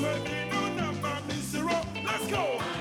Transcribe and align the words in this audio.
Know 0.00 0.68
number 0.74 1.20
zero. 1.42 1.82
Let's 2.02 2.26
go. 2.28 2.71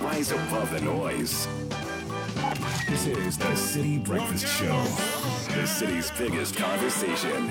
Rise 0.00 0.32
above 0.32 0.70
the 0.70 0.80
noise. 0.80 1.46
This 2.88 3.06
is 3.06 3.38
the 3.38 3.44
Citi 3.44 4.02
Breakfast 4.02 4.46
Show, 4.46 4.82
the 5.54 5.66
city's 5.66 6.10
biggest 6.12 6.56
conversation. 6.56 7.50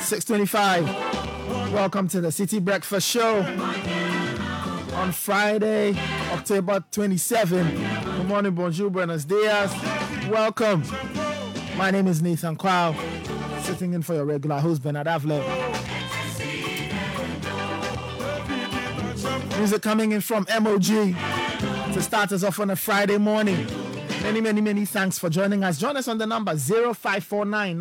Six 0.00 0.24
twenty-five. 0.24 1.15
Welcome 1.76 2.08
to 2.08 2.22
the 2.22 2.28
Citi 2.28 2.64
Breakfast 2.64 3.06
Show 3.06 3.40
on 4.94 5.12
Friday, 5.12 5.94
October 6.32 6.82
27. 6.90 7.76
Good 8.16 8.26
morning, 8.26 8.54
bonjour, 8.54 8.88
buenos 8.88 9.26
dias. 9.26 9.70
Welcome. 10.30 10.82
My 11.76 11.90
name 11.90 12.06
is 12.06 12.22
Nathan 12.22 12.56
Kwao, 12.56 12.96
sitting 13.60 13.92
in 13.92 14.00
for 14.00 14.14
your 14.14 14.24
regular 14.24 14.58
host 14.58 14.82
Bernard 14.82 15.06
Avle. 15.06 15.44
Music 19.58 19.82
coming 19.82 20.12
in 20.12 20.22
from 20.22 20.46
MOG 20.58 20.82
to 21.92 22.00
start 22.00 22.32
us 22.32 22.42
off 22.42 22.58
on 22.58 22.70
a 22.70 22.76
Friday 22.76 23.18
morning. 23.18 23.66
Many, 24.22 24.40
many, 24.40 24.62
many 24.62 24.86
thanks 24.86 25.18
for 25.18 25.28
joining 25.28 25.62
us. 25.62 25.76
Join 25.78 25.98
us 25.98 26.08
on 26.08 26.16
the 26.16 26.26
number 26.26 26.56
0549 26.56 27.76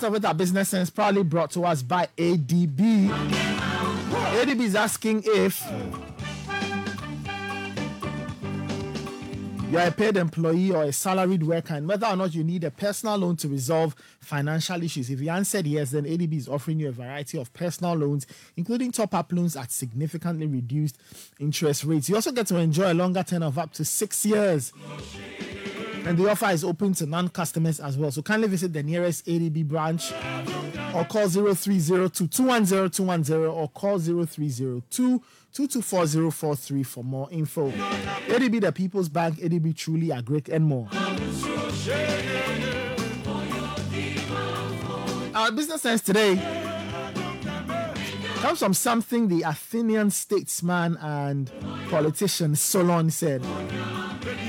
Start 0.00 0.12
off 0.12 0.14
with 0.14 0.24
our 0.24 0.32
business 0.32 0.70
sense, 0.70 0.88
probably 0.88 1.22
brought 1.22 1.50
to 1.50 1.62
us 1.66 1.82
by 1.82 2.08
ADB. 2.16 3.10
ADB 3.10 4.60
is 4.62 4.74
asking 4.74 5.22
if 5.26 5.62
you 9.70 9.76
are 9.78 9.88
a 9.88 9.92
paid 9.92 10.16
employee 10.16 10.72
or 10.72 10.84
a 10.84 10.92
salaried 10.94 11.42
worker 11.42 11.74
and 11.74 11.86
whether 11.86 12.06
or 12.06 12.16
not 12.16 12.34
you 12.34 12.42
need 12.42 12.64
a 12.64 12.70
personal 12.70 13.16
loan 13.16 13.36
to 13.36 13.48
resolve 13.48 13.94
financial 14.20 14.82
issues. 14.82 15.10
If 15.10 15.20
you 15.20 15.28
answered 15.28 15.66
yes, 15.66 15.90
then 15.90 16.04
ADB 16.04 16.32
is 16.32 16.48
offering 16.48 16.80
you 16.80 16.88
a 16.88 16.92
variety 16.92 17.36
of 17.36 17.52
personal 17.52 17.92
loans, 17.92 18.26
including 18.56 18.92
top 18.92 19.12
up 19.12 19.30
loans 19.30 19.54
at 19.54 19.70
significantly 19.70 20.46
reduced 20.46 20.96
interest 21.38 21.84
rates. 21.84 22.08
You 22.08 22.14
also 22.14 22.32
get 22.32 22.46
to 22.46 22.56
enjoy 22.56 22.90
a 22.90 22.94
longer 22.94 23.22
term 23.22 23.42
of 23.42 23.58
up 23.58 23.74
to 23.74 23.84
six 23.84 24.24
years. 24.24 24.72
And 26.06 26.16
the 26.18 26.30
offer 26.30 26.50
is 26.50 26.64
open 26.64 26.94
to 26.94 27.06
non 27.06 27.28
customers 27.28 27.80
as 27.80 27.96
well. 27.96 28.10
So 28.10 28.22
kindly 28.22 28.48
visit 28.48 28.72
the 28.72 28.82
nearest 28.82 29.26
ADB 29.26 29.66
branch 29.66 30.12
or 30.94 31.04
call 31.04 31.28
0302 31.28 32.26
210 32.26 32.90
210 32.90 33.36
or 33.46 33.68
call 33.68 33.98
0302 33.98 35.22
224043 35.52 36.82
for 36.82 37.04
more 37.04 37.28
info. 37.30 37.70
ADB, 37.70 38.60
the 38.60 38.72
People's 38.72 39.08
Bank, 39.08 39.38
ADB 39.38 39.76
truly 39.76 40.12
are 40.12 40.22
great 40.22 40.48
and 40.48 40.64
more. 40.64 40.88
Our 45.34 45.52
business 45.52 45.82
sense 45.82 46.02
today 46.02 46.79
comes 48.40 48.58
from 48.58 48.72
something 48.74 49.28
the 49.28 49.42
Athenian 49.42 50.10
statesman 50.10 50.96
and 51.00 51.50
politician 51.90 52.56
Solon 52.56 53.10
said. 53.10 53.42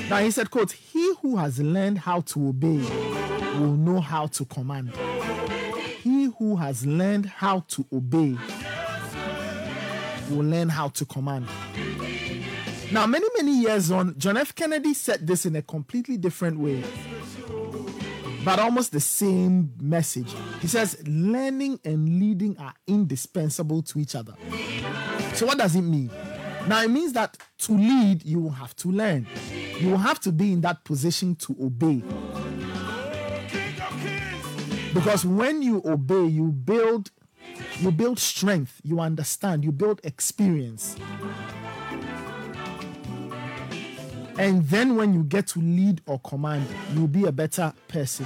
Now 0.10 0.18
he 0.18 0.32
said, 0.32 0.50
quote, 0.50 0.72
he 0.72 1.14
who 1.22 1.38
has 1.38 1.60
learned 1.60 2.00
how 2.00 2.22
to 2.22 2.50
obey 2.50 2.80
will 3.60 3.76
know 3.76 4.00
how 4.00 4.28
to 4.28 4.46
command. 4.46 4.94
He 6.02 6.32
who 6.40 6.56
has 6.56 6.86
learned 6.86 7.26
how 7.26 7.66
to 7.70 7.86
obey 7.92 8.38
will 10.30 10.46
learn 10.46 10.70
how 10.70 10.88
to 10.90 11.06
command. 11.06 11.48
Now, 12.92 13.06
many, 13.08 13.28
many 13.38 13.62
years 13.62 13.92
on, 13.92 14.18
John 14.18 14.38
F. 14.38 14.56
Kennedy 14.56 14.94
said 14.94 15.28
this 15.28 15.46
in 15.46 15.56
a 15.56 15.62
completely 15.62 16.18
different 16.18 16.60
way, 16.60 16.84
but 18.44 18.60
almost 18.60 18.92
the 18.92 19.00
same 19.00 19.72
message. 19.80 20.34
He 20.60 20.68
says, 20.68 21.02
learning 21.08 21.80
and 21.86 22.20
leading 22.20 22.58
are 22.58 22.74
indispensable 22.88 23.82
to 23.84 24.00
each 24.00 24.16
other. 24.16 24.34
So, 25.34 25.46
what 25.46 25.58
does 25.58 25.76
it 25.76 25.82
mean? 25.82 26.12
Now, 26.68 26.84
it 26.84 26.90
means 26.90 27.14
that 27.14 27.38
to 27.60 27.72
lead, 27.74 28.24
you 28.24 28.40
will 28.40 28.52
have 28.52 28.76
to 28.78 28.90
learn. 28.90 29.28
You 29.80 29.90
will 29.92 29.98
have 29.98 30.20
to 30.22 30.32
be 30.32 30.52
in 30.52 30.62
that 30.62 30.84
position 30.84 31.36
to 31.38 31.56
obey. 31.62 32.04
Because 34.94 35.26
when 35.26 35.62
you 35.62 35.82
obey, 35.86 36.26
you 36.26 36.52
build 36.52 37.12
you 37.80 37.92
build 37.92 38.20
strength, 38.20 38.80
you 38.84 39.00
understand, 39.00 39.64
you 39.64 39.72
build 39.72 40.02
experience. 40.04 40.96
And 44.42 44.64
then 44.64 44.96
when 44.96 45.14
you 45.14 45.24
get 45.24 45.46
to 45.50 45.60
lead 45.60 46.02
or 46.08 46.18
command, 46.18 46.66
you'll 46.96 47.08
be 47.08 47.26
a 47.26 47.32
better 47.32 47.72
person. 47.88 48.26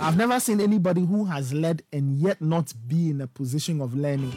I've 0.00 0.16
never 0.16 0.40
seen 0.40 0.60
anybody 0.60 1.06
who 1.06 1.26
has 1.26 1.52
led 1.52 1.84
and 1.92 2.18
yet 2.18 2.42
not 2.42 2.72
be 2.88 3.10
in 3.10 3.20
a 3.20 3.28
position 3.28 3.80
of 3.80 3.94
learning 3.94 4.34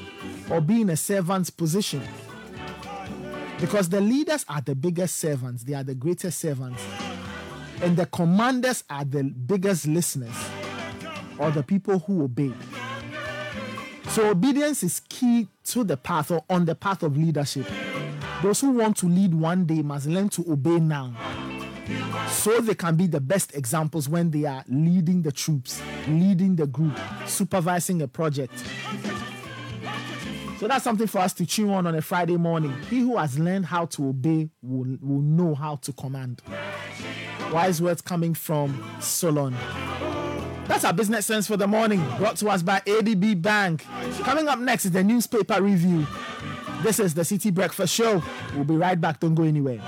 or 0.51 0.61
be 0.61 0.81
in 0.81 0.91
a 0.91 0.95
servant's 0.95 1.49
position. 1.49 2.03
Because 3.59 3.89
the 3.89 4.01
leaders 4.01 4.45
are 4.47 4.61
the 4.61 4.75
biggest 4.75 5.15
servants, 5.15 5.63
they 5.63 5.73
are 5.73 5.83
the 5.83 5.95
greatest 5.95 6.37
servants. 6.37 6.83
And 7.81 7.97
the 7.97 8.05
commanders 8.05 8.83
are 8.87 9.03
the 9.03 9.23
biggest 9.23 9.87
listeners 9.87 10.35
or 11.39 11.49
the 11.49 11.63
people 11.63 11.97
who 11.97 12.23
obey. 12.25 12.53
So 14.13 14.29
obedience 14.29 14.83
is 14.83 15.01
key 15.09 15.47
to 15.65 15.83
the 15.83 15.97
path 15.97 16.29
or 16.29 16.43
on 16.47 16.65
the 16.65 16.75
path 16.75 17.01
of 17.01 17.17
leadership. 17.17 17.65
Those 18.43 18.61
who 18.61 18.69
want 18.69 18.95
to 18.97 19.07
lead 19.07 19.33
one 19.33 19.65
day 19.65 19.81
must 19.81 20.05
learn 20.05 20.29
to 20.29 20.45
obey 20.51 20.79
now. 20.79 21.15
So 22.29 22.61
they 22.61 22.75
can 22.75 22.95
be 22.95 23.07
the 23.07 23.19
best 23.19 23.55
examples 23.55 24.07
when 24.07 24.29
they 24.29 24.45
are 24.45 24.63
leading 24.67 25.23
the 25.23 25.31
troops, 25.31 25.81
leading 26.07 26.55
the 26.55 26.67
group, 26.67 26.95
supervising 27.25 28.03
a 28.03 28.07
project. 28.07 28.53
So 30.59 30.67
that's 30.67 30.83
something 30.83 31.07
for 31.07 31.17
us 31.17 31.33
to 31.33 31.45
chew 31.47 31.73
on 31.73 31.87
on 31.87 31.95
a 31.95 32.01
Friday 32.03 32.37
morning. 32.37 32.71
He 32.91 32.99
who 32.99 33.17
has 33.17 33.39
learned 33.39 33.65
how 33.65 33.87
to 33.87 34.09
obey 34.09 34.47
will, 34.61 34.95
will 35.01 35.21
know 35.23 35.55
how 35.55 35.77
to 35.77 35.91
command. 35.91 36.43
Wise 37.51 37.81
words 37.81 38.01
coming 38.01 38.35
from 38.35 38.79
Solon. 38.99 39.55
That's 40.67 40.85
our 40.85 40.93
business 40.93 41.25
sense 41.25 41.47
for 41.47 41.57
the 41.57 41.67
morning, 41.67 42.05
brought 42.17 42.37
to 42.37 42.47
us 42.49 42.61
by 42.61 42.79
ADB 42.81 43.41
Bank. 43.41 43.85
Coming 44.21 44.47
up 44.47 44.59
next 44.59 44.85
is 44.85 44.91
the 44.91 45.03
newspaper 45.03 45.61
review. 45.61 46.07
This 46.83 46.99
is 46.99 47.13
the 47.13 47.23
Citi 47.23 47.53
Breakfast 47.53 47.93
Show. 47.93 48.23
We'll 48.55 48.63
be 48.63 48.75
right 48.75 48.99
back. 48.99 49.19
Don't 49.19 49.35
go 49.35 49.43
anywhere. 49.43 49.79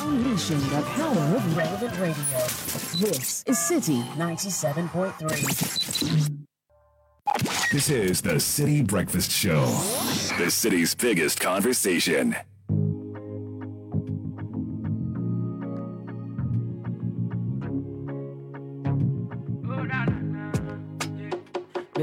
Unleashing 0.00 0.60
the 0.60 0.82
power 0.94 1.36
of 1.36 1.56
relevant 1.56 1.98
radio. 1.98 2.14
This 2.98 3.44
is 3.46 3.58
Citi 3.58 4.02
97.3. 4.16 6.44
This 7.72 7.90
is 7.90 8.22
the 8.22 8.36
Citi 8.36 8.86
Breakfast 8.86 9.30
Show, 9.30 9.66
the 10.38 10.50
city's 10.50 10.94
biggest 10.94 11.40
conversation. 11.40 12.34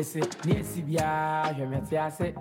Mese, 0.06 0.20
ni 0.46 0.54
esi 0.60 0.82
biara 0.82 1.54
hwɛ 1.54 1.70
me 1.70 1.82
te 1.90 1.98
ase 1.98 2.34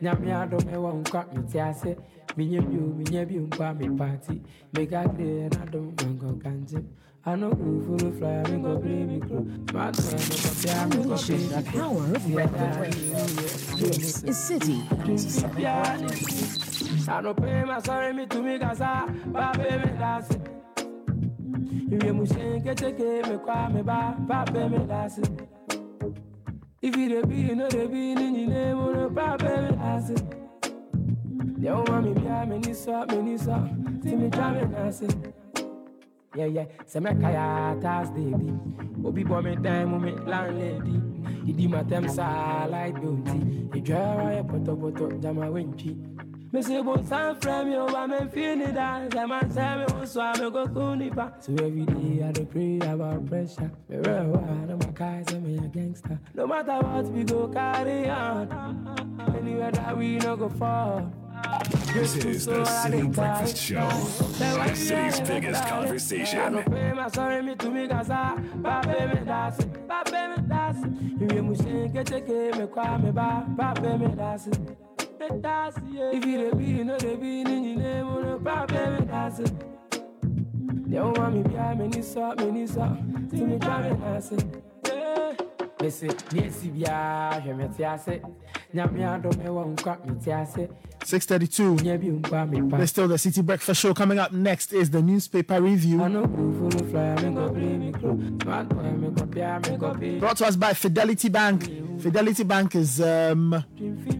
nyame 0.00 0.32
adom 0.32 0.60
ɛwɔ 0.72 0.90
nkwa 1.00 1.24
me 1.34 1.42
te 1.52 1.60
ase 1.60 1.96
menyɛ 2.36 2.60
bio 2.68 2.80
menyɛ 2.96 3.26
bio 3.28 3.40
nkwa 3.42 3.74
me 3.78 3.88
party 3.98 4.40
mega 4.72 5.04
de 5.18 5.48
nadom 5.50 5.92
mankɔ 5.96 6.38
kankye 6.42 6.80
ano 7.26 7.50
kufuru 7.50 8.10
fly 8.16 8.42
me 8.48 8.56
go 8.62 8.76
bring 8.78 9.06
me 9.06 9.20
kro 9.20 9.44
smart 9.68 9.96
boy 10.00 10.16
me 10.16 10.36
go 10.40 10.50
bia 10.62 10.86
me 10.88 10.96
go 10.96 11.02
Unleashing 11.02 11.48
the 11.50 11.62
power 11.76 12.04
of 12.16 12.34
relevant. 12.34 12.94
This 13.76 14.24
is 14.24 14.38
Citi. 14.38 14.78
97.3. 15.04 17.04
Anope 17.04 17.66
ma 17.66 17.78
sorry 17.80 18.12
me 18.14 18.24
to 18.24 18.40
me 18.40 18.58
kasa 18.58 19.04
ba 19.26 19.52
be 19.58 19.68
me 19.76 19.90
dance 20.00 20.32
Iwe 21.92 22.12
mu 22.16 22.24
shen 22.24 22.62
keteke 22.64 23.28
me 23.28 23.36
kwa 23.44 23.68
me 23.68 23.82
ba 23.82 24.16
If 26.82 26.96
you 26.96 27.08
dey 27.08 27.22
be 27.22 27.34
you 27.36 27.54
know 27.56 27.68
dey 27.68 27.86
be 27.86 28.14
ni 28.14 28.30
ni 28.30 28.46
ne 28.46 28.72
mo 28.74 28.90
no 28.92 29.10
ba 29.10 29.36
be 29.38 29.44
me 29.48 29.76
dance 29.76 30.12
Yeah, 31.60 31.72
oh, 31.76 31.84
mommy, 31.88 32.14
so, 32.72 33.04
me 33.04 33.16
ni 33.20 33.36
so, 33.36 33.68
see 34.02 34.16
me 34.16 34.30
try 34.30 34.50
me 34.54 34.64
dance. 34.74 35.02
Yeah, 36.34 36.46
yeah, 36.46 36.64
say 36.86 37.00
me 37.00 37.10
kaya 37.20 37.76
Thursday 37.82 38.32
be. 38.32 38.48
Obi 39.04 39.24
boy 39.24 39.42
me 39.42 39.56
dime 39.56 40.00
me 40.00 40.12
landlady. 40.24 40.96
Idi 41.44 41.68
my 41.68 41.82
them 41.82 42.08
sa 42.08 42.64
like 42.64 42.98
beauty. 42.98 43.68
You 43.74 43.80
draw 43.82 44.28
a 44.38 44.42
poto 44.42 44.74
poto 44.74 45.10
jama 45.18 45.50
winchi. 45.52 45.92
Me 46.52 46.62
say 46.62 46.82
bon 46.82 47.06
san 47.06 47.36
frame 47.40 47.70
yo 47.70 47.86
ba 47.86 48.08
me 48.08 48.26
feel 48.32 48.60
it 48.60 48.74
dance. 48.74 49.14
Say 49.14 49.24
man 49.24 49.50
say 49.52 49.76
me 49.76 49.84
won 49.94 50.06
so 50.06 50.32
me 50.32 50.50
go. 50.50 51.30
So 51.40 51.52
every 51.64 51.84
day 51.86 52.24
I 52.24 52.32
dey 52.32 52.44
pray 52.44 52.76
about 52.88 53.24
pressure. 53.26 53.70
Me 53.88 53.96
real 53.98 54.36
hard, 54.36 54.68
my 54.68 54.90
guys 54.92 55.32
me 55.34 55.58
a 55.58 55.68
gangster. 55.68 56.18
No 56.34 56.48
matter 56.48 56.78
what 56.80 57.04
we 57.06 57.22
go 57.22 57.46
carry 57.48 58.08
on. 58.10 58.50
Anywhere 59.38 59.70
that 59.70 59.96
we 59.96 60.16
no 60.18 60.36
go 60.36 60.48
fall. 60.48 61.12
This 61.94 62.16
is 62.16 62.46
the 62.46 62.64
Citi 62.64 63.14
Breakfast 63.14 63.56
Show, 63.56 63.88
the 64.38 64.74
city's 64.74 65.20
biggest 65.20 65.64
conversation. 65.66 66.64
Me 75.20 75.28
me 75.28 75.36
me 75.36 75.36
me 75.36 75.36
me 75.36 75.36
me 75.36 75.36
me 75.36 75.36
me 75.36 75.40
dance 75.42 75.76
if 76.12 76.24
you 76.26 76.38
dey 76.38 76.50
be 76.56 76.64
you 76.64 76.84
know 76.84 76.98
dey 76.98 77.16
be 77.16 77.44
ni 77.44 77.60
ni 77.60 77.76
ne 77.76 78.02
mo 78.02 78.20
no 78.20 78.38
babe 78.38 78.70
me 79.00 79.06
dance 79.06 79.40
Yeah, 80.90 81.02
oh, 81.02 81.12
mommy, 81.16 81.42
bia 81.44 81.74
me 81.76 81.86
ni 81.86 82.02
so 82.02 82.34
me 82.36 82.50
ni 82.50 82.66
so 82.66 82.96
see 83.30 83.44
me 83.44 83.58
try 83.58 83.90
me 83.90 83.96
dance 83.96 84.32
Yeah. 84.86 85.34
Mese, 85.80 86.02
ni 86.32 86.40
esi 86.42 86.68
bia 86.70 87.42
hwɛ 88.74 88.92
me 88.92 88.98
te 88.98 89.04
ase 89.04 89.04
nyame 89.04 89.04
adom 89.04 89.32
ɛwɔ 89.32 89.76
nkwa 89.76 90.06
me 90.06 90.14
te 90.24 90.32
ase 90.32 90.68
632. 91.04 91.76
nyɛ 91.76 91.98
bi 92.00 92.06
nkwa 92.08 92.50
me 92.50 92.70
pa 92.70 92.76
There's 92.76 92.90
still 92.90 93.08
the 93.08 93.14
Citi 93.16 93.42
Breakfast 93.44 93.80
Show. 93.80 93.94
Coming 93.94 94.18
up 94.18 94.32
next 94.32 94.72
is 94.72 94.90
the 94.90 95.00
newspaper 95.00 95.60
review. 95.60 96.02
ano 96.02 96.26
kufuru 96.26 96.90
fly 96.90 97.14
me 97.28 97.34
go 97.34 97.48
bring 97.50 97.78
me 97.80 97.92
kro 97.92 98.18
smart 98.42 98.68
boy 98.68 98.82
me 98.92 99.08
go 99.10 99.24
bia 99.24 99.60
me 99.68 99.76
go 99.78 99.94
be 99.94 100.18
Brought 100.18 100.36
to 100.38 100.46
us 100.46 100.56
by 100.56 100.74
Fidelity 100.74 101.28
Bank. 101.30 101.64
Fidelity 102.00 102.44
Bank 102.44 102.74
is 102.76 103.00
um, 103.00 103.64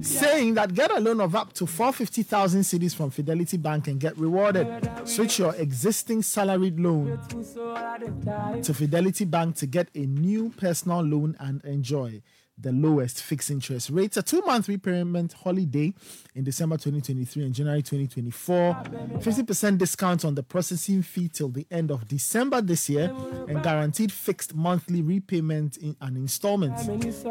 saying 0.01 0.55
that 0.55 0.75
get 0.75 0.91
a 0.91 1.01
loan 1.01 1.21
of 1.21 1.35
up 1.35 1.53
to 1.55 1.67
450,000 1.67 2.63
cedis 2.63 2.95
from 2.95 3.11
Fidelity 3.11 3.57
Bank 3.57 3.87
and 3.89 3.99
get 4.01 4.17
rewarded. 4.19 4.67
Switch 5.05 5.39
your 5.39 5.55
existing 5.57 6.23
salaried 6.23 6.79
loan 6.81 7.19
so 7.45 7.73
I 7.75 7.99
dey 7.99 8.09
die 8.25 8.61
to 8.63 8.75
Fidelity 8.75 9.25
Bank 9.27 9.57
to 9.57 9.67
get 9.67 9.89
a 9.95 10.01
new 10.07 10.51
personal 10.57 11.03
loan 11.03 11.37
and 11.39 11.63
enjoy 11.65 12.23
the 12.63 12.73
lowest 12.73 13.23
fixed 13.23 13.51
interest 13.51 13.91
rates. 13.91 14.17
A 14.17 14.23
two 14.23 14.43
month 14.43 14.69
repayment 14.69 15.33
holiday 15.33 15.93
in 16.35 16.45
December 16.45 16.77
2023 16.77 17.45
and 17.45 17.55
January 17.55 17.83
2024. 17.83 18.75
50% 18.75 19.79
discount 19.79 20.25
on 20.25 20.35
the 20.35 20.43
processing 20.43 21.03
fee 21.03 21.29
till 21.29 21.49
the 21.49 21.67
end 21.71 21.91
of 21.91 22.07
December 22.07 22.61
this 22.61 22.89
year 22.89 23.15
and 23.49 23.63
guaranteed 23.63 24.13
fixed 24.13 24.55
monthly 24.55 25.03
repayment 25.03 25.77
in 25.79 25.97
and 26.01 26.17
installment. 26.17 26.77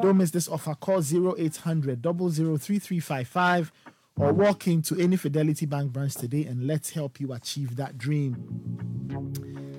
Don't 0.02 0.18
miss 0.18 0.32
this 0.32 0.48
offer. 0.48 0.76
Call 0.76 1.00
0800 1.00 2.02
003355 2.02 3.72
or 4.20 4.34
walk 4.34 4.68
into 4.68 4.96
any 5.00 5.16
Fidelity 5.16 5.66
Bank 5.66 5.94
branch 5.94 6.16
today 6.16 6.46
and 6.46 6.68
let's 6.68 6.90
help 6.90 7.20
you 7.20 7.32
achieve 7.32 7.78
that 7.78 7.98
dream. 7.98 8.36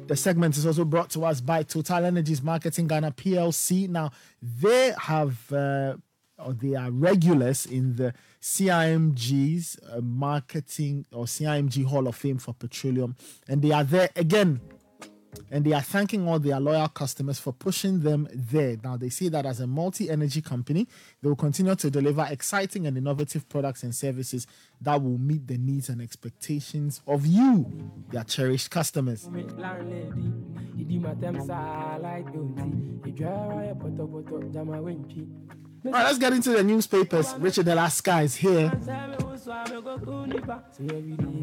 The 0.08 0.16
segment 0.16 0.56
is 0.56 0.66
also 0.66 0.84
brought 0.84 1.10
to 1.10 1.24
us 1.24 1.40
by 1.40 1.62
Total 1.62 2.04
Energies 2.04 2.42
Marketing 2.42 2.86
Ghana 2.88 3.12
PLC. 3.12 3.88
Now, 3.88 4.10
they 4.42 4.92
have, 4.98 5.52
uh, 5.52 5.94
or 6.38 6.54
they 6.54 6.74
are 6.74 6.90
regulars 6.90 7.66
in 7.66 7.96
the 7.96 8.14
CIMG's 8.40 9.78
uh, 9.88 10.00
Marketing 10.00 11.04
or 11.12 11.26
CIMG 11.26 11.84
Hall 11.84 12.08
of 12.08 12.16
Fame 12.16 12.38
for 12.38 12.54
Petroleum. 12.54 13.14
And 13.46 13.60
they 13.62 13.72
are 13.72 13.84
there 13.84 14.08
again. 14.16 14.60
And 15.50 15.64
they 15.64 15.72
are 15.72 15.80
thanking 15.80 16.26
all 16.28 16.38
their 16.38 16.60
loyal 16.60 16.88
customers 16.88 17.38
for 17.38 17.52
pushing 17.52 18.00
them 18.00 18.28
there. 18.32 18.76
Now, 18.82 18.96
they 18.96 19.08
say 19.08 19.28
that 19.28 19.46
as 19.46 19.60
a 19.60 19.66
multi 19.66 20.10
energy 20.10 20.40
company, 20.40 20.86
they 21.22 21.28
will 21.28 21.36
continue 21.36 21.74
to 21.74 21.90
deliver 21.90 22.26
exciting 22.30 22.86
and 22.86 22.96
innovative 22.96 23.48
products 23.48 23.82
and 23.82 23.94
services 23.94 24.46
that 24.80 25.02
will 25.02 25.18
meet 25.18 25.46
the 25.46 25.58
needs 25.58 25.88
and 25.88 26.00
expectations 26.00 27.00
of 27.06 27.26
you, 27.26 27.90
their 28.10 28.24
cherished 28.24 28.70
customers. 28.70 29.28
Me 35.84 35.92
landlady 35.92 36.36
idi 36.36 36.50
my 36.50 36.62
them 36.62 36.82
sa 36.82 36.96
like 36.96 37.02
beauty 37.02 37.02
you 37.02 37.04
draw 37.04 37.04
a 37.04 37.04
poto 37.04 37.28
poto 37.30 37.30
jama 37.30 37.30
winchi 37.30 37.30
All 37.30 37.30
right, 37.30 37.30
let's 37.30 37.30
get 37.30 37.30
into 37.30 37.30
the 37.30 37.32
newspapers. 37.32 37.34
Richard 37.38 37.68
Alaska 37.68 38.20
is 38.20 38.36
here. 38.36 38.70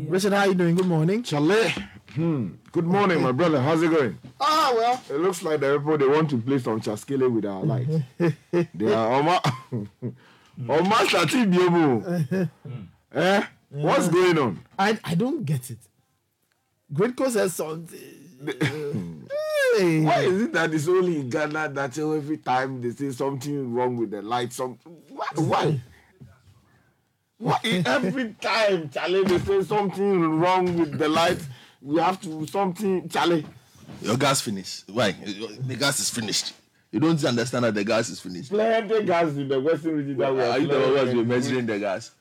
Richard, 0.09 0.33
how 0.33 0.39
are 0.39 0.47
you 0.47 0.53
doing? 0.55 0.75
Good 0.75 0.85
morning. 0.85 1.23
Charlie, 1.23 1.73
hmm. 2.13 2.49
good 2.71 2.85
morning, 2.85 3.21
my 3.21 3.31
brother. 3.31 3.61
How's 3.61 3.81
it 3.81 3.89
going? 3.89 4.17
Ah, 4.39 4.71
well. 4.75 5.01
It 5.09 5.19
looks 5.19 5.41
like 5.43 5.59
the 5.59 5.77
people 5.79 5.97
they 5.97 6.07
want 6.07 6.29
to 6.29 6.37
play 6.37 6.59
some 6.59 6.79
chaskele 6.81 7.31
with 7.31 7.45
our 7.45 7.63
lights. 7.63 8.03
they 8.75 8.93
are 8.93 9.13
Oma 9.13 9.41
Oma 10.69 10.95
Shati 11.05 11.51
Biomo. 11.51 12.49
Eh? 13.15 13.41
What's 13.69 14.09
going 14.09 14.37
on? 14.37 14.59
I, 14.77 14.99
I 15.03 15.15
don't 15.15 15.45
get 15.45 15.71
it. 15.71 15.79
Gridco 16.93 17.29
says 17.29 17.55
something. 17.55 17.99
Hey. 18.45 19.99
Why 20.03 20.21
is 20.21 20.41
it 20.43 20.53
that 20.53 20.73
it's 20.73 20.87
only 20.87 21.19
in 21.19 21.29
Ghana 21.29 21.69
that 21.69 21.97
every 21.97 22.37
time 22.37 22.81
they 22.81 22.91
say 22.91 23.11
something 23.11 23.73
wrong 23.73 23.95
with 23.97 24.11
the 24.11 24.21
light, 24.21 24.51
some 24.51 24.77
why? 25.09 25.27
Why? 25.35 25.81
Why 27.37 27.59
every 27.85 28.33
time 28.41 28.89
Charlie 28.89 29.23
they 29.25 29.37
say 29.39 29.61
something 29.63 30.39
wrong 30.39 30.77
with 30.77 30.97
the 30.97 31.07
light, 31.07 31.39
we 31.81 32.01
have 32.01 32.19
to 32.21 32.47
something 32.47 33.07
Charlie. 33.09 33.45
Your 34.01 34.17
gas 34.17 34.41
finished. 34.41 34.85
Why? 34.89 35.11
The 35.11 35.75
gas 35.75 35.99
is 35.99 36.09
finished. 36.09 36.53
You 36.91 36.99
don't 36.99 37.23
understand 37.23 37.65
that 37.65 37.75
the 37.75 37.83
gas 37.83 38.09
is 38.09 38.19
finished. 38.19 38.49
Plenty 38.49 39.03
gas 39.03 39.29
in 39.33 39.47
the 39.47 39.59
western 39.59 39.97
region 39.97 40.17
that 40.17 40.33
we 40.33 40.41
Are 40.41 40.57
you 40.59 40.67
the 40.67 40.79
one 40.79 41.07
who's 41.07 41.27
measuring 41.27 41.65
the 41.65 41.77
gas? 41.79 42.11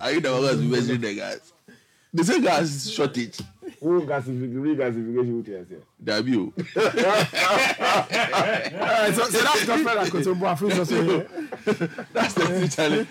Are 0.00 0.12
you 0.12 0.20
the 0.20 0.30
one 0.32 0.42
who's 0.42 0.56
been 0.56 0.70
measuring 0.70 1.00
the 1.00 1.14
gas? 1.14 1.52
They 2.12 2.22
say 2.24 2.40
gas 2.40 2.88
shortage. 2.88 3.38
Who 3.80 4.02
gasification? 4.02 4.76
Regasification 4.76 5.36
with 5.38 5.70
you? 5.70 5.82
W. 6.04 6.52
All 6.76 6.82
right, 8.80 9.14
so, 9.14 9.22
so 9.24 9.38
that's 9.40 9.64
Godfrey 9.64 9.94
Akotombo. 9.94 10.46
I 10.46 10.54
feel 10.54 10.70
so 10.70 10.84
sorry. 10.84 11.26
That's 12.12 12.34
the 12.34 12.46
thing, 12.46 12.68
Charlie. 12.68 13.06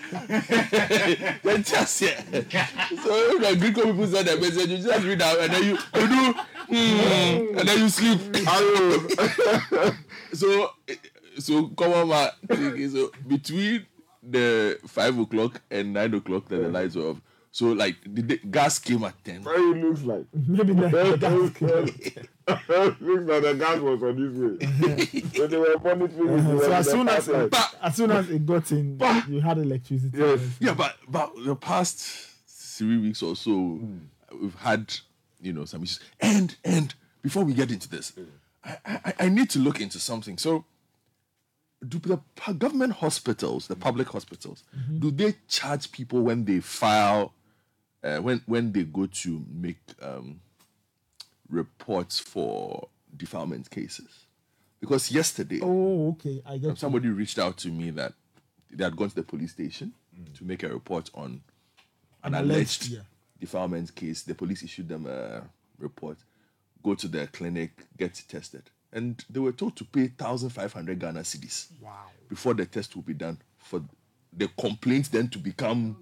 Then 1.42 1.62
just 1.64 2.00
here. 2.00 2.16
So 2.24 3.10
if 3.32 3.40
the 3.40 3.56
Greek 3.58 3.74
people 3.74 4.06
send 4.06 4.28
a 4.28 4.36
message, 4.36 4.70
you 4.70 4.78
just 4.78 5.04
read 5.04 5.22
out 5.22 5.40
and 5.40 5.52
then 5.52 5.62
you, 5.64 5.78
you 5.94 6.08
do, 6.08 6.34
hmm, 6.68 7.58
and 7.58 7.68
then 7.68 7.78
you 7.78 7.88
sleep. 7.88 8.20
so, 10.32 10.72
so 11.38 11.68
come 11.68 11.92
on, 11.92 12.08
man. 12.08 12.30
So 12.90 13.10
between 13.26 13.86
the 14.22 14.78
five 14.86 15.18
o'clock 15.18 15.60
and 15.70 15.92
nine 15.92 16.14
o'clock, 16.14 16.48
then 16.48 16.62
the 16.62 16.68
lights 16.68 16.96
were 16.96 17.10
off. 17.10 17.20
So 17.52 17.72
like 17.72 17.96
the, 18.04 18.22
the 18.22 18.36
gas 18.38 18.78
came 18.78 19.02
at 19.04 19.24
ten. 19.24 19.42
What 19.42 19.56
it 19.58 19.84
looks 19.84 20.02
like? 20.02 20.24
Maybe 20.32 20.72
not. 20.72 20.92
looks 20.92 21.60
like 21.60 22.20
the 22.46 23.56
gas 23.58 23.80
was 23.80 24.02
on 24.02 24.16
this 24.16 24.34
way. 24.38 25.22
so 25.34 25.46
they 25.48 25.56
were 25.56 25.76
monitoring 25.82 26.38
it. 26.38 26.40
Uh-huh. 26.40 26.60
So 26.60 26.72
as 26.72 26.90
soon 26.90 27.08
as, 27.08 27.28
passing. 27.28 27.78
as 27.82 27.96
soon 27.96 28.10
as 28.12 28.30
it 28.30 28.46
got 28.46 28.70
in, 28.70 29.00
you 29.28 29.40
had 29.40 29.58
electricity. 29.58 30.16
Yes. 30.16 30.40
Yeah, 30.60 30.74
but 30.74 30.96
but 31.08 31.32
the 31.44 31.56
past 31.56 32.06
three 32.46 32.98
weeks 32.98 33.22
or 33.22 33.34
so, 33.34 33.50
hmm. 33.50 33.98
we've 34.40 34.54
had 34.54 34.94
you 35.40 35.52
know 35.52 35.64
some 35.64 35.82
issues. 35.82 36.00
And 36.20 36.56
and 36.64 36.94
before 37.20 37.42
we 37.44 37.52
get 37.52 37.72
into 37.72 37.88
this, 37.88 38.10
hmm. 38.10 38.24
I, 38.64 38.76
I 38.84 39.14
I 39.20 39.28
need 39.28 39.50
to 39.50 39.58
look 39.58 39.80
into 39.80 39.98
something. 39.98 40.38
So, 40.38 40.64
do 41.86 41.98
the 41.98 42.20
government 42.54 42.92
hospitals, 42.92 43.66
the 43.66 43.74
hmm. 43.74 43.80
public 43.80 44.08
hospitals, 44.08 44.62
mm-hmm. 44.76 44.98
do 44.98 45.10
they 45.10 45.34
charge 45.48 45.90
people 45.90 46.22
when 46.22 46.44
they 46.44 46.60
file, 46.60 47.32
uh, 48.02 48.18
when 48.18 48.42
when 48.46 48.72
they 48.72 48.84
go 48.84 49.06
to 49.06 49.44
make 49.50 49.78
um, 50.02 50.40
reports 51.48 52.18
for 52.20 52.88
defilement 53.16 53.70
cases? 53.70 54.26
Because 54.80 55.10
yesterday, 55.10 55.60
Oh, 55.62 56.10
okay. 56.12 56.42
I 56.46 56.56
get 56.58 56.70
you. 56.70 56.76
somebody 56.76 57.08
reached 57.08 57.38
out 57.38 57.56
to 57.58 57.68
me 57.68 57.90
that 57.90 58.14
they 58.70 58.82
had 58.84 58.96
gone 58.96 59.10
to 59.10 59.14
the 59.14 59.22
police 59.22 59.52
station 59.52 59.92
to 60.34 60.44
make 60.44 60.62
a 60.62 60.68
report 60.68 61.10
on 61.14 61.42
an, 62.22 62.34
An 62.34 62.44
alleged, 62.44 62.82
alleged, 62.84 62.88
yeah. 62.92 63.00
defilement 63.38 63.94
case. 63.94 64.22
The 64.22 64.34
police 64.34 64.62
issued 64.62 64.88
them 64.88 65.06
a 65.06 65.42
report. 65.78 66.18
Go 66.82 66.94
to 66.94 67.08
their 67.08 67.26
clinic, 67.26 67.72
get 67.98 68.14
tested, 68.26 68.62
and 68.92 69.22
they 69.28 69.38
were 69.40 69.52
told 69.52 69.76
to 69.76 69.84
pay 69.84 70.06
thousand 70.08 70.48
five 70.50 70.72
hundred 70.72 70.98
Ghana 70.98 71.20
cedis. 71.20 71.66
Wow. 71.80 72.06
Before 72.28 72.54
the 72.54 72.64
test 72.64 72.94
will 72.96 73.02
be 73.02 73.12
done 73.14 73.38
for 73.58 73.82
the 74.32 74.48
complaint 74.58 75.10
then 75.12 75.28
to 75.28 75.38
become 75.38 75.96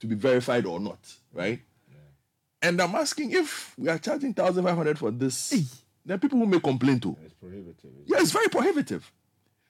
to 0.00 0.06
be 0.06 0.14
verified 0.14 0.66
or 0.66 0.78
not, 0.80 0.98
right? 1.32 1.60
And 2.62 2.80
I'm 2.80 2.94
asking 2.94 3.32
if 3.32 3.74
we 3.78 3.88
are 3.88 3.98
charging 3.98 4.34
thousand 4.34 4.64
five 4.64 4.76
hundred 4.76 4.98
for 4.98 5.10
this, 5.10 5.52
then 6.04 6.18
people 6.18 6.38
will 6.38 6.46
make 6.46 6.62
complaint 6.62 7.02
too. 7.02 7.16
It's 7.24 7.34
prohibitive. 7.34 7.90
Yeah, 8.06 8.18
it's 8.20 8.32
very 8.32 8.48
prohibitive. 8.48 9.10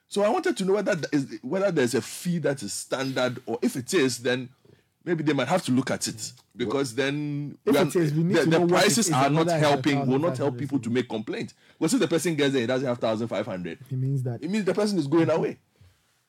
So 0.09 0.23
I 0.23 0.29
wanted 0.29 0.57
to 0.59 0.65
know 0.65 0.75
whether 0.75 0.97
is, 1.13 1.39
whether 1.43 1.71
there's 1.73 1.95
a 1.95 2.01
fee 2.01 2.39
that 2.39 2.63
is 2.63 2.73
standard, 2.73 3.43
or 3.45 3.59
if 3.61 3.75
it 3.77 3.93
is, 3.93 4.19
then 4.19 4.49
maybe 5.05 5.25
they 5.25 5.33
might 5.33 5.49
have 5.49 5.65
to 5.65 5.73
look 5.73 5.91
at 5.91 6.07
it 6.07 6.33
because 6.55 6.95
then 6.95 7.59
are- 7.67 7.83
it 7.87 7.97
is, 7.97 8.13
we 8.15 8.23
need 8.23 8.37
the, 8.37 8.45
the 8.45 8.51
know 8.51 8.61
what 8.61 8.69
it 8.71 8.73
prices 8.73 9.11
are 9.11 9.29
not 9.31 9.47
whether 9.47 9.57
it's 9.57 9.65
a 9.65 9.69
helping. 9.69 10.07
Will 10.07 10.19
not 10.21 10.39
help 10.39 10.57
people 10.59 10.79
to 10.79 10.91
make 10.91 11.09
complaint. 11.09 11.55
Because 11.79 11.95
if 11.95 12.01
the 12.01 12.09
person 12.09 12.37
gets 12.37 12.53
there, 12.53 12.61
he 12.63 12.67
doesn't 12.69 12.87
have 12.87 12.99
thousand 12.99 13.27
five 13.29 13.47
hundred. 13.47 13.79
It 13.91 13.97
means 13.99 14.23
that. 14.23 14.43
It 14.43 14.49
means 14.51 14.65
the 14.65 14.75
person 14.75 14.97
is 14.99 15.09
going 15.09 15.29
away. 15.29 15.59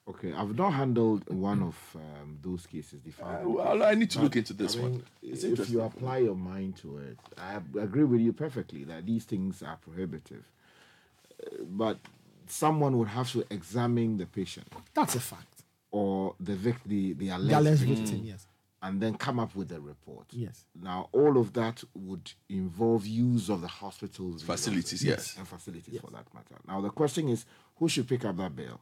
Okay, 0.10 0.32
I've 0.32 0.56
not 0.56 0.72
handled 0.74 1.28
one 1.30 1.62
of 1.62 1.76
um, 1.96 2.38
those 2.42 2.66
cases. 2.66 3.02
Defilement. 3.02 3.50
Well, 3.52 3.84
I 3.84 3.94
need 3.94 4.10
to 4.12 4.22
look 4.22 4.36
into 4.38 4.54
this 4.54 4.76
I 4.76 4.80
mean, 4.80 4.92
one. 4.94 5.04
It's 5.22 5.44
if 5.44 5.70
you 5.70 5.82
apply 5.82 6.20
your 6.20 6.36
mind 6.36 6.78
to 6.78 6.98
it, 7.00 7.18
I 7.38 7.56
agree 7.80 8.06
with 8.06 8.22
you 8.22 8.32
perfectly 8.32 8.86
that 8.86 9.06
these 9.06 9.26
things 9.26 9.62
are 9.62 9.76
prohibitive. 9.78 10.46
Uh, 11.44 11.64
But 11.70 11.98
someone 12.48 12.98
would 12.98 13.10
have 13.10 13.30
to 13.34 13.44
examine 13.50 14.16
the 14.18 14.26
patient 14.26 14.68
That's 14.94 15.16
a 15.16 15.20
fact. 15.20 15.64
or 15.92 16.36
the 16.40 16.56
vic- 16.56 16.84
the, 16.86 17.12
the 17.14 17.30
alleged 17.30 17.50
The 17.52 17.60
alleged 17.60 17.82
victim 17.82 18.06
victim, 18.06 18.26
yes. 18.26 18.48
and 18.82 19.02
then 19.02 19.16
come 19.18 19.40
up 19.42 19.56
with 19.58 19.72
a 19.74 19.82
report. 19.82 20.28
Yes. 20.32 20.64
Now, 20.82 21.10
all 21.12 21.38
of 21.38 21.52
that 21.54 21.84
would 21.94 22.32
involve 22.48 23.06
use 23.06 23.50
of 23.50 23.60
the 23.60 23.68
hospital's 23.68 24.42
Facilities, 24.44 25.04
resources. 25.04 25.34
yes. 25.34 25.38
and 25.38 25.46
facilities 25.46 26.00
for 26.00 26.12
that 26.12 26.34
matter. 26.34 26.56
Now, 26.66 26.80
the 26.80 26.92
question 26.92 27.28
is, 27.28 27.46
who 27.76 27.90
should 27.90 28.08
pick 28.08 28.24
up 28.24 28.38
that 28.38 28.56
bill? 28.56 28.80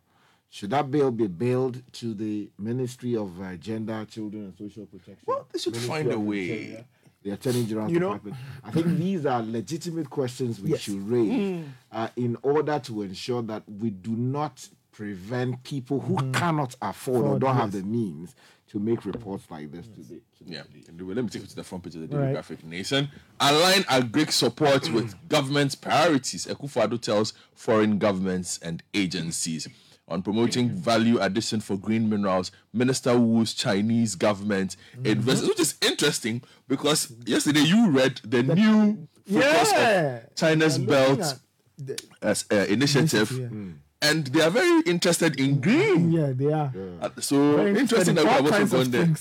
Should 0.49 0.69
that 0.69 0.89
bill 0.89 1.11
be 1.11 1.27
billed 1.27 1.81
to 1.93 2.13
the 2.13 2.49
Ministry 2.57 3.15
of 3.17 3.41
uh, 3.41 3.55
Gender, 3.55 4.05
Children, 4.09 4.45
and 4.45 4.57
Social 4.57 4.85
Protection? 4.85 5.17
Well, 5.25 5.47
they 5.51 5.59
should 5.59 5.73
Ministry 5.73 5.89
find 5.95 6.11
a 6.13 6.19
way. 6.19 6.49
Interior, 6.51 6.85
The 7.23 7.31
Attorney 7.31 7.65
General's 7.65 7.91
You 7.91 7.99
know- 7.99 8.19
I 8.63 8.71
think 8.71 8.85
these 8.97 9.25
are 9.25 9.41
legitimate 9.41 10.09
questions 10.09 10.61
we 10.61 10.71
Yes. 10.71 10.81
should 10.81 11.09
raise 11.09 11.65
uh, 11.91 12.07
in 12.15 12.37
order 12.43 12.79
to 12.79 13.01
ensure 13.01 13.41
that 13.43 13.63
we 13.67 13.89
do 13.89 14.11
not 14.11 14.67
prevent 14.91 15.61
people 15.63 15.99
who 15.99 16.15
cannot 16.31 16.75
afford 16.81 17.25
or 17.25 17.37
don't 17.39 17.55
have 17.57 17.73
the 17.73 17.83
means 17.83 18.33
to 18.69 18.79
make 18.79 19.03
reports 19.05 19.43
like 19.51 19.71
this 19.71 19.85
to 19.87 19.99
the, 20.01 20.21
to 20.37 20.43
the 20.45 20.51
Yeah. 20.53 20.63
Let 20.97 21.23
me 21.23 21.29
take 21.29 21.41
you 21.41 21.47
to 21.49 21.55
the 21.55 21.63
front 21.65 21.83
page 21.83 21.95
of 21.95 22.01
the 22.09 22.15
Right. 22.15 22.21
Daily 22.21 22.33
Graphic 22.33 22.63
Nation. 22.63 23.09
Align 23.41 23.83
our 23.89 24.01
Agric 24.01 24.31
support 24.31 24.89
with 24.93 25.15
government's 25.27 25.75
priorities. 25.75 26.45
Akufo-Addo 26.45 27.01
tells 27.01 27.33
foreign 27.53 27.97
governments 27.99 28.57
and 28.63 28.81
agencies. 28.93 29.67
On 30.07 30.21
promoting 30.21 30.69
value 30.69 31.19
addition 31.19 31.59
for 31.61 31.77
green 31.77 32.07
minerals, 32.09 32.51
Minister 32.73 33.17
Wu's 33.19 33.55
Chinese 33.55 34.13
government 34.15 34.75
investment, 35.03 35.49
which 35.49 35.59
is 35.59 35.75
interesting 35.81 36.43
because 36.67 37.11
yesterday 37.25 37.61
you 37.61 37.89
read 37.89 38.21
the, 38.23 38.43
new 38.43 39.07
focus 39.27 39.71
Yeah. 39.71 40.17
of 40.17 40.35
China's 40.35 40.77
They're 40.77 40.85
Belt 40.87 41.39
the- 41.79 41.99
as, 42.21 42.45
uh, 42.51 42.67
initiative, 42.69 43.31
yeah. 43.31 44.07
and 44.09 44.27
they 44.27 44.41
are 44.41 44.51
very 44.51 44.81
interested 44.81 45.39
in 45.39 45.59
green. 45.59 46.11
Yeah, 46.11 46.33
they 46.35 46.53
are. 46.53 46.71
Uh, 47.01 47.09
so 47.19 47.55
Very 47.57 47.79
interesting 47.79 48.13
that 48.15 48.25
we 48.25 48.29
have 48.29 48.45
also 48.45 48.77
gone 48.77 48.91
there. 48.91 49.15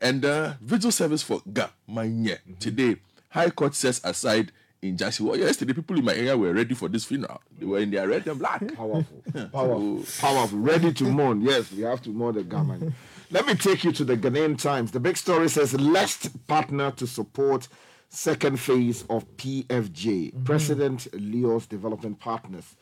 And 0.00 0.24
uh, 0.24 0.54
vigil 0.62 0.90
service 0.90 1.22
for 1.22 1.42
Ga 1.52 1.68
Mantse 1.88 2.38
today. 2.58 2.96
High 3.28 3.50
Court 3.50 3.74
sets 3.74 4.00
aside 4.02 4.50
injunction. 4.82 5.26
Well, 5.26 5.38
yesterday 5.38 5.72
people 5.72 5.96
in 5.96 6.04
my 6.04 6.14
area 6.14 6.36
were 6.36 6.52
ready 6.52 6.74
for 6.74 6.88
this 6.88 7.04
funeral. 7.04 7.40
They 7.58 7.64
were 7.64 7.78
in 7.78 7.90
their 7.90 8.08
red 8.08 8.26
and 8.26 8.38
black. 8.38 8.60
Powerful, 8.74 9.22
powerful, 9.52 10.04
powerful. 10.20 10.58
Ready 10.58 10.92
to 10.94 11.04
mourn. 11.04 11.40
Yes, 11.40 11.72
we 11.72 11.82
have 11.82 12.02
to 12.02 12.10
mourn 12.10 12.34
the 12.34 12.42
government. 12.42 12.92
Let 13.30 13.46
me 13.46 13.54
take 13.54 13.84
you 13.84 13.92
to 13.92 14.04
the 14.04 14.16
Ghanaian 14.16 14.60
Times. 14.60 14.90
The 14.90 15.00
big 15.00 15.16
story 15.16 15.48
says 15.48 15.72
Lest 15.80 16.46
partner 16.46 16.90
to 16.92 17.06
support 17.06 17.68
second 18.10 18.60
phase 18.60 19.04
of 19.08 19.24
PFJ. 19.38 19.66
Mm-hmm. 19.68 20.44
President 20.44 21.06
Leo's 21.14 21.66
Development 21.66 22.18
Partners 22.20 22.76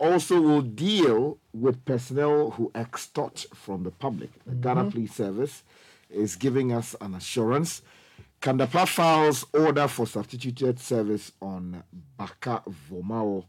also 0.00 0.40
will 0.40 0.62
deal 0.62 1.38
with 1.52 1.84
personnel 1.84 2.50
who 2.50 2.72
extort 2.74 3.46
from 3.54 3.84
the 3.84 3.92
public. 3.92 4.30
The 4.44 4.54
Ghana 4.56 4.80
mm-hmm. 4.80 4.90
Police 4.90 5.14
Service 5.14 5.62
is 6.10 6.34
giving 6.34 6.72
us 6.72 6.96
an 7.00 7.14
assurance. 7.14 7.82
Kandapa 8.44 8.86
files 8.86 9.46
order 9.54 9.88
for 9.88 10.06
substituted 10.06 10.78
service 10.78 11.32
on 11.40 11.82
Baka 12.18 12.62
Vomao. 12.90 13.46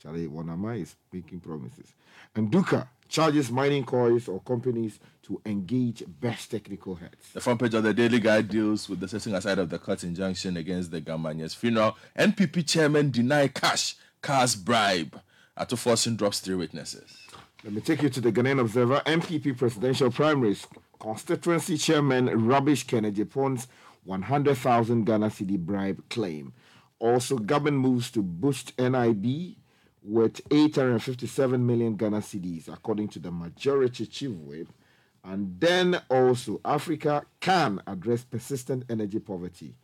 Charlie 0.00 0.28
Wanama 0.28 0.80
is 0.80 0.94
making 1.12 1.40
promises. 1.40 1.92
And 2.36 2.50
Duka 2.50 2.86
charges 3.12 3.50
mining 3.50 3.84
quarries 3.84 4.26
or 4.26 4.40
companies 4.40 4.98
to 5.22 5.40
engage 5.44 6.02
best 6.20 6.50
technical 6.50 6.94
heads. 6.94 7.32
The 7.34 7.40
front 7.40 7.60
page 7.60 7.74
of 7.74 7.82
the 7.82 7.92
Daily 7.92 8.18
Guide 8.18 8.48
deals 8.48 8.88
with 8.88 9.00
the 9.00 9.06
setting 9.08 9.34
aside 9.34 9.58
of 9.58 9.68
the 9.68 9.78
court 9.78 10.02
injunction 10.02 10.56
against 10.56 10.90
the 10.90 11.00
Ga 11.00 11.18
Mantse's 11.18 11.54
funeral. 11.54 11.96
NPP 12.18 12.66
chairman 12.66 13.10
deny 13.10 13.48
cash, 13.48 13.96
cars 14.22 14.56
bribe. 14.56 15.20
Ato 15.56 15.76
Forson 15.76 16.16
drops 16.16 16.40
three 16.40 16.54
witnesses. 16.54 17.14
Let 17.62 17.74
me 17.74 17.82
take 17.82 18.02
you 18.02 18.08
to 18.08 18.20
the 18.20 18.32
Ghanaian 18.32 18.58
Observer. 18.60 19.00
NPP 19.04 19.58
presidential 19.58 20.10
primaries. 20.10 20.66
Constituency 20.98 21.76
chairman 21.76 22.46
Rubbish 22.46 22.86
Kennedy 22.86 23.24
Pons 23.24 23.68
100,000 24.04 25.04
Ghana 25.04 25.26
cedi 25.26 25.58
bribe 25.58 26.02
claim. 26.08 26.54
Also, 26.98 27.36
government 27.36 27.76
moves 27.78 28.10
to 28.12 28.22
boost 28.22 28.72
NIB 28.78 29.56
with 30.04 30.40
857 30.50 31.64
million 31.64 31.96
Ghana 31.96 32.18
cedis, 32.18 32.68
according 32.68 33.08
to 33.08 33.18
the 33.18 33.30
majority 33.30 34.06
chief 34.06 34.30
whip. 34.30 34.68
And 35.24 35.60
then 35.60 36.00
also, 36.10 36.60
Africa 36.64 37.24
can 37.40 37.80
address 37.86 38.24
persistent 38.24 38.84
energy 38.90 39.20
poverty. 39.20 39.74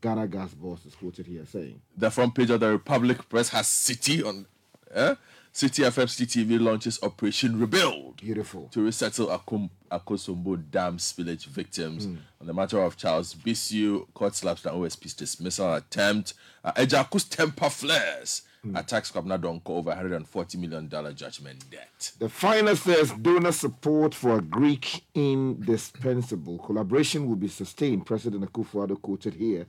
Ghana 0.00 0.28
gas 0.28 0.54
boss 0.54 0.86
is 0.86 0.94
quoted 0.94 1.26
here 1.26 1.44
saying. 1.44 1.80
The 1.96 2.10
front 2.10 2.34
page 2.34 2.50
of 2.50 2.60
the 2.60 2.70
Republic 2.70 3.28
Press 3.28 3.48
has 3.48 3.66
City 3.66 4.22
on. 4.22 4.46
Eh? 4.94 5.14
City 5.52 5.82
FFC 5.82 6.26
TV 6.26 6.60
launches 6.60 6.98
Operation 7.02 7.58
Rebuild 7.58 8.18
Beautiful. 8.18 8.68
to 8.72 8.82
resettle 8.82 9.28
Akum, 9.28 9.70
Akosombo 9.90 10.62
Dam 10.70 10.98
spillage 10.98 11.46
victims. 11.46 12.06
On 12.40 12.46
the 12.46 12.52
matter 12.52 12.78
of 12.78 12.96
Charles 12.98 13.34
Bissue, 13.34 14.06
court 14.12 14.34
slaps 14.34 14.60
the 14.62 14.70
OSP's 14.70 15.14
dismissal 15.14 15.72
attempt. 15.72 16.34
Uh, 16.62 16.72
Agyarko's 16.72 17.24
temper 17.24 17.70
flares. 17.70 18.42
Attacks 18.74 19.12
Kwabena 19.12 19.38
Donkor 19.38 19.70
over 19.70 19.92
$140 19.92 20.56
million 20.56 20.88
judgment 21.14 21.70
debt. 21.70 22.12
The 22.18 22.28
final 22.28 22.74
says 22.74 23.12
donor 23.12 23.52
support 23.52 24.14
for 24.14 24.40
agric 24.40 25.02
indispensable. 25.14 26.58
Collaboration 26.58 27.28
will 27.28 27.36
be 27.36 27.48
sustained. 27.48 28.06
President 28.06 28.50
Akufo-Addo 28.50 29.00
quoted 29.00 29.34
here. 29.34 29.66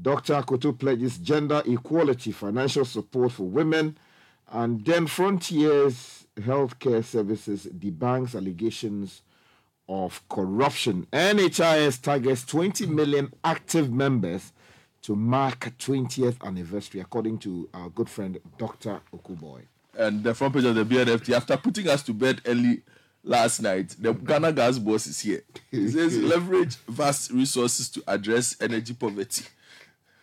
Dr. 0.00 0.34
Akoto 0.34 0.78
pledges 0.78 1.18
gender 1.18 1.62
equality, 1.66 2.30
financial 2.30 2.84
support 2.84 3.32
for 3.32 3.44
women, 3.44 3.98
and 4.52 4.84
then 4.84 5.06
Frontiers 5.06 6.26
Healthcare 6.38 7.04
Services 7.04 7.66
debunks 7.66 8.36
allegations 8.36 9.22
of 9.88 10.22
corruption. 10.28 11.06
NHIS 11.12 12.00
targets 12.00 12.44
20 12.44 12.86
million 12.86 13.32
active 13.42 13.90
members 13.92 14.52
to 15.02 15.16
mark 15.16 15.72
20th 15.78 16.42
anniversary, 16.44 17.00
according 17.00 17.38
to 17.38 17.68
our 17.74 17.88
good 17.90 18.08
friend 18.08 18.38
Dr. 18.58 19.00
Okuboy. 19.14 19.62
and 19.96 20.22
the 20.22 20.34
front 20.34 20.54
page 20.54 20.64
of 20.64 20.74
the 20.74 20.84
B&FT 20.84 21.34
after 21.34 21.56
putting 21.56 21.88
us 21.88 22.02
to 22.02 22.12
bed 22.12 22.40
early 22.46 22.82
last 23.24 23.60
night. 23.60 23.96
The 23.98 24.12
Ghana 24.12 24.52
gas 24.52 24.78
boss 24.78 25.06
is 25.06 25.20
here. 25.20 25.42
He 25.70 25.88
says 25.90 26.16
leverage 26.18 26.76
vast 26.88 27.30
resources 27.30 27.88
to 27.90 28.02
address 28.06 28.56
energy 28.60 28.94
poverty. 28.94 29.44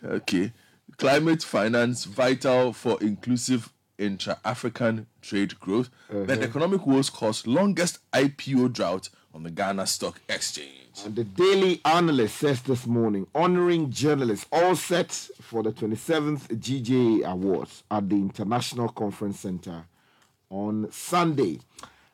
Okay, 0.04 0.52
climate 0.98 1.42
finance 1.42 2.04
vital 2.04 2.72
for 2.72 2.98
inclusive 3.00 3.72
intra-African 3.98 5.06
trade 5.22 5.58
growth. 5.58 5.88
Then 6.10 6.30
uh-huh. 6.30 6.42
economic 6.42 6.86
woes 6.86 7.10
cause 7.10 7.46
longest 7.46 7.98
IPO 8.12 8.72
drought 8.72 9.08
on 9.34 9.42
the 9.42 9.50
Ghana 9.50 9.86
Stock 9.86 10.20
Exchange. 10.28 10.85
And 11.04 11.14
the 11.14 11.24
Daily 11.24 11.80
Analyst 11.84 12.36
says 12.38 12.62
this 12.62 12.86
morning, 12.86 13.26
honoring 13.34 13.90
journalists 13.90 14.46
all 14.50 14.74
set 14.74 15.12
for 15.42 15.62
the 15.62 15.70
27th 15.70 16.48
GJA 16.48 17.24
Awards 17.24 17.84
at 17.90 18.08
the 18.08 18.16
International 18.16 18.88
Conference 18.88 19.40
Center 19.40 19.84
on 20.48 20.90
Sunday. 20.90 21.60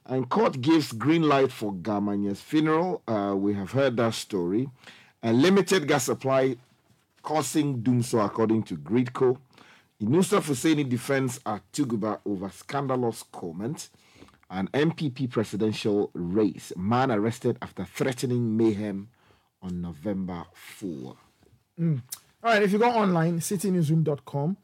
And 0.06 0.28
court 0.28 0.60
gives 0.60 0.90
green 0.92 1.22
light 1.22 1.52
for 1.52 1.72
Ga 1.74 2.00
Mantse's 2.00 2.40
funeral. 2.40 3.02
Uh, 3.06 3.34
we 3.36 3.54
have 3.54 3.70
heard 3.70 3.96
that 3.98 4.14
story. 4.14 4.68
A 5.22 5.32
limited 5.32 5.86
gas 5.86 6.04
supply 6.06 6.56
causing 7.22 7.82
doom 7.82 8.02
so 8.02 8.18
according 8.18 8.64
to 8.64 8.76
Gridco. 8.76 9.38
Inusa 10.02 10.42
Husseini 10.42 10.88
defends 10.88 11.38
at 11.46 11.62
Tuguba 11.72 12.18
over 12.26 12.50
scandalous 12.50 13.22
comment. 13.30 13.88
An 14.52 14.68
NPP 14.74 15.30
presidential 15.30 16.10
race. 16.12 16.74
Man 16.76 17.10
arrested 17.10 17.56
after 17.62 17.86
threatening 17.86 18.54
mayhem 18.54 19.08
on 19.62 19.80
November 19.80 20.44
4. 20.52 21.16
All 21.80 21.96
right, 22.42 22.62
if 22.62 22.70
you 22.70 22.78
go 22.78 22.90
online, 22.90 23.40
citinewsroom.com, 23.40 24.58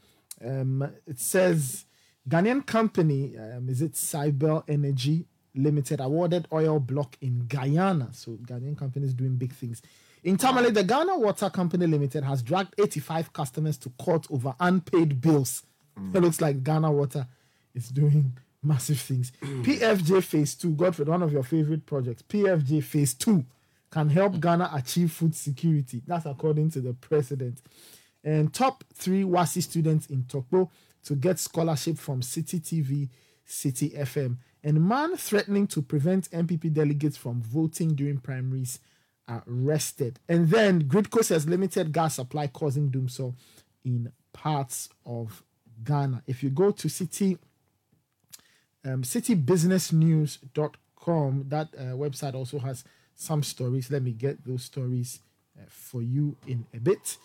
um, 0.45 0.93
it 1.07 1.19
says 1.19 1.87
Ghanaian 2.29 2.67
company, 2.67 3.35
um, 3.39 3.71
is 3.71 3.81
it 3.81 3.93
Cybel 3.95 4.63
Energy 4.69 5.27
Limited, 5.55 6.01
awarded 6.01 6.47
oil 6.53 6.79
block 6.79 7.17
in 7.23 7.47
Guyana. 7.49 8.11
So 8.13 8.33
Ghanaian 8.33 8.77
companies 8.77 9.15
doing 9.15 9.37
big 9.37 9.55
things. 9.55 9.81
In 10.23 10.37
Tamale, 10.37 10.71
the 10.71 10.85
Ghana 10.85 11.19
Water 11.19 11.49
Company 11.49 11.87
Limited 11.87 12.23
has 12.25 12.43
dragged 12.43 12.75
85 12.79 13.33
customers 13.33 13.79
to 13.79 13.91
court 13.91 14.27
over 14.31 14.55
unpaid 14.61 15.21
bills. 15.21 15.63
It 16.15 16.21
looks 16.21 16.41
like 16.41 16.63
Ghana 16.63 16.93
Water 16.93 17.27
is 17.75 17.89
doing 17.89 18.39
massive 18.63 19.01
things. 19.01 19.33
Mm. 19.43 19.65
PFJ 19.65 20.23
Phase 20.23 20.55
2, 20.57 20.73
Godfrey, 20.73 21.05
one 21.05 21.23
of 21.23 21.33
your 21.33 21.43
favorite 21.43 21.87
projects, 21.87 22.23
PFJ 22.23 22.83
Phase 22.83 23.15
2 23.15 23.45
can 23.91 24.11
help 24.11 24.35
mm. 24.35 24.41
Ghana 24.41 24.71
achieve 24.75 25.13
food 25.13 25.35
security. 25.35 26.03
That's 26.07 26.27
according 26.27 26.71
to 26.73 26.81
the 26.81 26.93
president. 26.93 27.63
And 28.25 28.53
top 28.53 28.85
three 28.95 29.23
WASSCE 29.23 29.63
students 29.63 30.07
in 30.09 30.25
Tokpo 30.25 30.71
to 31.05 31.15
get 31.15 31.39
scholarship 31.39 31.97
from 31.99 32.21
Citi 32.21 32.61
TV, 32.61 33.09
Citi 33.47 33.97
FM. 33.97 34.37
And 34.63 34.87
man 34.87 35.17
threatening 35.17 35.67
to 35.69 35.81
prevent 35.81 36.31
NPP 36.31 36.73
delegates 36.73 37.17
from 37.17 37.41
voting 37.41 37.95
during 37.95 38.19
primaries 38.19 38.81
arrested. 39.29 40.19
And 40.29 40.49
then 40.49 40.85
Gridco 40.85 41.23
says 41.23 41.47
limited 41.49 41.93
gas 41.93 42.17
supply 42.17 42.49
causing 42.49 42.91
doom 42.91 43.09
so 43.09 43.35
in 43.85 44.13
parts 44.33 44.89
of 45.07 45.43
Ghana. 45.85 46.23
If 46.27 46.43
you 46.43 46.51
go 46.51 46.71
to 46.73 46.89
Citi 46.89 47.39
um, 48.89 49.03
citibusinessnews.com. 49.03 51.45
That 51.49 51.69
uh, 51.77 51.95
website 51.95 52.35
also 52.35 52.59
has 52.59 52.85
some 53.15 53.43
stories. 53.43 53.91
Let 53.91 54.03
me 54.03 54.13
get 54.13 54.47
those 54.47 54.65
stories 54.65 55.21
uh, 55.59 55.63
for 55.69 56.03
you 56.03 56.37
in 56.47 56.67
a 56.75 56.79
bit. 56.79 57.17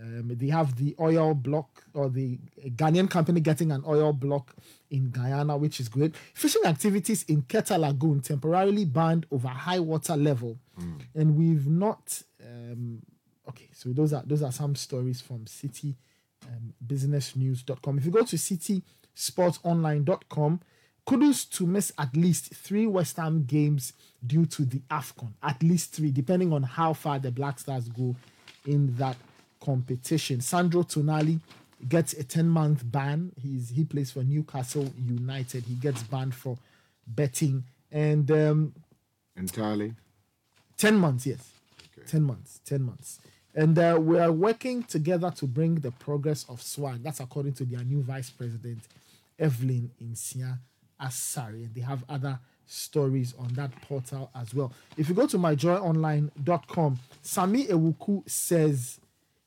Um, 0.00 0.32
they 0.34 0.48
have 0.48 0.76
the 0.76 0.96
oil 0.98 1.34
block 1.34 1.84
or 1.94 2.08
the 2.08 2.40
Ghanaian 2.66 3.08
company 3.08 3.40
getting 3.40 3.70
an 3.70 3.84
oil 3.86 4.12
block 4.12 4.52
in 4.90 5.10
Guyana, 5.10 5.56
which 5.56 5.78
is 5.78 5.88
great. 5.88 6.16
Fishing 6.34 6.64
activities 6.64 7.24
in 7.28 7.42
Keta 7.42 7.78
Lagoon 7.78 8.18
temporarily 8.20 8.86
banned 8.86 9.24
over 9.30 9.46
high 9.46 9.78
water 9.78 10.16
level, 10.16 10.58
and 11.14 11.36
we've 11.36 11.68
not 11.68 12.24
um, 12.44 13.02
okay, 13.48 13.68
so 13.72 13.92
those 13.92 14.12
are 14.12 14.24
those 14.26 14.42
are 14.42 14.50
some 14.50 14.74
stories 14.74 15.20
from 15.20 15.44
Citi 15.44 15.94
um, 16.48 16.74
businessnews.com. 16.86 17.98
If 17.98 18.04
you 18.04 18.10
go 18.10 18.24
to 18.24 18.36
citisportsonline.com, 18.36 20.60
Kudus 21.06 21.48
to 21.50 21.66
miss 21.66 21.92
at 21.98 22.16
least 22.16 22.54
three 22.54 22.86
West 22.86 23.16
Ham 23.18 23.44
games 23.44 23.92
due 24.26 24.46
to 24.46 24.64
the 24.64 24.80
AFCON. 24.90 25.32
At 25.42 25.62
least 25.62 25.92
three, 25.94 26.10
depending 26.10 26.52
on 26.52 26.62
how 26.62 26.94
far 26.94 27.18
the 27.18 27.30
Black 27.30 27.58
Stars 27.58 27.88
go 27.88 28.16
in 28.66 28.96
that 28.96 29.16
competition. 29.60 30.40
Sandro 30.40 30.82
Tonali 30.82 31.40
gets 31.88 32.14
a 32.14 32.24
10 32.24 32.48
month 32.48 32.82
ban. 32.84 33.32
He's 33.42 33.70
he 33.70 33.84
plays 33.84 34.10
for 34.10 34.22
Newcastle 34.22 34.90
United. 34.98 35.64
He 35.64 35.74
gets 35.74 36.02
banned 36.02 36.34
for 36.34 36.56
betting. 37.06 37.64
And 37.92 38.30
um, 38.30 38.74
Entirely. 39.36 39.94
10 40.78 40.96
months, 40.96 41.26
yes. 41.26 41.52
10 42.06 42.22
months, 42.22 42.60
10 42.64 42.82
months. 42.82 43.20
And 43.54 43.78
uh, 43.78 43.98
we 44.00 44.18
are 44.18 44.32
working 44.32 44.82
together 44.82 45.30
to 45.36 45.46
bring 45.46 45.76
the 45.76 45.92
progress 45.92 46.44
of 46.48 46.60
SWAG. 46.60 47.02
That's 47.02 47.20
according 47.20 47.52
to 47.54 47.64
their 47.64 47.84
new 47.84 48.02
vice 48.02 48.30
president, 48.30 48.80
Evelyn 49.38 49.90
Insia 50.00 50.58
Asari. 51.04 51.64
And 51.64 51.74
they 51.74 51.82
have 51.82 52.04
other 52.08 52.38
stories 52.66 53.34
on 53.38 53.48
that 53.54 53.70
portal 53.82 54.30
as 54.34 54.54
well. 54.54 54.72
If 54.96 55.08
you 55.08 55.14
go 55.14 55.26
to 55.26 55.38
myjoyonline.com, 55.38 56.98
Sammi 57.22 57.68
Awuku 57.68 58.28
says 58.28 59.00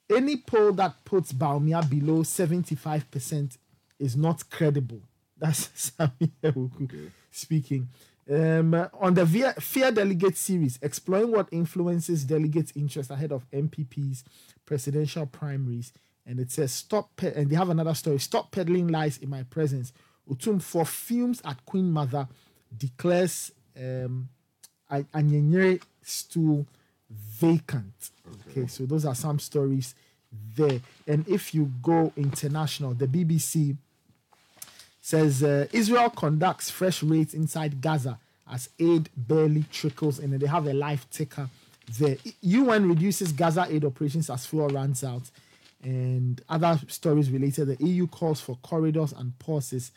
any 0.09 0.37
poll 0.37 0.71
that 0.73 1.03
puts 1.03 1.33
Bawumia 1.33 1.87
below 1.89 2.23
75% 2.23 3.57
is 3.99 4.15
not 4.15 4.49
credible. 4.49 5.01
That's 5.37 5.67
Sammi 5.69 6.31
Awuku 6.43 7.11
speaking. 7.31 7.89
Um, 8.29 8.73
on 8.99 9.13
the 9.13 9.25
Fear, 9.25 9.53
Fear 9.53 9.91
Delegate 9.91 10.37
series, 10.37 10.79
exploring 10.81 11.31
what 11.31 11.47
influences 11.51 12.25
delegates' 12.25 12.73
interest 12.75 13.09
ahead 13.09 13.31
of 13.31 13.49
NPP's 13.51 14.25
presidential 14.65 15.25
primaries. 15.25 15.93
And 16.25 16.39
it 16.39 16.51
says, 16.51 16.73
Stop, 16.73 17.15
pe-, 17.15 17.33
and 17.33 17.49
they 17.49 17.55
have 17.55 17.69
another 17.69 17.93
story 17.93 18.19
Stop 18.19 18.51
peddling 18.51 18.89
lies 18.89 19.17
in 19.17 19.29
my 19.29 19.43
presence. 19.43 19.93
Utum 20.29 20.61
for 20.61 20.85
fumes 20.85 21.41
at 21.45 21.65
Queen 21.65 21.91
Mother 21.91 22.27
declares 22.75 23.51
um, 23.77 24.29
Anyenyere 24.89 25.81
stool 26.01 26.65
vacant. 27.09 28.11
Okay, 28.49 28.67
so 28.67 28.85
those 28.85 29.05
are 29.05 29.15
some 29.15 29.39
stories 29.39 29.95
there. 30.55 30.79
And 31.07 31.27
if 31.27 31.53
you 31.53 31.71
go 31.81 32.11
international, 32.17 32.93
the 32.93 33.07
BBC 33.07 33.77
says 35.01 35.43
uh, 35.43 35.67
Israel 35.71 36.09
conducts 36.09 36.69
fresh 36.69 37.01
raids 37.01 37.33
inside 37.33 37.81
Gaza 37.81 38.19
as 38.49 38.69
aid 38.79 39.09
barely 39.15 39.63
trickles 39.71 40.19
in, 40.19 40.33
and 40.33 40.41
they 40.41 40.47
have 40.47 40.67
a 40.67 40.73
live 40.73 41.09
ticker 41.09 41.49
there. 41.97 42.17
UN 42.41 42.89
reduces 42.89 43.31
Gaza 43.31 43.67
aid 43.69 43.85
operations 43.85 44.29
as 44.29 44.45
fuel 44.45 44.67
runs 44.69 45.03
out, 45.03 45.23
and 45.83 46.41
other 46.49 46.79
stories 46.87 47.29
related. 47.29 47.77
The 47.77 47.85
EU 47.85 48.07
calls 48.07 48.41
for 48.41 48.57
corridors 48.57 49.13
and 49.13 49.37
pauses 49.39 49.91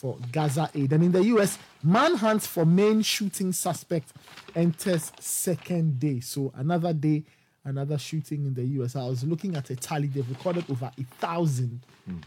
for 0.00 0.16
Gaza 0.32 0.70
aid, 0.74 0.94
and 0.94 1.04
in 1.04 1.12
the 1.12 1.22
US, 1.24 1.58
manhunt 1.82 2.40
for 2.42 2.64
Maine 2.64 3.02
shooting 3.02 3.52
suspect 3.52 4.14
enters 4.56 5.12
second 5.20 6.00
day. 6.00 6.20
So 6.20 6.52
another 6.56 6.92
day. 6.94 7.24
Another 7.62 7.98
shooting 7.98 8.46
in 8.46 8.54
the 8.54 8.64
US. 8.80 8.96
I 8.96 9.04
was 9.06 9.22
looking 9.22 9.54
at 9.54 9.68
a 9.68 9.76
tally. 9.76 10.06
They've 10.06 10.26
recorded 10.30 10.64
over 10.70 10.90
a 10.98 11.02
thousand, 11.20 11.80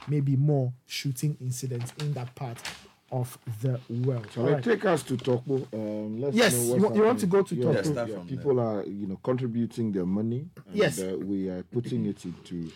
maybe 0.08 0.36
more, 0.36 0.72
shooting 0.86 1.36
incidents 1.42 1.92
in 2.02 2.14
that 2.14 2.36
part 2.36 2.60
of 3.12 3.36
the 3.64 3.80
world. 4.06 4.28
Shall 4.32 4.44
right. 4.44 4.64
take 4.64 4.86
us 4.86 5.02
to 5.04 5.18
Tokpo? 5.18 5.66
Um, 5.74 6.22
let's 6.22 6.36
Yes, 6.36 6.54
you 6.54 6.76
you 6.94 7.04
want 7.04 7.20
to 7.22 7.26
go 7.26 7.42
to 7.42 7.56
Yeah, 7.56 7.66
Tokpo? 7.66 7.74
Yeah, 7.74 7.82
start 7.82 8.10
yeah, 8.10 8.16
from 8.18 8.28
people 8.28 8.60
are, 8.60 8.84
you 8.84 9.08
know, 9.08 9.20
contributing 9.24 9.92
their 9.92 10.06
money. 10.06 10.50
And, 10.68 10.76
Yes. 10.76 11.00
uh, 11.02 11.18
we 11.20 11.50
are 11.50 11.64
putting 11.64 12.06
it 12.06 12.24
into 12.26 12.72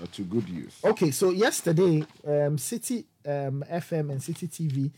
uh, 0.00 0.06
to 0.12 0.22
good 0.22 0.48
use. 0.48 0.78
Okay, 0.84 1.10
so 1.10 1.30
yesterday, 1.30 2.04
um, 2.26 2.56
Citi 2.56 3.04
um, 3.26 3.64
FM 3.70 4.10
and 4.10 4.20
Citi 4.20 4.48
TV 4.48 4.90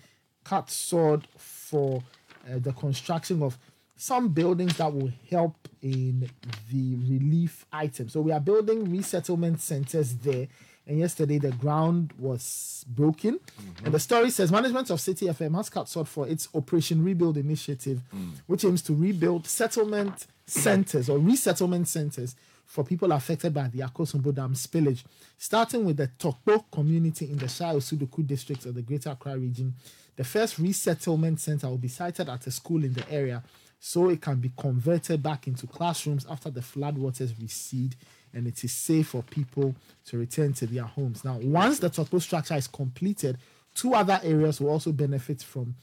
cut 0.44 0.70
sword 0.70 1.26
for 1.36 2.02
uh, 2.46 2.58
the 2.58 2.72
construction 2.72 3.42
of 3.42 3.58
some 3.96 4.28
buildings 4.28 4.76
that 4.78 4.92
will 4.92 5.12
help 5.30 5.68
in 5.80 6.28
the 6.70 6.96
relief 7.08 7.64
items. 7.72 8.12
So 8.12 8.20
we 8.20 8.32
are 8.32 8.40
building 8.40 8.90
resettlement 8.90 9.60
centers 9.60 10.16
there. 10.16 10.48
And 10.86 10.98
yesterday 10.98 11.38
the 11.38 11.52
ground 11.52 12.12
was 12.18 12.84
broken. 12.88 13.38
And 13.84 13.94
the 13.94 14.00
story 14.00 14.30
says 14.30 14.50
management 14.50 14.90
of 14.90 14.98
Citi 14.98 15.28
FM 15.28 15.54
has 15.54 15.70
cut 15.70 15.88
sword 15.88 16.08
for 16.08 16.26
its 16.26 16.48
Operation 16.52 17.04
Rebuild 17.04 17.36
initiative, 17.36 18.00
which 18.48 18.64
aims 18.64 18.82
to 18.82 18.94
rebuild 18.94 19.46
settlement 19.46 20.26
centers 20.46 21.08
or 21.08 21.18
resettlement 21.18 21.86
centers 21.86 22.34
for 22.66 22.84
people 22.84 23.12
affected 23.12 23.52
by 23.52 23.68
the 23.68 23.80
Akosombo 23.80 24.34
Dam 24.34 24.54
spillage, 24.54 25.04
starting 25.36 25.84
with 25.84 25.98
the 25.98 26.08
Tokpo 26.08 26.64
community 26.70 27.30
in 27.30 27.36
the 27.36 27.48
Shai 27.48 27.74
Osudoku 27.74 28.26
district 28.26 28.64
of 28.66 28.74
the 28.74 28.82
Greater 28.82 29.10
Accra 29.10 29.36
region. 29.36 29.74
The 30.16 30.24
first 30.24 30.58
resettlement 30.58 31.40
center 31.40 31.68
will 31.68 31.78
be 31.78 31.88
sited 31.88 32.28
at 32.28 32.46
a 32.46 32.50
school 32.50 32.84
in 32.84 32.92
the 32.92 33.10
area 33.10 33.42
so 33.78 34.10
it 34.10 34.20
can 34.20 34.36
be 34.36 34.52
converted 34.56 35.22
back 35.22 35.46
into 35.48 35.66
classrooms 35.66 36.24
after 36.30 36.50
the 36.50 36.60
floodwaters 36.60 37.38
recede 37.40 37.96
and 38.32 38.46
it 38.46 38.62
is 38.64 38.72
safe 38.72 39.08
for 39.08 39.22
people 39.22 39.74
to 40.06 40.18
return 40.18 40.52
to 40.54 40.66
their 40.66 40.84
homes. 40.84 41.24
Now, 41.24 41.38
once 41.42 41.78
the 41.78 41.90
Tokpo 41.90 42.20
structure 42.22 42.54
is 42.54 42.68
completed, 42.68 43.38
two 43.74 43.94
other 43.94 44.20
areas 44.22 44.60
will 44.60 44.70
also 44.70 44.92
benefit 44.92 45.42
from 45.42 45.74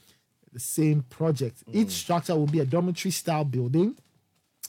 the 0.52 0.60
same 0.60 1.02
project. 1.02 1.62
Each 1.72 1.88
mm. 1.88 1.90
structure 1.90 2.34
will 2.34 2.46
be 2.46 2.60
a 2.60 2.64
dormitory 2.64 3.12
style 3.12 3.44
building 3.44 3.96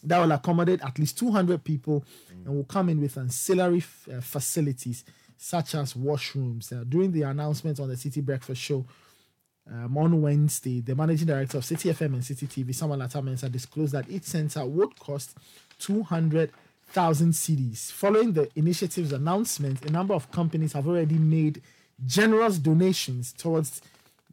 that 0.04 0.20
will 0.20 0.32
accommodate 0.32 0.82
at 0.82 0.98
least 1.00 1.18
200 1.20 1.64
people 1.64 2.04
and 2.46 2.56
will 2.56 2.64
come 2.64 2.90
in 2.90 3.02
with 3.02 3.18
ancillary 3.18 3.80
f- 3.80 4.08
uh, 4.12 4.22
facilities 4.22 5.04
such 5.38 5.76
as 5.76 5.94
washrooms. 5.94 6.72
Uh, 6.72 6.84
during 6.88 7.12
the 7.12 7.24
announcement 7.24 7.80
on 7.80 7.90
the 7.90 7.96
Citi 7.96 8.24
Breakfast 8.24 8.62
Show 8.62 8.86
um, 9.72 9.98
on 9.98 10.22
Wednesday, 10.22 10.82
the 10.82 10.96
managing 10.96 11.28
director 11.28 11.58
of 11.58 11.64
Citi 11.64 11.92
FM 11.92 12.14
and 12.14 12.22
Citi 12.22 12.48
TV, 12.48 12.74
Samuel 12.74 13.00
Attah-Mensah, 13.00 13.52
disclosed 13.52 13.94
that 13.94 14.10
each 14.10 14.24
center 14.24 14.66
would 14.66 14.98
cost 15.00 15.36
200,000 15.80 17.32
cedis. 17.32 17.92
Following 17.92 18.34
the 18.34 18.50
initiative's 18.56 19.14
announcement, 19.14 19.84
a 19.86 19.92
number 19.92 20.14
of 20.14 20.32
companies 20.32 20.74
have 20.74 20.88
already 20.88 21.16
made 21.16 21.62
generous 22.06 22.58
donations 22.58 23.34
towards 23.34 23.82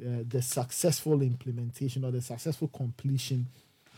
uh, 0.01 0.23
the 0.29 0.41
successful 0.41 1.23
implementation 1.23 2.05
or 2.05 2.11
the 2.11 2.23
successful 2.23 2.69
completion 2.69 3.47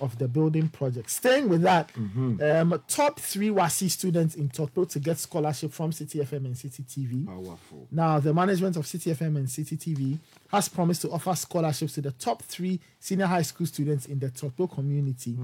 of 0.00 0.18
the 0.18 0.28
building 0.28 0.68
project. 0.68 1.10
Staying 1.10 1.48
with 1.48 1.62
that, 1.62 1.90
um, 1.96 2.82
top 2.88 3.20
three 3.20 3.50
WASSCE 3.50 3.90
students 3.90 4.34
in 4.34 4.48
Tokpo 4.48 4.88
to 4.90 4.98
get 4.98 5.18
scholarship 5.18 5.72
from 5.72 5.90
Citi 5.90 6.20
FM 6.24 6.46
and 6.46 6.54
Citi 6.54 6.82
TV. 6.84 7.26
Powerful. 7.26 7.86
Now, 7.90 8.20
the 8.20 8.32
management 8.34 8.76
of 8.76 8.84
Citi 8.86 9.14
FM 9.14 9.36
and 9.36 9.46
Citi 9.46 9.76
TV 9.78 10.18
has 10.50 10.68
promised 10.68 11.02
to 11.02 11.10
offer 11.10 11.34
scholarships 11.34 11.94
to 11.94 12.00
the 12.00 12.12
top 12.12 12.42
three 12.42 12.80
senior 12.98 13.26
high 13.26 13.42
school 13.42 13.66
students 13.66 14.06
in 14.06 14.18
the 14.18 14.28
Tokpo 14.30 14.70
community 14.72 15.36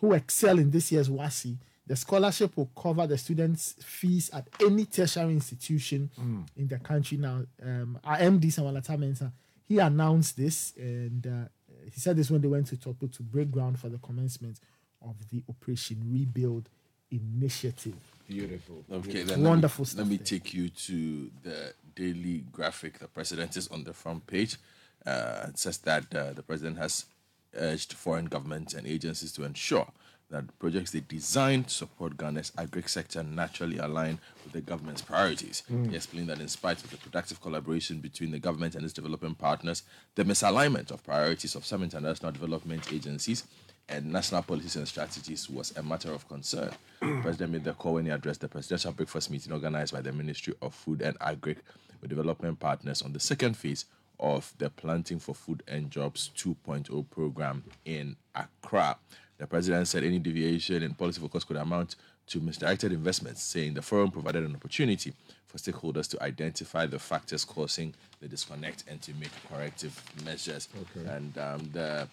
who 0.00 0.12
excel 0.12 0.58
in 0.58 0.70
this 0.70 0.92
year's 0.92 1.08
WASSCE. 1.08 1.56
The 1.88 1.94
scholarship 1.96 2.56
will 2.56 2.70
cover 2.76 3.06
the 3.06 3.16
students' 3.16 3.76
fees 3.80 4.28
at 4.32 4.48
any 4.60 4.86
tertiary 4.86 5.32
institution 5.32 6.10
in 6.56 6.66
the 6.68 6.78
country. 6.78 7.16
Now, 7.16 7.42
um, 7.62 7.98
our 8.04 8.18
MD 8.18 8.52
Samuel 8.52 8.74
Attah-Mensah, 8.74 9.30
he 9.68 9.78
announced 9.78 10.36
this 10.36 10.72
and 10.76 11.26
uh, 11.26 11.48
he 11.94 12.00
said 12.00 12.16
this 12.16 12.30
when 12.30 12.40
they 12.40 12.48
went 12.48 12.66
to 12.68 12.76
Tokpo 12.76 13.14
to 13.16 13.22
break 13.22 13.50
ground 13.50 13.78
for 13.78 13.88
the 13.88 13.98
commencement 13.98 14.60
of 15.02 15.14
the 15.30 15.42
Operation 15.48 16.02
Rebuild 16.12 16.68
initiative. 17.10 17.94
Beautiful. 18.28 18.84
Okay, 18.90 19.22
then 19.22 19.42
Wonderful 19.42 19.82
let 19.82 19.86
me, 19.86 19.86
stuff 19.86 19.98
Let 19.98 20.08
me 20.08 20.16
there. 20.16 20.26
take 20.26 20.54
you 20.54 20.68
to 20.68 21.30
the 21.42 21.74
daily 21.94 22.44
graphic. 22.50 22.98
The 22.98 23.08
president 23.08 23.56
is 23.56 23.68
on 23.68 23.84
the 23.84 23.92
front 23.92 24.26
page. 24.26 24.56
Uh, 25.04 25.46
it 25.48 25.58
says 25.58 25.78
that 25.78 26.12
uh, 26.14 26.32
the 26.32 26.42
president 26.42 26.78
has 26.78 27.06
urged 27.54 27.92
foreign 27.92 28.26
governments 28.26 28.74
and 28.74 28.86
agencies 28.86 29.32
to 29.32 29.44
ensure 29.44 29.86
that 30.30 30.58
projects 30.58 30.90
they 30.90 31.00
design 31.00 31.64
to 31.64 31.70
support 31.70 32.16
Ghana's 32.16 32.52
agri 32.58 32.82
sector 32.86 33.22
naturally 33.22 33.78
align 33.78 34.18
with 34.42 34.52
the 34.52 34.60
government's 34.60 35.02
priorities. 35.02 35.62
Hmm. 35.68 35.88
He 35.88 35.96
explained 35.96 36.28
that 36.28 36.40
in 36.40 36.48
spite 36.48 36.82
of 36.82 36.90
the 36.90 36.96
productive 36.96 37.40
collaboration 37.40 37.98
between 38.00 38.32
the 38.32 38.38
government 38.38 38.74
and 38.74 38.84
its 38.84 38.92
development 38.92 39.38
partners, 39.38 39.84
the 40.16 40.24
misalignment 40.24 40.90
of 40.90 41.04
priorities 41.04 41.54
of 41.54 41.64
some 41.64 41.82
international 41.82 42.32
development 42.32 42.92
agencies 42.92 43.44
and 43.88 44.12
national 44.12 44.42
policies 44.42 44.74
and 44.74 44.88
strategies 44.88 45.48
was 45.48 45.76
a 45.76 45.82
matter 45.82 46.12
of 46.12 46.28
concern. 46.28 46.70
Hmm. 47.00 47.20
president 47.22 47.52
made 47.52 47.64
the 47.64 47.72
call 47.72 47.94
when 47.94 48.06
he 48.06 48.10
addressed 48.10 48.40
the 48.40 48.48
presidential 48.48 48.92
breakfast 48.92 49.30
meeting 49.30 49.52
organized 49.52 49.92
by 49.92 50.00
the 50.00 50.12
Ministry 50.12 50.54
of 50.60 50.74
Food 50.74 51.02
and 51.02 51.16
Agri 51.20 51.56
with 52.00 52.10
development 52.10 52.58
partners 52.58 53.02
on 53.02 53.12
the 53.12 53.20
second 53.20 53.56
phase 53.56 53.84
of 54.18 54.52
the 54.58 54.70
Planting 54.70 55.18
for 55.18 55.34
Food 55.34 55.62
and 55.68 55.90
Jobs 55.90 56.30
2.0 56.36 57.10
program 57.10 57.62
in 57.84 58.16
Accra. 58.34 58.96
The 59.38 59.46
president 59.46 59.88
said 59.88 60.04
any 60.04 60.18
deviation 60.18 60.82
in 60.82 60.94
policy 60.94 61.20
focus 61.20 61.44
could 61.44 61.56
amount 61.56 61.96
to 62.28 62.40
misdirected 62.40 62.92
investments, 62.92 63.42
saying 63.42 63.74
the 63.74 63.82
forum 63.82 64.10
provided 64.10 64.44
an 64.44 64.54
opportunity 64.54 65.12
for 65.46 65.58
stakeholders 65.58 66.08
to 66.10 66.22
identify 66.22 66.86
the 66.86 66.98
factors 66.98 67.44
causing 67.44 67.94
the 68.20 68.28
disconnect 68.28 68.84
and 68.88 69.00
to 69.02 69.12
make 69.14 69.30
corrective 69.50 70.02
measures. 70.24 70.68
And 71.06 71.36
um, 71.38 71.70
the 71.72 72.08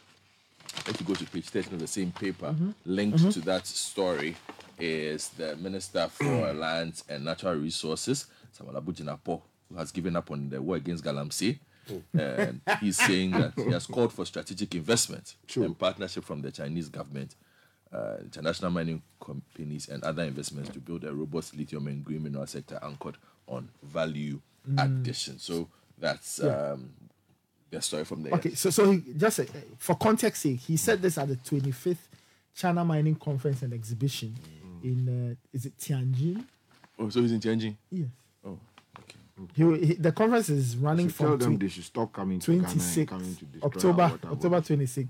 if 0.87 0.99
you 0.99 1.05
go 1.05 1.13
to 1.13 1.25
page 1.25 1.49
13 1.49 1.73
of 1.73 1.79
the 1.79 1.87
same 1.87 2.11
paper, 2.11 2.55
linked 2.85 3.31
to 3.31 3.39
that 3.41 3.67
story, 3.67 4.35
is 4.79 5.29
the 5.29 5.55
Minister 5.57 6.07
for 6.07 6.23
Lands 6.53 7.03
and 7.09 7.23
Natural 7.23 7.55
Resources, 7.55 8.27
Samuel 8.51 8.77
Abu 8.77 8.93
Jinapor, 8.93 9.41
who 9.69 9.75
has 9.77 9.91
given 9.91 10.15
up 10.15 10.31
on 10.31 10.49
the 10.49 10.61
war 10.61 10.77
against 10.77 11.03
Galamsey. 11.03 11.59
And 12.13 12.61
he's 12.79 12.97
saying 12.97 13.31
that 13.31 13.53
he 13.55 13.71
has 13.71 13.85
called 13.85 14.13
for 14.13 14.25
strategic 14.25 14.75
investment 14.75 15.35
and 15.55 15.77
partnership 15.77 16.23
from 16.23 16.41
the 16.41 16.51
Chinese 16.51 16.89
government, 16.89 17.35
uh, 17.93 18.17
international 18.21 18.71
mining 18.71 19.01
companies, 19.23 19.89
and 19.89 20.03
other 20.03 20.23
investments 20.23 20.69
to 20.71 20.79
build 20.79 21.03
a 21.03 21.13
robust 21.13 21.55
lithium 21.55 21.87
and 21.87 22.03
green 22.03 22.23
mineral 22.23 22.47
sector 22.47 22.79
anchored 22.81 23.17
on 23.47 23.69
value 23.83 24.39
addition. 24.77 25.39
So 25.39 25.67
that's 25.97 26.41
um, 26.41 26.91
the 27.69 27.81
story 27.81 28.05
from 28.05 28.23
there. 28.23 28.33
Okay, 28.33 28.53
so 28.55 28.69
so 28.69 28.91
he, 28.91 29.03
just 29.17 29.39
uh, 29.39 29.43
for 29.77 29.95
context 29.95 30.43
sake, 30.43 30.59
he 30.59 30.77
said 30.77 31.01
this 31.01 31.17
at 31.17 31.27
the 31.27 31.35
25th 31.35 31.97
China 32.55 32.85
Mining 32.85 33.15
Conference 33.15 33.61
and 33.61 33.73
Exhibition 33.73 34.35
in 34.83 35.31
uh, 35.31 35.35
is 35.51 35.65
it 35.65 35.77
Tianjin? 35.77 36.43
Oh, 36.99 37.09
so 37.09 37.21
he's 37.21 37.31
in 37.31 37.39
Tianjin? 37.39 37.75
Yes. 37.89 38.07
Okay. 39.41 39.79
He, 39.79 39.85
he, 39.85 39.93
the 39.95 40.11
conference 40.11 40.49
is 40.49 40.77
running 40.77 41.09
So 41.09 41.17
tell 41.17 41.27
from 41.31 41.39
them 41.39 41.57
tw- 41.57 41.61
they 41.61 41.67
should 41.67 41.83
stop 41.83 42.13
coming 42.13 42.39
to 42.39 42.51
Ghana 42.51 42.63
26 42.67 43.09
coming 43.09 43.35
to 43.35 43.45
October 43.63 44.03
October 44.03 44.49
bodies. 44.49 44.67
26 44.67 45.09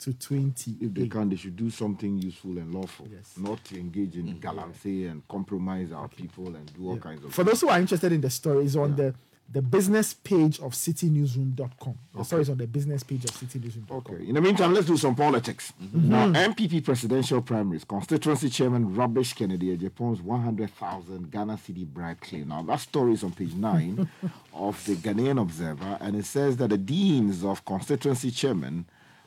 to 0.00 0.12
28. 0.14 0.86
If 0.86 0.94
they 0.94 1.08
can, 1.08 1.28
they 1.28 1.36
should 1.36 1.56
do 1.56 1.70
something 1.70 2.18
useful 2.18 2.58
and 2.58 2.74
lawful. 2.74 3.08
Yes. 3.10 3.34
Not 3.36 3.60
engage 3.72 4.16
in 4.16 4.26
mm. 4.26 4.40
galamsey 4.40 5.10
and 5.10 5.26
compromise 5.28 5.92
our 5.92 6.08
people 6.08 6.46
and 6.54 6.72
do 6.74 6.88
all 6.88 6.98
kinds 6.98 7.24
of 7.24 7.34
For 7.34 7.44
those 7.44 7.60
who 7.60 7.68
are 7.68 7.78
interested 7.80 8.12
in 8.12 8.20
the 8.20 8.30
story, 8.30 8.64
it's 8.64 8.76
on 8.76 8.96
the 8.96 9.14
the 9.50 9.62
business 9.62 10.14
page 10.14 10.58
of 10.60 10.72
citinewsroom.com. 10.72 11.98
The 12.14 12.24
story 12.24 12.42
is 12.42 12.50
on 12.50 12.58
the 12.58 12.66
business 12.66 13.02
page 13.02 13.24
of 13.24 13.30
citinewsroom.com. 13.30 13.96
Okay. 13.98 14.26
In 14.28 14.34
the 14.34 14.40
meantime, 14.40 14.74
let's 14.74 14.86
do 14.86 14.96
some 14.96 15.14
politics. 15.14 15.72
Mm-hmm. 15.82 16.08
Now, 16.08 16.26
NPP 16.26 16.84
presidential 16.84 17.40
primaries, 17.42 17.84
constituency 17.84 18.48
chairman 18.48 18.94
Rubbish 18.94 19.32
Kennedy 19.34 19.76
Agyapong's 19.76 20.22
100,000 20.22 21.30
Ghana 21.30 21.54
cedi 21.54 21.86
bribe 21.86 22.20
claim. 22.20 22.48
Now, 22.48 22.62
that 22.62 22.80
story 22.80 23.12
is 23.12 23.22
on 23.22 23.32
page 23.32 23.54
9 23.54 24.08
of 24.54 24.84
the 24.86 24.96
Ghanaian 24.96 25.40
Observer, 25.40 25.98
and 26.00 26.16
it 26.16 26.24
says 26.24 26.56
that 26.56 26.70
the 26.70 26.78
deans 26.78 27.44
of 27.44 27.64
constituency 27.64 28.30
chairman 28.30 28.86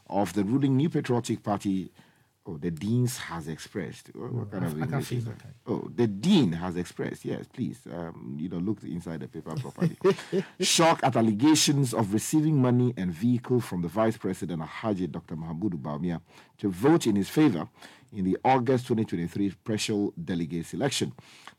of 0.10 0.34
the 0.34 0.43
ruling 0.43 0.77
New 0.77 0.89
Patriotic 0.89 1.43
Party, 1.43 1.91
oh, 2.47 2.57
the 2.57 2.71
deans 2.71 3.17
has 3.17 3.47
expressed. 3.47 4.10
What, 4.13 4.31
what 4.31 4.51
kind 4.51 4.65
of 4.65 4.71
I 4.71 4.79
can't 4.79 4.91
English 4.91 5.07
feel 5.07 5.17
is 5.19 5.25
that 5.25 5.39
that? 5.39 5.53
Oh, 5.67 5.89
the 5.93 6.07
dean 6.07 6.53
has 6.53 6.77
expressed. 6.77 7.25
Yes, 7.25 7.45
please. 7.51 7.79
Um, 7.91 8.38
you 8.39 8.49
know, 8.49 8.57
look 8.57 8.81
inside 8.83 9.19
the 9.19 9.27
paper 9.27 9.55
properly. 9.55 9.97
Shock 10.60 11.01
at 11.03 11.15
allegations 11.15 11.93
of 11.93 12.13
receiving 12.13 12.62
money 12.62 12.93
and 12.97 13.12
vehicle 13.12 13.60
from 13.60 13.81
the 13.81 13.88
vice 13.88 14.17
president 14.17 14.62
of 14.62 14.67
Haji 14.67 15.07
Dr. 15.07 15.36
Mahamudu 15.36 15.75
Bawumia 15.81 16.21
to 16.60 16.69
vote 16.71 17.05
in 17.05 17.15
his 17.15 17.29
favor 17.29 17.67
in 18.13 18.23
the 18.23 18.38
August 18.43 18.88
2023 18.88 19.49
special 19.51 20.13
delegates 20.23 20.73
election. 20.73 21.13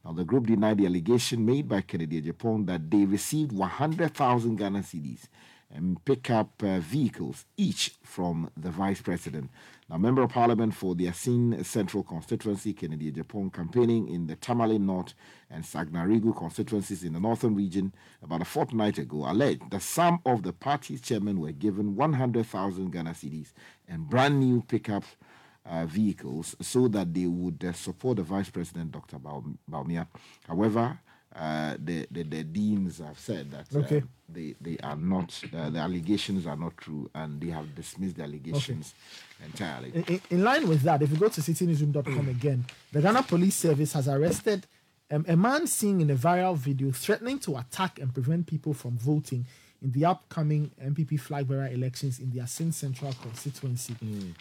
Now, 0.04 0.12
the 0.12 0.24
group 0.24 0.46
denied 0.46 0.78
the 0.78 0.86
allegation 0.86 1.44
made 1.44 1.68
by 1.68 1.82
Kennedy 1.82 2.22
Agyapong 2.22 2.66
that 2.66 2.90
they 2.90 3.04
received 3.04 3.52
100,000 3.52 4.56
Ghana 4.56 4.80
cedis 4.80 5.28
and 5.70 6.02
pick 6.04 6.30
up 6.30 6.62
uh, 6.62 6.78
vehicles 6.78 7.44
each 7.56 7.94
from 8.02 8.50
the 8.56 8.70
vice 8.70 9.02
president. 9.02 9.50
Now, 9.90 9.96
member 9.96 10.20
of 10.22 10.30
parliament 10.30 10.74
for 10.74 10.94
the 10.94 11.06
Asin 11.06 11.64
Central 11.64 12.02
constituency, 12.02 12.74
Kennedy 12.74 13.10
Agyapong, 13.10 13.54
campaigning 13.54 14.08
in 14.08 14.26
the 14.26 14.36
Tamale 14.36 14.78
North 14.78 15.14
and 15.50 15.64
Sagnarigu 15.64 16.36
constituencies 16.36 17.04
in 17.04 17.14
the 17.14 17.20
northern 17.20 17.54
region 17.54 17.94
about 18.22 18.42
a 18.42 18.44
fortnight 18.44 18.98
ago, 18.98 19.24
alleged 19.26 19.70
that 19.70 19.80
some 19.80 20.20
of 20.26 20.42
the 20.42 20.52
party's 20.52 21.00
chairmen 21.00 21.40
were 21.40 21.52
given 21.52 21.96
100,000 21.96 22.90
Ghana 22.90 23.10
cedis 23.12 23.54
and 23.88 24.06
brand 24.10 24.38
new 24.38 24.60
pickup 24.68 25.04
uh, 25.64 25.86
vehicles 25.86 26.54
so 26.60 26.86
that 26.88 27.14
they 27.14 27.26
would 27.26 27.64
uh, 27.64 27.72
support 27.72 28.18
the 28.18 28.22
vice 28.22 28.50
president, 28.50 28.92
Dr. 28.92 29.18
Baum- 29.18 29.58
Bawumia. 29.70 30.06
However, 30.46 30.98
uh, 31.36 31.76
the, 31.84 32.06
the 32.10 32.22
the 32.22 32.42
deans 32.42 32.98
have 32.98 33.18
said 33.18 33.50
that 33.50 33.66
uh, 33.76 34.00
they 34.28 34.54
they 34.60 34.76
are 34.82 34.96
not 34.96 35.38
uh, 35.54 35.70
the 35.70 35.78
allegations 35.78 36.46
are 36.46 36.56
not 36.56 36.76
true 36.78 37.08
and 37.14 37.40
they 37.40 37.48
have 37.50 37.74
dismissed 37.74 38.16
the 38.16 38.22
allegations 38.22 38.94
entirely. 39.44 39.90
in, 39.94 40.04
in- 40.04 40.20
in 40.30 40.42
line 40.44 40.66
with 40.68 40.82
that, 40.82 41.02
if 41.02 41.10
you 41.10 41.16
go 41.16 41.28
to 41.28 41.40
citinewsroom.com 41.40 42.28
again, 42.36 42.64
the 42.92 43.00
Ghana 43.02 43.22
Police 43.24 43.56
Service 43.56 43.92
has 43.92 44.08
arrested 44.08 44.66
um, 45.10 45.24
a 45.28 45.36
man 45.36 45.66
seen 45.66 46.00
in 46.00 46.10
a 46.10 46.14
viral 46.16 46.56
video 46.56 46.90
threatening 46.90 47.38
to 47.40 47.56
attack 47.56 47.98
and 47.98 48.12
prevent 48.12 48.46
people 48.46 48.74
from 48.74 48.98
voting 48.98 49.46
in 49.80 49.92
the 49.92 50.04
upcoming 50.04 50.70
NPP 50.82 51.20
flag 51.20 51.46
bearer 51.46 51.68
elections 51.68 52.18
in 52.18 52.30
the 52.30 52.40
Asin 52.40 52.74
Central 52.74 53.12
constituency. 53.22 53.94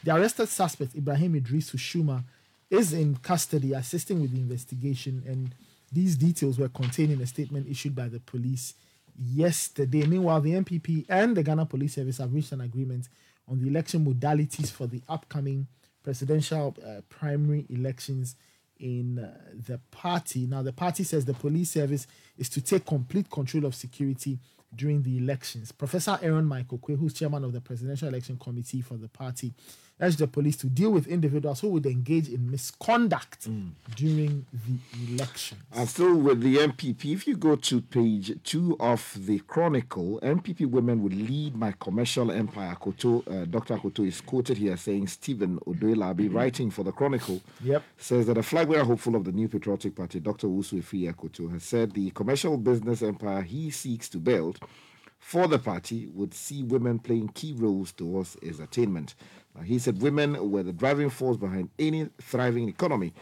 The 0.03 0.15
arrested 0.15 0.47
suspect, 0.49 0.95
Ibrahim 0.95 1.35
Idris 1.35 1.71
Hushuma, 1.71 2.23
is 2.71 2.91
in 2.91 3.17
custody 3.17 3.73
assisting 3.73 4.19
with 4.21 4.31
the 4.31 4.39
investigation, 4.39 5.21
and 5.27 5.51
these 5.91 6.15
details 6.15 6.59
were 6.59 6.69
contained 6.69 7.11
in 7.11 7.21
a 7.21 7.25
statement 7.25 7.67
issued 7.67 7.95
by 7.95 8.07
the 8.07 8.19
police 8.19 8.73
yesterday. 9.17 10.05
Meanwhile, 10.05 10.41
the 10.41 10.53
NPP 10.53 11.05
and 11.09 11.35
the 11.35 11.43
Ghana 11.43 11.65
Police 11.65 11.95
Service 11.95 12.17
have 12.17 12.33
reached 12.33 12.51
an 12.51 12.61
agreement 12.61 13.09
on 13.47 13.59
the 13.59 13.67
election 13.67 14.05
modalities 14.05 14.69
for 14.69 14.87
the 14.87 15.01
upcoming 15.07 15.67
presidential 16.03 16.75
uh, 16.85 17.01
primary 17.09 17.65
elections 17.69 18.35
in 18.79 19.19
uh, 19.19 19.35
the 19.67 19.79
party. 19.91 20.45
Now, 20.45 20.61
the 20.61 20.73
party 20.73 21.03
says 21.03 21.25
the 21.25 21.33
police 21.33 21.71
service 21.71 22.07
is 22.37 22.49
to 22.49 22.61
take 22.61 22.85
complete 22.85 23.29
control 23.29 23.65
of 23.65 23.75
security 23.75 24.39
during 24.75 25.01
the 25.03 25.17
elections. 25.17 25.71
Professor 25.71 26.19
Aaron 26.21 26.45
Michael 26.45 26.77
Oquaye, 26.77 26.99
who's 26.99 27.13
chairman 27.13 27.43
of 27.43 27.53
the 27.53 27.61
Presidential 27.61 28.09
Election 28.09 28.37
Committee 28.37 28.81
for 28.81 28.95
the 28.95 29.07
party, 29.07 29.53
urged 29.99 30.19
the 30.19 30.27
police 30.27 30.55
to 30.57 30.67
deal 30.67 30.91
with 30.91 31.07
individuals 31.07 31.59
who 31.59 31.69
would 31.69 31.85
engage 31.85 32.29
in 32.29 32.51
misconduct 32.51 33.47
during 33.95 34.45
the 34.53 35.13
election. 35.15 35.57
And 35.73 35.89
still 35.89 36.15
with 36.15 36.41
the 36.41 36.57
NPP, 36.57 37.13
if 37.13 37.27
you 37.27 37.35
go 37.35 37.55
to 37.55 37.81
page 37.81 38.31
two 38.43 38.75
of 38.79 39.17
the 39.25 39.39
Chronicle, 39.39 40.19
NPP 40.21 40.67
women 40.69 41.01
would 41.01 41.13
lead 41.15 41.55
my 41.55 41.73
commercial 41.79 42.31
empire. 42.31 42.75
Koto, 42.79 43.23
uh, 43.27 43.45
Dr. 43.45 43.77
Koto 43.77 44.03
is 44.03 44.21
quoted 44.21 44.57
here 44.57 44.77
saying 44.77 45.07
Stephen 45.07 45.57
Odoelabi, 45.65 46.31
writing 46.33 46.69
for 46.69 46.83
the 46.83 46.91
Chronicle, 46.91 47.41
Yep. 47.63 47.83
says 47.97 48.27
that 48.27 48.37
a 48.37 48.43
flag 48.43 48.69
bearer 48.69 48.83
hopeful 48.83 49.15
of 49.15 49.23
the 49.23 49.31
new 49.31 49.47
patriotic 49.47 49.95
party, 49.95 50.19
Dr. 50.19 50.47
Owusu 50.47 50.81
Afriyie 50.83 51.11
Akoto, 51.13 51.51
has 51.51 51.63
said 51.63 51.91
the 51.93 52.11
commercial 52.11 52.57
business 52.57 53.01
empire 53.01 53.41
he 53.41 53.71
seeks 53.71 54.07
to 54.09 54.19
build 54.19 54.59
for 55.19 55.47
the 55.47 55.57
party 55.59 56.07
would 56.13 56.33
see 56.33 56.63
women 56.63 56.99
playing 56.99 57.27
key 57.29 57.53
roles 57.57 57.91
towards 57.91 58.37
its 58.41 58.59
attainment. 58.59 59.15
Now, 59.57 59.63
he 59.63 59.79
said 59.79 60.01
women 60.01 60.51
were 60.51 60.63
the 60.63 60.71
driving 60.73 61.09
force 61.09 61.37
behind 61.37 61.69
any 61.79 62.09
thriving 62.21 62.69
economy. 62.69 63.13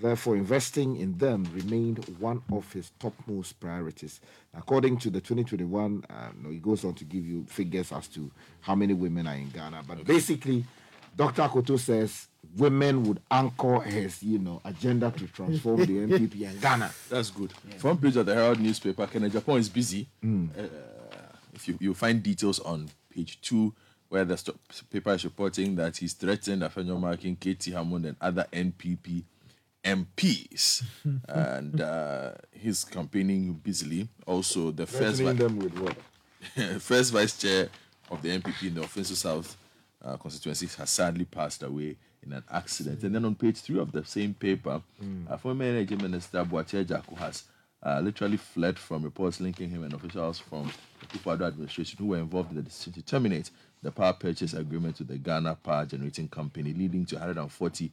Therefore, 0.00 0.36
investing 0.36 0.96
in 0.96 1.18
them 1.18 1.46
remained 1.54 2.02
one 2.18 2.42
of 2.50 2.72
his 2.72 2.92
topmost 2.98 3.60
priorities. 3.60 4.20
According 4.56 4.96
to 4.98 5.10
the 5.10 5.20
2021, 5.20 6.04
uh, 6.08 6.14
no, 6.42 6.48
he 6.48 6.58
goes 6.58 6.82
on 6.84 6.94
to 6.94 7.04
give 7.04 7.26
you 7.26 7.44
figures 7.46 7.92
as 7.92 8.08
to 8.08 8.30
how 8.62 8.74
many 8.74 8.94
women 8.94 9.26
are 9.26 9.34
in 9.34 9.50
Ghana. 9.50 9.82
But 9.86 10.04
basically, 10.06 10.64
Dr. 11.14 11.46
Koto 11.46 11.76
says 11.76 12.28
women 12.56 13.02
would 13.04 13.20
anchor 13.30 13.80
his, 13.80 14.22
you 14.22 14.38
know, 14.38 14.62
agenda 14.64 15.10
to 15.10 15.26
transform 15.26 15.80
the 15.80 15.86
NPP 16.06 16.48
and 16.48 16.60
Ghana. 16.62 16.90
That's 17.10 17.30
good. 17.30 17.52
Front 17.76 18.00
page 18.00 18.16
of 18.16 18.24
the 18.24 18.34
Herald 18.34 18.60
newspaper, 18.60 19.06
Kennedy 19.06 19.38
Agyapong 19.38 19.58
is 19.58 19.68
busy. 19.68 20.08
Uh, 20.24 20.62
if 21.54 21.68
you 21.68 21.76
you 21.80 21.92
find 21.92 22.22
details 22.22 22.60
on 22.60 22.88
page 23.14 23.42
two, 23.42 23.74
where 24.12 24.26
the 24.26 24.54
paper 24.90 25.14
is 25.14 25.24
reporting 25.24 25.74
that 25.74 25.96
he's 25.96 26.12
threatened 26.12 26.60
Afenyo 26.60 27.00
Markin, 27.00 27.34
K.T. 27.34 27.70
Hammond, 27.70 28.04
and 28.04 28.16
other 28.20 28.46
NPP 28.52 29.24
MPs, 29.82 30.82
and 31.30 31.80
uh, 31.80 32.32
he's 32.52 32.84
campaigning 32.84 33.54
busily. 33.54 34.06
Also, 34.26 34.70
the 34.70 34.86
first 34.86 35.22
vi- 35.22 35.32
them 35.32 35.56
with 35.56 35.78
what? 35.78 35.96
first 36.82 37.10
vice 37.10 37.38
chair 37.38 37.70
of 38.10 38.20
the 38.20 38.28
NPP 38.38 38.68
in 38.68 38.74
the 38.74 38.82
Offinso 38.82 39.14
South 39.14 39.56
uh, 40.04 40.18
constituency 40.18 40.66
has 40.76 40.90
sadly 40.90 41.24
passed 41.24 41.62
away 41.62 41.96
in 42.22 42.34
an 42.34 42.44
accident. 42.52 43.02
And 43.04 43.14
then 43.14 43.24
on 43.24 43.34
page 43.34 43.62
three 43.62 43.78
of 43.78 43.92
the 43.92 44.04
same 44.04 44.34
paper, 44.34 44.82
uh, 45.30 45.36
former 45.38 45.64
Energy 45.64 45.96
Minister 45.96 46.44
Boakye 46.44 46.84
Agyarko 46.84 47.16
has 47.16 47.44
uh, 47.82 47.98
literally 48.00 48.36
fled 48.36 48.78
from 48.78 49.02
reports 49.02 49.40
linking 49.40 49.70
him 49.70 49.84
and 49.84 49.94
officials 49.94 50.38
from 50.38 50.70
the 51.00 51.06
Kufuor 51.06 51.40
administration 51.46 51.96
who 51.98 52.08
were 52.08 52.18
involved 52.18 52.50
in 52.50 52.56
the 52.56 52.62
decision 52.62 52.92
to 52.92 53.02
terminate 53.02 53.50
the 53.82 53.90
power 53.90 54.12
purchase 54.12 54.54
agreement 54.54 54.98
with 54.98 55.08
the 55.08 55.18
Ghana 55.18 55.56
Power 55.62 55.84
Generating 55.86 56.28
Company, 56.28 56.72
leading 56.72 57.04
to 57.06 57.16
140 57.16 57.90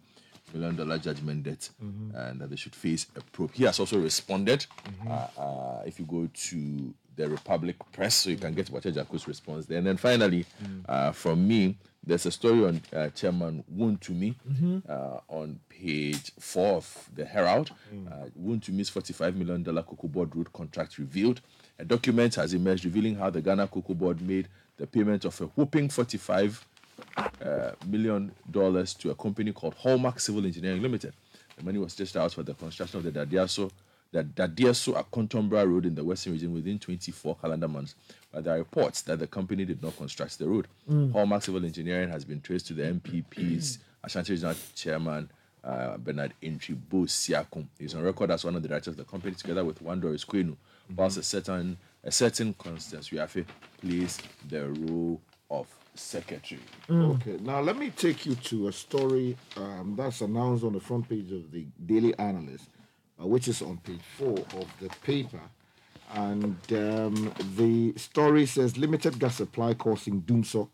million 0.53 0.75
dollar 0.75 0.97
judgment 0.97 1.43
debt 1.43 1.69
and 1.79 2.39
that 2.41 2.49
they 2.49 2.55
should 2.55 2.75
face 2.75 3.05
a 3.15 3.21
probe. 3.21 3.51
He 3.53 3.63
has 3.65 3.79
also 3.79 3.99
responded. 3.99 4.65
Uh, 5.07 5.27
uh, 5.37 5.83
if 5.85 5.99
you 5.99 6.05
go 6.05 6.27
to 6.33 6.93
the 7.15 7.29
Republic 7.29 7.75
Press, 7.91 8.15
so 8.15 8.29
you 8.29 8.37
can 8.37 8.53
get 8.53 8.67
Boakye 8.71 8.93
Agyarko's 8.93 9.27
response 9.27 9.65
there. 9.65 9.77
And 9.77 9.85
then 9.87 9.97
finally, 9.97 10.45
uh, 10.87 11.11
from 11.11 11.47
me, 11.47 11.77
there's 12.03 12.25
a 12.25 12.31
story 12.31 12.63
on 12.65 12.81
uh, 12.95 13.09
Chairman 13.09 13.63
Wontumi 13.75 14.33
uh, 14.89 15.19
on 15.27 15.59
page 15.69 16.31
four 16.39 16.77
of 16.77 17.09
the 17.15 17.25
Herald. 17.25 17.71
Uh, 18.09 18.25
Wontumi's 18.41 18.89
$45 18.89 19.35
million 19.35 19.63
Cocoa 19.63 20.07
Board 20.07 20.35
road 20.35 20.51
contract 20.53 20.97
revealed. 20.97 21.41
A 21.77 21.83
document 21.85 22.35
has 22.35 22.53
emerged 22.53 22.85
revealing 22.85 23.15
how 23.15 23.29
the 23.29 23.41
Ghana 23.41 23.67
Cocoa 23.67 23.93
Board 23.93 24.21
made 24.21 24.47
the 24.79 24.87
payment 24.87 25.25
of 25.25 25.39
a 25.41 25.45
whopping 25.45 25.89
45 25.89 26.65
uh, 27.17 27.71
million 27.87 28.31
dollars 28.49 28.93
to 28.95 29.11
a 29.11 29.15
company 29.15 29.51
called 29.51 29.73
Hallmark 29.75 30.19
Civil 30.19 30.45
Engineering 30.45 30.81
Limited. 30.81 31.13
The 31.57 31.63
money 31.63 31.77
was 31.77 31.93
dished 31.95 32.15
out 32.15 32.33
for 32.33 32.43
the 32.43 32.53
construction 32.53 32.97
of 32.99 33.03
the 33.03 33.11
Dadiaso, 33.11 33.69
the 34.11 34.23
Dadiaso 34.23 34.93
Akontombra 34.95 35.69
Road 35.69 35.85
in 35.85 35.95
the 35.95 36.03
Western 36.03 36.33
region 36.33 36.53
within 36.53 36.79
24 36.79 37.35
calendar 37.35 37.67
months. 37.67 37.95
But 38.31 38.45
there 38.45 38.55
are 38.55 38.59
reports 38.59 39.01
that 39.03 39.19
the 39.19 39.27
company 39.27 39.65
did 39.65 39.83
not 39.83 39.97
construct 39.97 40.39
the 40.39 40.47
road. 40.47 40.67
Hallmark 41.11 41.43
Civil 41.43 41.65
Engineering 41.65 42.09
has 42.09 42.23
been 42.23 42.39
traced 42.41 42.67
to 42.67 42.73
the 42.73 42.83
NPP's 42.83 43.79
Ashanti 44.03 44.33
Regional 44.33 44.55
Chairman 44.75 45.29
uh, 45.63 45.97
Bernard 45.97 46.33
Antwi 46.41 46.77
Boasiako. 46.89 47.65
He's 47.77 47.93
on 47.95 48.01
record 48.03 48.31
as 48.31 48.45
one 48.45 48.55
of 48.55 48.61
the 48.61 48.69
directors 48.69 48.93
of 48.93 48.97
the 48.97 49.03
company, 49.03 49.35
together 49.35 49.65
with 49.65 49.81
one 49.81 49.99
Doris 49.99 50.23
Kwenu, 50.23 50.55
whilst 50.95 51.17
a 51.17 51.23
certain 51.23 51.77
a 52.03 52.11
certain 52.11 52.53
Constance 52.53 53.09
Wiafe 53.09 53.45
plays 53.81 54.19
the 54.47 54.69
role 54.69 55.21
of 55.51 55.67
secretary. 55.95 56.61
Okay, 56.89 57.37
now 57.41 57.59
let 57.59 57.77
me 57.77 57.89
take 57.89 58.25
you 58.25 58.35
to 58.35 58.69
a 58.69 58.71
story 58.71 59.35
um, 59.57 59.95
that's 59.97 60.21
announced 60.21 60.63
on 60.63 60.73
the 60.73 60.79
front 60.79 61.09
page 61.09 61.31
of 61.31 61.51
the 61.51 61.65
Daily 61.85 62.17
Analyst, 62.17 62.69
uh, 63.21 63.27
which 63.27 63.47
is 63.47 63.61
on 63.61 63.77
page 63.77 64.01
four 64.17 64.37
of 64.37 64.67
the 64.79 64.89
paper. 65.03 65.41
And 66.13 66.57
um, 66.71 67.33
the 67.55 67.93
story 67.97 68.45
says 68.45 68.77
limited 68.77 69.19
gas 69.19 69.35
supply 69.35 69.73
causing 69.75 70.21
dumsor, 70.21 70.67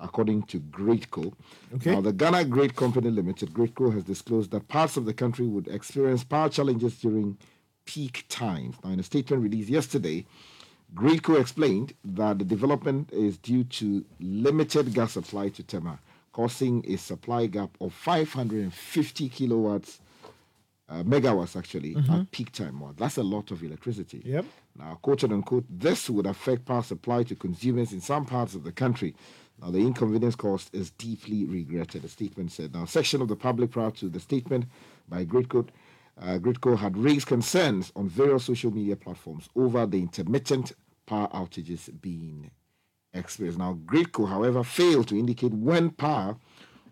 according 0.00 0.42
to 0.44 0.60
Gridco. 0.60 1.32
Okay. 1.76 1.94
Now, 1.94 2.00
the 2.02 2.12
Ghana 2.12 2.44
Grid 2.46 2.76
Company 2.76 3.08
Limited, 3.08 3.54
Gridco, 3.54 3.94
has 3.94 4.04
disclosed 4.04 4.50
that 4.50 4.68
parts 4.68 4.96
of 4.96 5.06
the 5.06 5.14
country 5.14 5.46
would 5.46 5.68
experience 5.68 6.24
power 6.24 6.48
challenges 6.48 6.98
during 6.98 7.38
peak 7.84 8.24
times. 8.28 8.76
Now, 8.84 8.90
in 8.90 9.00
a 9.00 9.02
statement 9.02 9.42
released 9.42 9.68
yesterday, 9.68 10.26
Gridco 10.94 11.40
explained 11.40 11.94
that 12.04 12.38
the 12.38 12.44
development 12.44 13.10
is 13.12 13.38
due 13.38 13.64
to 13.64 14.04
limited 14.20 14.92
gas 14.92 15.12
supply 15.12 15.48
to 15.50 15.62
Tema, 15.62 15.98
causing 16.32 16.84
a 16.86 16.96
supply 16.96 17.46
gap 17.46 17.70
of 17.80 17.94
550 17.94 19.28
kilowatts, 19.30 20.00
uh, 20.88 21.02
megawatts 21.02 21.56
actually, 21.56 21.96
at 21.96 22.30
peak 22.30 22.52
time. 22.52 22.80
Wow, 22.80 22.94
that's 22.96 23.16
a 23.16 23.22
lot 23.22 23.50
of 23.50 23.62
electricity. 23.62 24.22
Yep. 24.24 24.44
Now, 24.78 24.98
quote 25.00 25.24
unquote, 25.24 25.64
this 25.70 26.10
would 26.10 26.26
affect 26.26 26.66
power 26.66 26.82
supply 26.82 27.22
to 27.24 27.34
consumers 27.34 27.92
in 27.92 28.00
some 28.00 28.26
parts 28.26 28.54
of 28.54 28.64
the 28.64 28.72
country. 28.72 29.14
Now, 29.62 29.70
the 29.70 29.78
inconvenience 29.78 30.34
caused 30.34 30.74
is 30.74 30.90
deeply 30.90 31.44
regretted, 31.44 32.02
the 32.02 32.08
statement 32.08 32.52
said. 32.52 32.74
Now, 32.74 32.82
a 32.82 32.88
section 32.88 33.22
of 33.22 33.28
the 33.28 33.36
public 33.36 33.70
prior 33.70 33.92
to 33.92 34.08
the 34.08 34.20
statement 34.20 34.66
by 35.08 35.24
Gridco, 35.24 35.68
uh, 36.20 36.38
Gridco 36.38 36.76
had 36.76 36.96
raised 36.96 37.26
concerns 37.26 37.92
on 37.96 38.08
various 38.08 38.44
social 38.44 38.70
media 38.70 38.96
platforms 38.96 39.48
over 39.56 39.86
the 39.86 39.98
intermittent 39.98 40.72
power 41.06 41.28
outages 41.28 41.88
being 42.00 42.50
experienced. 43.14 43.58
Now, 43.58 43.78
Gridco, 43.84 44.28
however, 44.28 44.62
failed 44.62 45.08
to 45.08 45.18
indicate 45.18 45.52
when 45.52 45.90
power 45.90 46.36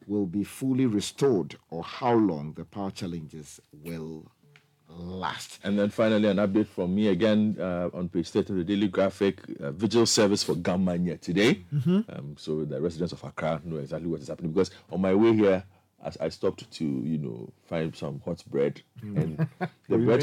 will 0.06 0.26
be 0.26 0.42
fully 0.44 0.87
restored 0.87 1.56
or 1.70 1.83
how 1.85 2.14
long 2.14 2.52
the 2.54 2.64
power 2.64 2.90
challenges 2.90 3.61
will 3.85 4.30
last. 4.88 5.61
And 5.62 5.78
then 5.78 5.90
finally, 5.90 6.28
an 6.28 6.38
update 6.38 6.66
from 6.66 6.94
me 6.94 7.09
again 7.09 7.56
uh, 7.61 7.90
on 7.94 8.09
page 8.09 8.30
30 8.30 8.52
of 8.52 8.59
the 8.59 8.64
Daily 8.64 8.88
Graphic. 8.88 9.40
Uh, 9.61 9.70
vigil 9.70 10.04
service 10.06 10.42
for 10.42 10.56
Ga 10.56 10.72
Mantse 10.76 11.20
today. 11.20 11.64
Um, 12.09 12.35
so 12.37 12.64
the 12.64 12.80
residents 12.80 13.12
of 13.12 13.22
Accra 13.22 13.61
know 13.64 13.76
exactly 13.76 14.09
what 14.09 14.20
is 14.20 14.28
happening. 14.28 14.50
Because 14.50 14.70
on 14.90 15.00
my 15.00 15.14
way 15.14 15.33
here, 15.35 15.62
as 16.04 16.16
I 16.18 16.28
stopped 16.30 16.70
to, 16.72 16.84
you 16.84 17.18
know, 17.18 17.52
find 17.68 17.94
some 17.94 18.20
hot 18.24 18.42
bread. 18.50 18.80
And 19.02 19.46
the 19.88 19.98
bread, 19.98 20.22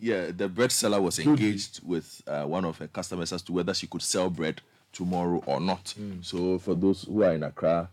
yeah, 0.00 0.30
the 0.30 0.48
bread 0.48 0.72
seller 0.72 1.00
was 1.00 1.18
engaged 1.18 1.80
with 1.84 2.22
uh, 2.26 2.44
one 2.44 2.64
of 2.64 2.78
her 2.78 2.88
customers 2.88 3.32
as 3.32 3.42
to 3.42 3.52
whether 3.52 3.74
she 3.74 3.86
could 3.86 4.02
sell 4.02 4.30
bread 4.30 4.60
tomorrow 4.92 5.42
or 5.46 5.60
not. 5.60 5.94
So 6.22 6.58
for 6.58 6.74
those 6.74 7.02
who 7.04 7.22
are 7.22 7.34
in 7.34 7.42
Accra, 7.42 7.90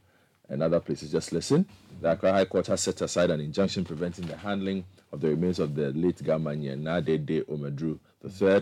and 0.49 0.63
other 0.63 0.79
places. 0.79 1.11
Just 1.11 1.31
listen. 1.31 1.65
The 2.01 2.11
Accra 2.11 2.31
High 2.31 2.45
Court 2.45 2.67
has 2.67 2.81
set 2.81 3.01
aside 3.01 3.29
an 3.31 3.39
injunction 3.39 3.83
preventing 3.83 4.27
the 4.27 4.37
handling 4.37 4.85
of 5.11 5.21
the 5.21 5.29
remains 5.29 5.59
of 5.59 5.75
the 5.75 5.91
late 5.91 6.23
Ga 6.23 6.37
Mantse 6.37 6.77
Nadede 6.81 7.45
Omedru 7.45 7.99
III. 8.23 8.61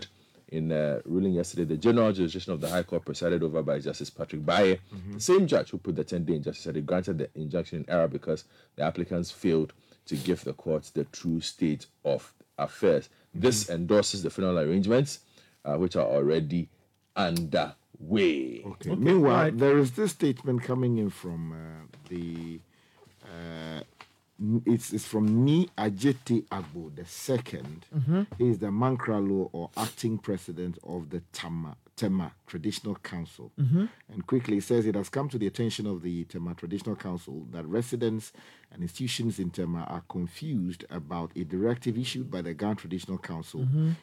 In 0.52 0.70
a 0.70 1.00
ruling 1.06 1.32
yesterday, 1.32 1.64
the 1.64 1.78
general 1.78 2.12
jurisdiction 2.12 2.52
of 2.52 2.60
the 2.60 2.68
High 2.68 2.82
Court, 2.82 3.06
presided 3.06 3.42
over 3.42 3.62
by 3.62 3.78
Justice 3.78 4.10
Patrick 4.10 4.44
Baye, 4.44 4.78
the 5.14 5.18
same 5.20 5.46
judge 5.46 5.70
who 5.70 5.78
put 5.78 5.96
the 5.96 6.04
10 6.04 6.24
day 6.26 6.34
injunction, 6.34 6.62
said 6.62 6.76
he 6.76 6.82
granted 6.82 7.16
the 7.16 7.30
injunction 7.34 7.78
in 7.78 7.90
error 7.90 8.06
because 8.06 8.44
the 8.76 8.82
applicants 8.82 9.30
failed 9.30 9.72
to 10.04 10.14
give 10.14 10.44
the 10.44 10.52
court 10.52 10.90
the 10.92 11.04
true 11.04 11.40
state 11.40 11.86
of 12.04 12.34
affairs. 12.58 13.08
This 13.34 13.70
endorses 13.70 14.22
the 14.22 14.28
final 14.28 14.58
arrangements, 14.58 15.20
uh, 15.64 15.76
which 15.76 15.96
are 15.96 16.06
already 16.06 16.68
underway. 17.16 18.62
Okay. 18.66 18.94
Meanwhile, 18.94 19.52
there 19.52 19.78
is 19.78 19.92
this 19.92 20.10
statement 20.12 20.62
coming 20.64 20.98
in 20.98 21.08
from 21.08 21.52
uh, 21.52 21.96
the. 22.10 22.60
Uh, 23.24 23.28
n- 23.78 23.81
it's, 24.66 24.92
it's 24.92 25.06
from 25.06 25.44
Ni 25.44 25.68
Ajete 25.78 26.44
Agbo 26.48 26.94
the 26.94 27.02
2nd 27.02 27.80
mm-hmm. 27.94 28.22
He 28.38 28.50
is 28.50 28.58
the 28.58 28.66
Mankralo 28.68 29.50
or 29.52 29.70
acting 29.76 30.18
president 30.18 30.78
of 30.84 31.10
the 31.10 31.22
Tama, 31.32 31.76
Tema 31.96 32.32
Traditional 32.46 32.94
Council. 32.96 33.52
And 34.12 34.26
quickly 34.26 34.58
it 34.58 34.64
says 34.64 34.86
it 34.86 34.94
has 34.94 35.08
come 35.08 35.28
to 35.28 35.38
the 35.38 35.46
attention 35.46 35.86
of 35.86 36.02
the 36.02 36.24
Tema 36.24 36.54
Traditional 36.54 36.96
Council 36.96 37.46
that 37.50 37.64
residents 37.66 38.32
and 38.72 38.82
institutions 38.82 39.38
in 39.38 39.50
Tema 39.50 39.84
are 39.88 40.02
confused 40.08 40.84
about 40.90 41.30
a 41.36 41.44
directive 41.44 41.98
issued 41.98 42.30
by 42.30 42.40
the 42.40 42.54
Ga 42.54 42.74
Traditional 42.74 43.18
Council 43.18 43.60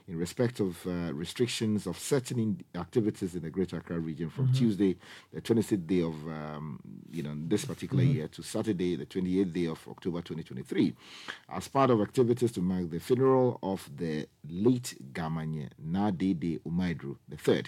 in 0.08 0.17
respect 0.17 0.60
of 0.60 0.86
uh, 0.86 1.12
restrictions 1.13 1.88
of 1.88 1.97
certain 1.97 2.39
in- 2.39 2.63
activities 2.80 3.34
in 3.36 3.41
the 3.41 3.49
Greater 3.49 3.78
Accra 3.78 3.99
region 3.99 4.30
from 4.30 4.54
Tuesday, 4.54 4.95
the 5.34 5.41
26th 5.41 5.88
day 5.88 6.02
of 6.02 6.13
um, 6.28 6.80
you 7.12 7.23
know 7.23 7.34
this 7.47 7.65
particular 7.65 8.04
year, 8.04 8.28
to 8.28 8.43
Saturday, 8.43 8.95
the 8.95 9.06
28th 9.08 9.54
day 9.54 9.65
of 9.65 9.80
October 9.88 10.21
2023, 10.21 10.93
as 11.49 11.67
part 11.67 11.89
of 11.89 11.99
activities 12.02 12.52
to 12.52 12.62
mark 12.62 12.89
the 12.91 12.99
funeral 12.99 13.58
of 13.63 13.89
the 13.95 14.28
late 14.47 14.95
Ga 15.13 15.30
Mantse 15.30 15.69
Nadede 15.84 16.60
Umaidru 16.62 17.15
III. 17.32 17.63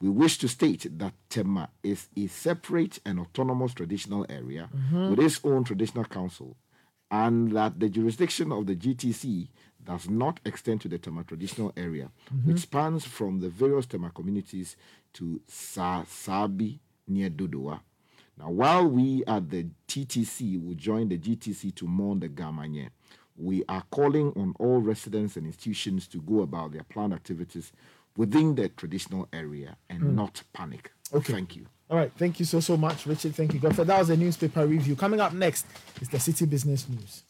We 0.00 0.08
wish 0.08 0.38
to 0.38 0.48
state 0.48 0.86
that 0.98 1.14
Tema 1.30 1.70
is 1.82 2.08
a 2.16 2.26
separate 2.26 2.98
and 3.04 3.20
autonomous 3.20 3.74
traditional 3.74 4.26
area 4.28 4.68
mm-hmm. 4.74 5.10
with 5.10 5.20
its 5.20 5.40
own 5.44 5.64
traditional 5.64 6.04
council 6.04 6.56
and 7.10 7.52
that 7.52 7.78
the 7.80 7.88
jurisdiction 7.88 8.52
of 8.52 8.66
the 8.66 8.76
GTC 8.76 9.48
does 9.84 10.10
not 10.10 10.40
extend 10.44 10.80
to 10.82 10.88
the 10.88 10.98
Tema 10.98 11.24
traditional 11.24 11.72
area, 11.76 12.10
mm-hmm. 12.34 12.50
which 12.50 12.62
spans 12.62 13.04
from 13.04 13.40
the 13.40 13.48
various 13.48 13.86
Tema 13.86 14.10
communities 14.10 14.76
to 15.14 15.40
Sa- 15.46 16.04
Sabi 16.04 16.80
near 17.06 17.30
Dodoa. 17.30 17.80
Now, 18.38 18.50
while 18.50 18.86
we 18.86 19.24
at 19.26 19.48
the 19.48 19.66
TTC 19.88 20.62
will 20.62 20.74
join 20.74 21.08
the 21.08 21.16
GTC 21.16 21.74
to 21.76 21.86
mourn 21.86 22.20
the 22.20 22.28
Ga 22.28 22.50
Mantse, 22.50 22.90
we 23.36 23.64
are 23.68 23.84
calling 23.90 24.32
on 24.36 24.54
all 24.58 24.80
residents 24.80 25.36
and 25.36 25.46
institutions 25.46 26.06
to 26.08 26.20
go 26.20 26.40
about 26.40 26.72
their 26.72 26.82
planned 26.82 27.12
activities 27.14 27.72
within 28.16 28.54
the 28.54 28.68
traditional 28.68 29.28
area 29.32 29.76
and 29.88 30.02
hmm. 30.02 30.14
not 30.14 30.42
panic. 30.52 30.92
Okay. 31.12 31.32
Thank 31.32 31.56
you. 31.56 31.66
All 31.88 31.96
right, 31.96 32.10
thank 32.16 32.40
you 32.40 32.46
so 32.46 32.58
so 32.58 32.76
much, 32.76 33.06
Richard. 33.06 33.36
Thank 33.36 33.54
you, 33.54 33.60
Godfrey. 33.60 33.84
That 33.84 34.00
was 34.00 34.10
a 34.10 34.16
newspaper 34.16 34.66
review. 34.66 34.96
Coming 34.96 35.20
up 35.20 35.32
next 35.32 35.66
is 36.00 36.08
the 36.08 36.18
Citi 36.18 36.50
Business 36.50 36.88
News. 36.88 37.22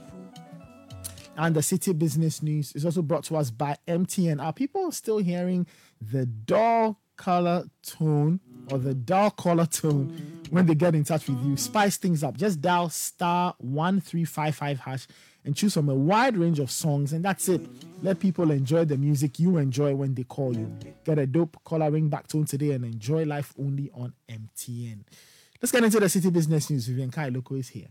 And 1.39 1.55
the 1.55 1.61
Citi 1.61 1.97
Business 1.97 2.43
News 2.43 2.73
is 2.75 2.83
also 2.83 3.01
brought 3.01 3.23
to 3.23 3.37
us 3.37 3.49
by 3.49 3.77
MTN. 3.87 4.43
Are 4.43 4.51
people 4.51 4.91
still 4.91 5.19
hearing 5.19 5.65
the 6.01 6.25
dull 6.25 6.99
color 7.15 7.63
tone 7.81 8.41
or 8.69 8.77
the 8.77 8.93
dull 8.93 9.31
color 9.31 9.65
tone 9.65 10.41
when 10.49 10.65
they 10.65 10.75
get 10.75 10.95
in 10.95 11.05
touch 11.05 11.29
with 11.29 11.41
you? 11.45 11.55
Spice 11.55 11.95
things 11.95 12.25
up. 12.25 12.35
Just 12.35 12.59
dial 12.59 12.89
star 12.89 13.55
1355 13.59 14.81
hash 14.81 15.07
and 15.45 15.55
choose 15.55 15.75
from 15.75 15.87
a 15.87 15.95
wide 15.95 16.35
range 16.35 16.59
of 16.59 16.69
songs, 16.69 17.13
and 17.13 17.23
that's 17.23 17.47
it. 17.47 17.61
Let 18.03 18.19
people 18.19 18.51
enjoy 18.51 18.83
the 18.83 18.97
music 18.97 19.39
you 19.39 19.55
enjoy 19.55 19.95
when 19.95 20.15
they 20.15 20.25
call 20.25 20.53
you. 20.53 20.69
Get 21.05 21.19
a 21.19 21.25
dope 21.25 21.63
color 21.63 21.89
ring 21.89 22.09
back 22.09 22.27
tone 22.27 22.43
today 22.43 22.71
and 22.71 22.83
enjoy 22.83 23.23
life 23.23 23.53
only 23.57 23.89
on 23.93 24.11
MTN. 24.29 25.05
Let's 25.61 25.71
get 25.71 25.85
into 25.85 26.01
the 26.01 26.07
Citi 26.07 26.33
Business 26.33 26.69
News. 26.69 26.87
Vivian 26.87 27.11
Kai 27.11 27.29
Lokko 27.29 27.57
is 27.57 27.69
here. 27.69 27.87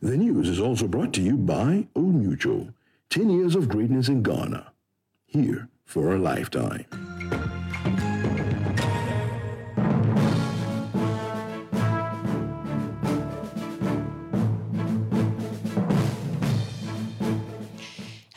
The 0.00 0.16
news 0.16 0.48
is 0.48 0.58
also 0.58 0.88
brought 0.88 1.12
to 1.14 1.22
you 1.22 1.36
by 1.36 1.86
Old 1.94 2.14
Mutual. 2.16 2.72
10 3.10 3.30
years 3.30 3.56
of 3.56 3.70
greatness 3.70 4.08
in 4.08 4.22
Ghana. 4.22 4.70
Here 5.24 5.70
for 5.86 6.14
a 6.14 6.18
lifetime. 6.18 6.84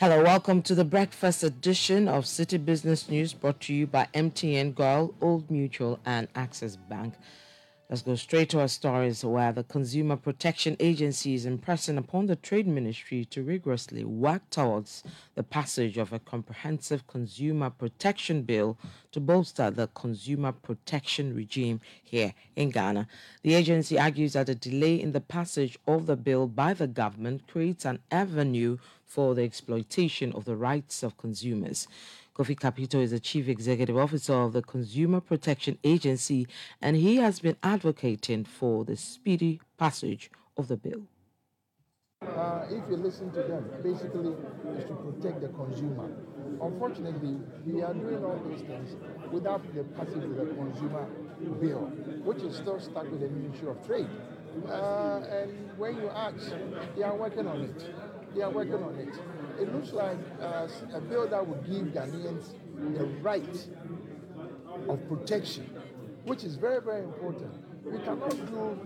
Hello, 0.00 0.22
welcome 0.22 0.62
to 0.62 0.74
the 0.74 0.86
breakfast 0.86 1.44
edition 1.44 2.08
of 2.08 2.24
Citi 2.24 2.62
Business 2.64 3.10
News 3.10 3.34
brought 3.34 3.60
to 3.60 3.74
you 3.74 3.86
by 3.86 4.08
MTN 4.14 4.74
GOIL, 4.74 5.14
Old 5.20 5.50
Mutual, 5.50 6.00
and 6.06 6.28
Access 6.34 6.76
Bank. 6.76 7.12
Let's 7.92 8.00
go 8.00 8.14
straight 8.14 8.48
to 8.48 8.60
our 8.60 8.68
stories 8.68 9.22
where 9.22 9.52
the 9.52 9.64
Consumer 9.64 10.16
Protection 10.16 10.78
Agency 10.80 11.34
is 11.34 11.44
impressing 11.44 11.98
upon 11.98 12.24
the 12.24 12.36
Trade 12.36 12.66
Ministry 12.66 13.26
to 13.26 13.42
rigorously 13.42 14.02
work 14.02 14.48
towards 14.48 15.04
the 15.34 15.42
passage 15.42 15.98
of 15.98 16.10
a 16.10 16.18
comprehensive 16.18 17.06
consumer 17.06 17.68
protection 17.68 18.44
bill 18.44 18.78
to 19.10 19.20
bolster 19.20 19.70
the 19.70 19.88
consumer 19.88 20.52
protection 20.52 21.36
regime 21.36 21.82
here 22.02 22.32
in 22.56 22.70
Ghana. 22.70 23.08
The 23.42 23.52
agency 23.52 23.98
argues 23.98 24.32
that 24.32 24.48
a 24.48 24.54
delay 24.54 24.98
in 24.98 25.12
the 25.12 25.20
passage 25.20 25.78
of 25.86 26.06
the 26.06 26.16
bill 26.16 26.46
by 26.46 26.72
the 26.72 26.86
government 26.86 27.46
creates 27.46 27.84
an 27.84 27.98
avenue 28.10 28.78
for 29.04 29.34
the 29.34 29.42
exploitation 29.42 30.32
of 30.32 30.46
the 30.46 30.56
rights 30.56 31.02
of 31.02 31.18
consumers. 31.18 31.86
Kofi 32.34 32.58
Kapito 32.58 32.94
is 32.94 33.10
the 33.10 33.20
Chief 33.20 33.46
Executive 33.46 33.98
Officer 33.98 34.32
of 34.32 34.54
the 34.54 34.62
Consumer 34.62 35.20
Protection 35.20 35.76
Agency, 35.84 36.46
and 36.80 36.96
he 36.96 37.16
has 37.16 37.40
been 37.40 37.56
advocating 37.62 38.44
for 38.44 38.86
the 38.86 38.96
speedy 38.96 39.60
passage 39.76 40.30
of 40.56 40.68
the 40.68 40.78
bill. 40.78 41.02
Uh, 42.22 42.64
if 42.70 42.88
you 42.88 42.96
listen 42.96 43.30
to 43.32 43.42
them, 43.42 43.68
basically 43.82 44.30
is 44.78 44.84
to 44.84 44.94
protect 44.94 45.42
the 45.42 45.48
consumer. 45.48 46.10
Unfortunately, 46.62 47.36
we 47.66 47.82
are 47.82 47.92
doing 47.92 48.24
all 48.24 48.40
these 48.48 48.62
things 48.62 48.96
without 49.30 49.62
the 49.74 49.84
passage 49.84 50.24
of 50.24 50.34
the 50.34 50.46
consumer 50.54 51.06
bill, 51.60 51.90
which 52.24 52.42
is 52.44 52.56
still 52.56 52.80
stuck 52.80 53.10
with 53.10 53.20
the 53.20 53.28
Ministry 53.28 53.68
of 53.68 53.86
Trade. 53.86 54.08
Uh, 54.68 55.20
and 55.30 55.76
when 55.76 55.96
you 55.96 56.08
ask, 56.08 56.50
they 56.96 57.02
are 57.02 57.16
working 57.16 57.46
on 57.46 57.60
it. 57.60 57.94
They 58.34 58.40
are 58.40 58.50
working 58.50 58.82
on 58.82 58.94
it. 58.94 59.14
It 59.60 59.72
looks 59.74 59.92
like 59.92 60.18
uh, 60.40 60.68
a 60.94 61.00
bill 61.00 61.28
that 61.28 61.46
would 61.46 61.64
give 61.66 61.86
Ghanaians 61.94 62.54
the 62.96 63.04
right 63.22 63.66
of 64.88 65.08
protection, 65.08 65.64
which 66.24 66.44
is 66.44 66.56
very, 66.56 66.80
very 66.80 67.04
important. 67.04 67.52
We 67.84 67.98
cannot 67.98 68.30
do 68.30 68.78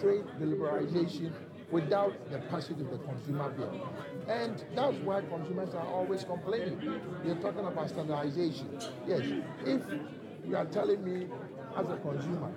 trade 0.00 0.24
liberalization 0.40 1.32
without 1.70 2.30
the 2.30 2.38
passage 2.38 2.80
of 2.80 2.90
the 2.90 2.98
consumer 2.98 3.50
bill. 3.50 3.88
And 4.28 4.64
that's 4.74 4.96
why 4.98 5.22
consumers 5.22 5.74
are 5.74 5.86
always 5.86 6.24
complaining. 6.24 7.00
You're 7.24 7.36
talking 7.36 7.66
about 7.66 7.88
standardization. 7.88 8.78
Yes, 9.06 9.22
if 9.66 9.82
you 10.46 10.56
are 10.56 10.66
telling 10.66 11.04
me 11.04 11.26
as 11.76 11.86
a 11.90 11.96
consumer, 11.96 12.52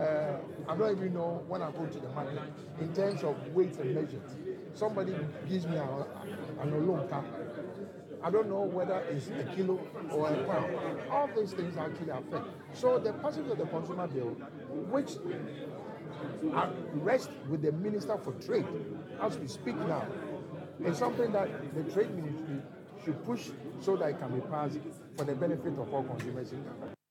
uh, 0.00 0.70
I 0.72 0.76
don't 0.76 0.96
even 0.96 1.12
know 1.12 1.44
when 1.48 1.60
I 1.60 1.70
go 1.70 1.84
to 1.84 1.98
the 1.98 2.08
market 2.10 2.40
in 2.80 2.94
terms 2.94 3.22
of 3.22 3.36
weights 3.48 3.78
and 3.78 3.94
measures. 3.94 4.36
Somebody 4.74 5.14
gives 5.48 5.66
me 5.66 5.76
a, 5.76 6.06
an 6.60 6.72
olonka. 6.72 7.24
I 8.24 8.30
don't 8.30 8.48
know 8.48 8.62
whether 8.62 9.00
it's 9.10 9.28
a 9.28 9.44
kilo 9.54 9.80
or 10.10 10.28
a 10.28 10.44
pound. 10.44 11.10
All 11.10 11.28
these 11.36 11.52
things 11.52 11.76
actually 11.76 12.10
affect. 12.10 12.46
So 12.72 12.98
the 12.98 13.12
passage 13.14 13.48
of 13.48 13.58
the 13.58 13.66
consumer 13.66 14.06
bill, 14.06 14.36
which 14.90 15.10
rests 16.94 17.30
with 17.48 17.62
the 17.62 17.72
Minister 17.72 18.16
for 18.18 18.32
Trade 18.34 18.66
as 19.20 19.36
we 19.38 19.48
speak 19.48 19.76
now, 19.76 20.06
is 20.84 20.98
something 20.98 21.32
that 21.32 21.48
the 21.74 21.82
Trade 21.92 22.14
Ministry 22.14 22.62
should 23.04 23.24
push 23.24 23.48
so 23.80 23.96
that 23.96 24.10
it 24.10 24.20
can 24.20 24.32
be 24.32 24.40
passed 24.46 24.78
for 25.16 25.24
the 25.24 25.34
benefit 25.34 25.72
of 25.78 25.92
all 25.92 26.04
consumers 26.04 26.52
in 26.52 26.62
Ghana. 26.62 27.01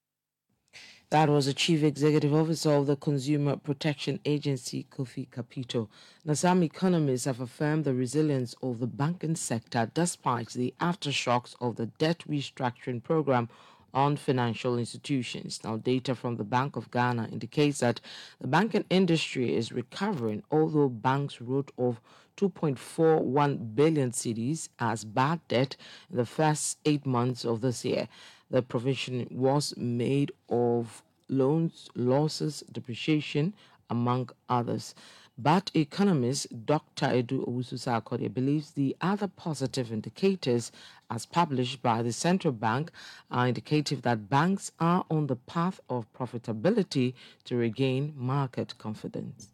That 1.11 1.27
was 1.27 1.45
the 1.45 1.53
Chief 1.53 1.83
Executive 1.83 2.33
Officer 2.33 2.71
of 2.71 2.87
the 2.87 2.95
Consumer 2.95 3.57
Protection 3.57 4.21
Agency, 4.23 4.87
Kofi 4.89 5.27
Kapito. 5.27 5.89
Now, 6.23 6.35
some 6.35 6.63
economists 6.63 7.25
have 7.25 7.41
affirmed 7.41 7.83
the 7.83 7.93
resilience 7.93 8.55
of 8.63 8.79
the 8.79 8.87
banking 8.87 9.35
sector 9.35 9.91
despite 9.93 10.51
the 10.51 10.73
aftershocks 10.79 11.53
of 11.59 11.75
the 11.75 11.87
debt 11.87 12.19
restructuring 12.29 13.03
program 13.03 13.49
on 13.93 14.15
financial 14.15 14.77
institutions. 14.77 15.59
Now, 15.65 15.75
data 15.75 16.15
from 16.15 16.37
the 16.37 16.45
Bank 16.45 16.77
of 16.77 16.89
Ghana 16.91 17.27
indicates 17.29 17.79
that 17.79 17.99
the 18.39 18.47
banking 18.47 18.85
industry 18.89 19.53
is 19.53 19.73
recovering, 19.73 20.43
although 20.49 20.87
banks 20.87 21.41
wrote 21.41 21.71
off 21.75 21.99
2.41 22.37 23.75
billion 23.75 24.11
cedis 24.11 24.69
as 24.79 25.03
bad 25.03 25.41
debt 25.49 25.75
in 26.09 26.15
the 26.15 26.25
first 26.25 26.77
eight 26.85 27.05
months 27.05 27.43
of 27.43 27.59
this 27.59 27.83
year. 27.83 28.07
The 28.51 28.61
provision 28.61 29.27
was 29.31 29.73
made 29.77 30.33
of 30.49 31.03
loans, 31.29 31.89
losses, 31.95 32.65
depreciation, 32.69 33.53
among 33.89 34.29
others. 34.49 34.93
But 35.37 35.71
economist 35.73 36.65
Dr. 36.65 37.05
Edu 37.07 37.47
Owusu-Sarkodie 37.47 38.33
believes 38.33 38.71
the 38.71 38.97
other 38.99 39.29
positive 39.29 39.89
indicators, 39.89 40.69
as 41.09 41.25
published 41.25 41.81
by 41.81 42.03
the 42.03 42.11
central 42.11 42.51
bank, 42.51 42.91
are 43.31 43.47
indicative 43.47 44.01
that 44.01 44.29
banks 44.29 44.73
are 44.81 45.05
on 45.09 45.27
the 45.27 45.37
path 45.37 45.79
of 45.89 46.11
profitability 46.11 47.13
to 47.45 47.55
regain 47.55 48.13
market 48.17 48.77
confidence. 48.77 49.47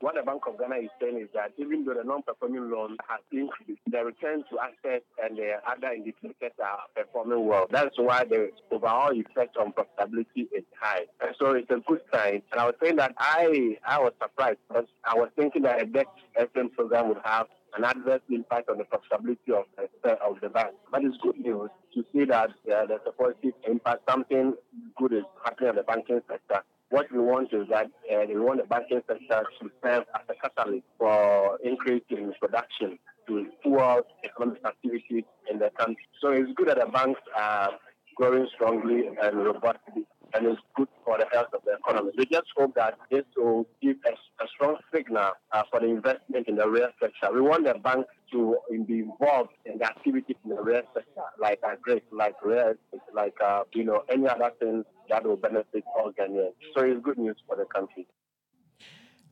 What 0.00 0.14
the 0.14 0.22
Bank 0.22 0.42
of 0.46 0.58
Ghana 0.58 0.76
is 0.76 0.88
saying 0.98 1.18
is 1.18 1.28
that 1.34 1.52
even 1.58 1.84
though 1.84 1.92
the 1.92 2.04
non-performing 2.04 2.70
loan 2.70 2.96
has 3.06 3.20
increased, 3.30 3.82
the 3.86 4.02
return 4.02 4.42
to 4.50 4.58
assets 4.58 5.04
and 5.22 5.36
the 5.36 5.60
other 5.68 5.92
indicators 5.92 6.52
are 6.58 6.78
performing 6.96 7.46
well. 7.46 7.66
That's 7.70 7.98
why 7.98 8.24
the 8.24 8.50
overall 8.70 9.12
effect 9.12 9.58
on 9.58 9.74
profitability 9.74 10.48
is 10.56 10.64
high. 10.80 11.04
And 11.20 11.36
so 11.38 11.52
it's 11.52 11.70
a 11.70 11.82
good 11.86 12.00
sign. 12.10 12.40
And 12.50 12.60
I 12.60 12.64
was 12.64 12.76
saying 12.82 12.96
that 12.96 13.14
I 13.18 13.76
I 13.86 13.98
was 14.00 14.14
surprised 14.22 14.58
because 14.68 14.86
I 15.04 15.16
was 15.16 15.28
thinking 15.36 15.62
that 15.62 15.82
a 15.82 15.84
debt 15.84 16.06
SM 16.34 16.68
program 16.74 17.08
would 17.08 17.20
have 17.22 17.48
an 17.76 17.84
adverse 17.84 18.22
impact 18.30 18.70
on 18.70 18.78
the 18.78 18.84
profitability 18.84 19.52
of 19.52 19.66
the, 20.02 20.12
of 20.12 20.40
the 20.40 20.48
bank. 20.48 20.74
But 20.90 21.04
it's 21.04 21.18
good 21.18 21.38
news 21.38 21.68
to 21.94 22.04
see 22.10 22.24
that 22.24 22.48
uh, 22.48 22.86
there's 22.86 23.00
a 23.06 23.12
positive 23.12 23.52
impact. 23.68 24.08
Something 24.08 24.54
good 24.96 25.12
is 25.12 25.24
happening 25.44 25.70
in 25.70 25.76
the 25.76 25.82
banking 25.82 26.22
sector 26.26 26.62
what 26.90 27.10
we 27.12 27.18
want 27.18 27.52
is 27.52 27.68
that 27.70 27.86
uh, 28.12 28.24
we 28.28 28.38
want 28.38 28.60
the 28.60 28.66
banking 28.66 29.00
sector 29.08 29.44
to 29.60 29.70
serve 29.82 30.04
as 30.14 30.22
a 30.28 30.34
catalyst 30.48 30.84
for 30.98 31.58
increase 31.62 32.02
in 32.10 32.32
production 32.40 32.98
to 33.26 33.46
fuel 33.62 34.02
economic 34.24 34.64
activity 34.66 35.24
in 35.50 35.58
the 35.58 35.70
country. 35.78 36.08
So 36.20 36.32
it's 36.32 36.50
good 36.56 36.68
that 36.68 36.78
the 36.78 36.86
banks 36.86 37.20
are 37.36 37.70
growing 38.16 38.46
strongly 38.54 39.06
and 39.06 39.36
robustly, 39.36 40.04
and 40.34 40.46
it's 40.46 40.60
good 40.76 40.88
for 41.04 41.16
the 41.16 41.26
health 41.32 41.48
of 41.54 41.60
the 41.64 41.74
economy. 41.74 42.10
We 42.18 42.26
just 42.26 42.48
hope 42.56 42.74
that 42.74 42.98
this 43.10 43.24
will 43.36 43.66
give 43.80 43.96
a, 44.06 44.44
a 44.44 44.48
strong 44.54 44.76
signal 44.92 45.30
uh, 45.52 45.62
for 45.70 45.80
the 45.80 45.86
investment 45.86 46.48
in 46.48 46.56
the 46.56 46.68
real 46.68 46.88
sector. 47.00 47.32
We 47.32 47.40
want 47.40 47.64
the 47.64 47.74
banks 47.74 48.08
to 48.32 48.58
be 48.86 48.98
involved 48.98 49.50
in 49.64 49.78
the 49.78 49.86
activities 49.86 50.36
in 50.44 50.50
the 50.50 50.62
real 50.62 50.82
sector, 50.92 51.09
like 51.40 51.60
agri, 51.64 52.02
like 52.12 52.34
red, 52.44 52.76
like 53.14 53.34
uh, 53.44 53.62
you 53.74 53.84
know 53.84 54.04
any 54.10 54.28
other 54.28 54.50
things 54.58 54.84
that 55.08 55.24
will 55.24 55.36
benefit 55.36 55.84
all 55.96 56.12
Ghanaians. 56.12 56.52
So 56.76 56.84
it's 56.84 57.00
good 57.02 57.18
news 57.18 57.36
for 57.46 57.56
the 57.56 57.64
country. 57.64 58.06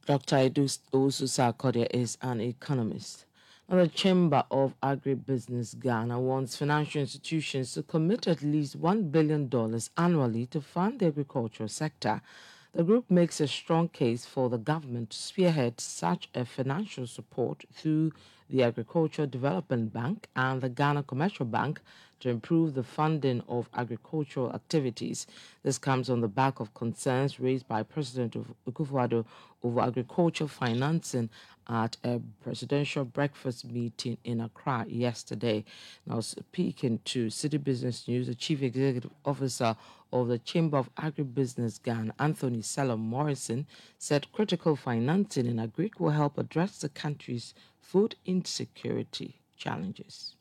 Dr. 0.06 0.36
Edu 0.36 0.78
Owusu-Sarkodie 0.92 1.86
is 1.90 2.16
an 2.22 2.40
economist. 2.40 3.26
Now, 3.68 3.76
the 3.76 3.88
Chamber 3.88 4.42
of 4.50 4.74
Agribusiness 4.82 5.78
Ghana 5.78 6.18
wants 6.18 6.56
financial 6.56 7.02
institutions 7.02 7.74
to 7.74 7.82
commit 7.82 8.26
at 8.26 8.40
least 8.40 8.80
$1 8.80 9.12
billion 9.12 9.50
annually 9.98 10.46
to 10.46 10.62
fund 10.62 11.00
the 11.00 11.06
agricultural 11.09 11.68
sector. 11.68 12.22
The 12.79 12.85
group 12.85 13.11
makes 13.11 13.41
a 13.41 13.49
strong 13.49 13.89
case 13.89 14.24
for 14.24 14.49
the 14.49 14.57
government 14.57 15.11
to 15.11 15.18
spearhead 15.18 15.81
such 15.81 16.29
a 16.33 16.45
financial 16.45 17.09
support 17.09 17.64
through 17.72 18.12
the 18.49 18.62
Agricultural 18.62 19.26
Development 19.26 19.93
Bank 19.93 20.29
and 20.37 20.61
the 20.61 20.68
Ghana 20.68 21.03
Commercial 21.03 21.45
Bank 21.45 21.81
to 22.20 22.28
improve 22.28 22.74
the 22.74 22.82
funding 22.82 23.42
of 23.48 23.68
agricultural 23.74 24.52
activities. 24.52 25.26
This 25.62 25.78
comes 25.78 26.10
on 26.10 26.20
the 26.20 26.28
back 26.28 26.60
of 26.60 26.74
concerns 26.74 27.38
raised 27.40 27.68
by 27.68 27.82
President 27.82 28.36
Akufo-Addo 28.68 29.24
over 29.62 29.80
agricultural 29.80 30.48
financing 30.48 31.30
at 31.68 31.96
a 32.04 32.20
presidential 32.42 33.04
breakfast 33.04 33.64
meeting 33.64 34.16
in 34.24 34.40
Accra 34.40 34.86
yesterday. 34.88 35.64
Now, 36.06 36.20
speaking 36.20 37.00
to 37.06 37.26
Citi 37.26 37.62
Business 37.62 38.08
News, 38.08 38.26
the 38.26 38.34
Chief 38.34 38.62
Executive 38.62 39.10
Officer 39.24 39.76
of 40.12 40.28
the 40.28 40.38
Chamber 40.38 40.78
of 40.78 40.94
Agribusiness 40.94 41.82
Ghana, 41.82 42.14
Anthony 42.18 42.60
Selorm 42.60 43.00
Morrison, 43.00 43.66
said 43.98 44.32
critical 44.32 44.76
financing 44.76 45.46
in 45.46 45.56
agric 45.56 46.00
will 46.00 46.10
help 46.10 46.38
address 46.38 46.78
the 46.78 46.88
country's 46.88 47.52
food 47.80 48.16
insecurity 48.24 49.40
challenges 49.56 50.36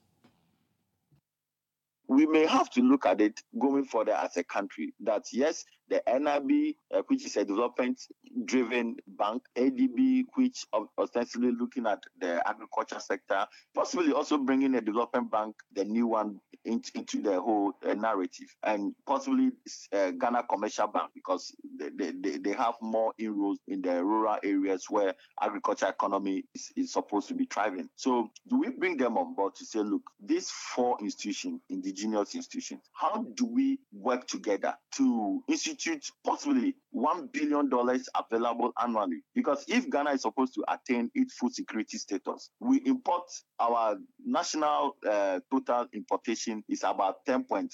we 2.08 2.26
may 2.26 2.46
have 2.46 2.70
to 2.72 2.82
look 2.82 3.06
at 3.06 3.22
it 3.22 3.42
going 3.60 3.86
further 3.86 4.14
as 4.14 4.38
a 4.38 4.44
country 4.44 4.94
that 5.02 5.24
yes, 5.32 5.64
the 5.90 6.02
NIB, 6.08 6.76
uh, 6.94 7.02
which 7.08 7.26
is 7.26 7.38
a 7.38 7.46
development 7.46 8.00
driven 8.46 8.98
bank, 9.08 9.44
ADB, 9.56 10.26
which 10.36 10.66
ostensibly 10.98 11.52
looking 11.52 11.88
at 11.88 12.04
the 12.20 12.42
agriculture 12.48 13.00
sector, 13.00 13.46
possibly 13.74 14.12
also 14.12 14.38
bringing 14.38 14.76
a 14.76 14.82
development 14.82 15.32
bank, 15.32 15.56
the 15.74 15.86
new 15.86 16.08
one, 16.08 16.40
into, 16.66 16.92
into 16.96 17.22
the 17.22 17.40
whole 17.40 17.74
uh, 17.88 17.94
narrative, 17.94 18.54
and 18.64 18.94
possibly 19.06 19.52
uh, 19.94 20.12
Ghana 20.12 20.44
Commercial 20.50 20.88
Bank 20.88 21.12
because 21.16 21.56
they, 21.80 22.12
they, 22.12 22.38
they 22.38 22.52
have 22.52 22.76
more 22.82 23.14
inroads 23.18 23.60
in 23.68 23.82
the 23.82 24.04
rural 24.04 24.38
areas 24.44 24.86
where 24.90 25.14
agriculture 25.42 25.88
economy 25.88 26.44
is, 26.54 26.72
is 26.76 26.94
supposed 26.94 27.30
to 27.30 27.34
be 27.34 27.46
thriving. 27.46 27.88
So, 27.96 28.30
do 28.50 28.60
we 28.60 28.70
bring 28.70 28.98
them 28.98 29.18
on 29.18 29.34
board 29.34 29.56
to 29.56 29.66
say, 29.66 29.80
look, 29.80 30.02
these 30.22 30.50
four 30.50 30.98
institutions, 31.00 31.62
indigenous 31.70 32.36
institutions, 32.36 32.82
how 32.92 33.26
do 33.36 33.46
we 33.46 33.80
work 33.94 34.28
together 34.28 34.74
to 34.96 35.42
institute 35.48 35.77
possibly 36.26 36.76
$1 36.96 37.32
billion 37.32 37.70
available 38.16 38.72
annually? 38.82 39.22
Because 39.36 39.66
if 39.68 39.90
Ghana 39.90 40.12
is 40.12 40.22
supposed 40.22 40.54
to 40.56 40.64
attain 40.68 41.12
its 41.14 41.36
food 41.36 41.54
security 41.54 41.98
status, 41.98 42.50
we 42.60 42.78
import 42.86 43.24
our 43.60 43.98
national 44.26 44.98
uh, 45.08 45.40
total 45.52 45.88
importation 45.94 46.64
is 46.70 46.84
about 46.84 47.26
10.5 47.28 47.70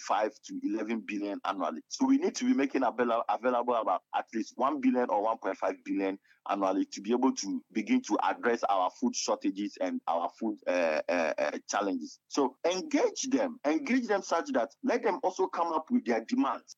to 0.48 0.60
11 0.64 1.04
billion 1.08 1.40
annually. 1.46 1.82
So 1.88 2.06
we 2.06 2.18
need 2.18 2.36
to 2.36 2.46
be 2.46 2.54
making 2.54 2.84
available, 2.84 3.24
available 3.30 3.76
about 3.76 4.02
at 4.16 4.26
least 4.34 4.54
1 4.56 4.82
billion 4.82 5.10
or 5.10 5.38
1.5 5.38 5.76
billion 5.86 6.18
annually 6.50 6.86
to 6.86 7.02
be 7.02 7.12
able 7.12 7.34
to 7.34 7.64
begin 7.72 8.02
to 8.02 8.18
address 8.24 8.64
our 8.70 8.90
food 9.00 9.16
shortages 9.16 9.78
and 9.82 10.02
our 10.08 10.30
food 10.40 10.58
uh, 10.68 11.02
uh, 11.10 11.34
uh, 11.38 11.52
challenges. 11.70 12.20
So 12.28 12.56
engage 12.70 13.30
them, 13.30 13.60
engage 13.66 14.08
them 14.08 14.22
such 14.22 14.52
that 14.54 14.70
let 14.84 15.04
them 15.04 15.20
also 15.24 15.48
come 15.48 15.68
up 15.68 15.86
with 15.90 16.06
their 16.06 16.24
demands. 16.28 16.76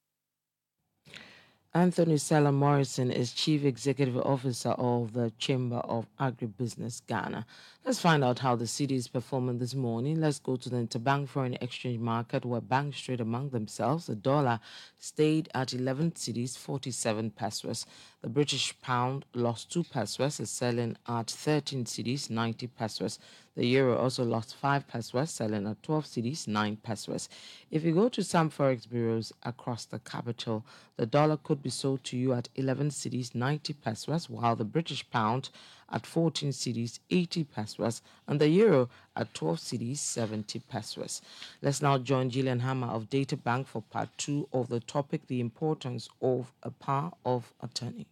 Anthony 1.75 2.15
Selorm 2.15 2.53
Morrison 2.53 3.11
is 3.11 3.33
Chief 3.33 3.65
Executive 3.65 4.15
Officer 4.15 4.69
of 4.69 5.11
the 5.11 5.33
Chamber 5.37 5.75
of 5.79 6.07
Agribusiness 6.17 7.05
Ghana. 7.05 7.45
Let's 7.83 7.99
find 7.99 8.23
out 8.23 8.39
how 8.39 8.55
the 8.55 8.63
cedi 8.63 8.93
is 8.93 9.09
performing 9.09 9.57
this 9.57 9.75
morning. 9.75 10.21
Let's 10.21 10.39
go 10.39 10.55
to 10.55 10.69
the 10.69 10.77
interbank 10.77 11.27
foreign 11.27 11.55
exchange 11.55 11.99
market 11.99 12.45
where 12.45 12.61
banks 12.61 13.01
trade 13.01 13.19
among 13.19 13.49
themselves. 13.49 14.07
The 14.07 14.15
dollar 14.15 14.61
stayed 14.99 15.49
at 15.53 15.73
11 15.73 16.11
cedis, 16.11 16.57
47 16.57 17.31
pesewas. 17.31 17.85
The 18.25 18.31
British 18.31 18.73
pound 18.81 19.23
lost 19.35 19.71
2 19.71 19.83
pesewas, 19.83 20.43
selling 20.47 20.97
at 21.07 21.29
13 21.29 21.85
cedis, 21.85 22.31
90 22.31 22.67
pesewas. 22.69 23.19
The 23.55 23.67
euro 23.67 23.99
also 23.99 24.23
lost 24.23 24.55
5 24.55 24.87
pesewas, 24.87 25.29
selling 25.29 25.67
at 25.67 25.83
12 25.83 26.05
cedis, 26.05 26.47
9 26.47 26.77
pesewas. 26.77 27.29
If 27.69 27.83
you 27.83 27.93
go 27.93 28.09
to 28.09 28.23
some 28.23 28.49
forex 28.49 28.89
bureaus 28.89 29.31
across 29.43 29.85
the 29.85 29.99
capital, 29.99 30.65
the 30.97 31.05
dollar 31.05 31.37
could 31.37 31.61
be 31.61 31.69
sold 31.69 32.03
to 32.05 32.17
you 32.17 32.33
at 32.33 32.49
11 32.55 32.89
cedis, 32.89 33.35
90 33.35 33.73
pesewas, 33.73 34.27
while 34.27 34.55
the 34.55 34.65
British 34.65 35.07
pound 35.11 35.51
at 35.91 36.07
14 36.07 36.49
cedis, 36.49 36.97
80 37.11 37.43
pesewas, 37.43 38.01
and 38.27 38.41
the 38.41 38.49
euro 38.49 38.89
at 39.15 39.35
12 39.35 39.59
cedis, 39.59 39.97
70 39.97 40.61
pesewas. 40.61 41.21
Let's 41.61 41.83
now 41.83 41.99
join 41.99 42.31
Gillian 42.31 42.61
Hammer 42.61 42.87
of 42.87 43.07
Data 43.07 43.37
Bank 43.37 43.67
for 43.67 43.83
part 43.83 44.09
two 44.17 44.49
of 44.51 44.69
the 44.69 44.79
topic 44.79 45.27
the 45.27 45.39
importance 45.39 46.09
of 46.23 46.51
a 46.63 46.71
power 46.71 47.11
of 47.23 47.53
attorney. 47.61 48.07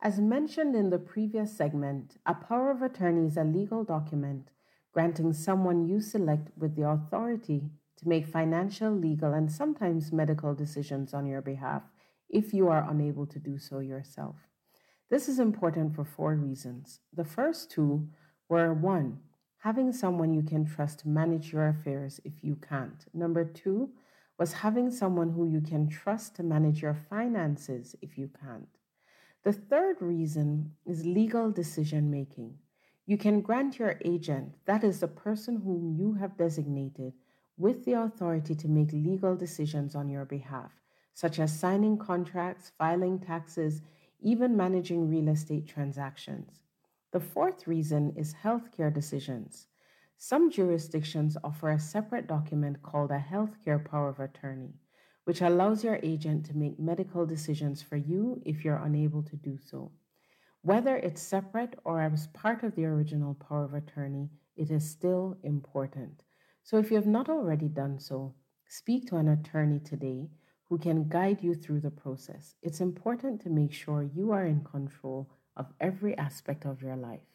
As 0.00 0.20
mentioned 0.20 0.76
in 0.76 0.90
the 0.90 0.98
previous 0.98 1.56
segment, 1.56 2.18
a 2.24 2.32
power 2.32 2.70
of 2.70 2.82
attorney 2.82 3.26
is 3.26 3.36
a 3.36 3.42
legal 3.42 3.82
document 3.82 4.50
granting 4.92 5.32
someone 5.32 5.88
you 5.88 6.00
select 6.00 6.50
with 6.56 6.76
the 6.76 6.88
authority 6.88 7.70
to 7.96 8.08
make 8.08 8.26
financial, 8.26 8.92
legal, 8.92 9.32
and 9.34 9.50
sometimes 9.50 10.12
medical 10.12 10.54
decisions 10.54 11.12
on 11.12 11.26
your 11.26 11.42
behalf 11.42 11.82
if 12.28 12.54
you 12.54 12.68
are 12.68 12.88
unable 12.88 13.26
to 13.26 13.40
do 13.40 13.58
so 13.58 13.80
yourself. 13.80 14.36
This 15.10 15.28
is 15.28 15.40
important 15.40 15.96
for 15.96 16.04
four 16.04 16.36
reasons. 16.36 17.00
The 17.12 17.24
first 17.24 17.68
two 17.68 18.08
were 18.48 18.72
one, 18.72 19.18
having 19.58 19.92
someone 19.92 20.32
you 20.32 20.42
can 20.42 20.64
trust 20.64 21.00
to 21.00 21.08
manage 21.08 21.52
your 21.52 21.66
affairs 21.66 22.20
if 22.24 22.44
you 22.44 22.56
can't. 22.56 23.04
Number 23.12 23.44
two 23.44 23.90
was 24.38 24.52
having 24.52 24.92
someone 24.92 25.30
who 25.30 25.48
you 25.48 25.60
can 25.60 25.88
trust 25.88 26.36
to 26.36 26.44
manage 26.44 26.82
your 26.82 26.94
finances 26.94 27.96
if 28.00 28.16
you 28.16 28.30
can't. 28.40 28.68
The 29.44 29.52
third 29.52 30.02
reason 30.02 30.74
is 30.84 31.06
legal 31.06 31.52
decision 31.52 32.10
making. 32.10 32.58
You 33.06 33.16
can 33.16 33.40
grant 33.40 33.78
your 33.78 33.98
agent, 34.04 34.54
that 34.64 34.82
is 34.82 34.98
the 34.98 35.08
person 35.08 35.56
whom 35.60 35.94
you 35.96 36.14
have 36.14 36.36
designated, 36.36 37.12
with 37.56 37.84
the 37.84 37.92
authority 37.92 38.54
to 38.56 38.68
make 38.68 38.92
legal 38.92 39.36
decisions 39.36 39.94
on 39.94 40.08
your 40.08 40.24
behalf, 40.24 40.72
such 41.14 41.38
as 41.38 41.58
signing 41.58 41.98
contracts, 41.98 42.72
filing 42.76 43.20
taxes, 43.20 43.80
even 44.20 44.56
managing 44.56 45.08
real 45.08 45.28
estate 45.28 45.68
transactions. 45.68 46.60
The 47.12 47.20
fourth 47.20 47.66
reason 47.68 48.14
is 48.16 48.34
healthcare 48.34 48.92
decisions. 48.92 49.68
Some 50.16 50.50
jurisdictions 50.50 51.36
offer 51.44 51.70
a 51.70 51.78
separate 51.78 52.26
document 52.26 52.82
called 52.82 53.12
a 53.12 53.24
healthcare 53.30 53.82
power 53.82 54.08
of 54.08 54.18
attorney 54.18 54.74
which 55.28 55.42
allows 55.42 55.84
your 55.84 56.00
agent 56.02 56.46
to 56.46 56.56
make 56.56 56.80
medical 56.80 57.26
decisions 57.26 57.82
for 57.82 57.98
you 57.98 58.40
if 58.46 58.64
you're 58.64 58.82
unable 58.82 59.22
to 59.22 59.36
do 59.36 59.58
so. 59.58 59.92
Whether 60.62 60.96
it's 60.96 61.20
separate 61.20 61.78
or 61.84 62.00
as 62.00 62.28
part 62.28 62.62
of 62.62 62.74
the 62.74 62.86
original 62.86 63.34
power 63.34 63.64
of 63.64 63.74
attorney, 63.74 64.30
it 64.56 64.70
is 64.70 64.88
still 64.88 65.36
important. 65.42 66.22
So 66.62 66.78
if 66.78 66.88
you 66.90 66.96
have 66.96 67.06
not 67.06 67.28
already 67.28 67.68
done 67.68 68.00
so, 68.00 68.36
speak 68.68 69.06
to 69.08 69.16
an 69.16 69.28
attorney 69.28 69.80
today 69.80 70.30
who 70.70 70.78
can 70.78 71.10
guide 71.10 71.42
you 71.42 71.54
through 71.54 71.80
the 71.80 71.90
process. 71.90 72.54
It's 72.62 72.80
important 72.80 73.42
to 73.42 73.50
make 73.50 73.74
sure 73.74 74.02
you 74.02 74.32
are 74.32 74.46
in 74.46 74.64
control 74.64 75.28
of 75.58 75.66
every 75.78 76.16
aspect 76.16 76.64
of 76.64 76.80
your 76.80 76.96
life. 76.96 77.28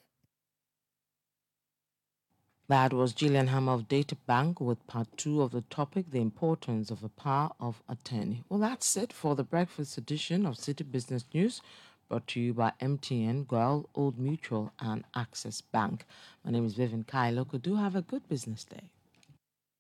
That 2.74 2.91
was 2.91 3.13
Gillian 3.13 3.49
Hammer 3.49 3.74
of 3.74 3.88
Data 3.88 4.15
Bank 4.15 4.59
with 4.59 4.88
part 4.88 5.07
two 5.15 5.43
of 5.43 5.51
the 5.51 5.61
topic, 5.61 6.09
the 6.09 6.21
importance 6.21 6.89
of 6.89 7.03
a 7.03 7.09
power 7.09 7.51
of 7.59 7.84
attorney. 7.88 8.41
Well, 8.49 8.59
that's 8.59 8.97
it 8.97 9.13
for 9.13 9.36
the 9.36 9.43
breakfast 9.43 9.95
edition 9.95 10.43
of 10.47 10.55
Citi 10.55 10.84
Business 10.91 11.24
News, 11.36 11.61
brought 12.09 12.26
to 12.30 12.39
you 12.39 12.51
by 12.51 12.74
MTN, 12.82 13.45
GOIL, 13.45 13.88
Old 13.93 14.17
Mutual, 14.17 14.71
and 14.80 15.03
Access 15.15 15.61
Bank. 15.61 16.05
My 16.43 16.49
name 16.49 16.65
is 16.65 16.74
Vivian 16.74 17.03
Kai 17.03 17.32
Lokko. 17.32 17.61
Do 17.61 17.76
have 17.76 17.95
a 17.95 18.01
good 18.01 18.28
business 18.28 18.63
day. 18.63 18.89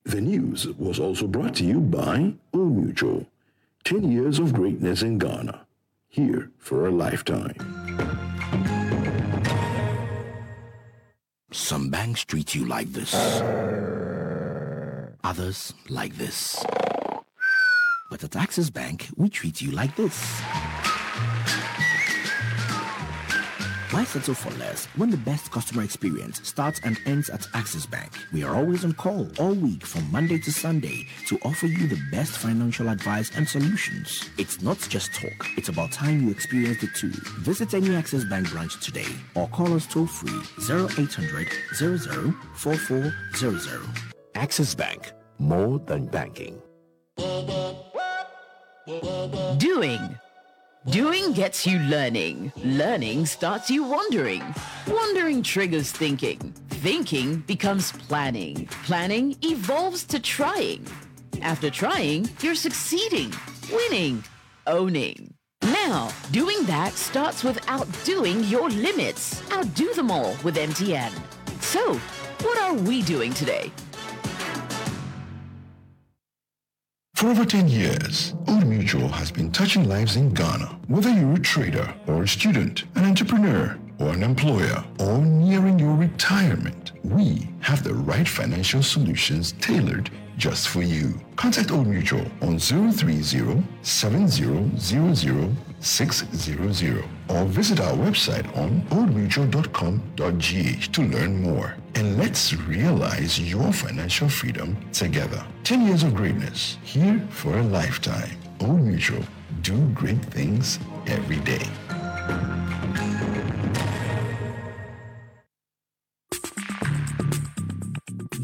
The 0.03 0.21
news 0.21 0.67
was 0.67 0.99
also 0.99 1.25
brought 1.25 1.55
to 1.55 1.63
you 1.63 1.79
by 1.79 2.35
Old 2.53 2.77
Mutual. 2.77 3.25
10 3.85 4.11
years 4.11 4.37
of 4.37 4.53
greatness 4.53 5.01
in 5.01 5.17
Ghana. 5.17 5.65
Here 6.09 6.51
for 6.59 6.85
a 6.85 6.91
lifetime. 6.91 7.92
Some 11.53 11.89
banks 11.91 12.25
treat 12.25 12.55
you 12.55 12.65
like 12.65 12.91
this. 12.91 13.13
Others 15.23 15.75
like 15.87 16.17
this. 16.17 16.65
But 18.09 18.23
at 18.23 18.35
Access 18.35 18.71
Bank, 18.71 19.07
we 19.15 19.29
treat 19.29 19.61
you 19.61 19.69
like 19.69 19.95
this. 19.95 20.41
Why 23.93 24.05
settle 24.05 24.33
for 24.33 24.49
less 24.57 24.87
when 24.95 25.11
the 25.11 25.17
best 25.17 25.51
customer 25.51 25.83
experience 25.83 26.41
starts 26.43 26.79
and 26.83 26.99
ends 27.05 27.29
at 27.29 27.45
Access 27.53 27.85
Bank? 27.85 28.11
We 28.31 28.43
are 28.43 28.55
always 28.55 28.83
on 28.83 28.93
call 28.93 29.29
all 29.37 29.53
week 29.53 29.85
from 29.85 30.11
Monday 30.11 30.39
to 30.39 30.51
Sunday 30.51 31.05
to 31.27 31.37
offer 31.45 31.67
you 31.67 31.85
the 31.85 32.01
best 32.11 32.39
financial 32.39 32.89
advice 32.89 33.29
and 33.37 33.47
solutions. 33.47 34.27
It's 34.39 34.63
not 34.63 34.79
just 34.89 35.13
talk, 35.13 35.47
it's 35.57 35.69
about 35.69 35.91
time 35.91 36.23
you 36.23 36.31
experience 36.31 36.81
it 36.81 36.89
too. 36.95 37.11
Visit 37.41 37.75
any 37.75 37.93
Access 37.95 38.23
Bank 38.23 38.49
branch 38.49 38.83
today 38.83 39.13
or 39.35 39.47
call 39.49 39.71
us 39.75 39.85
toll 39.85 40.07
free 40.07 40.41
0800 40.67 41.47
00 41.75 42.33
4400. 42.55 43.81
Access 44.33 44.73
Bank, 44.73 45.11
more 45.37 45.77
than 45.77 46.07
banking. 46.07 46.59
Doing 49.59 50.17
Doing 50.89 51.31
gets 51.31 51.65
you 51.65 51.79
learning. 51.79 52.51
Learning 52.57 53.25
starts 53.25 53.69
you 53.69 53.85
wondering. 53.85 54.43
Wondering 54.85 55.41
triggers 55.41 55.89
thinking. 55.93 56.39
Thinking 56.71 57.37
becomes 57.37 57.93
planning. 57.93 58.67
Planning 58.83 59.37
evolves 59.41 60.03
to 60.03 60.19
trying. 60.19 60.85
After 61.41 61.69
trying, 61.69 62.29
you're 62.41 62.53
succeeding, 62.53 63.31
winning, 63.71 64.25
owning. 64.67 65.33
Now, 65.61 66.09
doing 66.31 66.61
that 66.63 66.91
starts 66.91 67.45
with 67.45 67.63
outdoing 67.69 68.43
your 68.43 68.69
limits. 68.69 69.41
Outdo 69.53 69.93
them 69.93 70.11
all 70.11 70.35
with 70.43 70.57
MTN. 70.57 71.13
So, 71.61 71.93
what 72.41 72.61
are 72.61 72.73
we 72.73 73.03
doing 73.03 73.33
today? 73.33 73.71
For 77.23 77.29
over 77.29 77.45
10 77.45 77.69
years, 77.69 78.33
Old 78.49 78.67
Mutual 78.67 79.07
has 79.07 79.31
been 79.31 79.49
touching 79.49 79.87
lives 79.87 80.17
in 80.17 80.33
Ghana. 80.33 80.77
Whether 80.89 81.09
you're 81.09 81.35
a 81.35 81.39
trader 81.39 81.95
or 82.05 82.23
a 82.23 82.27
student, 82.27 82.83
an 82.95 83.05
entrepreneur 83.05 83.79
or 83.97 84.09
an 84.09 84.23
employer, 84.23 84.83
or 84.99 85.19
nearing 85.19 85.79
your 85.79 85.95
retirement, 85.95 86.91
we 87.05 87.47
have 87.61 87.81
the 87.81 87.93
right 87.93 88.27
financial 88.27 88.83
solutions 88.83 89.53
tailored 89.61 90.09
just 90.35 90.67
for 90.67 90.81
you. 90.81 91.17
Contact 91.37 91.71
Old 91.71 91.87
Mutual 91.87 92.29
on 92.41 92.59
030-7000-600 95.83 97.07
or 97.29 97.45
visit 97.45 97.79
our 97.79 97.93
website 97.93 98.45
on 98.57 98.81
oldmutual.com.gh 98.89 100.91
to 100.91 101.01
learn 101.01 101.41
more. 101.41 101.75
And 101.95 102.17
let's 102.17 102.53
realize 102.53 103.39
your 103.39 103.71
financial 103.71 104.29
freedom 104.29 104.77
together. 104.91 105.45
10 105.63 105.85
years 105.85 106.03
of 106.03 106.15
greatness, 106.15 106.77
here 106.83 107.21
for 107.29 107.57
a 107.57 107.63
lifetime. 107.63 108.37
Old 108.61 108.81
Mutual, 108.81 109.23
do 109.61 109.77
great 109.89 110.23
things 110.25 110.79
every 111.07 111.39
day. 111.39 111.67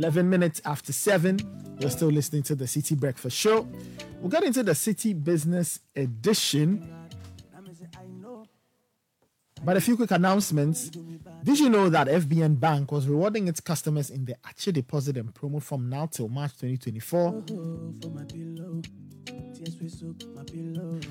Eleven 0.00 0.30
minutes 0.30 0.62
after 0.64 0.94
seven, 0.94 1.38
you're 1.78 1.90
still 1.90 2.08
listening 2.08 2.42
to 2.44 2.54
the 2.54 2.64
Citi 2.64 2.98
Breakfast 2.98 3.36
Show. 3.36 3.68
We'll 4.18 4.30
get 4.30 4.44
into 4.44 4.62
the 4.62 4.72
Citi 4.72 5.12
Business 5.12 5.78
Edition. 5.94 6.90
But 9.62 9.76
a 9.76 9.80
few 9.82 9.96
quick 9.96 10.10
announcements. 10.10 10.88
Did 10.88 11.58
you 11.58 11.68
know 11.68 11.90
that 11.90 12.06
FBN 12.06 12.58
Bank 12.58 12.92
was 12.92 13.06
rewarding 13.06 13.46
its 13.46 13.60
customers 13.60 14.08
in 14.08 14.24
the 14.24 14.36
Ache 14.48 14.72
deposit 14.72 15.18
and 15.18 15.34
promo 15.34 15.62
from 15.62 15.90
now 15.90 16.06
till 16.06 16.30
March 16.30 16.52
2024? 16.56 17.44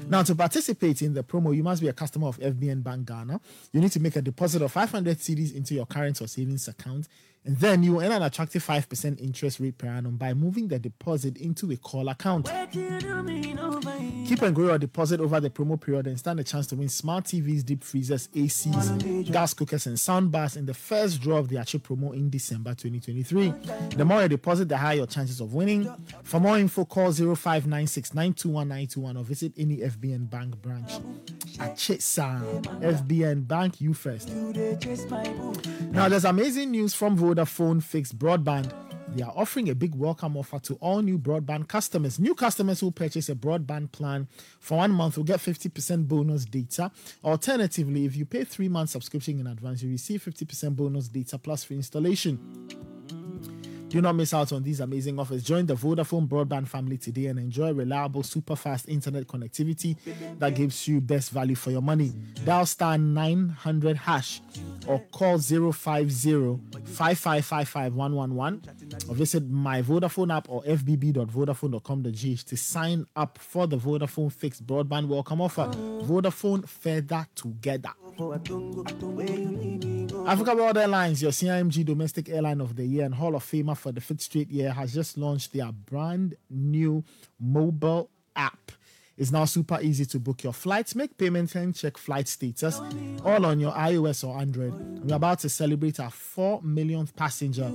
Now, 0.09 0.23
to 0.23 0.33
participate 0.33 1.03
in 1.03 1.13
the 1.13 1.23
promo, 1.23 1.55
you 1.55 1.61
must 1.61 1.81
be 1.81 1.87
a 1.89 1.93
customer 1.93 2.27
of 2.27 2.39
FBN 2.39 2.83
Bank 2.83 3.07
Ghana. 3.07 3.39
You 3.71 3.81
need 3.81 3.91
to 3.91 3.99
make 3.99 4.15
a 4.15 4.21
deposit 4.21 4.63
of 4.63 4.71
500 4.71 5.19
cedis 5.19 5.53
into 5.55 5.75
your 5.75 5.85
current 5.85 6.19
or 6.19 6.27
savings 6.27 6.67
account, 6.67 7.07
and 7.49 7.57
then 7.57 7.81
you 7.81 7.99
earn 7.99 8.11
an 8.11 8.21
attractive 8.21 8.63
5% 8.63 9.19
interest 9.19 9.59
rate 9.59 9.75
per 9.75 9.87
annum 9.87 10.17
by 10.17 10.35
moving 10.35 10.67
the 10.67 10.77
deposit 10.77 11.35
into 11.37 11.71
a 11.71 11.77
call 11.77 12.07
account. 12.07 12.45
Keep 12.45 14.43
and 14.43 14.53
grow 14.53 14.67
your 14.67 14.77
deposit 14.77 15.19
over 15.19 15.39
the 15.39 15.49
promo 15.49 15.81
period 15.81 16.05
and 16.05 16.19
stand 16.19 16.39
a 16.39 16.43
chance 16.43 16.67
to 16.67 16.75
win 16.75 16.89
smart 16.89 17.25
TVs, 17.25 17.65
deep 17.65 17.83
freezers, 17.83 18.27
ACs, 18.35 19.31
gas 19.31 19.55
cookers, 19.55 19.87
and 19.87 19.99
sound 19.99 20.31
bars 20.31 20.57
in 20.57 20.67
the 20.67 20.75
first 20.75 21.21
draw 21.21 21.37
of 21.37 21.49
the 21.49 21.57
Achi 21.57 21.79
promo 21.79 22.13
in 22.13 22.29
December 22.29 22.75
2023. 22.75 23.51
The 23.95 24.05
more 24.05 24.21
you 24.21 24.27
deposit, 24.27 24.69
the 24.69 24.77
higher 24.77 24.97
your 24.97 25.07
chances 25.07 25.41
of 25.41 25.51
winning. 25.51 25.91
For 26.21 26.39
more 26.39 26.59
info, 26.59 26.85
call 26.85 27.11
0596 27.11 28.13
921 28.13 28.67
921 28.67 29.17
or 29.17 29.23
visit 29.23 29.53
any 29.57 29.77
FBN 29.77 30.29
Bank 30.29 30.61
branch. 30.61 30.91
Sound. 31.79 32.67
FBN 32.67 33.47
Bank, 33.47 33.81
you 33.81 33.95
first. 33.95 34.29
Now, 35.91 36.09
there's 36.09 36.25
amazing 36.25 36.71
news 36.71 36.93
from 36.93 37.17
Vodafone 37.17 37.38
Phone 37.45 37.81
fixed 37.81 38.17
Broadband. 38.17 38.73
They 39.15 39.23
are 39.23 39.33
offering 39.35 39.69
a 39.69 39.75
big 39.75 39.95
welcome 39.95 40.37
offer 40.37 40.59
to 40.59 40.75
all 40.75 41.01
new 41.01 41.17
broadband 41.17 41.67
customers. 41.67 42.19
New 42.19 42.35
customers 42.35 42.79
who 42.79 42.91
purchase 42.91 43.29
a 43.29 43.35
broadband 43.35 43.91
plan 43.91 44.27
for 44.59 44.77
one 44.77 44.91
month 44.91 45.17
will 45.17 45.23
get 45.23 45.39
50% 45.39 46.07
bonus 46.07 46.45
data. 46.45 46.91
Alternatively, 47.23 48.05
if 48.05 48.15
you 48.15 48.25
pay 48.25 48.43
three 48.43 48.69
months 48.69 48.91
subscription 48.91 49.39
in 49.39 49.47
advance, 49.47 49.81
you 49.81 49.89
receive 49.89 50.23
50% 50.23 50.75
bonus 50.75 51.07
data 51.07 51.37
plus 51.37 51.63
free 51.63 51.77
installation. 51.77 52.39
Do 53.89 54.01
not 54.01 54.15
miss 54.15 54.33
out 54.35 54.51
on 54.53 54.61
these 54.61 54.79
amazing 54.79 55.19
offers. 55.19 55.43
Join 55.43 55.65
the 55.65 55.73
Vodafone 55.73 56.27
broadband 56.27 56.67
family 56.67 56.97
today 56.97 57.25
and 57.25 57.39
enjoy 57.39 57.73
reliable, 57.73 58.21
super 58.21 58.55
fast 58.55 58.87
internet 58.87 59.25
connectivity 59.27 59.97
that 60.37 60.53
gives 60.55 60.87
you 60.87 61.01
best 61.01 61.31
value 61.31 61.55
for 61.55 61.71
your 61.71 61.81
money. 61.81 62.13
Dial 62.45 62.65
star 62.67 62.97
900 62.99 63.97
hash 63.97 64.41
or 64.87 64.99
call 65.11 65.39
050 65.39 66.59
5555 66.85 67.97
or 69.09 69.15
visit 69.15 69.49
my 69.49 69.81
Vodafone 69.81 70.35
app 70.35 70.47
or 70.49 70.61
fbb.vodafone.com.gh 70.63 72.43
to 72.43 72.57
sign 72.57 73.07
up 73.15 73.37
for 73.39 73.65
the 73.65 73.77
Vodafone 73.77 74.31
fixed 74.31 74.65
broadband 74.67 75.07
welcome 75.07 75.41
offer. 75.41 75.65
Vodafone 76.03 76.67
further 76.67 77.25
together. 77.35 77.89
Africa 80.27 80.53
World 80.55 80.77
Airlines, 80.77 81.21
your 81.21 81.31
CIMG 81.31 81.85
Domestic 81.85 82.29
Airline 82.29 82.61
of 82.61 82.75
the 82.75 82.85
Year 82.85 83.05
and 83.05 83.15
Hall 83.15 83.35
of 83.35 83.43
Famer 83.43 83.75
for 83.79 83.91
the 83.91 84.01
fifth 84.01 84.21
straight 84.21 84.49
year, 84.49 84.71
has 84.71 84.93
just 84.93 85.17
launched 85.17 85.53
their 85.53 85.71
brand 85.71 86.35
new 86.49 87.03
mobile 87.39 88.09
app. 88.35 88.71
It's 89.19 89.31
now 89.31 89.43
super 89.43 89.77
easy 89.81 90.05
to 90.05 90.19
book 90.19 90.43
your 90.45 90.53
flights, 90.53 90.95
make 90.95 91.17
payments, 91.17 91.53
and 91.55 91.75
check 91.75 91.97
flight 91.97 92.29
status 92.29 92.79
all 93.25 93.45
on 93.45 93.59
your 93.59 93.73
iOS 93.73 94.25
or 94.25 94.39
Android. 94.39 94.73
We're 95.03 95.17
about 95.17 95.39
to 95.39 95.49
celebrate 95.49 95.99
our 95.99 96.09
4 96.09 96.61
millionth 96.63 97.13
passenger, 97.17 97.65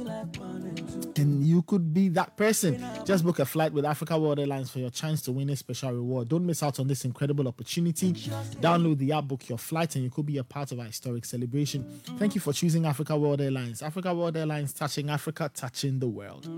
and 1.17 1.45
you 1.45 1.61
could 1.61 1.93
be 1.93 2.09
that 2.09 2.39
person. 2.39 2.83
Just 3.05 3.25
book 3.25 3.41
a 3.41 3.45
flight 3.45 3.75
with 3.75 3.85
Africa 3.85 4.19
World 4.19 4.41
Airlines 4.41 4.71
for 4.71 4.79
your 4.79 4.89
chance 4.89 5.21
to 5.23 5.33
win 5.33 5.51
a 5.51 5.57
special 5.57 5.93
reward. 5.93 6.31
Don't 6.31 6.47
miss 6.47 6.63
out 6.63 6.81
on 6.81 6.89
this 6.89 7.05
incredible 7.05 7.47
opportunity. 7.47 8.15
Download 8.15 8.97
the 8.97 9.13
app, 9.13 9.25
book 9.25 9.47
your 9.47 9.59
flight, 9.59 9.97
and 9.97 10.05
you 10.05 10.11
could 10.11 10.25
be 10.25 10.39
a 10.39 10.45
part 10.45 10.73
of 10.73 10.79
our 10.79 10.87
historic 10.87 11.27
celebration. 11.27 11.85
Thank 12.19 12.35
you 12.35 12.41
for 12.41 12.55
choosing 12.55 12.87
Africa 12.87 13.19
World 13.19 13.43
Airlines. 13.43 13.83
Africa 13.83 14.15
World 14.15 14.35
Airlines, 14.39 14.73
touching 14.73 15.11
Africa, 15.11 15.51
touching 15.55 15.99
the 15.99 16.09
world. 16.09 16.49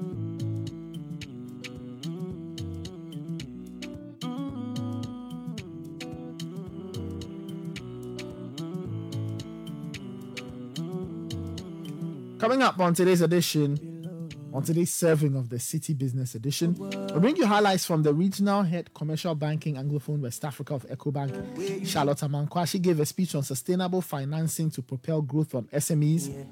Coming 12.46 12.62
up 12.62 12.78
on 12.78 12.94
today's 12.94 13.22
edition, 13.22 14.30
on 14.54 14.62
today's 14.62 14.94
serving 14.94 15.34
of 15.34 15.48
the 15.48 15.56
Citi 15.56 15.98
Business 15.98 16.36
Edition, 16.36 16.76
we'll 16.78 17.18
bring 17.18 17.34
you 17.34 17.44
highlights 17.44 17.84
from 17.84 18.04
the 18.04 18.14
regional 18.14 18.62
head 18.62 18.94
commercial 18.94 19.34
banking 19.34 19.74
Anglophone 19.74 20.20
West 20.20 20.44
Africa 20.44 20.74
of 20.74 20.86
EcoBank, 20.86 21.84
Charlotte 21.84 22.18
Amankwa. 22.18 22.64
She 22.68 22.78
gave 22.78 23.00
a 23.00 23.04
speech 23.04 23.34
on 23.34 23.42
sustainable 23.42 24.00
financing 24.00 24.70
to 24.70 24.80
propel 24.80 25.22
growth 25.22 25.56
on 25.56 25.64
SMEs, 25.72 26.46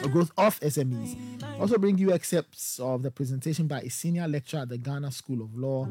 or 0.00 0.04
uh, 0.04 0.06
growth 0.06 0.30
of 0.38 0.60
SMEs. 0.60 1.60
Also 1.60 1.76
bring 1.76 1.98
you 1.98 2.12
excerpts 2.12 2.78
of 2.78 3.02
the 3.02 3.10
presentation 3.10 3.66
by 3.66 3.80
a 3.80 3.90
senior 3.90 4.28
lecturer 4.28 4.60
at 4.60 4.68
the 4.68 4.78
Ghana 4.78 5.10
School 5.10 5.42
of 5.42 5.56
Law, 5.56 5.88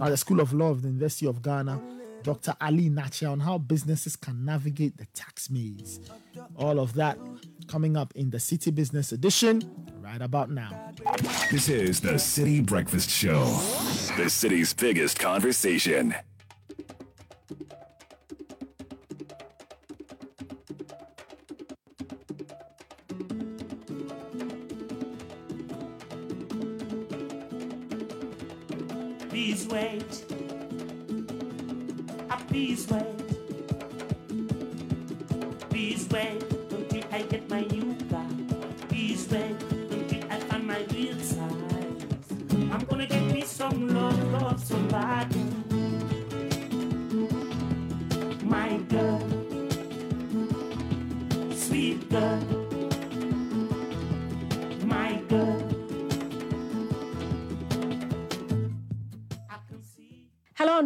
at 0.00 0.08
the 0.08 0.16
School 0.16 0.40
of 0.40 0.52
Law 0.52 0.70
of 0.70 0.82
the 0.82 0.88
University 0.88 1.28
of 1.28 1.42
Ghana, 1.42 1.80
Dr. 2.22 2.54
Ali-Nakyea, 2.60 3.30
on 3.30 3.40
how 3.40 3.58
businesses 3.58 4.16
can 4.16 4.44
navigate 4.44 4.96
the 4.96 5.06
tax 5.14 5.50
maze. 5.50 6.00
All 6.56 6.78
of 6.78 6.94
that 6.94 7.18
coming 7.68 7.96
up 7.96 8.12
in 8.14 8.30
the 8.30 8.38
Citi 8.38 8.74
Business 8.74 9.12
Edition 9.12 9.62
right 10.00 10.20
about 10.20 10.50
now. 10.50 10.92
This 11.50 11.68
is 11.68 12.00
the 12.00 12.14
Citi 12.14 12.64
Breakfast 12.64 13.10
Show, 13.10 13.44
the 14.16 14.28
city's 14.28 14.72
biggest 14.74 15.18
conversation. 15.18 16.14
Please 29.28 29.66
wait. 29.68 30.37
This 32.58 32.88
way, 32.90 33.06
this 35.70 36.08
way, 36.08 36.38
until 36.72 37.04
I 37.12 37.22
get 37.22 37.48
my 37.48 37.60
new 37.60 37.94
car. 38.10 38.26
This 38.88 39.30
way, 39.30 39.54
until 39.70 40.24
I 40.28 40.40
find 40.40 40.66
my 40.66 40.84
real 40.92 41.20
size. 41.20 41.38
I'm 42.72 42.84
gonna 42.90 43.06
get 43.06 43.22
me 43.32 43.42
some 43.42 43.94
love, 43.94 44.32
love 44.32 44.58
somebody. 44.58 45.47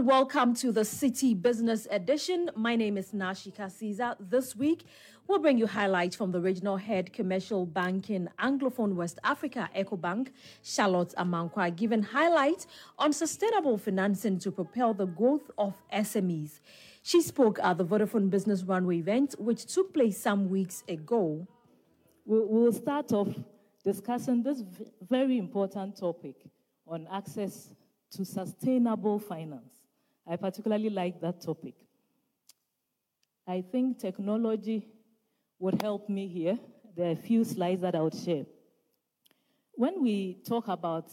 And 0.02 0.08
welcome 0.08 0.52
to 0.54 0.72
the 0.72 0.80
Citi 0.80 1.40
Business 1.40 1.86
Edition. 1.88 2.50
My 2.56 2.74
name 2.74 2.98
is 2.98 3.12
Nashika 3.12 3.70
Caesar. 3.70 4.16
This 4.18 4.56
week, 4.56 4.82
we'll 5.28 5.38
bring 5.38 5.58
you 5.58 5.68
highlights 5.68 6.16
from 6.16 6.32
the 6.32 6.40
regional 6.40 6.76
head 6.76 7.12
commercial 7.12 7.66
banking 7.66 8.26
Anglophone 8.40 8.96
West 8.96 9.20
Africa 9.22 9.70
EcoBank, 9.76 10.32
Charlotte 10.60 11.14
Amankwa, 11.16 11.76
giving 11.76 12.02
highlights 12.02 12.66
on 12.98 13.12
sustainable 13.12 13.78
financing 13.78 14.40
to 14.40 14.50
propel 14.50 14.92
the 14.92 15.06
growth 15.06 15.52
of 15.56 15.74
SMEs. 15.92 16.58
She 17.04 17.22
spoke 17.22 17.60
at 17.62 17.78
the 17.78 17.84
Vodafone 17.84 18.28
Business 18.28 18.64
Runway 18.64 18.96
event, 18.96 19.36
which 19.38 19.66
took 19.66 19.94
place 19.94 20.18
some 20.18 20.50
weeks 20.50 20.82
ago. 20.88 21.46
We 22.26 22.40
we 22.40 22.60
will 22.60 22.72
start 22.72 23.12
off 23.12 23.28
discussing 23.84 24.42
this 24.42 24.64
very 25.08 25.38
important 25.38 25.96
topic 25.96 26.34
on 26.88 27.06
access 27.08 27.68
to 28.10 28.24
sustainable 28.24 29.20
finance. 29.20 29.81
I 30.26 30.36
particularly 30.36 30.90
like 30.90 31.20
that 31.20 31.40
topic. 31.40 31.74
I 33.46 33.60
think 33.60 33.98
technology 33.98 34.86
would 35.58 35.82
help 35.82 36.08
me 36.08 36.28
here. 36.28 36.58
There 36.96 37.08
are 37.08 37.12
a 37.12 37.16
few 37.16 37.44
slides 37.44 37.82
that 37.82 37.94
I 37.94 38.00
would 38.00 38.14
share. 38.14 38.44
When 39.74 40.02
we 40.02 40.38
talk 40.46 40.68
about 40.68 41.10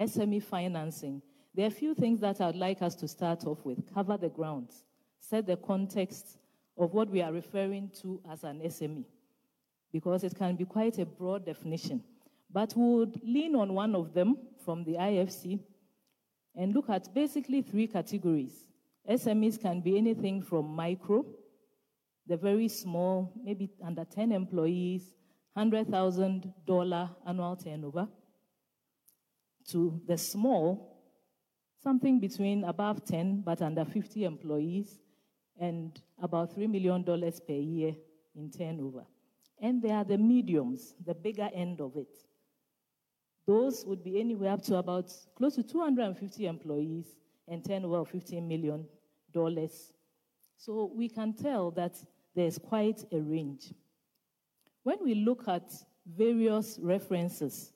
SME 0.00 0.42
financing, 0.42 1.22
there 1.54 1.66
are 1.66 1.68
a 1.68 1.70
few 1.70 1.94
things 1.94 2.20
that 2.20 2.40
I'd 2.40 2.56
like 2.56 2.82
us 2.82 2.94
to 2.96 3.08
start 3.08 3.44
off 3.46 3.64
with, 3.64 3.92
cover 3.94 4.16
the 4.16 4.28
grounds, 4.28 4.84
set 5.20 5.46
the 5.46 5.56
context 5.56 6.38
of 6.76 6.92
what 6.92 7.08
we 7.10 7.22
are 7.22 7.32
referring 7.32 7.90
to 8.02 8.20
as 8.30 8.44
an 8.44 8.60
SME 8.60 9.04
because 9.92 10.24
it 10.24 10.34
can 10.34 10.56
be 10.56 10.64
quite 10.64 10.98
a 10.98 11.04
broad 11.04 11.44
definition. 11.44 12.02
But 12.50 12.74
we 12.76 12.82
would 12.82 13.20
lean 13.22 13.54
on 13.54 13.74
one 13.74 13.94
of 13.94 14.14
them 14.14 14.36
from 14.64 14.84
the 14.84 14.94
IFC 14.94 15.60
and 16.54 16.74
look 16.74 16.88
at 16.90 17.12
basically 17.14 17.62
three 17.62 17.86
categories. 17.86 18.66
SMEs 19.08 19.60
can 19.60 19.80
be 19.80 19.96
anything 19.98 20.42
from 20.42 20.66
micro, 20.66 21.24
the 22.26 22.36
very 22.36 22.68
small, 22.68 23.32
maybe 23.42 23.70
under 23.84 24.04
10 24.04 24.32
employees, 24.32 25.14
$100,000 25.56 27.10
annual 27.26 27.56
turnover, 27.56 28.08
to 29.68 30.00
the 30.06 30.16
small, 30.16 30.98
something 31.82 32.20
between 32.20 32.64
above 32.64 33.04
10 33.04 33.42
but 33.42 33.60
under 33.60 33.84
50 33.84 34.24
employees, 34.24 34.98
and 35.60 36.00
about 36.20 36.54
$3 36.54 36.68
million 36.68 37.04
per 37.04 37.52
year 37.52 37.94
in 38.34 38.50
turnover. 38.50 39.04
And 39.60 39.82
there 39.82 39.96
are 39.96 40.04
the 40.04 40.18
mediums, 40.18 40.94
the 41.04 41.14
bigger 41.14 41.48
end 41.54 41.80
of 41.80 41.96
it. 41.96 42.08
Those 43.46 43.84
would 43.86 44.04
be 44.04 44.20
anywhere 44.20 44.52
up 44.52 44.62
to 44.62 44.76
about 44.76 45.12
close 45.36 45.56
to 45.56 45.62
250 45.62 46.46
employees 46.46 47.06
and 47.48 47.64
turnover 47.64 47.98
of 47.98 48.10
$15 48.10 48.46
million. 48.46 48.86
So 50.56 50.92
we 50.94 51.08
can 51.08 51.32
tell 51.34 51.70
that 51.72 51.96
there's 52.34 52.58
quite 52.58 53.04
a 53.12 53.18
range. 53.18 53.74
When 54.84 54.98
we 55.02 55.14
look 55.14 55.48
at 55.48 55.72
various 56.06 56.78
references, 56.80 57.72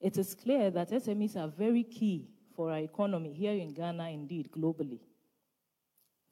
it 0.00 0.18
is 0.18 0.34
clear 0.34 0.70
that 0.70 0.90
SMEs 0.90 1.36
are 1.36 1.48
very 1.48 1.82
key 1.82 2.28
for 2.54 2.70
our 2.70 2.78
economy 2.78 3.32
here 3.32 3.54
in 3.54 3.72
Ghana, 3.72 4.10
indeed 4.10 4.50
globally. 4.50 5.00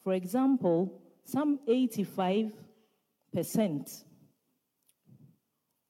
For 0.03 0.13
example, 0.15 1.01
some 1.25 1.59
85% 1.69 2.53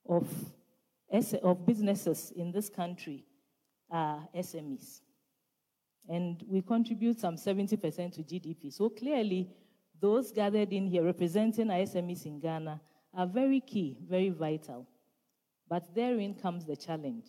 of, 0.08 0.28
of 1.42 1.66
businesses 1.66 2.32
in 2.34 2.52
this 2.52 2.68
country 2.68 3.24
are 3.90 4.26
SMEs. 4.34 5.00
And 6.08 6.42
we 6.48 6.62
contribute 6.62 7.20
some 7.20 7.36
70% 7.36 8.12
to 8.14 8.22
GDP. 8.22 8.72
So 8.72 8.88
clearly, 8.88 9.50
those 10.00 10.32
gathered 10.32 10.72
in 10.72 10.86
here 10.86 11.04
representing 11.04 11.70
our 11.70 11.78
SMEs 11.78 12.26
in 12.26 12.40
Ghana 12.40 12.80
are 13.14 13.26
very 13.26 13.60
key, 13.60 13.98
very 14.08 14.30
vital. 14.30 14.88
But 15.68 15.94
therein 15.94 16.34
comes 16.34 16.64
the 16.64 16.76
challenge 16.76 17.26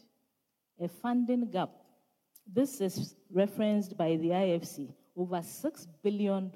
a 0.82 0.88
funding 0.88 1.52
gap. 1.52 1.70
This 2.52 2.82
is 2.82 3.16
referenced 3.32 3.96
by 3.96 4.16
the 4.16 4.30
IFC 4.30 4.94
over 5.16 5.38
$6 5.38 5.88
billion. 6.02 6.52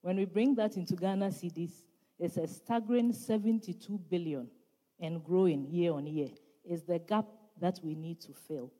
When 0.00 0.16
we 0.16 0.24
bring 0.24 0.56
that 0.56 0.76
into 0.76 0.96
Ghana 0.96 1.28
cedis, 1.28 1.84
it's 2.18 2.36
a 2.36 2.46
staggering 2.46 3.12
72 3.12 3.98
billion 4.10 4.48
and 5.02 5.22
growing 5.22 5.66
year 5.66 5.92
on 5.92 6.06
year. 6.06 6.30
Is 6.64 6.84
the 6.84 6.98
gap 6.98 7.26
that 7.60 7.80
we 7.82 7.94
need 7.94 8.20
to 8.20 8.32
fill. 8.32 8.72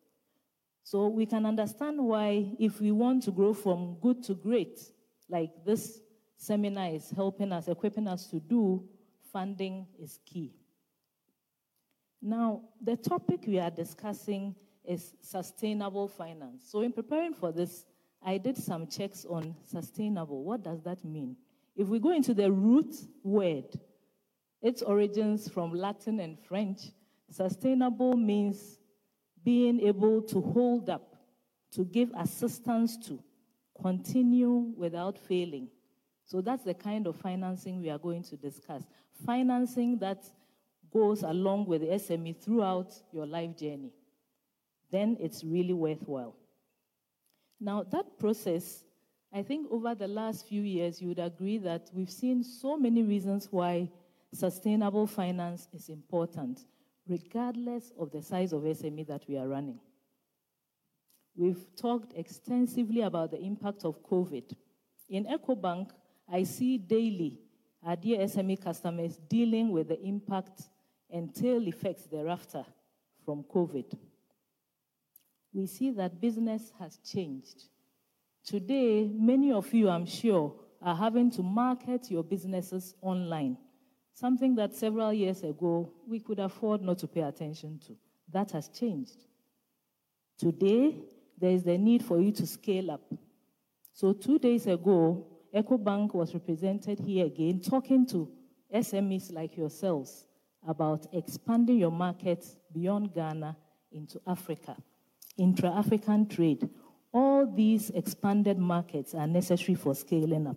So 0.85 1.09
we 1.09 1.27
can 1.27 1.47
understand 1.47 1.99
why, 2.01 2.53
if 2.59 2.81
we 2.81 2.91
want 2.91 3.23
to 3.25 3.31
grow 3.31 3.53
from 3.53 3.97
good 4.01 4.23
to 4.25 4.35
great, 4.35 4.81
like 5.29 5.51
this 5.65 6.01
seminar 6.37 6.89
is 6.89 7.11
helping 7.11 7.53
us, 7.53 7.69
equipping 7.69 8.09
us 8.09 8.27
to 8.29 8.41
do, 8.41 8.85
funding 9.33 9.87
is 10.01 10.19
key. 10.27 10.53
Now, 12.21 12.63
the 12.81 12.97
topic 12.97 13.45
we 13.47 13.59
are 13.59 13.71
discussing 13.71 14.55
is 14.85 15.15
sustainable 15.21 16.09
finance. 16.09 16.65
So, 16.69 16.83
in 16.83 16.93
preparing 16.93 17.35
for 17.35 17.53
this, 17.53 17.85
I 18.25 18.39
did 18.39 18.57
some 18.57 18.87
checks 18.87 19.25
on 19.25 19.57
sustainable. 19.65 20.45
What 20.45 20.63
does 20.63 20.83
that 20.83 21.05
mean? 21.05 21.37
If 21.75 21.89
we 21.89 21.99
go 21.99 22.13
into 22.13 22.35
the 22.35 22.51
root 22.51 22.95
word, 23.23 23.67
its 24.63 24.81
origins 24.81 25.49
from 25.49 25.75
Latin 25.75 26.21
and 26.21 26.39
French, 26.39 26.93
sustainable 27.31 28.17
means 28.17 28.79
being 29.45 29.81
able 29.81 30.23
to 30.23 30.41
hold 30.41 30.89
up, 30.89 31.17
to 31.73 31.85
give 31.85 32.11
assistance 32.17 32.97
to, 33.09 33.19
continue 33.81 34.73
without 34.77 35.19
failing. 35.19 35.69
So 36.25 36.41
that's 36.41 36.63
the 36.63 36.75
kind 36.75 37.07
of 37.07 37.17
financing 37.17 37.81
we 37.81 37.91
are 37.91 37.99
going 37.99 38.23
to 38.25 38.37
discuss. 38.37 38.85
Financing 39.27 39.99
that 39.99 40.25
goes 40.93 41.23
along 41.23 41.67
with 41.67 41.81
the 41.81 41.89
SME 41.89 42.37
throughout 42.37 42.95
your 43.13 43.27
life 43.27 43.57
journey. 43.57 43.93
Then 44.91 45.17
it's 45.19 45.43
really 45.43 45.73
worthwhile. 45.73 46.37
Now, 47.59 47.83
that 47.91 48.19
process, 48.19 48.85
I 49.33 49.43
think 49.43 49.69
over 49.71 49.95
the 49.95 50.09
last 50.09 50.47
few 50.47 50.63
years, 50.63 51.01
you 51.01 51.09
would 51.09 51.19
agree 51.19 51.59
that 51.59 51.91
we've 51.93 52.11
seen 52.11 52.45
so 52.45 52.77
many 52.77 53.03
reasons 53.03 53.49
why 53.51 53.89
sustainable 54.33 55.07
finance 55.07 55.69
is 55.73 55.89
important, 55.89 56.65
regardless 57.09 57.93
of 57.99 58.11
the 58.11 58.23
size 58.23 58.53
of 58.53 58.63
SME 58.63 59.07
that 59.07 59.25
we 59.29 59.37
are 59.37 59.49
running. 59.49 59.79
We've 61.35 61.65
talked 61.77 62.13
extensively 62.15 63.03
about 63.03 63.31
the 63.31 63.41
impact 63.41 63.85
of 63.85 64.03
COVID. 64.03 64.55
In 65.09 65.27
EcoBank, 65.27 65.91
I 66.31 66.43
see 66.45 66.79
daily 66.79 67.41
our 67.85 67.97
dear 67.97 68.19
SME 68.21 68.63
customers 68.63 69.19
dealing 69.29 69.73
with 69.73 69.89
the 69.89 70.01
impact 70.01 70.63
and 71.11 71.35
tail 71.35 71.67
effects 71.67 72.05
thereafter 72.05 72.65
from 73.25 73.45
COVID. 73.45 73.99
We 75.53 75.67
see 75.67 75.91
that 75.91 76.21
business 76.21 76.73
has 76.79 76.99
changed. 76.99 77.65
Today, 78.45 79.11
many 79.13 79.53
of 79.53 79.73
you, 79.75 79.89
I'm 79.89 80.07
sure, 80.07 80.55
are 80.81 80.97
having 80.97 81.31
to 81.33 81.43
market 81.43 82.11
your 82.11 82.25
businesses 82.25 82.95
online, 83.03 83.57
something 84.15 84.55
that 84.57 84.75
several 84.75 85.13
years 85.13 85.43
ago 85.43 85.93
we 86.07 86.21
could 86.21 86.39
afford 86.39 86.83
not 86.83 86.99
to 86.99 87.07
pay 87.07 87.23
attention 87.23 87.79
to. 87.87 87.97
That 88.31 88.51
has 88.53 88.69
changed. 88.69 89.17
Today, 90.39 90.97
there 91.39 91.51
is 91.51 91.63
the 91.63 91.77
need 91.79 92.05
for 92.05 92.21
you 92.21 92.33
to 92.33 92.47
scale 92.47 92.91
up. 92.91 93.03
So, 93.93 94.13
two 94.13 94.39
days 94.39 94.67
ago, 94.67 95.27
EcoBank 95.55 96.15
was 96.15 96.33
represented 96.33 96.99
here 96.99 97.27
again 97.27 97.61
talking 97.61 98.07
to 98.07 98.31
SMEs 98.75 99.33
like 99.33 99.57
yourselves 99.57 100.25
about 100.67 101.07
expanding 101.13 101.79
your 101.79 101.91
markets 101.91 102.57
beyond 102.73 103.13
Ghana 103.15 103.57
into 103.91 104.21
Africa, 104.27 104.77
intra 105.37 105.71
African 105.71 106.27
trade. 106.27 106.69
All 107.13 107.47
these 107.47 107.91
expanded 107.91 108.59
markets 108.59 109.15
are 109.15 109.27
necessary 109.27 109.75
for 109.75 109.95
scaling 109.95 110.47
up. 110.47 110.57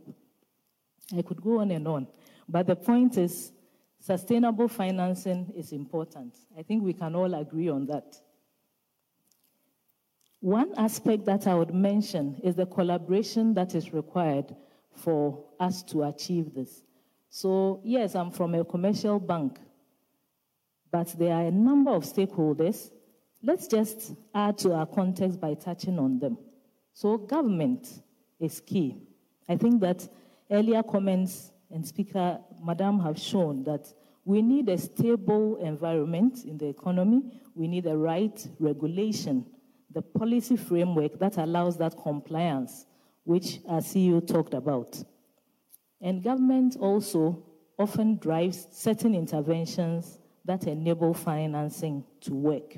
I 1.15 1.21
could 1.21 1.41
go 1.41 1.59
on 1.59 1.71
and 1.71 1.87
on, 1.87 2.07
but 2.47 2.67
the 2.67 2.75
point 2.75 3.17
is 3.17 3.51
sustainable 3.99 4.67
financing 4.67 5.51
is 5.55 5.71
important. 5.71 6.35
I 6.57 6.61
think 6.61 6.83
we 6.83 6.93
can 6.93 7.15
all 7.15 7.33
agree 7.33 7.69
on 7.69 7.87
that. 7.87 8.17
One 10.39 10.73
aspect 10.77 11.25
that 11.25 11.47
I 11.47 11.55
would 11.55 11.73
mention 11.73 12.39
is 12.43 12.55
the 12.55 12.67
collaboration 12.67 13.55
that 13.55 13.73
is 13.73 13.93
required 13.93 14.55
for 14.93 15.43
us 15.59 15.81
to 15.83 16.03
achieve 16.03 16.53
this. 16.53 16.83
So, 17.29 17.81
yes, 17.83 18.15
I'm 18.15 18.31
from 18.31 18.53
a 18.55 18.63
commercial 18.63 19.19
bank, 19.19 19.59
but 20.91 21.07
there 21.17 21.33
are 21.33 21.45
a 21.45 21.51
number 21.51 21.91
of 21.91 22.03
stakeholders. 22.03 22.91
Let's 23.41 23.67
just 23.67 24.13
add 24.33 24.57
to 24.59 24.73
our 24.73 24.85
context 24.85 25.41
by 25.41 25.55
touching 25.55 25.99
on 25.99 26.19
them. 26.19 26.37
So, 26.93 27.17
government 27.17 27.87
is 28.39 28.61
key. 28.61 29.01
I 29.49 29.57
think 29.57 29.81
that 29.81 30.07
earlier 30.49 30.83
comments 30.83 31.51
and 31.71 31.85
Speaker 31.85 32.39
Madam 32.63 32.99
have 32.99 33.19
shown 33.19 33.63
that 33.63 33.87
we 34.23 34.41
need 34.41 34.69
a 34.69 34.77
stable 34.77 35.57
environment 35.57 36.45
in 36.45 36.57
the 36.57 36.67
economy. 36.67 37.21
We 37.53 37.67
need 37.67 37.83
the 37.83 37.97
right 37.97 38.47
regulation, 38.59 39.45
the 39.91 40.01
policy 40.01 40.57
framework 40.57 41.19
that 41.19 41.37
allows 41.37 41.77
that 41.77 41.95
compliance, 41.97 42.85
which 43.23 43.59
our 43.67 43.81
CEO 43.81 44.25
talked 44.25 44.53
about. 44.53 45.03
And 46.01 46.23
government 46.23 46.77
also 46.79 47.43
often 47.77 48.17
drives 48.17 48.67
certain 48.71 49.13
interventions 49.13 50.19
that 50.43 50.67
enable 50.67 51.13
financing 51.13 52.03
to 52.21 52.33
work. 52.33 52.77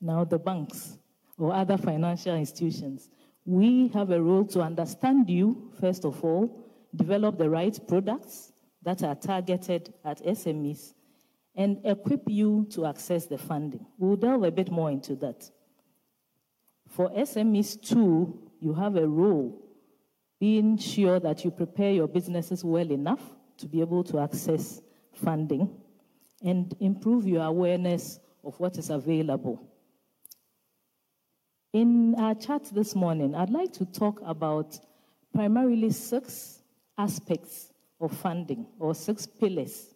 Now, 0.00 0.24
the 0.24 0.38
banks 0.38 0.98
or 1.36 1.52
other 1.52 1.76
financial 1.76 2.34
institutions, 2.34 3.08
we 3.44 3.88
have 3.88 4.10
a 4.10 4.20
role 4.20 4.44
to 4.46 4.60
understand 4.60 5.30
you, 5.30 5.72
first 5.80 6.04
of 6.04 6.22
all, 6.22 6.57
develop 6.94 7.38
the 7.38 7.50
right 7.50 7.78
products 7.86 8.52
that 8.82 9.02
are 9.02 9.14
targeted 9.14 9.92
at 10.04 10.24
SMEs, 10.24 10.94
and 11.54 11.80
equip 11.84 12.22
you 12.28 12.66
to 12.70 12.86
access 12.86 13.26
the 13.26 13.38
funding. 13.38 13.84
We'll 13.98 14.16
delve 14.16 14.44
a 14.44 14.50
bit 14.50 14.70
more 14.70 14.90
into 14.90 15.16
that. 15.16 15.50
For 16.88 17.10
SMEs, 17.10 17.82
too, 17.82 18.50
you 18.60 18.74
have 18.74 18.96
a 18.96 19.06
role 19.06 19.64
being 20.40 20.78
sure 20.78 21.18
that 21.18 21.44
you 21.44 21.50
prepare 21.50 21.92
your 21.92 22.06
businesses 22.06 22.64
well 22.64 22.90
enough 22.90 23.20
to 23.58 23.66
be 23.66 23.80
able 23.80 24.04
to 24.04 24.20
access 24.20 24.80
funding 25.12 25.68
and 26.44 26.74
improve 26.78 27.26
your 27.26 27.42
awareness 27.42 28.20
of 28.44 28.58
what 28.60 28.78
is 28.78 28.90
available. 28.90 29.60
In 31.72 32.14
our 32.16 32.34
chat 32.34 32.64
this 32.72 32.94
morning, 32.94 33.34
I'd 33.34 33.50
like 33.50 33.72
to 33.74 33.84
talk 33.84 34.20
about 34.24 34.78
primarily 35.34 35.90
six 35.90 36.57
aspects 36.98 37.72
of 38.00 38.12
funding 38.12 38.66
or 38.78 38.94
six 38.94 39.24
pillars, 39.26 39.94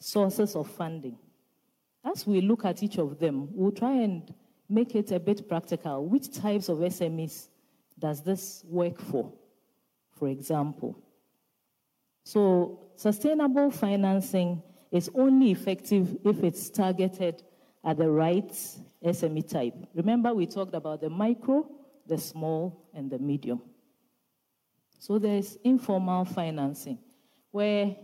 sources 0.00 0.56
of 0.56 0.68
funding. 0.68 1.18
As 2.04 2.26
we 2.26 2.40
look 2.40 2.64
at 2.64 2.82
each 2.82 2.98
of 2.98 3.18
them, 3.18 3.48
we'll 3.52 3.72
try 3.72 3.92
and 3.92 4.32
make 4.68 4.94
it 4.94 5.12
a 5.12 5.20
bit 5.20 5.48
practical. 5.48 6.06
Which 6.06 6.32
types 6.32 6.68
of 6.68 6.78
SMEs 6.78 7.48
does 7.98 8.22
this 8.22 8.64
work 8.66 9.00
for, 9.00 9.32
for 10.18 10.28
example? 10.28 10.98
So, 12.24 12.80
sustainable 12.96 13.70
financing 13.70 14.62
is 14.90 15.10
only 15.14 15.50
effective 15.50 16.16
if 16.24 16.42
it's 16.42 16.70
targeted 16.70 17.42
at 17.84 17.96
the 17.98 18.10
right 18.10 18.50
SME 19.04 19.48
type. 19.48 19.74
Remember, 19.94 20.34
we 20.34 20.46
talked 20.46 20.74
about 20.74 21.00
the 21.00 21.10
micro, 21.10 21.68
the 22.06 22.18
small, 22.18 22.88
and 22.94 23.10
the 23.10 23.18
medium. 23.18 23.60
So 24.98 25.18
there's 25.18 25.56
informal 25.64 26.24
financing 26.24 26.98
where 27.50 27.96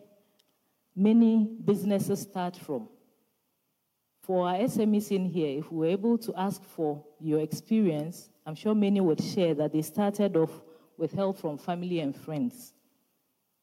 many 0.95 1.57
businesses 1.65 2.23
start 2.23 2.57
from. 2.57 2.89
For 4.23 4.49
our 4.49 4.55
SMEs 4.57 5.11
in 5.11 5.27
here, 5.27 5.59
if 5.59 5.71
we 5.71 5.79
were 5.79 5.93
able 5.93 6.17
to 6.19 6.33
ask 6.35 6.63
for 6.63 7.05
your 7.21 7.41
experience, 7.41 8.31
I'm 8.47 8.55
sure 8.55 8.75
many 8.75 9.01
would 9.01 9.23
share 9.23 9.55
that 9.55 9.73
they 9.73 9.83
started 9.83 10.37
off 10.37 10.63
with 10.97 11.13
help 11.13 11.39
from 11.39 11.59
family 11.59 12.01
and 12.01 12.17
friends. 12.17 12.73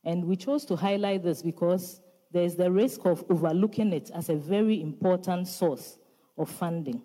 And 0.03 0.25
we 0.25 0.35
chose 0.35 0.65
to 0.65 0.75
highlight 0.75 1.23
this 1.23 1.41
because 1.41 2.01
there's 2.31 2.55
the 2.55 2.71
risk 2.71 3.05
of 3.05 3.23
overlooking 3.29 3.93
it 3.93 4.11
as 4.13 4.29
a 4.29 4.35
very 4.35 4.81
important 4.81 5.47
source 5.47 5.97
of 6.37 6.49
funding, 6.49 7.01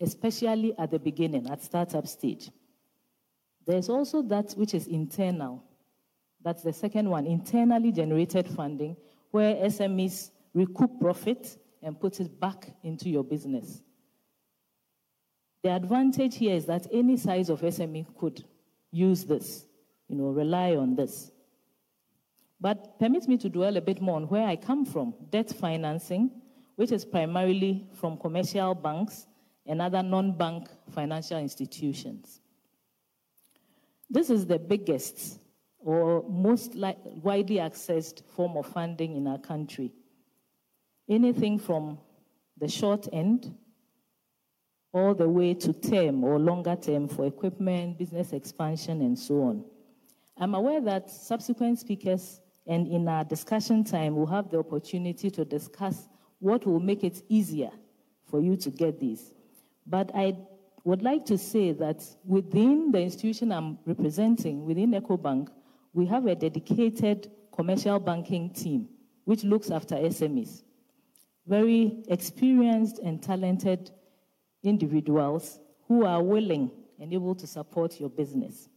especially 0.00 0.76
at 0.78 0.90
the 0.90 0.98
beginning, 0.98 1.48
at 1.50 1.62
startup 1.62 2.06
stage. 2.06 2.50
There's 3.68 3.90
also 3.90 4.22
that 4.22 4.54
which 4.54 4.72
is 4.72 4.86
internal. 4.86 5.62
That's 6.42 6.62
the 6.62 6.72
second 6.72 7.10
one, 7.10 7.26
internally 7.26 7.92
generated 7.92 8.48
funding, 8.48 8.96
where 9.30 9.56
SMEs 9.56 10.30
recoup 10.54 10.98
profit 10.98 11.58
and 11.82 12.00
put 12.00 12.18
it 12.18 12.40
back 12.40 12.74
into 12.82 13.10
your 13.10 13.22
business. 13.22 13.82
The 15.62 15.72
advantage 15.72 16.36
here 16.36 16.54
is 16.54 16.64
that 16.64 16.86
any 16.90 17.18
size 17.18 17.50
of 17.50 17.60
SME 17.60 18.06
could 18.16 18.42
use 18.90 19.26
this, 19.26 19.66
you 20.08 20.16
know, 20.16 20.30
rely 20.30 20.74
on 20.74 20.96
this. 20.96 21.30
But 22.58 22.98
permit 22.98 23.28
me 23.28 23.36
to 23.36 23.50
dwell 23.50 23.76
a 23.76 23.82
bit 23.82 24.00
more 24.00 24.16
on 24.16 24.28
where 24.28 24.46
I 24.46 24.56
come 24.56 24.86
from 24.86 25.12
debt 25.28 25.50
financing, 25.50 26.30
which 26.76 26.90
is 26.90 27.04
primarily 27.04 27.86
from 28.00 28.16
commercial 28.16 28.74
banks 28.74 29.26
and 29.66 29.82
other 29.82 30.02
non 30.02 30.38
bank 30.38 30.68
financial 30.90 31.38
institutions. 31.38 32.40
This 34.10 34.30
is 34.30 34.46
the 34.46 34.58
biggest 34.58 35.38
or 35.78 36.24
most 36.28 36.74
widely 36.74 37.56
accessed 37.56 38.22
form 38.34 38.56
of 38.56 38.66
funding 38.66 39.16
in 39.16 39.26
our 39.26 39.38
country. 39.38 39.92
Anything 41.08 41.58
from 41.58 41.98
the 42.58 42.68
short 42.68 43.06
end 43.12 43.54
all 44.92 45.14
the 45.14 45.28
way 45.28 45.54
to 45.54 45.72
term 45.72 46.24
or 46.24 46.38
longer 46.38 46.76
term 46.76 47.08
for 47.08 47.26
equipment, 47.26 47.98
business 47.98 48.32
expansion, 48.32 49.02
and 49.02 49.18
so 49.18 49.42
on. 49.42 49.64
I'm 50.36 50.54
aware 50.54 50.80
that 50.80 51.10
subsequent 51.10 51.78
speakers 51.78 52.40
and 52.66 52.86
in 52.86 53.08
our 53.08 53.24
discussion 53.24 53.82
time, 53.82 54.14
we'll 54.14 54.26
have 54.26 54.50
the 54.50 54.58
opportunity 54.58 55.30
to 55.30 55.44
discuss 55.44 56.08
what 56.38 56.66
will 56.66 56.80
make 56.80 57.02
it 57.02 57.22
easier 57.28 57.70
for 58.30 58.40
you 58.40 58.56
to 58.56 58.70
get 58.70 59.00
these. 59.00 59.32
But 59.86 60.10
I 60.14 60.36
would 60.84 61.02
like 61.02 61.24
to 61.26 61.38
say 61.38 61.72
that 61.72 62.04
within 62.24 62.90
the 62.92 63.00
institution 63.00 63.52
I'm 63.52 63.78
representing, 63.84 64.64
within 64.64 64.92
EcoBank, 64.92 65.48
we 65.92 66.06
have 66.06 66.26
a 66.26 66.34
dedicated 66.34 67.30
commercial 67.54 67.98
banking 67.98 68.50
team 68.50 68.88
which 69.24 69.44
looks 69.44 69.70
after 69.70 69.94
SMEs. 69.96 70.62
Very 71.46 72.02
experienced 72.08 72.98
and 72.98 73.22
talented 73.22 73.90
individuals 74.62 75.58
who 75.86 76.04
are 76.04 76.22
willing 76.22 76.70
and 77.00 77.12
able 77.12 77.34
to 77.34 77.46
support 77.46 77.98
your 78.00 78.08
business. 78.08 78.68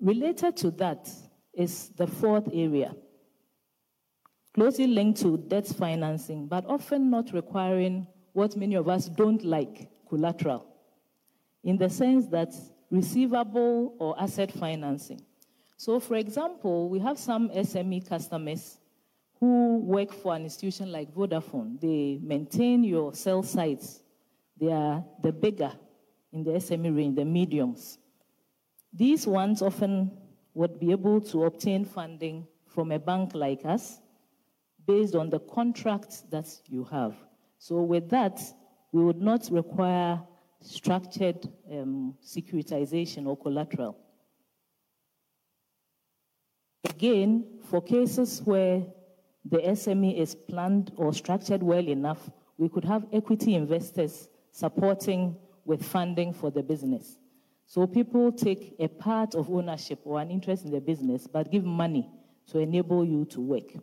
Related 0.00 0.56
to 0.58 0.70
that 0.72 1.08
is 1.54 1.88
the 1.96 2.06
fourth 2.06 2.48
area, 2.52 2.94
closely 4.54 4.86
linked 4.86 5.20
to 5.22 5.38
debt 5.38 5.66
financing, 5.66 6.46
but 6.46 6.66
often 6.66 7.08
not 7.10 7.32
requiring 7.32 8.06
what 8.32 8.56
many 8.56 8.74
of 8.74 8.88
us 8.88 9.08
don't 9.08 9.42
like 9.44 9.88
collateral, 10.08 10.66
in 11.62 11.76
the 11.76 11.88
sense 11.88 12.26
that 12.28 12.54
receivable 12.90 13.94
or 13.98 14.20
asset 14.20 14.52
financing. 14.52 15.20
So, 15.76 16.00
for 16.00 16.16
example, 16.16 16.88
we 16.88 16.98
have 17.00 17.18
some 17.18 17.50
SME 17.50 18.08
customers 18.08 18.78
who 19.38 19.78
work 19.78 20.12
for 20.12 20.34
an 20.34 20.44
institution 20.44 20.90
like 20.90 21.14
Vodafone. 21.14 21.78
They 21.80 22.18
maintain 22.22 22.82
your 22.82 23.12
cell 23.14 23.42
sites. 23.42 24.02
They 24.58 24.72
are 24.72 25.04
the 25.22 25.32
bigger 25.32 25.72
in 26.32 26.42
the 26.44 26.52
SME 26.52 26.96
range, 26.96 27.16
the 27.16 27.24
mediums. 27.24 27.98
These 28.92 29.26
ones 29.26 29.60
often 29.60 30.10
would 30.54 30.80
be 30.80 30.90
able 30.90 31.20
to 31.20 31.44
obtain 31.44 31.84
funding 31.84 32.46
from 32.66 32.92
a 32.92 32.98
bank 32.98 33.34
like 33.34 33.66
us 33.66 34.00
based 34.86 35.14
on 35.14 35.28
the 35.28 35.40
contracts 35.40 36.22
that 36.30 36.46
you 36.66 36.84
have. 36.84 37.14
So, 37.58 37.82
with 37.82 38.08
that, 38.10 38.40
we 38.96 39.04
would 39.04 39.20
not 39.20 39.46
require 39.50 40.22
structured 40.62 41.46
um, 41.70 42.14
securitization 42.24 43.26
or 43.26 43.36
collateral. 43.36 43.94
Again, 46.88 47.44
for 47.68 47.82
cases 47.82 48.40
where 48.42 48.86
the 49.44 49.58
SME 49.58 50.18
is 50.18 50.34
planned 50.34 50.92
or 50.96 51.12
structured 51.12 51.62
well 51.62 51.86
enough, 51.86 52.30
we 52.56 52.70
could 52.70 52.86
have 52.86 53.04
equity 53.12 53.54
investors 53.54 54.28
supporting 54.50 55.36
with 55.66 55.84
funding 55.84 56.32
for 56.32 56.50
the 56.50 56.62
business. 56.62 57.18
So 57.66 57.86
people 57.86 58.32
take 58.32 58.76
a 58.78 58.88
part 58.88 59.34
of 59.34 59.50
ownership 59.50 59.98
or 60.04 60.22
an 60.22 60.30
interest 60.30 60.64
in 60.64 60.70
the 60.70 60.80
business, 60.80 61.26
but 61.26 61.52
give 61.52 61.66
money 61.66 62.08
to 62.46 62.60
enable 62.60 63.04
you 63.04 63.26
to 63.26 63.42
work. 63.42 63.74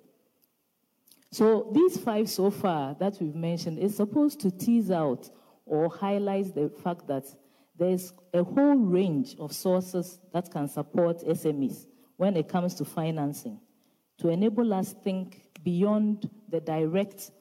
So 1.34 1.68
these 1.74 1.98
five 1.98 2.30
so 2.30 2.52
far 2.52 2.96
that 3.00 3.18
we've 3.20 3.34
mentioned 3.34 3.80
is 3.80 3.98
supposed 3.98 4.40
to 4.42 4.52
tease 4.52 4.92
out 4.92 5.32
or 5.66 5.90
highlight 5.90 6.54
the 6.54 6.70
fact 6.70 7.08
that 7.08 7.26
there's 7.76 8.14
a 8.36 8.44
whole 8.44 8.76
range 8.76 9.36
of 9.40 9.52
sources 9.52 10.20
that 10.32 10.52
can 10.52 10.68
support 10.68 11.22
SMEs 11.22 11.88
when 12.18 12.38
it 12.38 12.48
comes 12.48 12.76
to 12.76 12.86
financing 12.86 13.60
to 14.20 14.30
enable 14.30 14.76
us 14.76 14.94
think 15.04 15.42
beyond 15.64 16.30
the 16.50 16.60
direct 16.60 17.32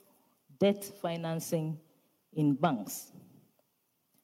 debt 0.59 0.91
financing 1.03 1.79
in 2.33 2.55
banks. 2.55 3.13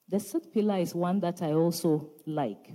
The 0.09 0.19
third 0.19 0.51
pillar 0.51 0.79
is 0.79 0.95
one 0.95 1.21
that 1.21 1.43
I 1.43 1.53
also 1.53 2.09
like. 2.25 2.73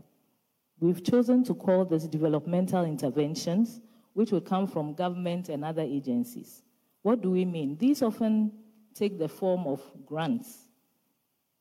We've 0.80 1.04
chosen 1.04 1.44
to 1.46 1.56
call 1.56 1.86
this 1.86 2.04
developmental 2.04 2.86
interventions, 2.86 3.82
which 4.14 4.32
will 4.32 4.42
come 4.42 4.68
from 4.68 4.94
government 4.94 5.50
and 5.50 5.66
other 5.66 5.82
agencies. 5.82 6.62
What 7.04 7.22
do 7.22 7.32
we 7.32 7.46
mean? 7.46 7.78
These 7.78 8.02
often 8.02 8.52
take 8.96 9.20
the 9.20 9.28
form 9.28 9.68
of 9.68 9.82
grants. 10.06 10.58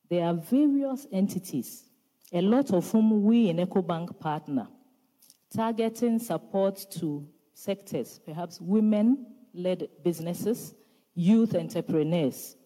There 0.09 0.24
are 0.24 0.34
various 0.34 1.07
entities, 1.12 1.84
a 2.32 2.40
lot 2.40 2.72
of 2.72 2.90
whom 2.90 3.24
we 3.24 3.49
in 3.49 3.57
EcoBank 3.57 4.18
partner, 4.20 4.68
targeting 5.55 6.18
support 6.18 6.86
to 6.93 7.26
sectors, 7.55 8.20
perhaps 8.24 8.61
women 8.61 9.26
led 9.53 9.88
businesses, 10.05 10.74
youth 11.14 11.55
entrepreneurs, 11.55 12.57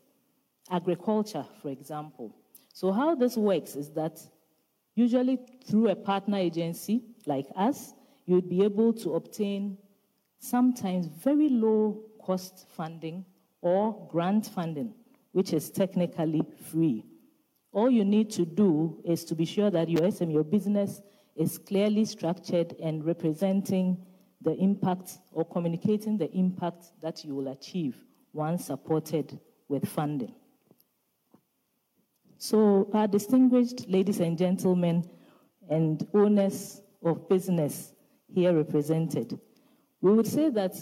agriculture, 0.70 1.44
for 1.62 1.70
example. 1.70 2.34
So, 2.72 2.92
how 2.92 3.14
this 3.14 3.36
works 3.36 3.74
is 3.74 3.90
that 3.92 4.20
usually 4.94 5.38
through 5.66 5.88
a 5.88 5.96
partner 5.96 6.38
agency 6.38 7.04
like 7.26 7.46
us, 7.56 7.94
you'd 8.26 8.48
be 8.48 8.62
able 8.64 8.92
to 8.94 9.14
obtain 9.14 9.78
sometimes 10.38 11.06
very 11.06 11.48
low 11.48 12.02
cost 12.26 12.66
funding 12.70 13.24
or 13.62 14.08
grant 14.10 14.46
funding, 14.46 14.92
which 15.30 15.52
is 15.52 15.70
technically 15.70 16.42
free. 16.70 17.04
All 17.72 17.88
you 17.88 18.04
need 18.04 18.30
to 18.32 18.44
do 18.44 19.00
is 19.04 19.24
to 19.26 19.36
be 19.36 19.44
sure 19.44 19.70
that 19.70 19.88
your 19.88 20.10
SM, 20.10 20.30
your 20.30 20.42
business, 20.42 21.02
is 21.36 21.58
clearly 21.58 22.04
structured 22.04 22.74
and 22.82 23.04
representing 23.04 23.98
the 24.42 24.54
impact 24.54 25.18
or 25.30 25.44
communicating 25.44 26.18
the 26.18 26.30
impact 26.32 26.86
that 27.00 27.24
you 27.24 27.34
will 27.34 27.48
achieve 27.48 27.96
once 28.32 28.66
supported 28.66 29.38
with 29.68 29.86
funding. 29.88 30.34
So, 32.38 32.90
our 32.92 33.06
distinguished 33.06 33.88
ladies 33.88 34.20
and 34.20 34.36
gentlemen 34.36 35.08
and 35.68 36.06
owners 36.12 36.82
of 37.02 37.28
business 37.28 37.92
here 38.28 38.54
represented, 38.54 39.38
we 40.00 40.12
would 40.12 40.26
say 40.26 40.50
that 40.50 40.74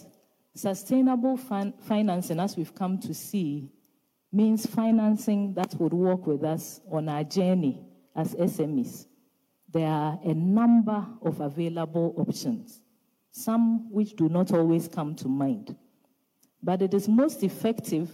sustainable 0.55 1.37
fin- 1.37 1.75
financing, 1.81 2.41
as 2.41 2.57
we've 2.57 2.75
come 2.75 2.99
to 2.99 3.15
see, 3.15 3.71
means 4.33 4.67
financing 4.67 5.55
that 5.55 5.75
would 5.81 5.93
work 5.93 6.27
with 6.27 6.45
us 6.45 6.81
on 6.91 7.09
our 7.09 7.25
journey 7.25 7.85
as 8.17 8.35
SMEs. 8.35 9.07
There 9.71 9.89
are 9.89 10.19
a 10.25 10.35
number 10.35 11.07
of 11.23 11.41
available 11.41 12.15
options, 12.17 12.81
some 13.31 13.91
which 13.91 14.15
do 14.15 14.29
not 14.29 14.53
always 14.53 14.89
come 14.89 15.15
to 15.17 15.29
mind. 15.29 15.77
But 16.63 16.83
it 16.83 16.95
is 16.95 17.09
most 17.09 17.43
effective 17.43 18.11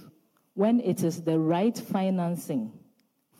when 0.55 0.80
it 0.80 1.05
is 1.05 1.22
the 1.22 1.38
right 1.38 1.76
financing 1.76 2.72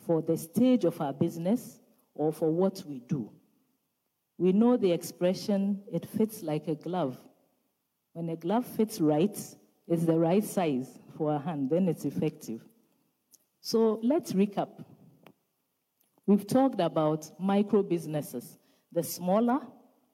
for 0.05 0.21
the 0.21 0.37
stage 0.37 0.85
of 0.85 0.99
our 1.01 1.13
business 1.13 1.79
or 2.15 2.31
for 2.31 2.49
what 2.49 2.83
we 2.87 2.99
do. 2.99 3.31
We 4.37 4.53
know 4.53 4.77
the 4.77 4.91
expression, 4.91 5.81
it 5.91 6.05
fits 6.05 6.41
like 6.41 6.67
a 6.67 6.75
glove. 6.75 7.17
When 8.13 8.29
a 8.29 8.35
glove 8.35 8.65
fits 8.65 8.99
right, 8.99 9.37
it's 9.87 10.05
the 10.05 10.17
right 10.17 10.43
size 10.43 10.99
for 11.17 11.35
a 11.35 11.39
hand, 11.39 11.69
then 11.69 11.87
it's 11.87 12.05
effective. 12.05 12.61
So 13.61 13.99
let's 14.03 14.33
recap. 14.33 14.69
We've 16.25 16.45
talked 16.45 16.79
about 16.79 17.29
micro 17.39 17.83
businesses, 17.83 18.57
the 18.91 19.03
smaller, 19.03 19.59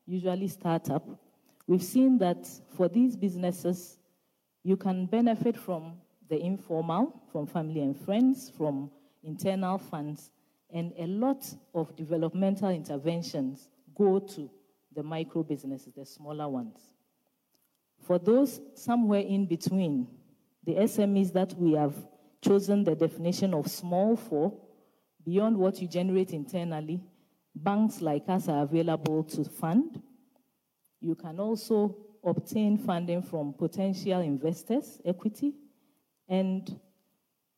usually 0.06 0.48
startup. 0.48 1.08
We've 1.68 1.84
seen 1.84 2.18
that 2.20 2.48
for 2.76 2.88
these 2.88 3.16
businesses, 3.16 3.98
you 4.64 4.78
can 4.78 5.06
benefit 5.06 5.58
from 5.58 5.98
the 6.30 6.40
informal, 6.40 7.22
from 7.32 7.48
family 7.48 7.82
and 7.82 7.98
friends, 7.98 8.52
from 8.56 8.92
internal 9.24 9.78
funds, 9.78 10.32
and 10.70 10.94
a 10.98 11.08
lot 11.08 11.46
of 11.74 11.96
developmental 11.96 12.70
interventions 12.70 13.70
go 13.96 14.20
to 14.20 14.50
the 14.96 15.04
micro 15.04 15.44
businesses, 15.44 15.94
the 15.96 16.06
smaller 16.06 16.48
ones. 16.48 16.78
For 18.08 18.18
those 18.18 18.62
somewhere 18.74 19.20
in 19.20 19.48
between, 19.48 20.08
the 20.64 20.76
SMEs 20.76 21.34
that 21.34 21.54
we 21.60 21.74
have 21.74 21.94
chosen 22.42 22.86
the 22.86 22.96
definition 22.96 23.54
of 23.54 23.68
small 23.68 24.16
for, 24.16 24.54
beyond 25.26 25.58
what 25.58 25.82
you 25.82 25.90
generate 25.90 26.32
internally, 26.32 27.02
banks 27.54 28.00
like 28.02 28.30
us 28.30 28.48
are 28.48 28.64
available 28.64 29.26
to 29.26 29.44
fund. 29.44 30.02
You 31.02 31.16
can 31.16 31.38
also 31.42 31.98
obtain 32.24 32.78
funding 32.78 33.22
from 33.22 33.52
potential 33.52 34.22
investors, 34.22 35.02
equity, 35.04 35.54
and 36.30 36.80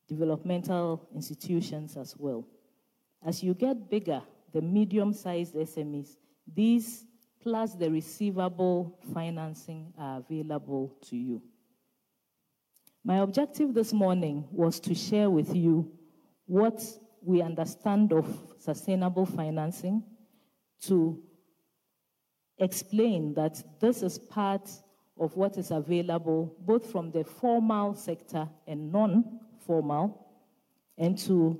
developmental 0.08 1.08
institutions 1.14 1.96
as 1.96 2.16
well. 2.18 2.44
As 3.24 3.40
you 3.40 3.54
get 3.54 3.88
bigger, 3.88 4.20
the 4.52 4.60
medium 4.60 5.12
sized 5.12 5.54
SMEs, 5.54 6.16
these 6.52 7.06
plus 7.42 7.74
the 7.74 7.90
receivable 7.90 8.98
financing 9.14 9.92
are 9.98 10.18
available 10.18 10.96
to 11.08 11.16
you. 11.16 11.42
My 13.02 13.18
objective 13.18 13.72
this 13.72 13.92
morning 13.92 14.46
was 14.50 14.78
to 14.80 14.94
share 14.94 15.30
with 15.30 15.54
you 15.54 15.90
what 16.46 16.82
we 17.22 17.40
understand 17.40 18.12
of 18.12 18.26
sustainable 18.58 19.24
financing, 19.24 20.02
to 20.82 21.22
explain 22.58 23.34
that 23.34 23.62
this 23.80 24.02
is 24.02 24.18
part 24.18 24.70
of 25.18 25.36
what 25.36 25.56
is 25.56 25.70
available 25.70 26.54
both 26.60 26.90
from 26.90 27.10
the 27.10 27.24
formal 27.24 27.94
sector 27.94 28.48
and 28.66 28.92
non 28.92 29.40
formal, 29.66 30.26
and 30.98 31.16
to 31.18 31.58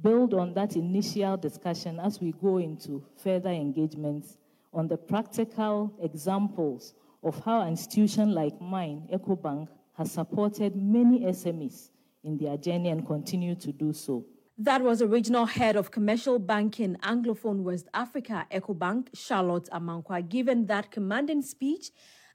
build 0.00 0.34
on 0.34 0.52
that 0.54 0.76
initial 0.76 1.36
discussion 1.36 1.98
as 2.00 2.20
we 2.20 2.32
go 2.32 2.58
into 2.58 3.04
further 3.16 3.50
engagements 3.50 4.36
on 4.72 4.88
the 4.88 4.96
practical 4.96 5.92
examples 6.02 6.94
of 7.22 7.42
how 7.44 7.60
an 7.60 7.68
institution 7.68 8.34
like 8.34 8.60
mine, 8.60 9.08
EcoBank, 9.12 9.68
has 9.96 10.10
supported 10.10 10.74
many 10.74 11.20
SMEs 11.20 11.90
in 12.24 12.38
their 12.38 12.56
journey 12.56 12.88
and 12.88 13.06
continue 13.06 13.54
to 13.54 13.72
do 13.72 13.92
so. 13.92 14.24
That 14.58 14.82
was 14.82 15.02
original 15.02 15.46
head 15.46 15.76
of 15.76 15.90
commercial 15.90 16.38
banking 16.38 16.96
Anglophone 17.02 17.62
West 17.62 17.88
Africa, 17.94 18.46
EcoBank, 18.50 19.08
Charlotte 19.14 19.68
Amankwa, 19.72 20.28
given 20.28 20.66
that 20.66 20.90
commanding 20.90 21.42
speech 21.42 21.90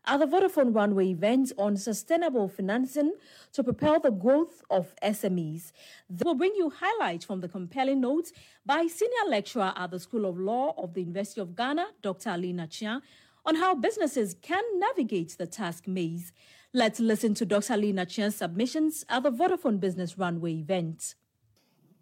at 0.07 0.19
the 0.19 0.25
Vodafone 0.25 0.73
Runway 0.73 1.09
event 1.09 1.51
on 1.57 1.75
sustainable 1.75 2.47
financing 2.47 3.13
to 3.51 3.63
propel 3.63 3.99
the 3.99 4.09
growth 4.09 4.63
of 4.69 4.95
SMEs. 5.03 5.73
They 6.09 6.23
will 6.23 6.33
bring 6.33 6.55
you 6.55 6.71
highlights 6.73 7.25
from 7.25 7.41
the 7.41 7.49
compelling 7.49 7.99
notes 7.99 8.31
by 8.65 8.87
senior 8.87 9.29
lecturer 9.29 9.73
at 9.75 9.91
the 9.91 9.99
School 9.99 10.25
of 10.25 10.39
Law 10.39 10.73
of 10.77 10.93
the 10.93 11.01
University 11.01 11.41
of 11.41 11.55
Ghana, 11.55 11.87
Dr. 12.01 12.29
Ali-Nakyea, 12.29 13.01
on 13.45 13.55
how 13.55 13.75
businesses 13.75 14.35
can 14.41 14.63
navigate 14.79 15.35
the 15.37 15.45
task 15.45 15.87
maze. 15.87 16.31
Let's 16.73 17.01
listen 17.01 17.33
to 17.35 17.45
Dr. 17.45 17.73
Ali-Nakyea's 17.73 18.37
submissions 18.37 19.05
at 19.09 19.23
the 19.23 19.31
Vodafone 19.31 19.79
Business 19.79 20.17
Runway 20.17 20.53
event. 20.53 21.15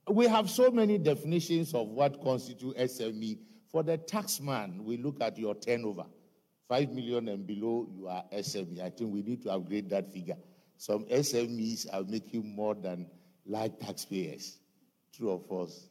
We 0.07 0.27
have 0.27 0.51
so 0.51 0.69
many 0.69 0.99
definitions 0.99 1.73
of 1.73 1.87
what 1.87 2.21
constitutes 2.21 2.99
SME. 2.99 3.39
For 3.71 3.83
the 3.83 3.97
taxman, 3.97 4.83
we 4.83 4.97
look 4.97 5.21
at 5.21 5.37
your 5.37 5.55
turnover. 5.55 6.05
5 6.67 6.91
million 6.91 7.27
and 7.29 7.45
below, 7.45 7.87
you 7.95 8.07
are 8.07 8.23
SME. 8.33 8.81
I 8.81 8.89
think 8.89 9.13
we 9.13 9.21
need 9.21 9.43
to 9.43 9.51
upgrade 9.51 9.89
that 9.91 10.11
figure. 10.11 10.37
Some 10.77 11.05
SMEs 11.05 11.87
are 11.93 12.03
making 12.03 12.55
more 12.55 12.75
than 12.75 13.07
large 13.45 13.77
taxpayers. 13.79 14.57
True 15.15 15.31
or 15.31 15.39
false? 15.47 15.89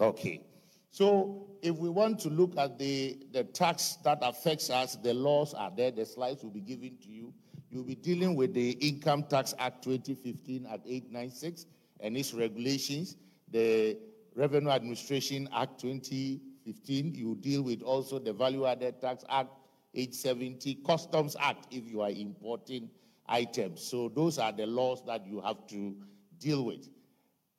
Okay. 0.00 0.42
So 0.90 1.48
if 1.62 1.76
we 1.76 1.88
want 1.88 2.18
to 2.20 2.28
look 2.28 2.56
at 2.58 2.78
the, 2.78 3.18
the 3.32 3.44
tax 3.44 3.96
that 4.04 4.18
affects 4.20 4.68
us, 4.68 4.96
the 4.96 5.14
laws 5.14 5.54
are 5.54 5.72
there. 5.74 5.90
The 5.90 6.04
slides 6.04 6.42
will 6.42 6.50
be 6.50 6.60
given 6.60 6.98
to 7.02 7.08
you. 7.08 7.32
You'll 7.70 7.84
be 7.84 7.94
dealing 7.94 8.34
with 8.34 8.52
the 8.52 8.72
Income 8.72 9.24
Tax 9.30 9.54
Act 9.58 9.84
2015 9.84 10.66
at 10.66 10.80
896 10.84 11.64
and 12.00 12.16
its 12.16 12.34
regulations, 12.34 13.16
the 13.50 13.96
Revenue 14.34 14.68
Administration 14.68 15.48
Act 15.54 15.80
2015. 15.80 17.14
You 17.14 17.36
deal 17.36 17.62
with 17.62 17.80
also 17.80 18.18
the 18.18 18.34
Value 18.34 18.66
Added 18.66 19.00
Tax 19.00 19.24
Act 19.30 19.48
870, 19.94 20.76
Customs 20.86 21.36
Act 21.38 21.66
if 21.70 21.88
you 21.88 22.00
are 22.00 22.10
importing 22.10 22.90
items. 23.28 23.82
So 23.82 24.08
those 24.08 24.38
are 24.38 24.52
the 24.52 24.66
laws 24.66 25.02
that 25.06 25.26
you 25.26 25.40
have 25.40 25.66
to 25.68 25.94
deal 26.38 26.64
with. 26.64 26.88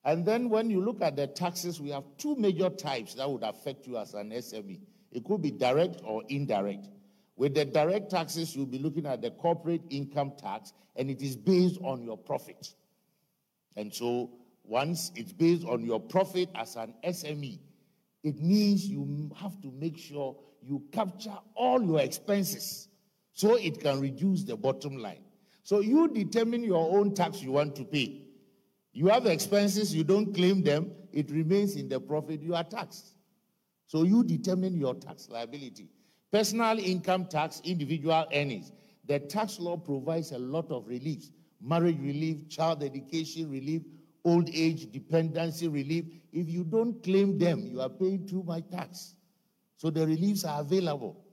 And 0.06 0.26
then 0.26 0.50
when 0.50 0.70
you 0.70 0.82
look 0.84 1.02
at 1.02 1.16
the 1.16 1.28
taxes, 1.28 1.80
we 1.80 1.90
have 1.90 2.04
two 2.18 2.36
major 2.36 2.70
types 2.70 3.14
that 3.16 3.30
would 3.30 3.44
affect 3.44 3.88
you 3.88 3.98
as 3.98 4.14
an 4.14 4.32
SME. 4.32 4.82
It 5.12 5.24
could 5.24 5.42
be 5.42 5.52
direct 5.52 6.02
or 6.04 6.24
indirect. 6.28 6.90
With 7.36 7.56
the 7.56 7.66
direct 7.66 8.12
taxes, 8.12 8.56
you'll 8.56 8.66
be 8.66 8.80
looking 8.80 9.06
at 9.06 9.22
the 9.22 9.32
corporate 9.32 9.82
income 9.90 10.34
tax, 10.38 10.74
and 10.96 11.10
it 11.10 11.22
is 11.22 11.36
based 11.36 11.80
on 11.84 12.04
your 12.04 12.18
profit. 12.18 12.74
And 13.76 13.94
so 13.94 14.32
once 14.64 15.12
it's 15.16 15.34
based 15.34 15.66
on 15.66 15.84
your 15.84 16.00
profit 16.00 16.50
as 16.56 16.76
an 16.76 16.94
SME, 17.04 17.60
it 18.24 18.40
means 18.40 18.88
you 18.88 19.32
have 19.36 19.60
to 19.62 19.72
make 19.72 19.98
sure 19.98 20.36
you 20.66 20.84
capture 20.92 21.38
all 21.56 21.82
your 21.84 22.00
expenses 22.00 22.88
so 23.34 23.56
it 23.56 23.80
can 23.80 24.00
reduce 24.00 24.44
the 24.44 24.56
bottom 24.56 24.98
line. 24.98 25.24
So 25.64 25.80
you 25.80 26.08
determine 26.08 26.64
your 26.64 26.98
own 26.98 27.14
tax 27.14 27.42
you 27.42 27.52
want 27.52 27.76
to 27.78 27.84
pay. 27.84 28.22
You 28.92 29.08
have 29.08 29.26
expenses, 29.26 29.94
you 29.94 30.04
don't 30.04 30.34
claim 30.34 30.62
them, 30.62 30.92
it 31.12 31.32
remains 31.32 31.76
in 31.76 31.90
the 31.90 32.00
profit 32.00 32.42
you 32.42 32.54
are 32.54 32.64
taxed. 32.64 33.16
So 33.88 34.04
you 34.04 34.24
determine 34.24 34.76
your 34.76 34.96
tax 34.96 35.30
liability. 35.30 35.90
Personal 36.32 36.80
income 36.80 37.26
tax, 37.26 37.62
individual 37.64 38.26
earnings. 38.34 38.72
The 39.06 39.20
tax 39.20 39.60
law 39.60 39.78
provides 39.78 40.32
a 40.32 40.40
lot 40.40 40.72
of 40.72 40.88
reliefs 40.88 41.32
marriage 41.64 42.00
relief, 42.00 42.50
child 42.50 42.84
education 42.84 43.50
relief, 43.50 43.82
old 44.26 44.50
age 44.54 44.92
dependency 44.92 45.68
relief. 45.68 46.06
If 46.32 46.50
you 46.50 46.64
don't 46.64 47.02
claim 47.02 47.38
them, 47.38 47.66
you 47.66 47.82
are 47.82 47.90
paying 47.90 48.28
too 48.28 48.44
much 48.44 48.70
tax. 48.70 49.16
So 49.84 49.90
the 49.90 50.08
reliefs 50.08 50.46
are 50.46 50.62
available. 50.62 51.26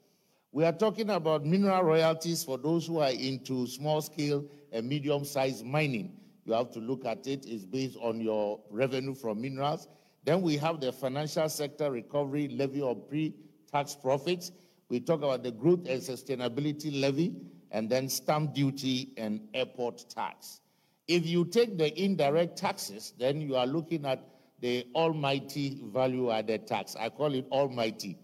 We 0.51 0.64
are 0.64 0.72
talking 0.72 1.11
about 1.11 1.46
mineral 1.46 1.84
royalties 1.84 2.42
for 2.42 2.59
those 2.59 2.84
who 2.84 2.98
are 2.98 3.12
into 3.12 3.64
small 3.68 4.03
scale 4.03 4.44
and 4.72 4.88
medium 4.88 5.24
sized 5.24 5.64
mining. 5.64 6.16
You 6.44 6.55
have 6.55 6.72
to 6.72 6.80
look 6.80 7.05
at 7.05 7.28
it, 7.28 7.46
it's 7.46 7.64
based 7.64 7.96
on 8.03 8.20
your 8.20 8.59
revenue 8.68 9.14
from 9.14 9.40
minerals. 9.40 9.86
Then 10.24 10.42
we 10.42 10.57
have 10.57 10.80
the 10.80 10.90
financial 10.90 11.48
sector 11.48 11.92
recovery 11.92 12.48
levy 12.48 12.82
of 12.82 13.09
pre 13.09 13.36
tax 13.70 13.94
profits. 13.94 14.51
We 14.88 14.98
talk 14.98 15.20
about 15.20 15.44
the 15.44 15.53
growth 15.53 15.86
and 15.86 16.03
sustainability 16.03 17.01
levy, 17.01 17.36
and 17.70 17.88
then 17.88 18.09
stamp 18.09 18.53
duty 18.53 19.12
and 19.16 19.42
airport 19.55 20.07
tax. 20.11 20.61
If 21.07 21.24
you 21.24 21.44
take 21.44 21.78
the 21.78 21.96
indirect 21.96 22.59
taxes, 22.59 23.14
then 23.16 23.40
you 23.40 23.55
are 23.55 23.66
looking 23.68 24.05
at 24.07 24.24
the 24.59 24.88
almighty 24.96 25.80
value 25.84 26.32
added 26.32 26.66
tax. 26.66 26.96
I 26.98 27.11
call 27.11 27.32
it 27.34 27.46
almighty 27.53 28.18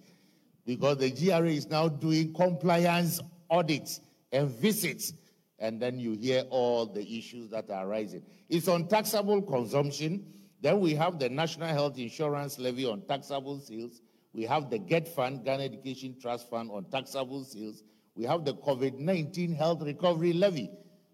because 0.66 0.98
the 0.98 1.10
GRA 1.10 1.48
is 1.48 1.70
now 1.70 1.88
doing 1.88 2.34
compliance 2.34 3.20
audits 3.48 4.00
and 4.32 4.50
visits, 4.50 5.12
and 5.58 5.80
then 5.80 5.98
you 5.98 6.12
hear 6.12 6.42
all 6.50 6.84
the 6.84 7.18
issues 7.18 7.50
that 7.50 7.70
are 7.70 7.86
arising. 7.86 8.22
It's 8.48 8.68
on 8.68 8.88
taxable 8.88 9.40
consumption. 9.42 10.26
Then 10.60 10.80
we 10.80 10.94
have 10.94 11.18
the 11.18 11.28
National 11.28 11.68
Health 11.68 11.98
Insurance 11.98 12.58
Levy 12.58 12.84
on 12.84 13.02
taxable 13.02 13.60
sales. 13.60 14.02
We 14.32 14.42
have 14.42 14.68
the 14.68 14.78
GET 14.78 15.08
Fund, 15.08 15.44
Ghana 15.44 15.62
Education 15.62 16.16
Trust 16.20 16.50
Fund 16.50 16.70
on 16.70 16.84
taxable 16.90 17.44
sales. 17.44 17.84
We 18.16 18.24
have 18.24 18.44
the 18.44 18.54
COVID 18.54 18.98
19 18.98 19.54
Health 19.54 19.82
Recovery 19.82 20.32
Levy, 20.32 20.70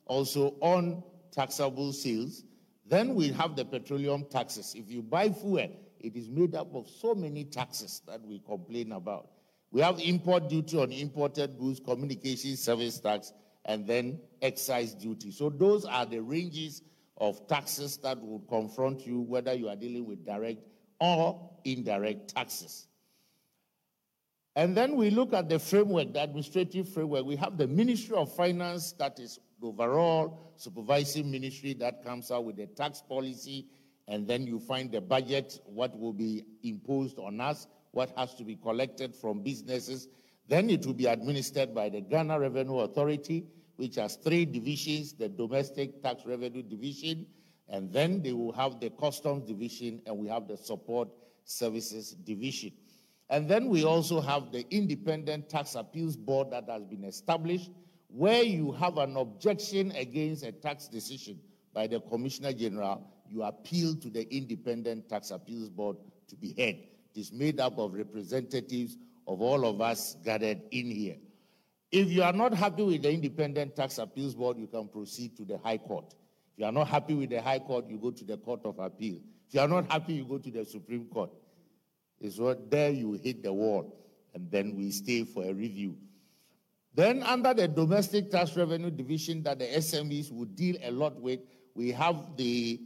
also 0.06 0.56
on 0.60 1.02
taxable 1.30 1.92
sales. 1.92 2.44
Then 2.86 3.14
we 3.14 3.28
have 3.28 3.54
the 3.54 3.64
petroleum 3.64 4.24
taxes. 4.30 4.74
If 4.76 4.90
you 4.90 5.02
buy 5.02 5.30
fuel, 5.30 5.68
it 6.00 6.16
is 6.16 6.28
made 6.28 6.54
up 6.54 6.74
of 6.74 6.88
so 6.88 7.14
many 7.14 7.44
taxes 7.44 8.02
that 8.06 8.20
we 8.26 8.40
complain 8.40 8.92
about. 8.92 9.31
We 9.72 9.80
have 9.80 9.98
import 10.00 10.50
duty 10.50 10.78
on 10.78 10.92
imported 10.92 11.58
goods, 11.58 11.80
communication 11.80 12.56
service 12.56 13.00
tax, 13.00 13.32
and 13.64 13.86
then 13.86 14.20
excise 14.42 14.94
duty. 14.94 15.30
So 15.30 15.48
those 15.48 15.86
are 15.86 16.04
the 16.04 16.20
ranges 16.20 16.82
of 17.16 17.48
taxes 17.48 17.96
that 17.98 18.18
would 18.18 18.46
confront 18.48 19.06
you 19.06 19.20
whether 19.20 19.54
you 19.54 19.68
are 19.68 19.76
dealing 19.76 20.04
with 20.04 20.26
direct 20.26 20.60
or 21.00 21.50
indirect 21.64 22.34
taxes. 22.34 22.86
And 24.54 24.76
then 24.76 24.96
we 24.96 25.08
look 25.08 25.32
at 25.32 25.48
the 25.48 25.58
framework, 25.58 26.12
the 26.12 26.22
administrative 26.22 26.86
framework. 26.90 27.24
We 27.24 27.36
have 27.36 27.56
the 27.56 27.66
Ministry 27.66 28.14
of 28.16 28.34
Finance, 28.34 28.92
that 28.98 29.18
is 29.18 29.38
the 29.58 29.68
overall 29.68 30.52
supervising 30.56 31.30
ministry 31.30 31.72
that 31.74 32.04
comes 32.04 32.30
out 32.30 32.44
with 32.44 32.56
the 32.56 32.66
tax 32.66 33.00
policy. 33.00 33.66
And 34.06 34.28
then 34.28 34.46
you 34.46 34.58
find 34.58 34.92
the 34.92 35.00
budget, 35.00 35.60
what 35.64 35.98
will 35.98 36.12
be 36.12 36.44
imposed 36.62 37.18
on 37.18 37.40
us, 37.40 37.66
what 37.92 38.10
has 38.16 38.34
to 38.34 38.44
be 38.44 38.56
collected 38.56 39.14
from 39.14 39.42
businesses. 39.42 40.08
Then 40.48 40.68
it 40.68 40.84
will 40.84 40.94
be 40.94 41.06
administered 41.06 41.74
by 41.74 41.88
the 41.88 42.00
Ghana 42.00 42.38
Revenue 42.38 42.80
Authority, 42.80 43.46
which 43.76 43.94
has 43.96 44.16
three 44.16 44.44
divisions 44.44 45.12
the 45.12 45.28
Domestic 45.28 46.02
Tax 46.02 46.26
Revenue 46.26 46.62
Division, 46.62 47.26
and 47.68 47.92
then 47.92 48.22
they 48.22 48.32
will 48.32 48.52
have 48.52 48.80
the 48.80 48.90
Customs 48.90 49.44
Division, 49.46 50.02
and 50.06 50.18
we 50.18 50.28
have 50.28 50.48
the 50.48 50.56
Support 50.56 51.08
Services 51.44 52.12
Division. 52.12 52.72
And 53.30 53.48
then 53.48 53.68
we 53.68 53.84
also 53.84 54.20
have 54.20 54.52
the 54.52 54.66
Independent 54.74 55.48
Tax 55.48 55.74
Appeals 55.74 56.16
Board 56.16 56.50
that 56.50 56.68
has 56.68 56.84
been 56.84 57.04
established, 57.04 57.70
where 58.08 58.42
you 58.42 58.72
have 58.72 58.98
an 58.98 59.16
objection 59.16 59.90
against 59.92 60.44
a 60.44 60.52
tax 60.52 60.86
decision 60.88 61.38
by 61.72 61.86
the 61.86 62.00
Commissioner 62.00 62.52
General, 62.52 63.02
you 63.26 63.42
appeal 63.42 63.94
to 63.96 64.10
the 64.10 64.30
Independent 64.34 65.08
Tax 65.08 65.30
Appeals 65.30 65.70
Board 65.70 65.96
to 66.28 66.36
be 66.36 66.54
heard. 66.58 66.76
It 67.14 67.20
is 67.20 67.32
made 67.32 67.60
up 67.60 67.78
of 67.78 67.92
representatives 67.94 68.96
of 69.26 69.40
all 69.40 69.66
of 69.66 69.80
us 69.80 70.16
gathered 70.24 70.62
in 70.70 70.90
here. 70.90 71.16
If 71.90 72.10
you 72.10 72.22
are 72.22 72.32
not 72.32 72.54
happy 72.54 72.82
with 72.82 73.02
the 73.02 73.12
Independent 73.12 73.76
Tax 73.76 73.98
Appeals 73.98 74.34
Board, 74.34 74.56
you 74.58 74.66
can 74.66 74.88
proceed 74.88 75.36
to 75.36 75.44
the 75.44 75.58
High 75.58 75.76
Court. 75.76 76.06
If 76.54 76.58
you 76.60 76.64
are 76.64 76.72
not 76.72 76.88
happy 76.88 77.14
with 77.14 77.30
the 77.30 77.42
High 77.42 77.58
Court, 77.58 77.86
you 77.86 77.98
go 77.98 78.10
to 78.10 78.24
the 78.24 78.38
Court 78.38 78.60
of 78.64 78.78
Appeal. 78.78 79.16
If 79.48 79.54
you 79.54 79.60
are 79.60 79.68
not 79.68 79.90
happy, 79.92 80.14
you 80.14 80.24
go 80.24 80.38
to 80.38 80.50
the 80.50 80.64
Supreme 80.64 81.04
Court. 81.06 81.30
It's 82.18 82.38
what 82.38 82.70
there 82.70 82.90
you 82.90 83.12
hit 83.14 83.42
the 83.42 83.52
wall, 83.52 83.94
and 84.32 84.50
then 84.50 84.74
we 84.74 84.90
stay 84.90 85.24
for 85.24 85.44
a 85.44 85.52
review. 85.52 85.96
Then, 86.94 87.22
under 87.22 87.52
the 87.52 87.68
Domestic 87.68 88.30
Tax 88.30 88.56
Revenue 88.56 88.90
Division 88.90 89.42
that 89.42 89.58
the 89.58 89.66
SMEs 89.66 90.30
would 90.30 90.56
deal 90.56 90.76
a 90.82 90.90
lot 90.90 91.20
with, 91.20 91.40
we 91.74 91.90
have 91.90 92.36
the 92.36 92.80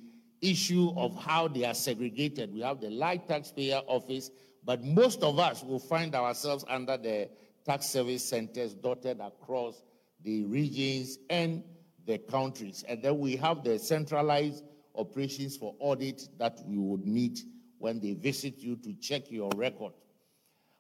issue 0.51 0.93
of 0.97 1.17
how 1.17 1.49
they 1.49 1.65
are 1.65 1.75
segregated. 1.75 2.53
We 2.53 2.61
have 2.61 2.81
the 2.81 2.91
light 2.91 3.29
taxpayer 3.29 3.81
office, 3.87 4.31
but 4.65 4.83
most 4.83 5.23
of 5.23 5.39
us 5.39 5.63
will 5.63 5.79
find 5.79 6.15
ourselves 6.15 6.65
under 6.69 6.97
the 6.97 7.29
tax 7.65 7.87
service 7.87 8.25
centers 8.25 8.75
dotted 8.75 9.21
across 9.21 9.83
the 10.23 10.45
regions 10.45 11.19
and 11.31 11.63
the 12.07 12.19
countries. 12.19 12.85
And 12.89 13.03
then 13.03 13.19
we 13.19 13.37
have 13.37 13.65
the 13.65 13.79
centralized 13.79 14.65
operations 14.95 15.57
for 15.57 15.75
audit 15.79 16.29
that 16.39 16.61
we 16.67 16.79
would 16.79 17.07
meet 17.07 17.41
when 17.79 18.01
they 18.01 18.15
visit 18.15 18.59
you 18.59 18.77
to 18.77 18.95
check 18.95 19.31
your 19.31 19.51
record. 19.57 19.93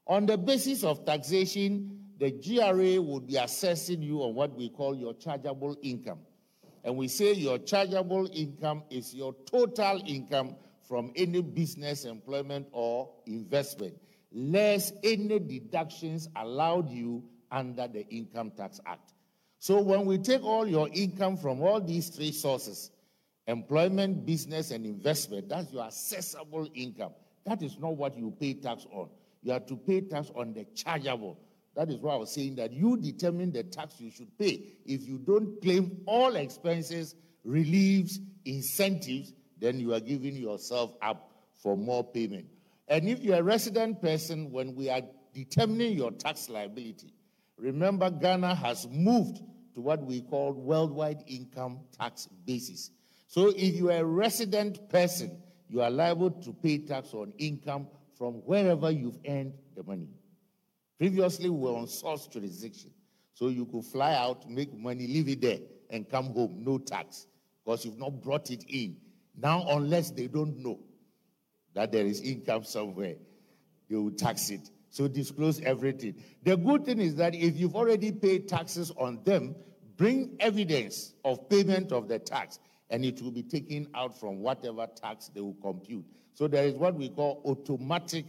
On 0.06 0.24
the 0.24 0.38
basis 0.38 0.84
of 0.84 1.04
taxation, 1.04 2.00
the 2.18 2.30
GRA 2.30 3.02
would 3.02 3.26
be 3.26 3.36
assessing 3.36 4.00
you 4.02 4.22
on 4.22 4.34
what 4.34 4.54
we 4.54 4.70
call 4.70 4.94
your 4.94 5.14
chargeable 5.14 5.76
income. 5.82 6.20
And 6.86 6.96
we 6.96 7.08
say 7.08 7.32
your 7.32 7.58
chargeable 7.58 8.30
income 8.32 8.84
is 8.90 9.12
your 9.12 9.34
total 9.44 10.00
income 10.06 10.54
from 10.86 11.12
any 11.16 11.42
business, 11.42 12.04
employment, 12.04 12.68
or 12.70 13.10
investment, 13.26 13.94
less 14.30 14.92
any 15.02 15.40
deductions 15.40 16.28
allowed 16.36 16.88
you 16.88 17.24
under 17.50 17.88
the 17.88 18.06
Income 18.06 18.52
Tax 18.56 18.78
Act. 18.86 19.14
So 19.58 19.80
when 19.80 20.06
we 20.06 20.18
take 20.18 20.44
all 20.44 20.64
your 20.64 20.88
income 20.92 21.36
from 21.36 21.60
all 21.60 21.80
these 21.80 22.08
three 22.08 22.30
sources, 22.30 22.92
employment, 23.48 24.24
business, 24.24 24.70
and 24.70 24.86
investment, 24.86 25.48
that's 25.48 25.72
your 25.72 25.86
assessable 25.86 26.68
income. 26.72 27.14
That 27.46 27.62
is 27.62 27.80
not 27.80 27.96
what 27.96 28.16
you 28.16 28.32
pay 28.38 28.54
tax 28.54 28.86
on. 28.92 29.08
You 29.42 29.50
have 29.52 29.66
to 29.66 29.76
pay 29.76 30.02
tax 30.02 30.30
on 30.36 30.52
the 30.52 30.64
chargeable. 30.76 31.36
That 31.76 31.90
is 31.90 31.98
why 32.00 32.14
I 32.14 32.16
was 32.16 32.32
saying 32.32 32.56
that 32.56 32.72
you 32.72 32.96
determine 32.96 33.52
the 33.52 33.62
tax 33.62 34.00
you 34.00 34.10
should 34.10 34.36
pay. 34.38 34.62
If 34.86 35.06
you 35.06 35.18
don't 35.18 35.60
claim 35.60 35.98
all 36.06 36.34
expenses, 36.34 37.14
reliefs, 37.44 38.18
incentives, 38.46 39.34
then 39.58 39.78
you 39.78 39.92
are 39.92 40.00
giving 40.00 40.34
yourself 40.34 40.94
up 41.02 41.30
for 41.56 41.76
more 41.76 42.02
payment. 42.02 42.46
And 42.88 43.08
if 43.08 43.20
you're 43.20 43.38
a 43.38 43.42
resident 43.42 44.00
person, 44.00 44.50
when 44.50 44.74
we 44.74 44.88
are 44.88 45.02
determining 45.34 45.92
your 45.92 46.12
tax 46.12 46.48
liability, 46.48 47.12
remember 47.58 48.10
Ghana 48.10 48.54
has 48.54 48.88
moved 48.90 49.42
to 49.74 49.80
what 49.82 50.02
we 50.02 50.22
call 50.22 50.52
worldwide 50.52 51.24
income 51.26 51.80
tax 51.98 52.26
basis. 52.46 52.90
So 53.26 53.48
if 53.48 53.74
you 53.74 53.90
are 53.90 53.98
a 53.98 54.04
resident 54.04 54.88
person, 54.88 55.42
you 55.68 55.82
are 55.82 55.90
liable 55.90 56.30
to 56.30 56.52
pay 56.54 56.78
tax 56.78 57.12
on 57.12 57.34
income 57.36 57.88
from 58.16 58.34
wherever 58.46 58.90
you've 58.90 59.18
earned 59.28 59.52
the 59.76 59.82
money. 59.82 60.08
Previously, 60.98 61.50
we 61.50 61.58
were 61.58 61.76
on 61.76 61.86
source 61.86 62.26
jurisdiction. 62.26 62.90
So 63.34 63.48
you 63.48 63.66
could 63.66 63.84
fly 63.84 64.14
out, 64.14 64.48
make 64.48 64.72
money, 64.74 65.06
leave 65.06 65.28
it 65.28 65.42
there, 65.42 65.58
and 65.90 66.08
come 66.08 66.26
home, 66.32 66.62
no 66.64 66.78
tax, 66.78 67.26
because 67.64 67.84
you've 67.84 67.98
not 67.98 68.22
brought 68.22 68.50
it 68.50 68.64
in. 68.68 68.96
Now, 69.36 69.66
unless 69.68 70.10
they 70.10 70.26
don't 70.26 70.56
know 70.58 70.80
that 71.74 71.92
there 71.92 72.06
is 72.06 72.22
income 72.22 72.64
somewhere, 72.64 73.16
they 73.90 73.96
will 73.96 74.10
tax 74.10 74.48
it. 74.48 74.70
So 74.88 75.06
disclose 75.06 75.60
everything. 75.60 76.14
The 76.44 76.56
good 76.56 76.86
thing 76.86 76.98
is 76.98 77.14
that 77.16 77.34
if 77.34 77.58
you've 77.58 77.76
already 77.76 78.10
paid 78.12 78.48
taxes 78.48 78.90
on 78.96 79.20
them, 79.24 79.54
bring 79.98 80.36
evidence 80.40 81.12
of 81.22 81.46
payment 81.50 81.92
of 81.92 82.08
the 82.08 82.18
tax, 82.18 82.58
and 82.88 83.04
it 83.04 83.20
will 83.20 83.30
be 83.30 83.42
taken 83.42 83.86
out 83.94 84.18
from 84.18 84.38
whatever 84.38 84.86
tax 84.86 85.28
they 85.34 85.42
will 85.42 85.56
compute. 85.60 86.06
So 86.32 86.48
there 86.48 86.64
is 86.64 86.74
what 86.74 86.94
we 86.94 87.10
call 87.10 87.42
automatic 87.44 88.24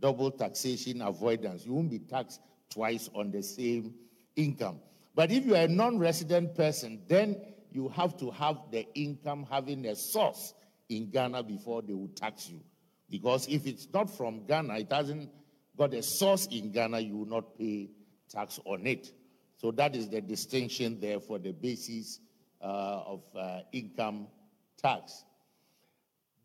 double 0.00 0.30
taxation 0.30 1.02
avoidance. 1.02 1.64
You 1.64 1.74
won't 1.74 1.90
be 1.90 1.98
taxed 1.98 2.40
twice 2.70 3.08
on 3.14 3.30
the 3.30 3.42
same 3.42 3.94
income. 4.36 4.80
But 5.14 5.30
if 5.30 5.44
you 5.44 5.54
are 5.54 5.64
a 5.64 5.68
non 5.68 5.98
resident 5.98 6.54
person, 6.54 7.02
then 7.08 7.36
you 7.72 7.88
have 7.88 8.16
to 8.18 8.30
have 8.30 8.56
the 8.70 8.86
income 8.94 9.46
having 9.48 9.86
a 9.86 9.94
source 9.94 10.54
in 10.88 11.10
Ghana 11.10 11.42
before 11.44 11.82
they 11.82 11.92
will 11.92 12.08
tax 12.08 12.48
you. 12.48 12.60
Because 13.08 13.48
if 13.48 13.66
it's 13.66 13.88
not 13.92 14.08
from 14.08 14.46
Ghana, 14.46 14.78
it 14.78 14.92
hasn't 14.92 15.30
got 15.76 15.94
a 15.94 16.02
source 16.02 16.46
in 16.46 16.70
Ghana, 16.72 17.00
you 17.00 17.16
will 17.16 17.26
not 17.26 17.58
pay 17.58 17.90
tax 18.28 18.60
on 18.64 18.86
it. 18.86 19.12
So 19.56 19.70
that 19.72 19.94
is 19.94 20.08
the 20.08 20.20
distinction 20.20 20.98
there 21.00 21.20
for 21.20 21.38
the 21.38 21.52
basis 21.52 22.20
uh, 22.62 23.02
of 23.06 23.22
uh, 23.36 23.60
income 23.72 24.28
tax. 24.76 25.24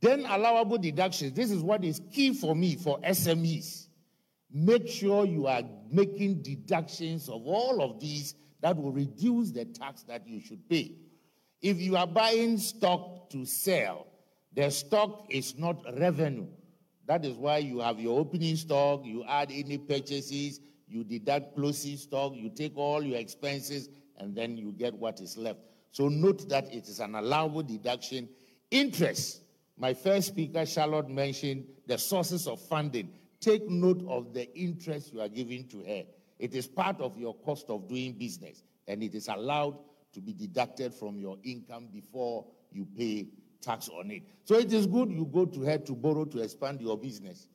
Then 0.05 0.23
allowable 0.27 0.77
deductions. 0.77 1.33
This 1.33 1.49
is 1.49 1.63
what 1.63 1.83
is 1.83 1.99
key 2.13 2.31
for 2.31 2.55
me 2.55 2.75
for 2.75 2.99
SMEs. 2.99 3.87
Make 4.53 4.87
sure 4.87 5.25
you 5.25 5.47
are 5.47 5.63
making 5.89 6.43
deductions 6.43 7.27
of 7.27 7.41
all 7.47 7.81
of 7.81 7.99
these 7.99 8.35
that 8.61 8.77
will 8.77 8.91
reduce 8.91 9.49
the 9.49 9.65
tax 9.65 10.03
that 10.03 10.27
you 10.27 10.39
should 10.41 10.69
pay. 10.69 10.91
If 11.59 11.81
you 11.81 11.97
are 11.97 12.05
buying 12.05 12.59
stock 12.59 13.31
to 13.31 13.47
sell, 13.47 14.05
the 14.53 14.69
stock 14.69 15.25
is 15.31 15.57
not 15.57 15.83
revenue. 15.97 16.49
That 17.07 17.25
is 17.25 17.35
why 17.35 17.57
you 17.57 17.79
have 17.79 17.99
your 17.99 18.19
opening 18.19 18.57
stock, 18.57 19.01
you 19.03 19.23
add 19.27 19.49
any 19.51 19.79
purchases, 19.79 20.59
you 20.87 21.03
deduct 21.03 21.55
closing 21.55 21.97
stock, 21.97 22.33
you 22.35 22.51
take 22.51 22.77
all 22.77 23.03
your 23.03 23.17
expenses, 23.17 23.89
and 24.19 24.35
then 24.35 24.55
you 24.55 24.71
get 24.71 24.93
what 24.93 25.19
is 25.19 25.35
left. 25.35 25.61
So 25.89 26.09
note 26.09 26.47
that 26.49 26.71
it 26.71 26.87
is 26.87 26.99
an 26.99 27.15
allowable 27.15 27.63
deduction. 27.63 28.29
Interest. 28.69 29.41
My 29.77 29.93
first 29.93 30.29
speaker, 30.29 30.65
Charlotte, 30.65 31.09
mentioned 31.09 31.65
the 31.87 31.97
sources 31.97 32.47
of 32.47 32.61
funding. 32.61 33.09
Take 33.41 33.69
note 33.69 34.03
of 34.07 34.33
the 34.33 34.53
interest 34.57 35.13
you 35.13 35.21
are 35.21 35.29
giving 35.29 35.67
to 35.67 35.83
her. 35.83 36.03
It 36.39 36.53
is 36.53 36.67
part 36.67 36.99
of 37.01 37.17
your 37.17 37.35
cost 37.35 37.69
of 37.69 37.87
doing 37.87 38.13
business, 38.13 38.63
and 38.87 39.03
it 39.03 39.13
is 39.15 39.27
allowed 39.27 39.77
to 40.13 40.21
be 40.21 40.33
deducted 40.33 40.93
from 40.93 41.19
your 41.19 41.37
income 41.43 41.89
before 41.91 42.45
you 42.71 42.85
pay 42.97 43.27
tax 43.61 43.89
on 43.89 44.11
it. 44.11 44.23
So 44.45 44.55
it 44.55 44.71
is 44.71 44.85
good 44.85 45.11
you 45.11 45.25
go 45.25 45.45
to 45.45 45.61
her 45.61 45.77
to 45.77 45.93
borrow 45.93 46.25
to 46.25 46.39
expand 46.39 46.81
your 46.81 46.97
business 46.97 47.47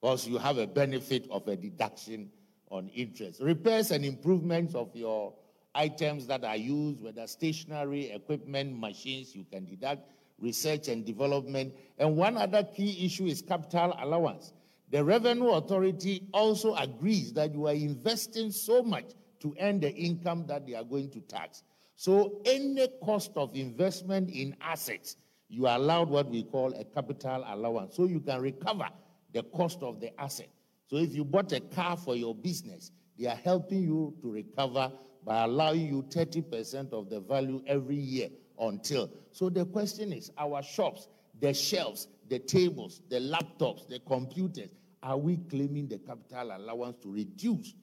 because 0.00 0.26
you 0.26 0.38
have 0.38 0.58
a 0.58 0.66
benefit 0.66 1.26
of 1.30 1.46
a 1.48 1.56
deduction 1.56 2.30
on 2.70 2.88
interest. 2.88 3.40
Repairs 3.40 3.90
and 3.90 4.04
improvements 4.04 4.74
of 4.74 4.94
your 4.94 5.32
items 5.74 6.26
that 6.26 6.44
are 6.44 6.56
used, 6.56 7.02
whether 7.02 7.26
stationary, 7.26 8.10
equipment, 8.10 8.78
machines, 8.78 9.34
you 9.34 9.46
can 9.50 9.64
deduct 9.64 10.02
research 10.42 10.88
and 10.88 11.06
development. 11.06 11.72
And 11.98 12.16
one 12.16 12.36
other 12.36 12.64
key 12.64 13.06
issue 13.06 13.26
is 13.26 13.40
capital 13.40 13.96
allowance. 13.98 14.52
The 14.90 15.02
Revenue 15.02 15.50
Authority 15.50 16.28
also 16.34 16.74
agrees 16.74 17.32
that 17.32 17.54
you 17.54 17.66
are 17.68 17.74
investing 17.74 18.50
so 18.50 18.82
much 18.82 19.12
to 19.40 19.54
earn 19.60 19.80
the 19.80 19.90
income 19.94 20.44
that 20.48 20.66
they 20.66 20.74
are 20.74 20.84
going 20.84 21.10
to 21.10 21.20
tax. 21.20 21.62
So, 21.96 22.42
any 22.44 22.88
cost 23.02 23.30
of 23.36 23.54
investment 23.54 24.30
in 24.30 24.56
assets, 24.60 25.16
you 25.48 25.66
are 25.66 25.76
allowed 25.76 26.10
what 26.10 26.28
we 26.28 26.42
call 26.42 26.74
a 26.74 26.84
capital 26.84 27.44
allowance. 27.46 27.96
So, 27.96 28.06
you 28.06 28.20
can 28.20 28.42
recover 28.42 28.88
the 29.32 29.44
cost 29.44 29.82
of 29.82 30.00
the 30.00 30.18
asset. 30.20 30.48
So, 30.88 30.96
if 30.96 31.14
you 31.14 31.24
bought 31.24 31.52
a 31.52 31.60
car 31.60 31.96
for 31.96 32.14
your 32.14 32.34
business, 32.34 32.90
they 33.18 33.26
are 33.26 33.36
helping 33.36 33.82
you 33.82 34.14
to 34.20 34.30
recover 34.30 34.92
by 35.24 35.44
allowing 35.44 35.86
you 35.86 36.02
30% 36.02 36.92
of 36.92 37.08
the 37.08 37.20
value 37.20 37.62
every 37.66 37.96
year 37.96 38.28
until. 38.58 39.10
So, 39.30 39.48
the 39.48 39.64
question 39.64 40.12
is 40.12 40.30
our 40.38 40.62
shops, 40.62 41.08
the 41.40 41.52
shelves, 41.52 42.08
the 42.28 42.38
tables, 42.38 43.02
the 43.08 43.16
laptops, 43.16 43.88
the 43.88 44.00
computers, 44.00 44.70
are 45.02 45.16
we 45.16 45.36
claiming 45.36 45.88
the 45.88 45.98
capital 45.98 46.56
allowance 46.56 46.96
to 47.02 47.12
reduce 47.12 47.74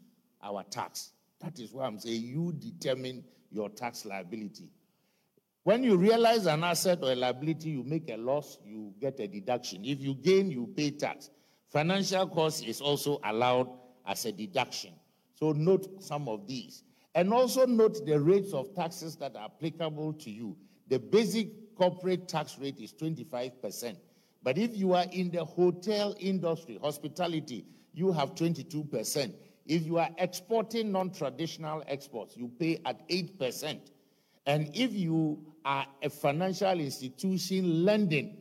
our 0.41 0.63
tax? 0.63 1.11
That 1.41 1.59
is 1.59 1.73
why 1.73 1.85
I'm 1.85 1.99
saying 1.99 2.23
you 2.23 2.53
determine 2.53 3.23
your 3.51 3.69
tax 3.69 4.05
liability. 4.05 4.69
When 5.63 5.83
you 5.83 5.97
realize 5.97 6.45
an 6.45 6.63
asset 6.63 6.99
or 7.01 7.11
a 7.11 7.15
liability, 7.15 7.71
you 7.71 7.83
make 7.83 8.09
a 8.09 8.17
loss, 8.17 8.57
you 8.63 8.93
get 8.99 9.19
a 9.19 9.27
deduction. 9.27 9.83
If 9.83 9.99
you 9.99 10.15
gain, 10.15 10.49
you 10.49 10.67
pay 10.75 10.91
tax. 10.91 11.29
Financial 11.67 12.27
cost 12.27 12.65
is 12.65 12.81
also 12.81 13.19
allowed 13.23 13.69
as 14.07 14.25
a 14.25 14.31
deduction. 14.31 14.93
So 15.35 15.51
note 15.51 16.01
some 16.01 16.27
of 16.27 16.47
these. 16.47 16.83
And 17.15 17.33
also 17.33 17.65
note 17.65 18.05
the 18.05 18.19
rates 18.19 18.53
of 18.53 18.73
taxes 18.75 19.15
that 19.17 19.35
are 19.35 19.45
applicable 19.45 20.13
to 20.13 20.29
you. 20.29 20.55
The 20.87 20.99
basic 20.99 21.75
corporate 21.75 22.27
tax 22.27 22.57
rate 22.59 22.79
is 22.79 22.93
25%. 22.93 23.97
But 24.43 24.57
if 24.57 24.75
you 24.75 24.93
are 24.93 25.05
in 25.11 25.31
the 25.31 25.43
hotel 25.43 26.15
industry, 26.19 26.79
hospitality, 26.81 27.65
you 27.93 28.11
have 28.11 28.35
22%. 28.35 29.33
If 29.65 29.85
you 29.85 29.97
are 29.97 30.09
exporting 30.17 30.91
non 30.91 31.11
traditional 31.11 31.83
exports, 31.87 32.35
you 32.37 32.49
pay 32.59 32.81
at 32.85 33.07
8%. 33.09 33.79
And 34.45 34.71
if 34.73 34.93
you 34.93 35.39
are 35.65 35.85
a 36.01 36.09
financial 36.09 36.79
institution 36.79 37.85
lending 37.85 38.37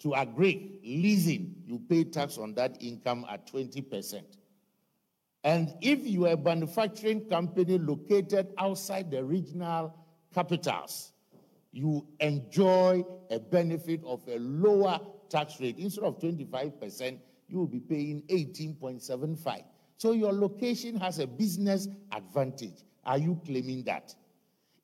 to 0.00 0.08
agric, 0.08 0.80
leasing, 0.82 1.54
you 1.66 1.78
pay 1.88 2.04
tax 2.04 2.38
on 2.38 2.54
that 2.54 2.76
income 2.80 3.26
at 3.30 3.46
20%. 3.52 4.22
And 5.44 5.74
if 5.80 6.06
you 6.06 6.26
are 6.26 6.32
a 6.32 6.36
manufacturing 6.36 7.28
company 7.28 7.78
located 7.78 8.48
outside 8.58 9.10
the 9.10 9.24
regional 9.24 9.96
capitals, 10.32 11.12
you 11.72 12.06
enjoy 12.20 13.04
a 13.30 13.40
benefit 13.40 14.02
of 14.04 14.20
a 14.28 14.38
lower 14.38 15.00
tax 15.28 15.60
rate. 15.60 15.78
Instead 15.78 16.04
of 16.04 16.18
25%, 16.20 17.18
you 17.48 17.58
will 17.58 17.66
be 17.66 17.80
paying 17.80 18.22
18.75. 18.28 19.64
So 19.96 20.12
your 20.12 20.32
location 20.32 20.96
has 20.96 21.18
a 21.18 21.26
business 21.26 21.88
advantage. 22.12 22.84
Are 23.04 23.18
you 23.18 23.40
claiming 23.44 23.84
that? 23.84 24.14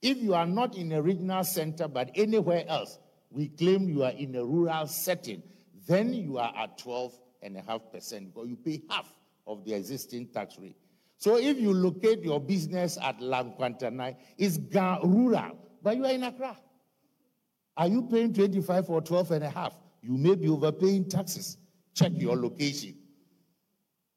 If 0.00 0.18
you 0.18 0.34
are 0.34 0.46
not 0.46 0.76
in 0.76 0.92
a 0.92 1.02
regional 1.02 1.44
center 1.44 1.88
but 1.88 2.10
anywhere 2.14 2.64
else, 2.68 2.98
we 3.30 3.48
claim 3.48 3.88
you 3.88 4.04
are 4.04 4.12
in 4.12 4.34
a 4.36 4.44
rural 4.44 4.86
setting, 4.86 5.42
then 5.86 6.14
you 6.14 6.38
are 6.38 6.52
at 6.56 6.78
12.5% 6.78 8.26
because 8.26 8.48
you 8.48 8.56
pay 8.56 8.82
half 8.88 9.12
of 9.48 9.64
the 9.64 9.74
existing 9.74 10.28
tax 10.28 10.56
rate. 10.58 10.76
So 11.16 11.36
if 11.36 11.58
you 11.58 11.74
locate 11.74 12.22
your 12.22 12.38
business 12.38 12.96
at 13.02 13.18
Lankwantanai, 13.18 14.14
it's 14.36 14.58
rural, 15.02 15.58
but 15.82 15.96
you 15.96 16.04
are 16.04 16.12
in 16.12 16.22
Accra. 16.22 16.56
Are 17.76 17.88
you 17.88 18.02
paying 18.02 18.32
25 18.32 18.90
or 18.90 19.00
12 19.00 19.32
and 19.32 19.44
a 19.44 19.50
half? 19.50 19.74
You 20.00 20.16
may 20.16 20.36
be 20.36 20.48
overpaying 20.48 21.08
taxes. 21.08 21.56
Check 21.94 22.12
your 22.14 22.36
location. 22.36 22.94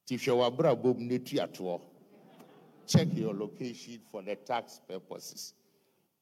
Check 0.07 0.27
your 0.27 0.35
location 3.33 4.01
for 4.11 4.21
the 4.21 4.35
tax 4.35 4.81
purposes. 4.87 5.53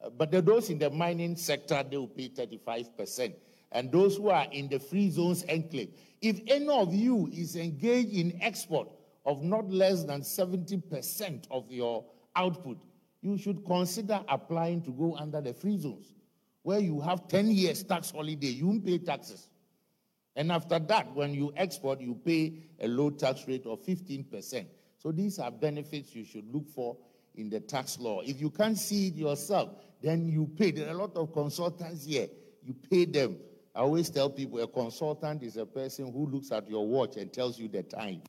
Uh, 0.01 0.09
but 0.09 0.31
those 0.45 0.69
in 0.69 0.79
the 0.79 0.89
mining 0.89 1.35
sector, 1.35 1.83
they 1.89 1.97
will 1.97 2.07
pay 2.07 2.29
35%. 2.29 3.33
And 3.71 3.91
those 3.91 4.17
who 4.17 4.29
are 4.29 4.47
in 4.51 4.69
the 4.69 4.79
free 4.79 5.09
zones 5.09 5.43
enclave, 5.43 5.93
if 6.21 6.39
any 6.47 6.69
of 6.69 6.93
you 6.93 7.29
is 7.33 7.55
engaged 7.55 8.13
in 8.13 8.37
export 8.41 8.89
of 9.29 9.43
not 9.43 9.69
less 9.69 10.03
than 10.03 10.21
70% 10.21 11.45
of 11.51 11.71
your 11.71 12.03
output, 12.35 12.79
you 13.21 13.37
should 13.37 13.63
consider 13.63 14.19
applying 14.27 14.81
to 14.81 14.91
go 14.91 15.15
under 15.17 15.39
the 15.39 15.53
free 15.53 15.77
zones, 15.77 16.15
where 16.63 16.79
you 16.79 16.99
have 16.99 17.27
10 17.27 17.51
years 17.51 17.83
tax 17.83 18.09
holiday, 18.09 18.47
you 18.47 18.65
won't 18.65 18.83
pay 18.83 18.97
taxes. 18.97 19.47
And 20.35 20.51
after 20.51 20.79
that, 20.79 21.13
when 21.15 21.35
you 21.35 21.53
export, 21.55 22.01
you 22.01 22.15
pay 22.15 22.55
a 22.81 22.87
low 22.87 23.11
tax 23.11 23.47
rate 23.47 23.67
of 23.67 23.85
15%. 23.85 24.65
So 24.97 25.11
these 25.11 25.37
are 25.37 25.51
benefits 25.51 26.15
you 26.15 26.25
should 26.25 26.51
look 26.51 26.67
for 26.67 26.97
in 27.35 27.51
the 27.51 27.59
tax 27.59 27.99
law. 27.99 28.21
If 28.21 28.41
you 28.41 28.49
can't 28.49 28.77
see 28.77 29.09
it 29.09 29.15
yourself, 29.15 29.69
then 30.01 30.27
you 30.27 30.49
pay. 30.57 30.71
There 30.71 30.87
are 30.87 30.93
a 30.93 30.97
lot 30.97 31.15
of 31.15 31.33
consultants 31.33 32.05
here. 32.05 32.29
You 32.63 32.73
pay 32.89 33.05
them. 33.05 33.37
I 33.75 33.81
always 33.81 34.09
tell 34.09 34.29
people 34.29 34.59
a 34.59 34.67
consultant 34.67 35.43
is 35.43 35.55
a 35.57 35.67
person 35.67 36.11
who 36.11 36.25
looks 36.25 36.51
at 36.51 36.67
your 36.67 36.87
watch 36.87 37.17
and 37.17 37.31
tells 37.31 37.59
you 37.59 37.67
the 37.67 37.83
time. 37.83 38.23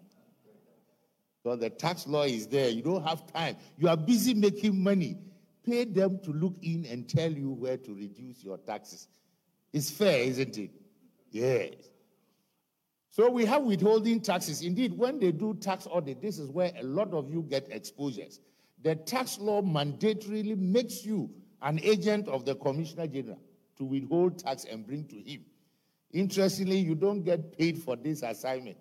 So 1.43 1.57
the 1.57 1.71
tax 1.71 2.07
law 2.07 2.25
is 2.25 2.47
there. 2.47 2.69
You 2.69 2.83
don't 2.83 3.07
have 3.07 3.27
time. 3.33 3.57
You 3.79 3.89
are 3.89 3.97
busy 3.97 4.35
making 4.35 4.83
money. 4.83 5.17
Pay 5.65 5.85
them 5.85 6.19
to 6.25 6.33
look 6.33 6.57
in 6.63 6.87
and 6.87 7.09
tell 7.09 7.31
you 7.31 7.51
where 7.51 7.77
to 7.79 7.95
reduce 7.95 8.43
your 8.45 8.59
taxes. 8.59 9.09
It's 9.73 9.91
fair, 9.91 10.23
isn't 10.25 10.59
it? 10.59 10.71
Yes. 11.31 11.75
So 13.11 13.31
we 13.31 13.45
have 13.47 13.63
withholding 13.63 14.21
taxes. 14.21 14.63
Indeed, 14.63 14.97
when 14.97 15.19
they 15.19 15.33
do 15.33 15.55
tax 15.55 15.87
audit, 15.87 16.21
this 16.21 16.39
is 16.39 16.51
where 16.51 16.73
a 16.79 16.83
lot 16.83 17.13
of 17.13 17.31
you 17.31 17.43
get 17.49 17.69
exposures. 17.71 18.41
The 18.83 18.95
tax 18.95 19.39
law 19.39 19.63
mandatorily 19.63 20.57
makes 20.57 21.05
you 21.05 21.31
an 21.63 21.81
agent 21.83 22.29
of 22.29 22.45
the 22.45 22.55
Commissioner 22.55 23.07
General 23.07 23.41
to 23.79 23.85
withhold 23.85 24.39
tax 24.39 24.65
and 24.65 24.87
bring 24.87 25.07
to 25.09 25.17
him. 25.17 25.45
Interestingly, 26.13 26.79
you 26.79 26.95
don't 26.95 27.23
get 27.23 27.57
paid 27.57 27.79
for 27.79 27.97
this 27.97 28.23
assignment 28.23 28.77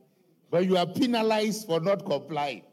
but 0.50 0.66
you 0.66 0.78
are 0.78 0.86
penalized 0.86 1.68
for 1.68 1.80
not 1.80 2.06
complying. 2.06 2.64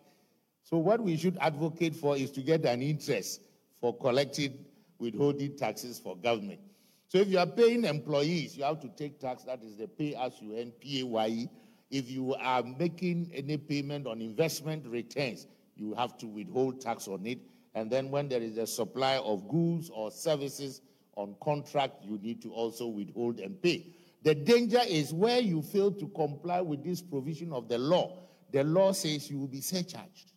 So, 0.62 0.78
what 0.78 1.00
we 1.00 1.16
should 1.16 1.38
advocate 1.40 1.94
for 1.94 2.16
is 2.16 2.30
to 2.32 2.40
get 2.42 2.64
an 2.64 2.82
interest 2.82 3.40
for 3.80 3.96
collecting 3.96 4.64
withholding 4.98 5.56
taxes 5.56 5.98
for 5.98 6.16
government. 6.16 6.60
So, 7.08 7.18
if 7.18 7.28
you 7.28 7.38
are 7.38 7.46
paying 7.46 7.84
employees, 7.84 8.56
you 8.56 8.64
have 8.64 8.80
to 8.80 8.88
take 8.88 9.20
tax, 9.20 9.44
that 9.44 9.62
is 9.62 9.76
the 9.76 9.86
pay 9.86 10.14
as 10.14 10.40
you 10.40 10.58
earn, 10.58 10.72
PAYE. 10.80 11.48
If 11.90 12.10
you 12.10 12.34
are 12.34 12.64
making 12.64 13.30
any 13.32 13.56
payment 13.56 14.08
on 14.08 14.20
investment 14.20 14.86
returns, 14.88 15.46
you 15.76 15.94
have 15.94 16.18
to 16.18 16.26
withhold 16.26 16.80
tax 16.80 17.06
on 17.06 17.24
it. 17.26 17.38
And 17.74 17.90
then, 17.90 18.10
when 18.10 18.28
there 18.28 18.42
is 18.42 18.56
a 18.56 18.66
supply 18.66 19.18
of 19.18 19.48
goods 19.48 19.88
or 19.90 20.10
services 20.10 20.80
on 21.14 21.36
contract, 21.40 22.02
you 22.02 22.18
need 22.18 22.42
to 22.42 22.52
also 22.52 22.86
withhold 22.86 23.38
and 23.38 23.60
pay. 23.62 23.94
The 24.22 24.34
danger 24.34 24.80
is 24.86 25.12
where 25.12 25.40
you 25.40 25.62
fail 25.62 25.92
to 25.92 26.08
comply 26.08 26.60
with 26.60 26.84
this 26.84 27.00
provision 27.00 27.52
of 27.52 27.68
the 27.68 27.78
law. 27.78 28.24
The 28.52 28.64
law 28.64 28.92
says 28.92 29.30
you 29.30 29.38
will 29.38 29.48
be 29.48 29.60
surcharged. 29.60 30.32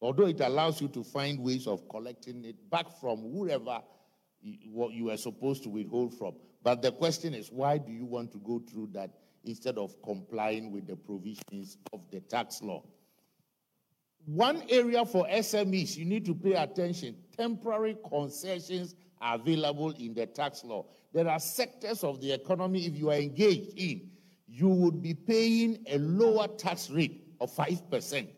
Although 0.00 0.26
it 0.26 0.40
allows 0.40 0.80
you 0.80 0.88
to 0.88 1.02
find 1.02 1.40
ways 1.40 1.66
of 1.66 1.88
collecting 1.88 2.44
it 2.44 2.70
back 2.70 2.86
from 3.00 3.18
whoever 3.32 3.80
you, 4.40 5.10
are 5.10 5.16
supposed 5.16 5.64
to 5.64 5.70
withhold 5.70 6.16
from. 6.16 6.34
But 6.62 6.82
the 6.82 6.92
question 6.92 7.34
is, 7.34 7.50
why 7.50 7.78
do 7.78 7.90
you 7.90 8.04
want 8.04 8.32
to 8.32 8.38
go 8.38 8.62
through 8.70 8.90
that 8.92 9.10
instead 9.44 9.78
of 9.78 10.00
complying 10.02 10.70
with 10.72 10.86
the 10.86 10.96
provisions 10.96 11.78
of 11.92 12.00
the 12.10 12.20
tax 12.20 12.62
law. 12.62 12.84
One 14.26 14.62
area 14.68 15.04
for 15.06 15.26
SMEs 15.26 15.96
you 15.96 16.04
need 16.04 16.26
to 16.26 16.34
pay 16.34 16.52
attention 16.52 17.16
temporary 17.36 17.96
concessions 18.08 18.94
available 19.20 19.90
in 19.92 20.14
the 20.14 20.26
tax 20.26 20.64
law. 20.64 20.86
There 21.12 21.28
are 21.28 21.38
sectors 21.38 22.04
of 22.04 22.20
the 22.20 22.32
economy, 22.32 22.86
if 22.86 22.96
you 22.96 23.10
are 23.10 23.16
engaged 23.16 23.78
in, 23.78 24.10
you 24.46 24.68
would 24.68 25.02
be 25.02 25.14
paying 25.14 25.84
a 25.88 25.98
lower 25.98 26.48
tax 26.48 26.90
rate 26.90 27.26
of 27.40 27.54
5% 27.54 28.28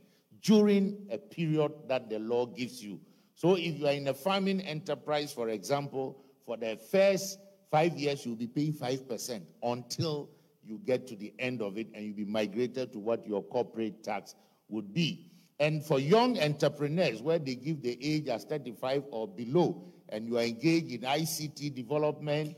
during 0.42 1.06
a 1.10 1.18
period 1.18 1.72
that 1.88 2.08
the 2.10 2.18
law 2.18 2.46
gives 2.46 2.82
you. 2.82 3.00
So 3.34 3.54
if 3.54 3.78
you 3.78 3.86
are 3.86 3.92
in 3.92 4.08
a 4.08 4.14
farming 4.14 4.60
enterprise, 4.60 5.32
for 5.32 5.48
example, 5.48 6.24
for 6.44 6.56
the 6.56 6.76
first 6.90 7.38
five 7.70 7.96
years, 7.96 8.26
you'll 8.26 8.36
be 8.36 8.46
paying 8.46 8.74
5% 8.74 9.42
until 9.62 10.30
you 10.62 10.78
get 10.84 11.06
to 11.08 11.16
the 11.16 11.32
end 11.38 11.62
of 11.62 11.78
it 11.78 11.88
and 11.94 12.04
you'll 12.04 12.16
be 12.16 12.24
migrated 12.24 12.92
to 12.92 12.98
what 12.98 13.26
your 13.26 13.42
corporate 13.42 14.02
tax 14.02 14.34
would 14.68 14.92
be. 14.92 15.30
And 15.58 15.84
for 15.84 15.98
young 15.98 16.38
entrepreneurs, 16.38 17.22
where 17.22 17.38
they 17.38 17.54
give 17.54 17.82
the 17.82 17.98
age 18.02 18.28
as 18.28 18.44
35 18.44 19.04
or 19.10 19.28
below, 19.28 19.84
and 20.10 20.26
you 20.26 20.38
are 20.38 20.42
engaged 20.42 20.92
in 20.92 21.00
ICT 21.02 21.74
development, 21.74 22.56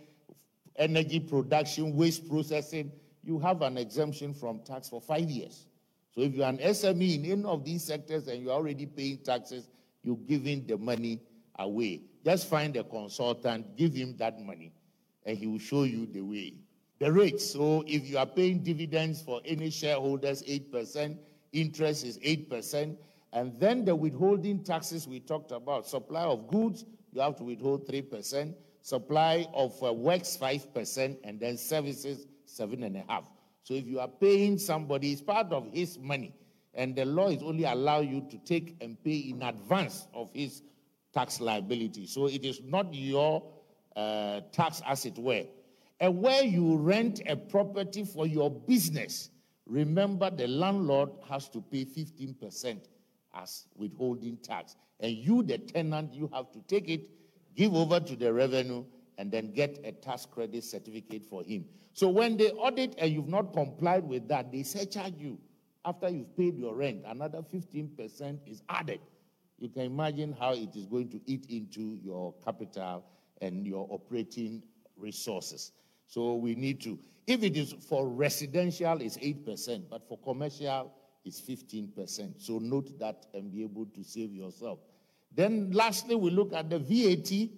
energy 0.76 1.20
production, 1.20 1.94
waste 1.94 2.28
processing, 2.28 2.90
you 3.22 3.38
have 3.38 3.62
an 3.62 3.78
exemption 3.78 4.34
from 4.34 4.60
tax 4.60 4.88
for 4.88 5.00
five 5.00 5.30
years. 5.30 5.66
So 6.14 6.22
if 6.22 6.34
you're 6.34 6.48
an 6.48 6.58
SME 6.58 7.14
in 7.14 7.30
any 7.30 7.44
of 7.44 7.64
these 7.64 7.84
sectors 7.84 8.26
and 8.26 8.42
you're 8.42 8.52
already 8.52 8.86
paying 8.86 9.18
taxes, 9.18 9.68
you're 10.02 10.16
giving 10.16 10.66
the 10.66 10.76
money 10.76 11.20
away. 11.58 12.02
Just 12.24 12.48
find 12.48 12.76
a 12.76 12.84
consultant, 12.84 13.76
give 13.76 13.94
him 13.94 14.16
that 14.18 14.40
money, 14.40 14.72
and 15.24 15.38
he 15.38 15.46
will 15.46 15.58
show 15.58 15.84
you 15.84 16.06
the 16.06 16.20
way. 16.20 16.54
The 16.98 17.12
rates. 17.12 17.50
So 17.50 17.82
if 17.86 18.08
you 18.08 18.18
are 18.18 18.26
paying 18.26 18.62
dividends 18.62 19.22
for 19.22 19.40
any 19.44 19.70
shareholders, 19.70 20.42
8%, 20.42 21.16
interest 21.52 22.04
is 22.04 22.18
8%. 22.18 22.96
And 23.32 23.58
then 23.58 23.84
the 23.84 23.96
withholding 23.96 24.62
taxes 24.62 25.08
we 25.08 25.20
talked 25.20 25.52
about 25.52 25.86
supply 25.86 26.22
of 26.22 26.48
goods, 26.48 26.84
you 27.12 27.20
have 27.20 27.36
to 27.36 27.44
withhold 27.44 27.86
3%, 27.86 28.54
supply 28.80 29.46
of 29.54 29.80
uh, 29.82 29.92
works 29.92 30.36
5%, 30.40 31.18
and 31.24 31.38
then 31.38 31.56
services 31.56 32.26
7.5. 32.46 33.24
So 33.62 33.74
if 33.74 33.86
you 33.86 34.00
are 34.00 34.08
paying 34.08 34.58
somebody, 34.58 35.12
it's 35.12 35.22
part 35.22 35.52
of 35.52 35.68
his 35.72 35.98
money. 35.98 36.34
And 36.74 36.96
the 36.96 37.04
law 37.04 37.28
is 37.28 37.42
only 37.42 37.64
allow 37.64 38.00
you 38.00 38.26
to 38.30 38.38
take 38.38 38.76
and 38.80 39.02
pay 39.04 39.16
in 39.16 39.42
advance 39.42 40.08
of 40.14 40.30
his 40.32 40.62
tax 41.12 41.40
liability. 41.40 42.06
So 42.06 42.26
it 42.26 42.44
is 42.44 42.62
not 42.64 42.92
your 42.92 43.42
uh, 43.94 44.40
tax, 44.52 44.80
as 44.86 45.04
it 45.04 45.18
were. 45.18 45.44
And 46.00 46.20
where 46.20 46.42
you 46.42 46.76
rent 46.76 47.20
a 47.26 47.36
property 47.36 48.04
for 48.04 48.26
your 48.26 48.50
business, 48.50 49.30
remember 49.66 50.30
the 50.30 50.48
landlord 50.48 51.10
has 51.28 51.48
to 51.50 51.60
pay 51.60 51.84
15% 51.84 52.80
as 53.34 53.66
withholding 53.76 54.36
tax. 54.38 54.76
And 55.00 55.12
you, 55.12 55.42
the 55.42 55.58
tenant, 55.58 56.14
you 56.14 56.30
have 56.32 56.50
to 56.52 56.60
take 56.68 56.88
it, 56.88 57.08
give 57.56 57.74
over 57.74 58.00
to 58.00 58.16
the 58.16 58.32
revenue, 58.32 58.84
and 59.18 59.30
then 59.30 59.52
get 59.52 59.78
a 59.84 59.92
tax 59.92 60.26
credit 60.26 60.64
certificate 60.64 61.24
for 61.24 61.42
him. 61.42 61.64
So 61.92 62.08
when 62.08 62.36
they 62.36 62.50
audit 62.50 62.94
and 62.98 63.12
you've 63.12 63.28
not 63.28 63.52
complied 63.52 64.04
with 64.04 64.28
that, 64.28 64.50
they 64.50 64.62
surcharge 64.62 65.14
you. 65.18 65.38
After 65.84 66.08
you've 66.08 66.36
paid 66.36 66.56
your 66.56 66.74
rent, 66.74 67.02
another 67.06 67.42
15% 67.42 68.38
is 68.46 68.62
added. 68.68 69.00
You 69.58 69.68
can 69.68 69.82
imagine 69.82 70.34
how 70.38 70.54
it 70.54 70.74
is 70.74 70.86
going 70.86 71.08
to 71.10 71.20
eat 71.26 71.46
into 71.48 71.98
your 72.02 72.34
capital 72.44 73.04
and 73.40 73.66
your 73.66 73.86
operating 73.90 74.62
resources. 74.96 75.72
So 76.06 76.34
we 76.34 76.54
need 76.54 76.80
to, 76.82 76.98
if 77.26 77.42
it 77.42 77.56
is 77.56 77.72
for 77.72 78.08
residential, 78.08 79.00
it's 79.00 79.16
8%, 79.16 79.84
but 79.90 80.08
for 80.08 80.18
commercial, 80.18 80.92
it's 81.24 81.40
15%. 81.40 82.40
So 82.40 82.58
note 82.58 82.98
that 82.98 83.26
and 83.34 83.52
be 83.52 83.62
able 83.62 83.86
to 83.86 84.02
save 84.02 84.32
yourself. 84.32 84.80
Then 85.34 85.70
lastly, 85.72 86.14
we 86.14 86.30
look 86.30 86.52
at 86.52 86.68
the 86.68 86.78
VAT. 86.78 87.48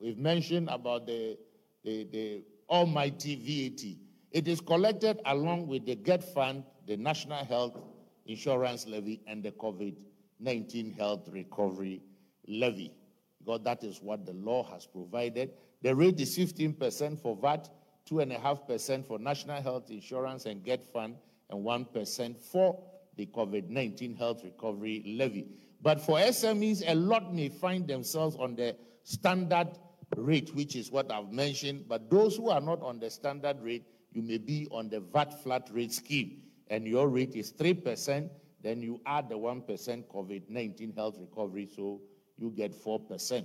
We've 0.00 0.18
mentioned 0.18 0.68
about 0.70 1.06
the, 1.06 1.38
the, 1.84 2.04
the 2.04 2.42
almighty 2.68 3.36
VAT. 3.36 3.98
It 4.30 4.48
is 4.48 4.60
collected 4.60 5.20
along 5.26 5.66
with 5.66 5.84
the 5.84 5.96
GET 5.96 6.24
Fund, 6.32 6.64
the 6.86 6.96
National 6.96 7.44
Health 7.44 7.78
Insurance 8.26 8.86
Levy, 8.86 9.20
and 9.26 9.42
the 9.42 9.52
COVID 9.52 9.96
19 10.40 10.92
Health 10.92 11.28
Recovery 11.30 12.02
Levy, 12.48 12.92
because 13.38 13.60
that 13.62 13.84
is 13.84 14.00
what 14.02 14.26
the 14.26 14.32
law 14.32 14.64
has 14.72 14.86
provided. 14.86 15.50
The 15.82 15.94
rate 15.94 16.18
is 16.20 16.36
15% 16.36 17.20
for 17.20 17.36
VAT, 17.36 17.68
2.5% 18.10 19.06
for 19.06 19.18
National 19.18 19.62
Health 19.62 19.90
Insurance 19.90 20.46
and 20.46 20.64
GET 20.64 20.84
Fund, 20.92 21.16
and 21.50 21.64
1% 21.64 22.40
for 22.40 22.82
the 23.16 23.26
COVID 23.26 23.68
19 23.68 24.16
Health 24.16 24.42
Recovery 24.44 25.02
Levy. 25.06 25.46
But 25.80 26.00
for 26.00 26.18
SMEs, 26.18 26.82
a 26.86 26.94
lot 26.94 27.34
may 27.34 27.48
find 27.48 27.86
themselves 27.86 28.36
on 28.36 28.54
the 28.54 28.76
standard 29.02 29.68
rate, 30.16 30.54
which 30.54 30.76
is 30.76 30.90
what 30.90 31.10
I've 31.10 31.32
mentioned. 31.32 31.86
But 31.88 32.10
those 32.10 32.36
who 32.36 32.50
are 32.50 32.60
not 32.60 32.80
on 32.82 33.00
the 33.00 33.10
standard 33.10 33.60
rate, 33.60 33.84
you 34.12 34.22
may 34.22 34.38
be 34.38 34.68
on 34.70 34.88
the 34.88 35.00
VAT 35.00 35.42
flat 35.42 35.68
rate 35.72 35.92
scheme, 35.92 36.42
and 36.68 36.86
your 36.86 37.08
rate 37.08 37.34
is 37.34 37.52
3%. 37.52 38.30
Then 38.62 38.80
you 38.80 39.00
add 39.06 39.28
the 39.28 39.34
1% 39.34 39.66
COVID 40.06 40.48
19 40.48 40.92
health 40.94 41.16
recovery, 41.18 41.68
so 41.74 42.00
you 42.38 42.50
get 42.50 42.72
4%. 42.72 43.44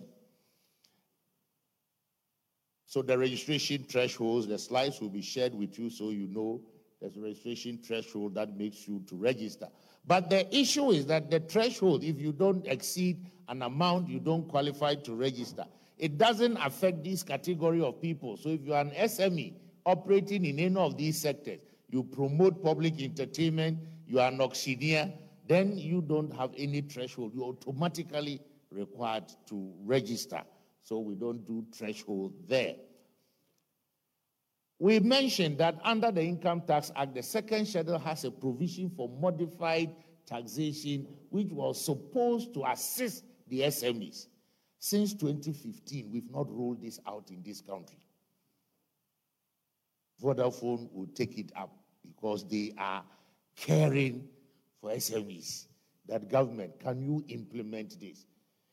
So 2.85 3.02
the 3.02 3.18
registration 3.18 3.84
thresholds, 3.84 4.48
the 4.48 4.57
slides 4.57 5.02
will 5.02 5.10
be 5.10 5.22
shared 5.22 5.53
with 5.53 5.77
you 5.77 5.89
so 5.89 6.11
you 6.11 6.27
know 6.27 6.61
there's 6.99 7.15
a 7.15 7.22
registration 7.22 7.78
threshold 7.78 8.36
that 8.36 8.57
makes 8.57 8.88
you 8.88 9.03
to 9.07 9.15
register. 9.15 9.68
But 10.06 10.30
the 10.30 10.53
issue 10.56 10.91
is 10.91 11.06
that 11.07 11.30
the 11.30 11.40
threshold, 11.40 12.03
if 12.03 12.19
you 12.19 12.32
don't 12.32 12.65
exceed 12.65 13.26
an 13.49 13.61
amount, 13.61 14.10
you 14.10 14.19
don't 14.19 14.48
qualify 14.48 14.95
to 14.95 15.14
register. 15.14 15.65
It 15.98 16.18
doesn't 16.18 16.57
affect 16.57 17.03
this 17.03 17.24
category 17.24 17.82
of 17.82 18.02
people. 18.02 18.38
So 18.38 18.49
if 18.49 18.61
you're 18.64 18.78
an 18.78 18.91
SME 18.91 19.53
operating 19.86 20.45
in 20.45 20.60
any 20.60 20.76
of 20.76 20.98
these 20.98 21.19
sectors, 21.19 21.60
you 21.90 22.03
promote 22.03 22.64
public 22.64 23.02
entertainment, 23.02 23.80
you 24.07 24.19
are 24.19 24.30
an 24.30 24.41
auctioneer, 24.41 25.11
then 25.48 25.78
you 25.78 26.02
don't 26.02 26.34
have 26.36 26.52
any 26.57 26.82
threshold. 26.82 27.32
You're 27.34 27.45
automatically 27.45 28.41
required 28.72 29.26
to 29.48 29.72
register. 29.86 30.41
So 30.84 30.99
we 30.99 31.15
don't 31.15 31.45
do 31.45 31.65
threshold 31.74 32.34
there. 32.48 32.76
We 34.79 34.99
mentioned 34.99 35.57
that 35.57 35.79
under 35.83 36.11
the 36.11 36.21
Income 36.21 36.63
Tax 36.67 36.91
Act, 36.95 37.15
the 37.15 37.23
second 37.23 37.67
schedule 37.67 37.97
has 37.97 38.25
a 38.25 38.31
provision 38.31 38.91
for 38.95 39.09
modified 39.09 39.95
taxation, 40.25 41.07
which 41.29 41.51
was 41.51 41.83
supposed 41.83 42.53
to 42.53 42.65
assist 42.65 43.23
the 43.47 43.61
SMEs. 43.61 44.27
Since 44.79 45.15
2015, 45.15 46.11
we've 46.11 46.29
not 46.29 46.51
rolled 46.51 46.81
this 46.81 46.99
out 47.07 47.31
in 47.31 47.41
this 47.43 47.61
country. 47.61 47.97
Vodafone 50.21 50.91
will 50.93 51.07
take 51.15 51.37
it 51.37 51.51
up 51.55 51.71
because 52.05 52.47
they 52.47 52.73
are 52.77 53.03
caring 53.55 54.27
for 54.79 54.91
SMEs. 54.91 55.65
That 56.07 56.29
government, 56.29 56.79
can 56.79 57.01
you 57.01 57.23
implement 57.27 57.99
this? 57.99 58.25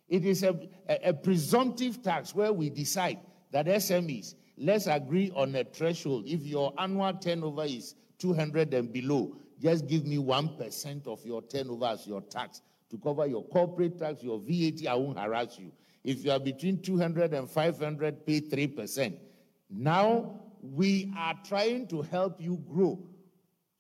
It 0.08 0.24
is 0.24 0.42
a, 0.42 0.56
a, 0.88 1.08
a 1.08 1.12
presumptive 1.14 2.02
tax 2.02 2.34
where 2.34 2.52
we 2.52 2.70
decide 2.70 3.18
that 3.50 3.66
SMEs, 3.66 4.34
let's 4.56 4.86
agree 4.86 5.30
on 5.34 5.54
a 5.54 5.64
threshold. 5.64 6.24
If 6.26 6.42
your 6.42 6.72
annual 6.78 7.12
turnover 7.14 7.64
is 7.64 7.94
200 8.18 8.74
and 8.74 8.92
below, 8.92 9.36
just 9.60 9.86
give 9.86 10.06
me 10.06 10.16
1% 10.16 11.06
of 11.06 11.24
your 11.24 11.42
turnover 11.42 11.86
as 11.86 12.06
your 12.06 12.20
tax 12.22 12.62
to 12.90 12.98
cover 12.98 13.26
your 13.26 13.44
corporate 13.44 13.98
tax, 13.98 14.22
your 14.22 14.38
VAT, 14.38 14.86
I 14.86 14.94
won't 14.94 15.18
harass 15.18 15.58
you. 15.58 15.72
If 16.04 16.24
you 16.24 16.30
are 16.30 16.38
between 16.38 16.80
200 16.82 17.32
and 17.32 17.48
500, 17.48 18.26
pay 18.26 18.40
3%. 18.40 19.16
Now 19.70 20.40
we 20.62 21.12
are 21.16 21.34
trying 21.44 21.86
to 21.88 22.02
help 22.02 22.40
you 22.40 22.62
grow. 22.68 22.98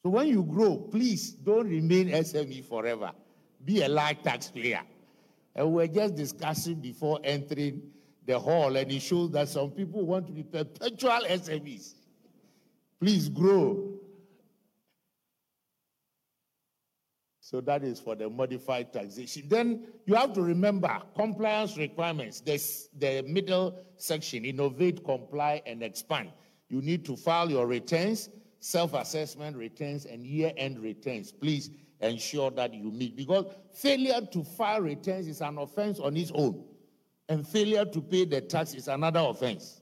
So 0.02 0.10
when 0.10 0.28
you 0.28 0.42
grow, 0.42 0.76
please 0.76 1.32
don't 1.32 1.68
remain 1.68 2.08
SME 2.08 2.64
forever. 2.64 3.12
Be 3.64 3.82
a 3.82 3.88
large 3.88 4.22
taxpayer. 4.22 4.82
And 5.54 5.72
we're 5.72 5.86
just 5.86 6.14
discussing 6.14 6.80
before 6.80 7.20
entering 7.22 7.82
the 8.26 8.38
hall, 8.38 8.76
and 8.76 8.90
it 8.90 9.00
shows 9.00 9.30
that 9.32 9.48
some 9.48 9.70
people 9.70 10.04
want 10.06 10.26
to 10.26 10.32
be 10.32 10.42
perpetual 10.42 11.20
SMEs. 11.28 11.94
Please 13.00 13.28
grow. 13.28 13.94
So 17.40 17.60
that 17.60 17.84
is 17.84 18.00
for 18.00 18.14
the 18.14 18.30
modified 18.30 18.92
taxation. 18.92 19.44
Then 19.48 19.86
you 20.06 20.14
have 20.14 20.32
to 20.32 20.40
remember 20.40 21.02
compliance 21.14 21.76
requirements. 21.76 22.40
There's 22.40 22.88
the 22.98 23.22
middle 23.28 23.78
section 23.98 24.46
innovate, 24.46 25.04
comply, 25.04 25.60
and 25.66 25.82
expand. 25.82 26.30
You 26.70 26.80
need 26.80 27.04
to 27.04 27.16
file 27.16 27.50
your 27.50 27.66
returns, 27.66 28.30
self 28.60 28.94
assessment 28.94 29.58
returns, 29.58 30.06
and 30.06 30.24
year 30.24 30.52
end 30.56 30.78
returns. 30.78 31.32
Please 31.32 31.70
ensure 32.00 32.50
that 32.52 32.72
you 32.72 32.90
meet 32.90 33.14
because 33.14 33.44
failure 33.74 34.20
to 34.32 34.42
file 34.42 34.80
returns 34.80 35.28
is 35.28 35.42
an 35.42 35.58
offense 35.58 35.98
on 36.00 36.16
its 36.16 36.32
own, 36.34 36.64
and 37.28 37.46
failure 37.46 37.84
to 37.84 38.00
pay 38.00 38.24
the 38.24 38.40
tax 38.40 38.74
is 38.74 38.88
another 38.88 39.20
offense. 39.20 39.80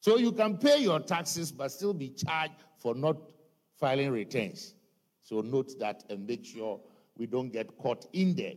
So 0.00 0.16
you 0.16 0.32
can 0.32 0.58
pay 0.58 0.78
your 0.78 1.00
taxes 1.00 1.50
but 1.50 1.72
still 1.72 1.94
be 1.94 2.10
charged 2.10 2.54
for 2.78 2.94
not 2.94 3.16
filing 3.78 4.10
returns. 4.10 4.74
So 5.22 5.40
note 5.40 5.78
that 5.80 6.04
and 6.10 6.26
make 6.26 6.44
sure 6.44 6.80
we 7.16 7.26
don't 7.26 7.50
get 7.50 7.76
caught 7.78 8.06
in 8.12 8.34
there. 8.34 8.54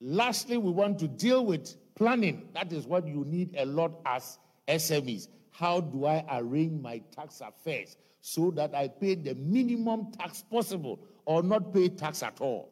Lastly, 0.00 0.58
we 0.58 0.70
want 0.70 0.98
to 0.98 1.08
deal 1.08 1.46
with 1.46 1.76
planning. 1.94 2.48
That 2.54 2.72
is 2.72 2.86
what 2.86 3.06
you 3.06 3.24
need 3.24 3.54
a 3.56 3.64
lot 3.64 4.00
as 4.04 4.38
SMEs. 4.68 5.28
How 5.50 5.80
do 5.80 6.06
I 6.06 6.24
arrange 6.30 6.80
my 6.82 7.00
tax 7.14 7.40
affairs 7.40 7.96
so 8.20 8.50
that 8.52 8.74
I 8.74 8.88
pay 8.88 9.14
the 9.14 9.34
minimum 9.34 10.12
tax 10.12 10.42
possible 10.42 11.00
or 11.24 11.42
not 11.42 11.72
pay 11.72 11.88
tax 11.88 12.22
at 12.22 12.40
all? 12.40 12.71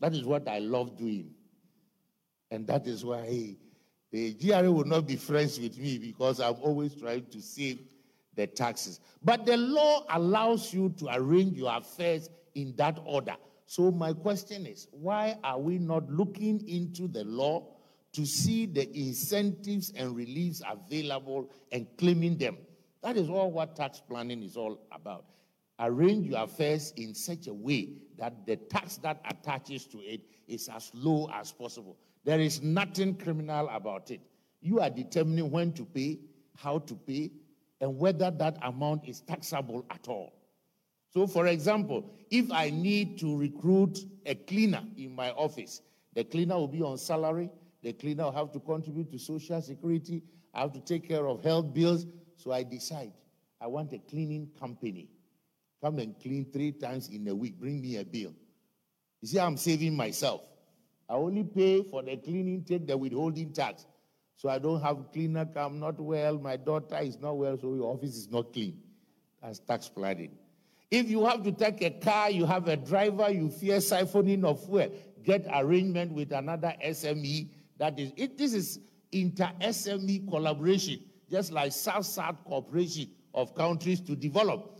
That 0.00 0.14
is 0.14 0.24
what 0.24 0.48
I 0.48 0.58
love 0.58 0.96
doing. 0.96 1.30
And 2.50 2.66
that 2.66 2.86
is 2.86 3.04
why 3.04 3.56
the 4.10 4.34
GRA 4.34 4.70
will 4.70 4.84
not 4.84 5.06
be 5.06 5.16
friends 5.16 5.60
with 5.60 5.78
me 5.78 5.98
because 5.98 6.40
I'm 6.40 6.56
always 6.62 6.94
trying 6.94 7.26
to 7.26 7.40
save 7.40 7.78
the 8.34 8.46
taxes. 8.46 9.00
But 9.22 9.46
the 9.46 9.56
law 9.56 10.04
allows 10.10 10.72
you 10.72 10.94
to 10.98 11.08
arrange 11.12 11.56
your 11.56 11.76
affairs 11.76 12.28
in 12.54 12.74
that 12.76 12.98
order. 13.04 13.36
So, 13.66 13.92
my 13.92 14.12
question 14.12 14.66
is 14.66 14.88
why 14.90 15.38
are 15.44 15.58
we 15.58 15.78
not 15.78 16.10
looking 16.10 16.66
into 16.68 17.06
the 17.06 17.22
law 17.24 17.68
to 18.12 18.26
see 18.26 18.66
the 18.66 18.90
incentives 18.98 19.92
and 19.94 20.16
reliefs 20.16 20.60
available 20.68 21.50
and 21.70 21.86
claiming 21.96 22.36
them? 22.36 22.56
That 23.02 23.16
is 23.16 23.28
all 23.28 23.52
what 23.52 23.76
tax 23.76 24.02
planning 24.08 24.42
is 24.42 24.56
all 24.56 24.80
about. 24.92 25.24
Arrange 25.80 26.26
your 26.26 26.42
affairs 26.42 26.92
in 26.96 27.14
such 27.14 27.46
a 27.46 27.54
way 27.54 27.94
that 28.18 28.46
the 28.46 28.56
tax 28.56 28.98
that 28.98 29.20
attaches 29.24 29.86
to 29.86 29.98
it 29.98 30.20
is 30.46 30.68
as 30.68 30.90
low 30.94 31.30
as 31.34 31.52
possible. 31.52 31.96
There 32.24 32.38
is 32.40 32.62
nothing 32.62 33.16
criminal 33.16 33.68
about 33.70 34.10
it. 34.10 34.20
You 34.60 34.80
are 34.80 34.90
determining 34.90 35.50
when 35.50 35.72
to 35.72 35.84
pay, 35.84 36.18
how 36.56 36.80
to 36.80 36.94
pay, 36.94 37.30
and 37.80 37.98
whether 37.98 38.30
that 38.30 38.58
amount 38.62 39.08
is 39.08 39.22
taxable 39.22 39.86
at 39.90 40.06
all. 40.06 40.34
So, 41.12 41.26
for 41.26 41.46
example, 41.46 42.04
if 42.30 42.52
I 42.52 42.70
need 42.70 43.18
to 43.20 43.36
recruit 43.36 43.98
a 44.26 44.34
cleaner 44.34 44.82
in 44.96 45.14
my 45.14 45.30
office, 45.30 45.80
the 46.14 46.24
cleaner 46.24 46.56
will 46.56 46.68
be 46.68 46.82
on 46.82 46.98
salary, 46.98 47.50
the 47.82 47.94
cleaner 47.94 48.24
will 48.24 48.32
have 48.32 48.52
to 48.52 48.60
contribute 48.60 49.10
to 49.12 49.18
social 49.18 49.62
security, 49.62 50.22
I 50.52 50.60
have 50.60 50.72
to 50.72 50.80
take 50.80 51.08
care 51.08 51.26
of 51.26 51.42
health 51.42 51.72
bills. 51.72 52.06
So 52.36 52.52
I 52.52 52.62
decide 52.62 53.12
I 53.60 53.66
want 53.66 53.92
a 53.92 53.98
cleaning 53.98 54.50
company. 54.58 55.08
Come 55.82 55.98
and 55.98 56.18
clean 56.20 56.46
three 56.52 56.72
times 56.72 57.08
in 57.08 57.26
a 57.28 57.34
week, 57.34 57.58
bring 57.58 57.80
me 57.80 57.96
a 57.96 58.04
bill. 58.04 58.34
You 59.22 59.28
see, 59.28 59.40
I'm 59.40 59.56
saving 59.56 59.96
myself. 59.96 60.42
I 61.08 61.14
only 61.14 61.44
pay 61.44 61.82
for 61.82 62.02
the 62.02 62.16
cleaning, 62.16 62.64
take 62.64 62.86
the 62.86 62.96
withholding 62.96 63.52
tax. 63.52 63.86
So 64.36 64.48
I 64.48 64.58
don't 64.58 64.80
have 64.80 65.12
cleaner 65.12 65.44
come, 65.44 65.80
not 65.80 66.00
well, 66.00 66.38
my 66.38 66.56
daughter 66.56 66.98
is 67.00 67.18
not 67.18 67.36
well, 67.36 67.58
so 67.60 67.74
your 67.74 67.92
office 67.92 68.16
is 68.16 68.30
not 68.30 68.52
clean. 68.52 68.80
That's 69.42 69.58
tax 69.58 69.88
planning. 69.88 70.30
If 70.90 71.10
you 71.10 71.24
have 71.26 71.42
to 71.44 71.52
take 71.52 71.82
a 71.82 71.90
car, 71.90 72.30
you 72.30 72.46
have 72.46 72.68
a 72.68 72.76
driver, 72.76 73.30
you 73.30 73.50
fear 73.50 73.78
siphoning 73.78 74.44
of 74.44 74.64
fuel, 74.64 74.90
get 75.24 75.46
arrangement 75.52 76.12
with 76.12 76.32
another 76.32 76.74
SME. 76.84 77.50
That 77.78 77.98
is 77.98 78.12
it. 78.16 78.36
This 78.36 78.54
is 78.54 78.80
inter 79.12 79.50
SME 79.60 80.28
collaboration, 80.28 81.00
just 81.30 81.52
like 81.52 81.72
South 81.72 82.06
South 82.06 82.42
cooperation 82.44 83.10
of 83.34 83.54
countries 83.54 84.00
to 84.02 84.16
develop. 84.16 84.79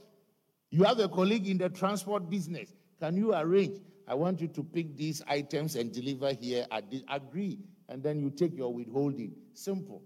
You 0.71 0.85
have 0.85 0.99
a 1.01 1.09
colleague 1.09 1.49
in 1.49 1.59
the 1.59 1.69
transport 1.69 2.31
business. 2.31 2.73
Can 3.01 3.17
you 3.17 3.35
arrange? 3.35 3.81
I 4.07 4.15
want 4.15 4.41
you 4.41 4.49
to 4.49 4.63
pick 4.63 4.97
these 4.97 5.23
items 5.29 5.77
and 5.77 5.93
deliver 5.93 6.33
here. 6.33 6.67
Agree, 7.09 7.59
and 7.89 8.03
then 8.03 8.21
you 8.21 8.31
take 8.31 8.57
your 8.57 8.73
withholding. 8.73 9.35
Simple. 9.53 10.03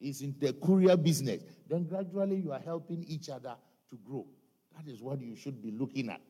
It's 0.00 0.20
in 0.20 0.34
the 0.38 0.52
courier 0.54 0.96
business. 0.96 1.42
Then 1.68 1.84
gradually 1.84 2.36
you 2.36 2.52
are 2.52 2.60
helping 2.60 3.04
each 3.04 3.28
other 3.28 3.54
to 3.90 3.98
grow. 4.04 4.26
That 4.76 4.90
is 4.90 5.00
what 5.00 5.20
you 5.20 5.36
should 5.36 5.62
be 5.62 5.70
looking 5.70 6.08
at. 6.08 6.20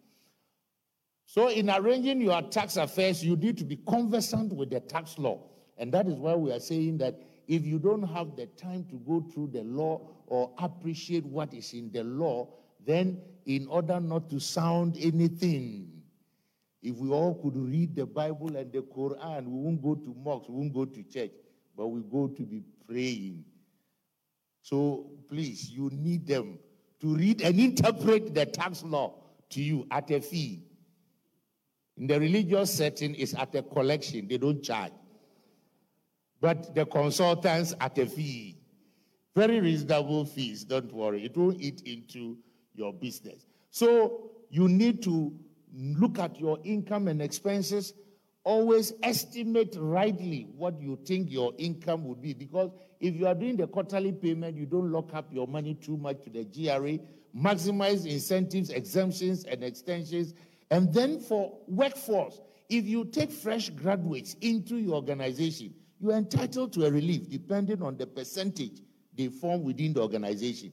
So, 1.26 1.48
in 1.48 1.70
arranging 1.70 2.20
your 2.20 2.42
tax 2.42 2.76
affairs, 2.76 3.24
you 3.24 3.36
need 3.36 3.56
to 3.58 3.64
be 3.64 3.76
conversant 3.76 4.52
with 4.52 4.70
the 4.70 4.80
tax 4.80 5.18
law. 5.18 5.40
And 5.78 5.92
that 5.92 6.06
is 6.06 6.14
why 6.14 6.34
we 6.34 6.52
are 6.52 6.60
saying 6.60 6.98
that 6.98 7.18
if 7.48 7.64
you 7.64 7.78
don't 7.78 8.02
have 8.02 8.36
the 8.36 8.46
time 8.46 8.84
to 8.90 8.96
go 8.96 9.24
through 9.32 9.50
the 9.52 9.62
law 9.62 10.08
or 10.26 10.52
appreciate 10.58 11.24
what 11.24 11.54
is 11.54 11.72
in 11.72 11.90
the 11.90 12.04
law, 12.04 12.48
then 12.84 13.20
in 13.46 13.66
order 13.66 14.00
not 14.00 14.30
to 14.30 14.40
sound 14.40 14.96
anything, 15.00 15.88
if 16.82 16.96
we 16.96 17.10
all 17.10 17.34
could 17.34 17.56
read 17.56 17.94
the 17.94 18.06
Bible 18.06 18.56
and 18.56 18.72
the 18.72 18.82
Quran, 18.82 19.46
we 19.46 19.58
won't 19.58 19.82
go 19.82 19.94
to 19.94 20.14
mosques, 20.24 20.48
we 20.48 20.56
won't 20.56 20.74
go 20.74 20.84
to 20.84 21.02
church, 21.04 21.30
but 21.76 21.86
we 21.86 22.00
go 22.02 22.28
to 22.28 22.42
be 22.42 22.62
praying. 22.88 23.44
So 24.62 25.10
please, 25.28 25.70
you 25.70 25.90
need 25.92 26.26
them 26.26 26.58
to 27.00 27.14
read 27.14 27.42
and 27.42 27.58
interpret 27.58 28.34
the 28.34 28.46
tax 28.46 28.82
law 28.82 29.14
to 29.50 29.62
you 29.62 29.86
at 29.90 30.10
a 30.10 30.20
fee. 30.20 30.62
In 31.96 32.06
the 32.06 32.18
religious 32.18 32.72
setting, 32.72 33.14
it's 33.16 33.34
at 33.34 33.54
a 33.54 33.62
collection, 33.62 34.26
they 34.26 34.38
don't 34.38 34.62
charge. 34.62 34.92
But 36.40 36.74
the 36.74 36.84
consultants 36.86 37.74
at 37.80 37.98
a 37.98 38.06
fee. 38.06 38.56
Very 39.34 39.60
reasonable 39.60 40.24
fees, 40.24 40.64
don't 40.64 40.92
worry. 40.92 41.24
It 41.24 41.36
won't 41.36 41.60
eat 41.60 41.82
into 41.82 42.38
your 42.74 42.92
business. 42.92 43.46
So 43.70 44.30
you 44.50 44.68
need 44.68 45.02
to 45.04 45.32
look 45.74 46.18
at 46.18 46.38
your 46.38 46.58
income 46.64 47.08
and 47.08 47.22
expenses. 47.22 47.94
Always 48.44 48.92
estimate 49.02 49.76
rightly 49.78 50.48
what 50.56 50.80
you 50.80 50.98
think 51.04 51.30
your 51.30 51.52
income 51.58 52.04
would 52.04 52.20
be 52.20 52.34
because 52.34 52.70
if 53.00 53.14
you 53.14 53.26
are 53.26 53.34
doing 53.34 53.56
the 53.56 53.66
quarterly 53.66 54.12
payment, 54.12 54.56
you 54.56 54.66
don't 54.66 54.90
lock 54.90 55.14
up 55.14 55.32
your 55.32 55.46
money 55.46 55.74
too 55.74 55.96
much 55.96 56.22
to 56.24 56.30
the 56.30 56.44
GRA, 56.44 56.98
maximize 57.36 58.06
incentives, 58.06 58.70
exemptions, 58.70 59.44
and 59.44 59.62
extensions. 59.62 60.34
And 60.70 60.92
then 60.92 61.18
for 61.20 61.58
workforce, 61.66 62.40
if 62.68 62.86
you 62.86 63.04
take 63.04 63.30
fresh 63.30 63.70
graduates 63.70 64.34
into 64.40 64.76
your 64.76 64.94
organization, 64.94 65.74
you 66.00 66.10
are 66.10 66.16
entitled 66.16 66.72
to 66.74 66.86
a 66.86 66.90
relief 66.90 67.28
depending 67.28 67.82
on 67.82 67.96
the 67.96 68.06
percentage 68.06 68.80
they 69.16 69.28
form 69.28 69.62
within 69.62 69.92
the 69.92 70.00
organization. 70.00 70.72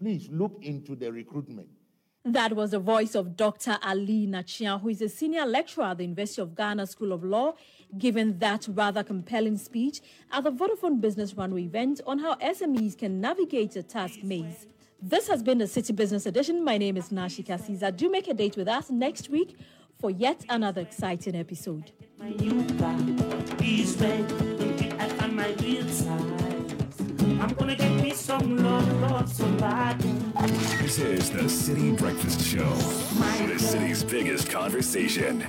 Please 0.00 0.28
look 0.30 0.58
into 0.62 0.94
the 0.94 1.10
recruitment. 1.10 1.68
That 2.24 2.54
was 2.54 2.72
the 2.72 2.78
voice 2.78 3.14
of 3.14 3.36
Dr. 3.36 3.78
Ali-Nakyea, 3.82 4.80
who 4.80 4.90
is 4.90 5.00
a 5.00 5.08
senior 5.08 5.46
lecturer 5.46 5.84
at 5.84 5.98
the 5.98 6.04
University 6.04 6.42
of 6.42 6.54
Ghana 6.54 6.86
School 6.86 7.12
of 7.12 7.24
Law, 7.24 7.54
giving 7.96 8.38
that 8.38 8.68
rather 8.70 9.02
compelling 9.02 9.56
speech 9.56 10.00
at 10.30 10.44
the 10.44 10.52
Vodafone 10.52 11.00
Business 11.00 11.34
Runway 11.34 11.62
event 11.62 12.00
on 12.06 12.18
how 12.18 12.34
SMEs 12.36 12.98
can 12.98 13.20
navigate 13.20 13.76
a 13.76 13.82
task 13.82 14.22
maze. 14.22 14.66
This 15.00 15.26
has 15.28 15.42
been 15.42 15.58
the 15.58 15.64
Citi 15.64 15.94
Business 15.94 16.26
Edition. 16.26 16.62
My 16.64 16.76
name 16.76 16.96
is 16.96 17.08
Nashika 17.08 17.58
Caesar. 17.64 17.90
Do 17.90 18.10
make 18.10 18.28
a 18.28 18.34
date 18.34 18.56
with 18.56 18.68
us 18.68 18.90
next 18.90 19.30
week 19.30 19.56
for 19.98 20.10
yet 20.10 20.44
another 20.48 20.82
exciting 20.82 21.34
episode. 21.34 21.92
I'm 27.40 27.54
gonna 27.54 27.76
get 27.76 28.02
me 28.02 28.12
some 28.12 28.62
love, 28.62 29.00
love, 29.00 29.32
somebody. 29.32 30.12
This 30.82 30.98
is 30.98 31.30
the 31.30 31.42
Citi 31.42 31.96
Breakfast 31.96 32.44
Show. 32.44 32.74
The 33.46 33.58
city's 33.58 34.02
biggest 34.02 34.50
conversation. 34.50 35.44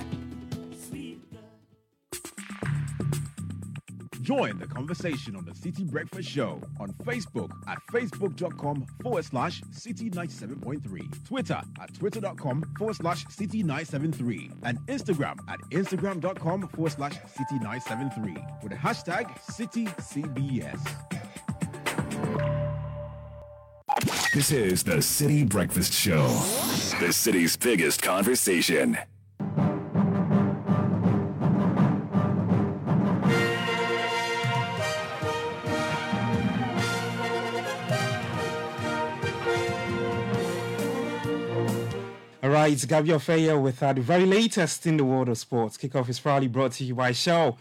Join 4.30 4.60
the 4.60 4.66
conversation 4.68 5.34
on 5.34 5.44
the 5.44 5.50
Citi 5.50 5.84
Breakfast 5.90 6.28
Show 6.28 6.62
on 6.78 6.92
Facebook 7.04 7.50
at 7.66 7.78
facebook.com 7.92 8.86
forward 9.02 9.24
slash 9.24 9.60
citi97.3, 9.62 11.26
Twitter 11.26 11.60
at 11.80 11.92
twitter.com 11.94 12.62
forward 12.78 12.94
slash 12.94 13.24
citi973, 13.24 14.52
and 14.62 14.78
Instagram 14.86 15.36
at 15.48 15.58
instagram.com 15.72 16.68
forward 16.68 16.92
slash 16.92 17.18
citi973 17.36 18.62
with 18.62 18.70
the 18.70 18.78
hashtag 18.78 19.36
CitiCBS. 19.40 20.78
This 24.32 24.52
is 24.52 24.84
the 24.84 24.96
Citi 24.96 25.46
Breakfast 25.48 25.92
Show. 25.92 26.28
The 27.00 27.12
city's 27.12 27.56
biggest 27.56 28.00
conversation. 28.00 28.96
All 42.42 42.48
right, 42.48 42.72
it's 42.72 42.84
Gabriel 42.84 43.18
Feyer 43.18 43.60
with 43.60 43.80
the 43.80 43.94
very 43.94 44.26
latest 44.26 44.86
in 44.86 44.96
the 44.96 45.04
world 45.04 45.28
of 45.28 45.38
sports. 45.38 45.76
Kickoff 45.76 46.08
is 46.08 46.18
proudly 46.18 46.48
brought 46.48 46.72
to 46.72 46.84
you 46.84 46.94
by 46.94 47.12
Shell 47.12 47.58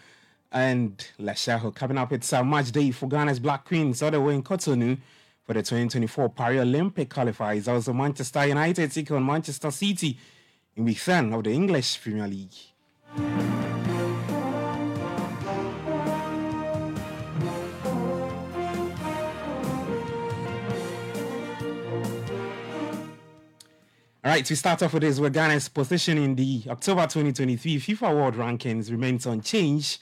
and 0.52 1.08
Lashaho 1.20 1.74
coming 1.74 1.98
up. 1.98 2.12
It's 2.12 2.34
a 2.34 2.44
match 2.44 2.72
day 2.72 2.92
for 2.92 3.08
Ghana's 3.08 3.40
Black 3.40 3.66
Queens 3.66 4.02
all 4.02 4.12
the 4.12 4.20
way 4.20 4.36
in 4.36 4.44
Cotonou 4.44 4.98
for 5.44 5.54
the 5.54 5.62
2024 5.62 6.30
Paris 6.30 6.62
Olympic 6.62 7.10
qualifiers. 7.10 7.68
Also, 7.68 7.94
Manchester 7.94 8.48
United 8.48 8.92
take 8.92 9.12
on 9.12 9.26
Manchester 9.26 9.72
City 9.72 10.18
in 10.76 10.86
week 10.86 11.02
10 11.02 11.34
of 11.34 11.44
the 11.44 11.52
English 11.52 12.02
Premier 12.02 12.28
League. 12.28 12.54
All 24.22 24.36
right, 24.36 24.46
to 24.46 24.56
start 24.56 24.84
off 24.84 24.94
with 24.94 25.02
this, 25.02 25.20
where 25.20 25.30
Ghana's 25.30 25.70
position 25.70 26.18
in 26.18 26.36
the 26.36 26.64
October 26.68 27.02
2023 27.04 27.80
FIFA 27.80 28.16
World 28.16 28.36
Rankings 28.36 28.92
remains 28.92 29.26
unchanged 29.26 30.00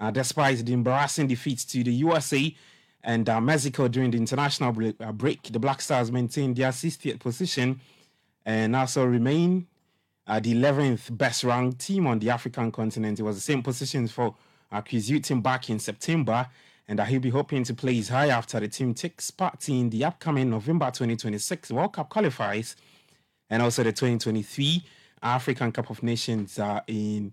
uh, 0.00 0.10
despite 0.10 0.64
the 0.64 0.72
embarrassing 0.72 1.26
defeats 1.26 1.64
to 1.64 1.82
the 1.82 1.92
USA 1.92 2.54
and 3.02 3.28
uh, 3.28 3.40
Mexico 3.40 3.88
during 3.88 4.10
the 4.10 4.16
international 4.16 4.72
break, 4.72 4.96
uh, 5.00 5.12
break. 5.12 5.42
The 5.44 5.58
Black 5.58 5.80
Stars 5.80 6.10
maintained 6.10 6.56
their 6.56 6.70
60th 6.70 7.20
position 7.20 7.80
and 8.44 8.74
also 8.74 9.04
remain 9.04 9.66
uh, 10.26 10.40
the 10.40 10.54
11th 10.54 11.16
best 11.16 11.44
ranked 11.44 11.80
team 11.80 12.06
on 12.06 12.18
the 12.18 12.30
African 12.30 12.72
continent. 12.72 13.20
It 13.20 13.22
was 13.22 13.36
the 13.36 13.42
same 13.42 13.62
position 13.62 14.08
for 14.08 14.34
uh, 14.72 14.82
back 15.40 15.70
in 15.70 15.78
September, 15.78 16.48
and 16.88 16.98
uh, 16.98 17.04
he'll 17.04 17.20
be 17.20 17.30
hoping 17.30 17.62
to 17.64 17.74
place 17.74 18.08
high 18.08 18.28
after 18.28 18.58
the 18.60 18.68
team 18.68 18.94
takes 18.94 19.30
part 19.30 19.68
in 19.68 19.90
the 19.90 20.04
upcoming 20.04 20.50
November 20.50 20.86
2026 20.86 21.70
World 21.70 21.92
Cup 21.92 22.10
qualifiers 22.10 22.74
and 23.50 23.62
also 23.62 23.82
the 23.82 23.92
2023 23.92 24.82
African 25.22 25.72
Cup 25.72 25.90
of 25.90 26.02
Nations 26.02 26.58
uh, 26.58 26.80
in 26.86 27.32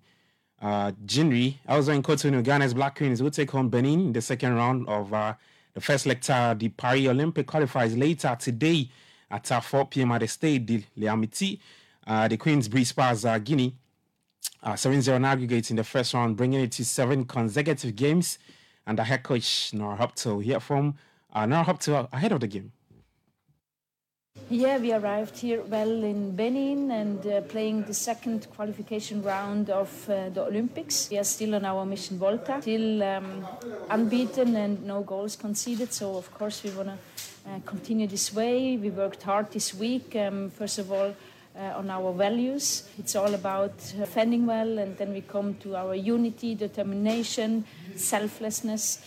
uh, 0.62 0.92
January. 1.06 1.60
Also 1.68 1.92
in 1.92 2.04
Cotonou, 2.04 2.44
Ghana's 2.44 2.74
Black 2.74 2.98
Queens 2.98 3.22
will 3.22 3.32
take 3.32 3.54
on 3.56 3.70
Benin 3.70 4.00
in 4.08 4.14
the 4.14 4.22
second 4.22 4.56
round 4.56 4.88
of 4.88 5.14
uh, 5.14 5.34
the 5.74 5.82
first 5.82 6.06
leg 6.06 6.22
the 6.22 6.70
Paris 6.76 7.08
Olympic 7.08 7.48
qualifiers 7.48 7.98
later 8.00 8.36
today 8.40 8.90
at 9.30 9.52
uh, 9.52 9.60
4 9.60 9.86
p.m. 9.88 10.12
at 10.12 10.20
the 10.20 10.28
Stade 10.28 10.66
de 10.66 10.86
l'Amitié. 10.98 11.60
Uh, 12.06 12.28
the 12.28 12.38
Queens 12.38 12.68
breeze 12.68 12.92
past 12.92 13.26
uh, 13.26 13.38
Guinea 13.40 13.76
uh, 14.64 14.74
7-0 14.74 15.16
in 15.16 15.26
aggregate 15.26 15.70
in 15.70 15.76
the 15.76 15.84
first 15.84 16.14
round, 16.14 16.36
bringing 16.36 16.62
it 16.62 16.72
to 16.74 16.86
seven 16.86 17.26
consecutive 17.26 17.96
games. 17.96 18.38
And 18.88 18.98
the 18.98 19.04
head 19.04 19.24
coach, 19.24 19.74
Nora 19.74 19.98
Häuptle, 19.98 20.44
here 20.44 20.60
from 20.60 20.96
uh, 21.34 21.46
Nora 21.46 21.66
Häuptle 21.66 22.10
ahead 22.12 22.32
of 22.32 22.40
the 22.40 22.48
game. 22.48 22.72
Yeah, 24.52 24.80
we 24.80 24.92
arrived 24.92 25.38
here 25.38 25.62
well 25.62 26.04
in 26.04 26.36
Benin 26.36 26.92
and 26.92 27.26
uh, 27.26 27.40
playing 27.40 27.84
the 27.84 27.94
second 27.94 28.48
qualification 28.54 29.24
round 29.24 29.70
of 29.70 30.10
uh, 30.10 30.28
the 30.28 30.44
Olympics. 30.44 31.10
We 31.10 31.18
are 31.20 31.24
still 31.24 31.56
on 31.56 31.64
our 31.64 31.86
mission 31.86 32.18
Volta, 32.18 32.62
still 32.62 33.02
um, 33.02 33.48
unbeaten 33.90 34.58
and 34.58 34.84
no 34.86 35.04
goals 35.04 35.38
conceded. 35.38 35.94
So, 35.94 36.18
of 36.18 36.34
course, 36.34 36.64
we 36.64 36.72
want 36.72 36.90
to 36.90 36.98
uh, 37.50 37.60
continue 37.66 38.08
this 38.08 38.34
way. 38.34 38.76
We 38.76 38.90
worked 38.90 39.24
hard 39.24 39.52
this 39.52 39.74
week. 39.74 40.18
Um, 40.18 40.50
first 40.50 40.80
of 40.80 40.92
all, 40.92 41.16
uh, 41.56 41.78
on 41.78 41.90
our 41.90 42.12
values. 42.14 42.90
It's 42.98 43.16
all 43.16 43.34
about 43.34 43.78
defending 43.98 44.46
well, 44.46 44.80
and 44.80 44.98
then 44.98 45.14
we 45.14 45.22
come 45.22 45.56
to 45.64 45.76
our 45.76 45.96
unity, 45.96 46.56
determination, 46.56 47.66
selflessness. 47.96 49.00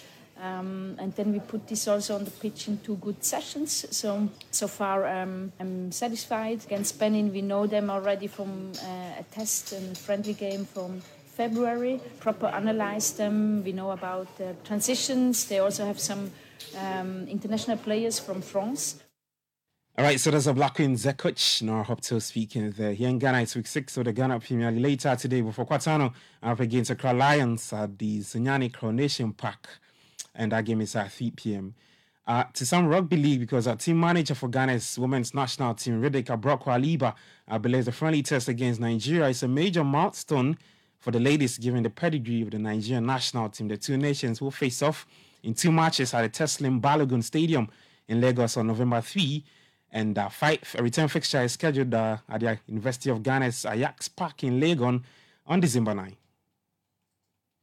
Um, 0.44 0.96
and 0.98 1.14
then 1.14 1.32
we 1.32 1.40
put 1.40 1.66
this 1.68 1.88
also 1.88 2.16
on 2.16 2.24
the 2.24 2.30
pitch 2.30 2.68
in 2.68 2.78
two 2.78 2.96
good 2.96 3.24
sessions. 3.24 3.86
So 3.90 4.28
so 4.50 4.68
far, 4.68 5.06
um, 5.06 5.52
I'm 5.58 5.90
satisfied. 5.90 6.64
Against 6.66 6.98
Benin, 6.98 7.32
we 7.32 7.40
know 7.40 7.66
them 7.66 7.88
already 7.88 8.26
from 8.26 8.72
uh, 8.82 9.22
a 9.22 9.24
test 9.30 9.72
and 9.72 9.96
friendly 9.96 10.34
game 10.34 10.66
from 10.66 11.00
February. 11.36 11.98
Proper 12.20 12.46
analyze 12.46 13.12
them. 13.12 13.64
We 13.64 13.72
know 13.72 13.90
about 13.92 14.28
uh, 14.38 14.52
transitions. 14.64 15.46
They 15.46 15.60
also 15.60 15.86
have 15.86 15.98
some 15.98 16.30
um, 16.78 17.26
international 17.28 17.78
players 17.78 18.18
from 18.18 18.42
France. 18.42 19.00
All 19.96 20.04
right, 20.04 20.18
so 20.20 20.30
there's 20.30 20.48
a 20.48 20.52
Black 20.52 20.74
Queens 20.74 21.06
coach, 21.16 21.62
Nora 21.62 21.84
Häuptle 21.84 22.20
speaking 22.20 22.72
there. 22.72 22.92
Here 22.92 23.08
in 23.08 23.18
Ghana, 23.18 23.42
it's 23.42 23.54
week 23.54 23.68
six 23.68 23.96
of 23.96 24.04
the 24.04 24.12
Ghana 24.12 24.40
Premier 24.40 24.72
League. 24.72 24.82
Later 24.82 25.16
today, 25.16 25.40
Bofoakwa 25.40 25.78
Tano, 25.78 26.12
up 26.42 26.60
against 26.60 26.88
the 26.88 26.94
Accra 26.94 27.12
Lions 27.12 27.72
at 27.72 27.96
the 27.96 28.18
Sunyani 28.18 28.72
Coronation 28.72 29.32
Park. 29.32 29.68
And 30.34 30.52
that 30.52 30.64
game 30.64 30.80
is 30.80 30.96
at 30.96 31.12
3 31.12 31.30
p.m. 31.32 31.74
Uh, 32.26 32.44
to 32.54 32.64
some 32.64 32.86
rugby 32.86 33.16
league, 33.16 33.40
because 33.40 33.66
our 33.66 33.76
team 33.76 34.00
manager 34.00 34.34
for 34.34 34.48
Ghana's 34.48 34.98
women's 34.98 35.34
national 35.34 35.74
team, 35.74 36.00
Brockwell 36.02 36.78
Aliba, 36.80 37.14
uh, 37.48 37.58
believes 37.58 37.86
the 37.86 37.92
friendly 37.92 38.22
test 38.22 38.48
against 38.48 38.80
Nigeria 38.80 39.28
is 39.28 39.42
a 39.42 39.48
major 39.48 39.84
milestone 39.84 40.56
for 40.98 41.10
the 41.10 41.20
ladies, 41.20 41.58
given 41.58 41.82
the 41.82 41.90
pedigree 41.90 42.42
of 42.42 42.50
the 42.50 42.58
Nigerian 42.58 43.04
national 43.04 43.50
team. 43.50 43.68
The 43.68 43.76
two 43.76 43.98
nations 43.98 44.40
will 44.40 44.50
face 44.50 44.80
off 44.82 45.06
in 45.42 45.52
two 45.54 45.70
matches 45.70 46.14
at 46.14 46.22
the 46.22 46.30
Teslim 46.44 46.80
Balogun 46.80 47.22
Stadium 47.22 47.68
in 48.08 48.20
Lagos 48.20 48.56
on 48.56 48.66
November 48.66 49.00
3 49.02 49.44
and 49.94 50.18
uh, 50.18 50.28
five, 50.28 50.58
a 50.76 50.82
return 50.82 51.06
fixture 51.08 51.40
is 51.42 51.52
scheduled 51.52 51.94
uh, 51.94 52.16
at 52.28 52.40
the 52.40 52.58
University 52.66 53.10
of 53.10 53.22
Ghana's 53.22 53.64
Ajax 53.64 54.08
Park 54.08 54.42
in 54.42 54.60
Legon 54.60 55.02
on 55.46 55.60
December 55.60 55.94
9. 55.94 56.16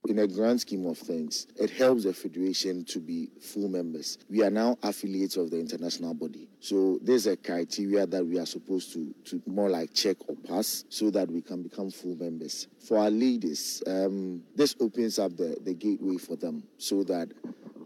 In 0.07 0.17
a 0.17 0.27
grand 0.27 0.59
scheme 0.59 0.87
of 0.87 0.97
things, 0.97 1.45
it 1.57 1.69
helps 1.69 2.05
the 2.05 2.13
federation 2.13 2.83
to 2.85 2.99
be 2.99 3.29
full 3.39 3.69
members. 3.69 4.17
We 4.29 4.43
are 4.43 4.49
now 4.49 4.77
affiliates 4.81 5.37
of 5.37 5.51
the 5.51 5.59
international 5.59 6.15
body. 6.15 6.49
So 6.59 6.97
there's 7.03 7.27
a 7.27 7.37
criteria 7.37 8.07
that 8.07 8.25
we 8.25 8.39
are 8.39 8.45
supposed 8.47 8.93
to, 8.93 9.13
to 9.25 9.41
more 9.45 9.69
like 9.69 9.93
check 9.93 10.17
or 10.27 10.35
pass 10.35 10.85
so 10.89 11.11
that 11.11 11.29
we 11.29 11.41
can 11.41 11.61
become 11.61 11.91
full 11.91 12.15
members. 12.15 12.67
For 12.79 12.97
our 12.97 13.11
leaders, 13.11 13.83
um, 13.85 14.41
this 14.55 14.75
opens 14.79 15.19
up 15.19 15.37
the, 15.37 15.55
the 15.63 15.75
gateway 15.75 16.17
for 16.17 16.35
them 16.35 16.63
so 16.79 17.03
that 17.03 17.29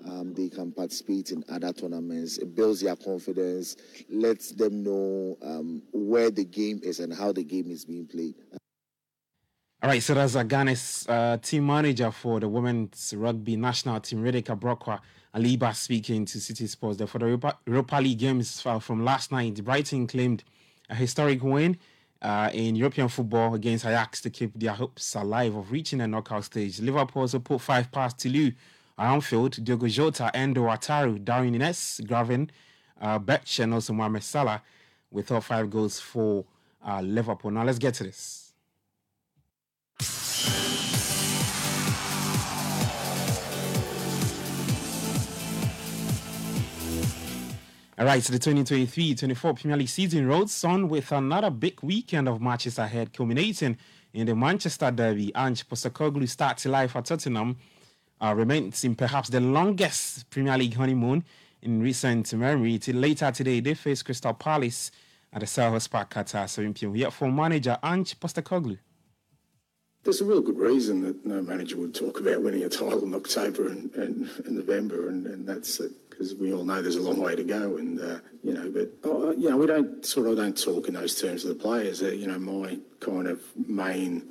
um, 0.06 0.34
they 0.34 0.48
can 0.48 0.72
participate 0.72 1.32
in 1.32 1.44
other 1.50 1.74
tournaments. 1.74 2.38
It 2.38 2.56
builds 2.56 2.80
their 2.82 2.96
confidence, 2.96 3.76
lets 4.10 4.52
them 4.52 4.84
know 4.84 5.38
um, 5.42 5.82
where 5.92 6.32
the 6.32 6.46
game 6.46 6.80
is 6.82 7.02
and 7.02 7.14
how 7.14 7.34
the 7.34 7.44
game 7.44 7.72
is 7.72 7.84
being 7.84 8.06
played. 8.08 8.36
All 9.84 9.90
right, 9.90 10.02
so 10.02 10.14
that's 10.14 10.36
Ghana's 10.36 11.06
uh, 11.08 11.38
team 11.42 11.68
manager 11.68 12.10
for 12.10 12.40
the 12.40 12.48
women's 12.48 13.14
rugby 13.16 13.56
national 13.56 14.00
team, 14.00 14.22
Rebecca 14.22 14.56
Brockwell 14.56 15.00
Aliba, 15.36 15.76
speaking 15.76 16.26
to 16.26 16.38
Citi 16.38 16.68
Sports. 16.68 17.02
For 17.12 17.20
the 17.20 17.56
Europa, 17.68 17.96
League 17.98 18.18
games 18.18 18.62
from 18.62 19.04
last 19.04 19.32
night, 19.32 19.62
Brighton 19.64 20.08
claimed 20.08 20.44
a 20.90 20.96
historic 20.96 21.44
win 21.44 21.78
uh, 22.22 22.50
in 22.54 22.76
European 22.76 23.10
football 23.10 23.54
against 23.54 23.86
Ajax 23.86 24.22
to 24.22 24.30
keep 24.30 24.58
their 24.58 24.72
hopes 24.72 25.14
alive 25.14 25.54
of 25.56 25.72
reaching 25.72 26.00
the 26.00 26.08
knockout 26.08 26.46
stage. 26.46 26.80
Liverpool 26.80 27.24
also 27.24 27.40
put 27.40 27.60
five 27.60 27.92
past 27.92 28.18
Toulouse 28.18 28.54
Anfield, 28.98 29.64
Diogo 29.64 29.88
Jota, 29.88 30.32
Endo 30.34 30.64
Wataru, 30.64 31.24
Darwin 31.24 31.54
Núñez, 31.54 32.08
Gravin, 32.08 32.50
uh, 33.02 33.20
Betch, 33.20 33.60
and 33.60 33.74
also 33.74 33.92
Mohamed 33.92 34.24
Salah 34.24 34.62
with 35.12 35.30
all 35.32 35.42
five 35.42 35.70
goals 35.70 36.00
for 36.00 36.46
uh, 36.88 37.02
Liverpool. 37.02 37.52
Now 37.52 37.66
let's 37.66 37.78
get 37.78 37.94
to 37.96 38.06
this. 38.06 38.45
All 47.98 48.06
right, 48.06 48.22
so 48.22 48.34
the 48.34 48.40
2023-24 48.40 49.62
Premier 49.62 49.78
League 49.78 49.88
season 49.88 50.28
rolls 50.28 50.62
on 50.66 50.90
with 50.90 51.14
another 51.14 51.50
big 51.50 51.82
weekend 51.82 52.28
of 52.28 52.42
matches 52.42 52.78
ahead, 52.78 53.14
culminating 53.14 53.78
in 54.14 54.28
the 54.28 54.36
Manchester 54.36 54.92
Derby. 54.92 55.32
Ange 55.34 55.66
Postecoglou 55.66 56.28
starts 56.28 56.66
life 56.66 56.94
at 56.98 57.06
Tottenham, 57.06 57.56
uh, 58.20 58.34
remains 58.36 58.84
in 58.84 58.96
perhaps 58.96 59.30
the 59.30 59.40
longest 59.40 60.30
Premier 60.30 60.58
League 60.58 60.74
honeymoon 60.74 61.24
in 61.62 61.82
recent 61.82 62.34
memory. 62.34 62.80
Till 62.80 62.98
later 62.98 63.32
today, 63.32 63.62
they 63.62 63.74
face 63.74 64.04
Crystal 64.04 64.34
Palace 64.34 64.92
at 65.32 65.40
the 65.40 65.46
Selhurst 65.46 65.90
Park 65.90 66.18
at 66.18 66.36
uh, 66.36 66.46
7 66.46 66.74
p.m. 66.74 66.98
Yet 66.98 67.14
for 67.14 67.32
manager 67.32 67.78
Ange 67.82 68.20
Postecoglou. 68.20 68.78
There's 70.06 70.22
a 70.22 70.26
real 70.26 70.42
good 70.42 70.60
reason 70.60 71.02
that 71.02 71.26
no 71.26 71.42
manager 71.42 71.78
would 71.78 71.96
talk 71.96 72.20
about 72.20 72.44
winning 72.44 72.64
a 72.64 72.70
title 72.70 73.04
in 73.04 73.16
October 73.16 73.70
and, 73.70 73.92
and, 73.96 74.30
and 74.46 74.56
November, 74.56 75.10
and, 75.10 75.26
and 75.26 75.48
that's 75.48 75.82
because 76.12 76.36
we 76.36 76.54
all 76.54 76.64
know 76.64 76.80
there's 76.80 76.96
a 76.96 77.02
long 77.02 77.20
way 77.20 77.36
to 77.36 77.44
go, 77.44 77.78
and 77.78 78.00
uh, 78.00 78.20
you 78.44 78.54
know, 78.54 78.72
but 78.72 79.10
uh, 79.10 79.32
you 79.32 79.50
know, 79.50 79.58
we 79.58 79.66
don't 79.66 80.06
sort 80.06 80.28
of 80.28 80.38
don't 80.38 80.62
talk 80.62 80.88
in 80.88 80.94
those 80.94 81.20
terms 81.20 81.44
of 81.44 81.50
the 81.50 81.56
players. 81.56 82.04
Uh, 82.04 82.10
you 82.10 82.28
know, 82.28 82.38
my 82.38 82.78
kind 83.00 83.28
of 83.28 83.42
main 83.68 84.30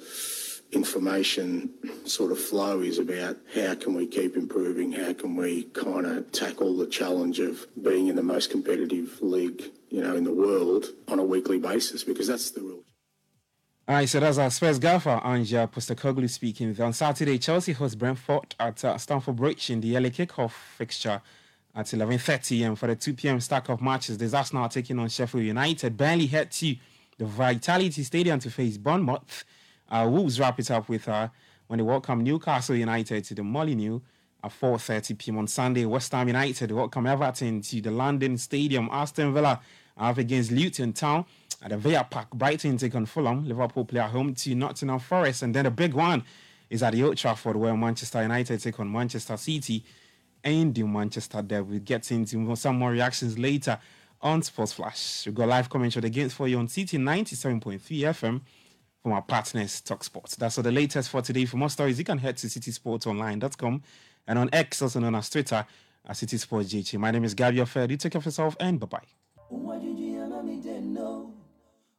information 0.70 1.70
sort 2.04 2.30
of 2.30 2.38
flow 2.38 2.80
is 2.80 3.00
about 3.00 3.36
how 3.52 3.74
can 3.74 3.94
we 3.94 4.06
keep 4.06 4.36
improving, 4.36 4.92
how 4.92 5.12
can 5.12 5.34
we 5.34 5.64
kind 5.64 6.06
of 6.06 6.30
tackle 6.30 6.76
the 6.76 6.86
challenge 6.86 7.40
of 7.40 7.66
being 7.82 8.06
in 8.06 8.14
the 8.14 8.22
most 8.22 8.48
competitive 8.48 9.20
league, 9.20 9.60
you 9.90 10.00
know, 10.00 10.14
in 10.14 10.22
the 10.22 10.32
world 10.32 10.86
on 11.08 11.18
a 11.18 11.24
weekly 11.24 11.58
basis, 11.58 12.04
because 12.04 12.28
that's 12.28 12.52
the 12.52 12.60
real. 12.60 12.84
All 13.86 13.96
right, 13.96 14.08
so 14.08 14.18
that's 14.18 14.38
our 14.38 14.48
Spurs 14.48 14.78
gaffer, 14.78 15.20
Ange 15.22 15.52
Postecoglou 15.70 16.30
speaking. 16.30 16.80
On 16.80 16.90
Saturday, 16.94 17.36
Chelsea 17.36 17.72
hosts 17.72 17.94
Brentford 17.94 18.54
at 18.58 18.82
uh, 18.82 18.96
Stamford 18.96 19.36
Bridge 19.36 19.68
in 19.68 19.82
the 19.82 19.94
early 19.94 20.10
kickoff 20.10 20.52
fixture 20.52 21.20
at 21.74 21.84
11.30 21.84 22.66
and 22.66 22.78
for 22.78 22.86
the 22.86 22.96
2 22.96 23.12
p.m. 23.12 23.40
stack 23.40 23.68
of 23.68 23.82
matches, 23.82 24.16
there's 24.16 24.32
Arsenal 24.32 24.70
taking 24.70 24.98
on 24.98 25.10
Sheffield 25.10 25.44
United. 25.44 25.98
Burnley 25.98 26.28
head 26.28 26.50
to 26.52 26.76
the 27.18 27.26
Vitality 27.26 28.02
Stadium 28.04 28.38
to 28.38 28.50
face 28.50 28.78
Bournemouth. 28.78 29.44
Uh, 29.90 30.08
Wolves 30.10 30.40
wrap 30.40 30.58
it 30.58 30.70
up 30.70 30.88
with 30.88 31.06
uh, 31.06 31.28
when 31.66 31.76
they 31.76 31.84
welcome 31.84 32.22
Newcastle 32.22 32.76
United 32.76 33.22
to 33.24 33.34
the 33.34 33.42
Molineux 33.42 34.00
at 34.42 34.50
4.30 34.50 35.18
p.m. 35.18 35.36
on 35.36 35.46
Sunday. 35.46 35.84
West 35.84 36.10
Ham 36.12 36.28
United 36.28 36.70
welcome 36.70 37.06
Everton 37.06 37.60
to 37.60 37.82
the 37.82 37.90
London 37.90 38.38
Stadium. 38.38 38.88
Aston 38.90 39.34
Villa 39.34 39.60
up 39.96 40.18
against 40.18 40.50
Luton 40.50 40.92
Town 40.92 41.24
at 41.64 41.70
the 41.70 41.76
Villa 41.78 42.06
Park. 42.08 42.30
Brighton 42.30 42.76
take 42.76 42.94
on 42.94 43.06
Fulham. 43.06 43.48
Liverpool 43.48 43.86
play 43.86 44.00
at 44.00 44.10
home 44.10 44.34
to 44.34 44.54
Nottingham 44.54 44.98
Forest. 44.98 45.42
And 45.42 45.54
then 45.54 45.64
the 45.64 45.70
big 45.70 45.94
one 45.94 46.22
is 46.68 46.82
at 46.82 46.92
the 46.92 47.02
Old 47.02 47.16
Trafford 47.16 47.56
where 47.56 47.74
Manchester 47.76 48.22
United 48.22 48.60
take 48.60 48.78
on 48.78 48.92
Manchester 48.92 49.36
City 49.38 49.82
and 50.42 50.74
the 50.74 50.82
Manchester 50.82 51.40
Derby. 51.40 51.70
We'll 51.70 51.80
get 51.80 52.10
into 52.12 52.54
some 52.54 52.78
more 52.78 52.90
reactions 52.90 53.38
later 53.38 53.78
on 54.20 54.42
Sports 54.42 54.74
Flash. 54.74 55.24
We've 55.24 55.34
got 55.34 55.48
live 55.48 55.70
comments 55.70 55.96
of 55.96 56.02
the 56.02 56.10
games 56.10 56.34
for 56.34 56.46
you 56.46 56.58
on 56.58 56.68
Citi 56.68 56.98
97.3 56.98 57.80
FM 57.80 58.40
from 59.02 59.12
our 59.12 59.22
partners, 59.22 59.80
Talk 59.80 60.04
Sports. 60.04 60.36
That's 60.36 60.58
all 60.58 60.64
the 60.64 60.72
latest 60.72 61.08
for 61.08 61.22
today. 61.22 61.46
For 61.46 61.56
more 61.56 61.70
stories, 61.70 61.98
you 61.98 62.04
can 62.04 62.18
head 62.18 62.36
to 62.38 62.46
citisportsonline.com 62.46 63.82
and 64.26 64.38
on 64.38 64.50
X, 64.52 64.82
also 64.82 65.00
known 65.00 65.14
as 65.14 65.30
Twitter, 65.30 65.66
at 66.06 66.16
Citi 66.16 66.38
Sports. 66.38 66.94
My 66.94 67.10
name 67.10 67.24
is 67.24 67.34
Gabby 67.34 67.60
Offer. 67.60 67.86
You 67.88 67.96
take 67.96 68.12
care 68.12 68.18
of 68.18 68.26
yourself 68.26 68.54
and 68.60 68.78
bye 68.78 68.86
bye. 68.86 69.00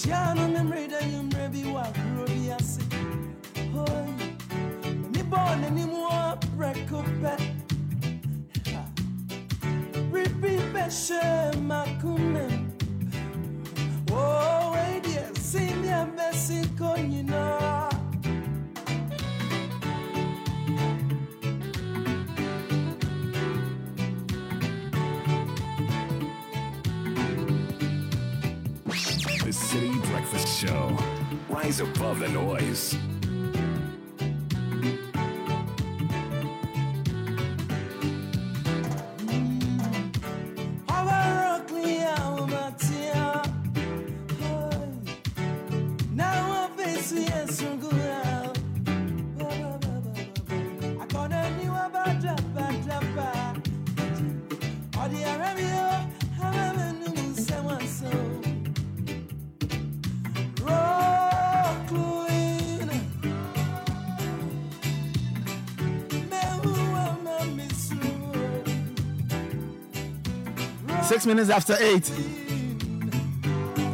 Shano 0.00 0.48
memre 0.48 0.88
da 0.88 0.98
yumre 1.12 1.48
bi 1.52 1.62
wa 1.74 1.82
kuro 1.92 2.24
bi 2.26 2.50
ase. 2.56 2.80
Hoy. 3.74 4.08
Ni 5.12 5.22
born 5.22 5.60
ni 5.74 5.84
mu 5.84 6.08
rekope. 6.58 7.34
Ripi 10.12 10.52
beshe 10.72 11.20
Rise 31.70 31.78
above 31.78 32.18
the 32.18 32.28
noise. 32.30 33.09
Six 71.10 71.26
minutes 71.26 71.50
after 71.50 71.76
eight. 71.80 72.04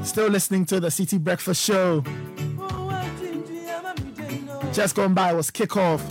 Still 0.04 0.28
listening 0.28 0.66
to 0.66 0.80
the 0.80 0.88
Citi 0.88 1.18
Breakfast 1.18 1.64
Show. 1.64 2.04
Just 4.74 4.94
gone 4.94 5.14
by 5.14 5.32
was 5.32 5.50
kickoff. 5.50 6.02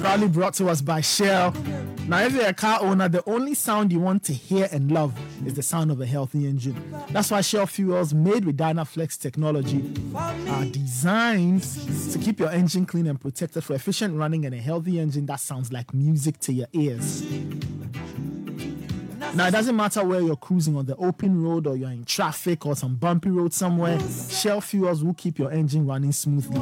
Proudly 0.00 0.28
brought 0.28 0.54
to 0.54 0.68
us 0.68 0.80
by 0.80 1.00
Shell. 1.00 1.56
Now, 2.06 2.20
if 2.20 2.34
you're 2.34 2.46
a 2.46 2.54
car 2.54 2.78
owner, 2.82 3.08
the 3.08 3.28
only 3.28 3.54
sound 3.54 3.92
you 3.92 3.98
want 3.98 4.22
to 4.24 4.32
hear 4.32 4.68
and 4.70 4.92
love 4.92 5.18
is 5.44 5.54
the 5.54 5.62
sound 5.62 5.90
of 5.90 6.00
a 6.00 6.06
healthy 6.06 6.46
engine. 6.46 6.76
That's 7.10 7.32
why 7.32 7.40
Shell 7.40 7.66
fuels 7.66 8.14
made 8.14 8.44
with 8.44 8.56
Dynaflex 8.56 9.18
technology 9.18 9.92
are 10.14 10.64
designed 10.66 11.64
to 12.12 12.18
keep 12.20 12.38
your 12.38 12.50
engine 12.50 12.86
clean 12.86 13.08
and 13.08 13.20
protected 13.20 13.64
for 13.64 13.74
efficient 13.74 14.16
running 14.16 14.46
and 14.46 14.54
a 14.54 14.58
healthy 14.58 15.00
engine 15.00 15.26
that 15.26 15.40
sounds 15.40 15.72
like 15.72 15.92
music 15.92 16.38
to 16.42 16.52
your 16.52 16.68
ears. 16.72 17.24
Now, 19.34 19.46
it 19.46 19.52
doesn't 19.52 19.76
matter 19.76 20.04
where 20.04 20.20
you're 20.20 20.36
cruising 20.36 20.76
on 20.76 20.86
the 20.86 20.96
open 20.96 21.42
road 21.42 21.66
or 21.66 21.76
you're 21.76 21.90
in 21.90 22.04
traffic 22.04 22.66
or 22.66 22.74
some 22.74 22.96
bumpy 22.96 23.30
road 23.30 23.52
somewhere, 23.54 23.98
Shell 24.28 24.60
fuels 24.60 25.04
will 25.04 25.14
keep 25.14 25.38
your 25.38 25.52
engine 25.52 25.86
running 25.86 26.12
smoothly. 26.12 26.60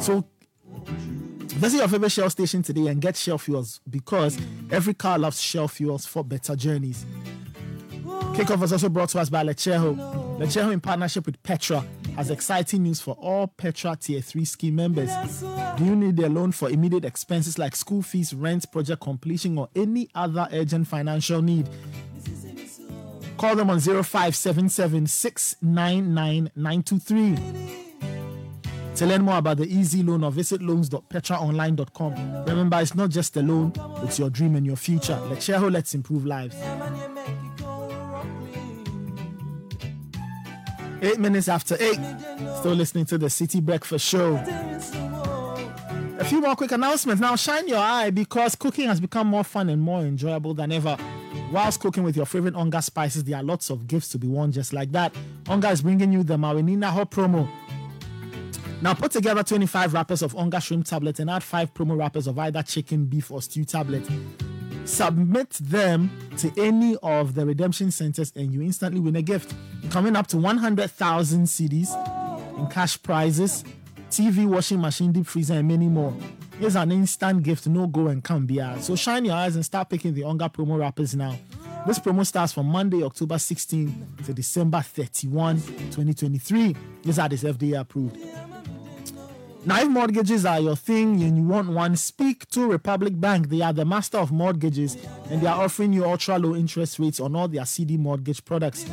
So, 0.00 0.24
visit 0.84 1.78
your 1.78 1.88
favorite 1.88 2.10
Shell 2.10 2.30
station 2.30 2.62
today 2.62 2.88
and 2.88 3.00
get 3.00 3.16
Shell 3.16 3.38
fuels 3.38 3.80
because 3.88 4.36
every 4.70 4.94
car 4.94 5.18
loves 5.18 5.40
Shell 5.40 5.68
fuels 5.68 6.04
for 6.04 6.24
better 6.24 6.56
journeys. 6.56 7.06
Kickoff 8.34 8.58
was 8.58 8.72
also 8.72 8.88
brought 8.88 9.10
to 9.10 9.20
us 9.20 9.30
by 9.30 9.44
Letshego. 9.44 10.21
Letshego, 10.38 10.72
in 10.72 10.80
partnership 10.80 11.26
with 11.26 11.42
Petra, 11.42 11.84
has 12.16 12.30
exciting 12.30 12.82
news 12.82 13.00
for 13.00 13.14
all 13.14 13.46
Petra 13.46 13.96
Tier 13.96 14.20
3 14.20 14.44
scheme 14.44 14.76
members. 14.76 15.10
Do 15.76 15.84
you 15.84 15.94
need 15.94 16.18
a 16.18 16.28
loan 16.28 16.52
for 16.52 16.68
immediate 16.70 17.04
expenses 17.04 17.58
like 17.58 17.76
school 17.76 18.02
fees, 18.02 18.34
rent, 18.34 18.70
project 18.72 19.02
completion, 19.02 19.56
or 19.58 19.68
any 19.76 20.08
other 20.14 20.48
urgent 20.52 20.88
financial 20.88 21.42
need? 21.42 21.68
Call 23.36 23.56
them 23.56 23.70
on 23.70 23.80
0577 23.80 25.06
699 25.06 26.50
To 28.94 29.06
learn 29.06 29.22
more 29.22 29.38
about 29.38 29.56
the 29.58 29.66
easy 29.66 30.02
loan 30.02 30.24
or 30.24 30.30
visit 30.30 30.62
loans.petraonline.com. 30.62 32.44
Remember, 32.46 32.80
it's 32.80 32.94
not 32.94 33.10
just 33.10 33.36
a 33.36 33.42
loan, 33.42 33.72
it's 34.02 34.18
your 34.18 34.30
dream 34.30 34.56
and 34.56 34.64
your 34.66 34.76
future. 34.76 35.20
Let's 35.28 35.48
let's 35.48 35.94
improve 35.94 36.24
lives. 36.24 36.56
Eight 41.02 41.18
minutes 41.18 41.48
after 41.48 41.76
eight, 41.80 41.98
still 42.60 42.74
listening 42.74 43.04
to 43.06 43.18
the 43.18 43.26
Citi 43.26 43.60
Breakfast 43.60 44.06
Show. 44.06 44.36
A 46.18 46.24
few 46.24 46.40
more 46.40 46.54
quick 46.54 46.70
announcements. 46.70 47.20
Now, 47.20 47.34
shine 47.34 47.66
your 47.66 47.80
eye 47.80 48.10
because 48.10 48.54
cooking 48.54 48.86
has 48.86 49.00
become 49.00 49.26
more 49.26 49.42
fun 49.42 49.68
and 49.68 49.82
more 49.82 50.02
enjoyable 50.02 50.54
than 50.54 50.70
ever. 50.70 50.96
Whilst 51.50 51.80
cooking 51.80 52.04
with 52.04 52.16
your 52.16 52.26
favorite 52.26 52.54
Onga 52.54 52.80
spices, 52.84 53.24
there 53.24 53.36
are 53.36 53.42
lots 53.42 53.68
of 53.68 53.88
gifts 53.88 54.10
to 54.10 54.18
be 54.18 54.28
won 54.28 54.52
just 54.52 54.72
like 54.72 54.92
that. 54.92 55.12
Onga 55.46 55.72
is 55.72 55.82
bringing 55.82 56.12
you 56.12 56.22
the 56.22 56.36
Marinina 56.36 56.90
Hot 56.90 57.10
Promo. 57.10 57.48
Now 58.80 58.94
put 58.94 59.10
together 59.10 59.42
25 59.42 59.94
wrappers 59.94 60.22
of 60.22 60.34
Onga 60.34 60.62
shrimp 60.62 60.86
tablet 60.86 61.18
and 61.18 61.28
add 61.28 61.42
5 61.42 61.74
promo 61.74 61.98
wrappers 61.98 62.28
of 62.28 62.38
either 62.38 62.62
chicken, 62.62 63.06
beef, 63.06 63.32
or 63.32 63.42
stew 63.42 63.64
tablet. 63.64 64.08
Submit 64.84 65.50
them 65.60 66.10
to 66.38 66.52
any 66.56 66.96
of 67.02 67.34
the 67.34 67.46
redemption 67.46 67.90
centers 67.90 68.32
and 68.34 68.52
you 68.52 68.62
instantly 68.62 69.00
win 69.00 69.16
a 69.16 69.22
gift. 69.22 69.54
Coming 69.90 70.16
up 70.16 70.26
to 70.28 70.36
100,000 70.38 71.44
cedis 71.44 72.58
in 72.58 72.66
cash 72.68 73.00
prizes, 73.02 73.64
TV, 74.10 74.46
washing 74.46 74.80
machine, 74.80 75.12
deep 75.12 75.26
freezer, 75.26 75.54
and 75.54 75.68
many 75.68 75.88
more. 75.88 76.14
Here's 76.58 76.76
an 76.76 76.92
instant 76.92 77.42
gift, 77.42 77.66
no 77.66 77.86
go 77.86 78.08
and 78.08 78.22
come 78.22 78.46
be 78.46 78.60
out. 78.60 78.82
So 78.82 78.94
shine 78.94 79.24
your 79.24 79.34
eyes 79.34 79.56
and 79.56 79.64
start 79.64 79.88
picking 79.88 80.14
the 80.14 80.22
Onga 80.22 80.52
promo 80.52 80.78
wrappers 80.78 81.14
now. 81.14 81.36
This 81.86 81.98
promo 81.98 82.24
starts 82.24 82.52
from 82.52 82.66
Monday, 82.66 83.02
October 83.02 83.38
16 83.38 84.06
to 84.24 84.32
December 84.32 84.80
31, 84.82 85.56
2023. 85.56 86.76
These 87.02 87.18
are 87.18 87.28
this 87.28 87.42
FDA 87.42 87.80
approved. 87.80 88.16
Now, 89.64 89.80
if 89.80 89.88
mortgages 89.88 90.44
are 90.44 90.58
your 90.58 90.74
thing 90.74 91.22
and 91.22 91.36
you 91.36 91.44
want 91.44 91.68
one, 91.68 91.94
speak 91.94 92.48
to 92.50 92.66
Republic 92.66 93.20
Bank. 93.20 93.48
They 93.48 93.60
are 93.60 93.72
the 93.72 93.84
master 93.84 94.18
of 94.18 94.32
mortgages 94.32 94.96
and 95.30 95.40
they 95.40 95.46
are 95.46 95.62
offering 95.62 95.92
you 95.92 96.04
ultra 96.04 96.36
low 96.36 96.56
interest 96.56 96.98
rates 96.98 97.20
on 97.20 97.36
all 97.36 97.46
their 97.46 97.62
cedi 97.62 97.96
mortgage 97.96 98.44
products. 98.44 98.84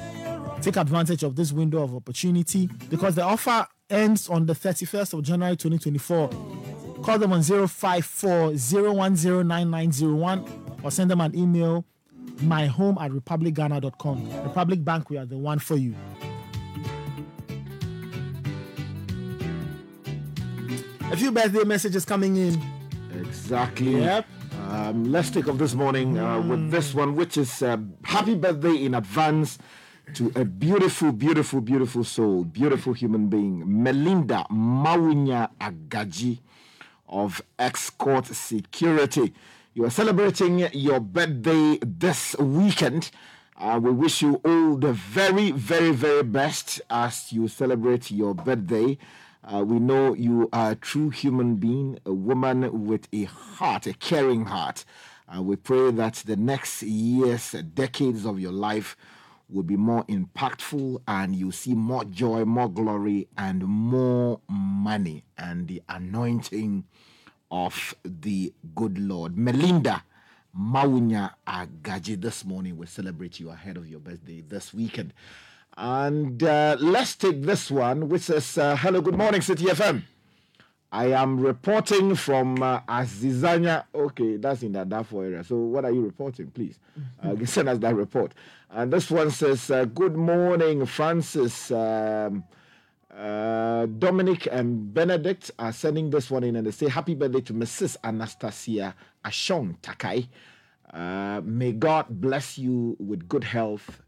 Take 0.61 0.77
advantage 0.77 1.23
of 1.23 1.35
this 1.35 1.51
window 1.51 1.81
of 1.81 1.95
opportunity 1.95 2.69
because 2.89 3.15
the 3.15 3.23
offer 3.23 3.65
ends 3.89 4.29
on 4.29 4.45
the 4.45 4.53
31st 4.53 5.17
of 5.17 5.23
January 5.23 5.55
2024. 5.55 6.29
Call 7.01 7.17
them 7.17 7.33
on 7.33 7.41
054 7.41 8.51
0109901 8.51 10.83
or 10.83 10.91
send 10.91 11.09
them 11.09 11.21
an 11.21 11.35
email 11.35 11.83
myhome 12.41 13.01
at 13.01 13.09
republicghana.com. 13.11 14.43
Republic 14.43 14.85
Bank, 14.85 15.09
we 15.09 15.17
are 15.17 15.25
the 15.25 15.37
one 15.37 15.57
for 15.57 15.77
you. 15.77 15.95
A 21.11 21.17
few 21.17 21.31
birthday 21.31 21.63
messages 21.63 22.05
coming 22.05 22.35
in. 22.37 22.61
Exactly. 23.19 23.99
Yep. 23.99 24.25
Um, 24.69 25.11
let's 25.11 25.29
take 25.29 25.47
off 25.47 25.57
this 25.57 25.73
morning 25.73 26.17
uh, 26.19 26.41
with 26.41 26.69
this 26.69 26.93
one, 26.93 27.15
which 27.15 27.37
is 27.37 27.61
uh, 27.63 27.77
happy 28.03 28.35
birthday 28.35 28.83
in 28.85 28.93
advance. 28.93 29.57
to 30.13 30.31
a 30.35 30.43
beautiful, 30.45 31.11
beautiful, 31.11 31.61
beautiful 31.61 32.03
soul, 32.03 32.43
beautiful 32.43 32.93
human 32.93 33.27
being, 33.27 33.83
Melinda 33.83 34.45
Mawunya 34.51 35.49
Agaji 35.59 36.39
of 37.07 37.41
Escort 37.57 38.25
Security. 38.25 39.33
You 39.73 39.85
are 39.85 39.89
celebrating 39.91 40.67
your 40.73 40.99
birthday 40.99 41.77
this 41.85 42.35
weekend. 42.39 43.11
Uh, 43.57 43.79
we 43.81 43.91
wish 43.91 44.21
you 44.21 44.35
all 44.45 44.77
the 44.77 44.93
very, 44.93 45.51
very, 45.51 45.91
very 45.91 46.23
best 46.23 46.81
as 46.89 47.31
you 47.31 47.47
celebrate 47.47 48.09
your 48.09 48.33
birthday. 48.33 48.97
Uh, 49.51 49.63
we 49.63 49.79
know 49.79 50.13
you 50.13 50.47
are 50.53 50.71
a 50.71 50.75
true 50.75 51.09
human 51.09 51.55
being, 51.55 51.97
a 52.05 52.13
woman 52.13 52.85
with 52.85 53.07
a 53.11 53.23
heart, 53.23 53.87
a 53.87 53.93
caring 53.93 54.45
heart. 54.45 54.85
Uh, 55.27 55.41
we 55.41 55.55
pray 55.55 55.89
that 55.89 56.15
the 56.27 56.35
next 56.35 56.83
years, 56.83 57.53
decades 57.73 58.25
of 58.25 58.39
your 58.39 58.51
life 58.51 58.95
will 59.49 59.63
be 59.63 59.75
more 59.75 60.03
impactful 60.03 61.01
and 61.07 61.35
you 61.35 61.51
see 61.51 61.73
more 61.73 62.05
joy, 62.05 62.45
more 62.45 62.69
glory, 62.69 63.27
and 63.39 63.63
more 63.65 64.39
money 64.47 65.23
and 65.35 65.67
the 65.67 65.81
anointing 65.89 66.83
of 67.49 67.95
the 68.03 68.53
good 68.75 68.99
Lord. 68.99 69.35
Melinda 69.35 70.03
Mawunya 70.55 71.31
Agaji, 71.47 72.21
this 72.21 72.45
morning 72.45 72.77
we 72.77 72.85
celebrate 72.85 73.39
you 73.39 73.49
ahead 73.49 73.77
of 73.77 73.87
your 73.87 73.99
birthday 73.99 74.41
this 74.47 74.75
weekend. 74.75 75.11
And 75.81 76.43
uh, 76.43 76.75
let's 76.81 77.15
take 77.15 77.41
this 77.41 77.71
one, 77.71 78.09
which 78.09 78.23
says, 78.23 78.57
uh, 78.57 78.75
Hello, 78.75 78.99
good 78.99 79.15
morning, 79.15 79.39
Citi 79.39 79.65
FM. 79.65 80.03
I 80.91 81.13
am 81.13 81.39
reporting 81.39 82.15
from 82.15 82.61
uh, 82.61 82.81
Azizanya. 82.81 83.85
Okay, 83.95 84.35
that's 84.35 84.61
in 84.61 84.73
that 84.73 84.89
Darfur 84.89 85.23
area. 85.23 85.41
So, 85.41 85.55
what 85.55 85.85
are 85.85 85.91
you 85.91 86.01
reporting, 86.01 86.47
please? 86.51 86.77
Uh, 87.23 87.35
send 87.45 87.69
us 87.69 87.77
that 87.79 87.95
report. 87.95 88.33
And 88.69 88.91
this 88.91 89.09
one 89.09 89.31
says, 89.31 89.71
uh, 89.71 89.85
Good 89.85 90.17
morning, 90.17 90.85
Francis. 90.85 91.71
Um, 91.71 92.43
uh, 93.17 93.85
Dominic 93.85 94.47
and 94.51 94.93
Benedict 94.93 95.51
are 95.59 95.71
sending 95.71 96.09
this 96.09 96.29
one 96.29 96.43
in 96.43 96.57
and 96.57 96.67
they 96.67 96.71
say, 96.71 96.89
Happy 96.89 97.15
birthday 97.15 97.41
to 97.41 97.53
Mrs. 97.53 97.95
Anastasia 98.03 98.95
Ashon 99.23 99.77
Takai. 99.81 100.27
Uh, 100.93 101.39
may 101.45 101.71
God 101.71 102.07
bless 102.09 102.57
you 102.57 102.97
with 102.99 103.29
good 103.29 103.45
health, 103.45 104.01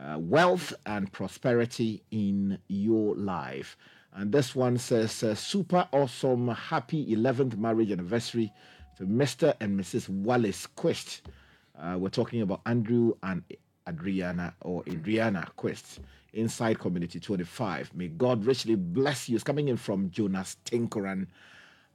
uh, 0.00 0.18
wealth, 0.18 0.72
and 0.86 1.12
prosperity 1.12 2.02
in 2.10 2.58
your 2.68 3.14
life. 3.16 3.76
And 4.14 4.32
this 4.32 4.54
one 4.54 4.78
says, 4.78 5.22
uh, 5.22 5.34
super 5.34 5.88
awesome, 5.92 6.48
happy 6.48 7.14
11th 7.14 7.56
marriage 7.56 7.90
anniversary 7.90 8.52
to 8.96 9.04
Mr. 9.04 9.54
and 9.60 9.78
Mrs. 9.78 10.08
Wallace 10.08 10.66
Quest. 10.66 11.22
Uh, 11.78 11.96
we're 11.98 12.08
talking 12.08 12.42
about 12.42 12.60
Andrew 12.66 13.14
and 13.22 13.42
Adriana 13.88 14.54
or 14.62 14.82
Adriana 14.88 15.48
Quest 15.56 16.00
inside 16.32 16.78
Community 16.78 17.20
25. 17.20 17.94
May 17.94 18.08
God 18.08 18.44
richly 18.44 18.74
bless 18.74 19.28
you. 19.28 19.36
It's 19.36 19.44
coming 19.44 19.68
in 19.68 19.76
from 19.76 20.10
Jonas 20.10 20.56
Tinkoran. 20.64 21.26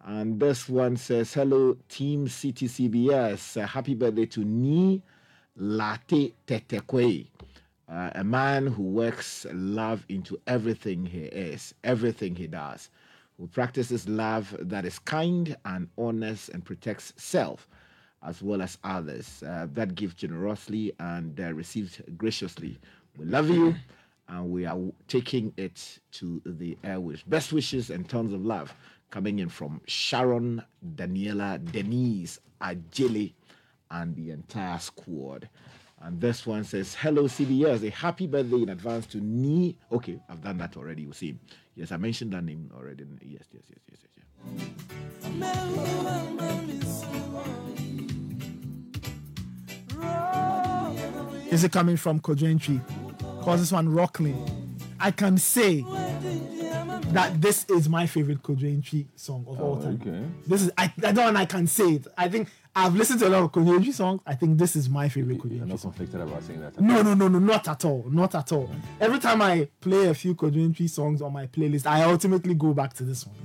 And 0.06 0.40
this 0.40 0.68
one 0.68 0.98
says, 0.98 1.34
Hello, 1.34 1.78
Team 1.88 2.28
CitiCBS. 2.28 3.62
Uh, 3.62 3.68
happy 3.68 3.96
birthday 3.96 4.26
to 4.28 4.44
Ni 4.44 5.02
Late 5.56 6.34
Tetekwe 6.48 7.28
uh, 7.89 8.11
a 8.15 8.23
man 8.23 8.68
who 8.68 8.84
works 8.84 9.45
love 9.53 10.05
into 10.10 10.39
everything 10.47 11.05
he 11.05 11.23
is, 11.23 11.73
everything 11.84 12.35
he 12.35 12.47
does, 12.47 12.89
who 13.38 13.47
practices 13.47 14.07
love 14.07 14.55
that 14.60 14.85
is 14.85 14.99
kind 14.99 15.55
and 15.65 15.88
honest 15.97 16.49
and 16.49 16.64
protects 16.64 17.14
self 17.18 17.68
as 18.26 18.41
well 18.41 18.61
as 18.61 18.77
others, 18.84 19.43
uh, 19.45 19.68
that 19.73 19.95
gives 19.95 20.14
generously 20.14 20.93
and 20.99 21.39
uh, 21.39 21.53
receives 21.53 22.01
graciously. 22.18 22.80
We 23.18 23.26
love 23.26 23.49
you 23.49 23.76
and 24.30 24.49
we 24.49 24.65
are 24.65 24.80
taking 25.07 25.53
it 25.57 25.99
to 26.14 26.41
the 26.45 26.77
airways. 26.84 27.22
Best 27.23 27.51
wishes 27.51 27.89
and 27.89 28.07
tons 28.07 28.34
of 28.34 28.45
love 28.45 28.73
coming 29.11 29.39
in 29.39 29.49
from 29.49 29.81
Sharon, 29.85 30.64
Daniela, 30.95 31.64
Denise, 31.72 32.39
Ajili, 32.61 33.34
and 33.91 34.15
the 34.15 34.31
entire 34.31 34.80
squad. 34.80 35.49
And 36.04 36.20
this 36.20 36.46
one 36.46 36.66
says, 36.66 36.94
Hello, 36.96 37.24
CBS. 37.24 37.88
A 37.88 37.90
happy 37.90 38.28
birthday 38.28 38.64
in 38.64 38.70
advance 38.70 39.06
to 39.08 39.22
Ni. 39.22 39.78
Okay, 39.90 40.20
I've 40.28 40.42
done 40.42 40.58
that 40.58 40.76
already. 40.76 41.04
You 41.04 41.14
see. 41.14 41.40
Yes, 41.76 41.94
I 41.94 41.98
mentioned 41.98 42.34
that 42.34 42.44
name 42.44 42.70
already. 42.76 43.06
Yes, 43.22 43.46
yes, 43.52 43.64
yes, 43.70 43.80
yes, 43.90 44.00
yes. 44.04 44.26
yes. 51.48 51.54
Is 51.54 51.64
it 51.64 51.72
coming 51.72 51.96
from 51.98 52.20
Kodrentry? 52.20 52.82
Cause 53.42 53.62
this 53.62 53.72
one 53.72 53.88
Rocklin. 53.88 54.36
I 55.00 55.12
can 55.12 55.38
say 55.38 55.86
that 57.14 57.41
this 57.41 57.65
is 57.69 57.88
my 57.90 58.06
favorite 58.06 58.41
Kodrentry 58.41 59.07
song 59.15 59.45
of 59.48 59.60
all 59.60 59.77
oh, 59.80 59.81
time. 59.84 59.99
Okay. 60.02 60.23
This 60.48 60.64
is 60.64 60.72
I, 60.77 60.94
I 61.03 61.11
don't 61.11 61.35
I 61.35 61.45
can 61.45 61.68
say 61.68 61.94
it. 61.94 62.07
I 62.18 62.27
think 62.30 62.49
I've 62.76 62.95
listened 62.95 63.19
to 63.19 63.27
a 63.27 63.30
lot 63.30 63.44
of 63.44 63.52
Kodrentry 63.52 63.94
songs. 63.94 64.22
I 64.26 64.35
think 64.35 64.57
this 64.57 64.76
is 64.76 64.90
my 64.90 65.10
favorite 65.10 65.40
Kodrentry 65.40 65.57
You're 65.57 65.65
not 65.65 65.81
conflicted 65.81 66.22
about 66.22 66.44
saying 66.44 66.61
that. 66.61 66.80
No, 66.80 67.02
no, 67.02 67.14
no, 67.14 67.27
no, 67.27 67.40
not 67.40 67.68
at 67.68 67.85
all. 67.85 68.06
Not 68.10 68.35
at 68.35 68.52
all. 68.52 68.69
Every 68.99 69.19
time 69.19 69.41
I 69.41 69.68
play 69.80 70.07
a 70.07 70.14
few 70.14 70.35
Kodrentry 70.35 70.90
songs 70.90 71.22
on 71.22 71.34
my 71.34 71.48
playlist, 71.48 71.85
I 71.85 72.03
ultimately 72.03 72.56
go 72.56 72.73
back 72.73 72.94
to 72.94 73.03
this 73.03 73.26
one. 73.26 73.35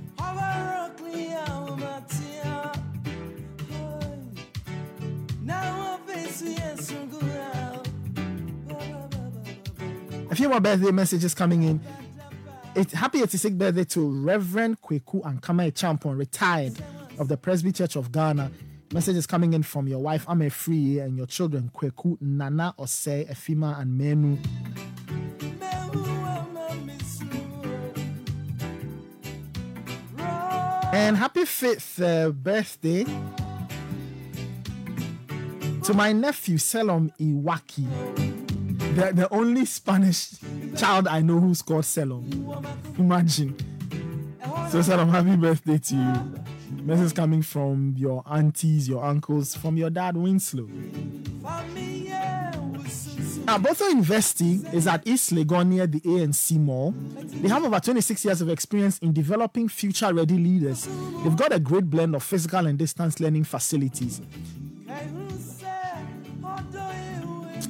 A 10.31 10.35
few 10.35 10.47
more 10.47 10.59
birthday 10.59 10.91
messages 10.91 11.33
coming 11.33 11.63
in. 11.63 11.81
It's 12.75 12.93
happy 12.93 13.19
86th 13.19 13.57
birthday 13.57 13.83
to 13.85 14.23
Reverend 14.23 14.81
Kweku 14.81 15.25
and 15.25 15.41
Kama 15.41 15.71
Champon, 15.71 16.17
retired 16.17 16.73
of 17.17 17.27
the 17.27 17.35
Presby 17.35 17.71
Church 17.71 17.95
of 17.95 18.11
Ghana. 18.11 18.51
Message 18.93 19.15
is 19.15 19.25
coming 19.25 19.53
in 19.53 19.63
from 19.63 19.87
your 19.87 19.99
wife, 19.99 20.25
Ame 20.29 20.49
Free, 20.49 20.99
and 20.99 21.17
your 21.17 21.25
children, 21.25 21.71
Kweku, 21.73 22.21
Nana, 22.21 22.75
Ose, 22.77 23.25
Efima, 23.27 23.79
and 23.79 23.97
Menu. 23.97 24.37
And 30.93 31.17
happy 31.17 31.45
fifth 31.45 32.01
uh, 32.01 32.29
birthday 32.29 33.03
to 35.83 35.93
my 35.93 36.13
nephew, 36.13 36.57
Selom 36.57 37.11
Iwaki, 37.19 38.28
the, 38.99 39.13
the 39.13 39.33
only 39.33 39.65
Spanish 39.65 40.31
child 40.77 41.07
I 41.07 41.21
know 41.21 41.39
who's 41.39 41.61
called 41.61 41.83
Selom. 41.83 42.25
Imagine. 42.99 43.55
So, 44.69 44.79
Selom, 44.79 45.09
happy 45.09 45.35
birthday 45.35 45.77
to 45.77 45.95
you. 45.95 46.83
Message 46.83 47.15
coming 47.15 47.41
from 47.41 47.93
your 47.97 48.23
aunties, 48.29 48.87
your 48.87 49.03
uncles, 49.03 49.55
from 49.55 49.77
your 49.77 49.89
dad, 49.89 50.17
Winslow. 50.17 50.67
Now, 53.45 53.57
Botho 53.57 53.89
University 53.89 54.61
is 54.73 54.85
at 54.85 55.07
East 55.07 55.33
Legon 55.33 55.67
near 55.69 55.87
the 55.87 55.99
ANC 56.01 56.57
Mall. 56.59 56.91
They 56.91 57.47
have 57.47 57.63
over 57.63 57.79
26 57.79 58.23
years 58.25 58.41
of 58.41 58.49
experience 58.49 58.99
in 58.99 59.11
developing 59.11 59.67
future 59.67 60.13
ready 60.13 60.37
leaders. 60.37 60.87
They've 61.23 61.35
got 61.35 61.51
a 61.51 61.59
great 61.59 61.89
blend 61.89 62.15
of 62.15 62.23
physical 62.23 62.67
and 62.67 62.77
distance 62.77 63.19
learning 63.19 63.45
facilities. 63.45 64.21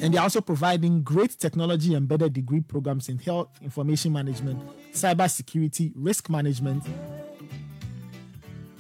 And 0.02 0.14
they're 0.14 0.22
also 0.22 0.40
providing 0.42 1.04
great 1.04 1.38
technology 1.38 1.94
embedded 1.94 2.34
degree 2.34 2.62
programs 2.62 3.10
in 3.10 3.18
health 3.18 3.50
information 3.62 4.14
management, 4.14 4.62
cybersecurity, 4.94 5.92
risk 5.96 6.30
management, 6.30 6.84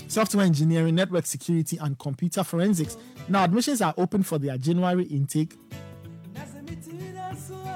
software 0.07 0.45
engineering, 0.45 0.95
network 0.95 1.25
security, 1.25 1.77
and 1.77 1.99
computer 1.99 2.43
forensics. 2.43 2.97
Now, 3.27 3.43
admissions 3.43 3.81
are 3.81 3.93
open 3.97 4.23
for 4.23 4.39
their 4.39 4.57
January 4.57 5.03
intake. 5.03 5.55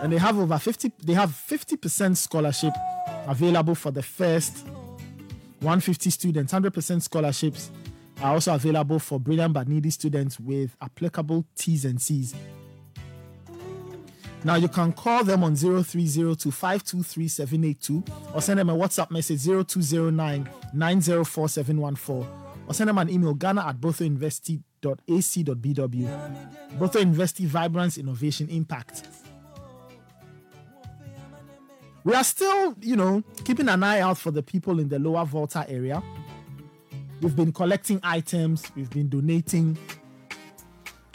And 0.02 0.12
they 0.12 0.18
have 0.18 0.38
over 0.38 0.58
50, 0.58 0.92
they 1.04 1.14
have 1.14 1.30
50% 1.30 2.18
scholarship 2.18 2.74
available 3.28 3.76
for 3.76 3.92
the 3.92 4.04
first 4.04 4.66
150 5.60 6.10
students. 6.10 6.54
100% 6.54 7.02
scholarships 7.02 7.72
are 8.22 8.34
also 8.34 8.54
available 8.54 9.00
for 9.00 9.20
brilliant 9.20 9.54
but 9.54 9.68
needy 9.68 9.90
students 9.90 10.40
with 10.40 10.76
applicable 10.82 11.46
T's 11.56 11.86
and 11.86 12.02
C's. 12.02 12.34
Now 14.46 14.56
you 14.56 14.68
can 14.68 14.92
call 14.92 15.24
them 15.24 15.42
on 15.44 15.56
0302 15.56 16.52
523 16.52 17.28
782 17.30 18.04
or 18.34 18.42
send 18.42 18.60
them 18.60 18.70
a 18.70 18.76
WhatsApp 18.76 19.10
message 19.10 19.46
0209 19.46 20.50
904 20.74 21.50
714 21.50 22.28
or 22.68 22.74
send 22.74 22.90
them 22.90 22.98
an 22.98 23.10
email 23.10 23.34
ghana 23.34 23.66
at 23.68 23.80
bothouniversity.ac.bw. 23.80 26.78
Botho 26.78 27.00
University 27.00 27.46
Vibrance 27.46 27.98
Innovation 27.98 28.50
Impact. 28.50 29.08
We 32.04 32.14
are 32.14 32.24
still, 32.26 32.76
you 32.82 32.98
know, 32.98 33.24
keeping 33.46 33.70
an 33.70 33.82
eye 33.82 34.02
out 34.02 34.18
for 34.18 34.32
the 34.32 34.44
people 34.44 34.82
in 34.82 34.90
the 34.90 35.00
lower 35.00 35.24
Volta 35.24 35.66
area. 35.70 36.04
We've 37.22 37.36
been 37.36 37.54
collecting 37.54 38.02
items, 38.04 38.70
we've 38.76 38.90
been 38.90 39.08
donating 39.08 39.78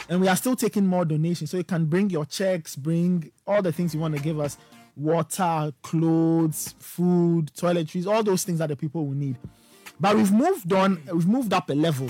And 0.09 0.19
we 0.19 0.27
are 0.27 0.35
still 0.35 0.55
taking 0.55 0.87
more 0.87 1.05
donations. 1.05 1.51
So 1.51 1.57
you 1.57 1.63
can 1.63 1.85
bring 1.85 2.09
your 2.09 2.25
checks, 2.25 2.75
bring 2.75 3.31
all 3.45 3.61
the 3.61 3.71
things 3.71 3.93
you 3.93 3.99
want 3.99 4.17
to 4.17 4.21
give 4.21 4.39
us 4.39 4.57
water, 4.95 5.71
clothes, 5.83 6.73
food, 6.79 7.51
toiletries, 7.53 8.07
all 8.07 8.23
those 8.23 8.43
things 8.43 8.57
that 8.57 8.69
the 8.69 8.75
people 8.75 9.05
will 9.05 9.15
need. 9.15 9.37
But 9.99 10.15
we've 10.15 10.31
moved 10.31 10.73
on, 10.73 11.01
we've 11.13 11.27
moved 11.27 11.53
up 11.53 11.69
a 11.69 11.73
level. 11.73 12.09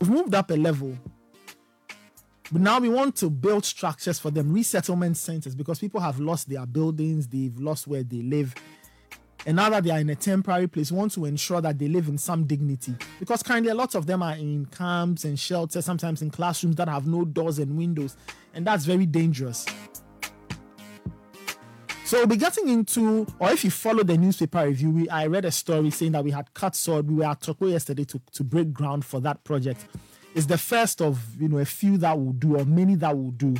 We've 0.00 0.10
moved 0.10 0.34
up 0.34 0.50
a 0.50 0.54
level. 0.54 0.98
But 2.50 2.60
now 2.60 2.80
we 2.80 2.88
want 2.88 3.16
to 3.16 3.30
build 3.30 3.64
structures 3.64 4.18
for 4.18 4.30
them, 4.30 4.52
resettlement 4.52 5.16
centers, 5.16 5.54
because 5.54 5.78
people 5.78 6.00
have 6.00 6.18
lost 6.18 6.50
their 6.50 6.66
buildings, 6.66 7.28
they've 7.28 7.58
lost 7.58 7.86
where 7.86 8.02
they 8.02 8.22
live. 8.22 8.54
And 9.44 9.56
now 9.56 9.70
that 9.70 9.82
they 9.82 9.90
are 9.90 9.98
in 9.98 10.08
a 10.10 10.14
temporary 10.14 10.68
place, 10.68 10.92
want 10.92 11.12
to 11.12 11.24
ensure 11.24 11.60
that 11.60 11.78
they 11.78 11.88
live 11.88 12.08
in 12.08 12.16
some 12.16 12.44
dignity. 12.44 12.94
Because 13.18 13.42
currently, 13.42 13.70
a 13.70 13.74
lot 13.74 13.94
of 13.94 14.06
them 14.06 14.22
are 14.22 14.36
in 14.36 14.66
camps 14.66 15.24
and 15.24 15.38
shelters, 15.38 15.84
sometimes 15.84 16.22
in 16.22 16.30
classrooms 16.30 16.76
that 16.76 16.88
have 16.88 17.06
no 17.06 17.24
doors 17.24 17.58
and 17.58 17.76
windows. 17.76 18.16
And 18.54 18.66
that's 18.66 18.84
very 18.84 19.06
dangerous. 19.06 19.66
So 22.04 22.18
we'll 22.18 22.26
be 22.26 22.36
getting 22.36 22.68
into, 22.68 23.26
or 23.38 23.50
if 23.50 23.64
you 23.64 23.70
follow 23.70 24.04
the 24.04 24.18
newspaper 24.18 24.64
review, 24.66 24.90
we, 24.90 25.08
I 25.08 25.26
read 25.26 25.44
a 25.44 25.50
story 25.50 25.90
saying 25.90 26.12
that 26.12 26.22
we 26.22 26.30
had 26.30 26.52
cut 26.54 26.76
sword. 26.76 27.10
We 27.10 27.16
were 27.16 27.24
at 27.24 27.40
Tokpo 27.40 27.70
yesterday 27.70 28.04
to, 28.04 28.20
to 28.32 28.44
break 28.44 28.72
ground 28.72 29.04
for 29.04 29.18
that 29.20 29.42
project. 29.44 29.86
It's 30.34 30.46
the 30.46 30.58
first 30.58 31.00
of 31.00 31.20
you 31.40 31.48
know 31.48 31.58
a 31.58 31.64
few 31.64 31.98
that 31.98 32.18
will 32.18 32.32
do, 32.32 32.58
or 32.58 32.64
many 32.64 32.94
that 32.96 33.16
will 33.16 33.30
do. 33.32 33.54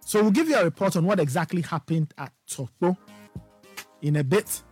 So 0.00 0.22
we'll 0.22 0.30
give 0.30 0.48
you 0.48 0.56
a 0.56 0.64
report 0.64 0.96
on 0.96 1.04
what 1.04 1.20
exactly 1.20 1.62
happened 1.62 2.12
at 2.18 2.32
Tokpo 2.48 2.96
in 4.04 4.16
a 4.16 4.24
bit. 4.24 4.62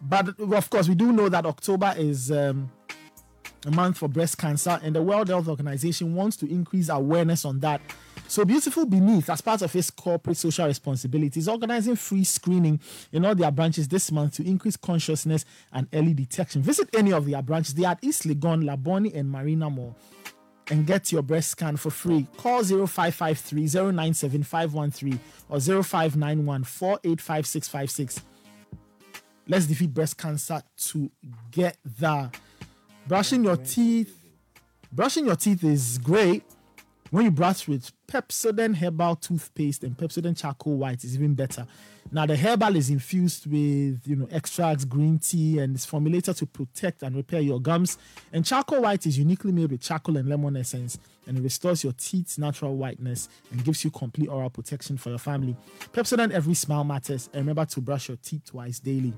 But 0.00 0.40
of 0.40 0.70
course, 0.70 0.88
we 0.88 0.94
do 0.94 1.12
know 1.12 1.28
that 1.28 1.44
October 1.44 1.92
is 1.96 2.30
um, 2.30 2.70
a 3.66 3.70
month 3.70 3.98
for 3.98 4.08
breast 4.08 4.38
cancer, 4.38 4.80
and 4.82 4.94
the 4.94 5.02
World 5.02 5.28
Health 5.28 5.48
Organization 5.48 6.14
wants 6.14 6.36
to 6.38 6.50
increase 6.50 6.88
awareness 6.88 7.44
on 7.44 7.60
that. 7.60 7.82
So, 8.28 8.44
Beautiful 8.44 8.86
Beneath, 8.86 9.28
as 9.28 9.40
part 9.40 9.60
of 9.60 9.74
its 9.74 9.90
corporate 9.90 10.36
social 10.36 10.66
responsibility, 10.66 11.40
is 11.40 11.48
organizing 11.48 11.96
free 11.96 12.22
screening 12.22 12.80
in 13.12 13.24
all 13.24 13.34
their 13.34 13.50
branches 13.50 13.88
this 13.88 14.12
month 14.12 14.34
to 14.36 14.46
increase 14.46 14.76
consciousness 14.76 15.44
and 15.72 15.88
early 15.92 16.14
detection. 16.14 16.62
Visit 16.62 16.88
any 16.94 17.12
of 17.12 17.26
their 17.26 17.42
branches. 17.42 17.74
They 17.74 17.84
are 17.84 17.92
at 17.92 17.98
East 18.02 18.22
Legon, 18.22 18.62
Labone, 18.64 19.12
and 19.14 19.30
Marina 19.30 19.68
Mall 19.68 19.96
and 20.70 20.86
get 20.86 21.12
your 21.12 21.22
breast 21.22 21.50
scan 21.50 21.76
for 21.76 21.90
free. 21.90 22.26
Call 22.36 22.62
0553 22.62 23.92
097 23.92 24.42
513 24.42 25.20
or 25.48 25.60
0591 25.60 26.64
485656. 26.64 28.22
Let's 29.48 29.66
defeat 29.66 29.92
breast 29.92 30.16
cancer 30.16 30.62
together. 30.76 32.30
Brushing 33.06 33.44
your 33.44 33.56
teeth. 33.56 34.16
Brushing 34.92 35.26
your 35.26 35.36
teeth 35.36 35.64
is 35.64 35.98
great. 35.98 36.44
When 37.10 37.24
you 37.24 37.32
brush 37.32 37.66
with 37.66 37.90
Pepsodent 38.06 38.76
herbal 38.76 39.16
toothpaste 39.16 39.82
and 39.82 39.96
Pepsodent 39.96 40.38
charcoal 40.40 40.76
white 40.76 41.02
is 41.02 41.16
even 41.16 41.34
better. 41.34 41.66
Now 42.12 42.24
the 42.24 42.36
herbal 42.36 42.76
is 42.76 42.88
infused 42.88 43.46
with 43.46 44.06
you 44.06 44.14
know 44.14 44.28
extracts, 44.30 44.84
green 44.84 45.18
tea, 45.18 45.58
and 45.58 45.74
it's 45.74 45.84
formulated 45.84 46.36
to 46.36 46.46
protect 46.46 47.02
and 47.02 47.16
repair 47.16 47.40
your 47.40 47.60
gums. 47.60 47.98
And 48.32 48.46
charcoal 48.46 48.82
white 48.82 49.06
is 49.06 49.18
uniquely 49.18 49.50
made 49.50 49.72
with 49.72 49.80
charcoal 49.80 50.18
and 50.18 50.28
lemon 50.28 50.56
essence, 50.56 51.00
and 51.26 51.36
it 51.36 51.42
restores 51.42 51.82
your 51.82 51.94
teeth's 51.94 52.38
natural 52.38 52.76
whiteness 52.76 53.28
and 53.50 53.64
gives 53.64 53.82
you 53.82 53.90
complete 53.90 54.28
oral 54.28 54.50
protection 54.50 54.96
for 54.96 55.08
your 55.08 55.18
family. 55.18 55.56
Pepsodent 55.92 56.30
every 56.30 56.54
smile 56.54 56.84
matters, 56.84 57.28
and 57.32 57.42
remember 57.42 57.64
to 57.64 57.80
brush 57.80 58.06
your 58.06 58.18
teeth 58.18 58.44
twice 58.44 58.78
daily. 58.78 59.12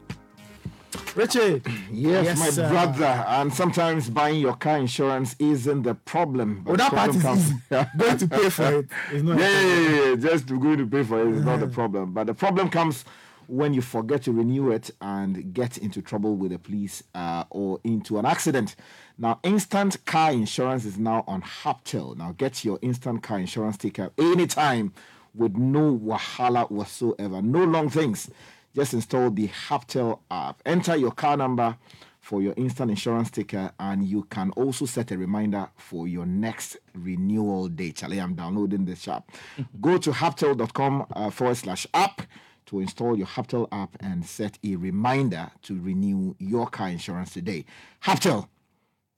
Richard. 1.15 1.63
Yes, 1.91 2.39
my 2.39 2.63
uh, 2.65 2.69
brother. 2.71 3.25
And 3.29 3.53
sometimes 3.53 4.11
buying 4.11 4.41
your 4.41 4.55
car 4.55 4.79
insurance 4.79 5.37
isn't 5.39 5.83
the 5.83 5.95
problem. 5.95 6.65
Oh, 6.67 6.71
but 6.71 6.79
that 6.79 6.91
the 6.91 6.97
part 6.97 7.11
problem 7.11 7.17
is 7.17 7.23
comes- 7.23 7.51
easy. 7.51 7.89
Going 7.99 8.19
to 8.19 8.29
pay 8.29 8.51
for 8.51 8.73
it 8.79 8.87
is 9.13 9.23
not 9.23 9.39
yeah, 9.39 9.61
yeah, 9.61 9.77
yeah, 9.91 10.09
yeah. 10.11 10.15
Just 10.17 10.47
going 10.47 10.79
to 10.79 10.87
pay 10.87 11.03
for 11.03 11.21
it 11.21 11.35
is 11.35 11.45
not 11.45 11.61
the 11.61 11.67
problem. 11.67 12.13
But 12.13 12.27
the 12.27 12.35
problem 12.35 12.69
comes 12.69 13.05
when 13.49 13.75
you 13.75 13.83
forget 13.83 14.23
to 14.23 14.33
renew 14.33 14.71
it 14.71 14.91
and 15.01 15.53
get 15.53 15.77
into 15.79 16.01
trouble 16.01 16.37
with 16.37 16.53
the 16.53 16.59
police 16.59 17.03
uh, 17.15 17.45
or 17.51 17.81
into 17.85 18.19
an 18.19 18.25
accident. 18.25 18.77
Now, 19.19 19.41
instant 19.43 20.05
car 20.07 20.33
insurance 20.33 20.85
is 20.85 20.99
now 20.99 21.25
on 21.27 21.43
Hubtel. 21.43 22.17
Now, 22.17 22.33
get 22.33 22.65
your 22.65 22.79
instant 22.83 23.23
car 23.23 23.39
insurance 23.39 23.77
taken 23.77 24.11
anytime 24.17 24.93
with 25.35 25.57
no 25.57 25.99
wahala 25.99 26.71
whatsoever. 26.71 27.43
No 27.43 27.65
long 27.65 27.91
things. 27.91 28.31
Just 28.75 28.95
install 28.95 29.31
the 29.31 29.49
Hubtel 29.49 30.21
app. 30.31 30.63
Enter 30.65 30.97
your 30.97 31.13
car 31.13 31.37
number 31.37 31.77
for 32.21 32.41
your 32.41 32.55
instant 32.57 32.91
insurance 32.91 33.29
sticker, 33.29 33.73
and 33.81 34.05
you 34.05 34.23
can 34.25 34.51
also 34.53 34.87
set 34.87 35.11
a 35.11 35.19
reminder 35.19 35.69
for 35.77 36.07
your 36.07 36.25
next 36.25 36.77
renewal 36.95 37.69
date. 37.69 37.97
Charlie, 37.97 38.21
I'm 38.21 38.35
downloading 38.35 38.85
this 38.85 39.09
app. 39.09 39.31
Go 39.81 39.99
to 39.99 40.11
hubtel.com 40.11 41.07
uh, 41.15 41.31
forward 41.31 41.57
slash 41.57 41.87
app 41.93 42.23
to 42.67 42.81
install 42.81 43.19
your 43.19 43.27
Hubtel 43.27 43.67
app 43.73 43.97
and 44.01 44.25
set 44.25 44.59
a 44.65 44.77
reminder 44.77 45.51
to 45.63 45.81
renew 45.81 46.35
your 46.39 46.69
car 46.69 46.89
insurance 46.89 47.33
today. 47.33 47.65
Hubtel 48.05 48.49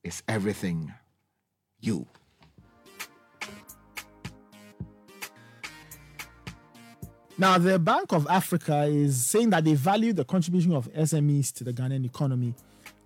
is 0.02 0.22
everything 0.26 0.93
you. 1.81 2.06
Now, 7.36 7.59
the 7.59 7.81
Bank 7.81 8.12
of 8.12 8.28
Africa 8.31 8.85
is 8.85 9.24
saying 9.24 9.51
that 9.51 9.65
they 9.65 9.74
value 9.74 10.12
the 10.12 10.24
contribution 10.24 10.73
of 10.73 10.89
SMEs 10.93 11.52
to 11.55 11.65
the 11.65 11.73
Ghanaian 11.73 12.05
economy. 12.06 12.55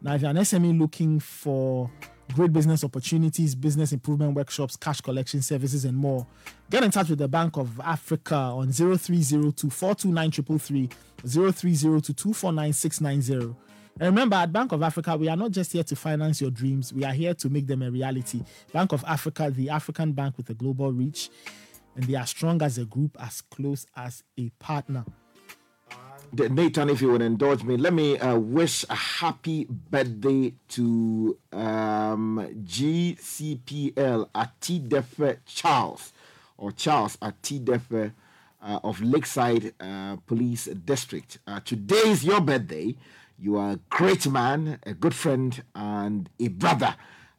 Now, 0.03 0.17
if 0.17 0.21
you're 0.21 0.31
an 0.31 0.37
SME 0.37 0.79
looking 0.79 1.19
for 1.19 1.91
great 2.35 2.53
business 2.53 2.85
opportunities, 2.85 3.55
business 3.55 3.91
improvement 3.91 4.35
workshops, 4.35 4.77
cash 4.77 5.01
collection 5.01 5.41
services, 5.41 5.87
and 5.87 5.97
more, 5.97 6.27
get 6.69 6.85
in 6.85 6.91
touch 6.91 7.09
with 7.09 7.21
the 7.21 7.29
Bank 7.29 7.57
of 7.57 7.81
Africa 7.81 8.35
on 8.35 8.71
0302 8.71 9.71
429 9.71 10.31
333, 10.31 10.89
0302 11.27 12.13
249 12.13 12.73
690. 12.75 13.57
And 14.01 14.15
remember, 14.15 14.37
at 14.37 14.53
Bank 14.53 14.73
of 14.73 14.83
Africa, 14.83 15.17
we 15.17 15.29
are 15.29 15.37
not 15.37 15.53
just 15.53 15.73
here 15.73 15.83
to 15.85 15.97
finance 15.97 16.41
your 16.43 16.51
dreams, 16.51 16.93
we 16.93 17.03
are 17.03 17.13
here 17.13 17.33
to 17.33 17.49
make 17.49 17.67
them 17.67 17.81
a 17.83 17.91
reality. 17.91 18.43
Bank 18.75 18.93
of 18.93 19.03
Africa, 19.09 19.51
the 19.51 19.71
African 19.71 20.13
bank 20.13 20.37
with 20.37 20.51
a 20.51 20.55
global 20.55 20.93
reach, 20.93 21.31
and 21.99 22.07
they 22.07 22.15
are 22.15 22.27
strong 22.27 22.63
as 22.63 22.79
a 22.79 22.85
group, 22.85 23.17
as 23.21 23.41
close 23.41 23.85
as 23.97 24.23
a 24.39 24.51
partner. 24.61 25.05
Nathan, 26.33 26.91
if 26.91 27.01
you 27.03 27.11
would 27.11 27.23
indulge 27.23 27.65
me, 27.65 27.77
let 27.77 27.93
me 27.93 28.17
uh, 28.19 28.39
wish 28.39 28.85
a 28.89 28.95
happy 28.95 29.67
birthday 29.69 30.55
to 30.69 31.37
um, 31.53 32.47
GCPL 32.65 34.29
at 34.33 34.61
Defe 34.61 35.39
Charles, 35.45 36.13
or 36.57 36.71
Charles 36.71 37.19
at 37.21 37.43
Defe 37.43 38.13
uh, 38.63 38.81
of 38.85 39.01
Lakeside 39.01 39.75
uh, 39.81 40.17
Police 40.27 40.67
District. 40.67 41.39
Uh, 41.49 41.59
today 41.65 41.97
is 42.11 42.25
your 42.25 42.41
birthday. 42.41 42.95
You 43.41 43.57
are 43.57 43.73
a 43.73 43.81
great 43.89 44.29
man, 44.29 44.79
a 44.85 44.95
good 44.95 45.15
friend, 45.15 45.61
and 45.75 46.31
a 46.39 46.47
brother 46.49 46.95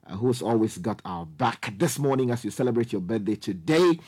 uh, 0.06 0.16
who's 0.16 0.42
always 0.42 0.78
got 0.80 1.02
our 1.06 1.26
back. 1.26 1.74
This 1.78 2.00
morning, 2.00 2.32
as 2.32 2.44
you 2.44 2.52
celebrate 2.52 2.92
your 2.92 3.02
birthday 3.02 3.36
today, 3.36 4.00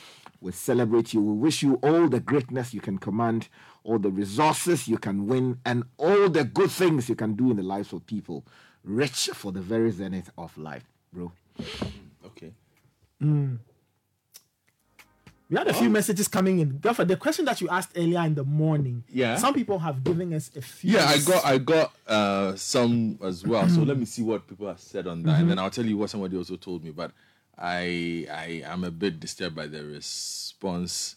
we 0.41 0.51
celebrate 0.51 1.13
you. 1.13 1.21
We 1.21 1.33
wish 1.33 1.61
you 1.63 1.75
all 1.83 2.09
the 2.09 2.19
greatness 2.19 2.73
you 2.73 2.81
can 2.81 2.97
command, 2.97 3.47
all 3.83 3.99
the 3.99 4.09
resources 4.09 4.87
you 4.87 4.97
can 4.97 5.27
win, 5.27 5.59
and 5.65 5.83
all 5.97 6.27
the 6.29 6.43
good 6.43 6.71
things 6.71 7.07
you 7.07 7.15
can 7.15 7.33
do 7.35 7.51
in 7.51 7.57
the 7.57 7.63
lives 7.63 7.93
of 7.93 8.05
people. 8.07 8.43
Rich 8.83 9.29
for 9.35 9.51
the 9.51 9.61
very 9.61 9.91
zenith 9.91 10.31
of 10.37 10.57
life, 10.57 10.83
bro. 11.13 11.31
Okay. 12.25 12.51
Mm. 13.21 13.59
We 15.49 15.57
had 15.57 15.67
a 15.67 15.73
few 15.73 15.89
messages 15.89 16.29
coming 16.29 16.59
in. 16.59 16.77
Girlfriend, 16.77 17.09
the 17.11 17.17
question 17.17 17.43
that 17.45 17.59
you 17.59 17.67
asked 17.67 17.91
earlier 17.97 18.21
in 18.21 18.35
the 18.35 18.43
morning. 18.45 19.03
Yeah. 19.09 19.35
Some 19.35 19.53
people 19.53 19.77
have 19.79 20.01
given 20.03 20.33
us 20.33 20.49
a 20.55 20.61
few. 20.61 20.93
Yeah, 20.93 21.05
I 21.05 21.17
got 21.19 21.45
I 21.45 21.57
got 21.57 21.91
uh 22.07 22.55
some 22.55 23.19
as 23.21 23.45
well. 23.45 23.67
so 23.67 23.81
let 23.81 23.97
me 23.97 24.05
see 24.05 24.23
what 24.23 24.47
people 24.47 24.67
have 24.67 24.79
said 24.79 25.07
on 25.07 25.23
that, 25.23 25.35
Mhm. 25.37 25.39
and 25.41 25.49
then 25.51 25.59
I'll 25.59 25.69
tell 25.69 25.85
you 25.85 25.97
what 25.97 26.09
somebody 26.09 26.37
also 26.37 26.55
told 26.55 26.85
me. 26.85 26.91
But 26.91 27.11
I 27.61 28.25
I 28.31 28.63
am 28.65 28.83
a 28.83 28.91
bit 28.91 29.19
disturbed 29.19 29.55
by 29.55 29.67
the 29.67 29.85
response 29.85 31.15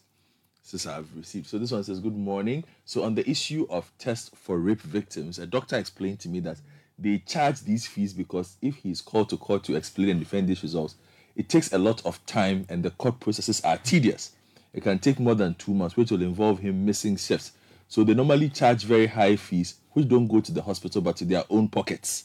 since 0.62 0.86
I've 0.86 1.08
received. 1.16 1.46
So 1.46 1.58
this 1.58 1.70
one 1.70 1.84
says, 1.84 2.00
Good 2.00 2.16
morning. 2.16 2.64
So 2.84 3.02
on 3.02 3.14
the 3.14 3.28
issue 3.28 3.66
of 3.70 3.90
test 3.98 4.36
for 4.36 4.58
rape 4.58 4.80
victims, 4.82 5.38
a 5.38 5.46
doctor 5.46 5.76
explained 5.76 6.20
to 6.20 6.28
me 6.28 6.40
that 6.40 6.58
they 6.98 7.18
charge 7.18 7.60
these 7.62 7.86
fees 7.86 8.12
because 8.12 8.56
if 8.60 8.76
he 8.76 8.90
is 8.90 9.00
called 9.00 9.30
to 9.30 9.36
court 9.36 9.64
to 9.64 9.74
explain 9.74 10.10
and 10.10 10.20
defend 10.20 10.48
these 10.48 10.62
results, 10.62 10.96
it 11.34 11.48
takes 11.48 11.72
a 11.72 11.78
lot 11.78 12.04
of 12.04 12.24
time 12.26 12.66
and 12.68 12.82
the 12.82 12.90
court 12.90 13.20
processes 13.20 13.60
are 13.62 13.78
tedious. 13.78 14.32
It 14.72 14.82
can 14.82 14.98
take 14.98 15.18
more 15.18 15.34
than 15.34 15.54
two 15.54 15.72
months, 15.74 15.96
which 15.96 16.10
will 16.10 16.22
involve 16.22 16.58
him 16.58 16.84
missing 16.84 17.16
shifts. 17.16 17.52
So 17.88 18.04
they 18.04 18.14
normally 18.14 18.48
charge 18.48 18.84
very 18.84 19.06
high 19.06 19.36
fees, 19.36 19.76
which 19.92 20.08
don't 20.08 20.26
go 20.26 20.40
to 20.40 20.52
the 20.52 20.62
hospital 20.62 21.00
but 21.00 21.16
to 21.18 21.24
their 21.24 21.44
own 21.48 21.68
pockets. 21.68 22.24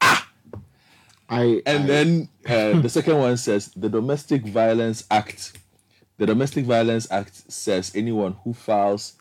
Ah! 0.00 0.29
I 1.30 1.62
and 1.64 1.84
I- 1.84 1.86
then 1.86 2.28
uh, 2.46 2.80
the 2.80 2.88
second 2.88 3.18
one 3.18 3.36
says 3.36 3.68
the 3.76 3.88
Domestic 3.88 4.44
Violence 4.46 5.04
Act. 5.10 5.56
The 6.18 6.26
Domestic 6.26 6.66
Violence 6.66 7.10
Act 7.10 7.50
says 7.50 7.92
anyone 7.94 8.36
who 8.44 8.52
files 8.52 9.14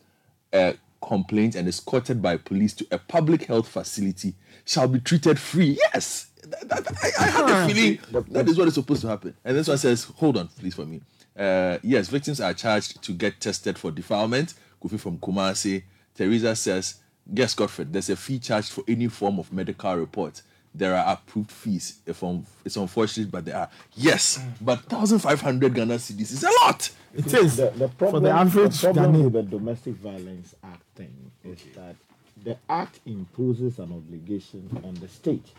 a 0.52 0.76
complaint 1.02 1.56
and 1.56 1.68
is 1.68 1.76
escorted 1.76 2.22
by 2.22 2.36
police 2.36 2.73
to 2.73 2.88
a 2.91 2.98
public 2.98 3.45
health 3.45 3.69
facility 3.69 4.34
shall 4.65 4.88
be 4.88 4.99
treated 4.99 5.40
free. 5.40 5.77
Yes, 5.94 6.31
that, 6.44 6.68
that, 6.68 6.88
I, 7.02 7.23
I 7.23 7.27
have 7.30 7.49
a 7.49 7.73
feeling 7.73 7.99
that 8.31 8.49
is 8.49 8.57
what 8.57 8.68
is 8.68 8.73
supposed 8.73 9.02
to 9.02 9.07
happen. 9.07 9.34
And 9.45 9.56
this 9.56 9.69
one 9.69 9.77
says, 9.77 10.03
hold 10.03 10.36
on, 10.38 10.49
please, 10.60 10.76
for 10.76 10.86
me. 10.86 11.02
Uh, 11.38 11.77
yes, 11.84 12.10
victims 12.10 12.41
are 12.41 12.53
charged 12.53 13.02
to 13.02 13.14
get 13.14 13.40
tested 13.40 13.77
for 13.77 13.91
defilement. 13.91 14.56
Kofi 14.84 14.99
from 14.99 15.19
Kumasi. 15.19 15.84
Teresa 16.15 16.53
says, 16.56 16.95
guess 17.34 17.53
Godfred, 17.53 17.94
there's 17.94 18.10
a 18.10 18.18
fee 18.18 18.40
charged 18.40 18.72
for 18.73 18.84
any 18.88 19.07
form 19.07 19.40
of 19.40 19.53
medical 19.53 19.95
report. 19.95 20.41
There 20.73 20.95
are 20.95 21.13
approved 21.13 21.51
fees. 21.51 21.99
If 22.05 22.23
um, 22.23 22.45
it's 22.63 22.77
unfortunate, 22.77 23.31
but 23.31 23.45
there 23.45 23.57
are. 23.57 23.69
Yes, 23.95 24.39
but 24.61 24.91
1,500 24.91 25.73
Ghana 25.73 25.95
cedis 25.95 26.31
is 26.31 26.43
a 26.43 26.51
lot. 26.63 26.89
It 27.13 27.33
is. 27.33 27.57
The, 27.57 27.71
the 27.71 27.87
problem, 27.87 28.23
for 28.23 28.27
the 28.27 28.33
average 28.33 28.81
the 28.81 28.93
problem 28.93 29.23
with 29.23 29.33
the 29.33 29.43
Domestic 29.43 29.95
Violence 29.95 30.55
Act 30.63 30.83
thing 30.95 31.31
is 31.43 31.59
that 31.75 31.95
the 32.43 32.57
act 32.69 32.99
imposes 33.05 33.79
an 33.79 33.91
obligation 33.91 34.69
on 34.85 34.93
the 34.95 35.07
state 35.07 35.51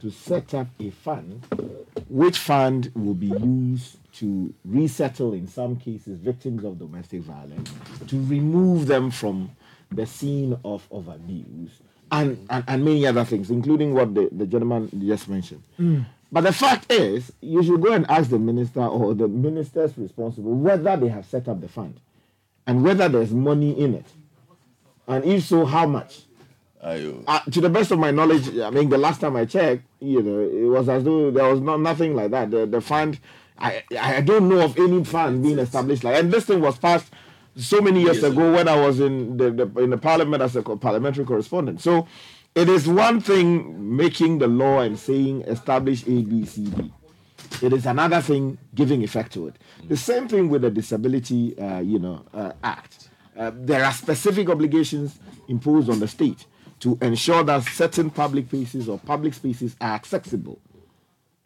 to 0.00 0.10
set 0.10 0.54
up 0.54 0.68
a 0.78 0.90
fund, 0.90 1.44
which 2.08 2.38
fund 2.38 2.90
will 2.94 3.14
be 3.14 3.26
used 3.26 3.98
to 4.14 4.52
resettle, 4.64 5.34
in 5.34 5.46
some 5.46 5.76
cases, 5.76 6.18
victims 6.18 6.64
of 6.64 6.78
domestic 6.78 7.20
violence, 7.22 7.70
to 8.06 8.24
remove 8.26 8.86
them 8.86 9.10
from 9.10 9.50
the 9.90 10.06
scene 10.06 10.58
of, 10.64 10.86
of 10.90 11.08
abuse, 11.08 11.80
and, 12.12 12.46
and, 12.50 12.64
and 12.66 12.84
many 12.84 13.06
other 13.06 13.24
things, 13.24 13.50
including 13.50 13.94
what 13.94 14.14
the, 14.14 14.28
the 14.32 14.46
gentleman 14.46 14.90
just 15.06 15.28
mentioned. 15.28 15.62
But 16.32 16.42
the 16.42 16.52
fact 16.52 16.92
is, 16.92 17.32
you 17.40 17.62
should 17.62 17.80
go 17.82 17.92
and 17.92 18.08
ask 18.08 18.30
the 18.30 18.38
minister 18.38 18.80
or 18.84 19.14
the 19.14 19.26
ministers 19.26 19.96
responsible 19.98 20.54
whether 20.54 20.96
they 20.96 21.08
have 21.08 21.26
set 21.26 21.48
up 21.48 21.60
the 21.60 21.68
fund 21.68 22.00
and 22.66 22.84
whether 22.84 23.08
there's 23.08 23.32
money 23.32 23.78
in 23.78 23.94
it. 23.94 24.06
And 25.08 25.24
if 25.24 25.44
so, 25.44 25.64
how 25.64 25.86
much? 25.86 26.22
Uh, 27.26 27.40
to 27.50 27.60
the 27.60 27.68
best 27.68 27.90
of 27.90 27.98
my 27.98 28.10
knowledge, 28.10 28.56
I 28.58 28.70
mean, 28.70 28.88
the 28.88 28.96
last 28.96 29.20
time 29.20 29.36
I 29.36 29.44
checked, 29.44 29.82
you 30.00 30.22
know, 30.22 30.40
it 30.40 30.68
was 30.68 30.88
as 30.88 31.04
though 31.04 31.30
there 31.30 31.48
was 31.50 31.60
not 31.60 31.80
nothing 31.80 32.14
like 32.14 32.30
that. 32.30 32.50
The, 32.50 32.64
the 32.64 32.80
fund, 32.80 33.18
I, 33.58 33.82
I 34.00 34.20
don't 34.20 34.48
know 34.48 34.64
of 34.64 34.78
any 34.78 35.04
fund 35.04 35.42
being 35.42 35.58
established 35.58 36.04
like. 36.04 36.16
And 36.16 36.32
this 36.32 36.46
thing 36.46 36.60
was 36.60 36.78
passed 36.78 37.12
so 37.56 37.80
many 37.80 38.02
years 38.02 38.22
ago 38.22 38.52
when 38.52 38.68
I 38.68 38.76
was 38.76 39.00
in 39.00 39.36
the, 39.36 39.50
the 39.50 39.80
in 39.80 39.90
the 39.90 39.98
parliament 39.98 40.42
as 40.42 40.56
a 40.56 40.62
parliamentary 40.62 41.24
correspondent. 41.24 41.80
So, 41.80 42.06
it 42.54 42.68
is 42.68 42.88
one 42.88 43.20
thing 43.20 43.96
making 43.96 44.38
the 44.38 44.48
law 44.48 44.80
and 44.80 44.98
saying 44.98 45.42
establish 45.42 46.02
A, 46.04 46.22
B, 46.22 46.44
C, 46.44 46.64
D. 46.64 46.92
It 47.62 47.72
is 47.72 47.86
another 47.86 48.20
thing 48.20 48.58
giving 48.74 49.02
effect 49.02 49.32
to 49.34 49.48
it. 49.48 49.56
The 49.88 49.96
same 49.96 50.28
thing 50.28 50.48
with 50.48 50.62
the 50.62 50.70
Disability, 50.70 51.58
uh, 51.58 51.80
you 51.80 51.98
know, 51.98 52.24
uh, 52.32 52.52
Act. 52.62 53.08
Uh, 53.36 53.52
there 53.54 53.84
are 53.84 53.92
specific 53.92 54.48
obligations 54.48 55.18
imposed 55.48 55.88
on 55.88 56.00
the 56.00 56.08
state 56.08 56.46
to 56.80 56.98
ensure 57.02 57.44
that 57.44 57.62
certain 57.64 58.10
public 58.10 58.48
places 58.48 58.88
or 58.88 58.98
public 58.98 59.34
spaces 59.34 59.76
are 59.80 59.92
accessible. 59.92 60.60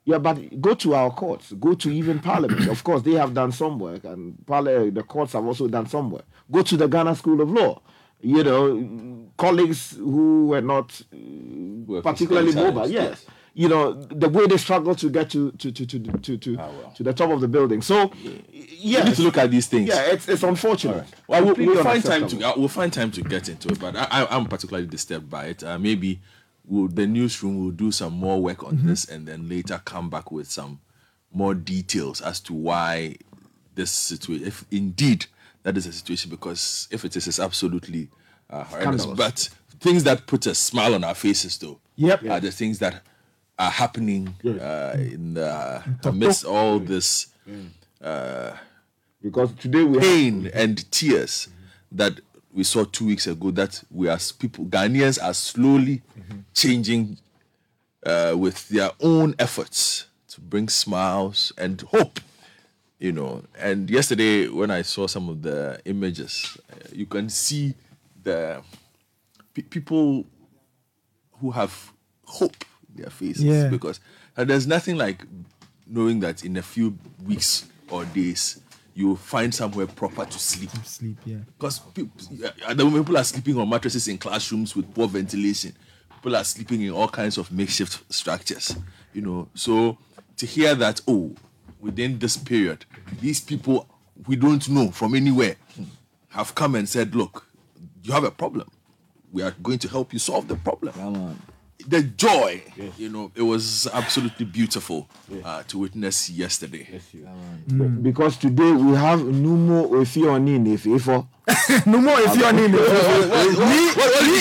Yeah, 0.06 0.18
but 0.18 0.60
go 0.60 0.74
to 0.74 0.94
our 0.94 1.10
courts, 1.10 1.52
go 1.52 1.74
to 1.74 1.90
even 1.90 2.18
Parliament. 2.18 2.68
of 2.68 2.84
course, 2.84 3.02
they 3.02 3.12
have 3.12 3.32
done 3.32 3.52
some 3.52 3.78
work, 3.78 4.04
and 4.04 4.36
parli- 4.44 4.92
the 4.92 5.02
courts 5.02 5.32
have 5.32 5.46
also 5.46 5.66
done 5.66 5.86
some 5.86 6.10
work. 6.10 6.26
Go 6.50 6.62
to 6.62 6.76
the 6.76 6.86
Ghana 6.88 7.14
School 7.16 7.40
of 7.40 7.50
Law. 7.50 7.80
You 8.20 8.42
know, 8.44 9.28
colleagues 9.38 9.96
who 9.96 10.48
were 10.48 10.60
not 10.60 11.00
uh, 11.12 12.00
particularly 12.02 12.54
mobile. 12.54 12.72
challenged, 12.88 12.94
Yes, 12.94 13.26
you 13.54 13.68
know 13.68 13.92
the 13.94 14.28
way 14.28 14.46
they 14.46 14.56
struggle 14.56 14.94
to 14.94 15.08
get 15.10 15.30
to 15.30 15.52
to 15.52 15.70
to 15.72 15.86
to 15.86 15.98
to 15.98 16.36
to, 16.38 16.56
to 16.96 17.02
the 17.02 17.12
top 17.12 17.30
of 17.30 17.40
the 17.40 17.48
building. 17.48 17.80
So, 17.82 18.10
yeah, 18.52 19.00
We 19.04 19.10
need 19.10 19.16
to 19.16 19.22
look 19.22 19.38
at 19.38 19.50
these 19.50 19.66
things. 19.68 19.88
Yeah, 19.88 20.02
it's 20.12 20.28
it's 20.28 20.42
unfortunate. 20.42 21.06
Well, 21.28 21.44
we'll, 21.44 21.54
we'll 21.54 21.82
find 21.84 22.02
time 22.04 22.26
to 22.28 22.46
uh, 22.48 22.52
we'll 22.56 22.68
find 22.68 22.92
time 22.92 23.10
to 23.12 23.22
get 23.22 23.48
into 23.48 23.68
it, 23.68 23.78
but 23.80 23.94
I, 23.96 24.04
I, 24.10 24.36
I'm 24.36 24.46
particularly 24.46 24.86
disturbed 24.86 25.30
by 25.30 25.46
it. 25.46 25.62
Uh, 25.64 25.78
maybe 25.78 26.20
we'll, 26.66 26.88
the 26.88 27.06
newsroom 27.06 27.62
will 27.64 27.70
do 27.70 27.90
some 27.90 28.12
more 28.14 28.40
work 28.42 28.62
on 28.64 28.78
Mhm. 28.78 28.86
this, 28.86 29.04
and 29.04 29.26
then 29.28 29.48
later 29.48 29.80
come 29.84 30.10
back 30.10 30.30
with 30.32 30.50
some 30.50 30.80
more 31.32 31.54
details 31.54 32.20
as 32.20 32.40
to 32.40 32.52
why 32.54 33.16
this 33.74 33.90
situation, 33.90 34.46
if 34.46 34.64
indeed 34.70 35.26
that 35.62 35.76
is 35.76 35.86
a 35.86 35.92
situation, 35.92 36.30
because 36.30 36.86
if 36.90 37.04
it 37.04 37.16
is, 37.16 37.26
it's 37.26 37.40
absolutely 37.40 38.08
uh, 38.50 38.62
horrendous. 38.64 39.06
But 39.06 39.48
things 39.80 40.04
that 40.04 40.26
put 40.26 40.46
a 40.46 40.54
smile 40.54 40.94
on 40.94 41.02
our 41.04 41.14
faces, 41.14 41.58
though, 41.58 41.80
Yep. 41.96 42.24
are 42.30 42.40
the 42.40 42.52
things 42.52 42.78
that 42.78 43.02
are 43.58 43.70
happening 43.70 44.34
uh, 44.44 44.94
in 44.98 45.34
the 45.34 45.82
amidst 46.04 46.44
all 46.44 46.78
this. 46.78 47.28
Uh, 48.00 48.52
because 49.22 49.52
today 49.54 49.82
we 49.84 49.98
pain 49.98 50.50
and 50.52 50.90
tears 50.90 51.48
that 51.92 52.20
we 52.54 52.62
saw 52.64 52.84
two 52.84 53.06
weeks 53.06 53.26
ago 53.26 53.50
that 53.50 53.82
we 53.90 54.08
as 54.08 54.32
people 54.32 54.64
Ghanaians 54.66 55.18
are 55.22 55.34
slowly 55.34 56.02
changing 56.54 57.18
uh, 58.06 58.34
with 58.36 58.68
their 58.68 58.90
own 59.00 59.34
efforts 59.38 60.06
to 60.28 60.40
bring 60.40 60.68
smiles 60.68 61.52
and 61.58 61.80
hope 61.82 62.20
you 62.98 63.12
know 63.12 63.42
and 63.58 63.90
yesterday 63.90 64.46
when 64.48 64.70
i 64.70 64.82
saw 64.82 65.06
some 65.06 65.28
of 65.28 65.42
the 65.42 65.80
images 65.84 66.56
uh, 66.72 66.76
you 66.92 67.06
can 67.06 67.28
see 67.28 67.74
the 68.22 68.62
pe- 69.52 69.62
people 69.62 70.24
who 71.40 71.50
have 71.50 71.92
hope 72.24 72.64
in 72.88 73.02
their 73.02 73.10
faces 73.10 73.42
Yeah. 73.44 73.68
because 73.68 74.00
uh, 74.36 74.44
there's 74.44 74.66
nothing 74.66 74.96
like 74.96 75.24
knowing 75.86 76.20
that 76.20 76.44
in 76.44 76.56
a 76.56 76.62
few 76.62 76.96
weeks 77.24 77.66
or 77.90 78.04
days 78.06 78.60
you 78.94 79.08
will 79.08 79.16
find 79.16 79.54
somewhere 79.54 79.86
proper 79.86 80.24
to 80.24 80.38
sleep 80.38 80.70
Sleep, 80.84 81.16
yeah. 81.24 81.38
because 81.58 81.80
people, 81.80 82.12
at 82.66 82.76
the 82.76 82.84
moment, 82.84 83.04
people 83.04 83.18
are 83.18 83.24
sleeping 83.24 83.58
on 83.58 83.68
mattresses 83.68 84.08
in 84.08 84.18
classrooms 84.18 84.76
with 84.76 84.92
poor 84.94 85.08
ventilation. 85.08 85.74
People 86.14 86.36
are 86.36 86.44
sleeping 86.44 86.80
in 86.80 86.90
all 86.90 87.08
kinds 87.08 87.36
of 87.36 87.50
makeshift 87.52 88.02
structures. 88.12 88.76
You 89.12 89.22
know, 89.22 89.48
so 89.54 89.98
to 90.36 90.46
hear 90.46 90.74
that, 90.76 91.00
oh, 91.06 91.34
within 91.80 92.18
this 92.18 92.36
period, 92.36 92.84
these 93.20 93.40
people 93.40 93.88
we 94.26 94.36
don't 94.36 94.68
know 94.68 94.90
from 94.90 95.14
anywhere 95.14 95.56
have 96.30 96.54
come 96.54 96.74
and 96.74 96.88
said, 96.88 97.14
look, 97.14 97.46
you 98.02 98.12
have 98.12 98.24
a 98.24 98.30
problem. 98.30 98.70
We 99.32 99.42
are 99.42 99.50
going 99.62 99.78
to 99.80 99.88
help 99.88 100.12
you 100.12 100.18
solve 100.18 100.48
the 100.48 100.56
problem. 100.56 101.38
The 101.86 102.02
joy, 102.02 102.62
you 102.96 103.10
know, 103.10 103.30
it 103.34 103.42
was 103.42 103.86
absolutely 103.92 104.46
beautiful 104.46 105.06
uh, 105.44 105.62
to 105.64 105.78
witness 105.78 106.30
yesterday. 106.30 106.88
Be- 107.68 107.74
Because 107.84 108.38
today 108.38 108.72
we 108.72 108.94
have 108.96 109.20
Numo 109.20 109.90
Efioni 109.90 110.58
Nefefo. 110.58 111.26
Numo 111.84 112.14
Efioni 112.24 112.68
Nefefo. 112.68 113.68
Ni 113.68 113.90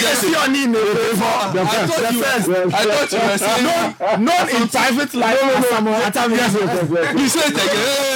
Efioni 0.08 0.68
Nefefo. 0.74 1.54
The 1.54 1.62
I 1.62 1.66
first. 1.66 1.94
thought 1.94 2.08
The 2.08 2.14
you- 2.14 2.24
first. 2.24 2.50
I 2.50 2.84
thought 2.86 3.12
you 3.12 3.20
were 3.28 3.38
saying- 3.38 3.64
Known- 3.66 4.26
known 4.26 4.62
in 4.62 4.68
private 4.70 5.14
life 5.14 5.40
No, 5.42 5.48
no, 5.48 5.54
as 5.56 5.62
no. 5.64 5.70
Samuel 5.70 5.96
Atami. 6.00 6.38
Yes, 6.38 6.54
yes, 6.54 6.64
yes, 6.64 6.90
yes. 6.92 7.20
You 7.20 7.28
said 7.28 7.52
it 7.52 7.58
again. 7.58 8.13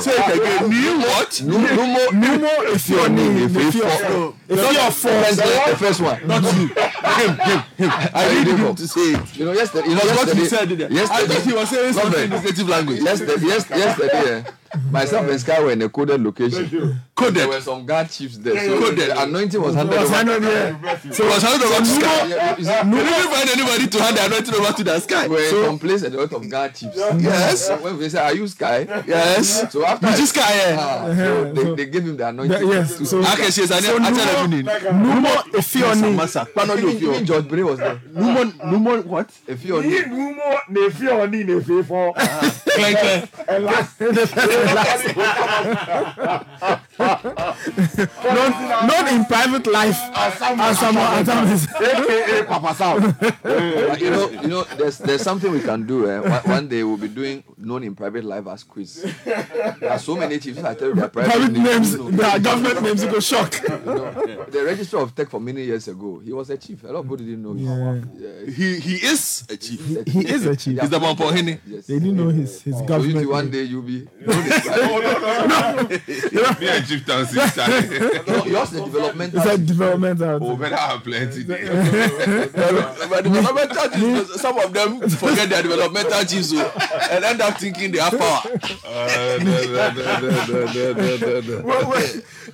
Say 0.00 0.14
it 0.14 0.36
again. 0.36 0.70
New 0.70 0.98
what? 1.00 1.30
Numo 1.44 2.08
Numo 2.08 2.52
Efioni 2.72 3.48
Nefefo. 3.48 4.34
Efiofo. 4.48 5.70
the 5.70 5.76
first 5.76 6.00
one. 6.00 6.26
Not 6.26 6.42
you. 6.42 6.66
Him, 6.68 7.36
him, 7.38 7.60
him. 7.76 7.90
I 8.14 8.44
need 8.44 8.46
him 8.58 8.74
to 8.74 8.88
say 8.88 9.00
it. 9.00 9.36
You 9.36 9.44
know, 9.46 9.52
yesterday, 9.52 9.88
you 9.88 9.94
know, 9.94 10.00
That's 10.00 10.18
what 10.18 10.26
yesterday, 10.36 10.40
he 10.40 10.46
said. 10.48 10.68
didn't 10.68 10.92
it? 10.92 10.94
yesterday, 10.94 11.22
I 11.22 11.26
thought 11.26 11.42
he 11.46 11.52
was 11.52 11.68
saying 11.70 11.92
something 11.94 12.24
in 12.24 12.30
Robert, 12.30 12.42
his 12.42 12.50
native 12.58 12.68
language. 12.68 13.00
Yesterday, 13.02 13.46
yes, 13.46 13.70
yesterday, 13.70 14.44
eh, 14.46 14.50
myself 14.90 15.28
and 15.28 15.40
Sky 15.40 15.60
were 15.62 15.72
in 15.72 15.82
a 15.82 15.88
coded 15.88 16.20
location. 16.22 17.00
Coded. 17.14 17.34
There 17.36 17.48
were 17.48 17.60
some 17.60 17.84
guard 17.86 18.10
chiefs 18.10 18.38
there. 18.38 18.56
So 18.64 18.78
Coded. 18.80 19.10
anointing 19.10 19.60
was 19.60 19.74
handed 19.74 19.98
Was 19.98 20.08
over. 20.10 20.16
handed, 20.16 20.42
yeah. 20.42 20.98
So 21.12 21.24
it 21.26 21.30
was 21.34 21.42
handed 21.42 21.66
over 21.66 21.78
to 21.78 21.86
Sky. 21.86 22.54
We 22.84 22.96
didn't 22.98 23.30
find 23.30 23.48
anybody 23.50 23.86
to 23.88 24.02
hand 24.02 24.16
the 24.16 24.26
anointing 24.26 24.54
over 24.54 24.72
to 24.72 24.84
the 24.84 25.00
sky. 25.00 25.26
We're 25.26 25.50
So- 25.50 25.60
in 25.60 25.66
some 25.66 25.78
place 25.78 26.02
at 26.04 26.12
the 26.12 26.18
lot 26.18 26.32
of 26.32 26.48
guard 26.50 26.74
chiefs. 26.74 26.96
Yes. 27.18 27.66
So 27.66 27.76
when 27.78 27.98
they 27.98 28.08
say, 28.08 28.20
Are 28.20 28.34
you 28.34 28.46
Sky? 28.48 28.86
Yes. 29.06 29.72
So 29.72 29.84
after 29.84 30.06
Which 30.06 30.20
is 30.20 30.28
Sky, 30.30 30.52
eh? 30.52 30.76
Ah, 30.78 31.14
so 31.16 31.52
they, 31.52 31.74
they 31.74 31.86
gave 31.86 32.04
him 32.04 32.16
the 32.16 32.28
anointing. 32.28 32.68
Yes, 32.68 33.08
so- 33.10 33.18
Okay, 33.18 33.50
she's 33.50 33.70
an 33.70 33.82
So 33.82 33.98
actual 33.98 34.46
Numo-. 34.48 34.62
Numo 34.92 35.34
Efioni. 35.52 36.14
Masa. 36.14 36.46
Pano 36.52 36.76
Even, 36.78 36.90
Yofio. 36.96 37.10
even 37.14 37.26
George 37.26 37.48
Bray 37.48 37.62
was 37.62 37.78
there. 37.78 38.00
Numo, 38.14 38.44
Numo, 38.60 39.04
what? 39.06 39.30
Numo 39.48 40.56
Nefioni 40.70 41.44
Nefefo. 41.44 42.14
Clank, 42.14 42.98
clank. 43.46 44.48
Last- 44.64 45.14
Known 46.98 48.86
known 48.88 49.08
in 49.14 49.24
private 49.26 49.66
life 49.66 49.96
as 50.14 50.34
Samuel 50.38 51.04
Atami. 51.04 51.68
AKA 51.80 52.44
Papa 52.44 52.74
Sound. 52.74 53.14
You 54.00 54.10
know, 54.10 54.30
you 54.30 54.48
know, 54.48 54.64
there's 54.76 54.98
there's 54.98 55.22
something 55.22 55.50
we 55.52 55.60
can 55.60 55.86
do. 55.86 56.08
Eh? 56.10 56.18
One, 56.20 56.42
one 56.42 56.68
day 56.68 56.82
we'll 56.82 56.96
be 56.96 57.08
doing 57.08 57.44
known 57.56 57.84
in 57.84 57.94
private 57.94 58.24
life 58.24 58.46
as 58.48 58.64
quiz. 58.64 59.04
There 59.24 59.90
are 59.90 59.98
so 59.98 60.16
many 60.16 60.38
chiefs. 60.38 60.62
I 60.62 60.74
tell 60.74 60.88
you, 60.88 60.94
their 60.94 61.08
private, 61.08 61.30
Private 61.30 61.52
names, 61.52 61.92
you 61.92 61.98
know. 61.98 62.10
their 62.10 62.38
government 62.40 62.82
names, 62.82 63.02
you 63.04 63.10
go 63.10 63.20
shock. 63.20 63.54
You 63.62 63.68
know, 63.68 64.44
the 64.48 64.62
registrar 64.64 65.02
of 65.02 65.14
tech 65.14 65.28
for 65.30 65.40
many 65.40 65.64
years 65.64 65.88
ago, 65.88 66.18
he 66.24 66.32
was 66.32 66.50
a 66.50 66.56
chief. 66.56 66.82
A 66.84 66.88
lot 66.88 67.00
of 67.00 67.04
people 67.04 67.16
didn't 67.18 67.42
know. 67.42 67.52
him. 67.52 68.10
Yeah. 68.16 68.50
He, 68.52 68.78
he 68.80 68.94
is 69.06 69.44
a 69.50 69.56
chief. 69.56 69.80
He 70.06 70.20
is 70.28 70.46
a 70.46 70.56
chief. 70.56 70.80
He's 70.80 70.90
the 70.90 70.98
Mampohini. 70.98 71.60
Yes. 71.66 71.86
They 71.86 71.98
didn't 71.98 72.16
know 72.16 72.28
his 72.28 72.62
his 72.62 72.74
So 72.74 72.80
you 72.82 72.86
government. 72.88 73.28
one 73.30 73.50
day 73.50 73.62
you'll 73.62 73.82
be. 73.82 74.06
You 74.20 74.26
know, 74.26 74.32
chieftaincy, 74.42 74.68
Charlie. 74.68 76.00
No, 76.32 76.80
Egyptian 76.88 77.26
sister. 77.26 77.66
no, 78.26 78.44
yours 78.44 78.72
is 78.72 78.80
development. 78.82 79.34
It's 79.34 79.46
a 79.46 79.58
developmental. 79.58 80.38
Oh, 80.42 80.56
better 80.56 80.76
have 80.76 81.04
plenty. 81.04 81.44
but 81.44 81.60
developmental 83.24 83.90
chiefs, 83.90 84.40
some 84.40 84.58
of 84.58 84.72
them 84.72 85.00
forget 85.10 85.48
their 85.48 85.62
developmental 85.62 86.24
chiefs 86.24 86.52
oh, 86.54 87.08
and 87.10 87.24
end 87.24 87.40
up 87.40 87.58
thinking 87.58 87.92
they 87.92 87.98
have 87.98 88.18
power. 88.18 88.40
Uh, 88.86 89.38
no, 89.42 89.62
no, 89.64 89.90
no. 91.40 91.98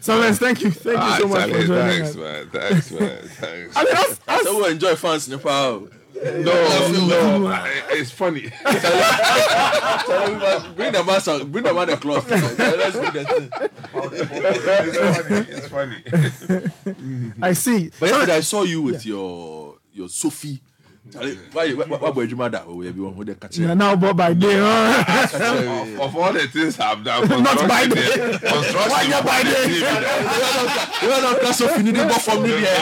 So, 0.01 0.20
man, 0.20 0.35
thank 0.35 0.62
you. 0.62 0.70
Thank 0.70 0.97
you 0.97 1.02
ah, 1.02 1.19
so 1.20 1.28
much. 1.28 1.51
For 1.51 1.65
joining 1.65 2.05
thanks, 2.05 2.16
man. 2.16 2.48
Thanks, 2.51 2.90
man. 2.90 3.19
Thanks. 3.23 3.77
I 3.77 3.85
mean, 3.85 3.94
that's, 3.94 4.19
that's... 4.19 4.43
So, 4.44 4.56
we'll 4.56 4.70
enjoy 4.70 4.97
fans 4.97 5.28
in 5.28 5.36
Nepal. 5.36 5.89
No, 6.15 6.53
no, 7.07 7.47
I- 7.49 7.69
eh, 7.69 7.82
it's 8.01 8.11
funny. 8.11 8.43
bring 10.77 10.93
the 10.93 11.03
man 11.07 11.20
some, 11.20 11.51
bring 11.51 11.65
the 11.65 11.74
man 11.74 11.89
the 11.89 11.97
cloth. 11.97 12.31
Let's 12.31 12.95
do 12.95 13.11
the 13.11 13.24
thing. 13.24 13.51
it's 15.51 15.69
funny. 15.69 16.03
It's 16.07 16.45
funny. 16.47 17.32
I 17.43 17.53
see. 17.53 17.91
But 17.99 18.11
yesterday 18.11 18.36
I 18.36 18.41
saw 18.41 18.62
you 18.62 18.82
with 18.82 19.05
your 19.05 19.77
your 19.93 20.09
Sophie 20.09 20.61
wabɔ 21.15 22.23
adwuma 22.24 22.51
da 22.51 22.61
wɔ 22.65 22.85
baabi 22.85 23.01
wɔn 23.01 23.15
ho 23.16 23.24
de 23.24 23.35
kakyɛ. 23.35 23.66
na 23.66 23.74
now 23.74 23.97
bought 23.97 24.16
by 24.16 24.32
day. 24.35 24.59
of 24.59 26.16
all 26.16 26.32
the 26.32 26.47
things 26.49 26.78
i 26.81 26.85
have 26.89 27.05
done. 27.05 27.28
not 27.43 27.69
by 27.69 27.86
day. 27.86 28.09
Why 28.43 29.05
wanyɛ 29.05 29.24
by 29.24 29.43
day. 29.43 29.78
You 31.03 31.11
are 31.12 31.23
not 31.43 31.55
so 31.55 31.69
fini 31.69 31.93
de 31.93 32.05
but 32.05 32.20
for 32.20 32.36
ni 32.43 32.49
deɛ. 32.51 32.74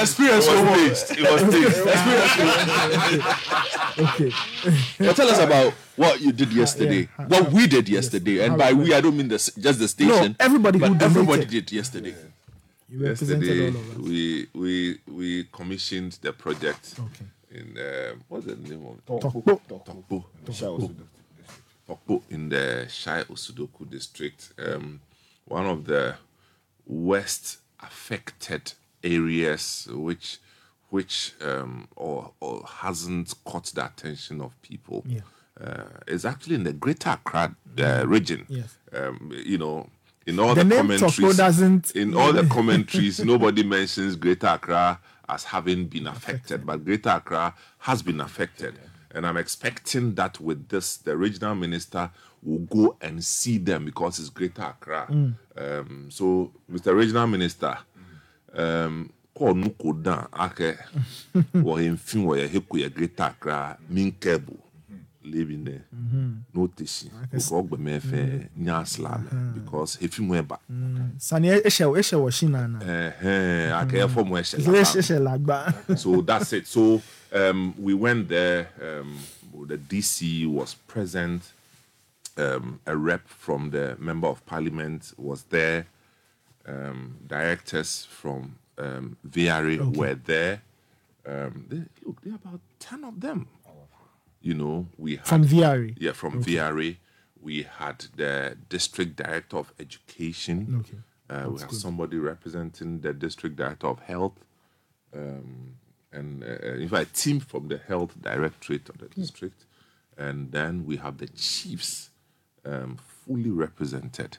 experience 0.00 0.46
wo 0.46 0.64
wo 0.64 0.74
it 0.74 0.90
was 1.30 1.42
taste 1.52 1.80
experience 1.86 2.36
wo. 2.38 4.04
okay. 4.04 4.30
but 4.98 5.16
tell 5.16 5.28
us 5.28 5.38
about 5.38 5.72
what 5.96 6.20
you 6.20 6.32
did 6.32 6.52
yesterday 6.52 7.08
what 7.28 7.50
we 7.52 7.66
did 7.66 7.88
yesterday 7.88 8.44
and 8.44 8.58
by 8.58 8.72
we 8.72 8.92
I 8.94 9.00
don't 9.00 9.16
mean 9.16 9.28
just 9.30 9.54
the 9.56 9.88
station. 9.88 10.32
no 10.38 10.44
everybody 10.44 10.78
who 10.78 10.94
everybody 11.00 11.44
did 11.46 11.70
yesterday. 11.72 12.14
You 12.92 13.06
represented 13.06 13.48
Yesterday, 13.48 13.70
all 13.70 13.76
of 13.76 13.90
us. 13.90 13.96
we 13.96 14.46
we 14.52 14.98
we 15.08 15.44
commissioned 15.44 16.18
the 16.20 16.32
project 16.34 17.00
in 17.50 17.78
um, 17.78 18.22
what's 18.28 18.44
the 18.44 18.56
name 18.56 18.84
of 18.86 18.98
it? 18.98 19.06
Tokpo. 19.06 19.60
Tokpo. 20.46 20.94
Tokpo 21.88 22.22
in 22.28 22.50
the 22.50 22.86
Shai 22.90 23.22
Osudoku 23.22 23.88
district, 23.88 24.52
um, 24.58 25.00
one 25.46 25.64
of 25.64 25.86
the 25.86 26.16
worst 26.86 27.58
affected 27.80 28.74
areas 29.02 29.88
which 29.90 30.38
which 30.90 31.32
um, 31.40 31.88
or, 31.96 32.32
or 32.40 32.62
hasn't 32.66 33.32
caught 33.46 33.66
the 33.74 33.86
attention 33.86 34.42
of 34.42 34.60
people. 34.60 35.02
Yeah. 35.06 35.20
Uh, 35.62 35.84
is 36.06 36.24
actually 36.24 36.56
in 36.56 36.64
the 36.64 36.72
Greater 36.72 37.10
Accra 37.10 37.54
uh, 37.78 38.04
region. 38.06 38.46
Yes. 38.48 38.76
Um, 38.92 39.30
you 39.44 39.58
know, 39.58 39.88
in 40.26 40.38
all 40.38 40.54
The 40.54 40.64
the, 40.64 40.76
commentaries, 40.76 41.36
doesn't- 41.36 41.90
in 41.92 42.14
all 42.14 42.32
the 42.32 42.44
commentaries, 42.50 43.24
nobody 43.24 43.62
mentions 43.62 44.16
Greater 44.16 44.46
Accra 44.48 44.98
as 45.28 45.44
having 45.44 45.86
been 45.86 46.06
affected, 46.06 46.64
but 46.66 46.84
Greater 46.84 47.10
Accra 47.10 47.54
has 47.78 48.02
been 48.02 48.20
affected. 48.20 48.78
And 49.14 49.26
I'm 49.26 49.36
expecting 49.36 50.14
that 50.14 50.40
with 50.40 50.68
this, 50.68 50.96
the 50.96 51.16
regional 51.16 51.54
minister 51.54 52.10
will 52.42 52.60
go 52.60 52.96
and 53.00 53.22
see 53.22 53.58
them 53.58 53.84
because 53.84 54.18
it's 54.18 54.30
Greater 54.30 54.62
Accra. 54.62 55.06
Mm. 55.10 55.34
Um, 55.56 56.08
so, 56.10 56.50
Mr. 56.70 56.94
Regional 56.96 57.26
Minister, 57.26 57.76
um, 58.54 59.10
kɔɔ 59.36 59.56
no 59.56 59.68
kɔ 59.70 60.02
dan 60.02 60.26
akɛ 60.32 60.76
wɔ 61.54 61.80
yɛn 61.82 61.98
fi 61.98 62.18
wɔ 62.18 62.36
yɛ 62.40 62.48
heko 62.48 62.78
yɛ 62.78 62.94
Greater 62.94 63.22
Accra 63.24 63.78
min 63.88 64.12
kɛbo 64.12 64.56
lebi 65.24 65.64
there 65.64 65.84
n'o 66.54 66.66
tɛ 66.68 66.86
si 66.88 67.10
o 67.32 67.36
kɔ 67.36 67.68
gbɛmɛ 67.68 68.00
fɛ 68.00 68.48
nya 68.56 68.82
silamɛ 68.84 69.54
because 69.54 69.96
efi 69.98 70.20
mu 70.20 70.34
ɛba 70.34 70.58
Sani 71.18 71.48
Eshe 71.48 71.84
Washinana. 72.16 72.80
ɛhɛn 72.80 73.70
akɛ 73.80 74.06
ɛfɔ 74.06 74.26
mu 74.26 74.34
ɛhyɛ 74.34 74.58
Eshe 74.82 75.18
laba. 75.18 75.66
Eshe 75.72 75.86
Lagba. 75.86 75.98
so 75.98 76.20
that's 76.22 76.52
it. 76.52 76.66
So 76.66 77.00
um, 77.32 77.74
we 77.78 77.94
went 77.94 78.28
there. 78.28 78.68
Um, 78.80 79.16
the 79.66 79.78
DC 79.78 80.46
was 80.46 80.74
present. 80.74 81.52
Um, 82.36 82.80
a 82.86 82.96
rep 82.96 83.28
from 83.28 83.70
the 83.70 83.96
member 84.00 84.26
of 84.26 84.44
parliament 84.46 85.12
was 85.18 85.42
there. 85.50 85.86
Um, 86.66 87.16
directors 87.26 88.06
from 88.10 88.56
um, 88.78 89.16
VRA 89.28 89.78
Okay. 89.80 89.98
were 89.98 90.14
there. 90.14 90.62
Um, 91.26 91.66
they, 91.68 91.82
look, 92.06 92.20
there 92.22 92.32
are 92.32 92.36
about 92.42 92.60
ten 92.80 93.04
of 93.04 93.20
them. 93.20 93.46
You 94.42 94.54
know, 94.54 94.88
we 94.98 95.16
had, 95.16 95.26
From 95.26 95.44
VRA? 95.46 95.94
Yeah, 95.98 96.12
from 96.12 96.38
Okay. 96.38 96.52
VRA. 96.56 96.96
We 97.40 97.62
had 97.62 98.06
the 98.16 98.56
district 98.68 99.16
director 99.16 99.56
of 99.56 99.72
education. 99.78 100.76
Okay. 100.80 100.98
Uh, 101.30 101.48
we 101.50 101.60
have 101.60 101.70
good. 101.70 101.80
somebody 101.80 102.16
representing 102.18 103.00
the 103.00 103.12
district 103.12 103.56
director 103.56 103.86
of 103.86 104.00
health, 104.00 104.34
um, 105.14 105.76
and 106.12 106.42
uh, 106.44 106.74
in 106.74 106.88
fact, 106.88 107.10
a 107.10 107.14
team 107.14 107.40
from 107.40 107.68
the 107.68 107.78
health 107.78 108.14
directorate 108.20 108.88
of 108.90 108.98
the 108.98 109.06
district, 109.08 109.64
and 110.18 110.52
then 110.52 110.84
we 110.84 110.96
have 110.98 111.18
the 111.18 111.28
chiefs 111.28 112.10
um, 112.64 112.98
fully 113.24 113.50
represented, 113.50 114.38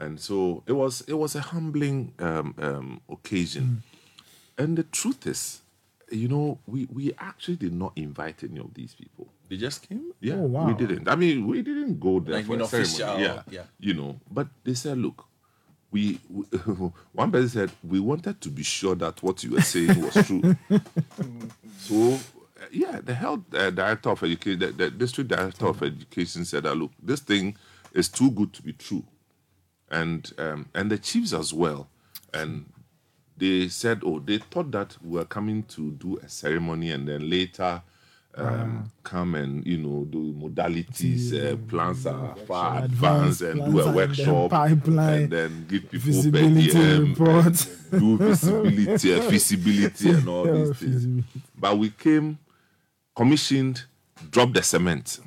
and 0.00 0.18
so 0.18 0.62
it 0.66 0.72
was 0.72 1.02
it 1.02 1.14
was 1.14 1.34
a 1.36 1.40
humbling 1.40 2.12
um, 2.18 2.54
um, 2.58 3.00
occasion, 3.08 3.82
and 4.58 4.76
the 4.76 4.82
truth 4.84 5.26
is, 5.26 5.62
you 6.10 6.26
know, 6.28 6.58
we 6.66 6.86
we 6.86 7.12
actually 7.18 7.56
did 7.56 7.72
not 7.72 7.92
invite 7.96 8.42
any 8.42 8.58
of 8.58 8.74
these 8.74 8.94
people. 8.94 9.28
They 9.52 9.58
just 9.58 9.86
came. 9.86 10.14
Yeah, 10.18 10.36
Oh, 10.36 10.46
wow. 10.46 10.66
we 10.66 10.72
didn't. 10.72 11.06
I 11.06 11.14
mean, 11.14 11.46
we 11.46 11.60
didn't 11.60 12.00
go 12.00 12.20
there 12.20 12.36
Like 12.36 12.46
for 12.46 12.54
an 12.54 12.62
a 12.62 12.66
ceremony. 12.66 12.88
official, 12.94 13.20
yeah, 13.20 13.42
yeah. 13.50 13.64
you 13.78 13.92
know. 13.92 14.18
But 14.30 14.48
they 14.64 14.72
said, 14.72 14.96
look, 14.96 15.26
we, 15.90 16.18
we 16.30 16.44
one 17.12 17.30
person 17.30 17.48
said 17.50 17.70
we 17.84 18.00
wanted 18.00 18.40
to 18.40 18.48
be 18.48 18.62
sure 18.62 18.94
that 18.94 19.22
what 19.22 19.44
you 19.44 19.50
were 19.50 19.60
saying 19.60 20.00
was 20.00 20.14
true. 20.26 20.56
so, 21.80 22.14
uh, 22.14 22.64
yeah, 22.72 23.00
the 23.04 23.12
health 23.12 23.40
uh, 23.52 23.68
director 23.68 24.08
of 24.08 24.22
education, 24.22 24.58
the, 24.60 24.68
the 24.72 24.90
district 24.90 25.28
director 25.28 25.66
of 25.66 25.82
education 25.82 26.46
said 26.46 26.62
that 26.62 26.74
look, 26.74 26.92
this 27.02 27.20
thing 27.20 27.54
is 27.92 28.08
too 28.08 28.30
good 28.30 28.54
to 28.54 28.62
be 28.62 28.72
true, 28.72 29.04
and 29.90 30.32
um, 30.38 30.66
and 30.74 30.90
the 30.90 30.96
chiefs 30.96 31.34
as 31.34 31.52
well, 31.52 31.88
and 32.32 32.64
they 33.36 33.68
said, 33.68 34.00
oh, 34.02 34.18
they 34.18 34.38
thought 34.38 34.70
that 34.70 34.96
we 35.04 35.18
were 35.18 35.26
coming 35.26 35.62
to 35.64 35.90
do 35.90 36.16
a 36.22 36.28
ceremony 36.30 36.90
and 36.90 37.06
then 37.06 37.28
later 37.28 37.82
um, 38.34 38.90
come 39.02 39.34
and 39.34 39.66
you 39.66 39.76
know 39.78 40.04
do 40.04 40.32
modalities, 40.32 41.32
uh, 41.34 41.56
plans 41.68 42.06
are 42.06 42.34
far 42.46 42.84
advanced, 42.84 43.42
and 43.42 43.56
do 43.64 43.72
plans 43.72 43.78
a 43.78 43.88
and 43.88 43.96
workshop 43.96 44.26
then 44.26 44.48
pipeline, 44.50 45.22
and 45.24 45.30
then 45.32 45.66
give 45.68 45.82
people 45.90 45.98
visibility 46.12 46.72
per 46.72 46.78
diem, 46.98 47.08
report. 47.10 47.44
and 47.92 48.00
do 48.00 48.18
visibility, 48.18 49.12
and 49.12 49.24
feasibility, 49.30 50.10
and 50.10 50.28
all 50.28 50.46
Yeah, 50.46 50.52
these 50.64 50.76
things. 50.78 51.24
But 51.58 51.78
we 51.78 51.90
came, 51.90 52.38
commissioned, 53.14 53.84
dropped 54.30 54.54
the 54.54 54.62
cement 54.62 55.18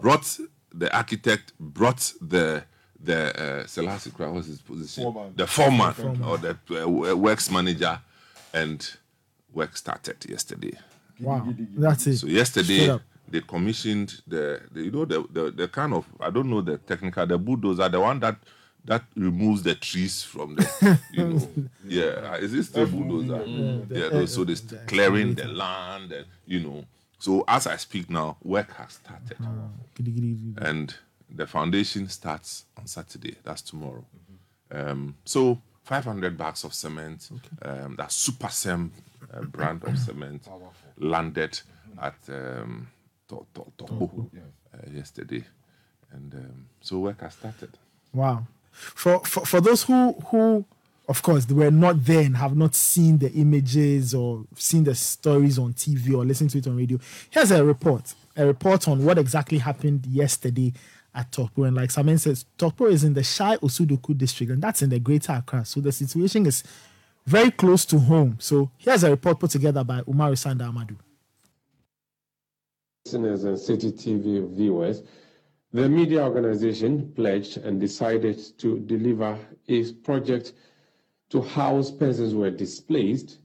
brought 0.00 0.38
the 0.74 0.94
architect, 0.96 1.52
brought 1.58 2.12
the 2.20 2.64
the 3.04 3.62
uh, 3.62 3.66
Selassie, 3.66 4.10
Kra- 4.10 4.32
what's 4.32 4.46
his 4.46 4.60
position? 4.60 5.04
Foreman. 5.04 5.32
The 5.34 5.46
foreman, 5.46 5.92
Foreman. 5.92 6.22
or 6.24 6.38
the 6.38 6.56
uh, 6.84 7.16
works 7.16 7.50
manager, 7.50 7.98
and 8.52 8.88
work 9.52 9.76
started 9.76 10.24
yesterday. 10.28 10.78
Wow. 11.22 11.54
That's 11.76 12.06
it. 12.06 12.16
So 12.18 12.26
yesterday 12.26 12.86
they 13.28 13.40
commissioned 13.40 14.20
the, 14.26 14.60
the 14.72 14.82
you 14.82 14.90
know 14.90 15.04
the, 15.04 15.24
the 15.32 15.50
the 15.50 15.68
kind 15.68 15.94
of 15.94 16.04
I 16.20 16.30
don't 16.30 16.48
know 16.50 16.60
the 16.60 16.78
technical 16.78 17.26
the 17.26 17.38
bulldozer 17.38 17.88
the 17.88 18.00
one 18.00 18.20
that 18.20 18.36
that 18.84 19.04
removes 19.16 19.62
the 19.62 19.74
trees 19.76 20.22
from 20.22 20.56
the 20.56 20.98
you 21.12 21.24
know. 21.28 21.48
Yeah 21.86 22.36
is 22.36 22.52
it 22.52 22.64
still 22.64 22.86
bulldozer? 22.86 23.44
Yeah 23.90 24.08
those- 24.10 24.34
so 24.34 24.44
they 24.44 24.54
st- 24.56 24.86
clearing 24.86 25.34
the 25.34 25.46
land 25.46 26.12
and 26.12 26.26
you 26.46 26.60
know. 26.60 26.84
So 27.18 27.44
as 27.46 27.66
I 27.68 27.76
speak 27.76 28.10
now 28.10 28.36
work 28.42 28.72
has 28.74 28.94
started. 28.94 29.38
And 30.66 30.94
the 31.34 31.46
foundation 31.46 32.08
starts 32.08 32.64
on 32.76 32.86
Saturday. 32.86 33.36
That's 33.44 33.62
tomorrow. 33.62 34.04
Um, 34.70 35.14
so 35.24 35.60
500 35.84 36.36
bags 36.36 36.64
of 36.64 36.74
cement 36.74 37.28
um, 37.62 37.94
that 37.96 38.08
Supacem 38.10 38.90
uh, 39.32 39.42
brand 39.42 39.82
of 39.84 39.96
cement 40.06 40.42
landed 40.98 41.60
at 42.00 42.14
um, 42.28 42.88
to, 43.28 43.46
to, 43.54 43.64
Togo, 43.76 44.30
uh, 44.74 44.90
yesterday 44.92 45.44
and 46.12 46.34
um, 46.34 46.66
so 46.80 46.98
work 46.98 47.20
has 47.20 47.34
started 47.34 47.70
Wow. 48.12 48.46
For, 48.72 49.20
for 49.20 49.44
for 49.44 49.60
those 49.60 49.82
who 49.82 50.12
who 50.26 50.64
of 51.08 51.22
course 51.22 51.44
they 51.44 51.54
were 51.54 51.70
not 51.70 52.04
there 52.04 52.22
and 52.22 52.36
have 52.36 52.56
not 52.56 52.74
seen 52.74 53.18
the 53.18 53.30
images 53.32 54.14
or 54.14 54.44
seen 54.56 54.84
the 54.84 54.94
stories 54.94 55.58
on 55.58 55.74
TV 55.74 56.14
or 56.14 56.24
listened 56.24 56.50
to 56.50 56.58
it 56.58 56.66
on 56.66 56.76
radio, 56.76 56.98
here's 57.30 57.50
a 57.50 57.64
report. 57.64 58.14
A 58.36 58.46
report 58.46 58.88
on 58.88 59.04
what 59.04 59.18
exactly 59.18 59.58
happened 59.58 60.06
yesterday 60.06 60.72
at 61.14 61.30
Tokpo. 61.30 61.66
And 61.66 61.76
like 61.76 61.90
Samen 61.90 62.18
says, 62.18 62.46
Tokpo 62.58 62.90
is 62.90 63.04
in 63.04 63.12
the 63.12 63.22
Shai 63.22 63.56
Osudoku 63.58 64.16
district, 64.16 64.52
and 64.52 64.62
that's 64.62 64.80
in 64.80 64.88
the 64.88 64.98
greater 64.98 65.32
Accra. 65.32 65.66
So 65.66 65.80
the 65.80 65.92
situation 65.92 66.46
is 66.46 66.64
very 67.24 67.50
close 67.50 67.84
to 67.86 67.98
home. 67.98 68.36
So 68.40 68.70
here's 68.78 69.04
a 69.04 69.10
report 69.10 69.40
put 69.40 69.50
together 69.50 69.84
by 69.84 70.00
Umaru 70.02 70.34
Sanda 70.36 70.70
Amadu. 70.72 70.96
listeners 73.04 73.44
and 73.44 73.56
Citi 73.56 73.92
TV 73.92 74.48
viewers, 74.54 75.02
The 75.72 75.88
media 75.88 76.22
organization 76.22 77.12
pledged 77.16 77.56
and 77.56 77.80
decided 77.80 78.38
to 78.58 78.78
deliver 78.80 79.38
a 79.68 79.92
project 80.04 80.52
to 81.30 81.40
house 81.40 81.90
persons 81.90 82.32
who 82.32 82.40
were 82.40 82.50
displaced 82.50 83.38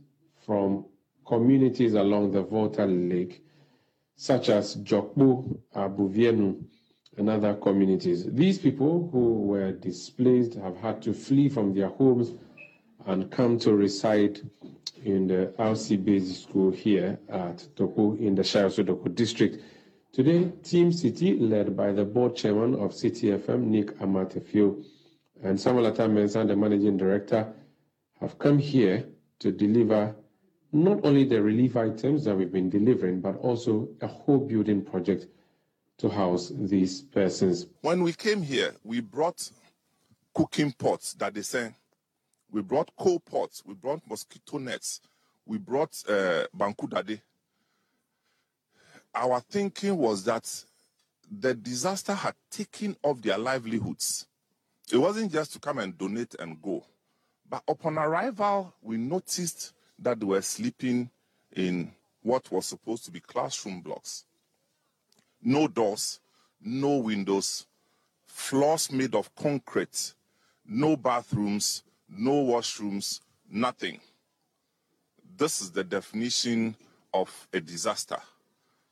from 0.45 0.85
communities 1.25 1.93
along 1.93 2.31
the 2.31 2.41
Volta 2.43 2.85
Lake, 2.85 3.45
such 4.15 4.49
as 4.49 4.75
Jokbo, 4.77 5.57
Abuvienu, 5.73 6.61
and 7.17 7.29
other 7.29 7.53
communities. 7.53 8.25
These 8.33 8.57
people 8.59 9.09
who 9.11 9.43
were 9.43 9.71
displaced 9.71 10.55
have 10.55 10.75
had 10.77 11.01
to 11.03 11.13
flee 11.13 11.47
from 11.47 11.73
their 11.73 11.87
homes 11.87 12.31
and 13.07 13.31
come 13.31 13.57
to 13.57 13.73
reside 13.73 14.39
in 15.05 15.27
the 15.27 15.53
RC 15.57 16.21
School 16.21 16.71
here 16.71 17.17
at 17.29 17.65
Tokpo 17.75 18.19
in 18.19 18.35
the 18.35 18.43
Shai 18.43 18.63
Osudoku 18.63 19.15
district. 19.15 19.63
Today, 20.11 20.51
Team 20.63 20.91
Citi, 20.91 21.37
led 21.39 21.75
by 21.75 21.93
the 21.93 22.03
board 22.03 22.35
chairman 22.35 22.75
of 22.75 22.91
Citi 22.91 23.37
FM, 23.37 23.67
Nick 23.67 23.97
Amarteifio, 23.99 24.83
and 25.41 25.59
Samuel 25.59 25.93
Mensa, 26.09 26.43
the 26.43 26.55
managing 26.55 26.97
director, 26.97 27.53
have 28.19 28.37
come 28.39 28.57
here 28.57 29.05
to 29.39 29.51
deliver 29.51 30.13
not 30.73 30.99
only 31.05 31.23
the 31.23 31.41
relief 31.41 31.77
items 31.77 32.25
that 32.25 32.35
we've 32.35 32.51
been 32.51 32.69
delivering, 32.69 33.21
but 33.21 33.37
also 33.37 33.87
a 34.01 34.07
whole 34.07 34.39
building 34.39 34.83
project 34.83 35.27
to 35.99 36.09
house 36.09 36.51
these 36.53 37.03
persons. 37.03 37.67
When 37.81 38.03
we 38.03 38.11
came 38.11 38.41
here, 38.41 38.73
we 38.83 38.99
brought 38.99 39.49
cooking 40.33 40.73
pots 40.73 41.13
that 41.13 41.33
they 41.33 41.41
sent. 41.41 41.73
We 42.51 42.61
brought 42.61 42.95
coal 42.95 43.19
pots. 43.19 43.63
We 43.65 43.73
brought 43.73 44.01
mosquito 44.09 44.57
nets. 44.57 45.01
We 45.45 45.57
brought 45.57 46.03
uh, 46.07 46.47
banku 46.55 46.89
dade. 46.89 47.21
Our 49.13 49.39
thinking 49.41 49.97
was 49.97 50.23
that 50.25 50.63
the 51.29 51.53
disaster 51.53 52.13
had 52.13 52.35
taken 52.49 52.95
off 53.03 53.21
their 53.21 53.37
livelihoods. 53.37 54.27
It 54.91 54.97
wasn't 54.97 55.31
just 55.31 55.53
to 55.53 55.59
come 55.59 55.79
and 55.79 55.97
donate 55.97 56.35
and 56.39 56.61
go. 56.61 56.85
But 57.49 57.63
upon 57.67 57.97
arrival, 57.97 58.73
we 58.81 58.97
noticed 58.97 59.73
that 59.99 60.19
they 60.19 60.25
were 60.25 60.41
sleeping 60.41 61.09
in 61.55 61.91
what 62.21 62.51
was 62.51 62.65
supposed 62.65 63.05
to 63.05 63.11
be 63.11 63.19
classroom 63.19 63.81
blocks. 63.81 64.25
No 65.41 65.67
doors, 65.67 66.19
no 66.61 66.97
windows, 66.97 67.65
floors 68.25 68.91
made 68.91 69.15
of 69.15 69.33
concrete, 69.35 70.13
no 70.65 70.97
bathrooms, 70.97 71.83
no 72.09 72.31
washrooms, 72.31 73.21
nothing. 73.49 73.99
This 75.37 75.61
is 75.61 75.71
the 75.71 75.83
definition 75.83 76.75
of 77.13 77.47
a 77.53 77.59
disaster. 77.59 78.17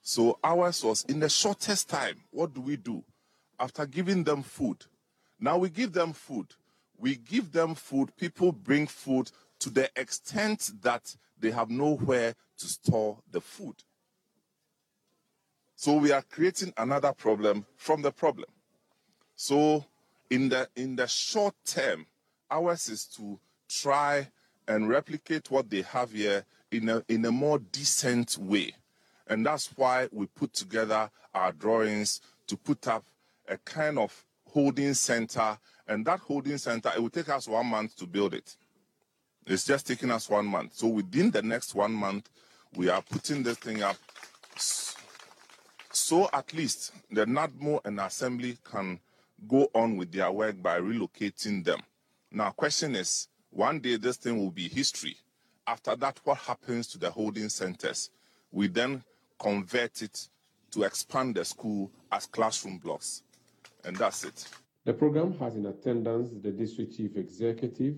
So 0.01 0.37
ours 0.43 0.83
was 0.83 1.03
in 1.05 1.19
the 1.19 1.29
shortest 1.29 1.89
time. 1.89 2.21
What 2.31 2.53
do 2.53 2.61
we 2.61 2.77
do? 2.77 3.03
After 3.59 3.85
giving 3.85 4.23
them 4.23 4.43
food, 4.43 4.85
now 5.39 5.57
we 5.57 5.69
give 5.69 5.93
them 5.93 6.13
food. 6.13 6.47
We 6.97 7.15
give 7.15 7.51
them 7.51 7.75
food. 7.75 8.15
People 8.15 8.51
bring 8.51 8.87
food 8.87 9.31
to 9.59 9.69
the 9.69 9.89
extent 9.95 10.71
that 10.81 11.15
they 11.39 11.51
have 11.51 11.69
nowhere 11.69 12.35
to 12.57 12.67
store 12.67 13.17
the 13.31 13.41
food. 13.41 13.75
So 15.75 15.95
we 15.97 16.11
are 16.11 16.21
creating 16.21 16.73
another 16.77 17.11
problem 17.11 17.65
from 17.75 18.01
the 18.01 18.11
problem. 18.11 18.49
So 19.35 19.85
in 20.29 20.49
the 20.49 20.69
in 20.75 20.95
the 20.95 21.07
short 21.07 21.55
term, 21.65 22.05
ours 22.55 22.89
is 22.89 23.05
to 23.17 23.39
try 23.69 24.27
and 24.67 24.89
replicate 24.89 25.51
what 25.51 25.69
they 25.69 25.81
have 25.83 26.11
here 26.11 26.45
in 26.71 26.89
a 26.89 27.03
in 27.07 27.25
a 27.25 27.31
more 27.31 27.59
decent 27.59 28.37
way. 28.37 28.73
And 29.27 29.45
that's 29.45 29.67
why 29.75 30.07
we 30.11 30.27
put 30.27 30.53
together 30.53 31.09
our 31.33 31.51
drawings 31.51 32.21
to 32.47 32.57
put 32.57 32.87
up 32.87 33.05
a 33.47 33.57
kind 33.57 33.97
of 33.99 34.25
holding 34.51 34.93
center. 34.93 35.57
And 35.87 36.05
that 36.05 36.19
holding 36.19 36.57
center, 36.57 36.91
it 36.95 37.01
will 37.01 37.09
take 37.09 37.29
us 37.29 37.47
one 37.47 37.67
month 37.67 37.95
to 37.97 38.07
build 38.07 38.33
it. 38.33 38.55
It's 39.47 39.65
just 39.65 39.87
taking 39.87 40.11
us 40.11 40.29
one 40.29 40.45
month. 40.45 40.73
So 40.75 40.87
within 40.87 41.31
the 41.31 41.41
next 41.41 41.75
one 41.75 41.93
month, 41.93 42.29
we 42.75 42.89
are 42.89 43.01
putting 43.01 43.43
this 43.43 43.57
thing 43.57 43.83
up 43.83 43.97
so 45.95 46.29
at 46.33 46.53
least 46.53 46.91
the 47.09 47.25
NADMO 47.25 47.79
and 47.85 47.99
assembly 47.99 48.57
can 48.63 48.99
go 49.47 49.69
on 49.73 49.97
with 49.97 50.11
their 50.11 50.31
work 50.31 50.61
by 50.61 50.79
relocating 50.79 51.63
them. 51.63 51.79
Now, 52.35 52.51
question 52.51 52.97
is, 52.97 53.29
one 53.49 53.79
day 53.79 53.95
this 53.95 54.17
thing 54.17 54.37
will 54.37 54.51
be 54.51 54.67
history. 54.67 55.15
After 55.65 55.95
that, 55.95 56.19
what 56.25 56.37
happens 56.39 56.85
to 56.87 56.97
the 56.97 57.09
holding 57.09 57.47
centers? 57.47 58.09
We 58.51 58.67
then 58.67 59.05
convert 59.39 60.01
it 60.01 60.27
to 60.71 60.83
expand 60.83 61.35
the 61.35 61.45
school 61.45 61.89
as 62.11 62.25
classroom 62.25 62.79
blocks. 62.79 63.23
And 63.85 63.95
that's 63.95 64.25
it. 64.25 64.49
The 64.83 64.91
program 64.91 65.39
has 65.39 65.55
in 65.55 65.65
attendance 65.65 66.29
the 66.43 66.51
district 66.51 66.97
chief 66.97 67.15
executive, 67.15 67.95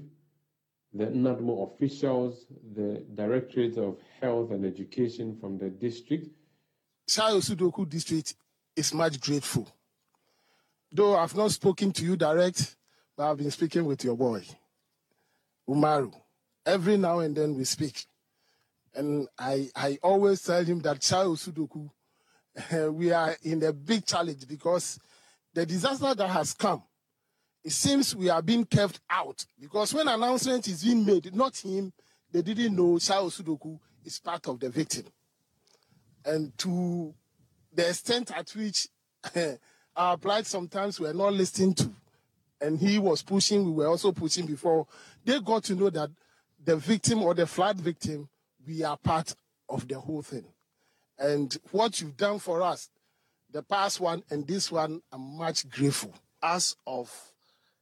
the 0.93 1.07
NADMO 1.07 1.73
officials, 1.73 2.45
the 2.76 3.03
Directorate 3.15 3.77
of 3.77 3.97
Health 4.22 4.51
and 4.51 4.64
Education 4.64 5.35
from 5.41 5.57
the 5.57 5.72
district, 5.72 6.27
Shai 7.07 7.31
Osudoku 7.31 7.89
district 7.89 8.35
is 8.76 8.93
much 8.93 9.19
grateful. 9.19 9.68
Though 10.91 11.18
I've 11.18 11.35
not 11.35 11.51
spoken 11.51 11.91
to 11.93 12.03
you 12.03 12.15
direct, 12.15 12.59
but 12.59 12.76
I've 13.18 13.38
been 13.38 13.52
speaking 13.52 13.85
with 13.85 14.03
your 14.03 14.15
boy, 14.15 14.44
Umaru. 15.68 16.14
Every 16.65 16.98
now 16.98 17.19
and 17.19 17.35
then 17.35 17.56
we 17.56 17.64
speak. 17.64 18.06
And 18.94 19.27
I, 19.38 19.69
I 19.76 19.98
always 20.03 20.41
tell 20.41 20.64
him 20.64 20.80
that 20.81 21.03
Shai 21.03 21.23
Osudoku, 21.23 21.89
we 22.94 23.11
are 23.11 23.35
in 23.44 23.64
a 23.64 23.73
big 23.73 24.06
challenge 24.06 24.48
because 24.48 24.99
the 25.53 25.65
disaster 25.65 26.14
that 26.14 26.30
has 26.30 26.53
come, 26.53 26.84
it 27.64 27.72
seems 27.72 28.15
we 28.15 28.30
are 28.30 28.41
being 28.41 28.65
kept 28.65 28.99
out. 29.10 29.45
Because 29.60 29.94
when 29.94 30.07
announcement 30.07 30.68
is 30.68 30.84
being 30.84 31.06
made, 31.06 31.34
not 31.35 31.57
him, 31.57 31.91
they 32.31 32.41
didn't 32.41 32.76
know 32.76 32.99
Shai 32.99 33.15
Osudoku 33.15 33.80
is 34.03 34.19
part 34.19 34.48
of 34.48 34.60
the 34.60 34.69
victim 34.69 35.06
and 36.27 36.56
to 36.60 37.14
the 37.73 37.89
extent 37.89 38.31
at 38.35 38.49
which 38.52 38.88
our 39.95 40.18
plight 40.18 40.45
sometimes 40.45 40.99
we're 40.99 41.14
not 41.14 41.34
listening 41.34 41.73
to, 41.73 41.89
and 42.61 42.79
he 42.79 42.99
was 42.99 43.21
pushing, 43.21 43.63
we 43.65 43.71
were 43.71 43.88
also 43.88 44.11
pushing 44.11 44.45
before, 44.45 44.88
they 45.23 45.39
got 45.39 45.63
to 45.65 45.75
know 45.75 45.89
that 45.89 46.09
the 46.63 46.75
victim 46.75 47.23
or 47.23 47.34
the 47.34 47.47
flood 47.47 47.79
victim, 47.79 48.29
we 48.65 48.84
are 48.84 48.97
part 48.97 49.35
of 49.69 49.88
the 49.88 49.99
whole 49.99 50.21
thing. 50.21 50.45
And 51.19 51.55
what 51.71 51.99
you've 52.01 52.17
done 52.17 52.39
for 52.39 52.61
us, 52.61 52.89
the 53.51 53.63
past 53.63 53.99
one 53.99 54.23
and 54.29 54.45
this 54.45 54.71
one, 54.71 55.01
I'm 55.11 55.38
much 55.38 55.69
grateful. 55.69 56.13
As 56.41 56.75
of 56.85 57.11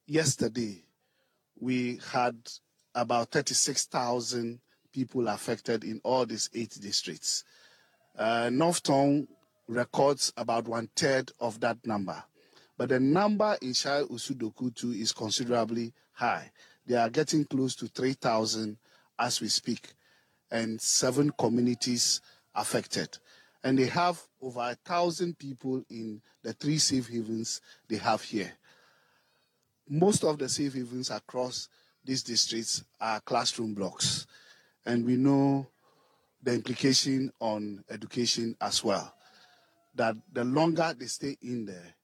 yesterday, 0.08 0.84
we 1.60 2.00
had 2.12 2.38
about 2.94 3.32
36,000 3.32 4.60
people 4.94 5.28
affected 5.28 5.84
in 5.84 6.00
all 6.04 6.26
these 6.26 6.50
eight 6.54 6.78
districts. 6.82 7.44
Uh, 8.18 8.50
North 8.52 8.82
Tongu 8.84 9.28
records 9.68 10.32
about 10.38 10.68
one 10.68 10.90
third 10.96 11.32
of 11.40 11.60
that 11.60 11.86
number. 11.86 12.24
But 12.78 12.90
the 12.90 13.00
number 13.00 13.58
in 13.62 13.74
Shai 13.74 14.02
Osudoku 14.04 15.00
is 15.00 15.12
considerably 15.12 15.94
high. 16.14 16.52
They 16.86 16.96
are 16.96 17.10
getting 17.10 17.46
close 17.46 17.76
to 17.76 17.88
3,000 17.88 18.78
as 19.18 19.40
we 19.42 19.48
speak, 19.48 19.94
and 20.52 20.80
seven 20.80 21.32
communities 21.38 22.22
affected. 22.54 23.18
And 23.64 23.80
they 23.80 23.88
have 23.88 24.22
over 24.42 24.60
a 24.60 24.76
thousand 24.86 25.40
people 25.40 25.84
in 25.90 26.22
the 26.44 26.54
three 26.54 26.78
safe 26.78 27.08
havens 27.08 27.62
they 27.88 27.98
have 27.98 28.22
here. 28.22 28.52
Most 29.90 30.24
of 30.24 30.38
the 30.38 30.50
safe 30.50 30.74
havens 30.74 31.10
across 31.10 31.70
these 32.04 32.22
districts 32.24 32.84
are 33.02 33.20
classroom 33.22 33.74
blocks. 33.74 34.28
And 34.86 35.06
we 35.06 35.16
know 35.16 35.66
the 36.44 36.54
implication 36.54 37.32
on 37.40 37.84
education 37.90 38.56
as 38.62 38.84
well. 38.84 39.16
That 39.96 40.16
the 40.32 40.44
longer 40.44 40.94
they 40.98 41.08
stay 41.08 41.38
in 41.42 41.66
there, 41.66 41.96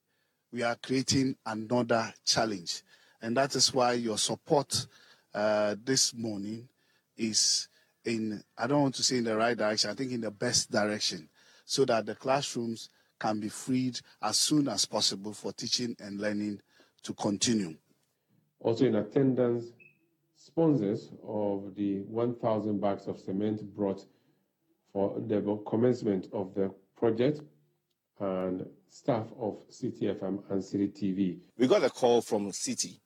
we 0.51 0.63
are 0.63 0.75
creating 0.75 1.35
another 1.45 2.13
challenge. 2.25 2.83
And 3.21 3.37
that 3.37 3.55
is 3.55 3.73
why 3.73 3.93
your 3.93 4.17
support 4.17 4.87
uh, 5.33 5.75
this 5.83 6.13
morning 6.13 6.67
is 7.17 7.69
in, 8.03 8.43
I 8.57 8.67
don't 8.67 8.81
want 8.81 8.95
to 8.95 9.03
say 9.03 9.17
in 9.17 9.23
the 9.23 9.37
right 9.37 9.57
direction, 9.57 9.91
I 9.91 9.93
think 9.93 10.11
in 10.11 10.21
the 10.21 10.31
best 10.31 10.71
direction, 10.71 11.29
so 11.65 11.85
that 11.85 12.05
the 12.05 12.15
classrooms 12.15 12.89
can 13.19 13.39
be 13.39 13.49
freed 13.49 13.99
as 14.21 14.37
soon 14.37 14.67
as 14.67 14.85
possible 14.85 15.33
for 15.33 15.53
teaching 15.53 15.95
and 15.99 16.19
learning 16.19 16.59
to 17.03 17.13
continue. 17.13 17.75
Also 18.59 18.85
in 18.85 18.95
attendance, 18.95 19.65
sponsors 20.35 21.11
of 21.25 21.75
the 21.75 21.99
1,000 22.01 22.81
bags 22.81 23.07
of 23.07 23.19
cement 23.19 23.61
brought 23.75 24.03
for 24.91 25.21
the 25.27 25.59
commencement 25.67 26.27
of 26.33 26.53
the 26.55 26.73
project 26.97 27.41
and 28.19 28.65
staff 28.91 29.25
of 29.39 29.57
Citi 29.69 30.03
FM 30.03 30.43
and 30.49 30.61
Citi 30.61 30.91
TV. 30.91 31.39
We 31.57 31.67
got 31.67 31.83
a 31.83 31.89
call 31.89 32.21
from 32.21 32.51
City. 32.51 32.99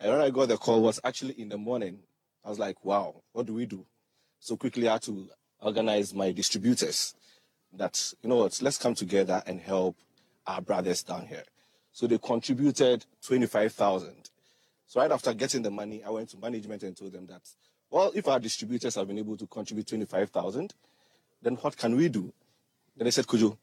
And 0.00 0.12
when 0.12 0.20
I 0.20 0.30
got 0.30 0.48
the 0.48 0.56
call 0.56 0.80
was 0.80 1.00
actually 1.02 1.34
in 1.34 1.48
the 1.48 1.58
morning. 1.58 1.98
I 2.44 2.50
was 2.50 2.58
like, 2.58 2.84
wow, 2.84 3.22
what 3.32 3.46
do 3.46 3.54
we 3.54 3.66
do? 3.66 3.84
So 4.38 4.56
quickly 4.56 4.88
I 4.88 4.92
had 4.92 5.02
to 5.02 5.28
organize 5.60 6.14
my 6.14 6.30
distributors 6.30 7.14
that, 7.72 8.12
you 8.22 8.28
know 8.28 8.36
what, 8.36 8.62
let's 8.62 8.78
come 8.78 8.94
together 8.94 9.42
and 9.46 9.60
help 9.60 9.96
our 10.46 10.60
brothers 10.60 11.02
down 11.02 11.26
here. 11.26 11.42
So 11.90 12.06
they 12.06 12.18
contributed 12.18 13.04
25,000. 13.26 14.30
So 14.86 15.00
right 15.00 15.10
after 15.10 15.34
getting 15.34 15.62
the 15.62 15.70
money, 15.70 16.04
I 16.04 16.10
went 16.10 16.28
to 16.30 16.38
management 16.38 16.82
and 16.84 16.96
told 16.96 17.12
them 17.12 17.26
that, 17.26 17.42
well, 17.90 18.12
if 18.14 18.28
our 18.28 18.38
distributors 18.38 18.94
have 18.94 19.08
been 19.08 19.18
able 19.18 19.36
to 19.36 19.46
contribute 19.46 19.88
25,000, 19.88 20.74
then 21.42 21.54
what 21.56 21.76
can 21.76 21.96
we 21.96 22.08
do? 22.08 22.32
Then 22.96 23.06
they 23.06 23.10
said, 23.10 23.26
Kujo, 23.26 23.56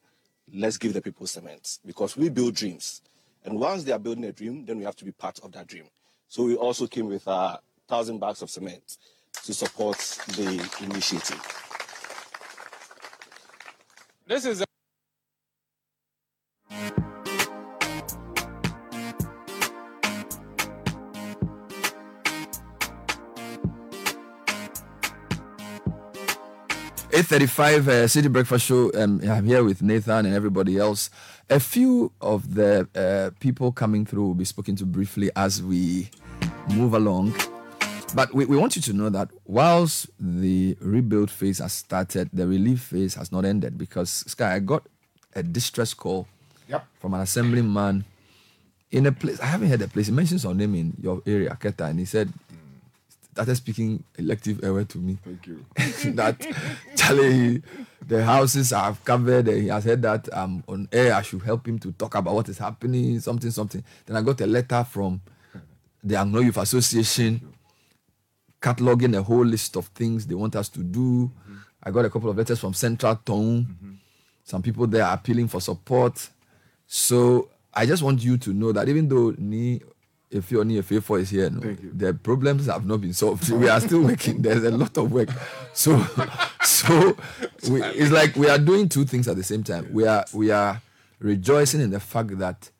let's 0.54 0.78
give 0.78 0.92
the 0.92 1.02
people 1.02 1.26
cement 1.26 1.78
because 1.86 2.16
we 2.16 2.28
build 2.28 2.54
dreams. 2.54 3.02
And 3.44 3.58
once 3.58 3.84
they 3.84 3.92
are 3.92 3.98
building 3.98 4.24
a 4.24 4.32
dream, 4.32 4.64
then 4.66 4.78
we 4.78 4.84
have 4.84 4.96
to 4.96 5.04
be 5.04 5.12
part 5.12 5.40
of 5.40 5.52
that 5.52 5.66
dream. 5.66 5.84
So 6.28 6.44
we 6.44 6.56
also 6.56 6.86
came 6.86 7.08
with 7.08 7.26
a 7.26 7.58
thousand 7.88 8.18
bags 8.20 8.42
of 8.42 8.50
cement 8.50 8.98
to 9.44 9.54
support 9.54 9.98
the 10.28 10.70
initiative. 10.82 11.40
This 14.26 14.44
is. 14.46 14.60
A- 14.62 14.71
8.35 27.12 27.88
uh, 27.88 27.90
Citi 28.06 28.32
Breakfast 28.32 28.64
Show. 28.64 28.90
Um, 28.94 29.20
I'm 29.28 29.44
here 29.44 29.62
with 29.62 29.82
Nathan 29.82 30.24
and 30.24 30.34
everybody 30.34 30.78
else. 30.78 31.10
A 31.50 31.60
few 31.60 32.10
of 32.22 32.54
the 32.54 32.88
uh, 32.94 33.36
people 33.38 33.70
coming 33.70 34.06
through 34.06 34.28
will 34.28 34.34
be 34.34 34.46
spoken 34.46 34.76
to 34.76 34.86
briefly 34.86 35.30
as 35.36 35.62
we 35.62 36.08
move 36.70 36.94
along. 36.94 37.34
But 38.14 38.32
we, 38.32 38.46
we 38.46 38.56
want 38.56 38.76
you 38.76 38.82
to 38.82 38.94
know 38.94 39.10
that 39.10 39.28
whilst 39.44 40.08
the 40.18 40.74
rebuild 40.80 41.30
phase 41.30 41.58
has 41.58 41.74
started, 41.74 42.30
the 42.32 42.46
relief 42.46 42.80
phase 42.80 43.12
has 43.16 43.30
not 43.30 43.44
ended 43.44 43.76
because, 43.76 44.08
Sky, 44.08 44.54
I 44.54 44.60
got 44.60 44.84
a 45.34 45.42
distress 45.42 45.92
call 45.92 46.26
yep. 46.66 46.86
from 46.98 47.12
an 47.12 47.20
assemblyman 47.20 48.06
in 48.90 49.04
a 49.04 49.12
place. 49.12 49.38
I 49.38 49.46
haven't 49.46 49.68
heard 49.68 49.80
the 49.80 49.88
place. 49.88 50.06
He 50.06 50.12
mentions 50.14 50.46
our 50.46 50.54
name 50.54 50.74
in 50.76 50.94
your 50.98 51.20
area, 51.26 51.58
Keta, 51.60 51.90
and 51.90 51.98
he 51.98 52.06
said 52.06 52.32
started 53.32 53.56
speaking 53.56 54.04
elective 54.18 54.62
error 54.62 54.84
to 54.84 54.98
me. 54.98 55.18
Thank 55.24 55.46
you. 55.46 55.64
that 56.14 56.46
Charlie, 56.96 57.62
the 58.06 58.24
houses 58.24 58.72
are 58.72 58.94
covered. 59.04 59.48
And 59.48 59.62
he 59.62 59.68
has 59.68 59.84
said 59.84 60.02
that 60.02 60.32
um, 60.32 60.62
on 60.68 60.88
air 60.92 61.14
I 61.14 61.22
should 61.22 61.42
help 61.42 61.66
him 61.66 61.78
to 61.80 61.92
talk 61.92 62.14
about 62.14 62.34
what 62.34 62.48
is 62.48 62.58
happening, 62.58 63.18
something, 63.20 63.50
something. 63.50 63.82
Then 64.06 64.16
I 64.16 64.22
got 64.22 64.40
a 64.42 64.46
letter 64.46 64.84
from 64.84 65.20
the 66.04 66.14
Anlo 66.16 66.44
Youth 66.44 66.58
Association 66.58 67.40
cataloging 68.60 69.16
a 69.16 69.22
whole 69.22 69.44
list 69.44 69.76
of 69.76 69.86
things 69.88 70.26
they 70.26 70.34
want 70.34 70.54
us 70.54 70.68
to 70.68 70.80
do. 70.80 71.30
I 71.82 71.90
got 71.90 72.04
a 72.04 72.10
couple 72.10 72.30
of 72.30 72.36
letters 72.36 72.60
from 72.60 72.74
Central 72.74 73.16
Tongu. 73.16 73.66
Some 74.44 74.62
people 74.62 74.86
there 74.86 75.04
are 75.04 75.14
appealing 75.14 75.48
for 75.48 75.60
support. 75.60 76.28
So 76.86 77.48
I 77.72 77.86
just 77.86 78.02
want 78.02 78.22
you 78.22 78.36
to 78.38 78.52
know 78.52 78.72
that 78.72 78.88
even 78.88 79.08
though 79.08 79.34
Ni 79.38 79.80
if 80.32 80.50
you're 80.50 80.64
near 80.64 80.82
faithful 80.82 81.16
is 81.16 81.30
here, 81.30 81.50
no, 81.50 81.60
the 81.92 82.14
problems 82.14 82.66
have 82.66 82.86
not 82.86 83.00
been 83.00 83.12
solved. 83.12 83.50
We 83.50 83.68
are 83.68 83.80
still 83.80 84.02
working. 84.02 84.40
There's 84.40 84.64
a 84.64 84.70
lot 84.70 84.96
of 84.96 85.12
work. 85.12 85.28
So, 85.74 86.02
so 86.62 87.16
we, 87.70 87.82
it's 87.82 88.10
like 88.10 88.34
we 88.34 88.48
are 88.48 88.58
doing 88.58 88.88
two 88.88 89.04
things 89.04 89.28
at 89.28 89.36
the 89.36 89.42
same 89.44 89.62
time. 89.62 89.88
We 89.92 90.06
are 90.06 90.24
we 90.32 90.50
are 90.50 90.80
rejoicing 91.18 91.82
in 91.82 91.90
the 91.90 92.00
fact 92.00 92.38
that 92.38 92.70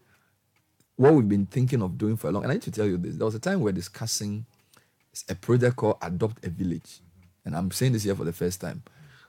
what 0.96 1.12
we've 1.12 1.28
been 1.28 1.46
thinking 1.46 1.82
of 1.82 1.98
doing 1.98 2.16
for 2.16 2.28
a 2.28 2.32
long. 2.32 2.42
And 2.44 2.50
I 2.50 2.54
need 2.54 2.62
to 2.62 2.70
tell 2.70 2.86
you 2.86 2.96
this. 2.96 3.16
There 3.16 3.26
was 3.26 3.34
a 3.34 3.38
time 3.38 3.60
we 3.60 3.66
we're 3.66 3.72
discussing 3.72 4.46
a 5.28 5.34
project 5.34 5.76
called 5.76 5.98
Adopt 6.00 6.44
a 6.44 6.48
Village, 6.48 7.00
and 7.44 7.54
I'm 7.54 7.70
saying 7.70 7.92
this 7.92 8.04
here 8.04 8.14
for 8.14 8.24
the 8.24 8.32
first 8.32 8.60
time. 8.60 8.82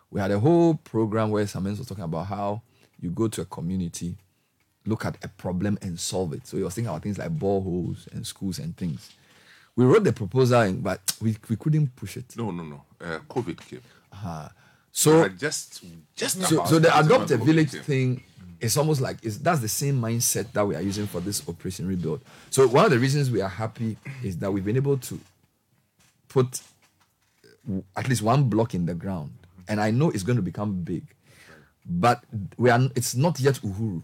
We 0.09 0.21
had 0.21 0.31
a 0.31 0.39
whole 0.39 0.75
program 0.75 1.29
where 1.31 1.43
Samens 1.43 1.79
was 1.79 1.87
talking 1.87 2.03
about 2.03 2.27
how 2.27 2.61
you 3.01 3.09
go 3.09 3.27
to 3.27 3.41
a 3.41 3.45
community 3.45 4.15
look 4.85 5.05
at 5.05 5.17
a 5.23 5.27
problem 5.27 5.77
and 5.81 5.99
solve 5.99 6.33
it. 6.33 6.47
So 6.47 6.57
was 6.57 6.75
thinking 6.75 6.89
about 6.89 7.03
things 7.03 7.17
like 7.17 7.31
boreholes 7.37 8.11
and 8.13 8.25
schools 8.25 8.59
and 8.59 8.75
things. 8.75 9.11
We 9.75 9.85
wrote 9.85 10.03
the 10.03 10.13
proposal, 10.13 10.61
in, 10.61 10.81
but 10.81 10.99
we, 11.21 11.35
we 11.49 11.55
couldn't 11.55 11.95
push 11.95 12.17
it. 12.17 12.35
No, 12.37 12.51
no, 12.51 12.63
no. 12.63 12.83
Uh, 13.01 13.19
COVID 13.29 13.59
came. 13.67 13.81
Uh-huh. 14.11 14.49
So 14.91 15.27
just 15.27 15.83
just 16.15 16.41
so, 16.43 16.63
so 16.65 16.77
the 16.77 16.95
adopt 16.97 17.31
a 17.31 17.37
village 17.37 17.71
came. 17.71 17.81
thing 17.81 18.23
is 18.59 18.77
almost 18.77 19.01
like 19.01 19.17
it's, 19.23 19.37
that's 19.37 19.59
the 19.59 19.67
same 19.67 19.99
mindset 19.99 20.51
that 20.53 20.65
we 20.65 20.75
are 20.75 20.81
using 20.81 21.07
for 21.07 21.19
this 21.19 21.47
operation 21.49 21.87
rebuild. 21.87 22.21
So 22.51 22.67
one 22.67 22.85
of 22.85 22.91
the 22.91 22.99
reasons 22.99 23.31
we 23.31 23.41
are 23.41 23.49
happy 23.49 23.97
is 24.23 24.37
that 24.37 24.51
we've 24.51 24.63
been 24.63 24.77
able 24.77 24.97
to 24.97 25.19
put 26.29 26.61
at 27.95 28.07
least 28.07 28.21
one 28.21 28.43
block 28.43 28.75
in 28.75 28.85
the 28.85 28.93
ground, 28.93 29.31
and 29.67 29.81
I 29.81 29.89
know 29.89 30.11
it's 30.11 30.23
going 30.23 30.35
to 30.35 30.43
become 30.43 30.83
big, 30.83 31.03
but 31.85 32.23
we 32.57 32.69
are 32.69 32.79
it's 32.95 33.15
not 33.15 33.39
yet 33.39 33.55
Uhuru. 33.55 34.03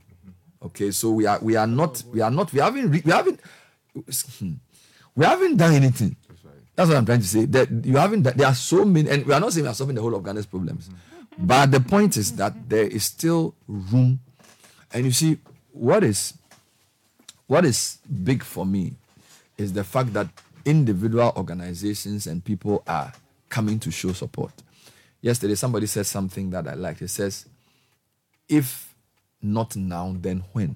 Okay, 0.61 0.91
so 0.91 1.11
we 1.11 1.25
are 1.25 1.39
we 1.41 1.55
are 1.55 1.67
not 1.67 2.03
we 2.11 2.21
are 2.21 2.31
not 2.31 2.51
we 2.51 2.59
haven't 2.59 2.91
re- 2.91 3.01
we 3.05 3.11
haven't 3.11 3.39
we 5.15 5.25
haven't 5.25 5.57
done 5.57 5.73
anything. 5.73 6.15
That's 6.75 6.87
what 6.87 6.97
I'm 6.97 7.05
trying 7.05 7.19
to 7.19 7.27
say. 7.27 7.45
That 7.45 7.69
you 7.85 7.97
haven't. 7.97 8.23
There 8.23 8.47
are 8.47 8.55
so 8.55 8.85
many, 8.85 9.09
and 9.09 9.25
we 9.25 9.33
are 9.33 9.39
not 9.39 9.51
saying 9.51 9.63
we 9.65 9.69
are 9.69 9.73
solving 9.73 9.95
the 9.95 10.01
whole 10.01 10.15
of 10.15 10.23
Ghana's 10.23 10.45
problems, 10.45 10.87
mm-hmm. 10.87 11.45
but 11.45 11.71
the 11.71 11.81
point 11.81 12.15
is 12.15 12.33
that 12.37 12.69
there 12.69 12.87
is 12.87 13.03
still 13.03 13.53
room. 13.67 14.19
And 14.93 15.05
you 15.05 15.11
see, 15.11 15.39
what 15.71 16.03
is 16.05 16.33
what 17.47 17.65
is 17.65 17.97
big 18.23 18.43
for 18.43 18.65
me 18.65 18.93
is 19.57 19.73
the 19.73 19.83
fact 19.83 20.13
that 20.13 20.27
individual 20.63 21.33
organizations 21.35 22.27
and 22.27 22.43
people 22.45 22.83
are 22.87 23.11
coming 23.49 23.79
to 23.79 23.91
show 23.91 24.13
support. 24.13 24.53
Yesterday, 25.21 25.55
somebody 25.55 25.85
said 25.85 26.05
something 26.05 26.49
that 26.51 26.65
I 26.67 26.75
liked. 26.75 27.01
It 27.01 27.09
says, 27.09 27.45
"If 28.47 28.88
not 29.41 29.75
now, 29.75 30.15
then 30.19 30.43
when? 30.53 30.75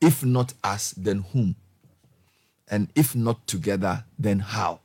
If 0.00 0.24
not 0.24 0.54
us, 0.62 0.92
then 0.92 1.24
whom? 1.32 1.56
And 2.70 2.88
if 2.94 3.14
not 3.14 3.46
together, 3.46 4.04
then 4.18 4.40
how? 4.40 4.80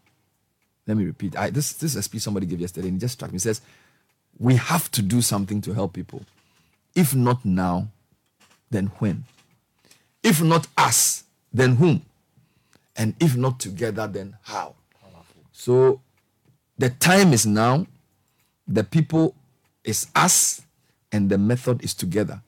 Let 0.88 0.98
me 0.98 1.06
repeat. 1.06 1.38
I, 1.38 1.50
this, 1.50 1.74
this 1.74 1.92
is 1.92 1.96
a 1.96 2.04
speech 2.04 2.22
somebody 2.22 2.46
gave 2.46 2.60
yesterday, 2.60 2.88
and 2.88 2.98
it 2.98 3.02
just 3.02 3.14
struck 3.14 3.32
me. 3.32 3.38
It 3.38 3.42
says, 3.42 3.62
We 4.38 4.56
have 4.56 4.90
to 4.92 5.02
do 5.02 5.22
something 5.22 5.62
to 5.62 5.74
help 5.74 5.94
people. 5.94 6.24
If 6.96 7.16
not 7.16 7.44
now, 7.46 7.88
then 8.70 8.88
when? 9.00 9.26
If 10.22 10.42
not 10.42 10.68
us, 10.78 11.24
then 11.54 11.76
whom? 11.76 12.04
And 12.96 13.16
if 13.20 13.36
not 13.36 13.60
together, 13.60 14.08
then 14.08 14.38
how? 14.44 14.76
So 15.52 16.02
the 16.78 16.90
time 16.90 17.34
is 17.34 17.46
now, 17.46 17.88
the 18.68 18.84
people 18.84 19.36
is 19.84 20.08
us, 20.16 20.62
and 21.14 21.30
the 21.30 21.38
method 21.38 21.82
is 21.84 21.94
together 21.94 22.42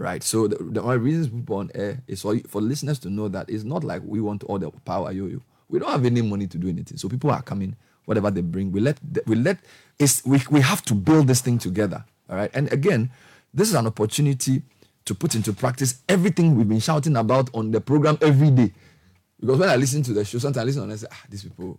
right? 0.00 0.22
So 0.22 0.48
the, 0.48 0.56
the 0.56 0.82
only 0.82 0.96
reasons 0.96 1.28
we 1.28 1.42
put 1.42 1.58
on 1.58 1.70
air 1.74 2.02
is 2.08 2.22
for 2.22 2.36
for 2.48 2.60
listeners 2.60 2.98
to 3.00 3.10
know 3.10 3.28
that 3.28 3.50
it's 3.50 3.64
not 3.64 3.84
like 3.84 4.02
we 4.04 4.20
want 4.20 4.42
all 4.44 4.58
the 4.58 4.70
power 4.84 5.12
yo 5.12 5.26
yo. 5.26 5.40
We 5.68 5.78
don't 5.78 5.90
have 5.90 6.04
any 6.04 6.22
money 6.22 6.46
to 6.48 6.58
do 6.58 6.68
anything. 6.68 6.96
So 6.96 7.08
people 7.08 7.30
are 7.30 7.42
coming, 7.42 7.76
whatever 8.06 8.30
they 8.30 8.40
bring. 8.40 8.72
We 8.72 8.80
let 8.80 8.98
we 9.26 9.36
let 9.36 9.58
it's 9.98 10.24
we 10.24 10.40
we 10.50 10.60
have 10.62 10.82
to 10.86 10.94
build 10.94 11.28
this 11.28 11.42
thing 11.42 11.58
together. 11.58 12.04
All 12.28 12.36
right. 12.36 12.50
And 12.54 12.72
again, 12.72 13.10
this 13.52 13.68
is 13.68 13.74
an 13.74 13.86
opportunity 13.86 14.62
to 15.04 15.14
put 15.14 15.34
into 15.34 15.52
practice 15.52 16.02
everything 16.08 16.56
we've 16.56 16.68
been 16.68 16.80
shouting 16.80 17.16
about 17.16 17.50
on 17.54 17.70
the 17.70 17.80
program 17.80 18.18
every 18.22 18.50
day. 18.50 18.72
Because 19.38 19.58
when 19.58 19.68
I 19.68 19.76
listen 19.76 20.02
to 20.04 20.12
the 20.12 20.24
show, 20.24 20.38
sometimes 20.38 20.62
I 20.62 20.64
listen 20.64 20.82
and 20.82 20.92
I 20.92 20.96
say, 20.96 21.06
ah, 21.10 21.22
these 21.28 21.42
people. 21.44 21.78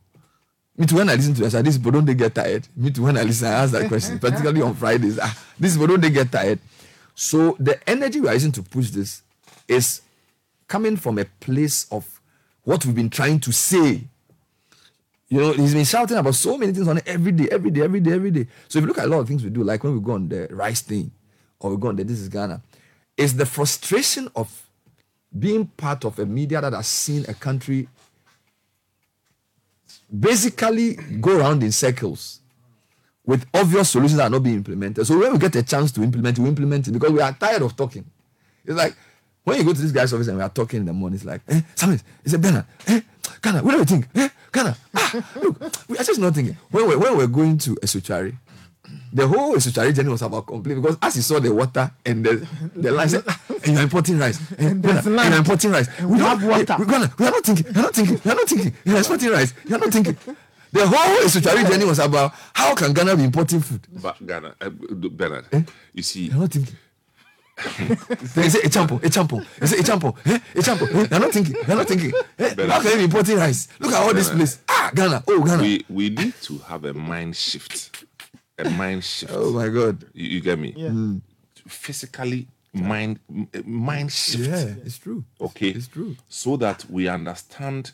Me 0.82 0.88
too, 0.88 0.96
when 0.96 1.10
I 1.10 1.14
listen 1.14 1.36
to 1.36 1.48
this, 1.48 1.54
these 1.62 1.78
people 1.78 1.92
don't 1.92 2.06
they 2.06 2.16
get 2.16 2.34
tired? 2.34 2.68
Me 2.76 2.90
too, 2.90 3.04
when 3.04 3.16
I 3.16 3.22
listen, 3.22 3.48
I 3.50 3.52
ask 3.52 3.72
that 3.72 3.88
question, 3.88 4.18
particularly 4.20 4.64
on 4.64 4.74
Fridays. 4.74 5.20
Ah, 5.22 5.38
these 5.60 5.74
people 5.74 5.86
don't 5.86 6.02
they 6.02 6.10
get 6.10 6.32
tired? 6.32 6.58
So 7.14 7.56
the 7.60 7.88
energy 7.88 8.20
we 8.20 8.28
are 8.28 8.34
using 8.34 8.52
to 8.54 8.64
push 8.64 8.90
this 8.90 9.22
is 9.68 10.02
coming 10.68 10.98
from 10.98 11.20
a 11.20 11.26
place 11.40 11.86
of 11.92 12.20
what 12.64 12.84
we've 12.84 12.96
been 12.96 13.12
trying 13.12 13.40
to 13.42 13.52
say. 13.52 14.02
You 15.30 15.40
know, 15.40 15.52
he's 15.54 15.76
been 15.76 15.86
shouting 15.86 16.18
about 16.18 16.34
so 16.34 16.58
many 16.58 16.74
things 16.74 16.88
on 16.88 16.98
it 16.98 17.04
every 17.06 17.32
day, 17.32 17.48
every 17.52 17.70
day, 17.70 17.82
every 17.82 18.00
day, 18.00 18.14
every 18.14 18.32
day. 18.32 18.48
So 18.68 18.80
if 18.80 18.82
you 18.82 18.88
look 18.88 18.98
at 18.98 19.06
a 19.06 19.08
lot 19.08 19.20
of 19.20 19.28
things 19.28 19.44
we 19.44 19.52
do, 19.52 19.64
like 19.64 19.84
when 19.84 19.94
we 19.94 20.00
go 20.00 20.14
on 20.14 20.30
the 20.30 20.48
rice 20.50 20.82
thing 20.82 21.12
or 21.60 21.70
we 21.70 21.78
go 21.78 21.90
on 21.90 21.96
the 21.96 22.04
This 22.04 22.20
is 22.20 22.28
Ghana, 22.28 22.60
it's 23.16 23.34
the 23.34 23.46
frustration 23.46 24.32
of 24.36 24.66
being 25.38 25.68
part 25.68 26.06
of 26.06 26.18
a 26.18 26.26
media 26.26 26.60
that 26.60 26.74
has 26.74 26.88
seen 26.88 27.24
a 27.28 27.36
country 27.36 27.88
basically 30.18 30.96
go 31.20 31.40
around 31.40 31.64
in 31.64 31.72
circles 31.72 32.40
with 33.26 33.46
obvious 33.54 33.90
solutions 33.92 34.18
that 34.18 34.28
are 34.28 34.30
not 34.30 34.44
being 34.44 34.56
implemented. 34.58 35.06
So 35.06 35.18
when 35.18 35.32
we 35.34 35.38
get 35.38 35.56
a 35.56 35.64
chance 35.64 35.92
to 35.94 36.04
implement, 36.04 36.38
we 36.40 36.48
implement 36.50 36.88
it 36.88 36.92
because 36.92 37.12
we 37.12 37.22
are 37.22 37.32
tired 37.34 37.62
of 37.62 37.76
talking. 37.76 38.06
It's 38.66 38.76
like 38.76 38.96
when 39.44 39.58
you 39.58 39.64
go 39.64 39.74
to 39.74 39.82
this 39.82 39.92
guy's 39.92 40.14
office 40.14 40.28
and 40.28 40.38
we 40.38 40.44
are 40.44 40.50
talking 40.50 40.82
in 40.82 40.86
the 40.86 40.94
morning, 40.94 41.16
it's 41.16 41.26
like, 41.26 41.42
eh, 41.48 41.62
Samuel, 41.76 42.00
it's 42.24 42.34
a 42.34 42.40
Bernard, 42.40 42.66
eh, 42.88 43.02
Ghana, 43.42 43.64
what 43.64 43.72
do 43.72 43.78
you 43.78 43.86
think? 43.86 44.08
Eh, 44.16 44.30
Ghana, 44.52 44.78
ah, 44.96 45.26
look, 45.42 45.60
we 45.88 45.98
are 45.98 46.04
just 46.04 46.20
not 46.20 46.34
thinking. 46.36 46.58
When 46.70 46.88
we're, 46.88 46.98
when 47.00 47.18
we're 47.18 47.28
going 47.28 47.58
to 47.60 47.76
Esuchari, 47.78 48.36
the 49.14 49.28
whole 49.28 49.56
Asutsuare 49.56 49.94
journey 49.94 50.10
was 50.10 50.22
about 50.22 50.48
complete 50.48 50.76
because 50.76 50.98
as 51.02 51.16
he 51.16 51.22
saw 51.22 51.40
the 51.40 51.54
water 51.54 51.92
and 52.06 52.26
the, 52.26 52.48
the 52.76 52.92
line 52.98 53.10
ah, 53.28 53.42
and 53.64 53.74
you're 53.74 53.82
importing 53.84 54.18
rice, 54.20 54.40
and, 54.58 54.82
there's 54.82 55.06
and 55.06 55.16
land. 55.16 55.30
you're 55.30 55.40
importing 55.40 55.72
rice. 55.72 55.88
And 56.00 56.10
we 56.12 56.18
don't- 56.18 56.40
have 56.40 56.44
water. 56.50 56.76
we're 56.80 56.86
gonna, 56.86 57.12
we 57.20 57.26
are 57.28 57.32
not 57.32 57.44
thinking, 57.44 57.66
you're 57.74 57.84
not 57.84 57.94
thinking, 57.94 58.22
you're 58.24 58.36
not 58.36 58.48
thinking, 58.48 58.74
you're 58.86 58.98
exporting 58.98 59.30
rice, 59.32 59.54
you're 59.66 59.80
not 59.80 59.92
thinking. 59.92 60.18
The 60.74 60.88
whole 60.88 61.18
Asutsuare 61.28 61.70
journey 61.70 61.84
was 61.86 62.00
about 62.00 62.34
how 62.54 62.74
can 62.76 62.94
Ghana 62.94 63.18
be 63.18 63.24
importing 63.26 63.60
food? 63.60 63.82
But 63.92 64.26
Ghana, 64.26 64.56
uh, 64.62 64.70
Bernard, 64.70 65.46
Eh? 65.52 65.64
you 65.94 66.04
see, 66.04 66.28
You're 66.28 66.38
not 66.38 66.52
thinking. 66.52 66.76
they 68.36 68.50
say 68.50 68.62
Echampo, 68.62 69.00
Echampo. 69.02 69.46
They 69.60 69.68
say 69.68 69.78
Echampo, 69.78 70.16
eh? 70.26 70.40
Echampo. 70.56 70.88
Eh? 70.96 71.06
They're 71.08 71.20
not 71.20 71.32
thinking. 71.32 71.56
They're 71.68 71.76
not 71.76 71.88
thinking. 71.88 72.12
Eh? 72.40 72.56
How 72.68 72.82
can 72.82 72.92
you 72.92 72.98
be 72.98 73.04
importing 73.04 73.38
rice? 73.38 73.68
Look 73.80 73.92
at 73.94 74.02
all 74.02 74.14
this 74.14 74.30
place. 74.32 74.60
Ah, 74.68 74.90
Ghana. 74.96 75.24
Oh, 75.28 75.44
Ghana. 75.44 75.62
We 75.62 75.86
we 75.90 76.10
need 76.10 76.34
to 76.44 76.58
have 76.60 76.86
a 76.86 76.94
mind 76.94 77.36
shift. 77.36 78.04
A 78.58 78.70
mind 78.70 79.04
shift. 79.04 79.32
Oh 79.36 79.52
my 79.54 79.70
God. 79.70 80.06
You, 80.14 80.30
you 80.30 80.42
get 80.42 80.60
me? 80.60 80.74
Yeah. 80.76 80.90
Mm. 80.90 81.22
Physically 81.68 82.48
mind 82.74 83.20
mind 83.66 84.12
shift. 84.12 84.50
Yeah, 84.50 84.76
it's 84.86 84.98
true. 84.98 85.24
Okay. 85.40 85.70
It's 85.70 85.88
true. 85.88 86.16
So 86.30 86.58
that 86.58 86.86
we 86.90 87.08
understand 87.08 87.92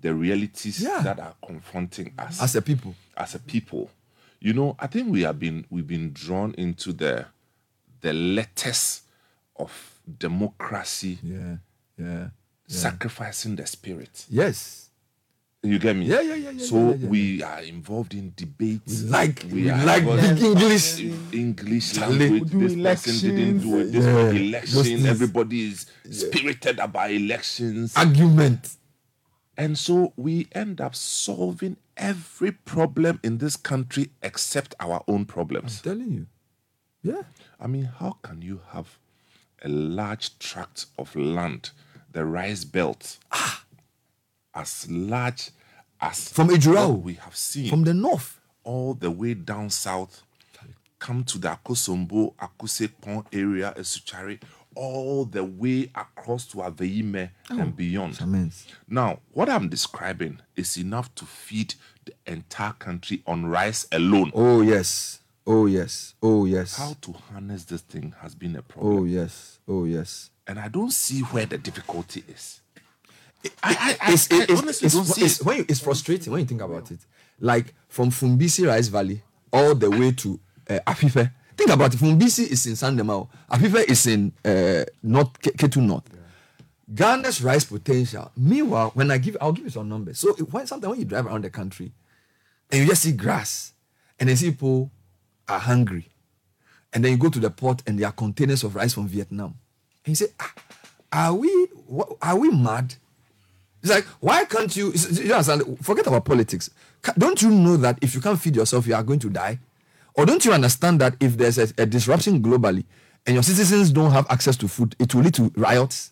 the 0.00 0.14
realities 0.14 0.80
Yeah. 0.80 1.00
that 1.02 1.18
are 1.20 1.34
confronting 1.44 2.12
us 2.18 2.40
As 2.42 2.56
a 2.56 2.62
people. 2.62 2.94
As 3.16 3.34
a 3.34 3.38
people. 3.38 3.90
You 4.40 4.52
know, 4.52 4.76
I 4.78 4.86
think 4.86 5.10
we 5.10 5.22
have 5.22 5.38
been 5.38 5.66
we've 5.70 5.86
been 5.86 6.12
drawn 6.12 6.54
into 6.54 6.92
the 6.92 7.26
the 8.00 8.12
letters 8.12 9.02
of 9.56 9.98
democracy. 10.18 11.18
Yeah. 11.22 11.56
Yeah. 11.98 12.28
Sacrificing 12.68 13.56
the 13.56 13.66
spirit. 13.66 14.26
Yes. 14.28 14.87
You 15.62 15.78
get 15.80 15.96
me? 15.96 16.06
Yeah, 16.06 16.20
yeah, 16.20 16.34
yeah, 16.36 16.50
yeah, 16.50 16.64
So 16.64 16.76
yeah, 16.76 16.86
yeah, 16.90 16.94
yeah. 17.00 17.08
we 17.08 17.42
are 17.42 17.60
involved 17.62 18.14
in 18.14 18.32
debates. 18.36 19.02
We 19.02 19.08
like- 19.08 19.44
we 19.50 19.68
are 19.70 19.84
like 19.84 20.02
involved 20.02 20.22
big 20.36 20.44
English. 20.44 21.00
English 21.32 21.96
language. 21.96 22.30
We 22.30 22.40
do 22.40 22.68
This 22.68 22.76
person 23.04 23.36
didn't 23.36 23.58
do 23.60 23.78
it. 23.80 23.84
This 23.92 24.04
elections. 24.04 24.14
one 24.14 24.36
Yeah. 24.36 24.40
election. 24.42 24.74
Those. 25.02 25.04
Everybody 25.06 25.64
is 25.68 25.86
spirited 26.10 26.78
about 26.78 27.10
elections. 27.10 27.96
Argument. 27.96 28.76
And 29.56 29.76
so 29.76 30.12
we 30.16 30.46
end 30.52 30.80
up 30.80 30.94
solving 30.94 31.76
every 31.96 32.52
problem 32.52 33.18
in 33.24 33.38
this 33.38 33.56
country 33.56 34.10
except 34.22 34.76
our 34.78 35.02
own 35.08 35.24
problems. 35.24 35.78
I'm 35.84 35.90
telling 35.98 36.12
you. 36.12 36.26
Yeah. 37.02 37.22
I 37.58 37.66
mean, 37.66 37.90
how 37.98 38.18
can 38.22 38.42
you 38.42 38.60
have 38.70 38.96
a 39.64 39.68
large 39.68 40.38
tract 40.38 40.86
of 40.96 41.16
land, 41.16 41.70
the 42.12 42.24
rice 42.24 42.62
belt, 42.64 43.18
ah. 43.32 43.64
As 44.54 44.90
large 44.90 45.50
as 46.00 46.28
From 46.30 46.48
what 46.48 47.00
we 47.02 47.14
have 47.14 47.36
seen 47.36 47.68
From 47.70 47.84
the 47.84 47.94
north. 47.94 48.40
all 48.64 48.94
the 48.94 49.10
way 49.10 49.34
down 49.34 49.70
south, 49.70 50.22
come 50.98 51.24
to 51.24 51.38
the 51.38 51.48
Akosombo, 51.48 52.34
Akuse 52.36 52.90
Pond 53.00 53.24
area, 53.32 53.72
Asutsuare, 53.76 54.40
all 54.74 55.24
the 55.24 55.42
way 55.44 55.90
across 55.94 56.46
to 56.46 56.58
Aveime 56.58 57.30
and 57.50 57.60
oh, 57.60 57.66
beyond. 57.66 58.18
Now, 58.88 59.20
what 59.32 59.48
I'm 59.48 59.68
describing 59.68 60.40
is 60.54 60.76
enough 60.76 61.12
to 61.16 61.24
feed 61.24 61.74
the 62.04 62.12
entire 62.26 62.72
country 62.72 63.22
on 63.26 63.46
rice 63.46 63.86
alone. 63.90 64.30
Oh 64.34 64.60
yes. 64.62 65.20
Oh 65.46 65.66
yes. 65.66 66.14
Oh 66.22 66.44
yes. 66.44 66.76
How 66.76 66.94
to 67.00 67.12
harness 67.12 67.64
this 67.64 67.80
thing 67.80 68.14
has 68.20 68.34
been 68.34 68.54
a 68.54 68.60
oh, 68.60 68.62
problem. 68.62 68.98
Oh 68.98 69.04
yes. 69.04 69.58
Oh 69.66 69.84
yes. 69.84 70.30
And 70.46 70.58
I 70.58 70.68
don't 70.68 70.92
see 70.92 71.20
where 71.22 71.46
the 71.46 71.58
difficulty 71.58 72.24
is. 72.28 72.60
I, 73.62 73.96
it's, 74.08 74.30
I 74.32 74.42
it's, 74.42 74.60
honestly 74.60 74.86
it's, 74.86 74.94
don't 74.94 75.04
see 75.04 75.24
it's, 75.24 75.42
when 75.42 75.58
you, 75.58 75.66
it's 75.68 75.80
frustrating 75.80 76.32
when 76.32 76.40
you 76.40 76.46
think 76.46 76.60
about 76.60 76.90
it. 76.90 76.98
Like 77.40 77.72
from 77.88 78.10
Fumbisi 78.10 78.66
Rice 78.66 78.88
Valley 78.88 79.22
all 79.52 79.74
the 79.74 79.90
way 79.90 80.12
to 80.12 80.40
uh, 80.68 80.78
Afife. 80.86 81.30
Think 81.56 81.70
about 81.70 81.94
it. 81.94 81.98
Fumbisi 82.00 82.46
is 82.48 82.66
in 82.66 82.72
Sandemao. 82.74 83.28
Afife 83.50 83.88
is 83.88 84.06
in 84.06 84.32
uh, 84.44 84.84
North 85.02 85.40
K- 85.40 85.50
Ketu 85.52 85.80
North. 85.82 86.04
Ghana's 86.92 87.42
rice 87.42 87.64
potential. 87.64 88.30
Meanwhile, 88.36 88.90
when 88.94 89.10
I 89.10 89.18
give, 89.18 89.36
I'll 89.40 89.52
give 89.52 89.64
you 89.64 89.70
some 89.70 89.88
numbers. 89.88 90.18
So 90.18 90.30
it- 90.36 90.52
when 90.52 90.66
sometimes 90.66 90.90
when 90.90 90.98
you 91.00 91.04
drive 91.04 91.26
around 91.26 91.44
the 91.44 91.50
country 91.50 91.92
and 92.70 92.80
you 92.82 92.86
just 92.88 93.02
see 93.02 93.12
grass, 93.12 93.72
and 94.18 94.28
then 94.28 94.36
people 94.36 94.90
are 95.48 95.58
hungry, 95.60 96.08
and 96.92 97.04
then 97.04 97.12
you 97.12 97.18
go 97.18 97.28
to 97.28 97.38
the 97.38 97.50
port 97.50 97.82
and 97.86 97.98
there 97.98 98.08
are 98.08 98.12
containers 98.12 98.64
of 98.64 98.74
rice 98.74 98.94
from 98.94 99.06
Vietnam, 99.06 99.54
and 100.04 100.08
you 100.10 100.14
say, 100.14 100.32
ah, 100.40 100.52
are 101.12 101.34
we 101.34 101.48
what, 101.86 102.08
are 102.20 102.36
we 102.36 102.50
mad? 102.50 102.94
It's 103.82 103.90
like, 103.92 104.04
why 104.20 104.44
can't 104.44 104.74
you? 104.76 104.92
you 104.92 105.32
understand? 105.32 105.78
Forget 105.82 106.06
about 106.06 106.24
politics. 106.24 106.70
Don't 107.16 107.40
you 107.42 107.50
know 107.50 107.76
that 107.76 107.98
if 108.02 108.14
you 108.14 108.20
can't 108.20 108.38
feed 108.40 108.56
yourself, 108.56 108.86
you 108.86 108.94
are 108.94 109.02
going 109.02 109.20
to 109.20 109.30
die? 109.30 109.58
Or 110.14 110.26
don't 110.26 110.44
you 110.44 110.52
understand 110.52 111.00
that 111.00 111.14
if 111.20 111.36
there's 111.36 111.58
a, 111.58 111.68
a 111.78 111.86
disruption 111.86 112.42
globally 112.42 112.84
and 113.24 113.34
your 113.34 113.42
citizens 113.44 113.90
don't 113.90 114.10
have 114.10 114.26
access 114.30 114.56
to 114.56 114.66
food, 114.68 114.96
it 114.98 115.14
will 115.14 115.22
lead 115.22 115.34
to 115.34 115.52
riots? 115.56 116.10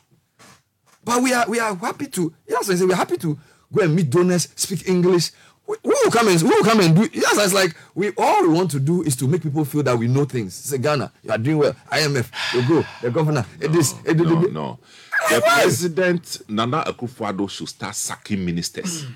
But 1.04 1.22
we 1.22 1.32
are 1.32 1.48
we 1.48 1.58
are 1.58 1.74
happy 1.74 2.06
to 2.08 2.32
yes, 2.48 2.70
I 2.70 2.74
say 2.76 2.84
we're 2.84 2.94
happy 2.94 3.16
to 3.18 3.38
go 3.72 3.82
and 3.82 3.94
meet 3.96 4.10
donors, 4.10 4.48
speak 4.54 4.88
English. 4.88 5.32
We, 5.66 5.76
we 5.82 5.90
will 6.04 6.12
come 6.12 6.28
and 6.28 6.40
we 6.40 6.48
will 6.48 6.62
come 6.64 6.80
and 6.80 6.94
do 6.94 7.08
yes, 7.12 7.36
it's 7.38 7.52
like 7.52 7.74
we 7.96 8.12
all 8.16 8.42
we 8.42 8.48
want 8.48 8.70
to 8.72 8.80
do 8.80 9.02
is 9.02 9.16
to 9.16 9.26
make 9.26 9.42
people 9.42 9.64
feel 9.64 9.82
that 9.82 9.96
we 9.98 10.06
know 10.06 10.24
things. 10.24 10.54
Say 10.54 10.78
Ghana, 10.78 11.12
you 11.24 11.30
are 11.32 11.38
doing 11.38 11.58
well. 11.58 11.74
IMF, 11.90 12.30
you 12.54 12.68
go, 12.68 12.84
the 13.02 13.10
governor, 13.10 13.44
it 13.60 13.74
is 13.74 13.94
it, 14.04 14.16
No, 14.16 14.40
no. 14.42 14.78
The 15.28 15.42
president 15.44 16.42
Nana 16.48 16.82
Akufo-Addo 16.84 17.48
should 17.50 17.68
start 17.68 17.94
sacking 17.94 18.44
ministers. 18.44 19.06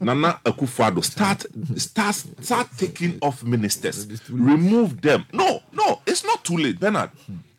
Nana 0.00 0.40
Akufo-Addo 0.44 1.04
start 1.04 1.46
start 1.78 2.14
start 2.14 2.68
taking 2.76 3.18
off 3.20 3.44
ministers. 3.44 4.06
Remove 4.30 5.00
them. 5.00 5.26
No, 5.32 5.62
no, 5.72 6.00
it's 6.06 6.24
not 6.24 6.44
too 6.44 6.56
late, 6.56 6.80
Bernard. 6.80 7.10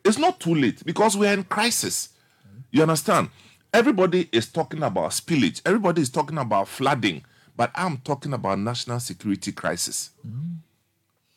It's 0.04 0.18
not 0.18 0.40
too 0.40 0.56
late 0.56 0.84
because 0.84 1.16
we're 1.16 1.34
in 1.34 1.44
crisis. 1.44 2.10
You 2.72 2.82
understand? 2.82 3.30
Everybody 3.74 4.28
is 4.32 4.48
talking 4.52 4.84
about 4.84 5.12
spillage. 5.12 5.62
Everybody 5.66 6.02
is 6.02 6.10
talking 6.10 6.38
about 6.38 6.68
flooding, 6.68 7.24
but 7.56 7.72
I'm 7.76 7.98
talking 7.98 8.34
about 8.34 8.60
national 8.60 9.00
security 9.00 9.52
crisis. 9.52 10.10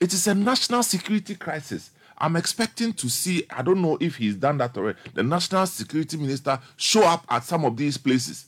It 0.01 0.13
is 0.13 0.27
a 0.27 0.35
national 0.35 0.83
security 0.83 1.35
crisis. 1.35 1.91
I'm 2.25 2.37
expecting 2.37 2.95
to 2.95 3.11
see, 3.11 3.45
I 3.51 3.61
don't 3.61 3.83
know 3.83 3.99
if 4.01 4.17
he's 4.17 4.35
done 4.35 4.57
that 4.57 4.75
already, 4.79 4.99
the 5.13 5.23
national 5.23 5.67
security 5.67 6.17
minister 6.17 6.59
show 6.79 7.03
up 7.05 7.27
at 7.29 7.45
some 7.45 7.67
of 7.67 7.77
these 7.77 7.99
places. 7.99 8.47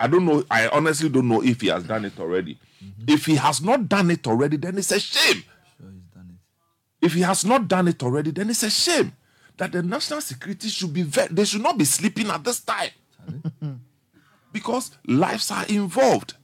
I 0.00 0.06
don't 0.06 0.24
know, 0.24 0.42
I 0.50 0.68
honestly 0.68 1.10
don't 1.10 1.28
know 1.28 1.42
if 1.42 1.60
he 1.60 1.66
has 1.66 1.84
done 1.84 2.06
it 2.06 2.18
already. 2.18 2.58
If 3.06 3.26
he 3.26 3.34
has 3.34 3.60
not 3.60 3.90
done 3.90 4.10
it 4.10 4.26
already, 4.26 4.56
then 4.56 4.78
it's 4.78 4.90
a 4.90 4.98
shame. 4.98 5.44
Sure 5.78 5.90
If 7.02 7.12
he 7.12 7.20
has 7.20 7.44
not 7.44 7.68
done 7.68 7.88
it 7.88 8.02
already, 8.02 8.30
then 8.30 8.48
it's 8.48 8.62
a 8.62 8.70
shame 8.70 9.12
that 9.58 9.72
the 9.72 9.82
national 9.82 10.22
security 10.22 10.68
should 10.68 10.94
be, 10.94 11.02
ve- 11.02 11.28
they 11.30 11.44
should 11.44 11.60
not 11.62 11.76
be 11.76 11.84
sleeping 11.84 12.28
at 12.30 12.42
this 12.42 12.60
time. 12.60 12.88
because 14.52 14.92
lives 15.06 15.50
are 15.50 15.66
involved. 15.66 16.36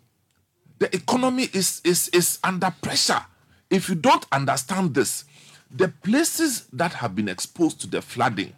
The 0.78 0.94
economy 0.94 1.48
is, 1.54 1.80
is, 1.84 2.08
is 2.08 2.38
under 2.44 2.70
pressure. 2.82 3.24
If 3.70 3.88
you 3.88 3.94
don't 3.94 4.26
understand 4.30 4.94
this, 4.94 5.24
the 5.70 5.88
places 5.88 6.66
that 6.72 6.94
have 6.94 7.14
been 7.14 7.28
exposed 7.28 7.80
to 7.80 7.86
the 7.86 8.02
flooding, 8.02 8.52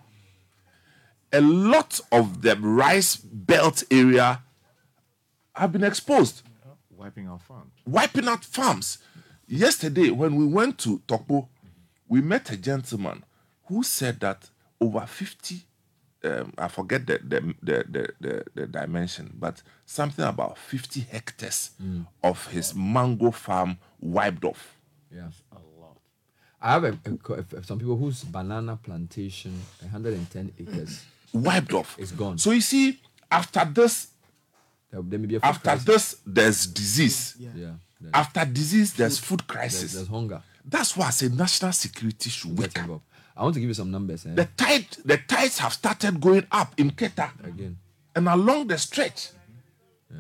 a 1.32 1.40
lot 1.40 2.00
of 2.10 2.42
the 2.42 2.56
rice 2.56 3.16
belt 3.16 3.82
area 3.90 4.42
have 5.54 5.72
been 5.72 5.84
exposed, 5.84 6.42
Wiping 6.96 7.26
out 7.26 7.42
farms. 7.42 7.72
wiping 7.86 8.28
out 8.28 8.44
farms. 8.44 8.98
Yesterday, 9.48 10.10
when 10.10 10.36
we 10.36 10.46
went 10.46 10.78
to 10.78 11.00
Tokpo, 11.08 11.48
we 12.08 12.20
met 12.20 12.50
a 12.50 12.56
gentleman 12.56 13.24
who 13.66 13.82
said 13.82 14.20
that 14.20 14.48
over 14.80 15.00
50, 15.06 15.62
um, 16.24 16.52
I 16.56 16.68
forget 16.68 17.06
the, 17.06 17.18
the, 17.22 17.54
the, 17.62 18.08
the, 18.20 18.44
the, 18.54 18.66
dimension, 18.66 19.34
but 19.38 19.62
something 19.84 20.24
about 20.24 20.56
50 20.58 21.00
hectares 21.00 21.70
Mm. 21.82 22.06
of 22.22 22.46
his 22.48 22.74
mango 22.74 23.30
farm 23.32 23.78
wiped 24.00 24.44
off. 24.44 24.76
Yeah, 25.14 25.28
a 25.50 25.54
lot. 25.56 25.62
I 26.64 26.72
have 26.72 26.84
a, 26.84 26.98
a 27.28 27.34
a- 27.58 27.64
some 27.64 27.78
people 27.78 27.96
whose 27.96 28.22
banana 28.24 28.78
plantation, 28.82 29.52
110 29.80 30.52
acres, 30.60 31.04
wiped 31.32 31.72
off. 31.72 31.96
It's 31.98 32.12
gone. 32.12 32.38
So 32.38 32.52
you 32.52 32.60
see, 32.60 33.00
after 33.30 33.64
this, 33.64 34.08
there, 34.90 35.02
there 35.02 35.18
may 35.18 35.26
be 35.26 35.36
a 35.36 35.40
food 35.40 35.46
after 35.48 35.70
crisis. 35.70 35.84
this, 35.84 36.16
there's 36.24 36.66
disease. 36.68 37.34
Yeah. 37.38 37.48
Yeah, 37.56 37.70
there's- 38.00 38.14
After 38.14 38.44
disease, 38.44 38.94
there's 38.94 39.18
Food- 39.18 39.40
food 39.42 39.46
crisis. 39.48 39.80
There's, 39.80 39.92
there's 39.94 40.08
hunger. 40.08 40.40
That's 40.64 40.96
why 40.96 41.08
I 41.08 41.10
say 41.10 41.28
national 41.28 41.72
security 41.72 42.30
should 42.30 42.56
wake 42.56 42.78
up. 42.80 43.00
I 43.36 43.42
want 43.42 43.54
to 43.54 43.60
give 43.60 43.68
you 43.68 43.74
some 43.74 43.90
numbers. 43.90 44.24
Eh? 44.26 44.34
The 44.34 44.44
tide, 44.56 44.86
the 45.04 45.16
tides 45.18 45.58
have 45.58 45.72
started 45.72 46.20
going 46.20 46.46
up 46.52 46.74
in 46.78 46.90
Keta 46.92 47.30
Again. 47.44 47.76
and 48.14 48.28
along 48.28 48.68
the 48.68 48.78
stretch. 48.78 49.30
Yeah. 50.14 50.18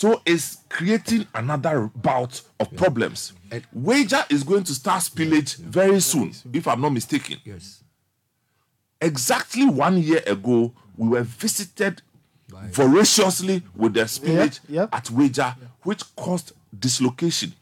So 0.00 0.22
it's 0.24 0.56
creating 0.70 1.26
another 1.34 1.90
bout 1.94 2.40
of 2.58 2.74
problems. 2.74 3.34
And 3.50 3.62
Weija 3.76 4.32
is 4.32 4.42
going 4.42 4.64
to 4.64 4.74
start 4.74 5.02
spillage 5.02 5.58
very 5.58 6.00
soon, 6.00 6.32
if 6.54 6.66
I'm 6.66 6.80
not 6.80 6.94
mistaken. 6.94 7.36
Yes. 7.44 7.84
Exactly 8.98 9.66
one 9.66 9.98
year 9.98 10.22
ago, 10.26 10.72
we 10.96 11.08
were 11.08 11.22
visited 11.22 12.00
voraciously 12.48 13.62
with 13.76 13.92
the 13.92 14.00
spillage 14.04 14.60
at 14.90 15.04
Weija, 15.08 15.54
which 15.82 16.02
caused 16.16 16.52
dislocation. 16.78 17.52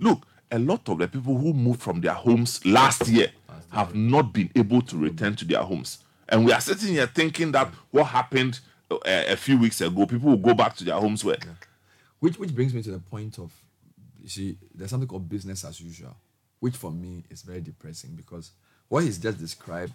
Look, 0.00 0.26
a 0.50 0.58
lot 0.58 0.88
of 0.88 0.98
the 0.98 1.06
people 1.06 1.38
who 1.38 1.52
moved 1.52 1.80
from 1.80 2.00
their 2.00 2.14
homes 2.14 2.66
last 2.66 3.06
year 3.06 3.28
have 3.70 3.94
not 3.94 4.32
been 4.32 4.50
able 4.56 4.82
to 4.82 4.96
return 4.96 5.36
to 5.36 5.44
their 5.44 5.62
homes. 5.62 5.98
And 6.28 6.44
we 6.44 6.50
are 6.52 6.60
sitting 6.60 6.88
here 6.94 7.06
thinking 7.06 7.52
that 7.52 7.68
what 7.92 8.06
happened 8.06 8.58
uh, 8.90 8.96
a 9.04 9.36
few 9.36 9.56
weeks 9.58 9.80
ago, 9.80 10.06
people 10.06 10.30
will 10.30 10.36
go 10.38 10.54
back 10.54 10.74
to 10.78 10.84
their 10.84 10.96
homes 10.96 11.22
where. 11.24 11.36
Which 12.24 12.38
which 12.38 12.54
brings 12.54 12.72
me 12.72 12.82
to 12.84 12.90
the 12.90 13.00
point 13.00 13.38
of, 13.38 13.52
you 14.22 14.30
see, 14.30 14.56
there's 14.74 14.88
something 14.88 15.06
called 15.06 15.28
business 15.28 15.62
as 15.62 15.78
usual, 15.78 16.16
which 16.58 16.74
for 16.74 16.90
me 16.90 17.22
is 17.28 17.42
very 17.42 17.60
depressing 17.60 18.14
because 18.14 18.52
what 18.88 19.04
he's 19.04 19.18
just 19.18 19.36
described 19.36 19.92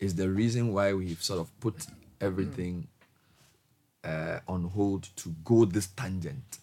is 0.00 0.16
the 0.16 0.28
reason 0.28 0.72
why 0.72 0.92
we've 0.92 1.22
sort 1.22 1.38
of 1.38 1.60
put 1.60 1.86
everything 2.20 2.88
uh, 4.02 4.40
on 4.48 4.64
hold 4.70 5.04
to 5.14 5.32
go 5.44 5.64
this 5.64 5.86
tangent 5.86 6.58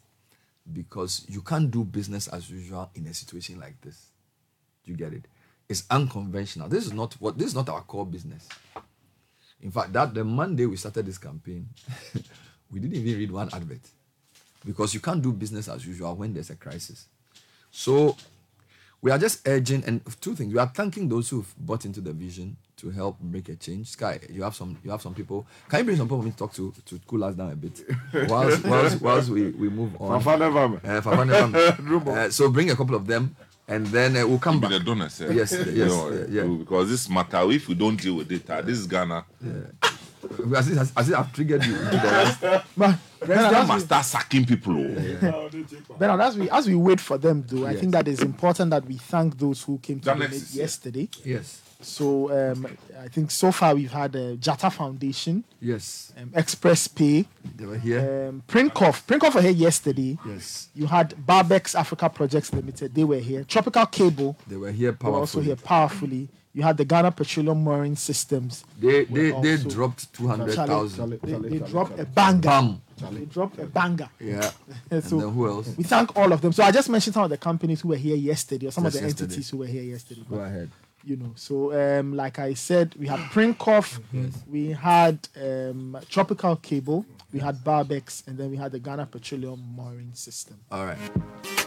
because 0.73 1.25
you 1.29 1.43
can't 1.43 1.71
do 1.71 1.85
business 1.85 2.27
as 2.27 2.49
usual 2.49 2.91
in 2.93 3.07
a 3.07 3.13
situation 3.13 3.57
like 3.57 3.79
this. 3.79 4.07
Do 4.83 4.91
you 4.91 4.97
get 4.97 5.13
it? 5.13 5.23
It's 5.69 5.85
unconventional. 5.89 6.67
This 6.67 6.85
is 6.85 6.91
not 6.91 7.13
what 7.21 7.37
this 7.37 7.47
is 7.47 7.55
not 7.55 7.69
our 7.69 7.83
core 7.83 8.05
business. 8.05 8.49
In 9.61 9.71
fact, 9.71 9.93
that 9.93 10.13
the 10.13 10.25
Monday 10.25 10.65
we 10.65 10.75
started 10.75 11.05
this 11.05 11.17
campaign, 11.17 11.69
we 12.69 12.81
didn't 12.81 12.97
even 12.97 13.17
read 13.17 13.31
one 13.31 13.49
advert 13.53 13.79
because 14.65 14.93
you 14.93 14.99
can't 14.99 15.21
do 15.21 15.31
business 15.31 15.67
as 15.67 15.85
usual 15.85 16.15
when 16.15 16.33
there's 16.33 16.49
a 16.49 16.55
crisis. 16.55 17.05
So 17.71 18.15
we 19.01 19.11
are 19.11 19.17
just 19.17 19.47
urging 19.47 19.83
and 19.85 20.01
two 20.21 20.35
things. 20.35 20.53
We 20.53 20.59
are 20.59 20.67
thanking 20.67 21.07
those 21.07 21.29
who've 21.29 21.53
bought 21.57 21.85
into 21.85 22.01
the 22.01 22.11
vision 22.11 22.57
to 22.77 22.89
help 22.89 23.17
make 23.21 23.49
a 23.49 23.55
change. 23.55 23.87
Sky, 23.87 24.19
you 24.29 24.43
have 24.43 24.55
some 24.55 24.77
you 24.83 24.91
have 24.91 25.01
some 25.01 25.13
people. 25.13 25.45
Can 25.69 25.79
you 25.79 25.85
bring 25.85 25.97
some 25.97 26.07
people 26.07 26.19
for 26.19 26.25
me 26.25 26.31
to 26.31 26.37
talk 26.37 26.53
to 26.53 26.73
to 26.85 26.99
cool 27.07 27.23
us 27.23 27.35
down 27.35 27.51
a 27.51 27.55
bit? 27.55 27.81
Whilst 28.27 28.63
whilst, 28.65 29.01
whilst 29.01 29.29
we, 29.29 29.51
we 29.51 29.69
move 29.69 29.95
on. 30.01 30.21
Fafa 30.21 30.37
never, 30.37 30.69
man. 30.69 30.81
Uh, 30.83 31.01
Fafa 31.01 31.25
never, 31.25 31.47
man. 31.47 32.07
Uh, 32.07 32.29
so 32.37 32.49
bring 32.49 32.69
a 32.71 32.75
couple 32.75 32.95
of 32.95 33.07
them 33.07 33.35
and 33.69 33.85
then 33.87 34.17
uh, 34.17 34.27
we'll 34.27 34.39
come 34.39 34.59
back. 34.59 34.71
the 34.71 34.79
donors, 34.79 35.21
eh? 35.21 35.31
Yes, 35.31 35.51
yes, 35.53 35.67
No, 35.91 36.09
yeah, 36.11 36.25
yeah. 36.29 36.43
Because 36.43 36.89
this 36.89 37.07
matter, 37.07 37.49
if 37.51 37.67
we 37.67 37.75
don't 37.75 37.95
deal 38.01 38.15
with 38.15 38.31
it, 38.31 38.49
uh, 38.49 38.61
this 38.61 38.79
is 38.79 38.87
Ghana. 38.87 39.23
As 40.55 40.69
if, 40.69 40.97
as 40.97 41.09
if 41.09 41.15
I've 41.15 41.31
triggered 41.33 41.65
you. 41.65 41.75
into 41.79 41.89
the 41.91 41.97
rest. 41.97 42.41
But 42.77 42.95
President 43.19 43.51
Bernard, 43.51 43.67
must 43.67 43.85
start 43.85 44.05
sacking 44.05 44.45
people. 44.45 44.73
oh. 44.77 45.49
we, 45.53 45.65
Bernard, 45.97 46.21
as 46.21 46.37
we 46.37 46.49
as 46.49 46.67
we 46.67 46.75
wait 46.75 46.99
for 46.99 47.17
them, 47.17 47.43
though, 47.47 47.65
I 47.67 47.75
think 47.75 47.91
that 47.93 48.07
it's 48.07 48.21
important 48.21 48.71
that 48.71 48.85
we 48.85 48.95
thank 48.95 49.37
those 49.37 49.63
who 49.63 49.77
came 49.79 49.99
to 49.99 50.05
That 50.05 50.13
donate 50.15 50.31
next 50.31 50.41
is- 50.43 50.55
yeah. 50.55 50.61
yesterday. 50.63 51.09
Yes. 51.23 51.61
So 51.81 52.29
um, 52.51 52.67
I 53.01 53.07
think 53.07 53.31
so 53.31 53.53
far 53.53 53.73
we've 53.73 53.89
had 53.91 54.13
uh, 54.13 54.35
Jata 54.35 54.69
Foundation, 54.69 55.45
Yes. 55.61 56.11
um, 56.17 56.29
Express 56.35 56.89
Pay, 56.89 57.25
They 57.55 57.65
were 57.65 57.77
here. 57.77 58.27
um, 58.27 58.43
Prinkoff. 58.49 59.05
Prinkoff 59.07 59.33
were 59.35 59.41
here 59.41 59.51
yesterday. 59.51 60.17
Yes. 60.27 60.67
You 60.75 60.87
had 60.87 61.11
Barbex 61.25 61.75
Africa 61.79 62.09
Projects 62.09 62.51
Limited. 62.53 62.93
They 62.93 63.05
were 63.05 63.19
here. 63.19 63.45
Tropical 63.45 63.85
Cable. 63.85 64.35
They 64.45 64.57
were 64.57 64.71
here 64.73 64.91
They 64.91 65.07
were 65.09 65.19
also 65.19 65.39
here 65.39 65.55
powerfully. 65.55 66.27
You 66.59 66.65
had 66.65 66.75
the 66.75 66.83
Ghana 66.83 67.11
Petroleum 67.11 67.63
Mooring 67.63 67.95
Systems. 67.95 68.65
They 68.77 69.03
were 69.05 69.41
they 69.41 69.55
they 69.55 69.63
dropped 69.63 70.11
two 70.11 70.27
hundred 70.27 70.55
thousand. 70.55 71.17
They, 71.23 71.49
they 71.55 71.59
dropped 71.59 71.97
a 71.97 72.03
banger. 72.05 72.41
Bam. 72.41 72.81
They 73.13 73.23
dropped 73.35 73.57
a 73.59 73.65
banger. 73.65 74.09
Yeah. 74.19 74.51
And 74.91 75.01
so 75.01 75.19
then 75.21 75.29
who 75.29 75.47
else? 75.47 75.73
we 75.77 75.85
thank 75.85 76.17
all 76.17 76.33
of 76.33 76.41
them. 76.41 76.51
So 76.51 76.61
I 76.63 76.71
just 76.71 76.89
mentioned 76.89 77.13
some 77.13 77.23
of 77.23 77.29
the 77.29 77.37
companies 77.37 77.79
who 77.79 77.87
were 77.93 77.95
here 78.07 78.17
yesterday, 78.17 78.67
or 78.67 78.71
some 78.71 78.83
Just 78.83 78.97
of 78.97 79.01
the 79.03 79.07
yesterday. 79.07 79.23
entities 79.27 79.49
who 79.51 79.57
were 79.59 79.67
here 79.67 79.83
yesterday. 79.83 80.23
Go 80.29 80.35
ahead. 80.39 80.69
You 81.05 81.15
know, 81.15 81.31
so 81.35 81.53
um, 81.81 82.13
like 82.23 82.39
I 82.39 82.55
said, 82.55 82.93
we 82.99 83.07
had 83.07 83.21
Prinkoff, 83.33 84.01
we 84.55 84.71
had 84.73 85.17
um, 85.41 85.97
Tropical 86.09 86.57
Cable, 86.57 87.05
we 87.31 87.39
had 87.39 87.55
Barbex, 87.63 88.27
and 88.27 88.37
then 88.37 88.51
we 88.51 88.57
had 88.57 88.73
the 88.73 88.79
Ghana 88.79 89.05
Petroleum 89.05 89.61
Mooring 89.77 90.11
System. 90.13 90.57
All 90.69 90.85
right. 90.85 90.97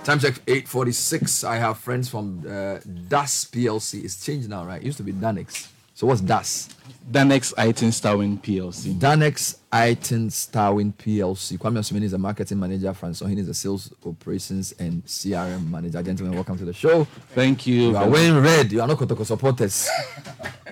Time 0.04 0.18
check 0.18 0.34
846. 0.48 1.44
I 1.44 1.56
have 1.58 1.78
friends 1.78 2.08
from 2.08 2.40
uh, 2.44 2.80
DAS 3.08 3.44
PLC. 3.44 4.02
It's 4.04 4.24
changed 4.26 4.48
now, 4.50 4.64
right? 4.66 4.82
It 4.82 4.86
used 4.86 4.96
to 4.96 5.04
be 5.04 5.12
Dannex. 5.12 5.68
So 5.94 6.08
what's 6.08 6.20
DAS? 6.20 6.70
Dannex 7.08 7.54
Ayrton 7.56 7.90
Starwin 7.90 8.42
PLC. 8.42 8.98
Dannex 8.98 9.58
Ayrton 9.72 10.28
Starwin 10.28 10.92
PLC. 10.94 11.56
Kwame 11.56 11.78
Osumeni 11.78 12.02
is 12.02 12.14
a 12.14 12.18
marketing 12.18 12.58
manager. 12.58 12.92
Francis 12.92 13.24
Ohin 13.24 13.38
is 13.38 13.48
a 13.48 13.54
sales 13.54 13.92
operations 14.04 14.72
and 14.80 15.04
CRM 15.06 15.70
manager. 15.70 16.02
Gentlemen, 16.02 16.34
welcome 16.34 16.58
to 16.58 16.64
the 16.64 16.72
show. 16.72 17.04
Thank 17.36 17.68
you. 17.68 17.90
You 17.90 17.96
are 17.96 18.08
wearing 18.08 18.42
red. 18.42 18.72
You 18.72 18.80
are 18.80 18.88
not 18.88 18.98
Kotoko 18.98 19.24
supporters. 19.24 19.88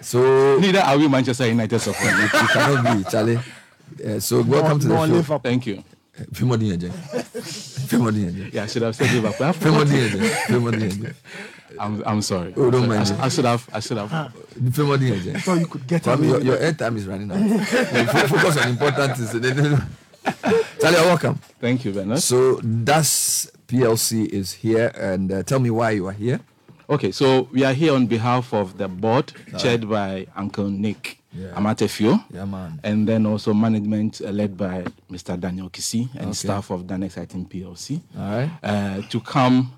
So 0.03 0.59
neither 0.59 0.81
are 0.81 0.97
we 0.97 1.09
Manchester 1.09 1.47
United 1.47 1.79
supporters. 1.79 2.33
you 2.33 2.49
cannot 2.49 2.97
be, 2.97 3.11
Charlie. 3.11 3.39
Uh, 4.03 4.19
so 4.19 4.41
welcome 4.41 4.81
to 4.81 4.89
the 4.89 5.23
show. 5.23 5.39
Thank 5.41 5.67
you. 5.67 5.85
Fimodi 6.33 6.73
Eje. 6.77 6.91
Fimodi 7.89 8.25
Eje. 8.27 8.53
Yeah, 8.55 8.65
I 8.65 8.67
should 8.67 8.83
have 8.83 8.95
said 8.97 9.11
Liverpool. 9.13 9.53
Fimodi 9.53 9.97
Eje. 10.09 10.21
Fimodi 10.47 10.89
Eje. 10.91 11.15
I'm, 11.79 12.03
I'm 12.05 12.23
sorry. 12.23 12.53
Oh, 12.57 12.71
don't 12.71 12.85
I, 12.85 12.87
mind 12.89 13.07
should- 13.09 13.17
it. 13.19 13.23
I 13.23 13.29
should 13.29 13.45
have. 13.45 13.69
I 13.73 13.81
should 13.81 13.97
have. 13.99 14.11
Fimodi 14.71 15.11
Eje. 15.13 15.37
I 15.37 15.41
thought 15.41 15.59
you 15.61 15.67
could 15.67 15.87
get 15.87 16.03
Kwame, 16.03 16.19
away 16.19 16.27
your, 16.29 16.41
your 16.43 16.57
it. 16.57 16.77
airtime 16.77 16.97
is 16.97 17.07
running 17.07 17.31
out. 17.31 17.39
Fo- 18.09 18.37
Focus 18.37 18.57
on 18.59 18.69
important 18.69 19.17
things. 19.17 19.31
Charlie, 20.81 20.97
you're 20.97 21.07
welcome. 21.07 21.37
Thank 21.61 21.85
you, 21.85 21.93
Bernard. 21.93 22.19
So 22.21 22.61
DAS 22.61 23.51
PLC 23.69 24.27
is 24.27 24.53
here, 24.53 24.91
and 24.95 25.33
uh, 25.33 25.43
tell 25.43 25.61
me 25.61 25.71
why 25.71 25.91
you 25.93 26.07
are 26.09 26.13
here. 26.13 26.41
Okay, 26.91 27.13
so 27.13 27.49
we 27.53 27.63
are 27.65 27.73
here 27.73 27.95
on 27.95 28.07
behalf 28.07 28.53
of 28.53 28.77
the 28.77 28.89
board, 28.89 29.33
chaired 29.59 29.89
by 29.89 30.27
Uncle 30.35 30.69
Nick 30.69 31.19
Yeah. 31.33 31.53
Amarteifio. 31.55 32.25
Yeah, 32.35 32.45
man. 32.45 32.81
And 32.83 33.07
then 33.07 33.25
also 33.27 33.55
management 33.55 34.21
uh, 34.21 34.31
led 34.31 34.57
by 34.57 34.85
Mr. 35.09 35.39
Daniel 35.39 35.71
Kisi 35.71 36.09
and 36.15 36.23
Okay. 36.31 36.33
staff 36.33 36.71
of 36.71 36.83
Dannex 36.89 37.17
Ayrton 37.17 37.45
PLC. 37.47 38.01
All 38.19 38.23
right. 38.31 38.51
Uh, 38.65 39.03
to 39.03 39.21
come 39.21 39.73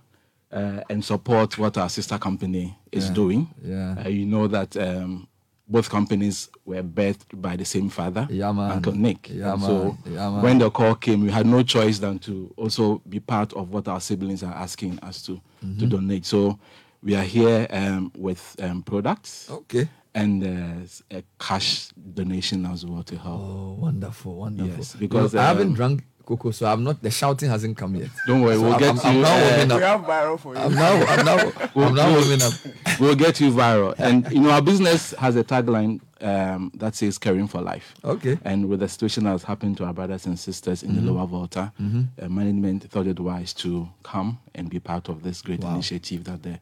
uh, 0.51 0.81
and 0.89 1.05
support 1.05 1.59
what 1.59 1.77
our 1.77 1.91
sister 1.91 2.17
company 2.17 2.75
is 2.91 3.09
Yeah. 3.09 3.13
doing. 3.15 3.49
Yeah. 3.63 3.97
Uh, 4.03 4.09
you 4.09 4.25
know 4.25 4.49
that 4.49 4.75
um, 4.79 5.27
both 5.69 5.91
companies 5.91 6.49
were 6.65 6.83
birthed 6.83 7.27
by 7.35 7.57
the 7.57 7.65
same 7.67 7.91
father, 7.91 8.27
Yeah. 8.31 8.49
Uncle 8.49 8.95
Nick. 8.95 9.29
Yeah, 9.29 9.55
man. 9.57 9.61
So 9.61 9.97
when 10.41 10.57
the 10.59 10.71
call 10.71 10.95
came, 10.95 11.21
we 11.23 11.31
had 11.31 11.45
no 11.47 11.63
choice 11.63 11.99
than 11.99 12.19
to 12.21 12.51
also 12.57 13.03
be 13.07 13.21
part 13.21 13.53
of 13.53 13.69
what 13.71 13.89
our 13.89 14.01
siblings 14.01 14.43
are 14.43 14.55
asking 14.55 14.99
us 15.01 15.21
to, 15.27 15.35
to 15.61 15.67
Mhm. 15.67 15.89
donate. 15.91 16.25
So 16.25 16.59
we 17.03 17.15
are 17.17 17.23
here 17.25 17.67
um, 17.71 18.13
with 18.17 18.57
um, 18.63 18.83
products. 18.83 19.51
Okay. 19.51 19.89
And 20.15 20.45
uh, 20.45 21.17
a 21.17 21.23
cash 21.41 21.89
donation 22.15 22.67
as 22.67 22.85
well 22.85 23.03
to 23.05 23.17
help. 23.17 23.41
Oh, 23.41 23.77
wonderful, 23.81 24.35
wonderful. 24.37 24.77
Yes, 24.77 24.95
because 24.95 25.33
You 25.33 25.39
know, 25.39 25.45
I 25.45 25.49
haven't 25.49 25.69
um, 25.69 25.75
drunk 25.75 26.05
cocoa, 26.27 26.51
so 26.51 26.67
I'm 26.67 26.85
not. 26.85 27.01
The 27.03 27.11
shouting 27.11 27.49
hasn't 27.49 27.79
come 27.79 27.97
yet. 27.97 28.11
Don't 28.27 28.43
worry, 28.43 28.57
So 28.57 28.61
we'll 28.63 28.75
I'm, 28.75 28.79
get 28.79 29.05
I'm, 29.07 29.17
you. 29.17 29.23
I'm 29.25 29.25
now 29.25 29.37
uh, 29.39 29.49
warming 29.49 29.73
up. 29.73 29.79
we 29.79 29.83
have 29.85 30.01
viral 30.03 30.39
for 30.39 30.55
you. 30.55 30.61
I'm 30.61 30.75
now. 30.75 30.93
I'm 31.07 31.25
now. 31.25 31.53
I'm 31.77 31.95
now 31.95 32.13
warming 32.13 32.43
up. 32.43 32.53
We'll 33.01 33.15
get 33.15 33.41
you 33.41 33.51
viral. 33.53 33.95
And 33.99 34.31
you 34.31 34.41
know, 34.41 34.51
our 34.51 34.61
business 34.61 35.13
has 35.13 35.35
a 35.37 35.43
tagline 35.45 36.03
um, 36.21 36.71
that 36.75 36.95
says 36.95 37.17
"caring 37.17 37.49
for 37.49 37.63
life." 37.63 37.95
Okay. 38.05 38.39
And 38.45 38.69
with 38.69 38.81
the 38.81 38.89
situation 38.91 39.25
that 39.25 39.31
has 39.31 39.45
happened 39.45 39.79
to 39.79 39.85
our 39.87 39.95
brothers 39.95 40.27
and 40.27 40.39
sisters 40.39 40.83
in 40.83 40.91
Mhm. 40.91 40.95
the 41.07 41.11
lower 41.11 41.27
Volta, 41.27 41.73
Mhm. 41.81 42.09
uh, 42.21 42.29
management 42.29 42.91
thought 42.91 43.07
it 43.07 43.19
wise 43.19 43.55
to 43.55 43.89
come 44.03 44.39
and 44.55 44.69
be 44.69 44.79
part 44.79 45.09
of 45.09 45.23
this 45.23 45.41
great 45.41 45.61
Wow. 45.61 45.73
initiative 45.73 46.25
that 46.25 46.43
the 46.43 46.59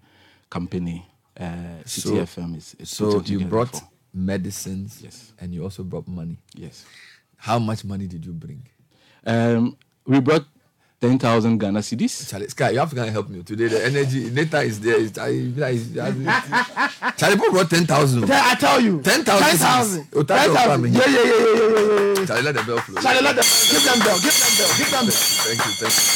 company 0.51 1.07
uh, 1.39 1.47
So- 1.87 2.11
Citi 2.11 2.21
FM 2.27 2.57
is. 2.57 2.75
is 2.79 2.91
So 2.91 3.21
you 3.25 3.41
brought 3.47 3.71
for. 3.71 3.89
medicines. 4.13 5.01
Yes. 5.03 5.33
And 5.41 5.55
you 5.55 5.63
also 5.63 5.83
brought 5.85 6.07
money. 6.09 6.37
Yes. 6.55 6.85
How 7.37 7.59
much 7.59 7.85
money 7.85 8.07
did 8.07 8.27
you 8.27 8.33
bring? 8.33 8.63
Um, 9.25 9.77
we 10.05 10.21
brought 10.21 10.45
ten 11.01 11.19
thousand 11.19 11.57
Ghana 11.59 11.81
cedis. 11.81 12.29
Charlie, 12.29 12.49
Sky, 12.49 12.71
you 12.71 12.79
have 12.81 12.91
to 12.95 13.11
help 13.11 13.29
me 13.31 13.43
today. 13.43 13.69
The 13.69 13.87
energy, 13.87 14.29
data 14.31 14.61
is 14.61 14.81
there. 14.81 15.01
It's, 15.01 15.17
I, 15.17 15.29
I, 15.63 17.13
Charlie, 17.17 17.37
who 17.39 17.51
brought 17.51 17.71
ten 17.71 17.87
thousand? 17.87 18.29
Yeah, 18.29 18.43
I 18.45 18.55
tell 18.57 18.81
you. 18.81 19.01
10,000. 19.01 19.25
10,000. 19.25 20.09
Oh, 20.15 20.23
thank 20.25 20.49
you, 20.49 20.55
10,000. 20.55 20.93
Yeah, 20.93 21.01
yeah, 21.01 21.07
yeah, 21.07 21.25
yeah, 21.25 21.25
yeah, 21.25 21.55
yeah, 21.55 22.21
yeah. 22.21 22.27
Charlie, 22.27 22.43
let 22.43 22.55
the 22.57 22.63
bell 22.65 22.79
flow. 22.81 23.01
Charlie, 23.01 23.23
let 23.23 23.37
them 23.37 23.45
give 23.71 23.85
them 23.89 23.99
bell, 24.05 24.19
give 24.21 24.37
them 24.37 24.53
bell, 24.59 24.71
give 24.77 24.91
them 24.91 25.05
bell. 25.07 25.17
Thank 25.17 25.61
you, 25.65 25.73
thank 25.81 25.95
you, 25.97 26.11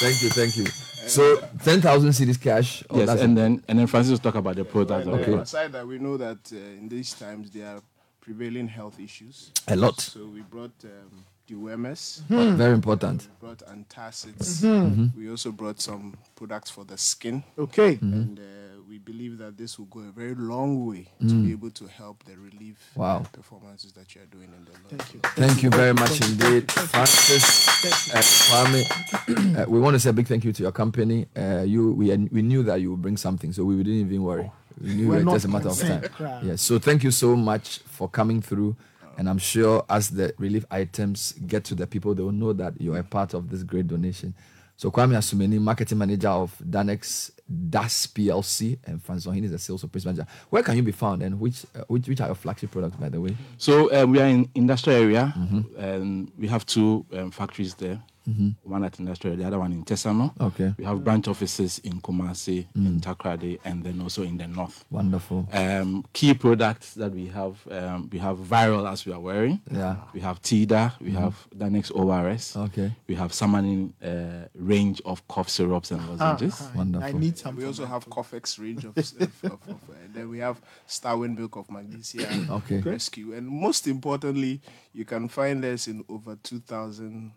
thank 0.00 0.22
you, 0.22 0.28
thank 0.30 0.56
you. 0.56 0.64
Thank 0.66 0.74
you. 0.74 0.87
So 1.08 1.36
ten 1.64 1.80
thousand 1.80 2.10
cedis 2.10 2.40
cash. 2.40 2.84
Oh, 2.90 2.98
yes, 2.98 3.06
that's 3.06 3.22
and 3.22 3.36
then 3.36 3.62
and 3.68 3.78
then 3.78 3.86
Francis 3.86 4.12
will 4.12 4.18
talk 4.18 4.34
about 4.36 4.56
the 4.56 4.64
product. 4.64 5.06
And, 5.06 5.14
Okay. 5.20 5.34
aside 5.34 5.72
that, 5.72 5.86
we 5.86 5.98
know 5.98 6.16
that 6.16 6.38
uh, 6.52 6.56
in 6.56 6.88
these 6.88 7.14
times 7.14 7.50
there 7.50 7.66
are 7.76 7.80
prevailing 8.20 8.68
health 8.68 9.00
issues. 9.00 9.50
A 9.68 9.76
lot. 9.76 10.00
So 10.00 10.26
we 10.26 10.42
brought 10.42 10.72
um, 10.84 11.24
dewormers. 11.48 12.20
Hmm. 12.28 12.56
Very 12.56 12.74
important. 12.74 13.26
We 13.40 13.46
brought 13.48 13.62
antacids. 13.66 14.62
Mhm. 14.62 14.96
Mhm. 14.96 15.16
We 15.16 15.30
also 15.30 15.50
brought 15.52 15.80
some 15.80 16.14
products 16.36 16.70
for 16.70 16.84
the 16.84 16.98
skin. 16.98 17.42
Okay. 17.58 17.96
Mhm. 17.96 18.12
And 18.12 18.38
uh, 18.38 18.42
we 18.88 18.98
believe 18.98 19.36
that 19.38 19.56
this 19.58 19.78
will 19.78 19.86
go 19.86 20.00
a 20.00 20.10
very 20.12 20.34
long 20.34 20.86
way 20.86 21.08
to 21.20 21.26
Mm. 21.26 21.44
be 21.44 21.52
able 21.52 21.70
to 21.70 21.86
help 21.86 22.24
the 22.24 22.34
relief 22.36 22.76
Wow. 22.96 23.22
performances 23.32 23.92
that 23.92 24.14
you 24.14 24.22
are 24.22 24.26
doing 24.26 24.48
in 24.56 24.64
the 24.64 24.70
Lord. 24.70 24.88
Thank 25.02 25.14
you. 25.14 25.20
Thank 25.46 25.62
you 25.62 25.70
very 25.70 25.92
much 25.92 26.20
indeed, 26.22 26.72
Francis 26.72 27.68
uh, 28.14 28.18
Kwame. 28.18 29.62
Uh, 29.62 29.66
we 29.68 29.78
want 29.78 29.94
to 29.94 30.00
say 30.00 30.10
a 30.10 30.12
big 30.12 30.26
thank 30.26 30.44
you 30.44 30.52
to 30.52 30.62
your 30.62 30.72
company. 30.72 31.26
Uh, 31.36 31.64
you, 31.66 31.92
we, 31.92 32.16
we 32.32 32.40
knew 32.42 32.62
that 32.62 32.80
you 32.80 32.90
would 32.92 33.02
bring 33.02 33.16
something, 33.18 33.52
so 33.52 33.64
we 33.64 33.76
didn't 33.76 34.00
even 34.06 34.22
worry. 34.22 34.50
We 34.80 34.94
knew 34.94 35.08
We're 35.08 35.18
it 35.20 35.24
was 35.24 35.24
not 35.26 35.32
just 35.34 35.44
a 35.44 35.48
matter 35.48 35.68
of 35.68 35.78
time. 35.78 36.00
concerned. 36.00 36.14
Crap. 36.14 36.44
Yes. 36.44 36.62
So 36.62 36.78
thank 36.78 37.02
you 37.04 37.10
so 37.10 37.36
much 37.36 37.80
for 37.80 38.08
coming 38.08 38.40
through. 38.40 38.76
And 39.18 39.28
I'm 39.28 39.38
sure 39.38 39.84
as 39.90 40.10
the 40.10 40.32
relief 40.38 40.64
items 40.70 41.34
get 41.46 41.64
to 41.64 41.74
the 41.74 41.86
people, 41.88 42.14
they 42.14 42.22
will 42.22 42.30
know 42.32 42.52
that 42.52 42.80
you 42.80 42.94
are 42.94 43.00
a 43.00 43.04
part 43.04 43.34
of 43.34 43.50
this 43.50 43.64
great 43.64 43.88
donation. 43.88 44.32
So 44.76 44.92
Kwame 44.92 45.16
Asumeni, 45.16 45.60
marketing 45.60 45.98
manager 45.98 46.28
of 46.28 46.56
Dannex 46.64 47.32
DAS 47.70 48.06
PLC, 48.08 48.78
and 48.84 49.02
Ohin 49.26 49.44
is 49.44 49.50
the 49.50 49.58
sales 49.58 49.82
operations 49.84 50.04
manager. 50.18 50.26
Where 50.50 50.62
can 50.62 50.76
you 50.76 50.82
be 50.82 50.92
found, 50.92 51.22
and 51.22 51.40
which 51.40 51.64
uh, 51.74 51.82
which, 51.88 52.06
which 52.08 52.20
are 52.20 52.26
your 52.28 52.34
flagship 52.34 52.70
products, 52.70 52.96
by 52.96 53.08
the 53.08 53.20
way? 53.20 53.36
So 53.56 53.90
uh, 53.90 54.04
we 54.04 54.20
are 54.20 54.26
in 54.26 54.48
industrial 54.54 55.00
area, 55.02 55.34
Mm-hmm. 55.36 55.80
and 55.80 56.32
we 56.38 56.46
have 56.48 56.66
two 56.66 57.06
um, 57.12 57.30
factories 57.30 57.74
there. 57.74 58.02
Mhm. 58.28 58.54
one 58.64 58.84
at 58.84 58.98
Industrial, 58.98 59.36
the 59.36 59.44
other 59.46 59.58
one 59.58 59.72
in 59.72 59.84
Tesano. 59.84 60.32
Okay. 60.40 60.74
We 60.78 60.84
have 60.84 61.02
branch 61.02 61.28
offices 61.28 61.78
in 61.84 62.00
Kumasi, 62.00 62.66
Mm. 62.76 62.86
in 62.86 63.00
Takoradi, 63.00 63.58
and 63.64 63.82
then 63.84 64.00
also 64.02 64.22
in 64.22 64.36
the 64.36 64.46
north. 64.46 64.84
Wonderful. 64.90 65.48
Um, 65.52 66.04
key 66.12 66.34
products 66.34 66.94
that 66.94 67.12
we 67.12 67.26
have, 67.28 67.56
um, 67.70 68.08
we 68.12 68.18
have 68.18 68.36
Viral 68.38 68.86
as 68.90 69.06
we 69.06 69.12
are 69.12 69.20
wearing. 69.20 69.60
Yeah. 69.70 69.96
We 70.12 70.20
have 70.20 70.42
Tida, 70.42 70.92
we 71.00 71.10
Mhm. 71.12 71.20
have 71.20 71.34
Dannex 71.56 71.90
ORS. 71.94 72.56
Okay. 72.56 72.92
We 73.08 73.14
have 73.14 73.32
Samanin 73.32 73.92
uh, 74.02 74.48
range 74.54 75.00
of 75.04 75.26
cough 75.28 75.48
syrups 75.48 75.90
and 75.90 76.00
lozenges. 76.08 76.60
Ah, 76.60 77.00
I 77.02 77.12
need 77.12 77.38
some. 77.38 77.56
We 77.56 77.64
also 77.64 77.86
have 77.86 78.04
Cofex 78.10 78.58
range 78.58 78.84
of, 78.84 78.96
of, 78.96 79.12
of, 79.44 79.52
of 79.68 79.70
uh, 79.88 79.94
then 80.14 80.28
we 80.28 80.38
have 80.40 80.60
Starwin 80.86 81.36
milk 81.36 81.56
of 81.56 81.70
magnesia 81.70 82.28
Okay. 82.50 82.80
rescue, 82.80 83.32
and 83.32 83.46
most 83.48 83.86
importantly, 83.86 84.60
you 84.92 85.04
can 85.04 85.28
find 85.28 85.64
us 85.64 85.88
in 85.88 86.04
over 86.08 86.36
two 86.42 86.58
thousand 86.60 87.32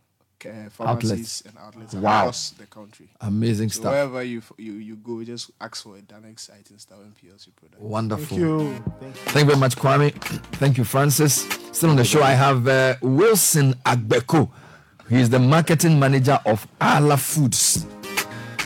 uh, 0.45 0.69
pharmacies 0.69 1.11
Outlets. 1.11 1.41
and 1.41 1.57
outlets 1.57 1.93
Wow. 1.95 2.19
across 2.21 2.49
the 2.51 2.65
country. 2.65 3.07
Amazing 3.21 3.69
so 3.69 3.81
stuff. 3.81 3.91
Wherever 3.93 4.23
you 4.23 4.41
you 4.57 4.73
you 4.73 4.95
go, 4.95 5.23
just 5.23 5.51
ask 5.59 5.83
for 5.83 5.95
a 5.97 6.01
Dannex 6.01 6.49
Ayrton 6.49 6.77
Starwin 6.77 7.11
PLC 7.19 7.49
product. 7.55 7.81
Wonderful. 7.81 8.25
Thank 8.37 8.41
you. 8.41 8.83
Thank 9.33 9.45
you 9.45 9.51
very 9.51 9.57
much, 9.59 9.75
Kwame. 9.75 10.11
Thank 10.57 10.77
you, 10.77 10.83
Francis. 10.83 11.47
Still 11.71 11.89
on 11.91 11.95
the 11.95 12.03
show, 12.05 12.21
I 12.23 12.31
have 12.31 12.67
uh, 12.67 12.95
Wilson 13.01 13.73
Agbeko. 13.85 14.49
He 15.09 15.17
is 15.19 15.29
the 15.29 15.39
marketing 15.39 15.99
manager 15.99 16.39
of 16.45 16.65
Arla 16.79 17.17
Foods. 17.17 17.85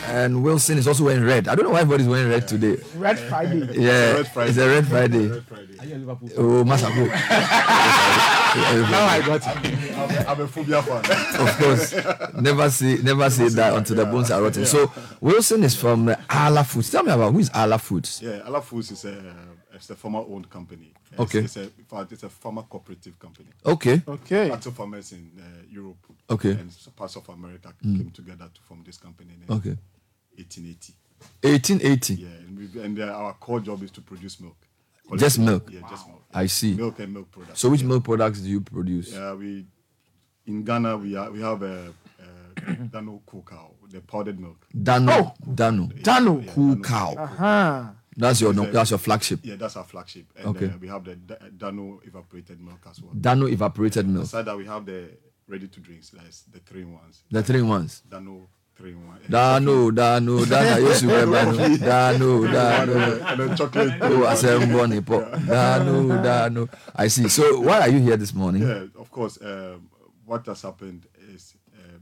And 0.07 0.44
Wilson 0.44 0.77
is 0.77 0.88
also 0.88 1.03
wearing 1.06 1.23
red. 1.23 1.48
I 1.48 1.56
don't 1.56 1.65
know 1.65 1.72
why 1.72 1.82
everybody's 1.82 2.07
wearing 2.07 2.30
red 2.30 2.48
today. 2.48 2.77
Red 2.95 3.19
Friday. 3.19 3.68
Yeah, 3.80 4.18
it's 4.19 4.57
a 4.57 4.68
red 4.68 4.88
Friday. 4.88 5.27
Red 5.27 5.44
Friday. 5.45 5.77
Are 5.80 5.86
you 5.86 5.95
a 5.95 5.98
Liverpool 5.98 6.30
Oh, 6.38 6.64
Masako. 6.64 7.07
Now 8.91 9.06
I 9.06 9.22
got 9.26 9.45
I'm, 9.48 10.27
I'm 10.30 10.41
a 10.41 10.48
phobia 10.48 10.82
fan. 10.82 11.03
of 11.41 11.57
course, 11.57 11.94
never 12.41 12.69
say 12.69 12.98
never 13.03 13.30
say 13.30 13.49
that 13.49 13.73
until 13.76 13.95
the 13.98 14.06
bones 14.06 14.32
are 14.32 14.41
rotten. 14.41 14.65
So 14.65 14.91
Wilson 15.19 15.64
is 15.64 15.76
from 15.76 16.07
uh, 16.07 16.15
Arla 16.30 16.64
Foods. 16.64 16.90
Tell 16.91 17.03
me 17.03 17.11
about 17.11 17.34
who 17.34 17.40
is 17.40 17.49
Arla 17.49 17.77
Foods. 17.77 18.22
Yeah, 18.22 18.40
Arla 18.45 18.61
Foods 18.61 18.91
is 18.91 19.03
a 19.06 19.36
it's 19.73 19.90
a 19.90 19.95
farmer 19.95 20.19
owned 20.19 20.49
company. 20.49 20.94
It's, 21.11 21.19
Okay. 21.19 21.40
It's 21.40 21.57
a, 21.57 21.64
in 21.64 21.86
fact, 21.90 22.11
it's 22.14 22.23
a 22.23 22.30
farmer 22.30 22.64
cooperative 22.64 23.18
company. 23.19 23.49
Okay. 23.65 24.02
Okay. 24.07 24.49
Lots 24.49 24.65
of 24.68 24.73
farmers 24.76 25.11
in 25.11 25.30
uh, 25.38 25.44
Europe. 25.69 25.98
Okay. 26.30 26.52
And 26.52 26.72
parts 26.95 27.15
of 27.18 27.27
America 27.30 27.73
Mm. 27.86 27.98
came 27.98 28.10
together 28.11 28.49
to 28.53 28.61
form 28.61 28.84
this 28.86 28.98
company 28.98 29.32
Okay. 29.49 29.77
1880. 30.38 30.94
1880. 31.41 32.14
Yeah, 32.16 32.28
and, 32.48 32.57
we've, 32.57 32.76
and 32.76 32.99
uh, 32.99 33.03
our 33.06 33.34
core 33.34 33.60
job 33.60 33.84
is 33.84 33.91
to 33.91 34.02
produce 34.02 34.40
milk. 34.40 34.57
Just 35.18 35.38
Quality- 35.38 35.52
milk. 35.52 35.70
Yeah, 35.72 35.90
just 35.90 36.07
milk. 36.07 36.22
I 36.34 36.48
see. 36.48 36.74
Milk 36.74 36.99
and 36.99 37.14
milk 37.14 37.32
products. 37.32 37.60
So 37.60 37.70
which 37.70 37.84
milk 37.84 38.03
products 38.03 38.40
do 38.41 38.49
you 38.49 38.62
produce? 38.62 39.14
Yeah, 39.14 39.34
we 39.34 39.66
in 40.48 40.64
Ghana 40.64 40.98
we 40.98 41.16
are, 41.16 41.32
we 41.32 41.41
have 41.41 41.62
a, 41.62 41.94
a 42.60 42.74
Dano 42.91 43.22
cool 43.26 43.45
cow, 43.48 43.72
the 43.90 44.02
powdered 44.02 44.40
milk. 44.40 44.66
Dano. 44.84 45.34
Dano. 45.53 45.88
Dano. 46.02 46.44
Cool 46.53 46.78
cow. 46.78 47.14
Uh-huh. 47.18 47.86
That's 48.18 48.41
your 48.41 48.53
no, 48.53 48.64
a- 48.64 48.72
that's 48.72 48.90
your 48.90 48.99
flagship. 48.99 49.41
Yeah, 49.44 49.56
that's 49.56 49.76
our 49.78 49.84
flagship. 49.84 50.26
And 50.38 50.48
Okay. 50.48 50.68
uh, 50.68 50.78
we 50.80 50.88
have 50.88 51.03
the 51.03 51.16
Da- 51.16 51.36
Dano 51.56 52.02
evaporated 52.03 52.60
milk 52.62 52.80
as 52.90 53.02
well. 53.02 53.14
Dano 53.14 53.45
evaporated 53.48 54.07
milk. 54.07 54.26
Aside 54.26 54.45
that, 54.45 54.57
we 54.57 54.66
have 54.66 54.86
the 54.86 55.10
ready 55.48 55.68
to 55.68 55.80
drinks, 55.80 56.10
that's 56.10 56.41
the 56.44 56.60
three 56.60 56.84
ones. 56.86 57.24
The 57.30 57.44
three 57.44 57.62
ones. 57.62 58.02
in 58.12 58.20
ones. 58.20 58.26
Dano 58.26 58.48
three 58.76 58.92
in 58.92 59.08
one. 59.08 59.20
Dano, 59.30 59.92
Dano, 60.02 60.46
Dano, 60.46 60.88
yes, 60.88 61.02
you 61.02 61.14
remember. 61.14 61.78
Dano, 61.78 62.46
Dano. 62.48 63.26
And 63.26 63.40
then 63.40 63.58
chocolate. 63.58 63.94
Oh, 64.02 64.26
I 64.26 64.36
said, 64.36 64.72
Bonnie 64.72 65.02
Pop. 65.02 65.32
Dano, 65.48 66.22
Dano. 66.22 66.70
I 66.96 67.08
see. 67.08 67.28
So, 67.30 67.62
why 67.62 67.82
are 67.82 67.90
you 67.90 68.00
here 68.00 68.18
this 68.18 68.34
morning? 68.34 68.62
Yeah, 68.64 68.86
of 69.00 69.10
course. 69.12 69.40
Um, 69.42 69.90
what 70.26 70.46
has 70.48 70.62
happened 70.64 71.06
is 71.34 71.56
um, 71.84 72.02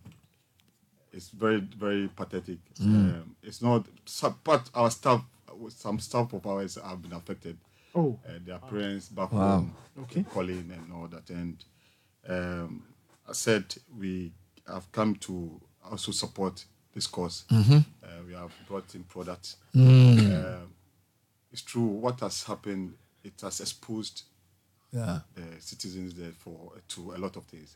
it's 1.12 1.30
very, 1.30 1.60
very 1.60 2.08
pathetic. 2.16 2.58
Mm. 2.82 2.86
Um, 3.22 3.36
it's 3.44 3.62
not, 3.62 3.86
but 4.44 4.70
our 4.74 4.90
staff, 4.91 5.24
some 5.70 6.00
staff 6.00 6.34
of 6.34 6.45
ours 6.48 6.78
have 6.84 7.02
been 7.02 7.14
affected. 7.14 7.58
Oh. 7.95 8.18
Uh, 8.28 8.40
their 8.44 8.58
parents 8.58 9.10
back 9.10 9.32
Wow. 9.32 9.40
home, 9.58 9.76
Okay. 10.02 10.24
calling 10.24 10.72
and 10.74 10.91
all 10.94 11.08
that. 11.08 11.30
And 11.30 11.64
um, 12.28 12.84
I 13.30 13.34
said 13.34 13.76
we 13.95 14.32
have 14.68 14.91
come 14.91 15.16
to 15.18 15.62
also 15.91 16.11
support 16.11 16.65
this 16.93 17.07
cause. 17.07 17.43
Mhm. 17.49 17.85
Uh, 18.03 18.07
we 18.27 18.34
have 18.34 18.51
brought 18.68 18.93
in 18.95 19.03
products. 19.03 19.57
Mm. 19.73 20.19
Um, 20.61 20.69
it's 21.51 21.61
true. 21.61 21.85
What 21.85 22.19
has 22.19 22.43
happened? 22.43 22.93
It 23.23 23.39
has 23.41 23.60
exposed 23.61 24.23
Yeah. 24.91 25.22
the 25.35 25.60
citizens 25.60 26.14
there 26.14 26.31
for 26.34 26.73
to 26.89 27.14
a 27.15 27.18
lot 27.18 27.35
of 27.35 27.45
things. 27.45 27.76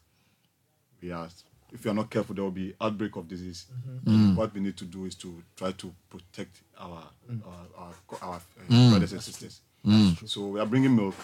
We 1.02 1.12
are, 1.12 1.30
if 1.72 1.84
you 1.86 1.92
are 1.92 1.94
not 1.96 2.10
careful, 2.10 2.36
there 2.36 2.44
will 2.44 2.52
be 2.52 2.74
outbreak 2.80 3.16
of 3.16 3.28
disease. 3.28 3.66
Mm. 4.06 4.36
What 4.36 4.54
we 4.54 4.62
need 4.62 4.78
to 4.78 4.86
do 4.86 5.06
is 5.06 5.16
to 5.16 5.44
try 5.56 5.72
to 5.72 5.94
protect 6.10 6.62
our 6.78 7.04
our 7.46 7.68
our, 7.78 7.94
co- 8.08 8.20
our 8.26 8.36
uh, 8.36 8.70
Mm. 8.70 8.90
brothers 8.90 9.14
and 9.14 9.22
sisters. 9.24 9.62
Mm. 9.86 10.28
So 10.28 10.48
we 10.48 10.60
are 10.60 10.66
bringing 10.68 10.96
milk. 10.96 11.16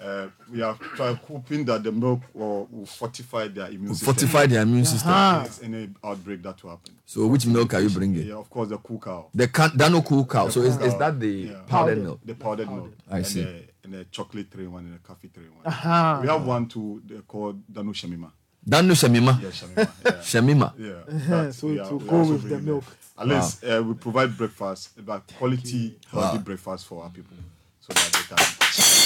Uh, 0.00 0.28
we 0.52 0.62
are 0.62 0.76
trying, 0.94 1.16
hoping 1.16 1.64
that 1.64 1.82
the 1.82 1.90
milk 1.90 2.20
will, 2.32 2.68
will 2.70 2.86
fortify 2.86 3.48
their 3.48 3.66
immune 3.66 3.88
Will 3.88 3.94
system. 3.96 4.14
fortify 4.14 4.46
their 4.46 4.62
immune 4.62 4.84
system. 4.84 5.10
Against 5.12 5.64
Any 5.64 5.88
outbreak 6.04 6.42
that 6.42 6.62
will 6.62 6.70
happen. 6.70 6.94
So, 7.04 7.26
which 7.26 7.46
milk 7.46 7.74
are 7.74 7.80
you 7.80 7.90
bringing? 7.90 8.24
Yeah, 8.26 8.34
of 8.36 8.48
course, 8.48 8.68
the 8.68 8.78
cool 8.78 9.00
cow. 9.00 9.26
The 9.34 9.48
can- 9.48 9.76
Dano 9.76 10.00
cool 10.02 10.24
cow. 10.24 10.46
The 10.46 10.52
So, 10.52 10.60
cool 10.60 10.70
is, 10.70 10.76
is 10.92 10.98
that 10.98 11.18
the 11.18 11.26
Yeah. 11.28 11.62
powdered 11.66 12.02
milk? 12.02 12.20
The 12.24 12.34
powdered 12.34 12.70
milk. 12.70 12.92
I 13.10 13.16
and 13.18 13.26
see. 13.26 13.42
The, 13.42 13.62
and 13.84 13.94
the 13.94 14.04
chocolate 14.04 14.50
three 14.50 14.64
in 14.66 14.72
one 14.72 14.84
and 14.84 14.94
the 14.94 14.98
coffee 15.00 15.28
three 15.34 15.46
in 15.46 15.50
one. 15.54 15.66
Aha. 15.66 16.20
We 16.22 16.28
have 16.28 16.44
one 16.46 16.68
too. 16.68 17.02
They're 17.04 17.22
called 17.22 17.60
Dano 17.72 17.92
Shamima. 17.92 18.30
Dano 18.68 18.94
Shamima. 18.94 19.40
Yeah, 19.42 19.48
Shamima. 19.50 19.88
Yeah. 20.04 20.12
Shamima. 20.20 20.72
Yeah. 20.78 20.92
Uh-huh. 21.14 21.42
that 21.44 21.54
So 21.54 21.66
we 21.68 21.76
to 21.78 22.06
go 22.06 22.20
with 22.24 22.48
the 22.48 22.58
milk. 22.58 22.84
At 23.18 23.26
least 23.26 23.64
uh, 23.64 23.82
we 23.84 23.94
provide 23.94 24.36
breakfast, 24.36 24.90
about 24.96 25.26
quality, 25.36 25.96
healthy 26.08 26.36
Wow. 26.38 26.42
breakfast 26.44 26.86
for 26.86 27.02
our 27.02 27.10
people, 27.10 27.36
so 27.80 27.92
that 27.94 28.12
they 28.12 28.36
can. 28.36 28.97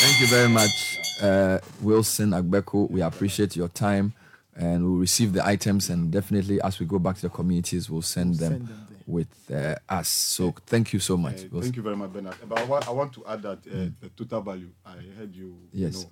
Thank 0.00 0.20
you 0.20 0.26
very 0.26 0.48
much, 0.50 0.98
uh, 1.22 1.58
Wilson 1.80 2.30
Agbeko. 2.30 2.90
We 2.90 3.00
appreciate 3.00 3.56
your 3.56 3.68
time 3.68 4.12
and 4.54 4.84
we'll 4.84 4.98
receive 5.00 5.32
the 5.32 5.44
items. 5.46 5.88
And 5.88 6.10
definitely, 6.10 6.60
as 6.60 6.78
we 6.78 6.84
go 6.84 6.98
back 6.98 7.16
to 7.16 7.22
the 7.22 7.28
communities, 7.30 7.88
we'll 7.88 8.02
send 8.02 8.34
them, 8.34 8.52
send 8.52 8.68
them 8.68 8.86
with 9.06 9.28
uh, 9.50 9.76
us. 9.88 10.08
So, 10.08 10.54
thank 10.66 10.92
you 10.92 10.98
so 11.00 11.16
much. 11.16 11.44
Uh, 11.46 11.60
thank 11.62 11.76
you 11.76 11.82
very 11.82 11.96
much, 11.96 12.12
Bernard. 12.12 12.36
But 12.46 12.58
I 12.58 12.64
want, 12.64 12.86
I 12.88 12.90
want 12.90 13.12
to 13.14 13.24
add 13.26 13.42
that 13.42 13.58
uh, 13.66 13.88
the 14.00 14.10
total 14.14 14.42
value. 14.42 14.68
I 14.84 14.96
heard 15.18 15.34
you. 15.34 15.56
Yes. 15.72 16.02
Know, 16.04 16.10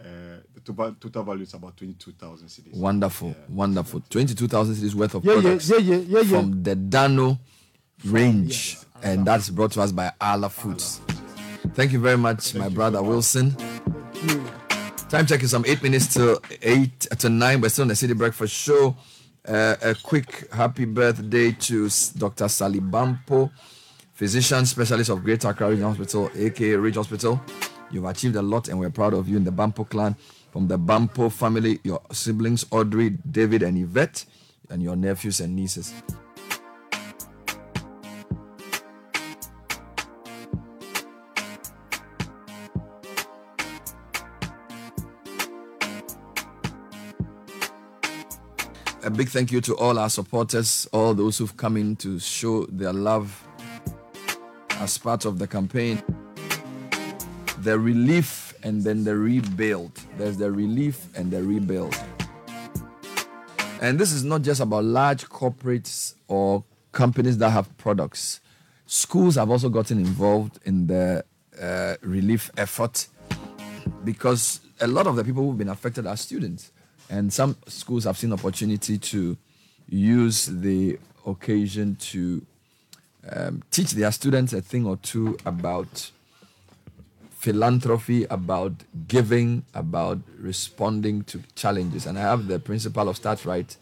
uh, 0.00 0.04
the 0.54 0.60
total, 0.64 0.94
total 0.98 1.22
value 1.22 1.42
is 1.42 1.54
about 1.54 1.76
twenty-two 1.76 2.12
thousand 2.12 2.48
cedis. 2.48 2.74
Wonderful, 2.76 3.34
wonderful. 3.48 4.00
22,000 4.10 4.74
cedis 4.74 4.94
worth 4.94 5.14
of 5.14 5.24
Yeah, 5.24 5.34
yeah, 5.34 5.40
products 5.42 5.70
yeah, 5.70 5.76
yeah, 5.78 5.96
yeah, 5.96 6.20
yeah. 6.20 6.24
from 6.24 6.62
the 6.62 6.74
Dano 6.76 7.38
range. 8.04 8.78
And 9.02 9.26
that's 9.26 9.50
brought 9.50 9.72
to 9.72 9.80
us 9.82 9.92
by 9.92 10.12
Arla 10.20 10.48
Foods. 10.48 11.00
Thank 11.74 11.92
you 11.92 12.00
very 12.00 12.18
much, 12.18 12.54
my 12.54 12.68
brother 12.68 13.02
Wilson. 13.02 13.56
Time 15.08 15.26
check 15.26 15.42
is 15.42 15.50
some 15.50 15.64
eight 15.66 15.82
minutes 15.82 16.12
till 16.12 16.40
eight 16.60 17.00
to 17.00 17.28
nine. 17.28 17.60
We're 17.60 17.68
still 17.68 17.82
on 17.82 17.88
the 17.88 17.94
Citi 17.94 18.16
Breakfast 18.16 18.52
Show. 18.54 18.96
Uh, 19.46 19.76
a 19.80 19.94
quick 19.94 20.52
happy 20.52 20.84
birthday 20.84 21.52
to 21.52 21.88
Dr. 22.18 22.48
Sally 22.48 22.80
Bampo, 22.80 23.50
physician 24.12 24.66
specialist 24.66 25.08
of 25.08 25.24
Greater 25.24 25.48
Accra 25.48 25.70
Regional 25.70 25.90
Hospital, 25.94 26.30
aka 26.36 26.74
Ridge 26.74 26.96
Hospital. 26.96 27.40
You've 27.90 28.04
achieved 28.04 28.36
a 28.36 28.42
lot, 28.42 28.68
and 28.68 28.78
we're 28.78 28.90
proud 28.90 29.14
of 29.14 29.28
you 29.28 29.38
in 29.38 29.44
the 29.44 29.52
Bampo 29.52 29.88
clan. 29.88 30.16
From 30.52 30.68
the 30.68 30.78
Bampo 30.78 31.32
family, 31.32 31.78
your 31.84 32.02
siblings 32.12 32.66
Audrey, 32.70 33.10
David, 33.10 33.62
and 33.62 33.78
Yvette, 33.78 34.26
and 34.68 34.82
your 34.82 34.96
nephews 34.96 35.40
and 35.40 35.56
nieces. 35.56 35.94
A 49.08 49.10
big 49.10 49.30
thank 49.30 49.50
you 49.50 49.62
to 49.62 49.74
all 49.78 49.98
our 49.98 50.10
supporters, 50.10 50.86
all 50.92 51.14
those 51.14 51.38
who've 51.38 51.56
come 51.56 51.78
in 51.78 51.96
to 51.96 52.18
show 52.18 52.66
their 52.66 52.92
love 52.92 53.42
as 54.72 54.98
part 54.98 55.24
of 55.24 55.38
the 55.38 55.46
campaign. 55.46 56.02
The 57.62 57.78
relief 57.78 58.52
and 58.62 58.84
then 58.84 59.04
the 59.04 59.16
rebuild. 59.16 59.92
There's 60.18 60.36
the 60.36 60.52
relief 60.52 61.06
and 61.16 61.30
the 61.30 61.42
rebuild. 61.42 61.96
And 63.80 63.98
this 63.98 64.12
is 64.12 64.24
not 64.24 64.42
just 64.42 64.60
about 64.60 64.84
large 64.84 65.24
corporates 65.24 66.12
or 66.26 66.62
companies 66.92 67.38
that 67.38 67.48
have 67.48 67.74
products. 67.78 68.40
Schools 68.84 69.36
have 69.36 69.50
also 69.50 69.70
gotten 69.70 70.00
involved 70.00 70.58
in 70.66 70.86
the 70.86 71.24
uh, 71.58 71.94
relief 72.02 72.50
effort 72.58 73.08
because 74.04 74.60
a 74.82 74.86
lot 74.86 75.06
of 75.06 75.16
the 75.16 75.24
people 75.24 75.44
who've 75.44 75.56
been 75.56 75.70
affected 75.70 76.06
are 76.06 76.18
students. 76.18 76.72
And 77.10 77.32
some 77.32 77.56
schools 77.66 78.04
have 78.04 78.18
seen 78.18 78.32
opportunity 78.32 78.98
to 78.98 79.36
use 79.88 80.46
the 80.46 80.98
occasion 81.26 81.96
to 81.96 82.44
um, 83.30 83.62
teach 83.70 83.92
their 83.92 84.12
students 84.12 84.52
a 84.52 84.60
thing 84.60 84.86
or 84.86 84.96
two 84.96 85.36
about 85.46 86.10
philanthropy, 87.30 88.24
about 88.24 88.72
giving, 89.06 89.64
about 89.74 90.18
responding 90.38 91.22
to 91.24 91.42
challenges. 91.54 92.06
And 92.06 92.18
I 92.18 92.22
have 92.22 92.48
the 92.48 92.58
principal 92.58 93.08
of 93.08 93.16
Start 93.16 93.44
Right 93.44 93.76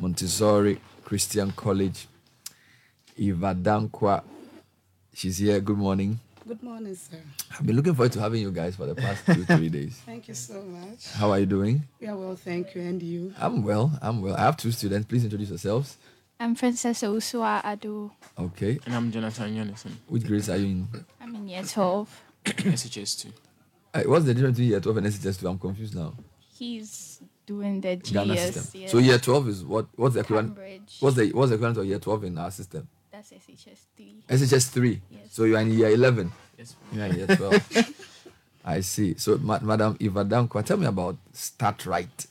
Montessori 0.00 0.80
Christian 1.04 1.52
College, 1.52 2.08
Eva 3.16 3.54
Dankwa. 3.54 4.22
She's 5.14 5.38
here. 5.38 5.60
Good 5.60 5.76
morning. 5.76 6.18
Good 6.46 6.62
morning, 6.62 6.94
sir. 6.96 7.18
I've 7.52 7.64
been 7.64 7.76
looking 7.76 7.94
forward 7.94 8.12
to 8.12 8.20
having 8.20 8.42
you 8.42 8.50
guys 8.50 8.74
for 8.74 8.86
the 8.86 8.94
past 8.96 9.24
two, 9.26 9.44
three 9.56 9.68
days. 9.68 10.00
Thank 10.04 10.26
you 10.26 10.34
so 10.34 10.60
much. 10.62 11.12
How 11.12 11.30
are 11.30 11.38
you 11.38 11.46
doing? 11.46 11.84
We 12.00 12.08
are 12.08 12.16
well, 12.16 12.34
thank 12.34 12.74
you. 12.74 12.82
And 12.82 13.00
you? 13.02 13.32
I'm 13.38 13.62
well. 13.62 13.92
I'm 14.02 14.20
well. 14.20 14.34
I 14.34 14.40
have 14.40 14.56
two 14.56 14.72
students. 14.72 15.06
Please 15.06 15.22
introduce 15.24 15.50
yourselves. 15.50 15.96
I'm 16.40 16.56
Princess 16.56 17.02
Usua 17.02 17.62
Adu. 17.62 18.10
Okay. 18.38 18.80
And 18.86 18.94
I'm 18.94 19.12
Jonathan 19.12 19.54
Yonison. 19.54 19.92
Which 20.08 20.24
grades 20.26 20.50
are 20.50 20.56
you 20.56 20.66
in? 20.66 20.88
I'm 21.20 21.34
in 21.36 21.48
year 21.48 21.62
12. 21.62 22.22
SHS2. 22.44 23.32
Uh, 23.94 24.02
what's 24.06 24.24
the 24.24 24.34
difference 24.34 24.56
between 24.56 24.70
year 24.70 24.80
12 24.80 24.96
and 24.96 25.06
SHS2? 25.06 25.48
I'm 25.48 25.58
confused 25.60 25.94
now. 25.94 26.12
He's 26.58 27.20
doing 27.46 27.80
the 27.80 27.96
Ghana 27.96 28.34
GS. 28.34 28.40
system. 28.54 28.80
yes. 28.80 28.90
So 28.90 28.98
year 28.98 29.18
12 29.18 29.48
is 29.48 29.64
what? 29.64 29.86
What's 29.94 30.14
the 30.14 30.20
equivalent? 30.20 30.56
Cambridge. 30.56 30.96
What's 30.98 31.16
the 31.16 31.30
what's 31.32 31.50
the 31.50 31.54
equivalent 31.54 31.78
of 31.78 31.86
year 31.86 31.98
12 32.00 32.24
in 32.24 32.38
our 32.38 32.50
system? 32.50 32.88
That's 33.30 33.46
SHS 33.46 33.78
3. 33.96 34.14
SHS 34.28 34.68
3. 34.70 35.00
Yes. 35.10 35.20
So 35.30 35.44
you 35.44 35.56
are 35.56 35.60
in 35.60 35.70
year 35.72 35.90
11. 35.90 36.32
Yes. 36.58 36.74
You 36.92 37.02
are 37.02 37.06
in 37.06 37.16
year 37.16 37.26
12. 37.26 37.94
I 38.64 38.80
see. 38.80 39.14
So, 39.16 39.38
Ma- 39.38 39.58
Madam 39.60 39.96
Eva 40.00 40.24
Dankwa, 40.24 40.64
tell 40.64 40.76
me 40.76 40.86
about 40.86 41.16
Start 41.32 41.84
Right 41.86 42.26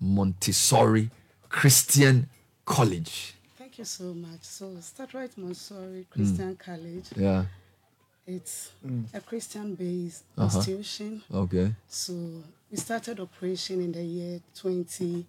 Montessori 0.00 1.10
Christian 1.48 2.28
College. 2.64 3.34
Thank 3.58 3.78
you 3.78 3.84
so 3.84 4.12
much. 4.14 4.42
So, 4.42 4.76
Start 4.80 5.14
Right 5.14 5.30
Montessori 5.38 6.06
Christian 6.10 6.56
College. 6.56 7.04
Yeah. 7.16 7.44
It's 8.26 8.70
Mm. 8.86 9.04
a 9.14 9.20
Christian 9.20 9.74
based 9.74 10.22
Uh-huh. 10.36 10.44
institution. 10.58 11.22
Okay. 11.32 11.74
So, 11.88 12.12
we 12.70 12.76
started 12.76 13.18
operation 13.20 13.80
in 13.80 13.92
the 13.92 14.02
year 14.04 14.40
20, 14.54 15.26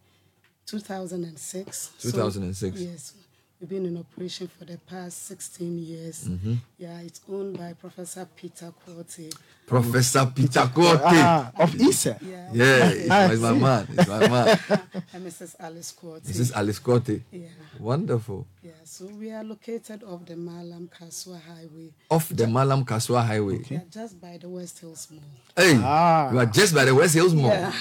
2006. 0.66 1.92
So, 1.98 2.12
2006. 2.12 2.78
yes. 2.80 3.14
We've 3.62 3.70
been 3.70 3.86
in 3.86 3.96
operation 3.96 4.48
for 4.48 4.66
the 4.66 4.80
past 4.90 5.28
16 5.28 5.78
years. 5.78 6.24
Mhm. 6.28 6.58
Yeah, 6.80 7.00
it's 7.02 7.22
owned 7.30 7.60
by 7.60 7.74
Professor 7.74 8.28
Peter 8.36 8.74
Quartey. 8.84 9.32
Professor 9.68 10.26
Peter 10.36 10.62
Quartey. 10.62 11.22
Ah, 11.22 11.52
of 11.60 11.76
ISSER. 11.80 12.18
Yeah, 12.26 12.50
Yeah, 12.52 12.90
it's 12.90 13.08
my, 13.08 13.26
it's 13.32 13.42
my 13.42 13.54
man. 13.68 13.88
It's 13.92 14.08
my 14.08 14.28
man. 14.28 14.60
and 15.14 15.28
Mrs. 15.28 15.56
Alice 15.60 15.94
Quartey. 15.94 16.26
Mrs. 16.32 16.52
Alice 16.56 16.80
Quartey. 16.80 17.22
Yeah. 17.32 17.50
Wonderful. 17.80 18.48
Yeah, 18.64 18.72
so 18.84 19.06
we 19.06 19.30
are 19.32 19.44
located 19.44 20.02
off 20.06 20.26
the 20.26 20.36
Malam 20.36 20.90
Kasoa 20.90 21.40
Highway. 21.40 21.94
Off 22.10 22.30
the 22.30 22.48
Malam 22.48 22.84
Kasoa 22.84 23.24
Highway. 23.28 23.62
Yeah, 23.70 23.82
just 23.92 24.20
by 24.20 24.40
the 24.42 24.50
West 24.50 24.80
Hills 24.80 25.08
Mall. 25.12 25.22
Hey, 25.56 25.78
Ah. 25.84 26.32
you 26.32 26.40
are 26.40 26.48
just 26.48 26.74
by 26.74 26.86
the 26.86 26.96
West 26.96 27.14
Hills 27.14 27.36
Mall. 27.36 27.46
Yeah. 27.52 27.72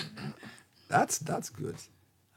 That's 0.88 1.16
that's 1.18 1.48
good. 1.48 1.76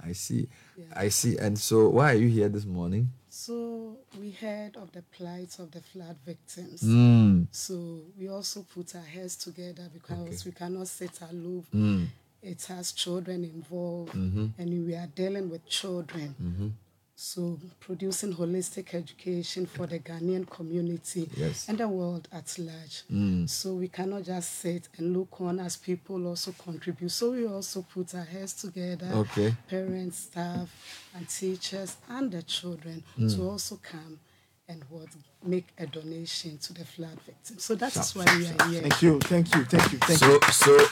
I 0.02 0.14
see. 0.14 0.48
I 0.96 1.10
see. 1.10 1.38
And 1.38 1.60
so, 1.60 1.90
why 1.90 2.12
are 2.12 2.16
you 2.18 2.30
here 2.30 2.48
this 2.48 2.66
morning? 2.66 3.10
So 3.46 3.98
we 4.18 4.32
heard 4.32 4.78
of 4.78 4.94
the 4.94 5.02
plight 5.02 5.60
of 5.60 5.72
the 5.72 5.82
flood 5.82 6.16
victims. 6.26 6.82
Mm. 6.82 7.48
So 7.52 8.04
we 8.18 8.30
also 8.30 8.66
put 8.74 8.96
our 8.96 9.02
heads 9.02 9.36
together 9.36 9.90
because 9.94 10.46
we 10.46 10.54
cannot 10.54 10.88
sit 10.88 11.20
aloof. 11.30 11.66
Mm. 11.74 12.06
It 12.42 12.64
has 12.68 12.94
children 12.94 13.44
involved, 13.44 14.14
Mhm. 14.14 14.52
and 14.58 14.86
we 14.88 14.96
are 14.96 15.08
dealing 15.08 15.50
with 15.50 15.66
children. 15.68 16.36
Mhm. 16.42 16.72
So 17.16 17.60
producing 17.80 18.34
holistic 18.34 18.94
education 18.96 19.66
for 19.68 19.86
the 19.86 20.00
Ghanaian 20.00 20.50
community 20.50 21.30
Yes. 21.38 21.70
and 21.70 21.78
the 21.78 21.88
world 21.88 22.28
at 22.32 22.58
large. 22.58 23.04
Mm. 23.12 23.48
So 23.48 23.76
we 23.76 23.88
cannot 23.88 24.24
just 24.24 24.60
sit 24.60 24.90
and 24.98 25.16
look 25.16 25.40
on 25.40 25.60
as 25.60 25.78
people 25.78 26.26
also 26.28 26.54
contribute. 26.58 27.10
So 27.12 27.32
we 27.32 27.46
also 27.48 27.84
put 27.94 28.16
our 28.16 28.24
heads 28.24 28.54
together, 28.54 29.10
Okay. 29.14 29.56
parents, 29.70 30.18
staff, 30.20 30.70
and 31.16 31.30
teachers, 31.30 31.98
and 32.10 32.32
the 32.32 32.42
children 32.42 33.04
Mm. 33.18 33.36
to 33.36 33.44
also 33.50 33.80
come 33.82 34.20
and 34.68 34.84
what 34.90 35.08
make 35.46 35.68
a 35.78 35.86
donation 35.86 36.58
to 36.58 36.74
the 36.74 36.86
flood 36.86 37.20
victims. 37.26 37.64
So 37.64 37.76
that 37.76 37.96
is 37.96 38.16
why 38.16 38.26
we 38.38 38.48
are 38.48 38.70
here. 38.70 38.82
Thank 38.82 39.02
you, 39.04 39.20
thank 39.20 39.56
you, 39.56 39.66
thank 39.66 39.92
you, 39.92 40.00
thank 40.00 40.20
so, 40.20 40.32
you. 40.32 40.40
so 40.52 40.88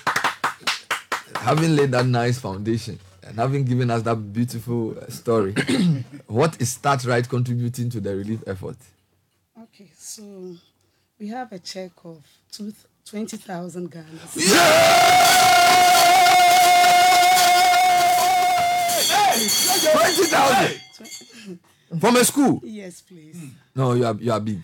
having 1.39 1.75
laid 1.75 1.91
that 1.91 2.05
nice 2.05 2.37
foundation 2.37 2.99
and 3.23 3.35
having 3.37 3.63
given 3.65 3.89
us 3.91 4.01
that 4.03 4.15
beautiful 4.33 4.97
uh, 4.99 5.07
story, 5.09 5.53
what 6.27 6.59
is 6.61 6.71
Start 6.71 7.05
Right 7.05 7.27
contributing 7.27 7.89
to 7.91 7.99
the 7.99 8.15
relief 8.15 8.43
effort? 8.47 8.77
Okay, 9.61 9.89
so 9.97 10.55
we 11.19 11.27
have 11.27 11.51
a 11.51 11.59
check 11.59 11.91
of 12.03 12.25
two, 12.51 12.73
20,000 13.05 13.91
Ghana. 13.91 14.07
Twenty 19.91 20.25
thousand 20.25 21.59
from 21.99 22.15
a 22.17 22.23
school. 22.25 22.59
Yes, 22.63 23.01
please. 23.01 23.37
No, 23.75 23.93
you 23.93 24.05
are 24.05 24.15
you 24.15 24.31
are 24.31 24.39
big. 24.39 24.61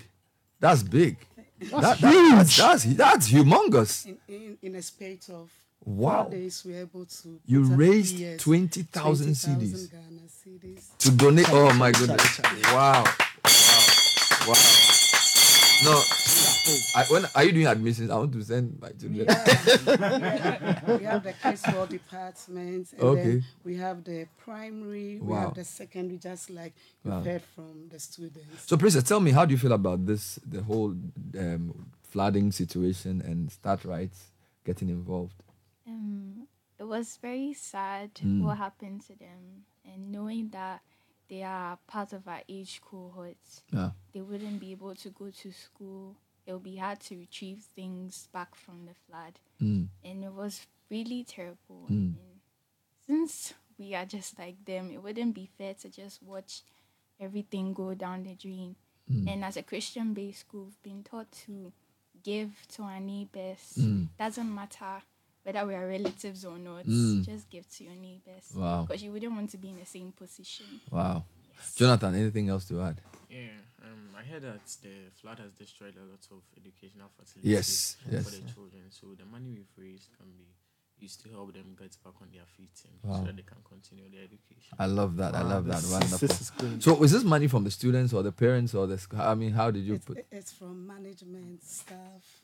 That's 0.59 0.83
big. 0.83 1.17
That's 1.59 1.71
That- 1.71 1.99
that- 1.99 2.13
huge. 2.13 2.57
that's, 2.57 2.83
that's 2.83 3.29
humongous. 3.31 4.05
In, 4.05 4.17
in, 4.27 4.57
in 4.61 4.75
a 4.75 4.81
space 4.81 5.29
of 5.29 5.49
Wow. 5.85 6.23
four 6.23 6.31
we 6.65 6.73
were 6.73 6.80
able 6.80 7.06
to. 7.06 7.39
You 7.45 7.64
raised 7.64 8.17
20,000 8.39 8.88
20,000 8.89 9.33
cedis. 9.33 9.89
cedis. 10.30 10.97
to 10.99 11.11
donate. 11.11 11.49
Oh 11.51 11.72
my 11.73 11.91
goodness! 11.91 12.39
Wow, 12.73 13.03
wow, 13.03 13.03
wow. 14.47 14.56
No, 15.83 16.01
I, 16.95 17.06
when 17.09 17.25
are 17.35 17.43
you 17.43 17.51
doing 17.51 17.67
admissions? 17.67 18.09
I 18.09 18.15
want 18.17 18.33
to 18.33 18.41
send 18.43 18.80
my 18.81 18.89
children. 18.89 19.27
we 20.97 21.03
have 21.03 21.23
the 21.23 21.33
case 21.41 21.67
law 21.72 21.85
department, 21.85 22.91
and 22.93 23.01
Okay. 23.01 23.23
then 23.23 23.43
we 23.64 23.75
have 23.75 24.03
the 24.03 24.25
primary, 24.38 25.19
we 25.22 25.27
Wow. 25.31 25.41
have 25.41 25.53
the 25.53 25.64
secondary, 25.64 26.17
just 26.17 26.49
like 26.49 26.73
you 27.06 27.11
Wow. 27.11 27.22
heard 27.22 27.43
from 27.43 27.89
the 27.89 27.99
students. 27.99 28.64
So, 28.65 28.75
Princess, 28.75 29.03
tell 29.03 29.19
me, 29.19 29.31
how 29.31 29.45
do 29.45 29.51
you 29.53 29.59
feel 29.59 29.73
about 29.73 30.06
this, 30.07 30.39
the 30.49 30.64
whole 30.64 30.95
um, 31.38 31.91
flooding 32.01 32.51
situation 32.51 33.22
and 33.22 33.51
Start 33.51 33.85
Rights 33.85 34.31
getting 34.65 34.89
involved? 34.89 35.43
Um, 35.88 36.48
it 36.80 36.83
was 36.83 37.17
very 37.17 37.53
sad 37.53 38.14
Mm. 38.16 38.43
what 38.43 38.57
happened 38.57 39.01
to 39.07 39.16
them, 39.16 39.66
and 39.85 40.11
knowing 40.11 40.49
that 40.49 40.82
they 41.30 41.43
are 41.43 41.77
part 41.88 42.14
of 42.14 42.27
our 42.27 42.41
age 42.48 42.82
cohort, 42.82 43.64
Yeah. 43.72 43.91
they 44.14 44.22
wouldn't 44.22 44.59
be 44.59 44.72
able 44.72 44.95
to 44.95 45.09
go 45.09 45.32
to 45.32 45.51
school. 45.51 46.16
It 46.45 46.53
would 46.53 46.64
be 46.64 46.77
hard 46.77 46.99
to 47.01 47.17
retrieve 47.17 47.64
things 47.75 48.27
back 48.32 48.56
from 48.56 48.85
the 48.85 48.93
flood, 48.93 49.40
Mm. 49.59 49.90
and 50.03 50.24
it 50.24 50.32
was 50.33 50.67
really 50.90 51.24
terrible. 51.24 51.88
Mm. 51.90 52.16
And 52.16 52.40
since 53.06 53.53
we 53.77 53.93
are 53.95 54.06
just 54.06 54.38
like 54.40 54.64
them, 54.66 54.91
it 54.91 55.01
wouldn't 55.01 55.35
be 55.35 55.45
fair 55.57 55.74
to 55.75 55.90
just 55.90 56.22
watch 56.22 56.64
everything 57.19 57.74
go 57.74 57.93
down 57.95 58.24
the 58.24 58.35
drain. 58.35 58.75
Mm. 59.09 59.27
And 59.27 59.45
as 59.45 59.57
a 59.57 59.64
Christian 59.64 60.14
based 60.14 60.41
school, 60.41 60.66
we've 60.66 60.83
been 60.83 61.03
taught 61.03 61.32
to 61.45 61.72
give 62.24 62.66
to 62.69 62.83
our 62.83 62.99
neighbors. 62.99 63.75
Mm. 63.77 64.09
Doesn't 64.17 64.53
matter 64.53 65.01
whether 65.48 65.66
we 65.66 65.74
are 65.76 65.88
relatives 65.88 66.43
or 66.43 66.58
not, 66.59 66.85
Mm. 66.85 67.24
just 67.26 67.50
give 67.50 67.66
to 67.69 67.84
your 67.85 67.95
neighbors. 67.95 68.51
Wow. 68.53 68.84
Because 68.85 69.01
you 69.01 69.11
wouldn't 69.14 69.32
want 69.34 69.50
to 69.51 69.58
be 69.58 69.69
in 69.69 69.80
the 69.80 69.85
same 69.85 70.11
position. 70.11 70.66
Wow. 70.92 71.24
Jonathan, 71.76 72.16
anything 72.16 72.50
else 72.50 72.66
to 72.67 72.82
add? 72.82 73.00
Yeah, 73.30 73.48
um, 73.82 74.09
I 74.17 74.24
heard 74.24 74.43
that 74.43 74.66
the 74.84 75.09
flood 75.22 75.40
has 75.40 75.51
destroyed 75.53 75.95
a 75.95 76.03
lot 76.03 76.19
of 76.32 76.42
educational 76.58 77.09
facilities 77.17 77.50
Yes, 77.51 77.95
for 78.03 78.14
yes. 78.16 78.26
the 78.26 78.53
children. 78.53 78.84
So 78.92 79.08
the 79.17 79.26
money 79.26 79.50
we've 79.51 79.77
raised 79.77 80.09
can 80.17 80.27
be 80.38 80.48
used 81.00 81.22
to 81.24 81.30
help 81.30 81.53
them 81.53 81.76
get 81.80 81.95
back 82.03 82.14
on 82.22 82.27
their 82.34 82.45
feet 82.58 82.84
and 82.84 83.09
Wow. 83.09 83.19
so 83.19 83.26
that 83.27 83.35
they 83.38 83.43
can 83.43 83.58
continue 83.64 84.09
their 84.09 84.24
education. 84.24 84.76
I 84.77 84.88
love 84.88 85.16
that. 85.17 85.34
I 85.34 85.43
love 85.43 85.66
that. 85.67 85.76
this 85.77 85.85
is- 85.85 85.92
Wonderful. 85.92 86.27
this 86.27 86.42
is. 86.42 86.84
So, 86.84 87.03
is 87.03 87.11
this 87.14 87.24
money 87.24 87.48
from 87.48 87.64
the 87.64 87.72
students 87.72 88.11
or 88.14 88.22
the 88.24 88.32
parents 88.34 88.74
or 88.76 88.85
the? 88.85 88.98
sc- 88.98 89.14
I 89.16 89.34
mean, 89.35 89.53
how 89.53 89.72
did 89.72 89.85
you 89.85 89.95
It's, 89.95 90.06
put? 90.06 90.26
it's 90.32 90.51
from 90.51 90.85
management, 90.88 91.64
staff, 91.64 92.42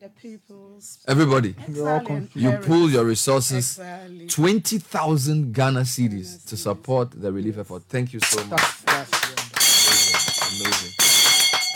the 0.00 0.08
people's. 0.08 0.98
Everybody, 1.08 1.54
Exactly, 1.66 2.14
and 2.16 2.28
you 2.34 2.48
parents. 2.50 2.66
pool 2.66 2.90
your 2.90 3.04
resources. 3.04 3.78
Exactly. 3.78 4.26
Twenty 4.26 4.78
thousand 4.78 5.52
Ghana 5.54 5.80
cedis 5.80 6.44
to 6.46 6.56
support 6.56 7.10
the 7.12 7.32
relief 7.32 7.58
effort. 7.58 7.82
Thank 7.88 8.12
you 8.12 8.20
so 8.20 8.44
much. 8.44 8.60
Amazing, 8.86 10.66
amazing. 10.66 10.90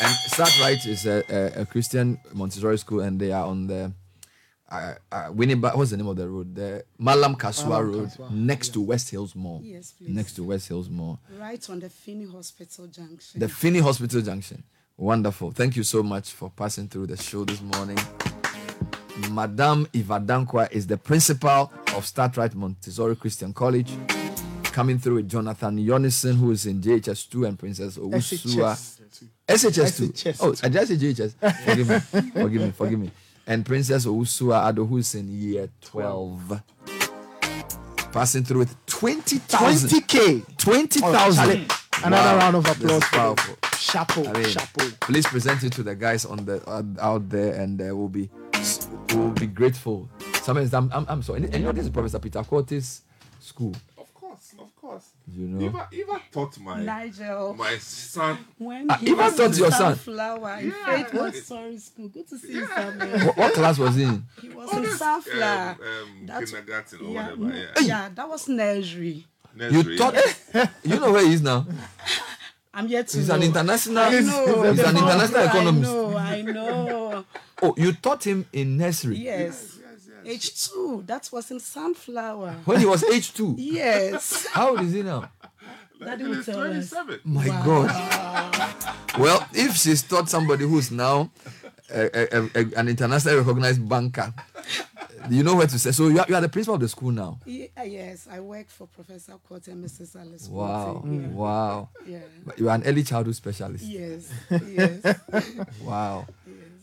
And 0.00 0.14
Start 0.32 0.60
Right 0.60 0.86
is 0.86 1.06
a, 1.06 1.22
a, 1.58 1.62
a 1.62 1.66
Christian 1.66 2.18
Montessori 2.32 2.78
school, 2.78 3.00
and 3.00 3.18
they 3.20 3.32
are 3.32 3.44
on 3.46 3.66
the 3.66 3.92
uh, 4.70 4.94
uh, 5.10 5.24
Winneba. 5.30 5.74
What's 5.76 5.90
the 5.90 5.96
name 5.96 6.06
of 6.06 6.16
the 6.16 6.28
road? 6.28 6.54
The 6.54 6.84
Malam 6.98 7.34
Kasoa 7.34 7.68
Malam 7.68 7.92
Road, 7.92 8.08
Kasoa. 8.10 8.30
next 8.30 8.68
to 8.74 8.80
West 8.80 9.10
Hills 9.10 9.34
Mall. 9.34 9.60
Yes, 9.64 9.92
please. 9.92 10.10
Next 10.10 10.34
to 10.34 10.44
West 10.44 10.68
Hills 10.68 10.88
Mall. 10.88 11.18
Right 11.38 11.68
on 11.70 11.80
the 11.80 11.88
Finney 11.88 12.26
Hospital 12.26 12.86
Junction. 12.86 13.40
The 13.40 13.48
Finney 13.48 13.80
Hospital 13.80 14.20
Junction. 14.20 14.62
Wonderful. 14.98 15.52
Thank 15.52 15.76
you 15.76 15.84
so 15.84 16.02
much 16.02 16.32
for 16.32 16.50
passing 16.50 16.88
through 16.88 17.06
the 17.06 17.16
show 17.16 17.44
this 17.44 17.60
morning. 17.62 17.96
Madame 19.30 19.86
Eva 19.92 20.18
Dankwa 20.18 20.70
is 20.72 20.88
the 20.88 20.96
principal 20.96 21.72
of 21.94 22.04
Start 22.04 22.36
Right 22.36 22.52
Montessori 22.52 23.14
Christian 23.14 23.52
College. 23.52 23.92
Coming 24.64 24.98
through 24.98 25.16
with 25.16 25.28
Jonathan 25.28 25.78
Yonison, 25.78 26.36
who 26.36 26.50
is 26.50 26.66
in 26.66 26.80
JHS2, 26.80 27.46
and 27.48 27.58
Princess 27.58 27.96
Owusua. 27.96 28.76
SHS2. 29.48 30.08
SHS2. 30.20 30.36
Oh, 30.40 30.54
I 30.62 30.68
just 30.68 30.88
say 30.88 30.96
JHS. 30.96 31.64
Forgive 31.64 31.88
me. 31.88 31.98
Forgive 32.42 32.62
me. 32.62 32.70
Forgive 32.72 32.98
me. 32.98 33.10
and 33.46 33.64
Princess 33.64 34.04
Owusua 34.04 34.68
Ado, 34.68 34.84
who's 34.84 35.14
in 35.14 35.28
year 35.30 35.68
12. 35.80 36.62
Passing 38.12 38.42
through 38.44 38.60
with 38.60 38.86
20,000. 38.86 39.90
20K. 39.90 40.56
20,000. 40.58 41.72
Charlie, 42.00 42.16
Another 42.16 42.38
round 42.38 42.56
of 42.56 42.64
This 42.64 42.76
applause 42.76 43.02
is 43.02 43.04
for 43.08 43.16
them. 43.16 43.36
powerful. 43.36 43.56
Chapeau, 43.78 44.26
I 44.28 44.32
mean, 44.32 44.48
chapeau. 44.48 44.90
Please 45.00 45.26
present 45.26 45.62
it 45.64 45.72
to 45.72 45.82
the 45.82 45.94
guys 45.94 46.24
on 46.24 46.44
the 46.44 46.62
uh, 46.68 46.82
out 47.00 47.28
there, 47.28 47.54
and 47.60 47.80
uh, 47.80 47.94
we'll 47.96 48.08
be 48.08 48.28
we'll 49.14 49.30
be 49.30 49.46
grateful. 49.46 50.08
Sometimes 50.42 50.74
I'm 50.74 50.90
I'm, 50.92 51.06
I'm 51.08 51.22
sorry. 51.22 51.44
And 51.44 51.54
you 51.54 51.60
know 51.60 51.72
this 51.72 51.84
is 51.84 51.90
Professor 51.90 52.18
Peter 52.18 52.40
Quartey's 52.42 53.02
school. 53.40 53.74
Of 53.96 54.12
course, 54.14 54.54
of 54.58 54.74
course. 54.76 55.10
You 55.32 55.46
know. 55.48 55.64
Eva, 55.66 55.88
Eva 55.92 56.20
taught 56.32 56.58
my 56.60 56.82
Nigel. 56.82 57.54
my 57.54 57.78
son. 57.78 58.38
When 58.58 58.88
he 59.00 59.10
Eva 59.10 59.22
was 59.22 59.36
taught 59.36 59.56
your 59.56 59.70
son? 59.70 59.94
Sunflower 59.94 60.58
in 60.60 60.68
Yeah. 60.68 60.96
Faith 61.04 61.14
Montessori 61.14 61.78
School. 61.78 62.08
Good 62.08 62.28
to 62.28 62.38
see 62.38 62.52
you, 62.52 62.66
Samuel. 62.66 63.18
What, 63.26 63.36
what 63.36 63.54
class 63.54 63.78
was 63.78 63.94
he 63.94 64.02
in? 64.04 64.24
He 64.42 64.48
was 64.50 64.72
in 64.76 64.86
Sunflower. 64.86 65.76
Um, 65.80 66.30
um, 66.30 66.44
kindergarten 66.44 67.00
or 67.06 67.10
yeah, 67.10 67.22
whatever. 67.34 67.42
no, 67.44 67.54
Yeah. 67.54 67.80
yeah, 67.80 68.08
that 68.14 68.28
was 68.28 68.48
nursery. 68.48 69.26
Nursery, 69.58 69.92
You 69.92 69.98
thought 69.98 70.14
you 70.84 70.98
know 71.00 71.12
where 71.12 71.26
he 71.26 71.32
is 71.34 71.42
now. 71.42 71.66
I'm 72.74 72.86
yet 72.86 73.08
to 73.08 73.18
He's 73.18 73.28
know. 73.28 73.34
an 73.34 73.42
international- 73.42 73.98
I 73.98 74.10
he's- 74.10 74.26
know. 74.26 74.62
he's 74.72 74.78
an 74.80 74.96
international 74.96 75.42
economist. 75.44 75.90
I 75.90 75.94
know. 75.94 76.16
I 76.16 76.42
know. 76.42 77.24
Oh, 77.60 77.74
you 77.76 77.92
taught 77.92 78.22
him 78.24 78.46
in 78.52 78.76
nursery 78.76 79.16
Yes. 79.18 79.78
H2. 80.24 81.06
That 81.08 81.28
was 81.32 81.50
in 81.50 81.58
Sunflower. 81.58 82.54
when 82.64 82.78
he 82.78 82.86
was 82.86 83.02
age 83.02 83.34
two. 83.34 83.56
Yes. 83.58 84.46
How 84.52 84.70
old 84.70 84.82
is 84.82 84.92
he 84.92 85.02
now? 85.02 85.28
Daddy 85.98 86.22
will 86.24 86.44
tell 86.44 86.60
us. 86.62 86.94
My 87.24 87.48
Wow. 87.48 87.64
God. 87.64 89.18
Well, 89.18 89.44
if 89.52 89.74
she's 89.76 90.02
taught 90.02 90.28
somebody 90.28 90.64
who's 90.64 90.92
now 90.92 91.30
a, 91.90 92.36
a, 92.36 92.50
a- 92.54 92.74
an 92.76 92.88
internationally 92.88 93.38
recognized 93.38 93.88
banker, 93.88 94.32
you 95.30 95.42
know 95.42 95.56
where 95.56 95.66
to 95.66 95.78
say. 95.78 95.90
So 95.92 96.08
you 96.08 96.18
are, 96.20 96.26
you 96.28 96.34
are 96.34 96.40
the 96.40 96.48
principal 96.48 96.74
of 96.76 96.80
the 96.80 96.88
school 96.88 97.10
now. 97.12 97.38
Ye- 97.46 97.70
uh, 97.78 97.82
yes, 97.82 98.26
I 98.30 98.40
work 98.40 98.68
for 98.68 98.86
Professor 98.86 99.32
Court 99.48 99.66
and 99.68 99.84
Mrs. 99.84 100.14
Alice. 100.20 100.48
Wow. 100.48 101.00
Court, 101.02 101.12
yeah. 101.12 101.28
Wow. 101.28 101.88
Yeah. 102.06 102.18
But 102.46 102.58
You 102.58 102.68
are 102.68 102.74
an 102.74 102.82
early 102.84 103.02
childhood 103.02 103.34
specialist. 103.36 103.84
Yes. 103.84 104.30
Yes. 104.50 105.18
Wow. 105.82 106.26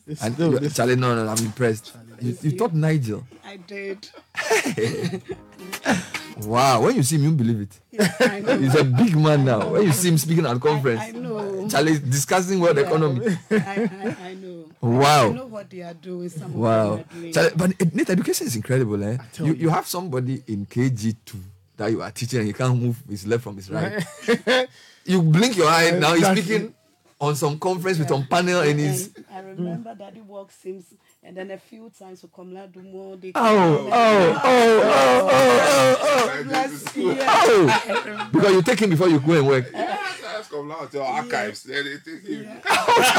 It's 0.08 0.22
And 0.24 0.34
still- 0.36 0.62
you- 0.62 0.70
Charlie, 0.70 0.96
no, 0.96 1.16
no, 1.16 1.28
I'm 1.32 1.38
impressed. 1.46 1.94
You, 2.22 2.38
you 2.42 2.58
taught 2.58 2.74
Nigel. 2.74 3.24
I 3.46 3.58
did. 3.58 4.08
Wow. 6.38 6.82
When 6.84 6.96
you 6.96 7.04
see 7.04 7.16
him, 7.16 7.24
you 7.24 7.32
believe 7.32 7.62
it. 7.62 7.80
I. 8.20 8.42
He's 8.60 8.76
a 8.76 8.84
big 8.84 9.16
man 9.16 9.46
now. 9.46 9.70
When 9.70 9.84
you 9.84 9.92
see 9.92 10.10
him 10.10 10.18
speaking 10.18 10.46
at 10.46 10.60
conference, 10.60 11.02
I 11.02 11.12
know. 11.12 11.68
Charlie 11.70 12.00
discussing 12.00 12.60
world 12.60 12.78
economy. 12.78 13.38
I, 13.52 13.56
I, 13.56 14.16
I 14.30 14.34
know. 14.36 14.66
I 14.84 14.86
Wow. 14.86 15.32
know 15.32 15.46
what 15.48 15.70
they 15.70 15.82
are 15.82 15.94
doing. 15.94 16.30
Some 16.30 16.54
Wow. 16.54 17.04
doing. 17.14 17.34
Charlie, 17.34 17.52
but 17.56 17.94
net 17.96 18.10
education 18.10 18.48
is 18.48 18.56
incredible, 18.56 19.02
eh? 19.04 19.18
You, 19.40 19.54
you 19.54 19.70
have 19.70 19.88
somebody 19.88 20.44
in 20.48 20.66
KG2 20.66 21.36
that 21.78 21.92
you 21.92 22.02
are 22.02 22.12
teaching 22.12 22.40
and 22.40 22.48
he 22.48 22.54
can't 22.54 22.80
move 22.82 23.02
his 23.10 23.26
left 23.28 23.44
from 23.44 23.56
his 23.58 23.70
right. 23.70 24.06
you 25.06 25.22
blink 25.22 25.58
your 25.58 25.68
eye, 25.68 25.92
now 26.00 26.14
he's 26.14 26.26
speaking 26.28 26.74
on 27.20 27.36
some 27.36 27.58
conference 27.60 27.98
with 28.00 28.08
some 28.10 28.26
panel 28.28 28.62
and 28.62 28.80
he's. 28.80 29.10
I 29.34 29.40
remember 29.40 29.96
Daddy 29.96 30.22
walks 30.22 30.62
him, 30.64 30.84
and 31.26 31.36
then 31.36 31.50
a 31.52 31.58
few 31.58 31.90
times 31.98 32.22
to 32.22 32.28
Komla 32.28 32.72
Dumo. 32.72 33.20
They 33.20 33.32
Oh, 33.34 33.90
oh, 33.92 33.92
oh, 33.92 34.42
oh, 34.44 35.30
oh, 35.32 35.98
oh, 36.04 36.44
Bless 36.44 36.86
oh. 36.88 37.00
you. 37.00 37.18
Oh, 37.20 38.30
because 38.32 38.52
you 38.52 38.62
take 38.62 38.80
him 38.80 38.92
before 38.92 39.10
you 39.10 39.20
go 39.20 39.34
and 39.34 39.48
work. 39.48 39.66
Let's 39.74 40.48
come 40.50 40.68
now 40.68 40.86
to 40.86 41.02
our 41.02 41.22
archives. 41.24 41.64
Then 41.64 41.84
they 41.86 41.98
take 42.12 42.24
him. 42.24 42.62
That's 42.64 43.12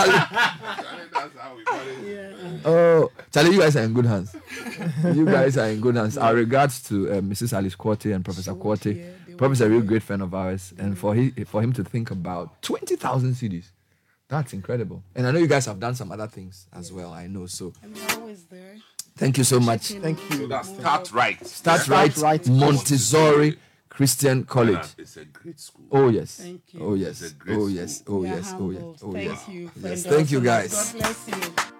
how 1.37 1.57
we 1.57 1.65
manage. 1.65 2.61
Oh, 2.65 3.11
Charlie, 3.33 3.51
you 3.55 3.61
guys 3.61 3.77
are 3.77 3.83
in 3.83 3.93
good 3.93 4.07
hands. 4.07 4.37
you 5.13 5.25
guys 5.25 5.59
are 5.59 5.67
in 5.69 5.81
good 5.81 5.97
hands. 5.97 6.17
Our 6.17 6.35
regards 6.35 6.83
to 6.85 7.11
uh, 7.11 7.21
Mrs. 7.21 7.53
Alice 7.53 7.75
Quartey 7.75 8.15
and 8.15 8.25
Professor 8.25 8.55
Quartey. 8.55 9.13
Professor, 9.37 9.67
a 9.67 9.69
real 9.69 9.83
great 9.83 10.03
friend 10.03 10.23
of 10.23 10.33
ours, 10.33 10.73
and 10.79 10.97
for 10.97 11.15
he, 11.15 11.31
for 11.45 11.61
him 11.61 11.73
to 11.75 11.85
think 11.85 12.11
about 12.11 12.63
twenty 12.63 12.97
thousand 12.97 13.33
cedis, 13.35 13.67
that's 14.29 14.53
incredible. 14.53 15.03
And 15.15 15.27
I 15.27 15.31
know 15.31 15.39
you 15.39 15.47
guys 15.47 15.67
have 15.67 15.79
done 15.81 15.95
some 15.95 16.11
other 16.13 16.27
things 16.27 16.67
as 16.73 16.93
well. 16.93 17.13
I 17.13 17.27
know. 17.27 17.47
So 17.47 17.73
I'm 17.83 17.95
always 18.21 18.45
there. 18.45 18.77
thank 19.17 19.39
you 19.39 19.45
so 19.45 19.61
much. 19.61 19.89
Thank 19.93 20.19
you. 20.31 20.37
So 20.39 20.47
that's 20.49 20.69
start 20.69 21.13
right. 21.13 21.47
Start 21.47 21.87
Yeah. 21.89 21.95
right, 21.95 22.17
right. 22.19 22.49
Montessori 22.49 23.59
Christian 23.89 24.45
College. 24.45 24.89
It's 24.99 25.17
a 25.17 25.25
great 25.25 25.59
school. 25.61 25.87
Oh 25.91 26.09
yes. 26.09 26.37
Thank 26.41 26.63
you. 26.75 26.81
Oh 26.83 26.95
yes. 26.95 27.23
It's 27.23 27.33
a 27.33 27.35
great 27.35 27.57
Oh 27.57 27.67
yes. 27.69 28.03
Oh 28.07 28.25
yes. 28.25 28.55
Oh 28.59 28.71
yes. 28.71 28.83
Oh 29.03 29.13
Thank 29.13 29.25
yes. 29.31 29.49
you. 29.49 29.71
Yes. 29.81 30.03
Thank 30.05 30.31
you 30.31 30.41
guys. 30.41 30.93
God 30.93 30.99
bless 31.01 31.29
you. 31.29 31.73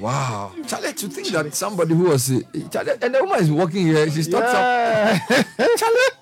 Wow. 0.00 0.52
Charlie, 0.66 0.92
to 0.92 1.08
think 1.08 1.28
that 1.28 1.54
somebody 1.54 1.94
who 1.94 2.04
was 2.04 2.30
uh, 2.30 2.40
Charlie, 2.70 2.92
and 3.02 3.14
the 3.14 3.24
woman 3.24 3.40
is 3.40 3.50
working 3.50 3.86
here, 3.86 4.10
she's 4.10 4.28
taught 4.28 4.48
some 4.48 5.46
Charlie. 5.76 6.12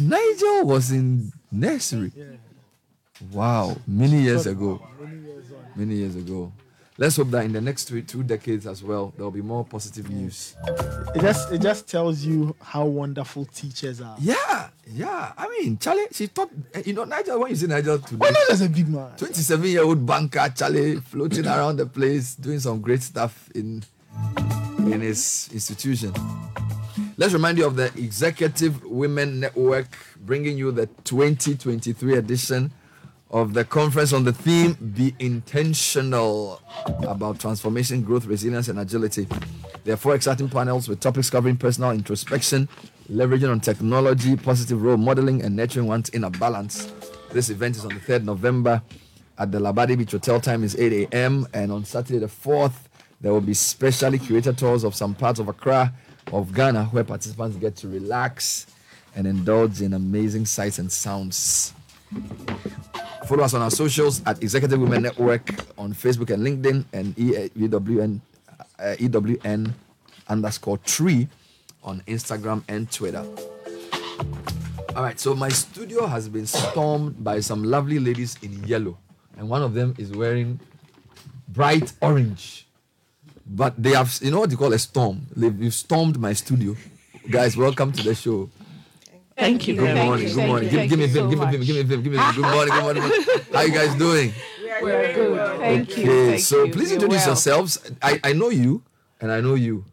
Nigel 0.00 0.64
was 0.66 0.90
in 0.90 1.32
nursery. 1.50 2.12
Wow, 3.32 3.76
many 3.86 4.20
years 4.20 4.46
ago. 4.46 4.80
Many 5.76 5.94
years 5.96 6.16
ago. 6.16 6.52
Let's 6.96 7.16
hope 7.16 7.30
that 7.30 7.44
in 7.44 7.52
the 7.52 7.60
next 7.60 7.86
two, 7.86 8.02
two 8.02 8.22
decades 8.22 8.68
as 8.68 8.84
well, 8.84 9.12
there 9.16 9.24
will 9.24 9.32
be 9.32 9.42
more 9.42 9.64
positive 9.64 10.08
news. 10.10 10.54
It 11.12 11.22
just 11.22 11.50
it 11.50 11.60
just 11.60 11.88
tells 11.88 12.24
you 12.24 12.54
how 12.62 12.84
wonderful 12.84 13.46
teachers 13.46 14.00
are. 14.00 14.14
Yeah, 14.20 14.68
yeah. 14.86 15.32
I 15.36 15.48
mean, 15.48 15.76
Charlie, 15.78 16.06
she 16.12 16.28
taught, 16.28 16.50
eh, 16.72 16.82
you 16.86 16.92
know, 16.92 17.02
Nigel, 17.02 17.40
when 17.40 17.50
you 17.50 17.56
see 17.56 17.66
Nigel 17.66 17.98
today, 17.98 18.30
not 18.30 18.50
as 18.50 18.60
a 18.60 18.68
big 18.68 18.88
man? 18.88 19.10
27 19.16 19.68
year 19.68 19.82
old 19.82 20.06
banker, 20.06 20.48
Charlie, 20.54 21.00
floating 21.00 21.46
around 21.46 21.78
the 21.78 21.86
place, 21.86 22.36
doing 22.36 22.60
some 22.60 22.80
great 22.80 23.02
stuff 23.02 23.50
in, 23.56 23.82
in 24.78 25.00
his 25.00 25.50
institution. 25.52 26.12
Let's 27.16 27.32
remind 27.32 27.58
you 27.58 27.66
of 27.66 27.74
the 27.74 27.86
Executive 27.96 28.84
Women 28.84 29.40
Network 29.40 29.96
bringing 30.20 30.56
you 30.56 30.70
the 30.70 30.86
2023 31.02 32.16
edition 32.18 32.72
of 33.34 33.52
the 33.52 33.64
conference 33.64 34.12
on 34.12 34.22
the 34.22 34.32
theme 34.32 34.74
Be 34.94 35.12
Intentional 35.18 36.62
about 37.02 37.40
transformation, 37.40 38.02
growth, 38.02 38.26
resilience, 38.26 38.68
and 38.68 38.78
agility. 38.78 39.26
There 39.82 39.94
are 39.94 39.96
four 39.96 40.14
exciting 40.14 40.48
panels 40.48 40.88
with 40.88 41.00
topics 41.00 41.30
covering 41.30 41.56
personal 41.56 41.90
introspection, 41.90 42.68
leveraging 43.10 43.50
on 43.50 43.58
technology, 43.58 44.36
positive 44.36 44.80
role 44.80 44.96
modeling, 44.96 45.42
and 45.42 45.56
nurturing 45.56 45.88
one's 45.88 46.10
inner 46.10 46.30
balance. 46.30 46.92
This 47.32 47.50
event 47.50 47.74
is 47.74 47.84
on 47.84 47.92
the 47.92 48.00
3rd 48.00 48.22
November 48.22 48.80
at 49.36 49.50
the 49.50 49.58
Labadi 49.58 49.98
Beach 49.98 50.12
Hotel. 50.12 50.40
Time 50.40 50.62
is 50.62 50.76
8 50.78 51.10
a.m. 51.10 51.48
And 51.52 51.72
on 51.72 51.84
Saturday 51.84 52.20
the 52.20 52.26
4th, 52.26 52.86
there 53.20 53.32
will 53.32 53.40
be 53.40 53.54
specially 53.54 54.20
curated 54.20 54.56
tours 54.56 54.84
of 54.84 54.94
some 54.94 55.12
parts 55.12 55.40
of 55.40 55.48
Accra, 55.48 55.92
of 56.32 56.54
Ghana, 56.54 56.84
where 56.84 57.02
participants 57.02 57.56
get 57.56 57.74
to 57.78 57.88
relax 57.88 58.68
and 59.16 59.26
indulge 59.26 59.82
in 59.82 59.92
amazing 59.92 60.46
sights 60.46 60.78
and 60.78 60.90
sounds. 60.92 61.74
Follow 63.26 63.42
us 63.44 63.54
on 63.54 63.62
our 63.62 63.70
socials 63.70 64.20
at 64.26 64.42
Executive 64.42 64.78
Women 64.78 65.02
Network 65.02 65.48
on 65.78 65.94
Facebook 65.94 66.28
and 66.28 66.44
LinkedIn 66.44 66.84
and 66.92 67.16
EWN, 67.16 68.20
uh, 68.78 68.82
EWN 68.98 69.72
underscore 70.28 70.76
tree 70.78 71.26
on 71.82 72.02
Instagram 72.06 72.62
and 72.68 72.90
Twitter. 72.90 73.24
All 74.94 75.02
right, 75.02 75.18
so 75.18 75.34
my 75.34 75.48
studio 75.48 76.06
has 76.06 76.28
been 76.28 76.46
stormed 76.46 77.24
by 77.24 77.40
some 77.40 77.64
lovely 77.64 77.98
ladies 77.98 78.36
in 78.42 78.62
yellow, 78.64 78.98
and 79.38 79.48
one 79.48 79.62
of 79.62 79.72
them 79.72 79.94
is 79.96 80.12
wearing 80.12 80.60
bright 81.48 81.94
orange. 82.02 82.66
But 83.46 83.82
they 83.82 83.92
have, 83.92 84.18
you 84.20 84.32
know 84.32 84.40
what 84.40 84.50
you 84.50 84.58
call 84.58 84.72
a 84.74 84.78
storm? 84.78 85.26
They've, 85.34 85.72
stormed 85.72 86.18
my 86.20 86.34
studio. 86.34 86.76
Guys, 87.30 87.56
welcome 87.56 87.90
to 87.92 88.02
the 88.02 88.14
show. 88.14 88.50
Thank 89.36 89.66
you 89.68 89.74
Good 89.76 89.96
morning. 89.96 90.28
Good 90.28 90.46
morning. 90.46 90.70
Give, 90.70 90.82
you. 90.82 90.88
give 90.88 90.98
me 90.98 91.06
Thank 91.06 91.14
film. 91.14 91.30
you 91.30 91.36
Give 91.36 91.40
me 91.40 91.46
so 91.46 91.50
film. 91.50 91.62
Give 91.64 91.76
me 91.76 91.84
film. 91.84 92.02
Give 92.02 92.12
me 92.12 92.18
film. 92.18 92.34
Good 92.34 92.42
morning. 92.54 92.74
Good 92.74 92.82
morning. 92.82 93.02
Good 93.02 93.26
morning. 93.26 93.46
How 93.52 93.60
you 93.62 93.72
guys 93.72 93.94
doing? 93.96 94.32
We 94.82 94.90
are 94.92 95.12
good. 95.14 95.58
Thank 95.58 95.96
you. 95.98 96.04
Okay, 96.04 96.26
Thank 96.30 96.40
so 96.40 96.64
you. 96.64 96.72
please 96.72 96.88
We're 96.90 96.94
introduce 96.94 97.18
well. 97.20 97.26
yourselves. 97.28 97.90
I, 98.02 98.20
I 98.22 98.32
know 98.32 98.50
you, 98.50 98.82
and 99.20 99.32
I 99.32 99.40
know 99.40 99.54
you, 99.54 99.84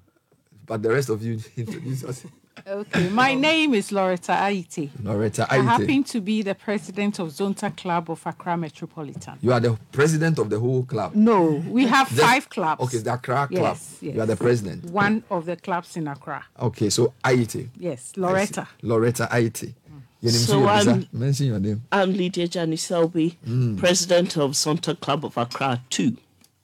but 0.66 0.82
the 0.84 0.90
rest 0.90 1.10
of 1.10 1.24
you 1.24 1.40
introduce 1.58 2.02
yourself. 2.04 2.32
Okay, 2.68 3.10
my 3.10 3.34
name 3.50 3.74
is 3.74 3.92
Loretta 3.92 4.32
Aite. 4.34 4.90
Loretta 5.04 5.48
I 5.50 5.58
happen 5.58 6.04
to 6.06 6.22
be 6.22 6.42
the 6.42 6.56
president 6.56 7.20
of 7.20 7.30
Zonta 7.30 7.76
Club 7.76 8.10
of 8.10 8.26
Accra 8.26 8.58
Metropolitan. 8.58 9.38
You 9.42 9.54
are 9.54 9.60
the 9.60 9.78
president 9.92 10.40
of 10.40 10.50
the 10.50 10.60
whole 10.60 10.84
club. 10.84 11.16
No, 11.16 11.64
we 11.68 11.86
have 11.88 12.10
Just- 12.10 12.22
five 12.22 12.50
clubs. 12.50 12.82
Okay, 12.84 12.98
the 13.00 13.14
Accra 13.14 13.48
club. 13.48 13.52
Yes, 13.76 13.98
yes. 14.02 14.16
You 14.16 14.22
are 14.22 14.26
the 14.26 14.36
president. 14.36 14.86
One 14.86 15.24
of 15.30 15.46
the 15.46 15.56
clubs 15.56 15.96
in 15.98 16.08
Accra. 16.08 16.46
Okay, 16.60 16.90
so 16.90 17.14
Aite. 17.24 17.70
Yes, 17.78 18.14
Loretta. 18.16 18.68
Loretta 18.82 19.28
Aite. 19.32 19.74
Your 20.22 20.32
name 20.32 20.42
So 20.42 20.60
too, 20.60 20.68
I'm- 20.68 21.08
Mention 21.12 21.48
your 21.48 21.60
name. 21.60 21.82
I'm 21.92 22.14
Lydia 22.14 22.46
Jani 22.46 22.76
Selby, 22.78 23.40
Mm. 23.48 23.78
president 23.80 24.38
of 24.38 24.52
Zonta 24.52 25.00
Club 25.00 25.26
of 25.26 25.36
Accra 25.38 25.82
2. 25.90 26.16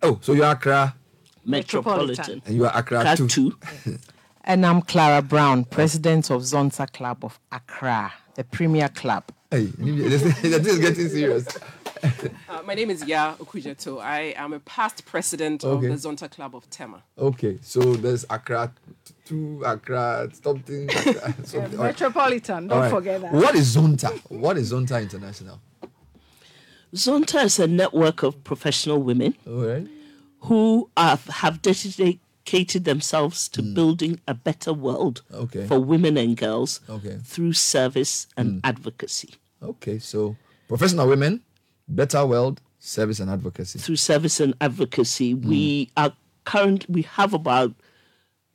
Oh, 0.03 0.19
so 0.21 0.33
you 0.33 0.43
are 0.43 0.51
Accra. 0.53 0.93
Metropolitan. 1.43 2.41
And 2.45 2.55
you 2.55 2.65
are 2.65 2.71
Accra, 2.77 2.99
Accra 2.99 3.15
too. 3.27 3.51
2. 3.85 3.97
And 4.49 4.65
I'm 4.65 4.81
Clara 4.81 5.21
Brown, 5.21 5.65
president 5.65 6.29
of 6.31 6.41
Zonta 6.41 6.89
Club 6.93 7.25
of 7.25 7.37
Accra, 7.51 8.13
the 8.35 8.45
premier 8.45 8.87
club. 8.87 9.25
Hey, 9.51 9.65
this 9.77 10.21
this 10.41 10.67
is 10.67 10.79
getting 10.79 11.09
serious. 11.09 11.45
Uh, 12.49 12.61
my 12.65 12.73
name 12.73 12.89
is 12.89 13.03
Ya 13.05 13.35
Okujato. 13.35 14.01
I 14.01 14.33
am 14.37 14.53
a 14.53 14.61
past 14.61 15.05
president 15.05 15.65
Okay. 15.65 15.87
of 15.87 16.01
the 16.01 16.07
Zonta 16.09 16.31
Club 16.31 16.55
of 16.55 16.69
Tema. 16.69 17.03
Okay, 17.17 17.57
so 17.61 17.81
there's 17.95 18.23
Accra 18.29 18.71
two, 19.25 19.61
Accra 19.65 20.29
something. 20.41 20.89
Accra, 20.91 21.13
something. 21.43 21.61
All 21.77 21.83
right. 21.83 21.87
Metropolitan, 21.99 22.67
don't 22.69 22.77
All 22.77 22.83
right. 22.83 22.89
forget 22.91 23.19
that. 23.23 23.33
What 23.33 23.53
is 23.53 23.75
Zonta? 23.75 24.17
What 24.31 24.57
is 24.57 24.71
Zonta 24.71 25.01
International? 25.01 25.59
Zonta 26.95 27.43
is 27.43 27.59
a 27.59 27.67
network 27.67 28.23
of 28.23 28.41
professional 28.45 29.03
women 29.03 29.35
All 29.45 29.65
right. 29.65 29.85
who 30.43 30.89
have, 30.95 31.25
have 31.25 31.61
dedicated 31.61 32.21
themselves 32.51 33.49
to 33.49 33.61
building 33.61 34.19
a 34.27 34.33
better 34.33 34.73
world. 34.73 35.21
Okay. 35.33 35.67
for 35.67 35.79
women 35.79 36.17
and 36.17 36.37
girls 36.37 36.79
Okay. 36.89 37.19
Through 37.23 37.53
service 37.53 38.27
and 38.37 38.61
advocacy. 38.63 39.29
Okay, 39.61 39.99
so 39.99 40.35
professional 40.67 41.07
women, 41.07 41.41
better 41.87 42.25
world, 42.25 42.61
service 42.79 43.19
and 43.19 43.29
advocacy. 43.29 43.79
Through 43.79 43.97
service 43.97 44.39
and 44.39 44.53
advocacy, 44.61 45.31
Hmm. 45.33 45.49
we 45.49 45.89
are 45.97 46.13
current. 46.45 46.85
We 46.89 47.01
have 47.03 47.33
about 47.33 47.73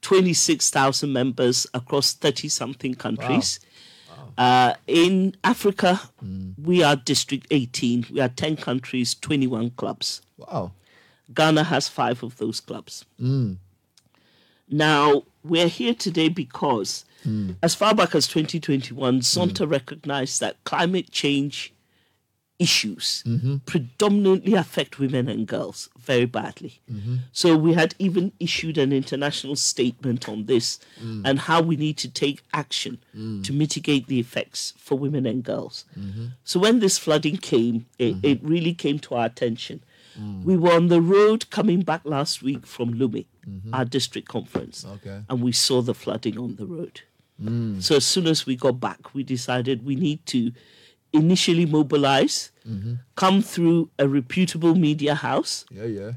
twenty 0.00 0.32
six 0.32 0.70
thousand 0.70 1.12
members 1.12 1.66
across 1.74 2.14
thirty 2.14 2.48
something 2.48 2.94
countries. 2.94 3.60
Uh, 4.38 4.72
in 4.86 5.34
Africa, 5.44 6.00
Hmm. 6.20 6.52
we 6.56 6.82
are 6.82 6.96
District 6.96 7.46
18. 7.50 8.06
We 8.10 8.20
are 8.20 8.30
10 8.30 8.56
countries, 8.56 9.14
21 9.14 9.70
clubs. 9.76 10.22
Wow. 10.38 10.72
Ghana 11.34 11.64
has 11.64 11.88
five 11.88 12.22
of 12.22 12.36
those 12.38 12.58
clubs. 12.60 13.04
Mm. 13.20 13.58
Now, 14.70 15.24
we're 15.44 15.68
here 15.68 15.94
today 15.94 16.28
because, 16.28 17.04
Mm. 17.26 17.56
as 17.62 17.74
far 17.74 17.94
back 17.94 18.14
as 18.14 18.26
2021, 18.26 19.20
Zonta 19.20 19.68
recognized 19.68 20.40
that 20.40 20.62
climate 20.64 21.10
change 21.10 21.72
issues 22.58 23.24
Mm-hmm. 23.26 23.56
predominantly 23.66 24.54
affect 24.54 24.98
women 25.00 25.28
and 25.28 25.48
girls 25.48 25.88
very 25.98 26.26
badly. 26.26 26.80
Mm-hmm. 26.92 27.16
So 27.32 27.56
we 27.56 27.72
had 27.72 27.94
even 27.98 28.30
issued 28.38 28.78
an 28.78 28.92
international 28.92 29.56
statement 29.56 30.28
on 30.28 30.46
this 30.46 30.78
Mm. 31.02 31.22
and 31.24 31.38
how 31.40 31.60
we 31.60 31.76
need 31.76 31.96
to 31.98 32.08
take 32.08 32.42
action 32.52 32.98
Mm. 33.16 33.42
to 33.44 33.52
mitigate 33.52 34.06
the 34.06 34.20
effects 34.20 34.74
for 34.78 34.96
women 34.96 35.26
and 35.26 35.42
girls. 35.42 35.84
Mm-hmm. 35.98 36.26
So 36.44 36.60
when 36.60 36.78
this 36.78 36.98
flooding 36.98 37.36
came, 37.38 37.86
it, 37.98 38.16
it 38.22 38.38
really 38.44 38.74
came 38.74 38.98
to 39.00 39.14
our 39.16 39.26
attention. 39.26 39.82
Mm. 40.20 40.44
We 40.44 40.56
were 40.56 40.72
on 40.72 40.88
the 40.88 41.00
road 41.00 41.48
coming 41.50 41.80
back 41.82 42.02
last 42.04 42.42
week 42.42 42.66
from 42.66 42.94
Lomé, 42.94 43.26
Mhm. 43.48 43.70
our 43.72 43.84
district 43.84 44.28
conference, 44.28 44.84
Okay. 44.84 45.22
and 45.28 45.42
we 45.42 45.52
saw 45.52 45.80
the 45.82 45.94
flooding 45.94 46.38
on 46.38 46.56
the 46.56 46.66
road. 46.66 47.00
Mm. 47.42 47.82
So 47.82 47.96
as 47.96 48.04
soon 48.04 48.26
as 48.26 48.44
we 48.46 48.56
got 48.56 48.78
back, 48.80 49.14
we 49.14 49.22
decided 49.22 49.84
we 49.84 49.96
need 49.96 50.24
to 50.26 50.52
initially 51.12 51.66
mobilize, 51.66 52.50
Mhm. 52.68 52.98
come 53.16 53.42
through 53.42 53.90
a 53.98 54.06
reputable 54.08 54.74
media 54.74 55.14
house. 55.14 55.64
Yeah, 55.70 55.84
yeah. 55.86 56.12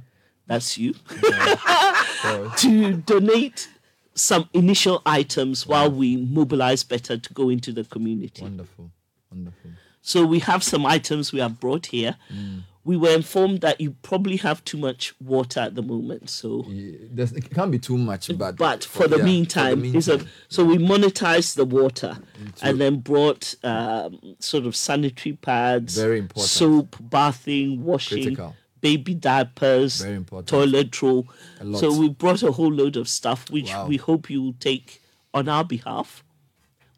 That's 0.48 0.78
you. 0.78 0.94
To 2.58 2.94
donate 3.06 3.70
some 4.16 4.50
initial 4.54 5.02
items 5.06 5.68
while 5.68 5.92
we 5.92 6.18
mobilize 6.18 6.84
better 6.84 7.18
to 7.18 7.34
go 7.34 7.50
into 7.50 7.72
the 7.72 7.84
community. 7.84 8.42
Wonderful. 8.42 8.92
Wonderful. 9.32 9.72
So 10.02 10.26
we 10.26 10.40
have 10.40 10.64
some 10.64 10.86
items 10.86 11.32
we 11.34 11.40
have 11.40 11.60
brought 11.60 11.88
here. 11.88 12.16
Mm. 12.34 12.64
We 12.86 12.96
were 12.98 13.10
informed 13.10 13.62
that 13.62 13.82
you 13.82 13.96
probably 14.04 14.38
have 14.38 14.64
too 14.64 14.78
much 14.78 15.14
water 15.20 15.60
at 15.60 15.74
the 15.74 15.82
moment. 15.82 16.30
So 16.30 16.66
There's, 17.12 17.32
it 17.34 17.50
can't 17.50 17.72
be 17.72 17.80
too 17.80 17.98
much, 17.98 18.30
but 18.38 18.58
but 18.58 18.84
for 18.84 19.08
the 19.08 19.18
yeah, 19.18 19.26
meantime, 19.26 19.84
is 19.84 20.08
a, 20.08 20.24
so 20.50 20.64
we 20.64 20.78
monetized 20.78 21.56
the 21.56 21.66
water 21.66 22.16
Into- 22.40 22.66
and 22.66 22.80
then 22.80 23.00
brought 23.00 23.56
um, 23.64 24.20
sort 24.40 24.66
of 24.68 24.76
sanitary 24.76 25.36
pads, 25.36 25.98
Very 25.98 26.20
important. 26.20 26.48
soap, 26.50 26.96
bathing, 27.10 27.84
washing, 27.84 28.22
Critical. 28.24 28.56
baby 28.82 29.16
diapers, 29.16 30.02
Very 30.02 30.16
important. 30.18 30.48
toilet 30.48 31.02
roll. 31.02 31.28
So 31.74 31.92
we 32.00 32.10
brought 32.10 32.44
a 32.44 32.52
whole 32.52 32.72
load 32.72 32.98
of 32.98 33.10
stuff, 33.10 33.50
which 33.50 33.70
Wow. 33.72 33.88
we 33.88 33.98
hope 33.98 34.30
you 34.30 34.44
will 34.44 34.56
take 34.60 35.02
on 35.34 35.50
our 35.50 35.64
behalf 35.66 36.24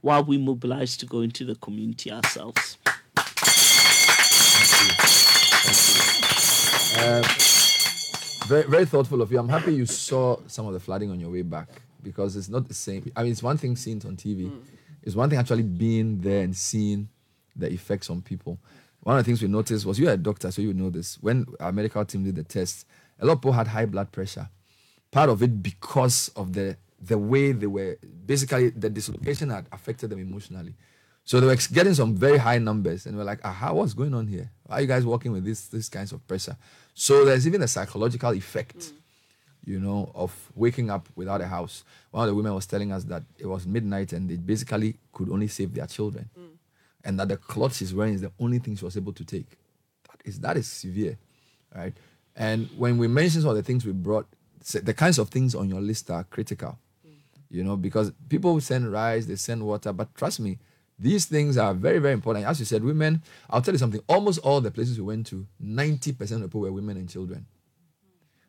while 0.01 0.23
we 0.23 0.37
mobilize 0.37 0.97
to 0.97 1.05
go 1.05 1.21
into 1.21 1.45
the 1.45 1.55
community 1.55 2.11
ourselves. 2.11 2.77
Uh, 6.99 7.21
very, 8.47 8.63
very 8.63 8.85
thoughtful 8.85 9.21
of 9.21 9.31
you. 9.31 9.37
I'm 9.37 9.47
happy 9.49 9.73
you 9.75 9.85
saw 9.85 10.37
some 10.47 10.65
of 10.67 10.73
the 10.73 10.79
flooding 10.79 11.11
on 11.11 11.19
your 11.19 11.29
way 11.29 11.43
back 11.43 11.69
because 12.01 12.35
it's 12.35 12.49
not 12.49 12.67
the 12.67 12.73
same. 12.73 13.11
I 13.15 13.23
mean, 13.23 13.31
it's 13.31 13.43
one 13.43 13.57
thing 13.57 13.75
seeing 13.75 13.97
it 13.97 14.05
on 14.05 14.15
TV, 14.15 14.51
it's 15.03 15.15
one 15.15 15.29
thing 15.29 15.37
actually 15.37 15.63
being 15.63 16.19
there 16.19 16.43
and 16.43 16.55
seeing 16.55 17.07
the 17.55 17.71
effects 17.71 18.09
on 18.09 18.21
people. 18.21 18.57
One 19.01 19.17
of 19.17 19.23
the 19.23 19.29
things 19.29 19.41
we 19.41 19.47
noticed 19.47 19.85
was 19.85 19.99
you're 19.99 20.11
a 20.11 20.17
doctor, 20.17 20.49
so 20.51 20.61
you 20.61 20.73
know 20.73 20.89
this. 20.89 21.17
When 21.21 21.45
our 21.59 21.71
medical 21.71 22.03
team 22.03 22.23
did 22.23 22.35
the 22.35 22.43
test, 22.43 22.85
a 23.19 23.25
lot 23.25 23.33
of 23.33 23.39
people 23.41 23.53
had 23.53 23.67
high 23.67 23.85
blood 23.85 24.11
pressure. 24.11 24.49
Part 25.11 25.29
of 25.29 25.41
it 25.43 25.61
because 25.61 26.29
of 26.35 26.53
the 26.53 26.77
the 26.99 27.17
way 27.17 27.51
they 27.51 27.67
were 27.67 27.95
basically 28.25 28.69
the 28.69 28.89
dislocation 28.89 29.51
had 29.51 29.67
affected 29.71 30.09
them 30.09 30.19
emotionally. 30.19 30.73
So 31.23 31.39
they 31.39 31.45
were 31.47 31.57
getting 31.73 31.93
some 31.93 32.15
very 32.15 32.37
high 32.37 32.57
numbers, 32.57 33.05
and 33.05 33.17
we're 33.17 33.23
like, 33.23 33.43
"Aha, 33.45 33.73
what's 33.73 33.93
going 33.93 34.13
on 34.13 34.27
here? 34.27 34.49
Why 34.63 34.77
are 34.77 34.81
you 34.81 34.87
guys 34.87 35.05
working 35.05 35.31
with 35.33 35.43
this 35.45 35.67
these 35.67 35.89
kinds 35.89 36.11
of 36.11 36.25
pressure?" 36.27 36.57
So 36.99 37.23
there's 37.23 37.45
even 37.45 37.61
a 37.61 37.67
psychological 37.67 38.31
effect, 38.31 38.77
mm. 38.77 38.93
you 39.63 39.79
know, 39.79 40.11
of 40.15 40.33
waking 40.55 40.89
up 40.89 41.07
without 41.15 41.41
a 41.41 41.47
house. 41.47 41.83
One 42.09 42.23
of 42.23 42.27
the 42.27 42.33
women 42.33 42.55
was 42.55 42.65
telling 42.65 42.91
us 42.91 43.03
that 43.03 43.21
it 43.37 43.45
was 43.45 43.67
midnight, 43.67 44.13
and 44.13 44.27
they 44.27 44.35
basically 44.35 44.97
could 45.13 45.29
only 45.29 45.47
save 45.47 45.75
their 45.75 45.85
children, 45.85 46.27
mm. 46.37 46.57
and 47.03 47.19
that 47.19 47.27
the 47.27 47.37
clothes 47.37 47.77
she's 47.77 47.93
wearing 47.93 48.15
is 48.15 48.21
the 48.21 48.31
only 48.39 48.57
thing 48.57 48.75
she 48.75 48.83
was 48.83 48.97
able 48.97 49.13
to 49.13 49.23
take. 49.23 49.45
That 50.09 50.21
is 50.25 50.39
that 50.39 50.57
is 50.57 50.65
severe, 50.67 51.19
right? 51.75 51.93
And 52.35 52.67
when 52.75 52.97
we 52.97 53.07
mention 53.07 53.41
some 53.41 53.51
of 53.51 53.57
the 53.57 53.61
things 53.61 53.85
we 53.85 53.91
brought, 53.91 54.25
the 54.73 54.93
kinds 54.95 55.19
of 55.19 55.29
things 55.29 55.53
on 55.53 55.69
your 55.69 55.81
list 55.81 56.09
are 56.09 56.23
critical 56.23 56.79
mm. 57.07 57.11
you 57.51 57.63
know, 57.63 57.77
because 57.77 58.11
people 58.27 58.59
send 58.59 58.91
rice, 58.91 59.27
they 59.27 59.35
send 59.35 59.63
water, 59.63 59.93
but 59.93 60.15
trust 60.15 60.39
me, 60.39 60.57
these 60.99 61.25
things 61.25 61.57
are 61.57 61.73
very, 61.73 61.99
very 61.99 62.13
important. 62.13 62.45
As 62.45 62.59
you 62.59 62.65
said, 62.65 62.83
women, 62.83 63.21
I'll 63.49 63.61
tell 63.61 63.73
you 63.73 63.77
something, 63.77 64.01
almost 64.07 64.39
all 64.39 64.61
the 64.61 64.71
places 64.71 64.97
we 64.97 65.05
went 65.05 65.27
to, 65.27 65.45
90% 65.63 66.19
of 66.19 66.41
the 66.41 66.47
people 66.47 66.61
were 66.61 66.71
women 66.71 66.97
and 66.97 67.07
children. 67.07 67.45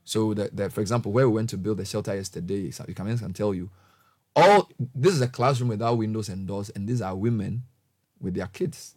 So, 0.05 0.33
the, 0.33 0.49
the, 0.51 0.71
for 0.71 0.81
example, 0.81 1.13
where 1.13 1.29
we 1.29 1.35
went 1.35 1.51
to 1.51 1.59
build 1.59 1.81
a 1.81 1.85
shelter 1.85 2.15
yesterday, 2.15 2.71
so- 2.71 2.85
can 2.85 3.19
can 3.19 3.33
tell 3.35 3.53
you, 3.53 3.69
all 4.35 4.71
this 4.95 5.13
is 5.13 5.21
a 5.21 5.29
classroom 5.29 5.69
without 5.69 5.99
windows 5.99 6.31
and 6.31 6.47
doors, 6.47 6.71
and 6.71 6.89
these 6.89 7.03
are 7.03 7.15
women 7.15 7.65
with 8.21 8.35
their 8.35 8.47
kids. 8.47 8.95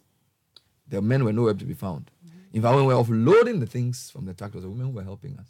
The 0.88 1.02
men 1.02 1.24
were 1.24 1.32
nowhere 1.32 1.54
to 1.54 1.64
be 1.64 1.74
found. 1.74 2.10
Mm-hmm. 2.24 2.56
In 2.56 2.62
fact, 2.62 2.76
when 2.76 2.86
we 2.86 2.94
were 2.94 3.02
offloading 3.02 3.60
the 3.60 3.66
things 3.66 4.10
from 4.10 4.24
the 4.24 4.34
tractors, 4.34 4.62
the 4.62 4.70
women 4.70 4.94
were 4.94 5.02
helping 5.02 5.38
us. 5.38 5.48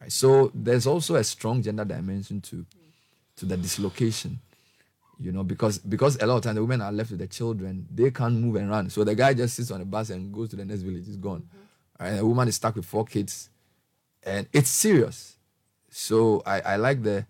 Right? 0.00 0.12
So 0.12 0.50
there's 0.54 0.86
also 0.86 1.14
a 1.14 1.24
strong 1.24 1.62
gender 1.62 1.84
dimension 1.84 2.40
to 2.42 2.66
to 3.36 3.46
the 3.46 3.56
dislocation. 3.56 4.38
You 5.18 5.32
know, 5.32 5.44
because 5.44 5.78
because 5.78 6.16
a 6.20 6.26
lot 6.26 6.36
of 6.36 6.42
times 6.42 6.56
the 6.56 6.62
women 6.62 6.80
are 6.80 6.90
left 6.92 7.10
with 7.10 7.20
the 7.20 7.26
children, 7.28 7.86
they 7.94 8.10
can't 8.10 8.34
move 8.34 8.56
and 8.56 8.68
run. 8.68 8.90
So 8.90 9.04
the 9.04 9.14
guy 9.14 9.32
just 9.34 9.54
sits 9.54 9.70
on 9.70 9.80
a 9.80 9.84
bus 9.84 10.10
and 10.10 10.32
goes 10.32 10.48
to 10.50 10.56
the 10.56 10.64
next 10.64 10.82
village, 10.82 11.06
he's 11.06 11.16
gone. 11.16 11.42
Mm-hmm. 11.42 12.04
And 12.04 12.18
the 12.18 12.26
woman 12.26 12.48
is 12.48 12.56
stuck 12.56 12.74
with 12.74 12.84
four 12.84 13.04
kids. 13.04 13.50
And 14.24 14.48
it's 14.52 14.70
serious. 14.70 15.36
So 15.90 16.42
I, 16.44 16.60
I 16.60 16.76
like 16.76 17.02
the 17.02 17.26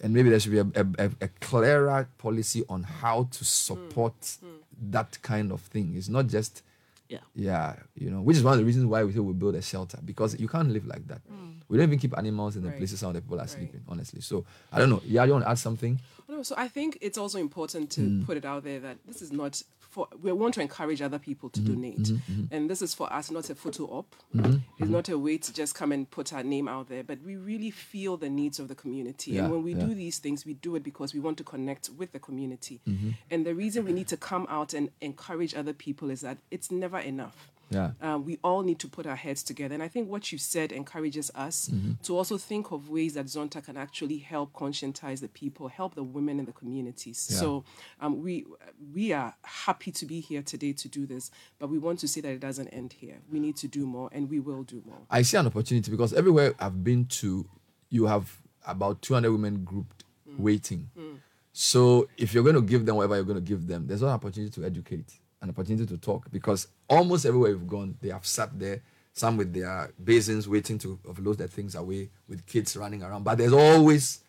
and 0.00 0.12
maybe 0.12 0.28
there 0.28 0.40
should 0.40 0.52
be 0.52 0.58
a, 0.58 0.66
a, 0.98 1.10
a- 1.20 1.28
clearer 1.40 2.08
policy 2.18 2.64
on 2.68 2.82
how 2.82 3.28
to 3.30 3.44
support 3.44 4.20
mm, 4.20 4.38
mm. 4.44 4.58
that 4.90 5.16
kind 5.22 5.52
of 5.52 5.60
thing. 5.60 5.94
It's 5.96 6.08
not 6.08 6.26
just 6.26 6.62
Yeah. 7.08 7.18
yeah, 7.34 7.76
you 7.94 8.10
know, 8.10 8.20
which 8.22 8.36
is 8.36 8.42
one 8.42 8.54
of 8.54 8.58
the 8.58 8.64
reasons 8.64 8.86
why 8.86 9.04
we 9.04 9.12
say 9.12 9.20
we 9.20 9.32
build 9.34 9.54
a 9.54 9.62
shelter 9.62 9.98
because 10.04 10.38
you 10.40 10.48
can't 10.48 10.70
live 10.70 10.86
like 10.86 11.06
that. 11.06 11.20
Mm. 11.30 11.60
We 11.68 11.78
don't 11.78 11.86
even 11.88 11.98
keep 11.98 12.16
animals 12.18 12.56
in 12.56 12.62
the 12.62 12.70
Right. 12.70 12.78
places 12.78 12.98
some 13.00 13.10
of 13.10 13.14
the 13.14 13.20
people 13.22 13.40
are 13.40 13.46
sleeping, 13.46 13.82
honestly. 13.88 14.20
So 14.20 14.44
I 14.72 14.78
don't 14.80 14.90
know. 14.90 15.00
Yeah, 15.06 15.24
you 15.24 15.32
want 15.32 15.44
to 15.44 15.50
add 15.50 15.58
something? 15.58 16.00
No, 16.34 16.42
so 16.42 16.54
I 16.58 16.66
think 16.68 16.98
it's 17.00 17.16
also 17.16 17.38
important 17.38 17.90
to 17.92 18.00
Mm. 18.00 18.26
put 18.26 18.36
it 18.36 18.44
out 18.44 18.64
there 18.64 18.80
that 18.80 18.96
this 19.06 19.22
is 19.22 19.30
not 19.30 19.62
for. 19.78 20.08
We 20.20 20.32
want 20.32 20.54
to 20.54 20.60
encourage 20.60 21.00
other 21.00 21.20
people 21.20 21.48
to 21.50 21.60
Mhm, 21.60 21.66
donate, 21.66 21.98
mhm, 21.98 22.20
mhm. 22.28 22.48
and 22.50 22.68
this 22.68 22.82
is 22.82 22.92
for 22.94 23.12
us 23.12 23.30
not 23.30 23.48
a 23.50 23.54
photo 23.54 23.84
op. 23.84 24.16
Mhm, 24.34 24.62
It's 24.80 24.88
mhm. 24.88 24.90
not 24.90 25.08
a 25.08 25.16
way 25.16 25.38
to 25.38 25.52
just 25.52 25.76
come 25.76 25.92
and 25.92 26.10
put 26.10 26.32
our 26.32 26.42
name 26.42 26.66
out 26.66 26.88
there, 26.88 27.04
but 27.04 27.18
we 27.22 27.36
really 27.36 27.70
feel 27.70 28.16
the 28.16 28.28
needs 28.28 28.58
of 28.58 28.66
the 28.66 28.74
community. 28.74 29.32
Yeah, 29.32 29.44
and 29.44 29.52
when 29.52 29.62
we 29.62 29.74
yeah. 29.74 29.86
do 29.86 29.94
these 29.94 30.18
things, 30.18 30.44
we 30.44 30.54
do 30.54 30.74
it 30.74 30.82
because 30.82 31.14
we 31.14 31.20
want 31.20 31.38
to 31.38 31.44
connect 31.44 31.88
with 31.90 32.10
the 32.10 32.18
community. 32.18 32.80
Mhm. 32.84 33.14
And 33.30 33.46
the 33.46 33.54
reason 33.54 33.84
we 33.84 33.92
need 33.92 34.08
to 34.08 34.16
come 34.16 34.46
out 34.48 34.74
and 34.74 34.90
encourage 35.00 35.54
other 35.54 35.72
people 35.72 36.10
is 36.10 36.20
that 36.22 36.38
it's 36.50 36.72
never 36.72 36.98
enough. 36.98 37.52
Yeah. 37.70 37.92
Um, 38.00 38.24
we 38.24 38.38
all 38.44 38.62
need 38.62 38.78
to 38.80 38.88
put 38.88 39.06
our 39.06 39.16
heads 39.16 39.42
together. 39.42 39.74
And 39.74 39.82
I 39.82 39.88
think 39.88 40.08
what 40.08 40.30
you 40.32 40.38
said 40.38 40.70
encourages 40.72 41.30
us 41.34 41.68
Mhm. 41.68 42.00
to 42.02 42.16
also 42.16 42.36
think 42.38 42.70
of 42.72 42.88
ways 42.88 43.14
that 43.14 43.26
Zonta 43.26 43.64
can 43.64 43.76
actually 43.76 44.18
help 44.18 44.52
conscientize 44.52 45.20
the 45.20 45.28
people, 45.28 45.68
help 45.68 45.94
the 45.94 46.02
women 46.04 46.38
in 46.38 46.44
the 46.46 46.52
communities. 46.52 47.28
Yeah. 47.30 47.38
So 47.38 47.64
um, 48.00 48.22
we 48.22 48.44
we 48.92 49.12
are 49.12 49.34
happy 49.42 49.90
to 49.92 50.06
be 50.06 50.20
here 50.20 50.42
today 50.42 50.72
to 50.72 50.88
do 50.88 51.06
this, 51.06 51.30
but 51.58 51.68
we 51.68 51.78
want 51.78 51.98
to 52.00 52.08
say 52.08 52.20
that 52.20 52.32
it 52.32 52.40
doesn't 52.40 52.68
end 52.68 52.92
here. 52.94 53.18
We 53.30 53.40
need 53.40 53.56
to 53.56 53.68
do 53.68 53.86
more, 53.86 54.08
and 54.12 54.28
we 54.30 54.40
will 54.40 54.62
do 54.62 54.82
more. 54.86 55.02
I 55.10 55.22
see 55.22 55.36
an 55.36 55.46
opportunity 55.46 55.90
because 55.90 56.12
everywhere 56.12 56.54
I've 56.58 56.82
been 56.84 57.06
to, 57.20 57.46
you 57.90 58.06
have 58.06 58.40
about 58.66 59.02
200 59.02 59.30
women 59.32 59.64
grouped 59.64 60.04
waiting. 60.38 60.90
Mm. 60.98 61.18
So 61.52 62.08
if 62.16 62.34
you're 62.34 62.42
going 62.42 62.56
to 62.56 62.62
give 62.62 62.84
them 62.86 62.96
whatever 62.96 63.14
you're 63.16 63.24
going 63.24 63.36
to 63.36 63.48
give 63.48 63.66
them, 63.68 63.86
there's 63.86 64.02
an 64.02 64.08
opportunity 64.08 64.50
to 64.52 64.64
educate 64.66 65.20
an 65.44 65.50
opportunity 65.50 65.86
to 65.86 65.98
talk 65.98 66.30
because 66.32 66.66
almost 66.88 67.26
everywhere 67.26 67.52
we've 67.52 67.66
gone, 67.66 67.96
they 68.00 68.08
have 68.08 68.26
sat 68.26 68.58
there, 68.58 68.82
some 69.12 69.36
with 69.36 69.52
their 69.52 69.92
basins 70.02 70.48
waiting 70.48 70.78
to 70.78 70.98
offload 71.06 71.36
their 71.36 71.46
things 71.46 71.74
away, 71.74 72.10
with 72.28 72.44
kids 72.46 72.76
running 72.76 73.02
around. 73.02 73.22
But 73.22 73.38
there's 73.38 73.52
always 73.52 74.20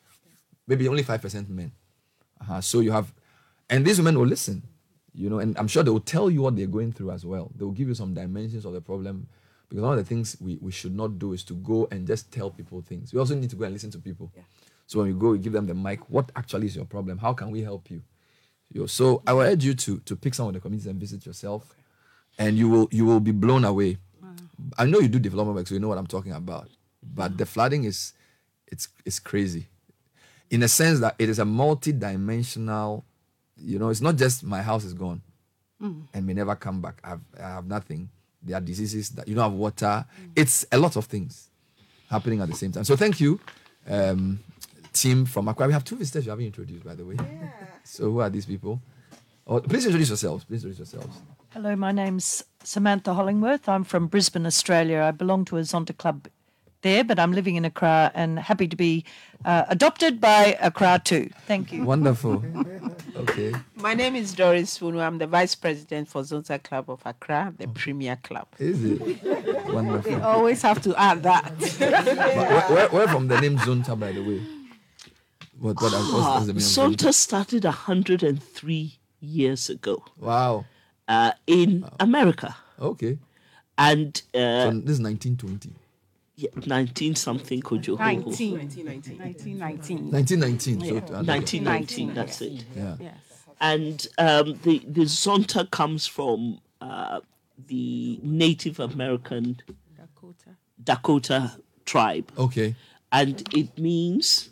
maybe 0.68 0.88
only 0.88 1.04
5% 1.04 1.50
men. 1.50 1.72
Uh-huh. 2.42 2.62
So 2.62 2.82
you 2.82 2.92
have, 2.92 3.12
and 3.70 3.86
these 3.86 3.98
women 3.98 4.20
will 4.20 4.28
listen, 4.28 4.62
you 5.14 5.30
know, 5.30 5.40
and 5.40 5.58
I'm 5.58 5.68
sure 5.68 5.82
they 5.82 5.90
will 5.90 6.02
tell 6.02 6.30
you 6.30 6.42
what 6.42 6.56
they're 6.56 6.68
going 6.68 6.92
through 6.92 7.12
as 7.12 7.26
well. 7.26 7.50
They 7.56 7.64
will 7.64 7.72
give 7.72 7.88
you 7.88 7.96
some 7.96 8.14
dimensions 8.14 8.66
of 8.66 8.74
the 8.74 8.82
problem. 8.82 9.28
Because 9.70 9.82
one 9.82 9.98
of 9.98 9.98
the 9.98 10.08
things 10.08 10.38
we, 10.40 10.58
we 10.62 10.72
should 10.72 10.96
not 10.96 11.18
do 11.18 11.34
is 11.34 11.44
to 11.46 11.54
go 11.56 11.88
and 11.90 12.06
just 12.06 12.32
tell 12.32 12.52
people 12.52 12.82
things. 12.82 13.14
We 13.14 13.20
also 13.20 13.34
need 13.34 13.50
to 13.50 13.56
go 13.56 13.64
and 13.64 13.74
listen 13.74 13.90
to 13.92 14.00
people. 14.00 14.32
So 14.86 15.00
when 15.00 15.08
you 15.08 15.16
go, 15.16 15.34
you 15.34 15.40
give 15.40 15.54
them 15.54 15.66
the 15.66 15.74
mic. 15.74 16.08
What 16.10 16.32
actually 16.36 16.68
is 16.68 16.76
your 16.76 16.86
problem? 16.86 17.18
How 17.18 17.34
can 17.34 17.50
we 17.50 17.64
help 17.64 17.90
you? 17.90 18.04
So 18.88 19.22
I 19.26 19.34
will 19.34 19.42
urge 19.42 19.64
you 19.64 19.74
to 19.74 20.00
to 20.00 20.16
pick 20.16 20.34
some 20.34 20.48
of 20.48 20.54
the 20.54 20.60
communities 20.60 20.88
and 20.88 21.00
visit 21.00 21.26
yourself, 21.26 21.64
and 22.38 22.58
you 22.58 22.68
will 22.70 22.88
you 22.92 23.06
will 23.06 23.20
be 23.22 23.32
blown 23.32 23.64
away. 23.66 23.98
I 24.78 24.86
know 24.86 25.00
you 25.00 25.08
do 25.08 25.20
development 25.20 25.56
work, 25.56 25.68
so 25.68 25.74
you 25.76 25.80
know 25.80 25.88
what 25.88 25.98
I'm 25.98 26.08
talking 26.08 26.32
about. 26.34 26.70
But 27.04 27.38
the 27.38 27.46
flooding 27.46 27.84
is 27.86 28.14
it's 28.68 28.88
it's 29.06 29.20
crazy, 29.20 29.68
in 30.50 30.64
a 30.64 30.68
sense 30.68 31.00
that 31.00 31.16
it 31.20 31.30
is 31.30 31.40
a 31.40 31.46
multi-dimensional. 31.46 33.06
You 33.58 33.80
know, 33.80 33.90
it's 33.90 34.02
not 34.02 34.18
just 34.18 34.44
my 34.44 34.62
house 34.62 34.84
is 34.84 34.94
gone 34.94 35.22
Mm. 35.82 36.08
and 36.14 36.26
may 36.26 36.34
never 36.34 36.56
come 36.56 36.82
back. 36.82 37.02
I 37.04 37.10
have, 37.10 37.22
I 37.38 37.42
have 37.50 37.68
nothing. 37.68 38.10
There 38.42 38.56
are 38.58 38.62
diseases 38.62 39.10
that 39.12 39.28
you 39.28 39.36
don't 39.36 39.44
have 39.44 39.54
water. 39.60 40.06
It's 40.34 40.66
a 40.72 40.78
lot 40.78 40.96
of 40.96 41.06
things 41.06 41.50
happening 42.10 42.40
at 42.40 42.48
the 42.48 42.56
same 42.56 42.72
time. 42.72 42.86
So 42.86 42.96
thank 42.96 43.20
you, 43.20 43.42
um, 43.90 44.40
team 44.96 45.26
from 45.26 45.48
Accra. 45.48 45.68
We 45.68 45.74
have 45.74 45.84
two 45.84 45.98
visitors 45.98 46.26
you 46.26 46.32
haven't 46.32 46.46
introduced, 46.46 46.84
by 46.84 46.96
the 46.96 47.06
way. 47.06 47.16
Yeah. 47.20 47.50
So 47.84 48.04
who 48.12 48.20
are 48.20 48.30
these 48.30 48.46
people? 48.46 48.82
Oh, 49.46 49.60
please 49.60 49.86
introduce 49.86 50.10
yourselves. 50.10 50.44
Please 50.44 50.64
introduce 50.64 50.80
yourselves. 50.80 51.18
Hello, 51.52 51.76
my 51.76 51.92
name's 51.92 52.44
Samantha 52.64 53.12
Hollingworth. 53.12 53.68
I'm 53.68 53.84
from 53.84 54.08
Brisbane, 54.08 54.46
Australia. 54.46 55.02
I 55.02 55.12
belong 55.12 55.46
to 55.46 55.58
a 55.58 55.62
Zonta 55.62 55.96
club 55.96 56.28
there, 56.82 57.04
but 57.04 57.20
I'm 57.20 57.32
living 57.32 57.56
in 57.56 57.66
Accra 57.66 58.12
and 58.14 58.40
happy 58.40 58.68
to 58.68 58.76
be 58.76 59.06
uh, 59.44 59.66
adopted 59.70 60.20
by 60.20 60.58
Accra 60.62 61.02
too. 61.04 61.30
Thank 61.48 61.72
you. 61.74 61.84
Wonderful. 61.84 62.44
okay. 63.18 63.54
My 63.76 63.94
name 63.94 64.16
is 64.16 64.34
Doris 64.34 64.78
Funu. 64.80 65.00
I'm 65.00 65.18
the 65.18 65.28
vice 65.28 65.56
president 65.56 66.08
for 66.08 66.22
Zonta 66.22 66.62
Club 66.62 66.90
of 66.90 67.02
Accra, 67.06 67.54
the 67.58 67.68
premier 67.68 68.18
club. 68.18 68.48
Is 68.60 68.84
it? 68.84 69.00
Wonderful. 69.74 70.16
We 70.16 70.22
always 70.22 70.62
have 70.62 70.82
to 70.84 70.96
add 70.96 71.24
that. 71.24 71.54
But 71.80 72.06
where, 72.06 72.70
where, 72.70 72.90
where 72.90 73.08
from 73.08 73.28
the 73.28 73.40
name 73.42 73.58
Zonta, 73.58 74.00
by 74.00 74.12
the 74.12 74.24
way? 74.24 74.42
What, 75.60 75.76
what, 75.82 75.92
what's, 75.92 75.94
Ah, 75.94 76.34
what's 76.36 76.46
the 76.48 76.54
meaning 76.54 77.12
started 77.14 77.64
103 77.64 78.94
years 79.20 79.70
ago. 79.70 80.04
Wow. 80.20 80.66
Uh, 81.08 81.32
in 81.48 81.86
America. 82.00 82.56
Okay. 82.80 83.18
And 83.78 84.22
uh, 84.34 84.72
So 84.72 84.72
this 84.72 84.98
is 84.98 85.02
1920. 85.02 85.72
yeah, 86.36 86.50
19 86.66 87.16
something, 87.16 87.62
could 87.62 87.86
you 87.88 87.96
19. 87.98 88.58
1919. 88.58 89.18
1919. 89.20 90.12
1919. 90.12 90.80
So 90.80 90.86
Yeah, 90.86 91.00
to- 91.02 91.14
1919, 91.14 92.14
that's 92.14 92.42
it. 92.42 92.66
Yeah. 92.76 92.96
Yes. 93.00 93.16
And 93.62 94.08
um, 94.18 94.60
the, 94.64 94.80
the 94.86 95.02
Zonta 95.06 95.70
comes 95.72 96.06
from 96.08 96.60
uh, 96.82 97.22
the 97.68 98.20
Native 98.22 98.80
American 98.80 99.62
Dakota. 99.96 100.50
Dakota 100.84 101.52
tribe. 101.86 102.32
Okay. 102.38 102.76
And 103.12 103.42
it 103.56 103.78
means, 103.80 104.50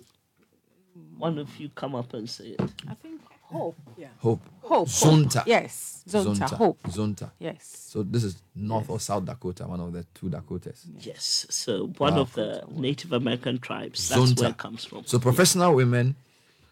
one 1.24 1.40
of 1.40 1.50
you 1.58 1.70
come 1.70 1.96
up 1.96 2.14
and 2.14 2.30
say 2.30 2.48
it. 2.60 2.62
I 2.88 2.96
think 2.96 3.22
hope. 3.44 3.78
Yeah. 3.98 4.08
Hope. 4.20 4.42
Hope. 4.62 4.90
Zonta. 4.90 5.42
Yes. 5.46 6.04
Zonta. 6.08 6.50
Hope. 6.64 6.84
Zonta. 6.98 7.32
Yes. 7.40 7.62
So 7.92 8.04
this 8.04 8.24
is 8.26 8.34
North 8.54 8.90
or 8.90 9.00
South 9.00 9.24
Dakota, 9.26 9.64
one 9.66 9.80
of 9.80 9.94
the 9.94 10.04
two 10.14 10.30
Dakotas. 10.30 10.86
Yes. 11.00 11.46
So 11.50 11.88
one 11.98 12.16
Wow. 12.16 12.22
of 12.22 12.34
the 12.34 12.64
Native 12.88 13.14
American 13.14 13.58
tribes. 13.60 14.10
That's 14.10 14.22
Zonta. 14.22 14.42
where 14.42 14.50
it 14.50 14.58
comes 14.58 14.84
from. 14.84 15.06
So 15.06 15.18
professional 15.18 15.74
women 15.82 16.16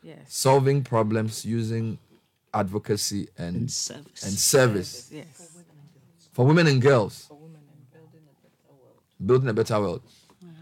Yes. 0.03 0.17
solving 0.27 0.83
problems 0.83 1.45
using 1.45 1.97
advocacy 2.53 3.29
and, 3.37 3.71
service. 3.71 4.23
And 4.25 4.33
service. 4.33 5.09
Yes. 5.13 5.49
For 6.33 6.45
women 6.45 6.67
and 6.67 6.81
girls. 6.81 7.29
Building 9.25 9.49
a 9.49 9.53
better 9.53 9.79
world. 9.79 10.01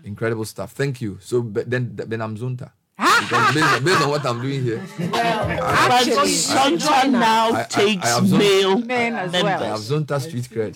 Incredible 0.04 0.46
stuff. 0.46 0.74
Thank 0.74 1.02
you. 1.02 1.18
So 1.22 1.42
be- 1.42 1.64
then, 1.64 1.84
then 1.96 2.22
I'm 2.22 2.36
Zonta. 2.38 2.72
Because 3.20 3.54
based, 3.54 3.66
on, 3.76 3.84
based 3.84 4.02
on 4.02 4.10
what 4.10 4.26
I'm 4.26 4.42
doing 4.42 4.64
here, 4.64 4.82
But 5.12 5.16
Actually, 5.26 6.32
Zonta 6.32 7.10
now 7.12 7.52
I- 7.52 7.60
I- 7.62 7.64
takes 7.64 8.06
I 8.06 8.08
have 8.10 8.32
male 8.32 8.78
Men 8.80 9.16
as 9.16 9.34
I 9.34 9.44
well. 9.44 9.60
have 9.64 9.80
Zonta 9.80 10.20
street 10.22 10.50
cred. 10.50 10.76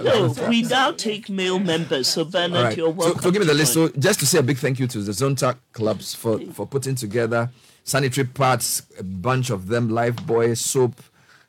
No, 0.04 0.48
we 0.48 0.62
now 0.62 0.92
take 0.92 1.28
male 1.28 1.58
members. 1.58 2.08
So 2.08 2.24
Bernard, 2.24 2.56
All 2.56 2.64
right. 2.64 2.76
you're 2.76 2.88
So, 2.88 2.92
welcome. 2.92 3.22
so 3.22 3.30
give 3.30 3.40
me 3.40 3.46
the 3.46 3.54
list. 3.54 3.72
So 3.74 3.88
just 3.90 4.20
to 4.20 4.26
say 4.26 4.38
a 4.38 4.42
big 4.42 4.58
thank 4.58 4.78
you 4.78 4.86
to 4.88 4.98
the 5.00 5.12
Zonta 5.12 5.56
clubs 5.72 6.14
for, 6.14 6.38
for 6.52 6.66
putting 6.66 6.94
together 6.94 7.50
sanitary 7.84 8.26
parts, 8.26 8.82
a 8.98 9.02
bunch 9.02 9.50
of 9.50 9.68
them, 9.68 9.88
life 9.90 10.16
boy, 10.26 10.54
soap, 10.54 11.00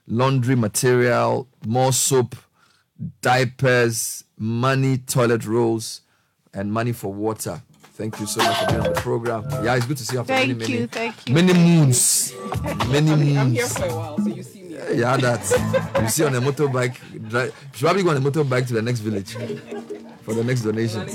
laundry 0.07 0.55
material, 0.55 1.47
more 1.65 1.93
soap, 1.93 2.35
diapers, 3.21 4.23
money, 4.37 4.97
toilet 4.97 5.45
rolls, 5.45 6.01
and 6.53 6.71
money 6.71 6.91
for 6.91 7.13
water. 7.13 7.61
Thank 8.01 8.19
you 8.19 8.25
so 8.25 8.41
much 8.43 8.57
for 8.57 8.65
being 8.65 8.79
on 8.79 8.93
the 8.93 8.99
program. 8.99 9.45
Yeah, 9.63 9.75
it's 9.75 9.85
good 9.85 9.97
to 9.97 10.03
see 10.03 10.15
you 10.15 10.21
after 10.21 10.33
Thank 10.33 10.57
many, 10.57 10.71
you, 10.73 10.79
many, 10.79 10.87
thank 10.87 11.29
you. 11.29 11.35
many 11.35 11.53
moons. 11.53 12.33
Many 12.87 13.11
moons. 13.11 13.37
I'm 13.37 13.51
here 13.51 13.67
for 13.67 13.85
a 13.85 13.95
while, 13.95 14.17
so 14.17 14.25
you 14.25 14.41
see 14.41 14.63
me. 14.63 14.75
Yeah, 14.95 15.17
that. 15.17 16.01
You 16.01 16.07
see 16.09 16.23
on 16.23 16.33
a 16.33 16.41
motorbike, 16.41 16.97
drive, 17.29 17.53
probably 17.73 18.01
go 18.01 18.09
on 18.09 18.17
a 18.17 18.19
motorbike 18.19 18.65
to 18.69 18.73
the 18.73 18.81
next 18.81 19.01
village 19.01 19.35
for 20.23 20.33
the 20.33 20.43
next 20.43 20.61
donation. 20.61 21.07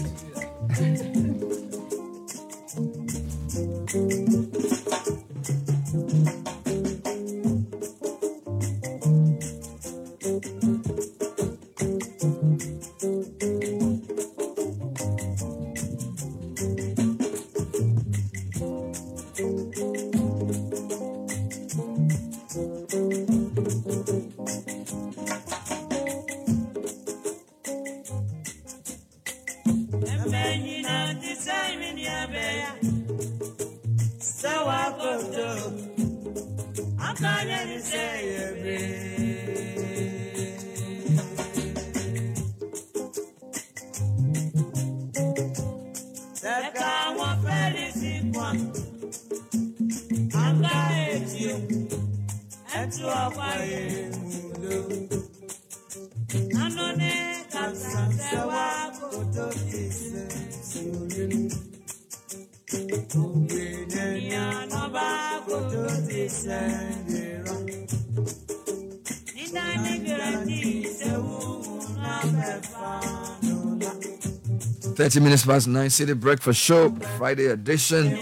Thirty 75.16 75.24
minutes 75.24 75.46
past 75.46 75.66
nine, 75.66 75.88
Citi 75.88 76.14
Breakfast 76.20 76.60
Show, 76.60 76.90
Friday 77.16 77.46
edition. 77.46 78.12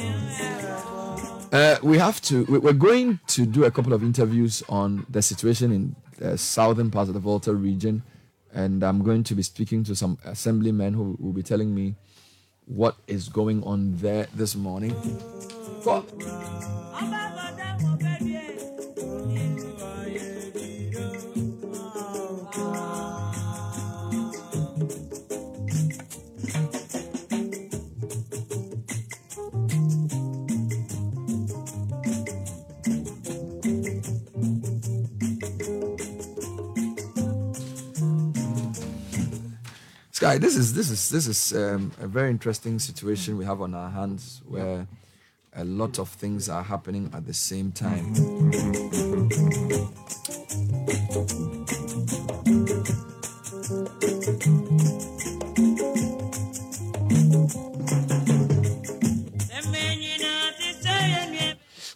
Uh, 1.51 1.77
we 1.83 1.99
have 1.99 2.21
to. 2.23 2.45
we- 2.45 2.61
We're 2.61 2.73
going 2.73 3.19
to 3.35 3.45
do 3.47 3.65
a 3.65 3.71
couple 3.73 3.93
of 3.93 4.05
interviews 4.05 4.63
on 4.69 5.05
the 5.11 5.21
situation 5.21 5.73
in 5.73 5.97
the 6.19 6.39
southern 6.39 6.93
part 6.93 7.09
of 7.09 7.15
the 7.15 7.19
Volta 7.19 7.53
region, 7.53 8.05
and 8.53 8.85
I'm 8.85 9.03
going 9.03 9.25
to 9.25 9.35
be 9.35 9.43
speaking 9.43 9.83
to 9.91 9.97
some 9.97 10.19
assemblymen 10.25 10.95
who 10.95 11.17
will 11.19 11.33
be 11.33 11.43
telling 11.43 11.75
me 11.75 11.97
what 12.67 12.95
is 13.09 13.29
going 13.29 13.65
on 13.65 13.97
there 13.97 14.29
this 14.33 14.55
morning. 14.55 14.95
Go. 15.83 16.05
Sky, 40.25 40.39
this 40.39 40.57
is 40.57 40.73
this 40.73 40.89
is 40.89 41.11
this 41.11 41.27
is 41.27 41.53
um, 41.53 41.93
a 42.01 42.07
very 42.07 42.31
interesting 42.31 42.79
situation 42.79 43.37
we 43.37 43.45
have 43.45 43.61
on 43.61 43.75
our 43.75 43.91
hands 43.91 44.41
where 44.49 44.87
a 45.55 45.65
lot 45.65 45.99
of 45.99 46.09
things 46.09 46.49
are 46.49 46.63
happening 46.63 47.11
at 47.13 47.27
the 47.27 47.35
same 47.35 47.71
time. 47.71 48.15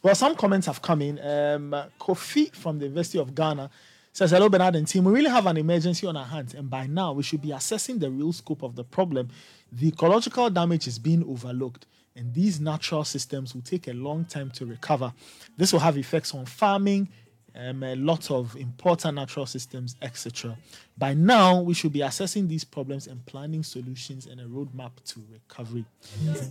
Well, 0.03 0.15
some 0.15 0.37
comments 0.37 0.67
have 0.67 0.83
come 0.83 1.01
in. 1.01 1.19
Um, 1.19 1.75
Kofi 1.99 2.55
from 2.55 2.79
the 2.79 2.85
University 2.85 3.19
of 3.19 3.35
Ghana 3.35 3.71
says, 4.19 4.33
Hello, 4.33 4.49
Bernard 4.49 4.75
and 4.75 4.89
team. 4.89 5.05
We 5.05 5.13
really 5.13 5.31
have 5.31 5.47
an 5.47 5.57
emergency 5.57 6.05
on 6.05 6.17
our 6.17 6.25
hands, 6.25 6.53
and 6.53 6.69
by 6.69 6.89
now 6.89 7.13
we 7.13 7.23
should 7.23 7.41
be 7.41 7.53
assessing 7.53 8.01
the 8.01 8.11
real 8.11 8.33
scope 8.33 8.65
of 8.65 8.75
the 8.75 8.83
problem. 8.83 9.29
The 9.71 9.87
ecological 9.87 10.51
damage 10.51 10.89
is 10.89 10.99
being 10.99 11.23
overlooked, 11.23 11.87
and 12.17 12.35
these 12.35 12.59
natural 12.59 13.05
systems 13.05 13.55
will 13.55 13.63
take 13.63 13.87
a 13.87 13.93
long 13.93 14.25
time 14.25 14.51
to 14.57 14.67
recover. 14.67 15.13
This 15.57 15.73
will 15.73 15.79
have 15.79 15.97
effects 15.97 16.35
on 16.35 16.47
farming, 16.47 17.11
um, 17.59 17.83
a 17.83 17.97
lot 17.97 18.31
of 18.31 18.55
important 18.57 19.17
natural 19.17 19.45
systems, 19.45 19.97
etc. 20.01 20.57
By 20.97 21.15
now, 21.15 21.61
we 21.61 21.75
should 21.75 21.93
be 21.93 22.03
assessing 22.03 22.47
these 22.47 22.63
problems 22.63 23.09
and 23.09 23.25
planning 23.27 23.65
solutions 23.65 24.27
and 24.27 24.41
a 24.41 24.45
roadmap 24.45 24.93
to 25.07 25.23
recovery. 25.33 25.85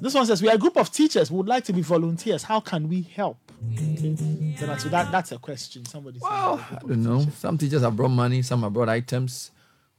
This 0.01 0.13
one 0.13 0.25
says, 0.25 0.41
We 0.41 0.49
are 0.49 0.55
a 0.55 0.57
group 0.57 0.75
of 0.75 0.91
teachers 0.91 1.29
who 1.29 1.35
would 1.35 1.47
like 1.47 1.63
to 1.65 1.73
be 1.73 1.81
volunteers. 1.81 2.43
How 2.43 2.59
can 2.59 2.89
we 2.89 3.03
help? 3.03 3.37
Okay. 3.73 3.95
Then 3.95 4.79
so 4.79 4.89
that, 4.89 5.11
that's 5.11 5.31
a 5.31 5.37
question. 5.37 5.85
Somebody 5.85 6.19
said, 6.19 6.29
Well, 6.29 6.65
I 6.71 6.75
don't 6.79 7.03
know. 7.03 7.25
Some 7.37 7.57
teachers 7.57 7.83
have 7.83 7.95
brought 7.95 8.09
money, 8.09 8.41
some 8.41 8.61
have 8.63 8.73
brought 8.73 8.89
items. 8.89 9.51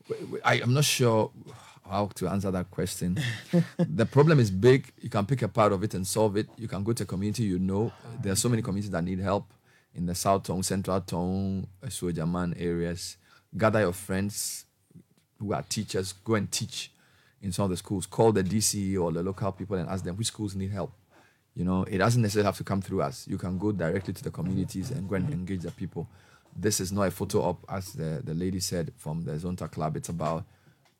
We- 0.08 0.24
we- 0.26 0.42
I, 0.42 0.56
am 0.56 0.74
not 0.74 0.84
sure 0.84 1.30
how 1.88 2.06
to 2.16 2.28
answer 2.28 2.50
that 2.50 2.70
question. 2.70 3.18
the 3.78 4.04
problem 4.04 4.40
is 4.40 4.50
big. 4.50 4.92
You 5.00 5.08
can 5.08 5.24
pick 5.24 5.40
a 5.40 5.48
part 5.48 5.72
of 5.72 5.82
it 5.82 5.94
and 5.94 6.06
solve 6.06 6.36
it. 6.36 6.48
You 6.58 6.68
can 6.68 6.84
go 6.84 6.92
to 6.92 7.04
a 7.04 7.06
community 7.06 7.44
you 7.44 7.58
know. 7.58 7.92
There 8.20 8.30
are 8.32 8.36
so 8.36 8.50
many 8.50 8.60
communities 8.60 8.90
that 8.90 9.02
need 9.02 9.20
help 9.20 9.46
in 9.98 10.06
the 10.06 10.14
South 10.14 10.44
Tongu, 10.44 10.64
Central 10.64 11.00
Tongu, 11.00 11.66
Suojaman 11.86 12.54
areas. 12.58 13.16
Gather 13.56 13.80
your 13.80 13.92
friends 13.92 14.64
who 15.38 15.52
are 15.52 15.62
teachers, 15.68 16.12
go 16.12 16.34
and 16.34 16.50
teach 16.50 16.92
in 17.42 17.52
some 17.52 17.64
of 17.64 17.70
the 17.70 17.76
schools. 17.76 18.06
Call 18.06 18.32
the 18.32 18.44
DC 18.44 18.98
or 19.00 19.12
the 19.12 19.22
local 19.22 19.52
people 19.52 19.76
and 19.76 19.88
ask 19.88 20.04
them 20.04 20.16
which 20.16 20.28
schools 20.28 20.54
need 20.54 20.70
help. 20.70 20.92
You 21.54 21.64
know, 21.64 21.82
it 21.82 21.98
doesn't 21.98 22.22
necessarily 22.22 22.46
have 22.46 22.56
to 22.58 22.64
come 22.64 22.80
through 22.80 23.02
us. 23.02 23.26
You 23.26 23.38
can 23.38 23.58
go 23.58 23.72
directly 23.72 24.14
to 24.14 24.22
the 24.22 24.30
communities 24.30 24.92
and 24.92 25.08
go 25.08 25.16
and 25.16 25.28
engage 25.32 25.62
the 25.62 25.72
people. 25.72 26.08
This 26.56 26.78
is 26.80 26.92
not 26.92 27.02
a 27.02 27.10
photo 27.10 27.42
op, 27.42 27.64
as 27.68 27.92
the, 27.92 28.22
the 28.24 28.34
lady 28.34 28.60
said 28.60 28.92
from 28.96 29.24
the 29.24 29.32
Zonta 29.32 29.70
Club. 29.70 29.96
It's 29.96 30.08
about 30.08 30.44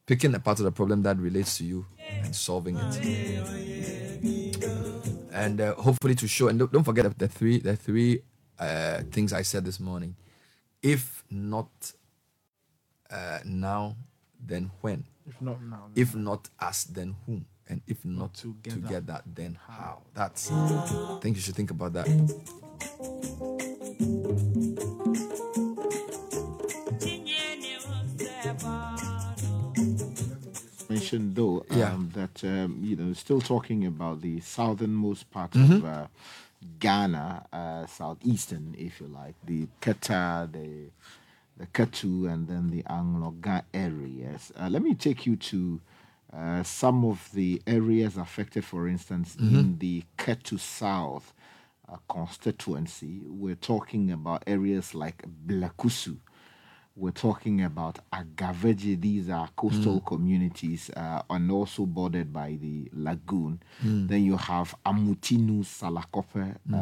picking 0.06 0.34
a 0.34 0.40
part 0.40 0.58
of 0.58 0.64
the 0.64 0.72
problem 0.72 1.02
that 1.02 1.16
relates 1.18 1.58
to 1.58 1.64
you 1.64 1.86
and 2.10 2.34
solving 2.34 2.76
it. 2.76 2.96
And 5.32 5.60
uh, 5.60 5.74
hopefully 5.74 6.16
to 6.16 6.26
show, 6.26 6.48
and 6.48 6.58
don't, 6.58 6.72
don't 6.72 6.82
forget 6.82 7.16
the 7.16 7.28
three, 7.28 7.58
the 7.58 7.76
three 7.76 8.22
uh, 8.58 9.02
things 9.10 9.32
I 9.32 9.42
said 9.42 9.64
this 9.64 9.78
morning. 9.80 10.16
If 10.82 11.24
not 11.30 11.92
uh, 13.10 13.38
now, 13.44 13.96
then 14.44 14.70
when? 14.80 15.04
If 15.26 15.40
not 15.42 15.62
now, 15.62 15.88
then 15.92 16.02
If 16.02 16.14
not 16.14 16.48
us, 16.60 16.84
then 16.84 17.16
whom? 17.26 17.46
And 17.68 17.82
if 17.86 18.04
not 18.04 18.34
together, 18.34 18.76
together, 18.80 19.20
then 19.26 19.58
how? 19.66 20.02
That's. 20.14 20.50
I 20.50 21.18
think 21.20 21.36
you 21.36 21.42
should 21.42 21.54
think 21.54 21.70
about 21.70 21.92
that. 21.92 22.08
mentioned 30.88 31.34
though 31.34 31.64
Yeah. 31.70 31.92
um, 31.92 32.10
that 32.14 32.42
um, 32.44 32.78
you 32.82 32.96
know 32.96 33.12
still 33.12 33.40
talking 33.40 33.86
about 33.86 34.20
the 34.22 34.40
southernmost 34.40 35.30
part 35.30 35.52
Mhm. 35.52 35.76
of 35.78 35.84
uh, 35.84 36.06
Ghana, 36.80 37.46
uh, 37.52 37.86
southeastern, 37.86 38.74
if 38.78 39.00
you 39.00 39.06
like, 39.08 39.34
the 39.44 39.68
Keta, 39.80 40.50
the 40.52 40.90
the 41.58 41.66
Ketu, 41.66 42.32
and 42.32 42.46
then 42.48 42.70
the 42.70 42.82
Anloga 42.84 43.62
areas. 43.74 44.52
Uh, 44.58 44.68
let 44.68 44.82
me 44.82 44.94
take 44.94 45.26
you 45.26 45.36
to 45.36 45.80
uh, 46.32 46.62
some 46.62 47.04
of 47.04 47.30
the 47.34 47.60
areas 47.66 48.16
affected, 48.16 48.64
for 48.64 48.86
instance, 48.88 49.36
in 49.36 49.76
Mhm. 49.76 49.78
the 49.80 50.04
Ketu 50.18 50.58
South 50.60 51.34
uh, 51.88 51.96
constituency. 52.08 53.22
We're 53.26 53.56
talking 53.56 54.10
about 54.12 54.44
areas 54.46 54.94
like 54.94 55.24
Blekusu. 55.46 56.18
We're 57.00 57.12
talking 57.12 57.62
about 57.62 58.00
Agaveji. 58.12 59.00
These 59.00 59.30
are 59.30 59.48
coastal 59.54 60.00
Mm. 60.00 60.04
communities 60.06 60.90
uh, 60.96 61.22
and 61.30 61.48
also 61.48 61.86
bordered 61.86 62.32
by 62.32 62.56
the 62.60 62.90
lagoon. 62.92 63.60
Mm. 63.84 64.08
Then 64.08 64.24
you 64.24 64.36
have 64.36 64.74
Amutinu 64.84 65.62
Salakope. 65.64 66.56
Mhm. 66.68 66.74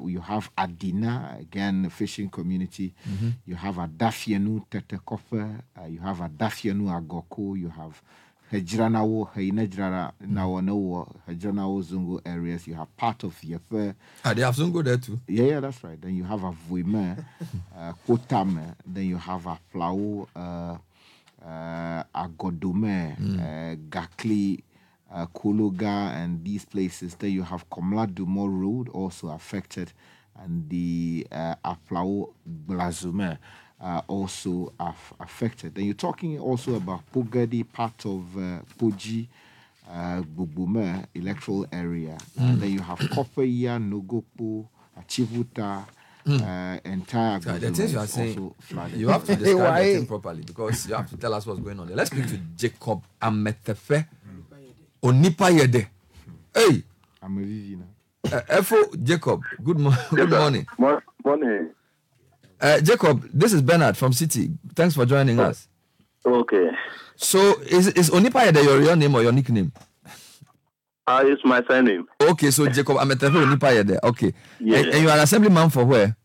Uh, 0.00 0.08
you 0.08 0.20
have 0.22 0.50
Adina, 0.56 1.36
again, 1.38 1.84
a 1.84 1.90
fishing 1.90 2.30
community. 2.30 2.94
Mhm. 3.06 3.32
You 3.44 3.56
have 3.56 3.76
Adafienu 3.76 4.64
Tetekope. 4.70 5.60
Uh, 5.76 5.84
you 5.86 6.00
have 6.00 6.20
Adafienu 6.20 6.88
Agoko. 6.88 7.54
You 7.58 7.68
have 7.68 8.00
Hejranawo, 8.52 9.28
Heinejrana, 9.34 10.12
Nawonowo, 10.26 11.10
Hejranawo 11.28 11.82
Zungo 11.82 12.20
areas. 12.26 12.66
You 12.66 12.74
have 12.74 12.94
part 12.96 13.24
of 13.24 13.34
Yefe. 13.40 13.94
Ah, 14.24 14.34
they 14.34 14.42
have 14.42 14.54
Zungo 14.56 14.84
there 14.84 14.98
too. 14.98 15.18
Yeah, 15.26 15.44
yeah, 15.44 15.60
that's 15.60 15.82
right. 15.82 16.00
Then 16.00 16.14
you 16.14 16.24
have 16.24 16.44
a 16.44 16.52
Vuime, 16.52 17.24
uh, 17.76 17.92
Kotame. 18.06 18.74
Then 18.86 19.04
you 19.06 19.16
have 19.16 19.46
a 19.46 19.58
Flau, 19.72 20.26
uh, 20.36 20.76
uh, 21.44 22.04
Agodome, 22.14 23.16
Mm. 23.18 23.40
uh, 23.40 23.76
Gakli, 23.88 24.60
uh, 25.12 25.26
Kologa, 25.34 26.14
and 26.14 26.44
these 26.44 26.64
places. 26.66 27.14
Then 27.14 27.30
you 27.32 27.42
have 27.42 27.68
Komla 27.70 28.06
Dumo 28.06 28.46
Road 28.48 28.88
also 28.90 29.28
affected, 29.28 29.92
and 30.38 30.68
the 30.68 31.26
uh, 31.32 31.54
Aflao 31.64 32.32
Blazume. 32.68 33.38
Uh, 33.82 34.00
also 34.06 34.72
aff- 34.78 35.12
affected. 35.18 35.74
Then 35.74 35.86
you're 35.86 35.94
talking 35.94 36.38
also 36.38 36.76
about 36.76 37.00
Pogadi, 37.12 37.64
part 37.72 38.06
of 38.06 38.22
uh, 38.36 38.60
Poji, 38.78 39.26
uh, 39.90 40.22
Bubume 40.22 41.04
electoral 41.16 41.66
area. 41.72 42.16
Mm. 42.38 42.48
And 42.50 42.60
then 42.60 42.70
you 42.70 42.80
have 42.80 42.98
Kopeya, 43.00 43.80
Nogopo, 43.82 44.68
Achivuta, 45.00 45.84
uh, 46.28 46.78
entire. 46.84 47.40
Guy, 47.40 47.58
the 47.58 47.70
things 47.72 47.92
you 47.92 47.98
are 47.98 48.06
saying, 48.06 48.54
flooded. 48.60 49.00
you 49.00 49.08
have 49.08 49.24
to 49.24 49.34
describe 49.42 49.58
Why? 49.74 49.82
the 49.84 49.94
thing 49.98 50.06
properly 50.06 50.42
because 50.42 50.86
you 50.88 50.94
have 50.94 51.10
to 51.10 51.16
tell 51.16 51.34
us 51.34 51.44
what's 51.44 51.58
going 51.58 51.80
on 51.80 51.88
there. 51.88 51.96
Let's 51.96 52.10
speak 52.12 52.28
to 52.28 52.36
Jacob 52.56 53.02
Ametefe 53.20 54.06
Onipa 55.02 55.50
Yede. 55.58 55.88
Hey, 56.54 56.84
I'm 57.20 57.36
a 57.38 57.40
Vivina. 57.40 57.86
uh, 58.32 58.40
Efo 58.60 59.02
Jacob, 59.02 59.42
good, 59.64 59.80
mo- 59.80 59.92
good 60.10 60.30
morning. 60.30 60.66
Morning. 61.24 61.70
Uh, 62.62 62.80
Jacob, 62.80 63.28
this 63.34 63.52
is 63.52 63.60
Bernard 63.60 63.96
from 63.96 64.12
Citi. 64.12 64.56
Thanks 64.76 64.94
for 64.94 65.04
joining 65.04 65.40
us. 65.40 65.66
Okay. 66.24 66.70
So, 67.16 67.60
is, 67.62 67.88
is 67.88 68.08
Onipa 68.10 68.46
Yede 68.46 68.64
your 68.64 68.78
real 68.78 68.94
name 68.94 69.12
or 69.16 69.22
your 69.22 69.32
nickname? 69.32 69.72
Uh, 71.04 71.24
it's 71.26 71.44
my 71.44 71.60
surname. 71.68 72.06
Okay, 72.20 72.52
so 72.52 72.68
Jacob 72.68 72.98
Ametefe 72.98 73.34
Onipa 73.44 73.74
Yede. 73.74 73.98
Okay. 74.04 74.32
Yeah. 74.60 74.78
And, 74.78 74.86
and 74.90 75.02
you 75.02 75.08
are 75.10 75.16
an 75.16 75.24
assemblyman 75.24 75.70
for 75.70 75.84
where? 75.84 76.16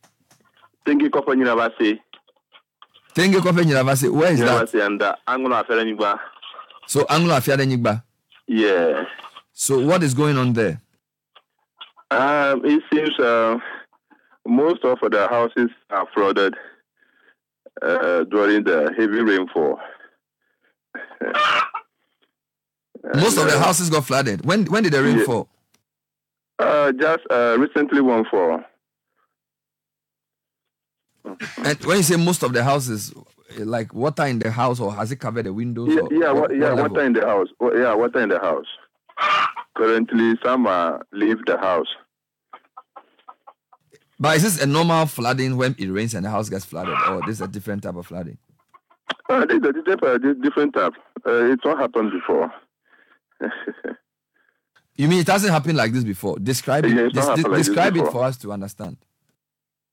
Thank 0.86 1.02
you, 1.02 1.10
Kofa 1.10 1.36
University. 1.36 2.00
Tenge 3.16 3.40
Kofe 3.42 3.66
University. 3.66 4.10
Where 4.10 4.32
is 4.32 4.40
that? 4.40 4.46
University 4.46 4.80
and 4.80 5.02
uh, 5.02 5.16
Angola 5.28 5.62
Affair 5.62 6.18
So, 6.86 7.04
Anglo. 7.10 7.40
Yeah. 8.46 9.06
So, 9.54 9.84
what 9.84 10.04
is 10.04 10.14
going 10.14 10.38
on 10.38 10.54
there? 10.54 10.80
Um, 12.12 12.64
it 12.64 12.84
seems 12.94 13.20
uh, 13.20 13.58
most 14.48 14.84
of 14.84 14.98
the 15.12 15.28
houses 15.28 15.70
are 15.90 16.08
flooded 16.14 16.56
uh, 17.82 18.24
during 18.26 18.64
the 18.64 18.94
heavy 18.98 19.22
rainfall. 19.22 19.80
Most 23.16 23.38
of 23.38 23.46
the 23.50 23.58
houses 23.58 23.90
got 23.90 24.06
flooded. 24.06 24.46
When 24.46 24.66
when 24.66 24.84
did 24.84 24.92
the 24.94 25.02
rain 25.04 25.20
Yeah. 25.20 25.24
fall? 25.26 25.48
Uh, 26.60 26.92
just 26.92 27.24
uh, 27.30 27.56
recently 27.58 28.02
one 28.02 28.26
fall. 28.26 28.62
And 31.64 31.78
when 31.86 31.98
you 31.98 32.04
say 32.04 32.16
most 32.18 32.44
of 32.44 32.54
the 32.54 32.64
houses, 32.64 33.14
like 33.60 33.94
water 33.94 34.26
in 34.26 34.40
the 34.40 34.50
house, 34.52 34.80
or 34.80 34.94
has 34.94 35.12
it 35.12 35.18
covered 35.18 35.46
the 35.46 35.54
windows? 35.54 35.90
Yeah, 35.90 36.02
or 36.02 36.10
yeah, 36.12 36.32
what- 36.32 36.56
yeah, 36.56 36.74
what 36.74 36.92
water 36.92 37.06
in 37.06 37.14
the 37.14 37.26
house. 37.26 37.48
Yeah, 37.62 37.94
water 37.94 38.20
in 38.20 38.30
the 38.30 38.40
house. 38.40 38.66
Currently, 39.76 40.36
some 40.44 40.68
uh, 40.68 40.98
leave 41.12 41.38
the 41.46 41.58
house. 41.58 41.88
But 44.20 44.38
is 44.38 44.44
this 44.44 44.62
a 44.62 44.66
normal 44.66 45.06
flooding 45.06 45.58
when 45.58 45.76
it 45.78 45.88
rains 45.90 46.14
and 46.16 46.26
the 46.26 46.30
house 46.30 46.50
gets 46.50 46.66
flooded, 46.66 46.96
or 47.10 47.22
this 47.22 47.36
is 47.38 47.42
a 47.42 47.48
different 47.48 47.84
type 47.84 47.96
of 47.96 48.08
flooding? 48.08 48.38
Uh, 49.30 49.46
this 49.46 49.58
is 49.58 49.64
a 49.66 49.74
different, 49.74 50.04
uh, 50.04 50.34
different 50.42 50.74
type. 50.74 50.94
Uh, 51.26 51.52
it's 51.52 51.64
not 51.66 51.78
happened 51.80 52.12
before. 52.12 52.52
You 55.00 55.08
mean 55.08 55.20
it 55.20 55.28
hasn't 55.28 55.54
happened 55.54 55.78
like 55.78 55.92
this 55.92 56.04
before? 56.04 56.40
Describe 56.40 56.84
it. 56.86 56.94
Yeah, 56.96 57.02
it's 57.02 57.14
not 57.14 57.22
des- 57.22 57.30
happened 57.30 57.44
like 57.54 57.58
this 57.60 57.68
describe 57.68 57.98
it 57.98 58.12
for 58.12 58.24
us 58.24 58.36
to 58.38 58.52
understand. 58.52 58.98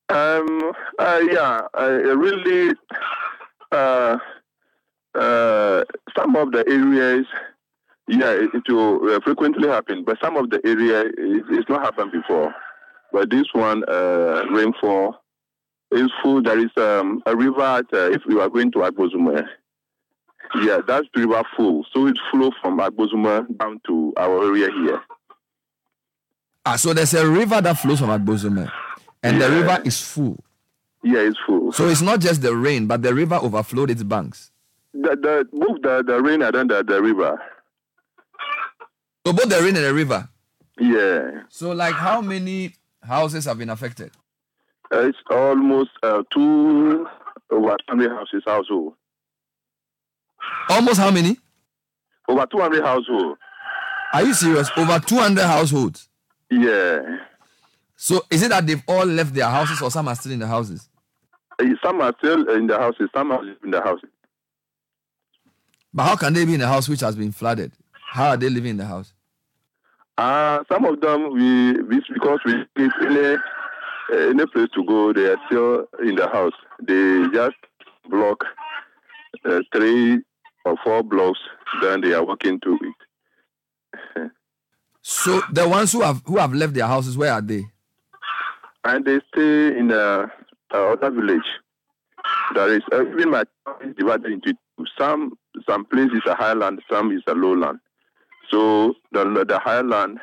Um, 0.08 0.72
uh, 0.98 1.20
yeah, 1.30 1.60
uh, 1.78 1.90
really, 2.16 2.74
uh, 3.70 4.16
Uh, 5.14 5.84
some 6.18 6.34
of 6.34 6.50
the 6.50 6.64
areas, 6.68 7.26
yeah, 8.08 8.30
it, 8.32 8.50
it 8.52 8.68
will 8.72 9.14
uh, 9.14 9.20
frequently 9.20 9.68
happen, 9.68 10.02
but 10.04 10.18
some 10.20 10.36
of 10.36 10.50
the 10.50 10.60
area 10.64 11.02
it, 11.02 11.44
it's 11.50 11.68
not 11.68 11.82
happened 11.84 12.10
before. 12.10 12.52
But 13.14 13.30
this 13.30 13.46
one, 13.52 13.84
uh, 13.88 14.42
rainfall 14.50 15.22
is 15.92 16.10
full. 16.20 16.42
There 16.42 16.58
is 16.58 16.72
um, 16.76 17.22
a 17.26 17.36
river. 17.36 17.62
At, 17.62 17.86
uh, 17.94 18.10
if 18.10 18.22
you 18.28 18.40
are 18.40 18.48
going 18.48 18.72
to 18.72 18.78
Agbozume, 18.78 19.46
yeah, 20.60 20.80
that's 20.84 21.06
the 21.14 21.20
river 21.20 21.44
full. 21.56 21.86
So 21.92 22.08
it 22.08 22.18
flows 22.32 22.54
from 22.60 22.80
Agbozume 22.80 23.56
down 23.56 23.80
to 23.86 24.12
our 24.16 24.44
area 24.46 24.68
here. 24.68 25.00
Ah, 26.66 26.74
so 26.74 26.92
there's 26.92 27.14
a 27.14 27.24
river 27.24 27.60
that 27.60 27.78
flows 27.78 28.00
from 28.00 28.08
Agbozume, 28.08 28.68
and 29.22 29.40
the 29.40 29.48
river 29.48 29.80
is 29.84 30.00
full. 30.00 30.36
Yeah, 31.04 31.20
it's 31.20 31.38
full. 31.46 31.70
So 31.70 31.86
it's 31.86 32.02
not 32.02 32.18
just 32.18 32.42
the 32.42 32.56
rain, 32.56 32.88
but 32.88 33.02
the 33.02 33.14
river 33.14 33.36
overflowed 33.36 33.90
its 33.90 34.02
banks. 34.02 34.50
The, 34.92 35.10
the 35.10 35.48
both 35.52 35.82
the, 35.82 36.02
the 36.04 36.20
rain 36.20 36.42
and 36.42 36.52
then 36.52 36.66
the, 36.66 36.82
the 36.82 37.00
river. 37.00 37.40
So 39.24 39.32
both 39.32 39.48
the 39.48 39.62
rain 39.62 39.76
and 39.76 39.84
the 39.84 39.94
river. 39.94 40.28
Yeah. 40.80 41.42
So 41.48 41.70
like 41.70 41.94
how 41.94 42.20
many 42.20 42.74
houses 43.06 43.44
have 43.44 43.58
been 43.58 43.70
affected? 43.70 44.10
Uh, 44.92 45.00
it's 45.08 45.18
almost 45.30 45.90
uh, 46.02 46.22
two 46.32 47.06
over 47.50 47.76
200 47.88 48.10
houses 48.10 48.42
household. 48.46 48.94
Almost 50.68 50.98
how 50.98 51.10
many? 51.10 51.36
Over 52.28 52.46
200 52.46 52.82
household. 52.84 53.36
Are 54.12 54.22
you 54.22 54.34
serious? 54.34 54.70
Over 54.76 54.98
200 55.00 55.42
households. 55.44 56.08
Yeah. 56.50 57.00
So 57.96 58.22
is 58.30 58.42
it 58.42 58.48
that 58.50 58.66
they've 58.66 58.82
all 58.86 59.04
left 59.06 59.34
their 59.34 59.48
houses 59.48 59.80
or 59.80 59.90
some 59.90 60.08
are 60.08 60.14
still 60.14 60.32
in 60.32 60.38
the 60.40 60.46
houses? 60.46 60.88
Uh, 61.58 61.64
Some 61.82 62.00
are 62.00 62.14
still 62.18 62.48
in 62.50 62.66
the 62.66 62.76
houses, 62.78 63.08
some 63.14 63.30
are 63.32 63.42
in 63.62 63.70
the 63.70 63.80
houses. 63.80 64.10
But 65.92 66.02
how 66.04 66.16
can 66.16 66.32
they 66.34 66.44
be 66.44 66.54
in 66.54 66.60
a 66.60 66.66
house 66.66 66.88
which 66.88 67.00
has 67.00 67.14
been 67.14 67.30
flooded? 67.32 67.72
How 67.92 68.30
are 68.30 68.36
they 68.36 68.50
living 68.50 68.72
in 68.72 68.76
the 68.76 68.84
house? 68.86 69.13
Uh, 70.16 70.62
some 70.70 70.84
of 70.84 71.00
them, 71.00 71.32
we, 71.32 71.72
we 71.82 72.00
because 72.12 72.38
we 72.44 72.52
give 72.76 72.92
any, 73.04 73.36
uh, 74.12 74.16
any 74.16 74.46
place 74.46 74.68
to 74.74 74.84
go, 74.84 75.12
they 75.12 75.26
are 75.26 75.36
still 75.46 75.86
in 76.02 76.14
the 76.14 76.28
house. 76.28 76.52
They 76.80 77.24
just 77.32 77.56
block 78.08 78.44
uh, 79.44 79.60
three 79.74 80.20
or 80.64 80.76
four 80.84 81.02
blocks, 81.02 81.40
then 81.82 82.00
they 82.00 82.12
are 82.12 82.24
walking 82.24 82.60
to 82.60 82.78
it. 82.80 84.30
So 85.06 85.42
the 85.52 85.68
ones 85.68 85.92
who 85.92 86.00
have 86.00 86.22
who 86.24 86.38
have 86.38 86.54
left 86.54 86.72
their 86.72 86.86
houses, 86.86 87.14
where 87.14 87.30
are 87.30 87.42
they? 87.42 87.66
and 88.84 89.04
they 89.04 89.20
stay 89.32 89.78
in 89.78 89.90
a, 89.90 90.30
a 90.72 90.76
other 90.76 91.10
village. 91.10 91.46
There 92.54 92.74
is 92.76 92.82
uh, 92.92 93.02
even 93.08 93.30
my 93.30 93.44
town 93.66 93.90
is 93.90 93.96
divided 93.96 94.32
into 94.32 94.52
two. 94.52 94.84
some 94.98 95.32
some 95.68 95.84
places 95.86 96.20
are 96.26 96.36
highland, 96.36 96.80
some 96.90 97.12
is 97.12 97.22
a 97.26 97.32
lowland. 97.34 97.80
So 98.54 98.94
the 99.10 99.24
the 99.48 99.58
higher 99.58 99.82
land, 99.82 100.20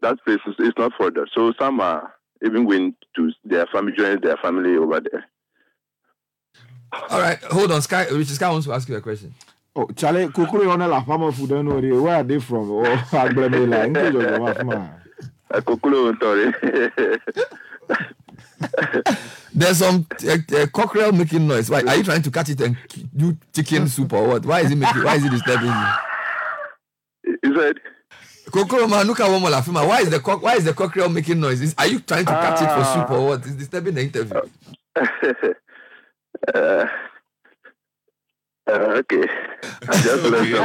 that 0.00 0.16
place 0.24 0.38
is, 0.46 0.54
is 0.58 0.72
not 0.78 0.92
that. 0.98 1.28
So 1.34 1.52
some 1.58 1.78
are 1.80 2.10
even 2.42 2.66
going 2.66 2.94
to 3.16 3.30
their 3.44 3.66
family, 3.66 3.92
join 3.92 4.18
their 4.22 4.38
family 4.38 4.78
over 4.78 4.98
there. 5.00 5.26
All 7.10 7.20
right, 7.20 7.38
hold 7.44 7.70
on. 7.72 7.82
Sky 7.82 8.06
Richard 8.06 8.36
Sky 8.36 8.50
wants 8.50 8.66
to 8.66 8.72
ask 8.72 8.88
you 8.88 8.96
a 8.96 9.02
question. 9.02 9.34
Oh, 9.74 9.86
Charlie, 9.94 10.28
kukuru 10.28 10.70
on 10.72 10.78
la 10.88 11.04
fama 11.04 11.30
food 11.32 11.50
don't 11.50 11.68
know 11.68 11.78
the- 11.78 12.00
where 12.00 12.16
are 12.16 12.22
they 12.22 12.40
from? 12.40 12.70
Oh, 12.70 12.82
Agbleme 13.12 13.68
la, 13.68 13.76
nke 13.86 14.12
jo 14.12 14.22
jo 14.22 14.38
ma 14.38 14.54
fama. 14.54 15.02
A 15.50 15.60
There's 19.54 19.76
some 19.78 20.06
uh, 20.26 20.38
uh, 20.56 20.66
cockerel 20.68 21.12
making 21.12 21.46
noise. 21.46 21.68
Why 21.68 21.82
are 21.82 21.96
you 21.96 22.02
trying 22.02 22.22
to 22.22 22.30
catch 22.30 22.48
it 22.48 22.60
and 22.62 22.74
do 23.14 23.36
chicken 23.54 23.86
soup 23.88 24.14
or 24.14 24.26
what? 24.28 24.46
Why 24.46 24.60
is 24.60 24.70
it 24.70 24.76
making? 24.76 25.02
Why 25.04 25.16
is 25.16 25.24
it 25.26 25.30
disturbing 25.30 25.68
you? 25.68 25.86
He 27.46 27.54
said, 27.54 27.80
Kokoro 28.50 28.86
man, 28.88 29.06
look 29.06 29.20
at 29.20 29.30
one 29.30 29.40
more 29.40 29.50
lafima. 29.50 29.86
Why 29.86 30.00
is 30.00 30.10
the 30.10 30.20
cock? 30.20 30.42
Why 30.42 30.54
is 30.56 30.64
the 30.64 30.74
cockerel 30.74 31.08
making 31.08 31.40
noise? 31.40 31.60
Is, 31.60 31.74
are 31.78 31.86
you 31.86 32.00
trying 32.00 32.24
to 32.26 32.32
catch 32.32 32.62
it 32.62 32.68
for 32.74 32.84
soup 32.84 33.10
or 33.10 33.26
what? 33.26 33.40
It's 33.40 33.54
disturbing 33.54 33.94
the 33.94 34.02
interview. 34.02 34.40
uh, 36.54 36.86
uh, 38.68 38.72
okay. 38.72 39.28
I 39.88 40.00
just 40.00 40.22
let 40.24 40.32
them 40.32 40.50
go. 40.50 40.64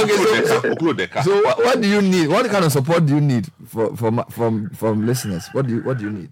Okay, 0.00 0.16
so 0.16 0.34
so, 0.44 1.22
so 1.22 1.42
what, 1.42 1.58
what 1.58 1.80
do 1.80 1.88
you 1.88 2.02
need? 2.02 2.28
What 2.28 2.46
kind 2.50 2.64
of 2.64 2.72
support 2.72 3.06
do 3.06 3.14
you 3.14 3.20
need 3.20 3.46
for, 3.66 3.96
from 3.96 4.24
from 4.30 4.70
from 4.70 5.06
listeners? 5.06 5.48
What 5.52 5.66
do 5.66 5.76
you 5.76 5.82
what 5.82 5.98
do 5.98 6.04
you 6.04 6.10
need? 6.10 6.30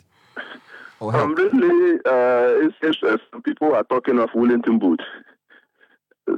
Um, 1.00 1.34
really, 1.34 1.96
uh, 2.06 2.66
it's, 2.66 2.76
it's, 2.82 3.22
some 3.30 3.42
people 3.42 3.74
are 3.74 3.84
talking 3.84 4.18
of 4.18 4.30
Wellington 4.34 4.78
boot. 4.78 5.02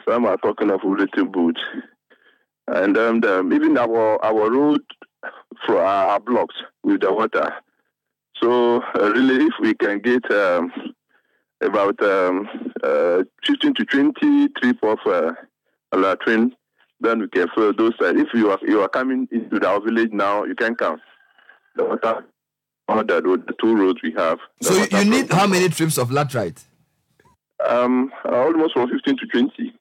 Some 0.08 0.24
are 0.24 0.36
talking 0.38 0.70
of 0.70 0.80
Wellington 0.82 1.30
boot, 1.30 1.58
and 2.68 2.96
um, 2.96 3.20
the, 3.20 3.48
even 3.52 3.76
our 3.78 4.24
our 4.24 4.50
road 4.50 4.80
for 5.64 5.82
our, 5.82 6.20
blocks 6.20 6.54
with 6.82 7.00
the 7.00 7.12
water. 7.12 7.52
So 8.42 8.82
uh, 8.94 9.10
really, 9.12 9.46
if 9.46 9.54
we 9.60 9.74
can 9.74 10.00
get 10.00 10.30
um, 10.30 10.72
about 11.62 12.00
um, 12.02 12.48
uh, 12.82 13.22
15 13.46 13.74
to 13.74 13.84
20 13.84 14.48
trip 14.60 14.76
of 14.82 14.98
uh, 15.06 15.32
a 15.92 15.96
laterite, 15.96 16.52
then 17.00 17.20
we 17.20 17.28
can 17.28 17.48
fill 17.54 17.72
those 17.74 17.94
sides. 18.00 18.20
If 18.20 18.28
you 18.34 18.50
are 18.50 18.58
you 18.62 18.80
are 18.82 18.88
coming 18.88 19.28
into 19.30 19.66
our 19.66 19.80
village 19.80 20.10
now, 20.12 20.44
you 20.44 20.54
can 20.54 20.74
count 20.74 21.00
the 21.76 21.84
water 21.84 22.24
on 22.88 23.06
the 23.06 23.22
road, 23.22 23.46
the 23.46 23.54
two 23.60 23.76
roads 23.76 24.00
we 24.02 24.12
have. 24.12 24.38
So 24.62 24.74
you, 24.74 24.86
you 24.90 25.04
need 25.04 25.32
how 25.32 25.46
many 25.46 25.68
trips 25.68 25.98
of 25.98 26.10
laterite 26.10 26.62
Um, 27.66 28.12
almost 28.24 28.74
from 28.74 28.88
15 28.90 29.16
to 29.18 29.26
20. 29.26 29.74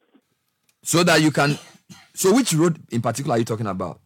so 0.83 1.03
that 1.03 1.21
you 1.21 1.31
can? 1.31 1.57
So 2.15 2.33
which 2.33 2.53
road 2.53 2.81
in 2.91 3.01
particular 3.01 3.35
are 3.35 3.39
you 3.39 3.45
talking 3.45 3.67
about? 3.67 3.99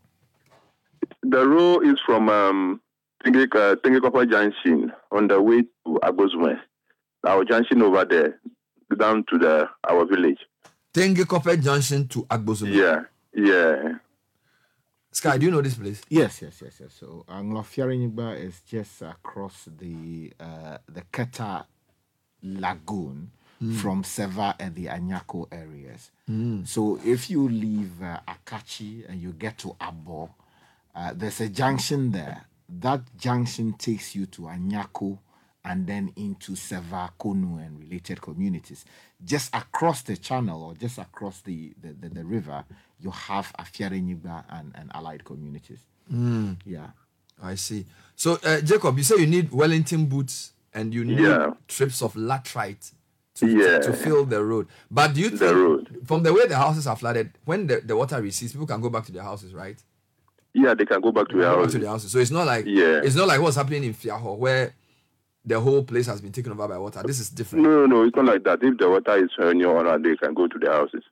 The 1.22 1.48
road 1.48 1.86
is 1.86 1.96
from 2.06 2.28
um, 2.28 2.82
Tenge- 3.24 3.56
uh, 3.56 4.26
Junction 4.26 4.92
on 5.12 5.28
the 5.28 5.42
way 5.42 5.62
to 5.62 6.00
Agbozume. 6.04 6.60
Our 7.28 7.44
junction 7.44 7.82
over 7.82 8.06
there, 8.06 8.40
down 8.98 9.26
to 9.30 9.38
the 9.38 9.70
our 9.88 10.06
village. 10.06 10.40
Tenge 10.94 11.26
Junction 11.62 12.08
to 12.08 12.24
Agbozume. 12.26 12.74
Yeah, 12.74 13.02
yeah. 13.36 13.96
Sky, 15.12 15.38
do 15.38 15.46
you 15.48 15.52
know 15.52 15.62
this 15.62 15.76
place? 15.76 16.02
Yes, 16.10 16.42
yes, 16.42 16.62
yes, 16.64 16.80
yes. 16.80 16.94
So 17.00 17.26
Anglofiarinigba 17.28 18.40
is 18.40 18.62
just 18.62 19.02
across 19.02 19.68
the 19.78 20.32
uh, 20.40 20.78
the 20.88 21.02
Keta 21.12 21.66
Lagoon 22.42 23.32
Mm. 23.62 23.76
from 23.82 24.04
Seva 24.04 24.56
and 24.58 24.74
the 24.74 24.86
Anyako 24.86 25.48
areas. 25.52 26.12
Mm. 26.30 26.66
So 26.66 26.98
if 27.04 27.30
you 27.30 27.50
leave 27.50 27.92
uh, 28.02 28.20
Akatsi 28.26 29.04
and 29.10 29.22
you 29.22 29.34
get 29.34 29.58
to 29.58 29.76
Abo, 29.82 30.30
uh, 30.96 31.12
there's 31.14 31.42
a 31.42 31.50
junction 31.50 32.12
there. 32.12 32.46
That 32.70 33.02
junction 33.18 33.74
takes 33.74 34.16
you 34.16 34.28
to 34.28 34.44
Anyako 34.44 35.20
and 35.66 35.86
then 35.86 36.14
into 36.16 36.54
Seva, 36.54 37.10
Konu, 37.20 37.60
and 37.66 37.78
related 37.80 38.22
communities. 38.22 38.86
Just 39.22 39.54
across 39.54 40.04
the 40.04 40.16
channel 40.16 40.64
or 40.64 40.74
just 40.76 40.98
across 40.98 41.42
the, 41.42 41.74
the, 41.82 41.90
the, 41.92 42.08
the 42.10 42.24
river, 42.24 42.64
you 43.02 43.12
have 43.12 43.52
Afiadenyigba 43.60 44.46
and, 44.52 44.72
and 44.76 44.90
allied 44.94 45.26
communities. 45.26 45.80
Mm. 46.10 46.56
Yeah. 46.66 46.88
I 47.44 47.56
see. 47.56 47.86
So 48.16 48.40
uh, 48.44 48.62
Jacob, 48.62 48.98
you 48.98 49.04
say 49.04 49.18
you 49.18 49.28
need 49.28 49.52
Wellington 49.52 50.06
boots 50.06 50.54
and 50.74 50.94
you 50.94 51.04
need 51.04 51.20
Yeah. 51.20 51.52
trips 51.68 52.02
of 52.02 52.14
laterite 52.14 52.94
to, 53.40 53.48
Yeah. 53.48 53.80
to, 53.80 53.88
to 53.88 53.93
fill 53.93 54.26
the 54.26 54.43
road. 54.43 54.68
But 54.90 55.14
do 55.14 55.22
you 55.22 55.30
think 55.30 56.06
from 56.08 56.24
the 56.24 56.34
way 56.34 56.48
the 56.48 56.56
houses 56.58 56.88
are 56.88 56.95
flooded, 56.95 57.32
when 57.45 57.68
the, 57.68 57.82
the 57.82 57.95
water 57.95 58.22
recedes, 58.22 58.51
people 58.53 58.68
can 58.68 58.82
go 58.82 58.90
back 58.90 59.06
to 59.06 59.11
their 59.11 59.24
houses, 59.24 59.53
right? 59.53 59.82
Yeah, 60.53 60.74
they 60.74 60.85
can 60.85 61.00
go 61.01 61.11
back 61.11 61.27
to 61.30 61.38
their 61.38 61.45
Go 61.51 61.56
back 61.58 61.64
house. 61.66 61.72
to 61.74 61.80
their 61.80 61.90
houses. 61.90 62.11
So 62.11 62.19
it's 62.19 62.32
not 62.32 62.45
like 62.48 62.66
Yeah. 62.66 63.01
it's 63.03 63.16
not 63.16 63.27
like 63.27 63.40
what's 63.42 63.56
happening 63.56 63.84
in 63.84 63.93
Fiaho 63.93 64.35
where 64.38 64.74
the 65.45 65.59
whole 65.59 65.84
place 65.84 66.08
has 66.08 66.22
been 66.22 66.32
taken 66.32 66.51
over 66.51 66.68
by 66.68 66.77
water. 66.77 67.01
This 67.06 67.19
is 67.19 67.30
different. 67.30 67.64
No, 67.64 67.85
no, 67.85 68.03
it's 68.03 68.16
not 68.16 68.26
like 68.26 68.43
that. 68.43 68.59
If 68.61 68.77
the 68.77 68.90
water 68.90 69.24
is 69.24 69.30
on 69.40 69.59
your 69.59 69.77
honor, 69.77 69.98
they 70.00 70.16
can 70.18 70.34
go 70.34 70.48
to 70.48 70.59
their 70.59 70.74
houses. 70.74 71.03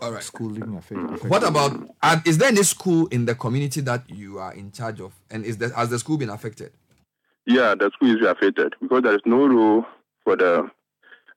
All 0.00 0.12
right. 0.12 0.22
Schooling 0.22 0.76
affected. 0.76 1.20
Mm. 1.20 1.28
What 1.28 1.42
about 1.46 1.72
and 2.02 2.26
is 2.26 2.38
there 2.38 2.48
any 2.48 2.62
school 2.62 3.06
in 3.08 3.26
the 3.26 3.34
community 3.34 3.82
that 3.82 4.08
you 4.08 4.38
are 4.38 4.54
in 4.54 4.72
charge 4.72 5.00
of? 5.00 5.12
And 5.30 5.44
is 5.44 5.58
the, 5.58 5.68
has 5.74 5.90
the 5.90 5.98
school 5.98 6.16
been 6.16 6.30
affected? 6.30 6.72
Yeah, 7.46 7.74
the 7.74 7.90
school 7.94 8.16
is 8.18 8.26
affected 8.26 8.74
because 8.80 9.02
there 9.02 9.14
is 9.14 9.20
no 9.26 9.44
rule 9.46 9.84
for 10.24 10.36
the 10.36 10.70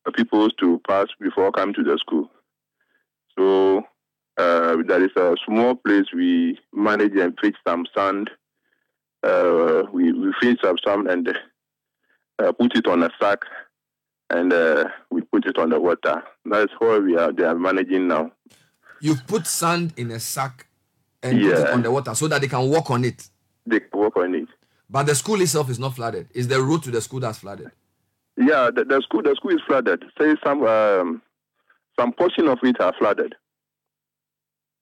uh, 0.05 0.11
people 0.11 0.49
to 0.49 0.81
pass 0.87 1.07
before 1.19 1.51
coming 1.51 1.75
to 1.75 1.83
the 1.83 1.97
school. 1.97 2.29
So 3.37 3.83
uh, 4.37 4.77
there 4.87 5.03
is 5.03 5.11
a 5.15 5.35
small 5.45 5.75
place 5.75 6.05
we 6.13 6.59
manage 6.73 7.15
and 7.15 7.37
fetch 7.39 7.55
some 7.65 7.85
sand. 7.95 8.29
Uh, 9.23 9.83
we, 9.91 10.11
we 10.11 10.33
fetch 10.41 10.59
some 10.61 10.77
sand 10.83 11.07
and 11.07 11.37
uh, 12.39 12.51
put 12.51 12.75
it 12.75 12.87
on 12.87 13.03
a 13.03 13.09
sack 13.21 13.39
and 14.29 14.51
uh, 14.51 14.85
we 15.11 15.21
put 15.21 15.45
it 15.45 15.57
on 15.57 15.69
the 15.69 15.79
water. 15.79 16.23
That's 16.45 16.71
how 16.79 16.99
we 16.99 17.17
are. 17.17 17.31
They 17.31 17.43
are 17.43 17.55
managing 17.55 18.07
now. 18.07 18.31
You 18.99 19.15
put 19.27 19.47
sand 19.47 19.93
in 19.97 20.11
a 20.11 20.19
sack 20.19 20.67
and 21.21 21.41
put 21.41 21.51
it 21.59 21.69
on 21.69 21.81
the 21.81 21.91
water 21.91 22.15
so 22.15 22.27
that 22.27 22.41
they 22.41 22.47
can 22.47 22.69
walk 22.69 22.89
on 22.91 23.03
it. 23.05 23.29
They 23.65 23.79
can 23.79 23.99
work 23.99 24.17
on 24.17 24.35
it. 24.35 24.47
But 24.89 25.03
the 25.03 25.15
school 25.15 25.41
itself 25.41 25.69
is 25.69 25.79
not 25.79 25.95
flooded. 25.95 26.27
It's 26.33 26.47
the 26.47 26.61
road 26.61 26.83
to 26.83 26.91
the 26.91 27.01
school 27.01 27.19
that's 27.19 27.39
flooded. 27.39 27.71
Yeah, 28.37 28.71
the, 28.75 28.83
the 28.85 29.01
school 29.01 29.21
the 29.21 29.35
school 29.35 29.51
is 29.51 29.61
flooded. 29.67 30.03
Say 30.19 30.35
some 30.43 30.63
um, 30.63 31.21
some 31.99 32.13
portion 32.13 32.47
of 32.47 32.59
it 32.63 32.79
are 32.81 32.93
flooded. 32.97 33.35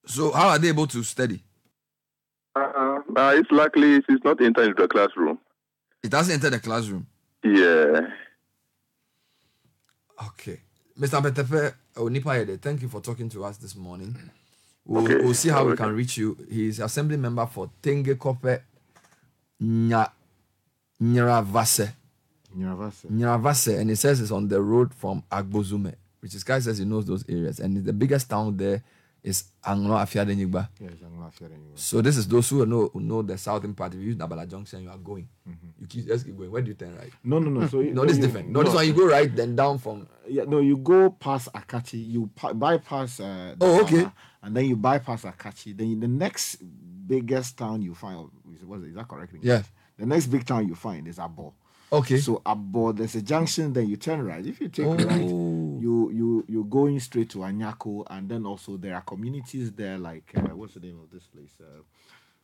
So 0.05 0.31
how 0.31 0.49
are 0.49 0.59
they 0.59 0.69
able 0.69 0.87
to 0.87 1.03
study? 1.03 1.43
Uh, 2.55 2.99
uh, 3.15 3.33
it's 3.35 3.51
likely 3.51 3.95
it 3.95 4.05
is 4.09 4.19
not 4.23 4.41
entered 4.41 4.67
into 4.69 4.81
the 4.81 4.87
classroom. 4.87 5.37
It 6.03 6.09
doesn't 6.11 6.33
enter 6.33 6.49
the 6.49 6.59
classroom. 6.59 7.07
Yeah. 7.43 8.01
Okay. 10.27 10.59
Mr. 10.99 11.21
Betepe 11.21 11.73
Onipayede, 11.95 12.59
thank 12.61 12.81
you 12.81 12.87
for 12.89 13.01
talking 13.01 13.29
to 13.29 13.43
us 13.45 13.57
this 13.57 13.75
morning. 13.75 14.15
We'll, 14.85 15.03
Okay. 15.03 15.23
we'll 15.23 15.33
see 15.33 15.49
how 15.49 15.65
we 15.65 15.75
can 15.75 15.95
reach 15.95 16.17
you. 16.17 16.37
He's 16.49 16.79
assembly 16.79 17.17
member 17.17 17.45
for 17.45 17.69
Tenge 17.81 18.15
Kope 18.17 18.61
Nya, 19.61 20.11
Nyiravase. 21.01 21.93
Nyiravase. 22.57 23.05
Nyiravase, 23.11 23.79
and 23.79 23.89
he 23.89 23.95
says 23.95 24.21
it's 24.21 24.31
on 24.31 24.47
the 24.47 24.61
road 24.61 24.93
from 24.93 25.23
Agbozume, 25.31 25.93
which 26.19 26.35
is 26.35 26.43
guy 26.43 26.59
says 26.59 26.77
he 26.77 26.85
knows 26.85 27.05
those 27.05 27.23
areas. 27.29 27.59
And 27.59 27.83
the 27.85 27.93
biggest 27.93 28.29
town 28.29 28.57
there 28.57 28.83
is 29.23 29.43
Anlo 29.63 29.95
Afiadenyigba. 30.01 30.67
Yes, 30.79 30.93
not. 31.01 31.33
So 31.75 32.01
this 32.01 32.17
is 32.17 32.27
those 32.27 32.49
who 32.49 32.65
know 32.65 32.89
who 32.91 32.99
know 32.99 33.21
the 33.21 33.37
southern 33.37 33.73
part. 33.75 33.93
If 33.93 33.99
you 33.99 34.07
use 34.07 34.15
Nabala 34.15 34.49
Junction, 34.49 34.83
you 34.83 34.89
are 34.89 34.97
going. 34.97 35.27
Mm-hmm. 35.47 35.67
You 35.79 35.87
keep 35.87 36.07
just 36.07 36.25
keep 36.25 36.35
going. 36.35 36.51
Where 36.51 36.61
do 36.61 36.69
you 36.69 36.73
turn 36.73 36.95
right? 36.97 37.11
No, 37.23 37.37
no, 37.39 37.49
no. 37.49 37.67
So 37.67 37.81
no, 37.81 38.03
this 38.03 38.17
is 38.17 38.25
different. 38.25 38.49
No, 38.49 38.63
this 38.63 38.73
one 38.73 38.85
you 38.87 38.93
go 38.93 39.07
right, 39.07 39.33
then 39.33 39.55
down 39.55 39.77
from. 39.77 40.07
Yeah, 40.27 40.43
no, 40.47 40.59
you 40.59 40.77
go 40.77 41.11
past 41.11 41.49
Akatsi, 41.53 42.03
you 42.09 42.29
pa- 42.35 42.53
bypass. 42.53 43.19
Uh, 43.19 43.55
Oh, 43.61 43.81
okay. 43.83 43.97
Sahara, 43.97 44.13
And 44.43 44.55
then 44.57 44.65
you 44.65 44.75
bypass 44.75 45.23
Akatsi. 45.23 45.77
Then 45.77 45.99
the 45.99 46.07
next 46.07 46.57
biggest 47.07 47.57
town 47.57 47.81
you 47.81 47.93
find, 47.93 48.27
is, 48.55 48.65
was 48.65 48.83
is 48.83 48.95
that 48.95 49.07
correct? 49.07 49.33
English? 49.33 49.47
Yeah. 49.47 49.61
The 49.97 50.05
next 50.07 50.27
big 50.27 50.45
town 50.45 50.67
you 50.67 50.73
find 50.75 51.07
is 51.07 51.17
Abo. 51.17 51.53
Okay. 51.91 52.17
So 52.19 52.41
above 52.45 52.97
there's 52.97 53.15
a 53.15 53.21
junction. 53.21 53.73
Then 53.73 53.89
you 53.89 53.97
turn 53.97 54.25
right. 54.25 54.45
If 54.45 54.61
you 54.61 54.69
take 54.69 54.85
Oh. 54.85 54.95
right, 54.95 55.21
you 55.81 56.09
you 56.11 56.45
you're 56.47 56.63
going 56.63 56.99
straight 56.99 57.29
to 57.31 57.39
Anyako, 57.39 58.05
and 58.09 58.29
then 58.29 58.45
also 58.45 58.77
there 58.77 58.95
are 58.95 59.01
communities 59.01 59.71
there 59.73 59.97
like 59.97 60.31
uh, 60.37 60.55
what's 60.55 60.73
the 60.75 60.79
name 60.79 60.99
of 61.03 61.09
this 61.11 61.23
place? 61.27 61.51
Uh, 61.59 61.81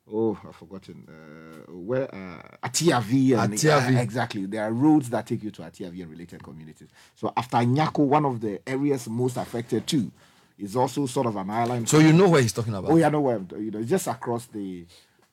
Oh, 0.10 0.40
I've 0.48 0.56
forgotten. 0.56 1.06
Uh, 1.10 1.70
where 1.74 2.04
uh, 2.16 2.42
Atiavi 2.70 3.38
and 3.38 3.54
Atiavi. 3.54 3.98
uh, 3.98 4.00
exactly. 4.00 4.46
There 4.46 4.64
are 4.64 4.72
roads 4.72 5.10
that 5.10 5.28
take 5.28 5.44
you 5.44 5.52
to 5.52 5.64
Atiavi 5.64 6.02
and 6.02 6.10
related 6.10 6.42
communities. 6.42 6.88
So 7.16 7.34
after 7.36 7.58
Nyako, 7.58 8.08
one 8.08 8.24
of 8.24 8.40
the 8.40 8.62
areas 8.66 9.10
most 9.10 9.36
affected 9.36 9.86
too, 9.86 10.10
is 10.58 10.78
also 10.78 11.08
sort 11.08 11.28
of 11.28 11.36
an 11.36 11.50
island. 11.50 11.90
So 11.90 12.00
you 12.00 12.14
know 12.14 12.30
where 12.30 12.42
he's 12.42 12.54
talking 12.54 12.74
about? 12.74 12.90
Oh, 12.90 12.96
yeah, 12.96 13.08
I 13.08 13.10
know 13.10 13.20
where 13.20 13.36
I'm. 13.36 13.50
You 13.60 13.70
know, 13.72 13.84
just 13.84 14.08
across 14.08 14.46
the. 14.46 14.86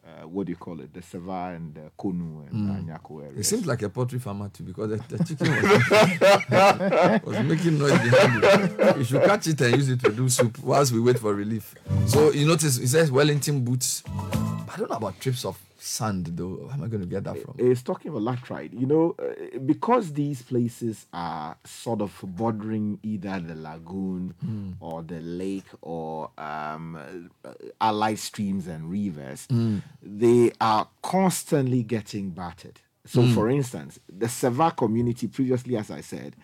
Uh, 0.07 0.28
what 0.28 0.44
do 0.47 0.52
you 0.52 0.57
call 0.57 0.81
it? 0.81 0.92
The 0.92 1.00
Seva 1.00 1.57
and 1.57 1.74
the 1.74 1.91
Konu 1.99 2.47
and 2.47 2.52
Mm. 2.52 2.91
uh, 2.92 2.99
Nyako 2.99 3.24
area. 3.24 3.39
It 3.39 3.44
seems 3.44 3.65
like 3.66 3.81
a 3.83 3.89
poultry 3.89 4.18
farmer 4.18 4.50
too 4.50 4.62
because 4.65 4.91
the, 4.91 5.16
the 5.16 5.24
chicken 5.24 5.49
was, 5.50 7.23
was 7.24 7.39
making 7.47 7.78
noise 7.78 7.92
behind 7.92 8.42
you. 8.42 8.99
You 8.99 9.05
should 9.05 9.23
catch 9.23 9.47
it 9.47 9.60
and 9.62 9.76
use 9.76 9.89
it 9.89 10.00
to 10.00 10.12
do 10.12 10.28
soup 10.28 10.58
whilst 10.62 10.92
we 10.92 11.00
wait 11.00 11.18
for 11.18 11.34
relief. 11.34 11.74
So 12.07 12.31
you 12.33 12.47
notice 12.47 12.76
it 12.78 12.89
says 12.89 13.10
Wellington 13.10 13.65
boots. 13.65 14.02
I 14.07 14.74
don't 14.76 14.91
know 14.91 14.97
about 14.97 15.18
trips 15.20 15.44
of 15.44 15.58
sand 15.84 16.26
though. 16.34 16.54
Where 16.66 16.72
am 16.74 16.82
I 16.82 16.88
going 16.88 17.02
to 17.02 17.06
get 17.06 17.24
that 17.24 17.38
from? 17.42 17.54
It's 17.58 17.82
talking 17.82 18.10
about 18.10 18.22
laterite. 18.22 18.78
You 18.78 18.86
know, 18.86 19.14
uh, 19.18 19.58
because 19.58 20.12
these 20.14 20.40
places 20.42 21.06
are 21.12 21.56
sort 21.64 22.00
of 22.00 22.18
bordering 22.22 22.98
either 23.02 23.38
the 23.40 23.54
lagoon 23.54 24.34
Mm. 24.44 24.74
or 24.80 25.02
the 25.02 25.20
lake 25.20 25.66
or 25.82 26.30
um, 26.38 26.96
uh, 27.44 27.52
allied 27.80 28.18
streams 28.18 28.66
and 28.66 28.90
rivers, 28.90 29.46
Mm. 29.50 29.82
they 30.02 30.52
are 30.60 30.88
constantly 31.02 31.82
getting 31.82 32.30
battered. 32.30 32.80
So, 33.06 33.20
Mm. 33.22 33.34
for 33.34 33.50
instance, 33.50 34.00
the 34.08 34.26
Seva 34.26 34.74
community, 34.74 35.28
previously, 35.28 35.76
as 35.76 35.90
I 35.90 36.00
said, 36.00 36.34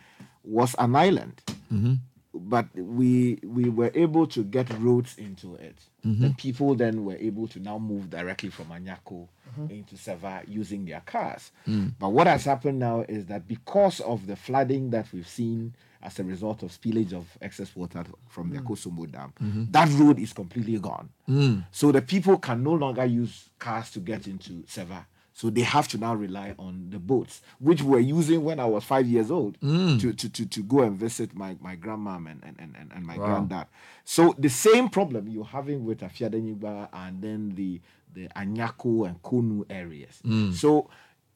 was 0.45 0.75
an 0.79 0.95
island 0.97 1.41
Mm-hmm. 1.73 1.95
But 2.33 2.67
we 2.77 3.39
we 3.43 3.69
were 3.69 3.91
able 3.95 4.27
to 4.29 4.45
get 4.45 4.69
roads 4.79 5.17
into 5.19 5.55
it. 5.57 5.77
Mhm. 6.05 6.21
The 6.21 6.31
people 6.31 6.75
then 6.75 7.05
were 7.05 7.17
able 7.17 7.49
to 7.49 7.59
now 7.61 7.79
move 7.79 8.09
directly 8.11 8.51
from 8.51 8.67
Anyako 8.69 9.27
Mhm. 9.59 9.71
into 9.71 9.97
Seva 9.97 10.43
using 10.49 10.85
their 10.85 11.01
cars. 11.01 11.51
Mm. 11.67 11.93
But 11.99 12.11
what 12.11 12.27
has 12.29 12.45
happened 12.45 12.79
now 12.79 13.01
is 13.09 13.27
that 13.27 13.49
because 13.49 14.01
of 14.01 14.27
the 14.27 14.37
flooding 14.37 14.91
that 14.91 15.13
we've 15.13 15.27
seen 15.29 15.75
as 16.03 16.19
a 16.19 16.25
result 16.25 16.63
of 16.63 16.71
spillage 16.71 17.13
of 17.13 17.27
excess 17.43 17.75
water 17.77 18.05
from 18.29 18.51
the 18.51 18.59
Mm. 18.59 18.65
Akosombo 18.65 19.11
Dam, 19.11 19.33
Mhm. 19.43 19.73
that 19.73 19.89
road 19.99 20.19
is 20.19 20.33
completely 20.33 20.79
gone. 20.79 21.09
Mm. 21.29 21.65
So 21.73 21.93
the 21.93 22.01
people 22.01 22.39
can 22.39 22.63
no 22.63 22.73
longer 22.75 23.05
use 23.05 23.51
cars 23.59 23.91
to 23.91 24.01
get 24.01 24.27
into 24.29 24.63
Seva. 24.67 25.05
So 25.41 25.49
they 25.49 25.63
have 25.63 25.89
to 25.89 25.97
now 25.97 26.15
rely 26.15 26.55
on 26.59 26.89
the 26.91 26.99
boats, 26.99 27.41
which 27.61 27.81
we're 27.83 28.01
using 28.19 28.45
when 28.45 28.61
I 28.61 28.67
was 28.67 28.85
five 28.85 29.07
years 29.07 29.31
old 29.31 29.59
Mm. 29.61 29.99
to, 30.03 30.13
to, 30.13 30.29
to, 30.29 30.45
to 30.47 30.63
go 30.63 30.83
and 30.83 30.99
visit 30.99 31.35
my, 31.35 31.57
my 31.63 31.77
grandmom 31.77 32.31
and, 32.31 32.43
and, 32.45 32.57
and, 32.61 32.91
and- 32.95 33.07
my 33.07 33.17
Wow. 33.17 33.25
granddad. 33.27 33.67
So 34.05 34.35
the 34.39 34.51
same 34.51 34.91
problem 34.91 35.29
you're 35.29 35.47
having 35.59 35.87
with 35.87 36.01
Afiadenyigba 36.01 36.89
and 36.93 37.23
then 37.23 37.53
the, 37.55 37.81
the 38.13 38.29
Anyako 38.37 39.09
and 39.09 39.23
Konu 39.23 39.65
areas. 39.71 40.21
Mm. 40.27 40.53
So 40.53 40.91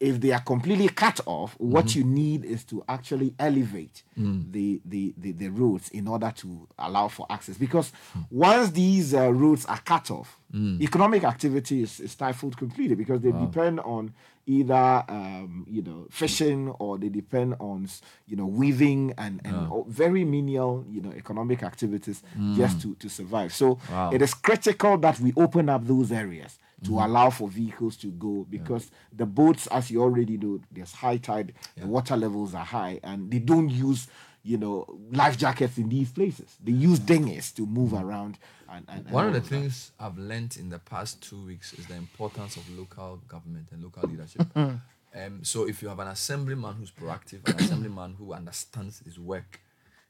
if 0.08 0.20
they 0.20 0.32
are 0.32 0.40
completely 0.52 0.88
cut 0.88 1.18
off, 1.26 1.50
what 1.58 1.86
Mhm. 1.86 1.96
you 1.96 2.04
need 2.04 2.44
is 2.44 2.64
to 2.64 2.76
actually 2.88 3.34
elevate 3.38 4.02
Mm. 4.16 4.52
the, 4.52 4.80
the, 4.84 5.14
the, 5.22 5.32
the 5.32 5.48
roads 5.48 5.88
in 5.98 6.06
order 6.08 6.30
to 6.36 6.48
allow 6.78 7.08
for 7.08 7.26
access. 7.30 7.56
Because 7.58 7.90
once 8.30 8.70
these 8.70 9.14
uh, 9.14 9.32
roads 9.32 9.64
are 9.66 9.80
cut 9.92 10.10
off, 10.10 10.38
Mm. 10.54 10.80
economic 10.80 11.24
activity 11.24 11.82
is, 11.82 11.98
is 11.98 12.12
stifled 12.12 12.56
completely 12.56 12.94
because 12.94 13.20
they 13.22 13.32
Wow. 13.32 13.40
depend 13.46 13.80
on 13.80 14.12
either 14.46 15.04
um, 15.08 15.66
you 15.76 15.82
know 15.82 16.06
fishing 16.10 16.68
or 16.78 16.96
they 16.98 17.08
depend 17.08 17.50
on 17.58 17.88
you 18.30 18.36
know 18.36 18.46
weaving 18.46 19.12
and, 19.18 19.40
and 19.44 19.56
Yeah. 19.68 19.82
very 19.88 20.24
menial 20.24 20.84
you 20.94 21.00
know 21.00 21.12
economic 21.12 21.62
activities 21.64 22.22
Mm. 22.38 22.54
just 22.54 22.80
to, 22.82 22.94
to 23.02 23.08
survive. 23.08 23.50
So 23.52 23.78
Wow. 23.90 24.10
it 24.12 24.20
is 24.22 24.32
critical 24.34 24.96
that 24.98 25.18
we 25.18 25.32
open 25.44 25.68
up 25.68 25.82
those 25.92 26.12
areas 26.12 26.52
to 26.84 26.90
Mhm. 26.92 27.04
allow 27.04 27.30
for 27.30 27.48
vehicles 27.48 27.96
to 27.96 28.08
go 28.12 28.46
because 28.50 28.90
the 29.12 29.26
boats, 29.26 29.66
as 29.68 29.90
you 29.90 30.00
already 30.02 30.36
know, 30.36 30.60
there's 30.70 30.92
high 30.92 31.16
tide, 31.18 31.52
the 31.76 31.86
water 31.86 32.16
levels 32.16 32.54
are 32.54 32.64
high, 32.64 33.00
and 33.02 33.30
they 33.30 33.38
don't 33.40 33.68
use 33.70 34.06
you 34.46 34.58
know 34.58 34.84
life 35.10 35.38
jackets 35.38 35.78
in 35.78 35.88
these 35.88 36.10
places. 36.12 36.56
They 36.62 36.72
use 36.72 36.98
dinghies 36.98 37.50
to 37.52 37.64
move 37.66 37.94
around. 37.94 38.38
And, 38.68 38.84
and, 38.88 39.06
and 39.06 39.14
One 39.14 39.26
of 39.26 39.32
the 39.32 39.40
that. 39.40 39.48
things 39.48 39.92
I've 39.98 40.18
learned 40.18 40.56
in 40.58 40.68
the 40.68 40.78
past 40.78 41.22
two 41.22 41.42
weeks 41.46 41.72
is 41.74 41.86
the 41.86 41.94
importance 41.96 42.56
of 42.56 42.68
local 42.78 43.20
government 43.28 43.68
and 43.72 43.82
local 43.82 44.06
leadership. 44.08 44.42
Mhm. 44.54 44.80
um, 45.14 45.44
so 45.44 45.66
if 45.66 45.80
you 45.80 45.88
have 45.88 46.00
an 46.00 46.08
assemblyman 46.08 46.74
who's 46.74 46.90
proactive, 46.90 47.48
an 47.48 47.56
assemblyman 47.60 48.14
who 48.18 48.32
understands 48.34 48.98
his 49.04 49.18
work, 49.18 49.60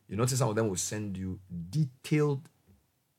you 0.08 0.16
notice 0.16 0.38
some 0.38 0.48
of 0.48 0.56
them 0.56 0.68
will 0.68 0.76
send 0.76 1.16
you 1.16 1.38
detailed 1.70 2.48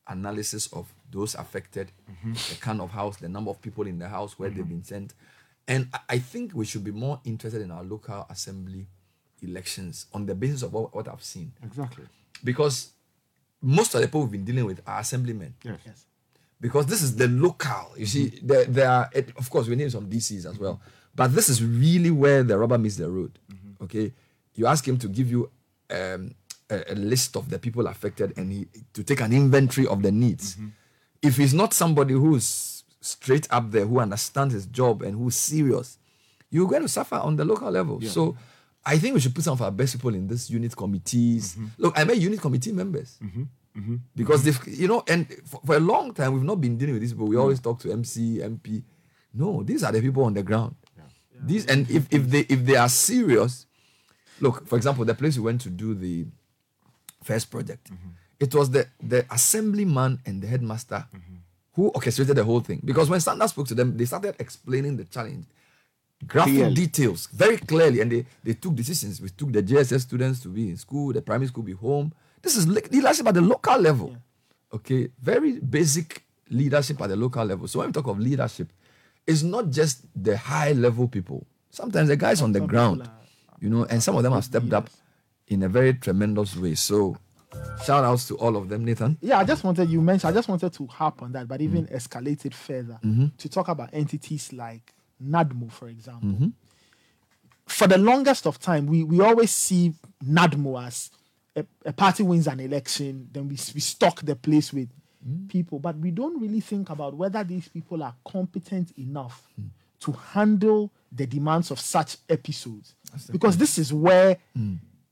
analysis 0.08 0.66
of 0.72 0.92
those 1.10 1.34
affected, 1.34 1.92
Mhm. 2.10 2.48
the 2.50 2.56
kind 2.60 2.80
of 2.80 2.90
house, 2.90 3.16
the 3.18 3.28
number 3.28 3.50
of 3.50 3.60
people 3.60 3.86
in 3.86 3.98
the 3.98 4.08
house, 4.08 4.38
where 4.38 4.50
they've 4.50 4.68
been 4.68 4.84
sent. 4.84 5.14
And 5.68 5.88
I- 5.92 6.00
I 6.10 6.18
think 6.18 6.52
we 6.54 6.64
should 6.64 6.84
be 6.84 6.92
more 6.92 7.20
interested 7.24 7.60
in 7.62 7.70
our 7.70 7.82
local 7.84 8.26
assembly 8.30 8.86
elections 9.42 10.06
on 10.12 10.26
the 10.26 10.34
basis 10.34 10.62
of 10.62 10.72
what, 10.72 10.94
what 10.94 11.08
I've 11.08 11.22
seen. 11.22 11.52
Exactly. 11.62 12.04
Because 12.42 12.90
most 13.60 13.94
of 13.94 14.00
the 14.00 14.06
people 14.06 14.22
we've 14.22 14.32
been 14.32 14.44
dealing 14.44 14.64
with 14.64 14.80
are 14.86 15.00
assemblymen. 15.00 15.54
Yes. 15.62 15.80
yes. 15.84 16.04
Because 16.60 16.86
this 16.86 17.02
is 17.02 17.16
the 17.16 17.28
local. 17.28 17.92
You 17.98 18.06
see, 18.06 18.40
there, 18.42 18.64
there 18.64 18.88
are, 18.90 19.10
it, 19.12 19.30
of 19.36 19.50
course, 19.50 19.66
we 19.68 19.76
need 19.76 19.90
some 19.92 20.08
DCs 20.08 20.46
as 20.46 20.58
well. 20.58 20.80
But 21.14 21.34
this 21.34 21.48
is 21.48 21.62
really 21.62 22.10
where 22.10 22.42
the 22.42 22.56
rubber 22.58 22.78
meets 22.78 22.96
the 22.96 23.10
road. 23.10 23.38
Okay. 23.82 24.12
You 24.54 24.66
ask 24.66 24.86
him 24.86 24.98
to 24.98 25.08
give 25.08 25.30
you 25.30 25.50
um, 25.90 26.34
a, 26.70 26.92
a 26.92 26.94
list 26.94 27.36
of 27.36 27.50
the 27.50 27.58
people 27.58 27.86
affected 27.86 28.36
and 28.36 28.52
he, 28.52 28.66
to 28.92 29.02
take 29.02 29.20
an 29.20 29.32
inventory 29.32 29.86
of 29.86 30.02
the 30.02 30.12
needs. 30.12 30.56
If 31.22 31.36
he's 31.36 31.54
not 31.54 31.72
somebody 31.72 32.14
who's 32.14 32.84
straight 33.00 33.46
up 33.50 33.70
there, 33.70 33.86
who 33.86 34.00
understands 34.00 34.54
his 34.54 34.66
job 34.66 35.02
and 35.02 35.16
who's 35.16 35.36
serious, 35.36 35.98
you're 36.50 36.68
going 36.68 36.82
to 36.82 36.88
suffer 36.88 37.16
on 37.16 37.36
the 37.36 37.44
local 37.44 37.70
level. 37.70 37.98
Yeah. 38.02 38.10
So 38.10 38.36
I 38.84 38.98
think 38.98 39.14
we 39.14 39.20
should 39.20 39.34
put 39.34 39.44
some 39.44 39.54
of 39.54 39.62
our 39.62 39.70
best 39.70 39.94
people 39.94 40.14
in 40.14 40.26
this 40.26 40.50
unit 40.50 40.76
committees. 40.76 41.54
Mm-hmm. 41.54 41.66
Look, 41.78 41.98
I 41.98 42.04
met 42.04 42.18
unit 42.18 42.40
committee 42.40 42.72
members 42.72 43.18
mm-hmm. 43.22 43.42
mm-hmm. 43.76 43.96
because 44.14 44.44
they've 44.44 44.60
you 44.68 44.88
know 44.88 45.02
and 45.08 45.26
for, 45.44 45.60
for 45.64 45.76
a 45.76 45.80
long 45.80 46.14
time 46.14 46.34
we've 46.34 46.44
not 46.44 46.60
been 46.60 46.76
dealing 46.76 46.94
with 46.94 47.02
these 47.02 47.12
people 47.12 47.26
we 47.26 47.36
mm. 47.36 47.40
always 47.40 47.60
talk 47.60 47.78
to 47.80 47.90
mc 47.92 48.38
mp 48.38 48.82
no 49.34 49.62
these 49.62 49.82
are 49.82 49.92
the 49.92 50.00
people 50.00 50.22
on 50.24 50.34
the 50.34 50.42
ground 50.42 50.74
these 51.42 51.66
and 51.66 51.90
if, 51.90 52.06
if 52.10 52.30
they 52.30 52.40
if 52.40 52.64
they 52.64 52.76
are 52.76 52.88
serious 52.88 53.66
look 54.40 54.66
for 54.66 54.76
example 54.76 55.04
the 55.04 55.14
place 55.14 55.36
we 55.36 55.44
went 55.44 55.60
to 55.60 55.68
do 55.68 55.94
the 55.94 56.26
first 57.28 57.46
project. 57.50 57.84
It 58.44 58.54
was 58.58 58.66
the 58.70 58.82
the 59.12 59.20
assemblyman 59.36 60.12
and 60.26 60.34
the 60.42 60.46
headmaster 60.52 61.02
who 61.74 61.88
orchestrated 61.96 62.36
the 62.36 62.44
whole 62.44 62.60
thing. 62.68 62.80
Because 62.90 63.08
when 63.10 63.20
Sanders 63.20 63.50
spoke 63.50 63.68
to 63.72 63.74
them 63.80 63.88
they 63.98 64.06
started 64.12 64.34
explaining 64.38 64.94
the 65.00 65.04
challenge 65.14 65.44
graphic 66.32 66.74
details 66.82 67.20
very 67.42 67.58
clearly. 67.70 68.00
And 68.02 68.10
they, 68.12 68.22
they 68.46 68.54
took 68.62 68.74
decisions. 68.74 69.20
We 69.20 69.28
took 69.40 69.50
the 69.52 69.62
jss 69.62 70.00
students 70.08 70.38
to 70.44 70.48
be 70.48 70.64
in 70.72 70.76
school 70.76 71.12
the 71.12 71.22
primary 71.22 71.48
school 71.48 71.64
be 71.64 71.72
home. 71.72 72.12
This 72.42 72.56
is 72.56 72.64
le- 72.66 72.88
leadership 72.96 73.26
at 73.30 73.34
the 73.34 73.40
local 73.54 73.78
level. 73.88 74.10
Okay? 74.72 75.02
Very 75.32 75.52
basic 75.76 76.22
leadership 76.60 77.00
at 77.02 77.08
the 77.08 77.16
local 77.16 77.44
level. 77.44 77.66
So 77.68 77.78
when 77.80 77.88
we 77.88 77.92
talk 77.92 78.06
of 78.06 78.18
leadership 78.20 78.68
it's 79.26 79.42
not 79.42 79.64
just 79.78 79.96
the 80.14 80.36
high 80.36 80.72
level 80.72 81.08
people. 81.08 81.40
Sometimes 81.70 82.08
the 82.08 82.16
guys 82.16 82.40
on 82.42 82.52
the 82.52 82.60
ground 82.72 83.00
you 83.60 83.68
know 83.72 83.84
and 83.90 83.98
some 84.02 84.14
of 84.16 84.22
them 84.22 84.32
have 84.32 84.44
stepped 84.44 84.72
up 84.78 84.88
in 85.48 85.62
a 85.62 85.68
very 85.68 85.94
tremendous 85.94 86.56
way 86.56 86.74
so 86.74 87.16
shout 87.84 88.04
outs 88.04 88.26
to 88.28 88.36
all 88.36 88.56
of 88.56 88.68
them, 88.68 88.84
Nathan. 88.84 89.16
Yeah, 89.20 89.38
I 89.38 89.44
just 89.44 89.64
wanted 89.64 89.88
you 89.88 90.00
mentioned. 90.00 90.30
I 90.30 90.34
just 90.34 90.48
wanted 90.48 90.72
to 90.74 90.86
harp 90.86 91.22
on 91.22 91.32
that, 91.32 91.48
but 91.48 91.60
even 91.60 91.86
escalate 91.86 92.44
it 92.44 92.54
further 92.54 92.98
Mhm. 93.02 93.36
to 93.38 93.48
talk 93.48 93.68
about 93.68 93.90
entities 93.92 94.52
like 94.52 94.92
NADMO, 95.22 95.70
for 95.70 95.88
example. 95.88 96.28
Mhm. 96.30 96.52
For 97.66 97.86
the 97.86 97.98
longest 97.98 98.46
of 98.46 98.58
time, 98.60 98.86
we 98.86 99.02
we 99.04 99.20
always 99.20 99.50
see 99.50 99.94
NADMO 100.24 100.86
as 100.86 101.10
a, 101.54 101.64
a 101.86 101.92
party 101.92 102.22
wins 102.22 102.46
an 102.46 102.60
election, 102.60 103.28
then 103.32 103.44
we 103.48 103.56
we 103.74 103.80
stock 103.80 104.20
the 104.22 104.36
place 104.36 104.72
with 104.72 104.88
people, 105.48 105.78
but 105.80 105.96
we 105.98 106.10
don't 106.10 106.40
really 106.40 106.60
think 106.60 106.90
about 106.90 107.14
whether 107.14 107.42
these 107.42 107.68
people 107.68 108.02
are 108.02 108.14
competent 108.24 108.92
enough 108.98 109.48
to 110.00 110.12
handle 110.12 110.92
the 111.10 111.26
demands 111.26 111.70
of 111.70 111.80
such 111.80 112.18
episodes. 112.28 112.94
Because 113.32 113.56
this 113.56 113.78
is 113.78 113.92
where 113.92 114.36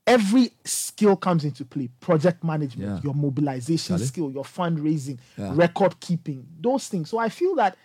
every 0.07 0.51
skill 0.63 1.15
comes 1.15 1.43
into 1.43 1.65
play 1.65 1.89
project 1.99 2.43
management 2.43 2.89
Yeah. 2.89 3.01
your 3.03 3.13
mobilization 3.13 3.95
Charlie? 3.95 4.05
skill 4.05 4.31
your 4.31 4.43
fundraising 4.43 5.17
Yeah. 5.37 5.51
record 5.55 5.99
keeping 5.99 6.45
those 6.59 6.87
things 6.87 7.09
so 7.09 7.17
i 7.17 7.29
feel 7.29 7.55
that 7.55 7.77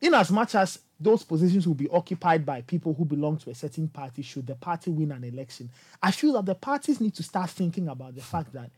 in 0.00 0.14
as 0.14 0.30
much 0.30 0.54
as 0.54 0.78
those 1.00 1.24
positions 1.24 1.66
will 1.66 1.74
be 1.74 1.88
occupied 1.88 2.46
by 2.46 2.60
people 2.62 2.94
who 2.94 3.04
belong 3.04 3.36
to 3.38 3.50
a 3.50 3.54
certain 3.54 3.88
party 3.88 4.22
should 4.22 4.46
the 4.46 4.54
party 4.54 4.90
win 4.90 5.10
an 5.12 5.24
election 5.24 5.68
i 6.02 6.10
feel 6.10 6.34
that 6.34 6.46
the 6.46 6.54
parties 6.54 7.00
need 7.00 7.14
to 7.14 7.22
start 7.22 7.50
thinking 7.50 7.88
about 7.88 8.14
the 8.14 8.22
fact 8.22 8.52
that 8.52 8.70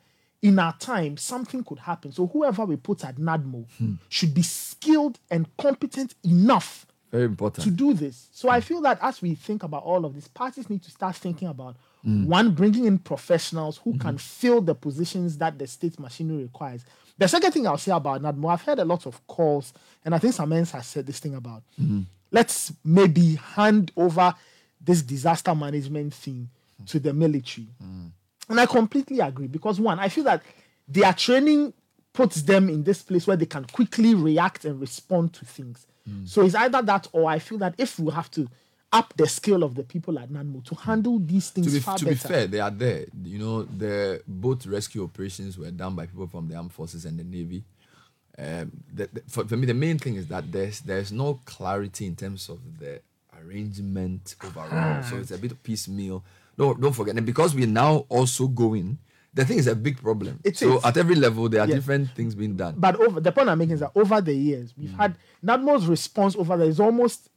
in 0.42 0.58
our 0.58 0.75
time 0.78 1.16
something 1.16 1.62
could 1.65 1.78
happen 1.78 2.12
so 2.12 2.26
whoever 2.26 2.65
we 2.65 2.76
put 2.76 3.05
at 3.05 3.16
nadmo 3.16 3.66
hmm. 3.78 3.94
should 4.08 4.33
be 4.33 4.42
skilled 4.42 5.18
and 5.31 5.47
competent 5.57 6.15
enough 6.25 6.86
Very 7.10 7.25
important. 7.25 7.65
to 7.65 7.70
do 7.70 7.94
this. 7.94 8.28
So 8.33 8.49
I 8.49 8.60
hmm. 8.60 8.66
feel 8.66 8.81
that 8.83 8.99
as 9.00 9.23
we 9.23 9.34
think 9.34 9.62
about 9.62 9.83
all 9.84 10.05
of 10.05 10.15
this, 10.15 10.28
parties 10.28 10.68
need 10.68 10.83
to 10.83 10.91
start 10.91 11.16
thinking 11.16 11.49
about 11.49 11.76
Mm. 12.07 12.26
one, 12.26 12.51
bringing 12.52 12.85
in 12.85 12.99
professionals 12.99 13.78
who 13.78 13.99
can 13.99 14.10
mm-hmm. 14.10 14.17
fill 14.18 14.60
the 14.60 14.76
positions 14.76 15.39
that 15.39 15.59
the 15.59 15.67
state 15.67 15.99
machinery 15.99 16.44
requires. 16.44 16.85
The 17.18 17.26
second 17.26 17.51
thing 17.51 17.67
I'll 17.67 17.78
say 17.78 17.91
about 17.91 18.23
NADMO, 18.23 18.52
I've 18.52 18.62
heard 18.62 18.78
a 18.78 18.85
lot 18.85 19.07
of 19.07 19.26
calls, 19.26 19.73
and 20.05 20.15
I 20.15 20.18
think 20.18 20.35
Samens 20.35 20.70
has 20.70 20.86
said 20.86 21.07
this 21.07 21.18
thing 21.18 21.35
about 21.35 21.62
mm-hmm. 21.81 22.02
let's 22.31 22.73
maybe 22.85 23.36
hand 23.36 23.91
over 23.97 24.35
this 24.81 25.02
disaster 25.02 25.55
management 25.55 26.15
thing 26.15 26.49
mm. 26.81 26.86
to 26.86 27.01
the 27.01 27.12
military. 27.12 27.67
Mm. 27.83 28.10
And 28.49 28.60
I 28.60 28.67
completely 28.67 29.20
agree 29.20 29.49
because 29.49 29.81
one, 29.81 29.99
I 29.99 30.09
feel 30.09 30.25
that 30.25 30.43
their 30.86 31.12
training 31.12 31.73
puts 32.12 32.43
them 32.43 32.68
in 32.68 32.85
this 32.85 33.02
place 33.02 33.26
where 33.26 33.36
they 33.36 33.47
can 33.47 33.65
quickly 33.65 34.15
react 34.15 34.65
and 34.65 34.81
respond 34.81 35.33
to 35.35 35.44
things. 35.44 35.86
Mm. 36.09 36.28
So 36.28 36.43
it's 36.43 36.55
either 36.55 36.83
that 36.83 37.09
or 37.12 37.28
I 37.28 37.39
feel 37.41 37.59
that 37.59 37.75
if 37.78 37.99
we 37.99 38.12
have 38.12 38.31
to 38.33 38.49
up 38.93 39.13
the 39.17 39.27
skill 39.27 39.63
of 39.63 39.75
the 39.75 39.83
people 39.83 40.19
at 40.19 40.31
NADMO 40.31 40.65
to 40.65 40.75
handle 40.75 41.19
these 41.19 41.51
things 41.51 41.67
to 41.67 41.73
be, 41.73 41.81
far 41.81 41.99
to 41.99 42.05
better. 42.05 42.15
be 42.29 42.35
fair, 42.35 42.47
they 42.47 42.61
are 42.61 42.71
there. 42.71 43.07
You 43.25 43.39
know, 43.39 43.63
the 43.65 44.23
both 44.27 44.67
rescue 44.67 45.03
operations 45.05 45.59
were 45.59 45.71
done 45.71 45.95
by 45.95 46.07
people 46.07 46.27
from 46.29 46.49
the 46.49 46.55
armed 46.57 46.73
forces 46.73 47.05
and 47.05 47.19
the 47.19 47.25
navy. 47.25 47.65
Um, 48.39 48.71
the, 48.93 49.09
the- 49.13 49.23
for, 49.29 49.45
for 49.47 49.57
me, 49.57 49.67
the 49.67 49.75
main 49.75 49.99
thing 49.99 50.15
is 50.17 50.27
that 50.29 50.51
there's 50.53 50.81
there's 50.81 51.11
no 51.13 51.41
clarity 51.45 52.07
in 52.07 52.17
terms 52.17 52.49
of 52.49 52.59
the 52.79 53.01
arrangement 53.43 54.35
overall. 54.45 55.03
so 55.03 55.17
it's 55.17 55.31
a 55.31 55.39
bit 55.39 55.61
piecemeal. 55.63 56.25
No, 56.59 56.75
don't 56.75 56.93
forget. 56.93 57.17
And 57.17 57.27
because 57.27 57.55
we're 57.55 57.67
now 57.67 58.07
also 58.09 58.47
going, 58.49 58.99
the 59.35 59.45
thing 59.45 59.59
is 59.59 59.67
a 59.67 59.75
big 59.77 60.01
problem. 60.01 60.41
It 60.45 60.57
so 60.57 60.79
is. 60.79 60.85
at 60.85 60.97
every 60.97 61.15
level, 61.17 61.49
there 61.49 61.61
are 61.61 61.69
Yeah. 61.69 61.75
different 61.75 62.11
things 62.13 62.35
being 62.35 62.57
done. 62.57 62.75
But 62.79 62.97
over 63.01 63.21
the 63.21 63.33
point 63.33 63.49
I'm 63.49 63.59
making 63.59 63.75
is 63.75 63.81
that 63.81 63.93
over 63.95 64.21
the 64.21 64.33
years, 64.35 64.73
we've 64.77 64.91
Mm. 64.91 64.97
had 64.97 65.17
NADMO's 65.45 65.87
response 65.87 66.35
over 66.37 66.57
there 66.57 66.69
is 66.69 66.81
almost 66.81 67.29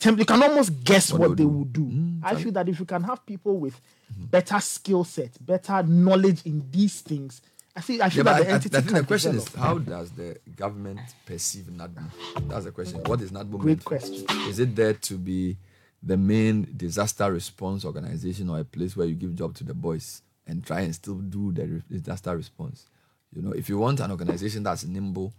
temp- 0.00 0.18
you 0.18 0.24
can 0.24 0.42
almost 0.42 0.82
guess 0.82 1.12
What 1.12 1.20
what, 1.20 1.36
they 1.36 1.44
would 1.44 1.72
do. 1.72 1.82
Mm, 1.84 2.20
I 2.24 2.34
feel 2.34 2.52
that 2.52 2.68
if 2.68 2.80
you 2.80 2.86
can 2.86 3.02
have 3.04 3.24
people 3.24 3.56
with 3.58 3.80
better 4.16 4.58
skill 4.60 5.04
set, 5.04 5.30
better 5.44 5.82
knowledge 5.84 6.42
in 6.44 6.66
these 6.70 7.00
things, 7.02 7.40
I 7.76 7.80
think 7.82 8.00
I 8.02 8.08
feel 8.10 8.24
but 8.24 8.32
that 8.32 8.40
I, 8.40 8.42
the 8.44 8.48
I- 8.48 8.50
I 8.50 8.54
entity 8.56 8.76
think 8.80 8.90
the 8.96 9.04
question 9.04 9.32
develop. 9.32 9.48
is 9.54 9.60
how 9.60 9.78
does 9.78 10.10
the 10.10 10.36
government 10.56 11.00
perceive 11.24 11.66
NADMO? 11.66 12.10
That's 12.48 12.64
the 12.64 12.72
question. 12.72 13.00
What 13.04 13.20
is 13.20 13.30
NADMO? 13.30 13.58
Great 13.58 13.84
question. 13.84 14.24
Is 14.48 14.58
it 14.58 14.74
there 14.74 14.94
to 14.94 15.14
be 15.16 15.56
the 16.02 16.16
main 16.16 16.66
disaster 16.76 17.30
response 17.32 17.84
organization 17.84 18.48
or 18.50 18.58
a 18.58 18.64
place 18.64 18.96
where 18.96 19.06
you 19.06 19.14
give 19.14 19.34
job 19.36 19.54
to 19.54 19.64
the 19.64 19.74
boys 19.74 20.22
and 20.46 20.64
try 20.66 20.80
and 20.80 20.94
still 20.94 21.14
do 21.14 21.52
the 21.52 21.82
disaster 21.90 22.36
response? 22.36 22.86
You 23.32 23.42
know, 23.42 23.52
if 23.52 23.68
you 23.68 23.78
want 23.78 24.00
an 24.00 24.10
organization 24.10 24.64
that's 24.64 24.84
nimble, 24.84 25.32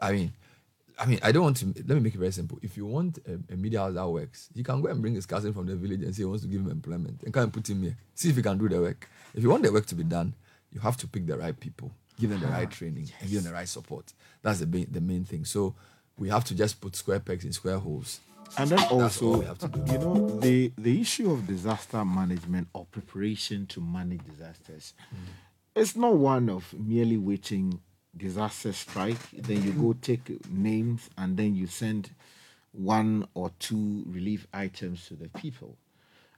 I 0.00 0.12
mean, 0.12 0.32
I 0.98 1.06
mean, 1.06 1.18
I 1.22 1.32
don't 1.32 1.42
want 1.42 1.56
to. 1.58 1.66
Let 1.66 1.88
me 1.88 2.00
make 2.00 2.14
it 2.14 2.18
very 2.18 2.32
simple. 2.32 2.58
If 2.62 2.76
you 2.76 2.86
want 2.86 3.18
a, 3.26 3.52
a 3.52 3.56
media 3.56 3.80
house 3.80 3.94
that 3.94 4.08
works, 4.08 4.48
you 4.54 4.62
can 4.62 4.80
go 4.80 4.88
and 4.88 5.00
bring 5.00 5.14
his 5.14 5.26
cousin 5.26 5.52
from 5.52 5.66
the 5.66 5.74
village 5.74 6.02
and 6.02 6.14
say 6.14 6.22
he 6.22 6.24
wants 6.24 6.42
to 6.42 6.48
give 6.48 6.60
him 6.60 6.70
employment 6.70 7.22
and 7.24 7.34
come 7.34 7.44
and 7.44 7.52
put 7.52 7.68
him 7.68 7.82
here. 7.82 7.96
See 8.14 8.30
if 8.30 8.36
he 8.36 8.42
can 8.42 8.58
do 8.58 8.68
the 8.68 8.80
work. 8.80 9.08
If 9.34 9.42
you 9.42 9.50
want 9.50 9.64
the 9.64 9.72
work 9.72 9.86
to 9.86 9.94
be 9.94 10.04
done, 10.04 10.34
you 10.72 10.80
have 10.80 10.96
to 10.98 11.08
pick 11.08 11.26
the 11.26 11.36
right 11.36 11.58
people, 11.58 11.90
give 12.20 12.30
them 12.30 12.40
the 12.40 12.46
right 12.46 12.68
ah, 12.70 12.74
training, 12.74 13.10
and 13.20 13.30
give 13.30 13.42
them 13.42 13.52
the 13.52 13.56
right 13.56 13.68
support. 13.68 14.12
That's 14.42 14.60
the 14.60 14.66
main, 14.66 14.86
the 14.90 15.00
main 15.00 15.24
thing. 15.24 15.44
So 15.44 15.74
we 16.16 16.28
have 16.28 16.44
to 16.44 16.54
just 16.54 16.80
put 16.80 16.94
square 16.94 17.20
pegs 17.20 17.44
in 17.44 17.52
square 17.52 17.78
holes. 17.78 18.20
And 18.56 18.70
then 18.70 18.84
also, 18.84 19.38
we 19.38 19.46
have 19.46 19.58
to 19.58 19.68
do. 19.68 19.92
you 19.92 19.98
know, 19.98 20.38
the 20.38 20.72
the 20.78 21.00
issue 21.00 21.32
of 21.32 21.46
disaster 21.46 22.04
management 22.04 22.68
or 22.72 22.84
preparation 22.86 23.66
to 23.66 23.80
manage 23.80 24.20
disasters, 24.24 24.94
mm. 25.12 25.18
it's 25.74 25.96
not 25.96 26.14
one 26.14 26.48
of 26.50 26.72
merely 26.72 27.16
waiting 27.16 27.80
disaster 28.16 28.72
strike. 28.72 29.18
Then 29.32 29.62
you 29.62 29.72
go 29.72 29.94
take 30.00 30.48
names 30.50 31.10
and 31.16 31.36
then 31.36 31.54
you 31.54 31.66
send 31.66 32.10
one 32.72 33.26
or 33.34 33.50
two 33.58 34.04
relief 34.06 34.46
items 34.52 35.06
to 35.08 35.14
the 35.14 35.28
people. 35.28 35.76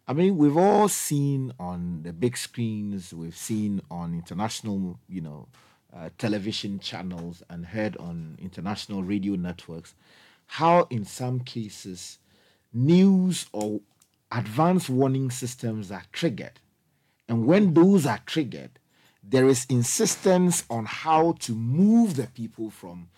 I 0.09 0.13
mean, 0.13 0.37
we've 0.37 0.57
all 0.57 0.89
seen 0.89 1.53
on 1.59 2.03
the 2.05 2.13
big 2.13 2.37
screens, 2.37 3.13
we've 3.13 3.37
seen 3.37 3.83
on 3.91 4.15
international, 4.15 4.99
you 5.09 5.21
know, 5.21 5.49
uh, 5.95 6.11
television 6.19 6.79
channels 6.79 7.43
and 7.49 7.67
heard 7.67 7.97
on 7.97 8.37
international 8.41 9.03
radio 9.03 9.35
networks 9.35 9.95
how, 10.47 10.87
in 10.91 11.05
some 11.05 11.41
cases, 11.41 12.19
news 12.73 13.47
or 13.53 13.81
advanced 14.31 14.89
warning 14.89 15.31
systems 15.31 15.91
are 15.91 16.05
triggered. 16.13 16.61
And 17.29 17.47
when 17.47 17.75
those 17.75 18.07
are 18.07 18.21
triggered, 18.27 18.79
there 19.29 19.49
is 19.49 19.67
insistence 19.69 20.65
on 20.71 20.85
how 20.85 21.33
to 21.41 21.53
move 21.55 22.17
the 22.17 22.27
people 22.29 22.71
from 22.71 23.09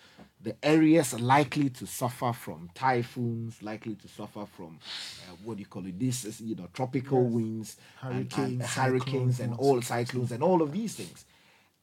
the 0.41 0.55
areas 0.63 1.19
likely 1.19 1.69
to 1.69 1.85
suffer 1.85 2.31
from 2.31 2.69
typhoons, 2.73 3.61
likely 3.61 3.95
to 3.95 4.07
suffer 4.07 4.45
from 4.55 4.79
uh, 5.27 5.35
what 5.43 5.57
do 5.57 5.59
you 5.61 5.65
call 5.67 5.85
it? 5.85 5.99
This 5.99 6.23
is 6.25 6.39
you 6.41 6.55
know 6.55 6.67
tropical 6.73 7.23
Yes. 7.23 7.31
winds, 7.33 7.77
and- 8.01 8.11
and 8.11 8.31
Hurricanes, 8.31 8.65
hurricanes, 8.75 9.39
and 9.41 9.53
all 9.53 9.59
all 9.59 9.73
sorts 9.81 9.89
of 9.91 9.97
cyclones, 10.07 10.31
and 10.31 10.41
all 10.43 10.61
of 10.61 10.71
these 10.71 10.95
things. 10.95 11.25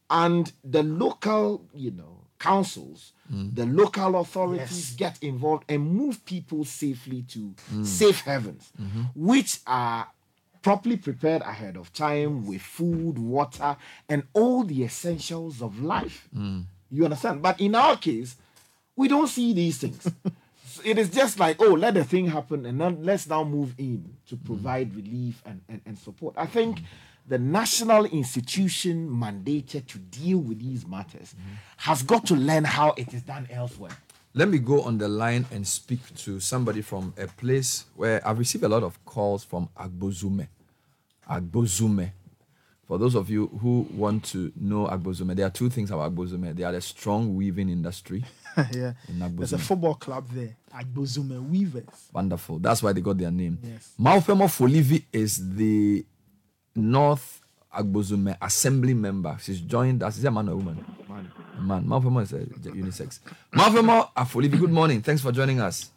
And 0.09 0.53
the 0.65 0.83
local, 0.83 1.65
you 1.75 1.91
know, 1.91 2.21
councils, 2.39 3.13
the 3.29 3.67
local 3.67 4.17
authorities 4.21 4.95
get 4.97 5.23
involved 5.23 5.65
and 5.69 5.83
move 6.01 6.25
people 6.25 6.65
safely 6.65 7.23
to 7.23 7.55
Mm. 7.73 7.85
safe 7.85 8.21
havens, 8.21 8.73
Mhm. 8.81 9.11
which 9.15 9.61
are 9.67 10.07
properly 10.67 10.97
prepared 10.97 11.43
ahead 11.43 11.77
of 11.77 11.93
time 11.93 12.45
with 12.45 12.61
food, 12.61 13.17
water, 13.21 13.77
and 14.09 14.25
all 14.33 14.65
the 14.65 14.83
essentials 14.83 15.63
of 15.63 15.81
life. 15.81 16.29
Mm. 16.37 16.65
You 16.91 17.05
understand? 17.05 17.41
But 17.41 17.61
in 17.61 17.77
our 17.77 17.97
case, 17.97 18.35
we 18.97 19.07
don't 19.07 19.29
see 19.29 19.53
these 19.53 19.79
things. 19.79 20.11
It 20.85 20.99
is 20.99 21.09
just 21.09 21.39
like, 21.39 21.57
oh, 21.63 21.73
let 21.73 21.95
the 21.95 22.05
thing 22.05 22.27
happen 22.27 22.67
and 22.67 22.79
then 22.79 23.03
let's 23.03 23.27
now 23.27 23.45
move 23.45 23.75
in 23.79 24.17
to 24.29 24.37
mm. 24.37 24.45
provide 24.45 24.95
relief 24.95 25.41
and, 25.47 25.63
and, 25.69 25.81
and 25.87 25.97
support. 25.99 26.35
I 26.37 26.47
think 26.47 26.81
mm. 26.81 26.85
the 27.27 27.39
national 27.39 28.05
institution 28.05 29.09
mandated 29.09 29.87
to 29.87 29.99
deal 29.99 30.39
with 30.39 30.59
these 30.61 30.87
matters 30.87 31.35
mm-hmm. 31.35 31.55
has 31.79 32.03
got 32.03 32.27
to 32.27 32.35
learn 32.35 32.65
how 32.65 32.93
it 32.99 33.15
is 33.15 33.23
done 33.23 33.49
elsewhere. 33.51 33.97
Let 34.35 34.49
me 34.49 34.59
go 34.59 34.83
on 34.83 34.99
the 34.99 35.09
line 35.09 35.47
and 35.51 35.67
speak 35.67 36.15
to 36.17 36.41
somebody 36.41 36.83
from 36.83 37.15
a 37.17 37.27
place 37.27 37.87
where 37.95 38.21
I've 38.27 38.39
received 38.39 38.65
a 38.65 38.69
lot 38.69 38.83
of 38.83 39.03
calls 39.07 39.45
from 39.45 39.71
Agbozume. 39.79 40.49
Agbozume. 41.29 42.13
For 42.87 42.99
those 42.99 43.17
of 43.17 43.29
you 43.29 43.49
who 43.61 43.87
want 43.93 44.25
to 44.27 44.53
know 44.55 44.87
Agbozume, 44.87 45.35
there 45.35 45.47
are 45.47 45.51
two 45.51 45.69
things 45.69 45.91
about 45.91 46.15
Agbozume. 46.15 46.55
They 46.55 46.63
are 46.63 46.73
the 46.73 46.81
strong 46.81 47.35
weaving 47.35 47.69
industry. 47.69 48.25
yeah. 48.73 48.93
in 49.09 49.37
There's 49.37 49.53
a 49.53 49.59
football 49.59 49.95
club 49.95 50.29
there, 50.31 50.57
Agbozume 50.73 51.49
Weavers. 51.51 52.09
Wonderful. 52.13 52.59
That's 52.61 52.83
why 52.83 52.93
they 52.93 53.01
got 53.01 53.19
their 53.19 53.31
name. 53.31 53.59
Yes. 53.63 53.93
Maufemo 54.01 54.47
Folivi 54.47 55.05
is 55.13 55.57
the 55.57 56.07
North 56.77 57.43
Agbozume 57.77 58.37
assembly 58.41 58.95
member. 58.95 59.37
She's 59.43 59.61
joined 59.61 60.03
us. 60.03 60.19
Is 60.19 60.25
it 60.25 60.29
a 60.29 60.31
man 60.31 60.49
or 60.49 60.53
a 60.53 60.57
woman? 60.57 60.85
Man. 61.09 61.31
Man. 61.61 61.85
Maufemo 61.85 62.23
is 62.23 62.33
a 62.33 62.39
unisex. 62.71 63.19
Maufemo 63.53 64.11
Afolivi, 64.17 64.59
good 64.59 64.71
morning. 64.71 65.03
Thanks 65.03 65.21
for 65.23 65.33
joining 65.33 65.61
us. 65.61 65.91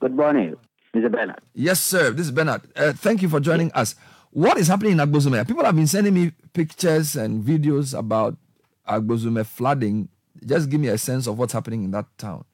Good 0.00 0.14
morning, 0.14 0.54
Mr. 0.94 1.10
Bernard. 1.10 1.40
Yes, 1.54 1.80
sir. 1.82 2.10
This 2.12 2.26
is 2.26 2.32
Bernard. 2.32 2.62
Uh, 2.76 2.92
thank 2.92 3.20
you 3.20 3.28
for 3.28 3.40
joining 3.40 3.72
us. 3.72 3.94
What 4.34 4.58
is 4.58 4.66
happening 4.66 4.92
in 4.92 4.98
Agbozume? 4.98 5.46
People 5.46 5.64
have 5.64 5.76
been 5.76 5.86
sending 5.86 6.12
me 6.12 6.32
pictures 6.52 7.14
and 7.14 7.44
videos 7.44 7.96
about 7.96 8.36
Agbozume 8.84 9.46
flooding. 9.46 10.08
Just 10.44 10.68
give 10.68 10.80
me 10.80 10.88
a 10.88 10.98
sense 10.98 11.28
of 11.28 11.38
what's 11.38 11.52
happening 11.52 11.84
in 11.84 11.92
that 11.92 12.06
town. 12.18 12.44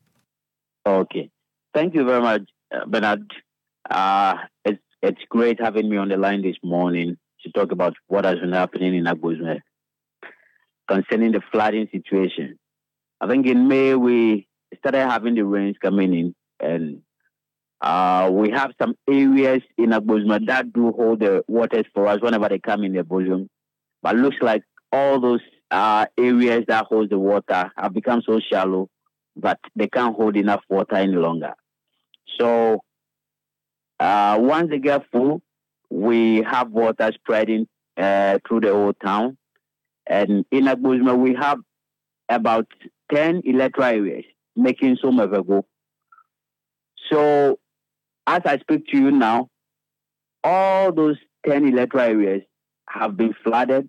Okay. 0.87 1.31
Thank 1.73 1.95
you 1.95 2.05
very 2.05 2.21
much, 2.21 2.43
uh, 2.71 2.85
Bernard. 2.85 3.33
Uh, 3.89 4.35
it's, 4.67 4.83
it's 5.03 5.23
great 5.31 5.59
having 5.59 5.89
me 5.89 5.97
on 5.97 6.11
the 6.11 6.19
line 6.19 6.43
this 6.43 6.57
morning 6.63 7.17
to 7.45 7.53
talk 7.53 7.73
about 7.73 7.95
what 8.09 8.27
has 8.27 8.39
been 8.39 8.53
happening 8.53 8.95
in 8.95 9.05
Agbozume. 9.05 9.61
concerning 10.91 11.33
the 11.33 11.41
flooding 11.53 11.89
situation. 11.93 12.59
I 13.21 13.29
think 13.29 13.47
in 13.47 13.69
May 13.69 13.95
we 13.95 14.49
started 14.79 15.07
having 15.09 15.35
the 15.37 15.45
rains 15.45 15.77
coming 15.81 16.13
in, 16.13 16.35
and 16.59 17.03
uh, 17.81 18.29
we 18.33 18.51
have 18.51 18.73
some 18.81 18.95
areas 19.09 19.63
in 19.79 19.91
Agbozma 19.91 20.45
that 20.47 20.73
do 20.73 20.93
hold 20.93 21.21
the 21.21 21.43
waters 21.49 21.87
for 21.95 22.07
us 22.07 22.21
whenever 22.21 22.49
they 22.49 22.59
come 22.59 22.85
in 22.85 22.93
the 22.93 23.03
bosom. 23.03 23.49
But 24.03 24.17
looks 24.17 24.37
like 24.41 24.63
all 24.93 25.21
those 25.21 25.41
uh, 25.71 26.07
areas 26.19 26.65
that 26.69 26.87
hold 26.87 27.11
the 27.11 27.19
water 27.19 27.73
have 27.77 27.95
become 27.95 28.23
so 28.27 28.41
shallow 28.41 28.89
that 29.37 29.61
they 29.75 29.89
can't 29.89 30.15
hold 30.17 30.37
enough 30.37 30.63
water 30.69 30.97
any 30.97 31.17
longer. 31.17 31.55
So 32.39 32.81
uh, 33.99 34.39
once 34.41 34.71
they 34.71 34.79
get 34.79 35.05
full, 35.11 35.41
we 35.89 36.43
have 36.43 36.71
water 36.71 37.11
spreading 37.15 37.67
uh, 37.97 38.39
through 38.47 38.61
the 38.61 38.73
whole 38.73 38.93
town. 38.93 39.39
And 40.07 40.45
in 40.51 40.65
Agbozma, 40.65 41.17
we 41.17 41.35
have 41.35 41.61
about 42.29 42.67
10 43.13 43.43
electoral 43.45 43.89
areas 43.89 44.25
making 44.57 44.97
some 45.03 45.19
of 45.19 45.33
a 45.33 45.43
go. 45.43 45.65
So 47.11 47.59
as 48.27 48.43
I 48.45 48.59
speak 48.59 48.87
to 48.89 48.97
you 48.97 49.11
now, 49.11 49.49
all 50.45 50.93
those 50.93 51.17
10 51.47 51.67
electoral 51.69 52.05
areas 52.05 52.43
have 52.89 53.17
been 53.17 53.35
flooded, 53.45 53.89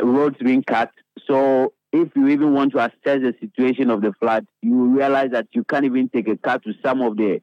roads 0.00 0.36
being 0.42 0.62
cut. 0.62 0.90
So 1.26 1.72
if 1.92 2.08
you 2.14 2.28
even 2.28 2.54
want 2.54 2.72
to 2.72 2.78
assess 2.78 3.20
the 3.20 3.34
situation 3.40 3.90
of 3.90 4.02
the 4.02 4.12
flood, 4.20 4.46
you 4.62 4.74
will 4.76 4.88
realize 4.88 5.30
that 5.32 5.48
you 5.52 5.64
can't 5.64 5.84
even 5.84 6.08
take 6.08 6.28
a 6.28 6.36
car 6.36 6.58
to 6.60 6.72
some 6.84 7.02
of 7.02 7.16
the 7.16 7.40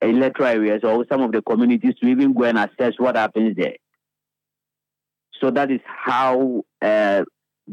electoral 0.00 0.48
areas 0.48 0.80
or 0.84 1.04
some 1.10 1.22
of 1.22 1.32
the 1.32 1.42
communities 1.42 1.94
to 2.00 2.06
even 2.06 2.32
go 2.34 2.44
and 2.44 2.58
assess 2.58 2.94
what 2.98 3.16
happens 3.16 3.56
there. 3.56 3.76
So 5.40 5.50
that 5.50 5.70
is 5.70 5.80
how 5.84 6.62
uh, 6.80 7.24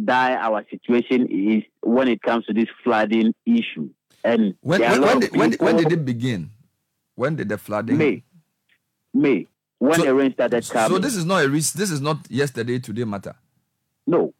dire 0.03 0.37
our 0.37 0.65
situation 0.69 1.27
is 1.29 1.63
when 1.81 2.07
it 2.07 2.21
comes 2.21 2.45
to 2.45 2.53
this 2.53 2.67
flooding 2.83 3.33
issue. 3.45 3.89
And 4.23 4.55
When 4.61 4.81
there 4.81 4.91
are 4.91 4.97
a 4.97 5.01
when, 5.01 5.09
when, 5.09 5.19
did, 5.19 5.31
when, 5.31 5.51
when 5.53 5.75
did 5.77 5.91
it 5.91 6.05
begin? 6.05 6.51
When 7.21 7.35
did 7.35 7.49
the 7.49 7.59
flooding? 7.59 7.99
May. 7.99 8.23
May. 9.13 9.45
When 9.77 9.93
So- 9.93 10.05
the 10.05 10.15
rain 10.15 10.33
started 10.33 10.67
coming. 10.67 10.89
So 10.89 10.97
this 10.97 11.15
is 11.15 11.23
not 11.23 11.43
a 11.45 11.49
risk. 11.49 11.73
This 11.75 11.91
is 11.91 12.01
not 12.01 12.17
yesterday 12.31 12.79
today 12.79 13.03
matter. 13.03 13.35
No. 14.07 14.33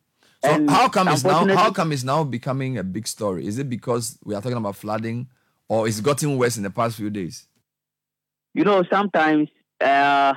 So 0.43 0.49
And 0.49 0.67
how 0.67 0.89
come 0.89 1.07
it's 1.09 1.23
now? 1.23 1.45
How 1.55 1.69
come 1.69 1.91
it's 1.91 2.03
now 2.03 2.23
becoming 2.23 2.79
a 2.79 2.83
big 2.83 3.05
story? 3.07 3.45
Is 3.45 3.59
it 3.59 3.69
because 3.69 4.17
we 4.23 4.33
are 4.33 4.41
talking 4.41 4.57
about 4.57 4.75
flooding, 4.75 5.27
or 5.69 5.87
it's 5.87 5.99
gotten 5.99 6.37
worse 6.39 6.57
in 6.57 6.63
the 6.63 6.71
past 6.71 6.97
few 6.97 7.11
days? 7.11 7.47
you 8.55 8.63
know, 8.63 8.83
sometimes 8.91 9.47
uh, 9.79 10.33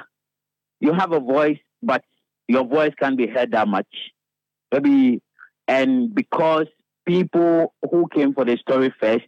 you 0.81 0.93
have 0.93 1.13
a 1.13 1.21
voice, 1.21 1.59
but 1.83 2.05
your 2.47 2.65
voice 2.65 2.93
can't 3.01 3.17
be 3.17 3.27
heard 3.27 3.53
that 3.53 3.67
much. 3.67 3.89
Maybe, 4.71 5.23
and 5.67 6.15
because 6.15 6.67
people 7.07 7.73
who 7.91 8.07
came 8.15 8.35
for 8.35 8.45
the 8.45 8.59
story 8.59 8.93
first 9.01 9.25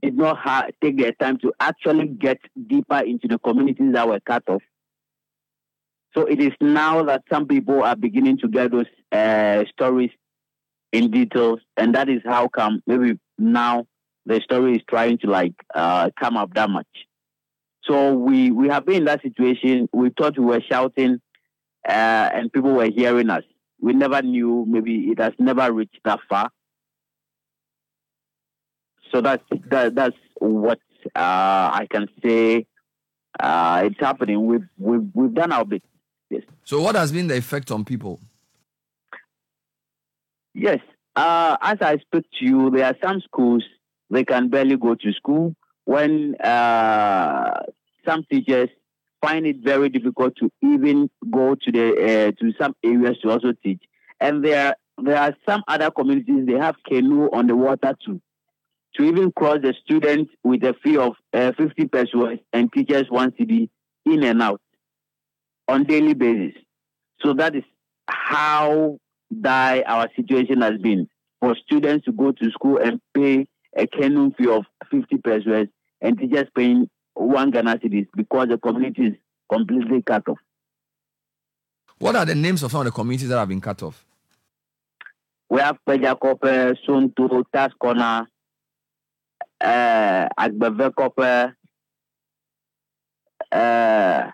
did 0.00 0.16
not 0.16 0.38
ha- 0.38 0.68
take 0.82 0.98
their 0.98 1.12
time 1.12 1.38
to 1.38 1.52
actually 1.60 2.06
get 2.08 2.38
deeper 2.66 2.98
into 2.98 3.28
the 3.28 3.38
communities 3.38 3.92
that 3.92 4.08
were 4.08 4.20
cut 4.20 4.42
off. 4.48 4.62
So 6.14 6.26
it 6.26 6.40
is 6.40 6.52
now 6.60 7.02
that 7.04 7.22
some 7.32 7.46
people 7.46 7.82
are 7.82 7.96
beginning 7.96 8.38
to 8.38 8.48
get 8.48 8.70
those 8.70 8.86
uh, 9.10 9.64
stories 9.72 10.10
in 10.92 11.10
details, 11.10 11.60
and 11.76 11.94
that 11.94 12.08
is 12.08 12.20
how 12.24 12.48
come 12.48 12.82
maybe 12.86 13.18
now 13.38 13.86
the 14.26 14.40
story 14.40 14.76
is 14.76 14.82
trying 14.88 15.18
to 15.18 15.26
like 15.26 15.54
uh, 15.74 16.10
come 16.20 16.36
up 16.36 16.54
that 16.54 16.68
much. 16.70 16.86
So 17.84 18.14
we 18.14 18.50
we 18.50 18.68
have 18.68 18.84
been 18.86 18.96
in 18.96 19.04
that 19.06 19.22
situation. 19.22 19.88
We 19.92 20.10
thought 20.10 20.38
we 20.38 20.44
were 20.44 20.60
shouting, 20.60 21.20
uh, 21.88 22.30
and 22.34 22.52
people 22.52 22.72
were 22.72 22.90
hearing 22.90 23.30
us. 23.30 23.44
We 23.80 23.94
never 23.94 24.22
knew. 24.22 24.64
Maybe 24.68 25.10
it 25.10 25.18
has 25.18 25.32
never 25.38 25.72
reached 25.72 26.00
that 26.04 26.20
far. 26.28 26.50
So 29.12 29.20
that's 29.20 29.42
that, 29.70 29.94
that's 29.94 30.16
what 30.38 30.80
uh, 31.14 31.70
I 31.74 31.86
can 31.90 32.08
say. 32.24 32.66
Uh, 33.38 33.82
it's 33.84 34.00
happening. 34.00 34.46
We've 34.46 34.68
we've 34.78 35.08
we've 35.14 35.34
done 35.34 35.52
our 35.52 35.64
bit. 35.64 35.82
Yes. 36.30 36.42
So 36.64 36.80
what 36.80 36.96
has 36.96 37.12
been 37.12 37.26
the 37.26 37.36
effect 37.36 37.70
on 37.70 37.84
people? 37.84 38.20
Yes. 40.54 40.80
Uh, 41.14 41.56
as 41.60 41.78
I 41.82 41.98
speak 41.98 42.24
to 42.38 42.44
you, 42.44 42.70
there 42.70 42.86
are 42.86 42.96
some 43.02 43.20
schools 43.20 43.64
they 44.10 44.24
can 44.24 44.48
barely 44.48 44.76
go 44.76 44.94
to 44.94 45.12
school 45.12 45.54
when 45.84 46.36
uh, 46.36 47.60
some 48.06 48.24
teachers 48.30 48.70
find 49.20 49.46
it 49.46 49.56
very 49.62 49.88
difficult 49.88 50.34
to 50.36 50.50
even 50.62 51.10
go 51.30 51.54
to 51.54 51.72
the 51.72 51.92
uh, 51.92 52.32
to 52.40 52.52
some 52.58 52.74
areas 52.82 53.18
to 53.22 53.30
also 53.30 53.52
teach. 53.62 53.82
And 54.20 54.44
there 54.44 54.76
there 55.02 55.18
are 55.18 55.34
some 55.46 55.62
other 55.68 55.90
communities 55.90 56.46
they 56.46 56.58
have 56.58 56.76
canoe 56.88 57.28
on 57.30 57.46
the 57.46 57.56
water 57.56 57.94
too. 58.04 58.20
To 58.96 59.04
even 59.04 59.32
cross 59.32 59.58
the 59.62 59.74
students 59.82 60.32
with 60.44 60.62
a 60.64 60.74
fee 60.82 60.98
of 60.98 61.14
uh, 61.32 61.52
50 61.56 61.86
pesewas 61.86 62.38
and 62.52 62.70
teachers 62.72 63.06
one 63.08 63.30
cedi 63.32 63.70
in 64.04 64.22
and 64.22 64.42
out 64.42 64.60
on 65.66 65.84
daily 65.84 66.12
basis. 66.12 66.60
So 67.22 67.32
that 67.34 67.56
is 67.56 67.64
how 68.06 68.98
dire 69.40 69.82
our 69.86 70.08
situation 70.14 70.60
has 70.60 70.78
been 70.78 71.08
for 71.40 71.56
students 71.56 72.04
to 72.04 72.12
go 72.12 72.32
to 72.32 72.50
school 72.50 72.78
and 72.78 73.00
pay 73.14 73.46
a 73.76 73.86
canoe 73.86 74.30
fee 74.36 74.48
of 74.48 74.64
50 74.90 75.16
pesewas 75.18 75.68
and 76.02 76.18
teachers 76.18 76.48
paying 76.54 76.90
one 77.14 77.50
Ghana 77.50 77.78
cedis 77.78 78.08
because 78.14 78.48
the 78.48 78.58
community 78.58 79.06
is 79.06 79.14
completely 79.50 80.02
cut 80.02 80.28
off. 80.28 80.38
What 81.98 82.16
are 82.16 82.24
the 82.24 82.34
names 82.34 82.62
of 82.62 82.72
some 82.72 82.80
of 82.80 82.86
the 82.86 82.90
communities 82.90 83.28
that 83.28 83.38
have 83.38 83.48
been 83.48 83.60
cut 83.60 83.82
off? 83.82 84.04
We 85.48 85.60
have 85.60 85.78
Pejakope, 85.86 86.76
Suntu, 86.86 87.44
Taskona, 87.54 88.26
uh, 89.62 90.28
Agbevekope, 90.38 91.54
uh, 93.52 94.30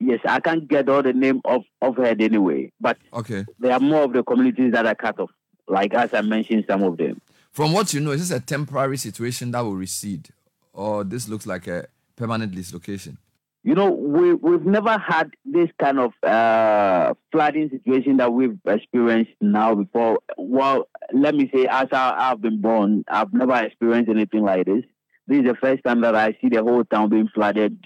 yes, 0.00 0.20
I 0.24 0.40
can't 0.40 0.66
get 0.68 0.88
all 0.88 1.02
the 1.02 1.12
name 1.12 1.40
of, 1.44 1.62
of 1.80 1.96
head 1.96 2.20
anyway, 2.20 2.72
but 2.80 2.98
Okay. 3.12 3.44
there 3.58 3.72
are 3.72 3.80
more 3.80 4.02
of 4.04 4.12
the 4.12 4.22
communities 4.22 4.72
that 4.72 4.86
are 4.86 4.94
cut 4.94 5.18
off, 5.20 5.30
like 5.68 5.94
as 5.94 6.12
I 6.14 6.22
mentioned 6.22 6.64
some 6.68 6.82
of 6.82 6.96
them. 6.96 7.20
From 7.52 7.72
what 7.72 7.94
you 7.94 8.00
know, 8.00 8.10
is 8.10 8.28
this 8.28 8.36
a 8.36 8.40
temporary 8.40 8.98
situation 8.98 9.50
that 9.52 9.60
will 9.60 9.76
recede, 9.76 10.28
or 10.72 11.04
this 11.04 11.28
looks 11.28 11.46
like 11.46 11.66
a 11.66 11.86
permanent 12.16 12.54
dislocation? 12.54 13.18
You 13.66 13.74
know, 13.74 13.90
we 13.90 14.32
we've 14.32 14.64
never 14.64 14.96
had 14.96 15.32
this 15.44 15.68
kind 15.82 15.98
of 15.98 16.12
uh, 16.22 17.14
flooding 17.32 17.68
situation 17.68 18.18
that 18.18 18.32
we've 18.32 18.56
experienced 18.64 19.32
now 19.40 19.74
before. 19.74 20.20
Well, 20.38 20.88
let 21.12 21.34
me 21.34 21.50
say, 21.52 21.66
as 21.68 21.88
I, 21.90 22.14
I've 22.16 22.40
been 22.40 22.60
born, 22.60 23.04
I've 23.08 23.32
never 23.32 23.56
experienced 23.56 24.08
anything 24.08 24.44
like 24.44 24.66
this. 24.66 24.84
This 25.26 25.40
is 25.40 25.46
the 25.46 25.56
first 25.60 25.82
time 25.82 26.02
that 26.02 26.14
I 26.14 26.38
see 26.40 26.48
the 26.48 26.62
whole 26.62 26.84
town 26.84 27.08
being 27.08 27.28
flooded. 27.34 27.76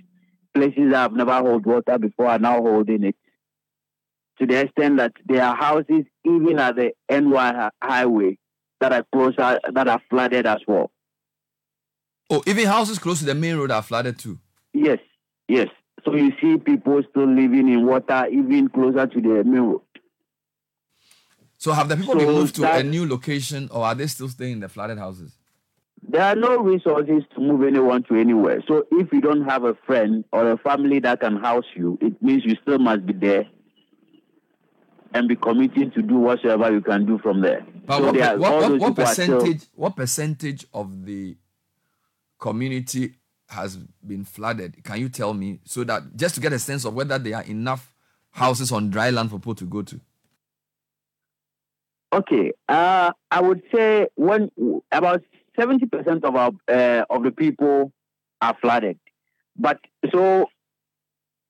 Places 0.52 0.92
that 0.92 1.02
I've 1.02 1.16
never 1.16 1.32
held 1.32 1.64
water 1.64 1.98
before 1.98 2.26
are 2.26 2.38
now 2.38 2.60
holding 2.60 3.04
it. 3.04 3.16
To 4.40 4.46
the 4.46 4.60
extent 4.60 4.98
that 4.98 5.12
there 5.24 5.42
are 5.42 5.56
houses 5.56 6.04
even 6.26 6.58
at 6.58 6.76
the 6.76 6.92
NY 7.10 7.70
highway 7.82 8.36
that 8.82 8.92
are 8.92 9.06
closer 9.14 9.58
that 9.72 9.88
are 9.88 10.02
flooded 10.10 10.44
as 10.44 10.60
well. 10.68 10.90
Oh, 12.28 12.42
even 12.46 12.66
houses 12.66 12.98
close 12.98 13.20
to 13.20 13.24
the 13.24 13.34
main 13.34 13.56
road 13.56 13.70
are 13.70 13.80
flooded 13.80 14.18
too. 14.18 14.38
Yes, 14.74 14.98
yes. 15.50 15.68
So 16.04 16.14
you 16.14 16.32
see 16.40 16.56
people 16.56 17.02
still 17.10 17.26
living 17.26 17.68
in 17.68 17.84
water 17.86 18.26
even 18.32 18.68
closer 18.68 19.06
to 19.06 19.20
the 19.20 19.44
main 19.44 19.60
road. 19.60 19.82
So 21.58 21.72
have 21.72 21.88
the 21.90 21.96
people 21.96 22.18
So 22.18 22.26
moved 22.26 22.54
to 22.56 22.72
a 22.72 22.82
new 22.82 23.06
location, 23.06 23.68
or 23.70 23.84
are 23.84 23.94
they 23.94 24.06
still 24.06 24.28
staying 24.30 24.52
in 24.54 24.60
the 24.60 24.68
flooded 24.68 24.96
houses? 24.98 25.36
There 26.08 26.22
are 26.22 26.34
no 26.34 26.56
resources 26.62 27.22
to 27.34 27.40
move 27.40 27.62
anyone 27.64 28.02
to 28.04 28.14
anywhere. 28.14 28.62
So 28.66 28.86
if 28.90 29.12
you 29.12 29.20
don't 29.20 29.44
have 29.44 29.64
a 29.64 29.74
friend 29.86 30.24
or 30.32 30.50
a 30.52 30.56
family 30.56 30.98
that 31.00 31.20
can 31.20 31.36
house 31.36 31.66
you, 31.76 31.98
it 32.00 32.22
means 32.22 32.44
you 32.46 32.56
still 32.62 32.78
must 32.78 33.04
be 33.04 33.12
there 33.12 33.44
and 35.12 35.28
be 35.28 35.36
committed 35.36 35.92
to 35.92 36.00
do 36.02 36.14
whatsoever 36.16 36.72
you 36.72 36.80
can 36.80 37.04
do 37.04 37.18
from 37.18 37.42
there. 37.42 37.66
But 37.84 37.98
so 37.98 38.04
what, 38.06 38.14
there 38.14 38.30
are- 38.30 38.38
what, 38.38 38.52
what, 38.52 38.70
what 38.80 38.88
people 38.96 39.06
still- 39.06 39.40
percentage? 39.40 39.68
What 39.74 39.96
percentage 39.96 40.66
of 40.72 41.04
the 41.04 41.36
community 42.38 43.16
has 43.50 43.76
been 44.06 44.24
flooded? 44.24 44.82
Can 44.84 45.00
you 45.00 45.08
tell 45.08 45.34
me 45.34 45.60
so 45.64 45.84
that 45.84 46.16
just 46.16 46.34
to 46.36 46.40
get 46.40 46.52
a 46.52 46.58
sense 46.58 46.84
of 46.84 46.94
whether 46.94 47.18
there 47.18 47.36
are 47.36 47.44
enough 47.44 47.94
houses 48.30 48.72
on 48.72 48.90
dry 48.90 49.10
land 49.10 49.30
for 49.30 49.38
people 49.38 49.54
to 49.56 49.64
go 49.64 49.82
to? 49.82 50.00
Okay, 52.12 52.52
uh, 52.68 53.12
I 53.30 53.40
would 53.40 53.62
say 53.72 54.08
when 54.16 54.50
about 54.90 55.22
seventy 55.58 55.86
percent 55.86 56.24
of 56.24 56.34
our 56.34 56.50
uh, 56.68 57.04
of 57.08 57.22
the 57.22 57.30
people 57.30 57.92
are 58.40 58.56
flooded, 58.60 58.98
but 59.56 59.78
so 60.10 60.46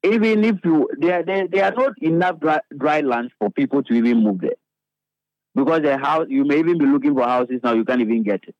even 0.03 0.45
if 0.45 0.57
you 0.65 0.89
there 0.99 1.23
there, 1.23 1.47
there 1.49 1.65
are 1.65 1.73
not 1.73 1.93
enough 2.03 2.41
dry, 2.41 2.61
dry 2.77 3.01
lands 3.01 3.33
for 3.39 3.51
people 3.51 3.83
to 3.85 3.95
even 3.95 4.23
move 4.23 4.41
there 4.41 4.57
because 5.55 5.83
the 5.83 5.99
house 5.99 6.27
you 6.29 6.45
may 6.45 6.59
even 6.59 6.79
be 6.79 6.87
looking 6.87 7.15
for 7.15 7.25
houses 7.25 7.61
now 7.63 7.75
you 7.75 7.85
can't 7.85 8.01
even 8.01 8.23
get 8.23 8.43
it 8.47 8.55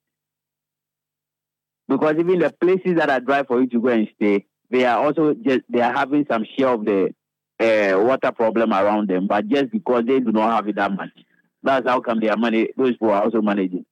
because 1.91 2.17
even 2.19 2.39
the 2.39 2.51
places 2.51 2.97
that 2.97 3.11
are 3.11 3.21
dry 3.21 3.43
for 3.43 3.61
you 3.61 3.67
to 3.67 3.81
go 3.81 3.89
and 3.89 4.09
stay 4.17 4.47
they 4.71 4.85
are 4.87 5.05
also 5.05 5.35
just 5.35 5.61
they 5.69 5.81
are 5.81 5.93
having 5.93 6.25
some 6.31 6.47
share 6.57 6.69
of 6.69 6.85
the 6.85 7.13
uh, 7.59 7.99
water 7.99 8.33
problem 8.33 8.73
around 8.73 9.09
them, 9.09 9.27
but 9.27 9.47
just 9.49 9.71
because 9.71 10.05
they 10.07 10.21
do 10.21 10.33
not 10.33 10.51
have 10.55 10.69
it 10.69 10.77
that 10.77 10.93
much. 10.93 11.11
That's 11.63 11.87
how 11.87 12.01
come 12.01 12.21
they 12.21 12.29
are 12.29 12.37
manage, 12.37 12.71
those 12.77 12.93
people 12.93 13.11
are 13.11 13.23
also 13.23 13.43
managing. 13.43 13.85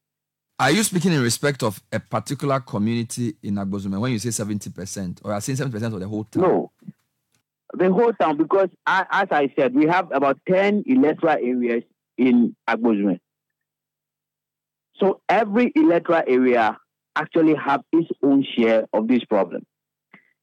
Are 0.59 0.70
you 0.70 0.83
speaking 0.83 1.12
in 1.12 1.23
respect 1.23 1.62
of 1.62 1.83
a 1.93 2.01
particular 2.01 2.60
community 2.60 3.36
in 3.43 3.57
Agbozume 3.57 4.01
when 4.01 4.12
you 4.12 4.18
say 4.18 4.31
70%, 4.31 5.20
or 5.25 5.33
are 5.33 5.36
you 5.36 5.41
saying 5.41 5.59
70% 5.59 5.94
of 5.94 6.01
the 6.01 6.09
whole 6.09 6.25
town? 6.25 6.43
No, 6.43 6.73
the 7.75 7.93
whole 7.93 8.12
town, 8.15 8.39
because 8.39 8.68
I, 8.86 9.07
as 9.10 9.28
I 9.31 9.52
said, 9.57 9.75
we 9.75 9.86
have 9.86 10.10
about 10.12 10.39
10 10.49 10.85
electoral 10.86 11.35
areas 11.35 11.83
in 12.17 12.57
Agbozume. 12.68 13.20
So 14.99 15.20
every 15.28 15.73
electoral 15.77 16.23
area 16.27 16.78
actually 17.18 17.55
have 17.55 17.82
its 17.92 18.08
own 18.22 18.44
share 18.56 18.86
of 18.92 19.08
this 19.08 19.24
problem. 19.24 19.66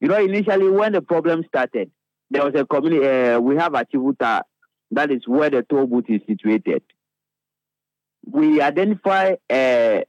You 0.01 0.09
know, 0.09 0.21
initially 0.21 0.69
when 0.69 0.91
the 0.91 1.01
problem 1.01 1.43
started, 1.47 1.89
there 2.29 2.43
was 2.43 2.53
a 2.55 2.65
community, 2.65 3.07
uh, 3.07 3.39
we 3.39 3.55
have 3.55 3.73
a 3.73 3.85
Achivuta, 3.85 4.41
that 4.91 5.11
is 5.11 5.21
where 5.25 5.49
the 5.49 5.63
toll 5.63 5.87
booth 5.87 6.05
is 6.09 6.21
situated. 6.27 6.83
We 8.29 8.61
identify 8.61 9.35
uh, 9.49 10.01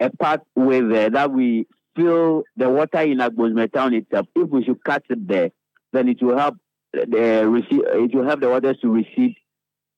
a 0.00 0.10
pathway 0.18 0.80
there 0.80 1.10
that 1.10 1.30
we 1.30 1.66
fill 1.94 2.44
the 2.56 2.68
water 2.68 3.00
in 3.00 3.18
Agbozume 3.18 3.72
town 3.72 3.94
itself. 3.94 4.26
If 4.34 4.48
we 4.48 4.64
should 4.64 4.82
cut 4.82 5.04
it 5.08 5.28
there, 5.28 5.50
then 5.92 6.08
it 6.08 6.22
will 6.22 6.38
help 6.38 6.56
the 6.92 7.48
receive, 7.48 7.82
it 7.84 8.14
will 8.14 8.24
help 8.26 8.40
the 8.40 8.48
waters 8.48 8.78
to 8.80 8.88
recede 8.90 9.36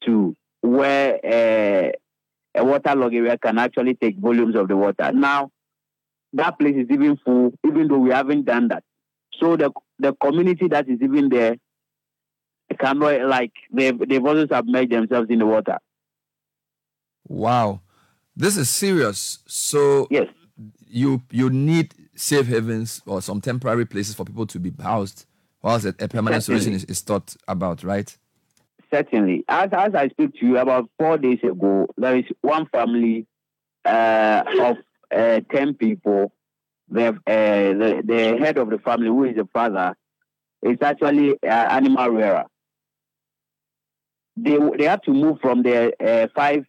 to 0.04 0.36
where 0.60 1.14
uh, 1.24 1.90
a 2.54 2.64
waterlogged 2.64 3.14
area 3.14 3.38
can 3.38 3.58
actually 3.58 3.94
take 3.94 4.18
volumes 4.18 4.56
of 4.56 4.68
the 4.68 4.76
water. 4.76 5.12
Now, 5.12 5.50
that 6.34 6.58
place 6.58 6.76
is 6.76 6.86
even 6.90 7.16
full, 7.24 7.52
even 7.66 7.88
though 7.88 7.98
we 7.98 8.10
haven't 8.10 8.44
done 8.44 8.68
that. 8.68 8.84
So 9.40 9.56
the 9.56 9.70
the 9.98 10.12
community 10.14 10.68
that 10.68 10.88
is 10.88 11.00
even 11.02 11.28
there 11.28 11.56
cannot 12.78 13.22
like 13.22 13.52
they've 13.72 13.98
they've 14.08 14.24
also 14.24 14.46
submerged 14.46 14.92
themselves 14.92 15.28
in 15.30 15.38
the 15.38 15.46
water. 15.46 15.78
Wow, 17.26 17.80
this 18.36 18.56
is 18.56 18.68
serious. 18.68 19.38
So 19.46 20.08
yes, 20.10 20.26
you 20.86 21.22
you 21.30 21.50
need 21.50 21.94
safe 22.16 22.46
havens 22.46 23.00
or 23.06 23.22
some 23.22 23.40
temporary 23.40 23.86
places 23.86 24.14
for 24.14 24.24
people 24.24 24.46
to 24.46 24.58
be 24.58 24.72
housed, 24.82 25.26
whilst 25.62 25.86
a, 25.86 25.94
a 26.00 26.08
permanent 26.08 26.42
solution 26.42 26.72
is, 26.72 26.84
is 26.84 27.00
thought 27.00 27.36
about, 27.48 27.82
right? 27.82 28.16
Certainly. 28.92 29.44
As 29.48 29.70
as 29.72 29.94
I 29.94 30.08
speak 30.08 30.38
to 30.40 30.46
you 30.46 30.58
about 30.58 30.88
four 30.98 31.18
days 31.18 31.38
ago, 31.42 31.86
there 31.96 32.16
is 32.16 32.24
one 32.42 32.66
family 32.66 33.26
uh, 33.84 34.42
of 34.60 34.76
uh, 35.14 35.40
ten 35.52 35.74
people. 35.74 36.32
They 36.88 37.04
have, 37.04 37.16
uh, 37.16 37.72
the 37.80 38.02
the 38.04 38.36
head 38.38 38.58
of 38.58 38.70
the 38.70 38.78
family, 38.78 39.08
who 39.08 39.24
is 39.24 39.36
the 39.36 39.48
father, 39.52 39.96
is 40.62 40.78
actually 40.82 41.32
uh, 41.42 41.46
animal 41.46 42.10
rearer. 42.10 42.44
They 44.36 44.58
they 44.78 44.84
have 44.84 45.02
to 45.02 45.12
move 45.12 45.38
from 45.40 45.62
their 45.62 45.92
uh, 46.00 46.28
five 46.34 46.64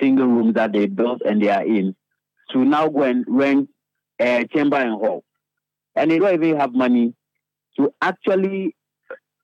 single 0.00 0.26
rooms 0.26 0.54
that 0.54 0.72
they 0.72 0.86
built 0.86 1.22
and 1.24 1.42
they 1.42 1.48
are 1.48 1.64
in 1.64 1.94
to 2.50 2.64
now 2.64 2.88
go 2.88 3.02
and 3.02 3.24
rent 3.28 3.68
a 4.20 4.46
chamber 4.46 4.76
and 4.76 4.92
hall, 4.92 5.24
and 5.94 6.10
they 6.10 6.18
don't 6.18 6.34
even 6.34 6.58
have 6.58 6.72
money 6.72 7.14
to 7.76 7.92
actually 8.00 8.74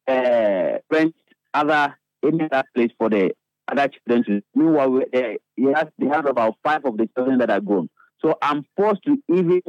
uh, 0.09 0.79
rent 0.91 1.15
other 1.55 1.97
any 2.25 2.45
other 2.51 2.65
place 2.75 2.91
for 2.99 3.11
the 3.11 3.33
other 3.69 3.89
children 3.89 4.25
to. 4.25 4.43
Meanwhile, 4.55 5.01
they, 5.13 5.39
he 5.57 5.65
has, 5.73 5.87
they 5.99 6.07
have 6.07 6.27
about 6.27 6.55
five 6.65 6.85
of 6.85 6.97
the 6.97 7.09
children 7.17 7.39
that 7.39 7.51
are 7.51 7.61
grown. 7.61 7.89
So 8.21 8.37
I'm 8.41 8.65
forced 8.77 9.03
to 9.05 9.17
even 9.29 9.63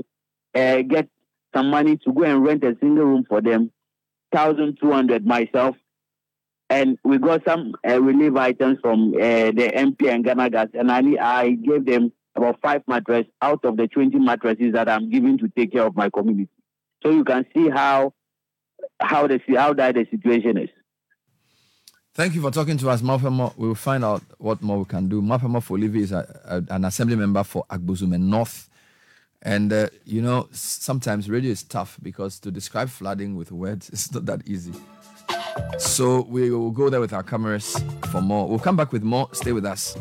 uh, 0.56 0.82
get 0.84 1.08
some 1.56 1.70
money 1.70 1.98
to 1.98 2.14
go 2.14 2.24
and 2.24 2.44
rent 2.44 2.64
a 2.64 2.76
single 2.80 3.06
room 3.06 3.26
for 3.28 3.42
them, 3.42 3.72
thousand 4.32 4.78
two 4.82 4.92
hundred 4.92 5.26
myself, 5.26 5.76
and 6.70 6.98
we 7.04 7.18
got 7.18 7.44
some 7.46 7.74
uh, 7.88 8.02
relief 8.02 8.36
items 8.36 8.80
from 8.82 9.14
uh, 9.16 9.52
the 9.52 9.72
MP 9.76 10.10
and 10.10 10.24
Ghana 10.24 10.50
Gas, 10.50 10.68
and 10.74 10.92
I 10.92 11.02
I 11.22 11.52
gave 11.52 11.86
them 11.86 12.12
about 12.36 12.60
five 12.62 12.82
mattresses 12.88 13.32
out 13.42 13.64
of 13.66 13.78
the 13.78 13.88
twenty 13.88 14.18
mattresses 14.20 14.74
that 14.74 14.90
I'm 14.90 15.10
giving 15.10 15.38
to 15.40 15.48
take 15.56 15.72
care 15.74 15.84
of 15.86 15.96
my 15.96 16.10
community. 16.10 16.50
So 17.04 17.12
you 17.12 17.24
can 17.24 17.46
see 17.56 17.70
how 17.70 18.14
how 19.00 19.28
the 19.28 19.40
how 19.56 19.74
that 19.74 19.96
the 19.96 20.08
situation 20.10 20.58
is. 20.58 20.70
Thank 22.16 22.36
you 22.36 22.42
for 22.42 22.52
talking 22.52 22.78
to 22.78 22.90
us, 22.90 23.02
Mafemo. 23.02 23.54
We'll 23.58 23.74
find 23.74 24.06
out 24.06 24.22
what 24.38 24.62
more 24.62 24.78
we 24.80 24.86
can 24.86 25.10
do. 25.10 25.22
Mafemo 25.22 25.58
Folivi 25.66 26.02
is 26.02 26.12
a, 26.12 26.40
a- 26.46 26.74
an 26.74 26.86
assembly 26.86 27.16
member 27.16 27.44
for 27.44 27.66
Agbozume 27.72 28.20
North. 28.20 28.70
And, 29.42 29.74
uh, 29.74 29.88
you 30.06 30.22
know, 30.22 30.48
sometimes 30.52 31.30
radio 31.30 31.52
is 31.52 31.64
tough 31.64 31.98
because 32.04 32.40
to 32.42 32.52
describe 32.52 32.90
flooding 32.90 33.36
with 33.36 33.52
words 33.52 33.90
is 33.90 34.14
not 34.14 34.26
that 34.28 34.48
easy. 34.48 34.74
So 35.80 36.22
we 36.30 36.52
will 36.52 36.72
go 36.72 36.90
there 36.90 37.00
with 37.00 37.14
our 37.14 37.24
cameras 37.24 37.76
for 38.12 38.22
more. 38.22 38.48
We'll 38.48 38.60
come 38.60 38.76
back 38.76 38.92
with 38.92 39.04
more. 39.04 39.28
Stay 39.34 39.52
with 39.52 39.66
us. 39.66 39.98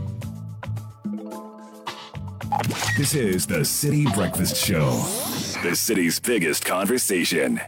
This 2.99 3.15
is 3.15 3.47
the 3.47 3.61
Citi 3.61 4.13
Breakfast 4.15 4.57
Show, 4.57 4.91
the 5.63 5.75
city's 5.75 6.21
biggest 6.21 6.65
conversation. 6.67 7.61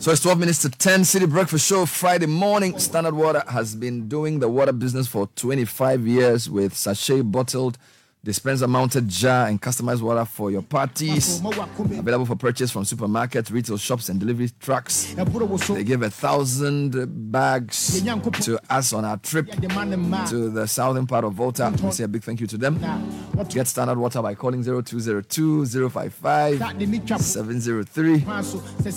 So 0.00 0.10
it's 0.10 0.22
12 0.22 0.38
minutes 0.38 0.62
to 0.62 0.70
10 0.70 1.00
Citi 1.02 1.28
Breakfast 1.28 1.66
Show 1.66 1.84
Friday 1.84 2.24
morning. 2.24 2.78
Standard 2.78 3.14
Water 3.14 3.42
has 3.48 3.74
been 3.74 4.08
doing 4.08 4.38
the 4.38 4.48
water 4.48 4.72
business 4.72 5.06
for 5.06 5.26
25 5.36 6.06
years 6.06 6.48
with 6.48 6.74
sachet 6.74 7.20
bottled, 7.20 7.76
dispenser 8.22 8.68
mounted 8.68 9.08
jar, 9.08 9.46
and 9.48 9.60
customized 9.60 10.02
water 10.02 10.24
for 10.24 10.50
your 10.50 10.62
parties. 10.62 11.40
Available 11.40 12.26
for 12.26 12.36
purchase 12.36 12.70
from 12.70 12.84
supermarkets, 12.84 13.50
retail 13.50 13.78
shops, 13.78 14.08
and 14.08 14.20
delivery 14.20 14.50
trucks. 14.60 15.14
They 15.14 15.84
gave 15.84 16.02
a 16.02 16.10
thousand 16.10 17.30
bags 17.32 18.02
to 18.42 18.58
us 18.68 18.92
on 18.92 19.04
our 19.04 19.16
trip 19.18 19.50
to 19.50 20.50
the 20.50 20.66
southern 20.66 21.06
part 21.06 21.24
of 21.24 21.32
Volta. 21.34 21.72
We 21.82 21.90
say 21.92 22.04
a 22.04 22.08
big 22.08 22.22
thank 22.22 22.40
you 22.40 22.46
to 22.48 22.58
them. 22.58 22.78
Get 23.48 23.66
Standard 23.66 23.96
Water 23.98 24.20
by 24.20 24.34
calling 24.34 24.62
0202 24.62 25.88
055 25.88 26.58
703. 27.20 28.92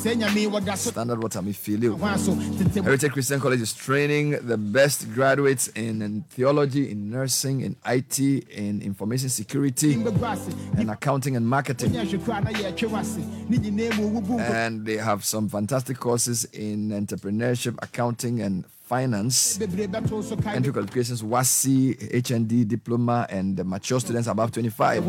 Standard 0.75 1.21
Water, 1.23 1.41
me 1.41 1.53
feel 1.53 1.81
you. 1.81 1.95
Heritage 1.97 3.11
Christian 3.13 3.39
College 3.39 3.61
is 3.61 3.73
training 3.73 4.31
the 4.45 4.57
best 4.57 5.13
graduates 5.13 5.67
in, 5.69 6.01
in 6.01 6.23
theology, 6.29 6.91
in 6.91 7.09
nursing, 7.09 7.61
in 7.61 7.77
IT, 7.85 8.19
in 8.19 8.81
information 8.81 9.12
security, 9.17 9.93
and 9.93 10.89
accounting 10.91 11.35
and 11.35 11.47
marketing. 11.47 11.95
And 14.39 14.85
they 14.85 14.97
have 14.97 15.23
some 15.23 15.49
fantastic 15.49 15.97
courses 15.99 16.45
in 16.45 16.89
entrepreneurship, 16.89 17.75
accounting, 17.81 18.41
and 18.41 18.65
finance. 18.83 19.59
Entry 19.61 20.71
qualifications 20.73 21.23
WASSCE, 21.23 21.95
HND, 22.11 22.67
diploma, 22.67 23.25
and 23.29 23.55
the 23.57 23.63
mature 23.63 23.99
students 23.99 24.27
above 24.27 24.51
25. 24.51 25.03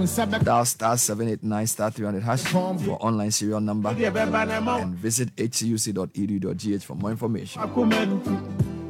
Dial 0.44 0.64
star 0.64 0.96
789 0.96 1.66
star 1.66 1.90
300 1.90 2.22
hash 2.22 2.42
for 2.44 2.96
online 3.00 3.30
serial 3.30 3.60
number 3.60 3.90
and 3.90 4.94
visit 4.94 5.34
hcuc.edu.gh 5.36 6.82
for 6.82 6.94
more 6.94 7.10
information. 7.10 7.60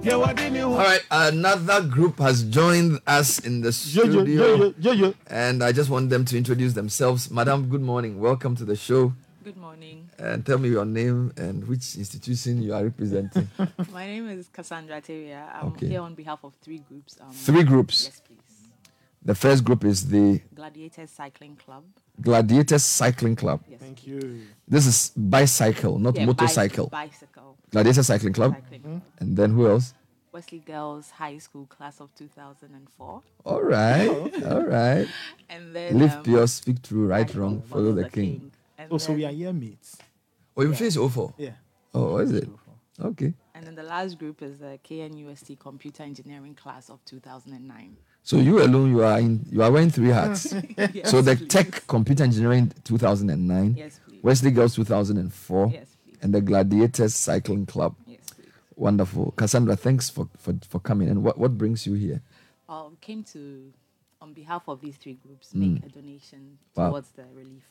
All 0.07 0.77
right, 0.77 1.01
another 1.11 1.81
group 1.83 2.19
has 2.19 2.43
joined 2.45 3.01
us 3.07 3.39
in 3.39 3.63
the 3.63 3.73
studio. 3.73 4.75
And 5.29 5.65
I 5.65 5.73
just 5.73 5.89
want 5.89 6.11
them 6.11 6.27
to 6.27 6.37
introduce 6.37 6.75
themselves. 6.75 7.31
Madam, 7.31 7.71
good 7.71 7.81
morning. 7.81 8.21
Welcome 8.21 8.55
to 8.57 8.67
the 8.67 8.77
show. 8.77 9.15
Good 9.43 9.57
morning. 9.57 10.11
And 10.19 10.45
tell 10.45 10.59
me 10.59 10.69
your 10.69 10.85
name 10.85 11.33
and 11.39 11.67
which 11.67 11.97
institution 11.97 12.61
you 12.63 12.75
are 12.75 12.85
representing. 12.85 13.49
My 13.93 14.07
name 14.07 14.29
is 14.29 14.49
Cassandra 14.53 15.01
Teria. 15.01 15.49
I'm 15.55 15.69
Okay. 15.69 15.89
here 15.89 16.01
on 16.03 16.15
behalf 16.15 16.41
of 16.45 16.53
three 16.63 16.79
groups. 16.87 17.17
Um, 17.21 17.31
Three 17.33 17.63
groups. 17.63 18.05
Yes, 18.05 18.21
please. 18.27 18.34
The 19.25 19.35
first 19.35 19.65
group 19.65 19.85
is 19.85 20.09
the 20.09 20.41
Gladiators 20.55 21.11
Cycling 21.11 21.57
Club. 21.57 21.85
Gladiators 22.21 22.85
Cycling 22.85 23.37
Club. 23.37 23.63
Yes. 23.69 23.81
Thank 23.81 24.07
you. 24.07 24.43
This 24.69 24.87
is 24.87 25.13
bicycle, 25.17 25.99
not 25.99 26.15
Yeah, 26.17 26.27
motorcycle. 26.27 26.87
bicy- 26.89 26.91
bicycle. 26.91 27.57
Gladiator 27.71 28.03
Cycling 28.03 28.35
Club. 28.35 28.53
Cycling 28.55 28.83
Club. 28.83 29.03
And 29.21 29.37
then 29.37 29.51
who 29.53 29.67
else? 29.67 29.95
Wesley 30.31 30.59
Girls 30.59 31.11
High 31.11 31.39
School 31.39 31.65
Class 31.67 32.01
of 32.01 32.15
2004. 32.17 33.23
All 33.45 33.63
right. 33.63 34.09
All 34.47 34.63
right. 34.65 35.07
And 35.49 35.75
then 35.75 35.99
Live 35.99 36.17
um, 36.17 36.23
pure, 36.25 36.47
speak 36.49 36.83
true, 36.83 37.07
right, 37.07 37.33
wrong, 37.35 37.63
follow 37.63 37.93
the 37.93 38.11
king. 38.11 38.51
And 38.77 38.93
Oh, 38.93 38.99
so 38.99 39.13
we 39.13 39.25
are 39.25 39.31
year 39.31 39.53
mates. 39.53 39.97
Oh, 40.57 40.63
you 40.63 40.75
finished 40.75 40.99
04? 40.99 41.33
Yeah. 41.39 41.51
Oh, 41.95 42.13
what 42.15 42.25
is 42.25 42.33
it? 42.33 42.49
Okay. 43.01 43.33
And 43.55 43.65
then 43.67 43.75
the 43.77 43.85
last 43.85 44.19
group 44.19 44.43
is 44.43 44.59
the 44.59 44.79
KNUST 44.85 45.59
Computer 45.59 46.03
Engineering 46.03 46.55
Class 46.55 46.91
of 46.91 47.05
2009. 47.05 47.97
So 48.27 48.39
you 48.39 48.63
alone, 48.63 48.91
you 48.91 49.05
are 49.05 49.19
in, 49.21 49.45
you 49.51 49.63
are 49.63 49.71
wearing 49.71 49.91
three 49.91 50.09
hats. 50.09 50.55
Yes, 50.95 51.11
so 51.11 51.21
the 51.21 51.37
please. 51.37 51.49
Tech 51.49 51.87
Computer 51.87 52.25
Engineering 52.25 52.73
2009, 52.85 53.75
Yes. 53.77 54.01
Wesley 54.23 54.51
Girls 54.51 54.75
2004, 54.77 55.71
Yes, 55.73 55.87
and 56.23 56.33
the 56.35 56.41
Gladiators 56.41 57.15
Cycling 57.15 57.67
Club. 57.67 57.95
Yes. 58.07 58.21
Wonderful, 58.77 59.33
Cassandra. 59.37 59.77
Thanks 59.77 60.09
for, 60.09 60.27
for, 60.39 60.55
for 60.69 60.81
coming. 60.81 61.09
And 61.11 61.23
what, 61.23 61.37
what 61.39 61.57
brings 61.59 61.87
you 61.87 61.93
here? 61.95 62.23
Uh, 62.67 62.85
we 62.91 62.97
came 63.03 63.23
to, 63.25 63.71
on 64.23 64.33
behalf 64.33 64.63
of 64.69 64.81
these 64.81 64.97
three 64.97 65.19
groups, 65.25 65.51
Mm. 65.55 65.75
make 65.75 65.85
a 65.87 65.89
donation 65.91 66.59
Wow. 66.75 66.89
towards 66.91 67.11
the 67.11 67.25
relief. 67.35 67.63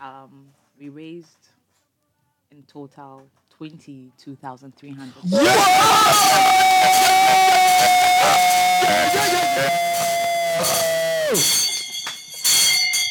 Um, 0.00 0.48
we 0.78 0.90
raised 0.90 1.48
in 2.50 2.62
total 2.64 3.26
twenty-two 3.56 4.36
thousand 4.36 4.76
three 4.76 4.90
hundred. 4.92 5.22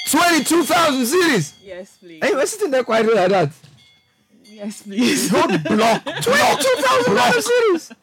Twenty-two 0.09 0.63
thousand 0.63 1.03
cedis. 1.03 1.53
Yes, 1.63 1.97
please. 1.97 2.19
Hey, 2.23 2.33
we're 2.33 2.45
sitting 2.45 2.71
there 2.71 2.83
quietly 2.83 3.13
like 3.13 3.29
that. 3.29 3.51
Yes, 4.43 4.81
please. 4.81 5.29
Whole 5.29 5.47
block. 5.47 6.03
Twenty-two 6.03 6.75
thousand 6.83 7.43
cedis. 7.47 7.95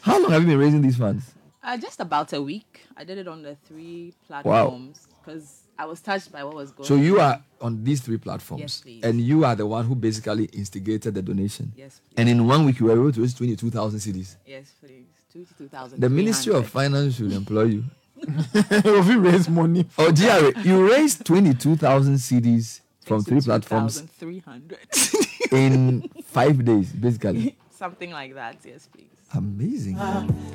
How 0.00 0.22
long 0.22 0.30
have 0.32 0.42
you 0.42 0.48
been 0.48 0.58
raising 0.58 0.80
these 0.82 0.96
funds? 0.96 1.32
Uh, 1.62 1.76
just 1.76 2.00
about 2.00 2.32
a 2.32 2.40
week. 2.40 2.86
I 2.96 3.04
did 3.04 3.18
it 3.18 3.28
on 3.28 3.42
the 3.42 3.56
three 3.66 4.14
platforms 4.26 5.06
because 5.22 5.62
I 5.78 5.84
was 5.86 6.00
touched 6.00 6.32
by 6.32 6.44
what 6.44 6.54
was 6.54 6.70
going. 6.70 6.86
So 6.86 6.96
you 6.96 7.20
on. 7.20 7.26
are 7.32 7.42
on 7.60 7.84
these 7.84 8.00
three 8.00 8.18
platforms, 8.18 8.60
Yes, 8.62 8.80
please. 8.80 9.04
and 9.04 9.20
you 9.20 9.44
are 9.44 9.54
the 9.54 9.66
one 9.66 9.84
who 9.84 9.94
basically 9.94 10.44
instigated 10.46 11.14
the 11.14 11.22
donation. 11.22 11.72
Yes, 11.76 12.00
please. 12.00 12.14
And 12.16 12.28
in 12.28 12.46
one 12.46 12.64
week, 12.64 12.80
you 12.80 12.86
were 12.86 12.92
able 12.92 13.12
to 13.12 13.20
raise 13.20 13.34
twenty-two 13.34 13.70
thousand 13.70 13.98
cedis. 14.00 14.36
Yes, 14.46 14.72
please. 14.80 15.06
Twenty-two 15.34 15.68
thousand. 15.68 16.00
The 16.00 16.08
Ministry 16.08 16.54
of 16.54 16.68
Finance 16.68 17.16
should 17.16 17.32
employ 17.32 17.64
you. 17.64 17.84
If 18.54 19.06
you 19.08 19.18
raise 19.18 19.48
money. 19.48 19.84
Oh, 19.98 20.12
GRA, 20.12 20.62
you 20.62 20.88
raised 20.88 21.24
twenty-two 21.26 21.74
thousand 21.74 22.14
cedis 22.14 22.80
from 23.04 23.24
three 23.24 23.40
platforms 23.40 24.00
Three 24.16 24.38
hundred. 24.38 24.78
in 25.50 26.08
five 26.24 26.64
days, 26.64 26.92
basically. 26.92 27.56
Something 27.72 28.12
like 28.12 28.34
that. 28.34 28.58
Yes, 28.64 28.86
please. 28.86 29.08
Amazing. 29.34 29.98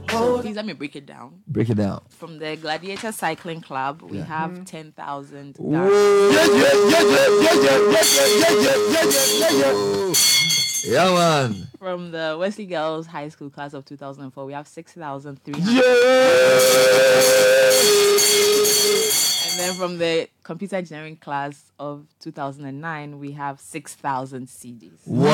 So 0.09 0.39
please 0.41 0.55
let 0.55 0.65
me 0.65 0.71
break 0.71 0.95
it 0.95 1.05
down. 1.05 1.41
Break 1.45 1.69
it 1.69 1.75
down. 1.75 2.01
From 2.07 2.39
the 2.39 2.55
Gladiator 2.55 3.11
Cycling 3.11 3.59
Club, 3.59 4.01
we 4.01 4.19
Yeah. 4.19 4.23
have 4.23 4.63
ten 4.63 4.93
thousand. 4.93 5.57
Yeah, 10.85 11.13
man. 11.13 11.67
From 11.77 12.11
the 12.11 12.37
Wesley 12.39 12.65
Girls 12.65 13.05
High 13.07 13.27
School 13.29 13.49
class 13.49 13.73
of 13.73 13.83
2004, 13.85 14.45
we 14.45 14.53
have 14.53 14.67
6,300. 14.67 15.83
And 19.49 19.59
then 19.59 19.73
from 19.75 19.97
the 19.97 20.29
Computer 20.43 20.77
Engineering 20.77 21.17
class 21.17 21.71
of 21.79 22.05
2009, 22.21 23.19
we 23.19 23.31
have 23.33 23.59
6,000 23.59 24.47
cedis. 24.47 24.91
Wow. 25.05 25.33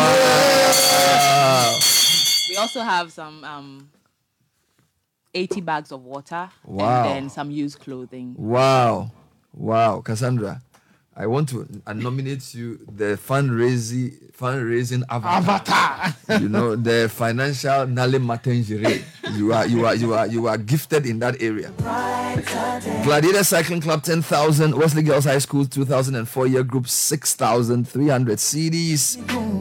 We 2.50 2.58
also 2.58 2.82
have 2.82 3.12
some 3.12 3.44
um, 3.44 3.90
80 5.34 5.62
bags 5.62 5.92
of 5.92 6.04
water 6.04 6.50
Wow. 6.64 7.04
and 7.04 7.10
then 7.10 7.30
some 7.30 7.52
used 7.52 7.80
clothing. 7.80 8.34
Wow. 8.38 9.12
Wow. 9.54 10.02
Cassandra, 10.02 10.62
I 11.18 11.28
want 11.28 11.48
to 11.50 11.66
nominate 11.94 12.54
you 12.54 12.78
the 12.92 13.18
fundraising 13.18 14.32
fundraising 14.34 15.02
avatar. 15.10 16.14
you 16.42 16.50
know, 16.50 16.76
the 16.76 17.08
financial 17.08 17.88
Nale 17.88 18.20
Matengere. 18.20 19.02
You 19.34 19.54
are 19.54 19.66
you 19.66 19.86
are 19.86 19.96
you 19.96 20.14
are 20.14 20.28
you 20.28 20.48
are 20.48 20.58
gifted 20.58 21.06
in 21.06 21.20
that 21.20 21.42
area. 21.42 21.72
Gladiator 23.06 23.46
Cycling 23.46 23.80
Club 23.80 24.04
10,000, 24.04 24.76
Wesley 24.76 25.04
Girls 25.04 25.24
High 25.24 25.38
School 25.38 25.66
2004 25.66 26.48
year 26.48 26.64
group 26.64 26.90
6,300 26.90 28.38
cedis, 28.38 29.16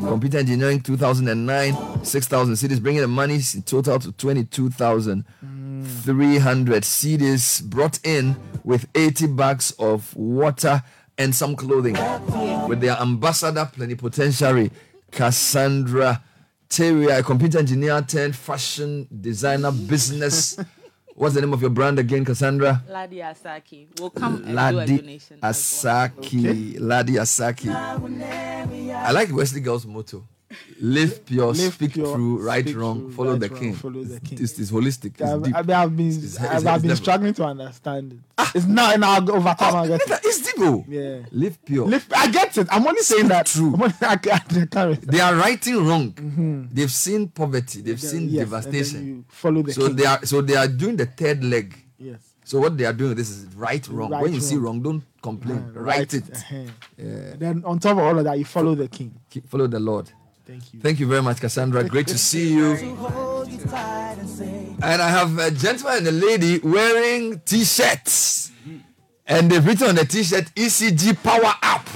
Computer 0.09 0.39
Engineering 0.39 0.81
2009 0.81 2.05
6,000 2.05 2.55
cedis, 2.55 2.83
bringing 2.83 3.03
the 3.03 3.07
money 3.07 3.35
in 3.35 3.63
total 3.63 4.01
to 4.01 4.11
22,300 4.11 6.83
cedis 6.83 7.63
brought 7.63 8.01
in 8.05 8.35
with 8.65 8.89
80 8.97 9.29
bags 9.29 9.71
of 9.79 10.17
water 10.17 10.83
and 11.19 11.35
some 11.35 11.55
clothing 11.57 11.97
with 12.69 12.81
their 12.81 12.97
ambassador 13.01 13.69
plenipotentiary 13.73 14.71
Cassandra 15.11 16.23
Teria, 16.69 17.19
a 17.21 17.23
computer 17.23 17.59
engineer 17.59 18.03
turned 18.03 18.35
fashion 18.35 19.07
designer 19.21 19.71
business. 19.71 20.59
What's 21.15 21.37
the 21.37 21.41
name 21.41 21.53
of 21.53 21.61
your 21.61 21.71
brand 21.71 22.01
again, 22.01 22.25
Cassandra? 22.25 22.83
Ladi 22.89 23.19
Asaki 23.19 23.87
We'll 24.01 24.11
come 24.11 24.43
and 24.45 24.47
do 24.75 24.79
a 24.81 24.87
donation. 24.99 25.39
Asaki. 25.41 26.77
Ladi 26.81 27.13
Asaki. 27.13 27.69
I 27.71 29.13
like 29.13 29.33
Wesley 29.33 29.61
Girls' 29.61 29.87
motto. 29.87 30.27
Live 30.81 31.25
pure, 31.25 31.47
Live 31.53 31.75
speak 31.75 31.93
pure, 31.95 32.15
true, 32.15 32.39
right 32.43 32.65
speak 32.65 32.77
wrong, 32.77 33.01
true, 33.01 33.13
follow 33.13 33.31
right 33.33 33.41
the 33.41 33.49
wrong, 33.49 33.61
king. 33.61 33.75
follow 33.75 34.05
the 34.05 34.21
king. 34.21 34.39
It's, 34.43 34.59
it's 34.59 34.71
holistic. 34.71 35.13
It's 35.21 35.23
I've, 35.23 35.43
deep. 35.43 35.55
I've, 35.57 35.97
been, 35.97 36.09
It's- 36.09 36.39
I've, 36.41 36.67
I've 36.67 36.83
been 36.83 36.97
struggling 36.97 37.35
to 37.35 37.45
understand 37.45 38.13
it. 38.13 38.19
It's 38.55 38.67
not, 38.67 39.03
I'll 39.03 39.21
go 39.23 39.35
over 39.35 39.55
time. 39.59 39.91
It. 39.93 40.03
It's 40.25 40.41
deep. 40.43 40.55
oh. 40.59 40.85
Yeah. 40.89 41.21
Live 41.33 41.65
pure. 41.65 41.87
Live, 41.87 42.07
I 42.15 42.31
get 42.31 42.57
it. 42.59 42.69
I'm 42.71 42.87
only 42.87 43.03
saying 43.03 43.29
that. 43.29 43.47
True. 43.47 43.73
Only, 43.75 43.93
I, 44.01 44.19
I 44.77 44.95
They 45.03 45.21
are 45.21 45.35
writing 45.35 45.87
wrong. 45.87 46.69
They've 46.73 46.91
seen 46.91 47.29
poverty. 47.29 47.81
They've 47.81 47.99
Yeah, 48.03 48.09
seen 48.11 48.29
yes, 48.29 48.41
devastation. 48.49 49.25
follow 49.29 49.63
the 49.63 49.73
so 49.73 49.87
king. 49.89 49.97
they 49.97 50.05
are 50.07 50.25
so 50.25 50.41
they 50.41 50.57
are 50.57 50.69
doing 50.69 50.97
the 50.97 51.07
third 51.07 51.43
leg. 51.45 51.75
Yes. 51.99 52.19
So 52.45 52.61
what 52.61 52.77
they 52.77 52.85
are 52.85 52.93
doing 52.93 53.15
this 53.15 53.31
is 53.31 53.47
right 53.57 53.87
wrong. 53.89 54.11
Right, 54.11 54.23
when 54.23 54.35
you 54.35 54.41
see 54.41 54.57
wrong. 54.57 54.83
wrong, 54.83 54.83
don't 54.83 55.03
complain. 55.23 55.73
Uh, 55.75 55.81
write 55.81 55.99
right, 55.99 56.15
it. 56.15 56.31
uh-huh. 56.31 56.57
Yeah. 56.99 57.35
Then 57.39 57.63
on 57.65 57.79
top 57.79 57.93
of 57.93 57.99
all 58.05 58.19
of 58.19 58.25
that, 58.25 58.39
you 58.39 58.45
follow 58.45 58.75
the 58.75 58.87
king. 58.89 59.19
Keep- 59.31 59.49
Follow 59.49 59.67
the 59.67 59.81
Lord. 59.81 60.11
Thank 60.47 60.75
you. 60.75 60.81
Thank 60.81 61.01
you 61.01 61.07
very 61.07 61.23
much, 61.23 61.41
Cassandra. 61.41 61.85
Great 61.85 62.07
to 62.09 62.19
see 62.19 62.53
you. 62.53 62.73
And 64.83 65.03
I 65.03 65.09
have 65.09 65.39
a 65.39 65.51
gentleman 65.51 65.99
and 65.99 66.09
a 66.09 66.13
lady 66.13 66.59
wearing 66.59 67.41
t-shirts. 67.41 68.53
And 69.27 69.51
they've 69.51 69.65
written 69.67 69.89
on 69.89 69.95
the 69.95 70.05
t-shirt 70.05 70.55
ECG 70.55 71.23
Power 71.23 71.55
Up. 71.63 71.89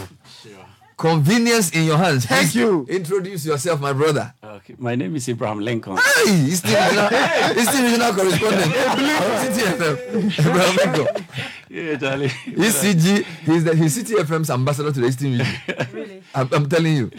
Convenience 0.97 1.71
in 1.71 1.85
your 1.85 1.97
hands. 1.97 2.27
Thank 2.27 2.57
you. 2.57 2.85
Introduce 2.89 3.47
yourself, 3.47 3.81
my 3.81 3.93
brother. 3.93 4.35
Okay, 4.43 4.75
my 4.79 4.97
name 4.97 5.15
is 5.15 5.29
Abraham 5.29 5.61
Lincoln. 5.61 5.97
Hey, 5.97 6.33
he's 6.39 6.61
the 6.61 6.71
regional, 6.71 7.09
he's 7.55 7.67
the 7.73 7.83
regional 7.85 8.13
correspondent. 8.15 8.73
Citi 9.45 9.63
FM. 9.77 10.39
Abraham 10.41 10.77
Lincoln. 10.97 11.27
Yeah, 11.69 11.97
Charlie. 11.99 12.29
ECG, 12.29 13.25
he's 13.25 13.63
the 13.63 13.77
he's 13.77 13.97
Citi 13.97 14.17
FM's 14.25 14.51
ambassador 14.51 14.91
to 14.91 15.01
the 15.01 15.07
Eastern 15.07 15.39
region. 15.39 15.47
Really? 15.93 16.18
I'm, 16.35 16.49
I'm 16.53 16.69
telling 16.69 16.97
you. 16.97 17.11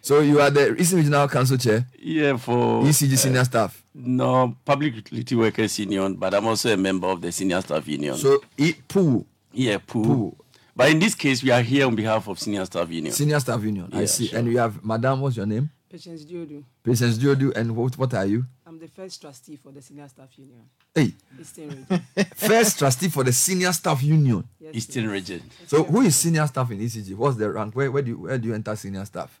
So 0.00 0.20
you 0.20 0.40
are 0.40 0.50
the 0.50 0.74
Eastern 0.76 0.98
Regional 0.98 1.28
Council 1.28 1.56
Chair, 1.56 1.86
Yeah, 1.98 2.36
for 2.36 2.82
ECG 2.82 3.12
uh, 3.14 3.16
senior 3.16 3.44
staff. 3.44 3.82
No, 3.94 4.56
Public 4.64 4.94
Utility 4.96 5.34
Workers 5.34 5.78
Union, 5.78 6.14
but 6.16 6.34
I'm 6.34 6.46
also 6.46 6.72
a 6.72 6.76
member 6.76 7.06
of 7.08 7.20
the 7.20 7.32
Senior 7.32 7.60
Staff 7.62 7.86
Union. 7.88 8.14
So, 8.16 8.40
e, 8.58 8.74
POO. 8.86 9.24
Yeah, 9.52 9.78
POO. 9.78 10.36
But 10.74 10.90
in 10.90 10.98
this 10.98 11.14
case, 11.14 11.42
we 11.42 11.50
are 11.50 11.62
here 11.62 11.86
on 11.86 11.94
behalf 11.94 12.28
of 12.28 12.38
Senior 12.38 12.64
Staff 12.66 12.90
Union. 12.90 13.12
Senior 13.14 13.40
Staff 13.40 13.62
Union. 13.62 13.88
I 13.92 14.04
see. 14.04 14.26
sure. 14.26 14.38
And 14.38 14.48
you 14.48 14.58
have 14.58 14.84
Madam, 14.84 15.20
what's 15.22 15.36
your 15.36 15.46
name? 15.46 15.70
Patience 15.90 16.24
Diodu. 16.26 16.62
Patience 16.84 17.16
Diodu. 17.16 17.56
And 17.56 17.74
what, 17.74 17.96
what 17.96 18.12
are 18.12 18.26
you? 18.26 18.44
I'm 18.76 18.80
the 18.80 18.88
first 18.88 19.22
trustee 19.22 19.56
for 19.56 19.72
the 19.72 19.80
Senior 19.80 20.06
Staff 20.06 20.38
Union. 20.38 20.60
Hey. 20.94 21.14
Eastern 21.40 21.68
Region. 21.70 22.06
First 22.34 22.78
trustee 22.78 23.08
for 23.08 23.24
the 23.24 23.32
Senior 23.32 23.72
Staff 23.72 24.02
Union. 24.02 24.46
Yes, 24.60 24.74
Eastern 24.74 25.08
Region. 25.08 25.42
So 25.66 25.82
who 25.84 26.02
is 26.02 26.14
senior 26.14 26.46
staff 26.46 26.70
in 26.70 26.80
ECG? 26.80 27.14
What's 27.14 27.38
the 27.38 27.50
rank? 27.50 27.74
Where, 27.74 27.90
where 27.90 28.02
do 28.02 28.10
you 28.10 28.18
where 28.18 28.36
do 28.36 28.48
you 28.48 28.54
enter 28.54 28.76
senior 28.76 29.02
staff? 29.06 29.40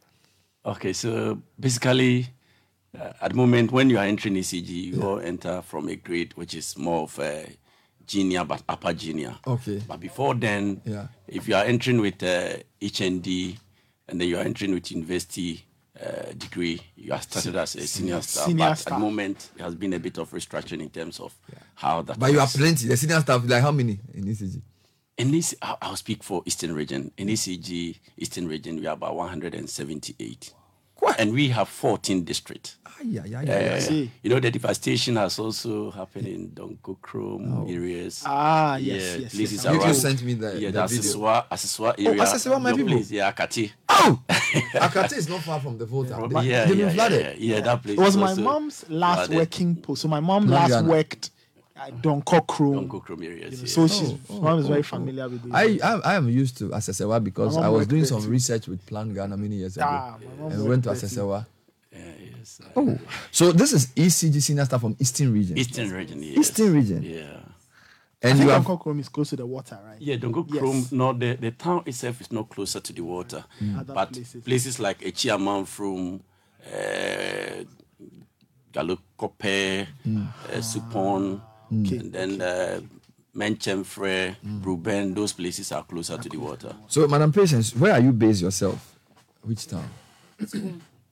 Okay, 0.64 0.94
so 0.94 1.38
basically, 1.60 2.28
uh, 2.98 3.12
at 3.20 3.32
the 3.32 3.36
moment, 3.36 3.72
when 3.72 3.90
you 3.90 3.98
are 3.98 4.06
entering 4.06 4.36
ECG, 4.36 4.68
you 4.94 5.02
all 5.02 5.20
enter 5.20 5.60
from 5.60 5.88
a 5.90 5.96
grade 5.96 6.32
which 6.36 6.54
is 6.54 6.78
more 6.78 7.02
of 7.02 7.18
a 7.18 7.46
junior, 8.06 8.42
but 8.42 8.62
upper 8.66 8.94
junior. 8.94 9.36
Okay. 9.46 9.82
But 9.86 10.00
before 10.00 10.34
then, 10.34 10.80
Yeah. 10.86 11.08
if 11.28 11.46
you 11.46 11.56
are 11.56 11.64
entering 11.64 12.00
with 12.00 12.22
uh, 12.22 12.56
HND 12.80 13.58
and 14.08 14.18
then 14.18 14.28
you 14.28 14.38
are 14.38 14.44
entering 14.44 14.72
with 14.72 14.90
university 14.90 15.65
uh, 16.04 16.32
degree, 16.36 16.80
you 16.96 17.12
are 17.12 17.20
started 17.20 17.56
as 17.56 17.74
a 17.76 17.86
senior 17.86 18.20
staff. 18.20 18.46
Senior 18.46 18.68
but 18.68 18.80
at 18.80 18.86
the 18.86 18.98
moment, 18.98 19.50
there 19.56 19.64
has 19.64 19.74
been 19.74 19.92
a 19.94 19.98
bit 19.98 20.18
of 20.18 20.30
restructuring 20.30 20.80
in 20.80 20.90
terms 20.90 21.20
of 21.20 21.34
how 21.74 22.02
that. 22.02 22.18
But 22.18 22.32
you 22.32 22.38
are 22.38 22.42
works. 22.42 22.56
plenty. 22.56 22.88
The 22.88 22.96
senior 22.96 23.20
staff, 23.20 23.42
like 23.46 23.62
how 23.62 23.72
many 23.72 23.98
in 24.14 24.24
ECG? 24.24 24.60
In 25.18 25.30
this, 25.30 25.54
I'll, 25.62 25.96
speak 25.96 26.22
for 26.22 26.42
Eastern 26.44 26.74
Region. 26.74 27.10
In 27.16 27.28
ECG, 27.28 27.98
Eastern 28.18 28.48
Region, 28.48 28.76
we 28.76 28.86
are 28.86 28.92
about 28.92 29.16
178. 29.16 30.52
And 31.18 31.32
we 31.32 31.48
have 31.48 31.68
14 31.68 32.24
districts. 32.24 32.76
Yeah, 33.04 33.24
yeah, 33.26 33.42
yeah. 33.42 33.74
I 33.74 33.78
see. 33.78 34.10
you 34.22 34.30
know, 34.30 34.40
the 34.40 34.50
devastation 34.50 35.16
has 35.16 35.38
also 35.38 35.90
happened 35.90 36.26
in 36.26 36.48
Donkokrom 36.50 37.70
areas. 37.70 38.22
Ah, 38.26 38.76
yes, 38.76 39.02
yeah, 39.02 39.16
yes, 39.22 39.34
places 39.34 39.64
yes. 39.64 39.66
around. 39.66 39.88
You 39.88 39.94
sent 39.94 40.22
me 40.22 40.34
the- 40.34 40.58
yeah, 40.60 40.70
the 40.70 40.80
the 40.82 40.86
video. 40.88 41.02
Asesewa, 41.12 41.44
Asesewa 41.50 41.94
Oh, 41.98 42.04
area. 42.10 42.22
Asesewa, 42.22 42.60
my 42.62 42.70
your 42.70 42.78
people. 42.78 42.92
Place, 42.94 43.10
yeah, 43.10 43.32
Akati. 43.32 43.70
Oh, 43.88 44.22
Akate 44.28 45.16
is 45.18 45.28
not 45.28 45.42
far 45.42 45.60
from 45.60 45.78
the 45.78 45.86
Volta. 45.86 46.10
Yeah, 46.18 46.26
They- 46.42 46.48
yeah, 46.48 46.64
they've 46.64 46.78
yeah, 46.78 46.90
flooded. 46.90 47.38
yeah, 47.38 47.54
yeah, 47.56 47.60
that 47.60 47.82
place 47.82 47.98
It 47.98 48.00
was 48.00 48.16
my 48.16 48.34
mom's 48.34 48.84
last 48.88 49.16
flooded. 49.26 49.36
working 49.36 49.76
post. 49.76 50.02
So 50.02 50.08
my 50.08 50.20
mom 50.20 50.46
Not 50.46 50.54
last 50.54 50.70
Ghana. 50.70 50.88
worked 50.88 51.30
at 51.76 52.00
Donkokro. 52.02 52.88
Donkokrom 52.88 53.22
areas. 53.24 53.52
You 53.52 53.58
know, 53.58 53.62
yeah. 53.62 53.66
So 53.66 53.86
she's 53.86 54.14
Oh, 54.30 54.40
mom 54.40 54.58
is 54.58 54.64
oh, 54.64 54.68
very 54.68 54.80
oh. 54.80 54.82
familiar 54.82 55.28
with 55.28 55.42
this. 55.42 55.52
I, 55.52 55.78
I 55.84 56.00
I 56.12 56.14
am 56.14 56.28
used 56.30 56.56
to 56.58 56.70
Asesewa 56.70 57.22
because 57.22 57.54
My 57.56 57.62
mom 57.62 57.66
I 57.66 57.76
was 57.76 57.86
doing 57.86 58.04
some 58.06 58.22
too. 58.22 58.30
research 58.30 58.66
with 58.68 58.84
Plan 58.86 59.12
Ghana 59.12 59.36
many 59.36 59.56
years 59.56 59.76
ago. 59.76 59.84
Ah, 59.86 60.16
and 60.48 60.62
we 60.62 60.68
went 60.68 60.84
to 60.84 60.88
worked 60.90 61.00
too. 61.02 61.06
Asesewa. 61.06 61.46
Yeah, 61.98 62.36
yes. 62.38 62.60
Oh, 62.76 62.98
so 63.30 63.52
this 63.52 63.72
is 63.72 63.86
ECG 63.88 64.40
senior 64.42 64.64
staff 64.64 64.80
from 64.80 64.96
Eastern 64.98 65.32
Region. 65.32 65.56
Eastern 65.58 65.90
Region, 65.92 66.22
yes. 66.22 66.38
Eastern 66.38 66.72
Region. 66.74 67.02
Yeah. 67.02 67.40
I 68.22 68.28
And 68.30 68.38
think 68.38 68.48
you 68.48 68.54
have 68.54 68.64
Chrome 68.80 68.98
is 69.00 69.08
close 69.08 69.30
to 69.30 69.36
the 69.36 69.46
water, 69.46 69.78
right? 69.84 70.00
Yeah, 70.00 70.16
Dongo 70.16 70.46
Yes. 70.48 70.58
Chrome, 70.58 70.86
no, 70.92 71.12
the, 71.12 71.34
the 71.36 71.50
town 71.50 71.82
itself 71.86 72.20
is 72.20 72.32
not 72.32 72.48
closer 72.48 72.80
to 72.80 72.92
the 72.92 73.02
water. 73.02 73.44
Mm. 73.62 73.86
But 73.86 74.12
places. 74.12 74.42
places, 74.44 74.80
like 74.80 75.00
Echiaman 75.00 75.66
from 75.66 76.20
uh, 76.66 77.64
Galokope, 78.72 79.86
Mm. 80.06 80.26
uh, 80.26 80.60
Supon, 80.60 81.40
Okay. 81.72 81.98
and 81.98 82.12
then 82.12 82.40
uh, 82.40 82.80
Menchemfre, 83.34 84.36
Ruben, 84.62 85.14
those 85.14 85.32
places 85.34 85.70
are 85.72 85.84
closer 85.84 86.16
to 86.16 86.28
the 86.28 86.38
water. 86.38 86.74
So, 86.88 87.06
Madam 87.06 87.32
Patience, 87.32 87.74
where 87.76 87.92
are 87.92 88.00
you 88.00 88.12
based 88.12 88.40
yourself? 88.42 88.96
Which 89.42 89.66
town? 89.66 89.88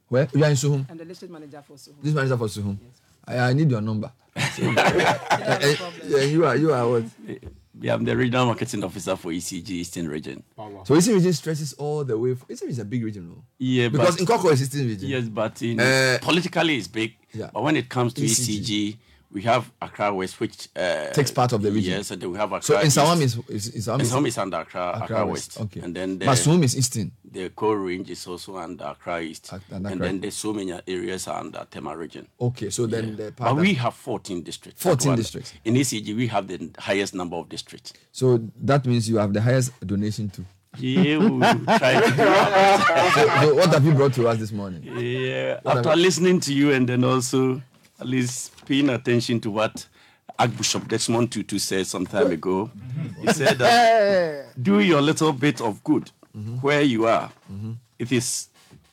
Where? 0.09 0.29
You 0.35 0.45
are 0.45 0.51
in 0.51 0.57
Suhum. 0.57 0.87
I'm 0.91 0.97
the 0.99 1.05
district 1.05 1.33
manager 1.33 1.63
for 1.67 1.75
Suhum. 1.75 1.95
This 2.03 2.15
manager 2.15 2.37
for 2.37 2.47
Suhum. 2.47 2.77
I, 3.27 3.39
I 3.39 3.53
need 3.53 3.71
your 3.71 3.81
number. 3.81 4.11
So, 4.55 4.63
yeah, 4.63 6.23
you 6.23 6.45
are 6.45 6.57
you 6.57 6.73
are 6.73 6.89
what? 6.89 7.05
Yeah, 7.81 7.95
I'm 7.95 8.05
the 8.05 8.17
regional 8.17 8.47
marketing 8.47 8.85
officer 8.85 9.17
for 9.17 9.33
ECG 9.33 9.69
Eastern 9.71 10.09
Region. 10.09 10.43
So 10.85 10.95
Eastern 10.97 11.15
region 11.15 11.33
stretches 11.33 11.73
all 11.75 12.05
the 12.05 12.17
way. 12.17 12.33
f- 12.33 12.45
Eastern 12.49 12.69
is 12.69 12.79
a 12.79 12.85
big 12.85 13.03
region, 13.05 13.29
no? 13.29 13.43
Yeah, 13.59 13.89
because 13.89 14.17
but- 14.17 14.27
Nkoko 14.27 14.53
is 14.53 14.63
Eastern 14.63 14.87
region. 14.87 15.09
Yes, 15.09 15.25
but 15.29 15.61
in, 15.63 15.81
Uh, 15.81 16.19
politically 16.23 16.77
it's 16.77 16.87
big. 16.89 17.15
yeah. 17.33 17.51
But 17.53 17.63
when 17.65 17.77
it 17.77 17.89
comes 17.89 18.13
to 18.15 18.23
ECG. 18.23 18.61
ECG, 18.61 18.97
we 19.35 19.43
have 19.43 19.71
Accra 19.83 20.15
West, 20.15 20.39
which 20.41 20.69
uh, 20.77 21.11
Takes 21.11 21.33
part 21.33 21.53
of 21.53 21.61
the 21.61 21.71
region. 21.71 21.95
Yes, 21.99 22.11
and 22.13 22.23
then 22.23 22.31
we 22.31 22.39
have 22.39 22.53
Accra. 22.53 22.63
So 22.63 22.81
in 22.81 22.87
Sawam 22.87 23.21
is- 23.21 23.37
is- 23.49 23.69
is 23.75 23.87
Sawam 23.89 24.01
is- 24.01 24.13
Sawam 24.13 24.27
is 24.29 24.39
under 24.39 24.59
Accra, 24.59 24.91
Accra, 24.95 25.03
Accra 25.05 25.27
West. 25.27 25.59
West, 25.59 25.61
okay. 25.63 25.81
And 25.81 25.95
then 25.95 26.19
the, 26.21 26.27
But 26.27 26.39
Suhum 26.39 26.63
is 26.63 26.77
Eastern. 26.77 27.11
The 27.31 27.49
core 27.51 27.79
range 27.79 28.09
is 28.11 28.25
also 28.29 28.57
under 28.59 28.85
Accra 28.85 29.21
East. 29.21 29.53
under 29.53 29.65
and 29.77 29.87
Accra. 29.87 29.99
then 30.07 30.21
there's 30.21 30.37
so 30.37 30.53
many 30.53 30.73
areas 30.87 31.27
are 31.27 31.41
under 31.41 31.67
Tema 31.69 31.97
region. 31.97 32.29
Okay, 32.41 32.71
so 32.71 32.87
then 32.87 33.17
the 33.17 33.33
part 33.33 33.57
But 33.57 33.61
we 33.61 33.75
have 33.75 33.95
14 33.95 34.43
districts. 34.43 34.81
14 34.83 35.17
districts. 35.17 35.53
In 35.65 35.75
ECG, 35.75 36.15
we 36.15 36.29
have 36.29 36.47
the 36.47 36.71
highest 36.79 37.13
number 37.15 37.37
of 37.37 37.49
districts. 37.49 37.93
So 38.13 38.39
that 38.63 38.87
means 38.87 39.09
you 39.09 39.17
have 39.19 39.33
the 39.35 39.43
highest 39.43 39.73
donation 39.85 40.31
too. 40.31 40.45
Yeah, 40.79 41.19
we 41.19 41.29
will 41.31 41.41
try 41.41 42.01
to 42.01 42.11
do 42.17 42.17
so, 42.17 43.41
so 43.43 43.55
what 43.55 43.69
have 43.73 43.85
you 43.85 43.93
brought 43.95 44.13
to 44.15 44.27
us 44.29 44.39
this 44.39 44.51
morning? 44.53 44.83
Yeah, 44.85 45.61
What 45.63 45.79
after 45.79 45.95
listening 45.97 46.41
to 46.41 46.53
you 46.55 46.73
and 46.73 46.89
then 46.89 47.05
also 47.05 47.63
at 48.01 48.07
least 48.07 48.65
paying 48.67 48.89
attention 48.91 49.41
to 49.41 49.51
what 49.51 49.87
Archbishop 50.39 50.89
Desmond 50.89 51.31
Tutu 51.31 51.59
said 51.59 51.87
some 51.87 52.07
time 52.07 52.31
ago, 52.33 52.71
he 53.21 53.33
said 53.33 53.59
that 53.59 54.47
do 54.63 54.81
your 54.81 55.01
little 55.01 55.33
bit 55.33 55.61
of 55.61 55.83
good 55.85 56.11
where 56.61 56.83
you 56.83 57.07
are. 57.07 57.31
It 57.99 58.11
is 58.13 58.49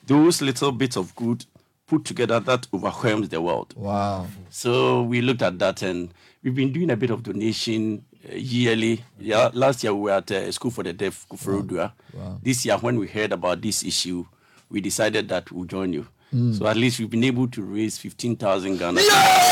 those 0.06 0.42
little 0.42 0.72
bits 0.72 0.96
of 0.98 1.16
good 1.16 1.46
put 1.88 2.06
together 2.06 2.40
that 2.40 2.68
overwhelms 2.74 3.30
the 3.30 3.42
world. 3.42 3.74
Wow. 3.76 4.28
So 4.50 5.04
we 5.04 5.22
looked 5.22 5.42
at 5.42 5.60
that 5.60 5.82
and 5.82 6.14
we've 6.44 6.56
been 6.56 6.72
doing 6.72 6.90
a 6.92 6.96
bit 6.96 7.10
of 7.10 7.24
donation 7.24 8.06
uh, 8.30 8.36
yearly. 8.36 9.04
Yeah, 9.20 9.50
last 9.54 9.84
year 9.84 9.94
we 9.94 10.02
were 10.04 10.12
at 10.12 10.32
uh, 10.32 10.52
School 10.52 10.72
for 10.72 10.84
the 10.84 10.94
Deaf, 10.94 11.26
Koforidua. 11.30 11.92
Wow. 12.14 12.40
This 12.42 12.66
year, 12.66 12.78
when 12.78 12.98
we 12.98 13.08
heard 13.08 13.34
about 13.34 13.62
this 13.62 13.84
issue, 13.84 14.26
we 14.70 14.80
decided 14.80 15.28
that 15.30 15.52
we'll 15.52 15.66
join 15.66 15.92
you. 15.92 16.08
Mm. 16.34 16.58
So 16.58 16.66
at 16.68 16.78
least 16.78 16.98
we've 17.00 17.10
been 17.10 17.26
able 17.26 17.48
to 17.50 17.62
raise 17.62 17.98
15,000 17.98 18.78
Ghana. 18.78 19.02
Yeah! 19.02 19.52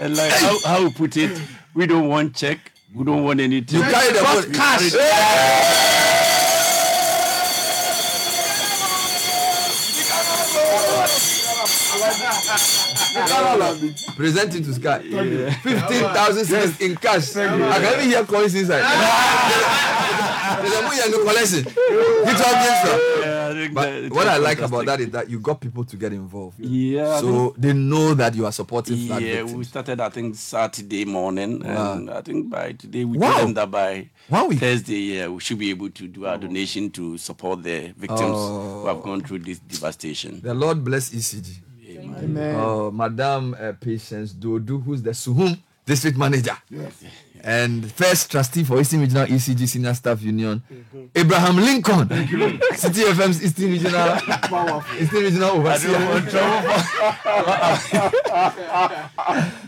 And 0.00 0.16
like 0.18 0.32
how, 0.32 0.58
how 0.66 0.84
we 0.84 0.90
put 0.90 1.16
it, 1.16 1.40
we 1.72 1.86
don't 1.86 2.08
want 2.08 2.36
check, 2.36 2.72
we 2.94 3.04
don't 3.04 3.24
want 3.24 3.40
anything. 3.40 3.80
You 3.80 3.84
carry 3.86 4.12
the 4.12 4.52
cash. 4.52 6.03
Present 14.16 14.54
it 14.54 14.64
to 14.64 14.74
Sky. 14.74 14.98
15,000 15.00 16.44
cedis 16.44 16.80
in 16.80 16.96
cash. 16.96 17.36
I 17.36 17.78
can 17.78 17.94
even 18.00 18.10
hear 18.10 18.24
coins 18.24 18.54
inside. 18.54 18.82
There's 20.60 20.74
a 20.74 20.78
and 21.04 21.12
no 21.12 21.18
collection. 21.24 21.64
You 21.64 22.32
talking, 22.34 22.74
sir? 22.84 22.98
But 23.72 24.10
what 24.12 24.26
I 24.28 24.36
like 24.38 24.58
about 24.60 24.86
that 24.86 25.00
is 25.00 25.10
that 25.10 25.28
you 25.30 25.38
got 25.40 25.60
people 25.60 25.84
to 25.84 25.96
get 25.96 26.12
involved. 26.12 26.58
Yeah. 26.60 27.20
So 27.20 27.54
they 27.56 27.72
know 27.72 28.14
that 28.14 28.34
you 28.34 28.44
are 28.46 28.52
supporting 28.52 28.96
Yeah, 28.96 29.18
victims. 29.18 29.54
we 29.54 29.64
started 29.64 30.00
I 30.00 30.08
think 30.10 30.34
Saturday 30.36 31.04
morning, 31.04 31.64
and 31.64 32.10
I 32.10 32.20
think 32.20 32.50
by 32.50 32.72
today 32.72 33.04
we 33.04 33.18
Wow. 33.18 33.30
told 33.32 33.42
them 33.48 33.54
that 33.54 33.70
by 33.70 34.10
Wow. 34.28 34.50
Thursday, 34.50 35.16
yeah, 35.16 35.28
we 35.28 35.40
should 35.40 35.58
be 35.58 35.70
able 35.70 35.90
to 35.90 36.08
do 36.08 36.26
our 36.26 36.36
donation 36.38 36.90
to 36.92 37.16
support 37.18 37.62
the 37.62 37.92
victims 37.96 38.20
who 38.20 38.86
have 38.86 38.98
Oh. 38.98 39.02
gone 39.02 39.20
through 39.22 39.40
this 39.40 39.58
devastation. 39.60 40.40
The 40.42 40.54
Lord 40.54 40.82
bless 40.84 41.10
ECG. 41.14 41.60
Amen. 42.22 42.56
Uh, 42.56 42.90
Madam 42.90 43.54
uh, 43.58 43.72
Patience 43.80 44.32
Dodu, 44.32 44.82
who's 44.82 45.02
the 45.02 45.10
Suhum 45.10 45.58
district 45.86 46.16
manager. 46.16 46.56
Yes. 46.70 47.04
And 47.46 47.92
first 47.92 48.30
trustee 48.30 48.64
for 48.64 48.80
Eastern 48.80 49.00
Regional 49.00 49.26
ECG 49.26 49.68
Senior 49.68 49.92
Staff 49.92 50.22
Union, 50.22 50.62
Abraham 51.14 51.56
Lincoln, 51.56 52.08
Citi 52.08 53.04
FM's 53.12 53.44
Eastern 53.44 53.70
Regional 53.70 54.16
Eastern 54.98 55.22
Regional 55.22 55.50
Overseer. 55.50 55.98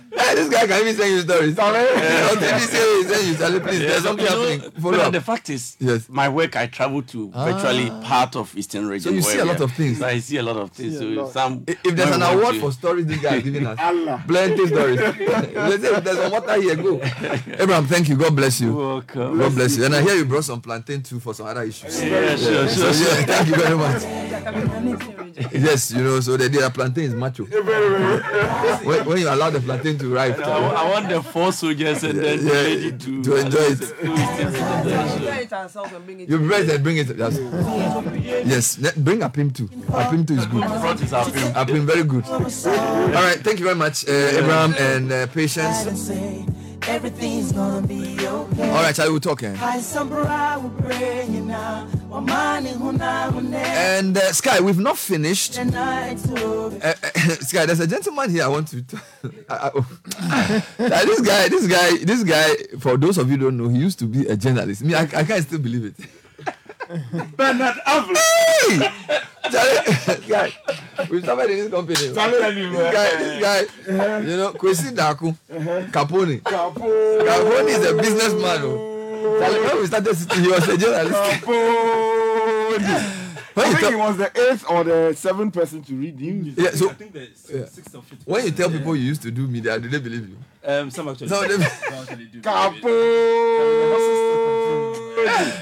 hey, 0.16 0.34
this 0.34 0.48
guy 0.48 0.66
can 0.66 0.80
even 0.82 0.94
send 0.96 1.10
you 1.12 1.20
stories. 1.20 1.56
Yeah. 1.66 2.28
Don't 2.28 2.38
tell 2.40 2.58
me 2.58 2.66
say 2.66 2.96
he 2.96 3.04
send 3.04 3.26
you, 3.28 3.34
Charlie, 3.36 3.60
please. 3.60 3.80
Yeah, 3.80 3.88
There's 3.88 4.02
something 4.04 4.24
you 4.24 4.30
know, 4.30 4.48
happening. 4.48 4.70
Follow 4.82 4.98
up. 4.98 5.12
The 5.12 5.20
fact 5.20 5.50
is, 5.50 5.76
Yes. 5.80 6.08
my 6.08 6.28
work 6.28 6.56
I 6.56 6.66
travel 6.66 7.02
to 7.02 7.30
virtually 7.30 7.88
Ah. 7.90 8.00
part 8.02 8.36
of 8.36 8.56
Eastern 8.56 8.86
region. 8.88 9.10
So 9.10 9.14
you 9.16 9.22
see 9.22 9.38
a 9.38 9.44
lot 9.44 9.60
of 9.60 9.72
things. 9.72 9.98
So 9.98 10.06
I 10.06 10.18
see 10.20 10.36
a 10.38 10.42
lot 10.42 10.56
of 10.56 10.70
things. 10.70 10.98
See 10.98 11.14
So 11.14 11.30
some 11.30 11.64
If 11.66 11.78
if 11.84 11.96
there's 11.96 12.14
an 12.16 12.22
award 12.22 12.54
to- 12.54 12.60
for 12.60 12.72
stories 12.72 13.06
this 13.06 13.20
guy 13.20 13.36
is 13.36 13.42
giving 13.44 13.66
us, 13.66 13.78
plenty 14.26 14.62
of 14.62 14.68
stories. 14.68 15.00
Let's 15.54 15.82
say 15.82 16.00
there's 16.00 16.18
some 16.18 16.32
water 16.32 16.60
here, 16.60 16.76
go. 16.76 17.00
Abraham, 17.58 17.86
thank 17.86 18.08
you. 18.08 18.16
God 18.16 18.34
bless 18.36 18.60
you. 18.60 18.74
Welcome. 18.74 19.38
God 19.38 19.54
bless 19.54 19.76
you. 19.76 19.84
And 19.84 19.94
I 19.94 20.02
hear 20.02 20.14
you 20.16 20.24
brought 20.24 20.44
some 20.44 20.60
plantain 20.60 21.02
too 21.02 21.20
for 21.20 21.34
some 21.34 21.46
other 21.46 21.62
issues. 21.62 22.02
Yeah, 22.02 22.36
sure, 22.36 22.68
So, 22.68 22.92
sure, 22.92 23.08
yeah, 23.08 23.14
sure. 23.16 23.24
thank 23.26 23.48
you 23.48 23.54
very 23.56 23.76
much. 23.76 24.02
yes, 25.52 25.90
you 25.92 26.02
know, 26.02 26.20
so 26.20 26.36
the, 26.36 26.48
the 26.48 26.70
plantain 26.70 27.04
is 27.04 27.14
macho. 27.14 27.44
when, 28.84 29.04
when 29.06 29.18
you 29.18 29.28
allow 29.28 29.50
the 29.50 29.60
plantain 29.60 29.98
to 29.98 30.05
ripe, 30.14 30.38
I, 30.38 30.42
I 30.42 30.90
want 30.90 31.08
the 31.08 31.22
four 31.22 31.52
soldiers 31.52 32.02
and 32.04 32.18
then 32.18 32.44
the 32.44 32.54
Yeah, 32.54 32.62
lady 32.62 32.92
to, 32.92 33.22
to 33.24 33.36
enjoy 33.36 33.58
it. 33.58 33.80
it. 33.82 33.90
You 36.28 36.38
bread 36.38 36.68
and 36.70 36.82
bring 36.82 36.96
it. 36.98 37.16
Yes, 37.16 38.76
yes 38.78 38.94
bring 38.96 39.22
a 39.22 39.28
pim 39.28 39.50
too. 39.50 39.68
A 39.92 40.08
pim 40.10 40.24
too 40.26 40.34
is 40.34 40.46
good. 40.46 40.64
Front 40.64 41.00
is 41.02 41.12
apim. 41.12 41.52
A 41.54 41.64
pim, 41.66 41.86
very 41.86 42.04
good. 42.04 42.24
All 42.26 42.40
right, 43.22 43.38
thank 43.40 43.58
you 43.58 43.64
very 43.64 43.76
much, 43.76 44.06
uh, 44.08 44.12
Abraham 44.12 44.74
and 44.78 45.12
uh, 45.12 45.26
Patience. 45.28 46.10
Everything's 46.82 47.52
gonna 47.52 47.86
be 47.86 48.16
okay. 48.26 48.70
All 48.70 48.82
right, 48.82 48.94
shall 48.94 49.12
we 49.12 49.18
talk? 49.20 49.42
By 49.42 49.78
some 49.80 50.08
bride 50.08 50.56
will 50.62 50.68
bring 50.70 51.34
you 51.34 51.40
now. 51.40 51.88
Well, 52.08 52.20
money, 52.20 52.70
huna, 52.70 53.30
huna. 53.32 53.54
And 53.54 54.16
uh, 54.16 54.32
Sky, 54.32 54.60
we've 54.60 54.78
not 54.78 54.96
finished. 54.96 55.54
The 55.54 55.64
night 55.64 56.18
to 56.18 56.66
Uh, 56.82 56.94
uh, 57.02 57.18
Sky, 57.40 57.66
there's 57.66 57.80
a 57.80 57.86
gentleman 57.88 58.30
here. 58.30 58.44
I 58.44 58.48
want 58.48 58.68
to. 58.68 58.82
T- 58.82 58.96
I- 59.48 59.70
I- 59.74 60.62
Uh, 60.78 61.04
this 61.04 61.20
guy, 61.20 61.48
this 61.48 61.66
guy, 61.66 61.96
this 62.04 62.22
guy. 62.22 62.78
For 62.78 62.96
those 62.96 63.18
of 63.18 63.28
you 63.30 63.36
who 63.36 63.44
don't 63.44 63.56
know, 63.56 63.68
he 63.68 63.78
used 63.78 63.98
to 64.00 64.04
be 64.06 64.26
a 64.26 64.36
journalist. 64.36 64.82
Me, 64.84 64.94
I, 64.94 65.02
I 65.02 65.24
can't 65.24 65.42
still 65.42 65.58
believe 65.58 65.84
it. 65.86 65.94
Bernard 67.36 67.76
Avila. 67.86 68.18
Hey! 68.18 68.90
Charlie, 69.50 70.26
guy, 70.28 70.52
we 71.10 71.22
started 71.22 71.50
in 71.50 71.56
this 71.58 71.70
company. 71.70 72.12
Charlie, 72.14 72.38
this 72.38 72.92
guy, 72.92 73.10
this 73.16 73.40
guy, 73.42 74.18
you 74.20 74.36
know, 74.36 74.52
Kwesi 74.52 74.90
Daku, 74.94 75.36
Capone. 75.92 76.40
Capone 76.42 77.68
is 77.68 77.84
a 77.90 77.94
businessman. 77.94 78.60
Oh. 78.62 79.38
Charlie, 79.40 79.60
when 79.60 79.76
we 79.80 79.86
started 79.86 80.14
sitting, 80.16 80.42
he 80.44 80.48
was 80.50 80.68
a 80.68 80.76
journalist. 80.76 81.14
I 81.16 81.38
When 83.54 83.66
you 83.68 83.72
think 83.72 83.80
talk- 83.80 83.90
he 83.90 83.96
was 83.96 84.16
the 84.18 84.30
eighth 84.50 84.64
or 84.70 84.84
the 84.84 85.14
seventh 85.14 85.54
person 85.54 85.82
to 85.84 85.94
read 85.94 86.20
news. 86.20 86.54
Yeah, 86.58 86.70
so 86.72 86.90
I 86.90 86.92
think 86.94 87.12
the 87.12 87.20
yeah. 87.52 87.64
sixth 87.66 87.94
or 87.94 88.02
fifth. 88.02 88.26
when 88.26 88.44
you 88.44 88.50
tell 88.50 88.68
people 88.70 88.94
you 88.96 89.04
used 89.04 89.22
to 89.22 89.30
do 89.30 89.46
media, 89.48 89.78
do 89.80 89.88
they 89.88 89.98
believe 89.98 90.28
you? 90.28 90.36
Um, 90.64 90.90
some 90.90 91.08
actually. 91.08 91.28
Some 91.28 91.44
of 91.44 91.50
them- 91.50 91.62
Capone. 92.42 92.82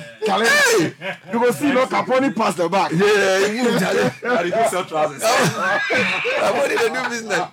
You 0.26 1.40
will 1.40 1.52
see 1.52 1.72
no 1.72 1.86
Capone 1.86 2.34
pass 2.34 2.54
the 2.54 2.68
back. 2.68 2.92
Yeah, 2.92 3.48
he 3.48 3.62
moved, 3.62 3.80
Charlie. 3.80 4.10
And 4.38 4.46
he 4.46 4.52
could 4.52 4.68
sell 4.68 4.84
trousers. 4.84 5.22
Capone 5.22 6.70
is 6.70 6.80
a 6.82 6.90
new 6.90 7.08
business. 7.08 7.48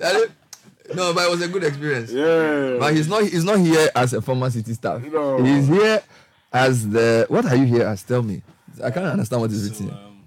Charlie, 0.00 0.28
No, 0.94 1.14
but 1.14 1.24
it 1.26 1.30
was 1.30 1.42
a 1.42 1.48
good 1.48 1.64
experience. 1.64 2.10
Yeah. 2.12 2.76
But 2.78 2.94
he's 2.94 3.08
not 3.08 3.22
he's 3.24 3.44
not 3.44 3.58
here 3.58 3.88
as 3.94 4.12
a 4.12 4.20
former 4.22 4.48
Citi 4.48 4.74
staff. 4.74 5.02
No. 5.02 5.42
He's 5.42 5.66
here 5.68 6.02
as 6.52 6.88
the 6.88 7.26
what 7.28 7.44
are 7.46 7.56
you 7.56 7.64
here 7.66 7.86
as? 7.86 8.02
Tell 8.02 8.22
me. 8.22 8.42
I 8.82 8.90
can't 8.90 9.06
understand 9.06 9.40
what 9.42 9.50
is 9.50 9.68
written. 9.70 9.88
here. 9.88 9.96
Um, 9.98 10.24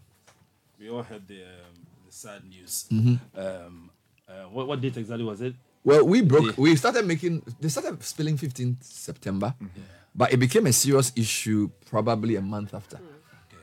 we 0.79 0.89
all 0.89 1.03
heard 1.03 1.27
the, 1.27 1.41
um, 1.43 1.85
the 2.05 2.11
sad 2.11 2.41
news. 2.47 2.85
Mhm. 2.91 3.19
Um, 3.35 3.89
uh, 4.27 4.31
what, 4.51 4.67
what 4.67 4.81
date 4.81 4.95
exactly 4.97 5.25
was 5.25 5.41
it? 5.41 5.53
Well, 5.83 6.05
we 6.05 6.21
broke. 6.21 6.57
We 6.57 6.75
started 6.75 7.05
making. 7.05 7.43
They 7.61 7.69
started 7.69 8.01
spilling 8.03 8.37
15th 8.37 8.83
September, 8.83 9.53
but 10.17 10.33
it 10.33 10.37
became 10.37 10.65
a 10.67 10.73
serious 10.73 11.11
issue 11.15 11.69
probably 11.89 12.35
a 12.35 12.41
month 12.41 12.73
after. 12.73 12.99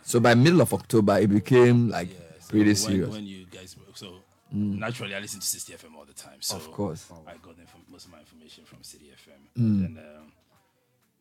So 0.02 0.20
by 0.20 0.34
middle 0.34 0.60
of 0.60 0.73
October, 0.73 1.18
it 1.18 1.26
became 1.28 1.89
like 1.91 2.08
pretty 2.49 2.66
when, 2.66 2.76
serious. 2.76 3.08
When 3.10 3.26
you 3.26 3.47
guys, 3.47 3.76
so 3.94 4.15
Mm. 4.55 4.78
naturally, 4.78 5.15
I 5.16 5.18
listen 5.18 5.41
to 5.41 5.47
Citi 5.47 5.74
FM 5.74 5.97
all 5.97 6.05
the 6.05 6.12
time. 6.12 6.36
So 6.41 6.55
Of 6.57 6.70
course. 6.70 7.07
I 7.26 7.33
got 7.42 7.57
the, 7.57 7.62
inf- 7.62 7.74
most 7.91 8.05
of 8.07 8.12
my 8.12 8.20
information 8.20 8.65
from 8.65 8.78
Citi 8.81 9.10
FM. 9.10 9.41
Mm. 9.58 9.84
And 9.86 9.99
um, 9.99 10.33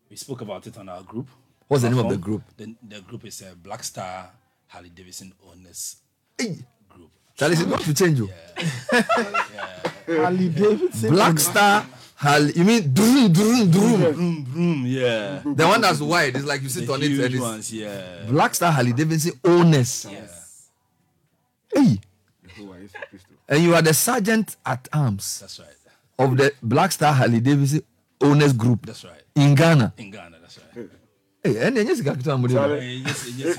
we 0.10 0.16
spoke 0.18 0.42
about 0.42 0.68
it 0.68 0.78
on 0.78 0.88
our 0.88 1.02
group. 1.02 1.28
What's 1.68 1.82
the 1.82 1.90
name 1.90 1.98
of 2.00 2.10
the 2.10 2.18
group? 2.18 2.44
The, 2.58 2.76
the 2.88 3.02
group 3.02 3.26
is 3.26 3.42
uh, 3.42 3.56
Black 3.64 3.84
Star 3.84 4.30
Harley 4.68 4.90
Davidson 4.90 5.34
Owners 5.50 5.96
Group. 6.38 7.10
Charlie, 7.36 7.54
it's 7.56 7.66
not 7.66 7.82
to 7.82 7.94
change 7.96 8.20
you. 8.20 8.30
Harley 10.08 10.50
Davidson. 10.50 11.10
Black 11.12 11.40
Star 11.40 11.88
Harley. 12.24 12.54
You 12.56 12.64
mean 12.64 12.94
drum 12.94 13.32
drum 13.34 13.70
drum? 13.70 14.14
Vroom, 14.14 14.46
vroom, 14.46 14.86
yeah. 14.88 15.42
The 15.44 15.68
one 15.68 15.82
that's 15.82 16.00
wide. 16.00 16.36
It's 16.36 16.46
like 16.46 16.62
you 16.62 16.70
sit 16.70 16.88
The 16.88 16.94
on 16.94 17.04
it 17.04 17.10
huge 17.10 17.20
and 17.26 17.34
it's 17.36 17.42
ones, 17.42 17.74
yeah. 17.74 18.24
Black 18.30 18.56
Star 18.56 18.72
Harley 18.72 18.94
Davidson 18.94 19.34
owners. 19.44 20.08
Hey. 21.74 22.00
And 23.50 23.64
you 23.64 23.76
are 23.76 23.82
the 23.82 23.94
sergeant 23.94 24.56
at 24.66 24.88
arms. 24.94 25.40
That's 25.42 25.60
right. 25.60 25.68
Of 26.18 26.38
the 26.38 26.54
Black 26.64 26.94
Star 26.94 27.12
Harley 27.12 27.42
Davidson 27.42 27.84
owners 28.22 28.54
group. 28.54 28.86
That's 28.86 29.04
right. 29.04 29.22
In 29.36 29.54
Ghana. 29.56 29.94
In 29.98 30.12
Ghana, 30.12 30.30
that's 30.30 30.32
right. 30.32 30.33
Hey, 31.44 31.58
and 31.58 31.76
then 31.76 31.86
you 31.86 32.04
got 32.04 32.18
to 32.18 32.24
Charlie, 32.24 32.54
Charlie. 32.54 32.96
yes, 33.06 33.30
yes, 33.36 33.58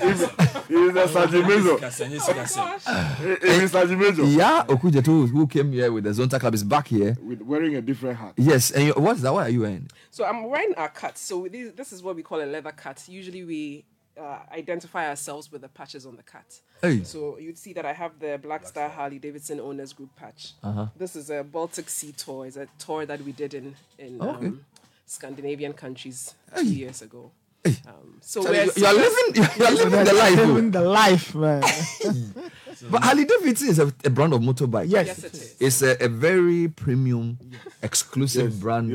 He's 0.67 0.95
a 0.95 1.07
Sergeant 1.07 1.47
Major. 1.47 1.77
Yes, 1.79 1.99
yes, 1.99 2.27
yes. 2.27 3.41
He's 3.43 3.63
a 3.63 3.67
Sergeant 3.69 3.99
Major. 3.99 4.23
Yeah, 4.23 4.65
Okujetu, 4.67 5.29
who 5.29 5.45
came 5.45 5.71
here 5.71 5.91
with 5.91 6.05
the 6.05 6.09
Zonta 6.09 6.39
Club, 6.39 6.55
is 6.55 6.63
back 6.63 6.87
here. 6.87 7.15
With 7.21 7.43
wearing 7.43 7.75
a 7.75 7.81
different 7.81 8.17
hat. 8.17 8.33
Yes, 8.37 8.71
and 8.71 8.87
you, 8.87 8.93
what's 8.93 9.21
that? 9.21 9.31
What 9.31 9.45
are 9.45 9.49
you 9.51 9.61
wearing? 9.61 9.87
So 10.09 10.25
I'm 10.25 10.49
wearing 10.49 10.73
a 10.75 10.89
cut. 10.89 11.15
So 11.19 11.47
this, 11.47 11.73
this 11.73 11.93
is 11.93 12.01
what 12.01 12.15
we 12.15 12.23
call 12.23 12.41
a 12.41 12.45
leather 12.45 12.71
cut. 12.71 13.03
Usually 13.07 13.43
we 13.43 13.85
uh, 14.19 14.39
identify 14.51 15.07
ourselves 15.07 15.51
with 15.51 15.61
the 15.61 15.69
patches 15.69 16.07
on 16.07 16.15
the 16.15 16.23
cut. 16.23 16.59
Hey. 16.81 17.03
So 17.03 17.37
you'd 17.37 17.59
see 17.59 17.73
that 17.73 17.85
I 17.85 17.93
have 17.93 18.17
the 18.19 18.39
Black 18.41 18.65
Star 18.65 18.89
Harley 18.89 19.19
Davidson 19.19 19.59
Owners 19.59 19.93
Group 19.93 20.15
patch. 20.15 20.53
Uh-huh. 20.63 20.87
This 20.97 21.15
is 21.15 21.29
a 21.29 21.43
Baltic 21.43 21.89
Sea 21.89 22.13
tour. 22.13 22.47
It's 22.47 22.57
a 22.57 22.67
tour 22.79 23.05
that 23.05 23.21
we 23.21 23.31
did 23.31 23.53
in 23.53 23.75
in 23.99 24.19
okay. 24.19 24.47
um, 24.47 24.65
Scandinavian 25.05 25.73
countries 25.73 26.33
two 26.57 26.65
years 26.65 27.03
ago. 27.03 27.29
Um, 27.65 28.17
so 28.21 28.43
Charlie, 28.43 28.57
we're 28.59 28.65
you- 28.65 28.71
you 28.77 28.85
are 28.85 28.93
living, 28.93 29.43
you 29.57 29.65
are 29.65 29.71
living 29.81 30.03
the 30.05 30.13
life. 30.13 30.39
oh. 30.39 30.45
Living 30.45 30.71
the 30.71 30.81
life, 30.81 31.35
man. 31.35 31.63
But 32.91 33.03
Harley 33.03 33.25
Davidson 33.25 33.69
is 33.69 33.79
a, 33.79 33.87
a 34.03 34.09
brand 34.09 34.33
of 34.33 34.41
motorbike. 34.41 34.87
Yes. 34.89 35.07
Yes, 35.07 35.23
it 35.23 35.33
is. 35.33 35.55
It's 35.59 35.81
a, 35.81 36.03
a 36.03 36.09
very 36.09 36.67
premium, 36.67 37.39
exclusive 37.81 38.59
brand, 38.59 38.91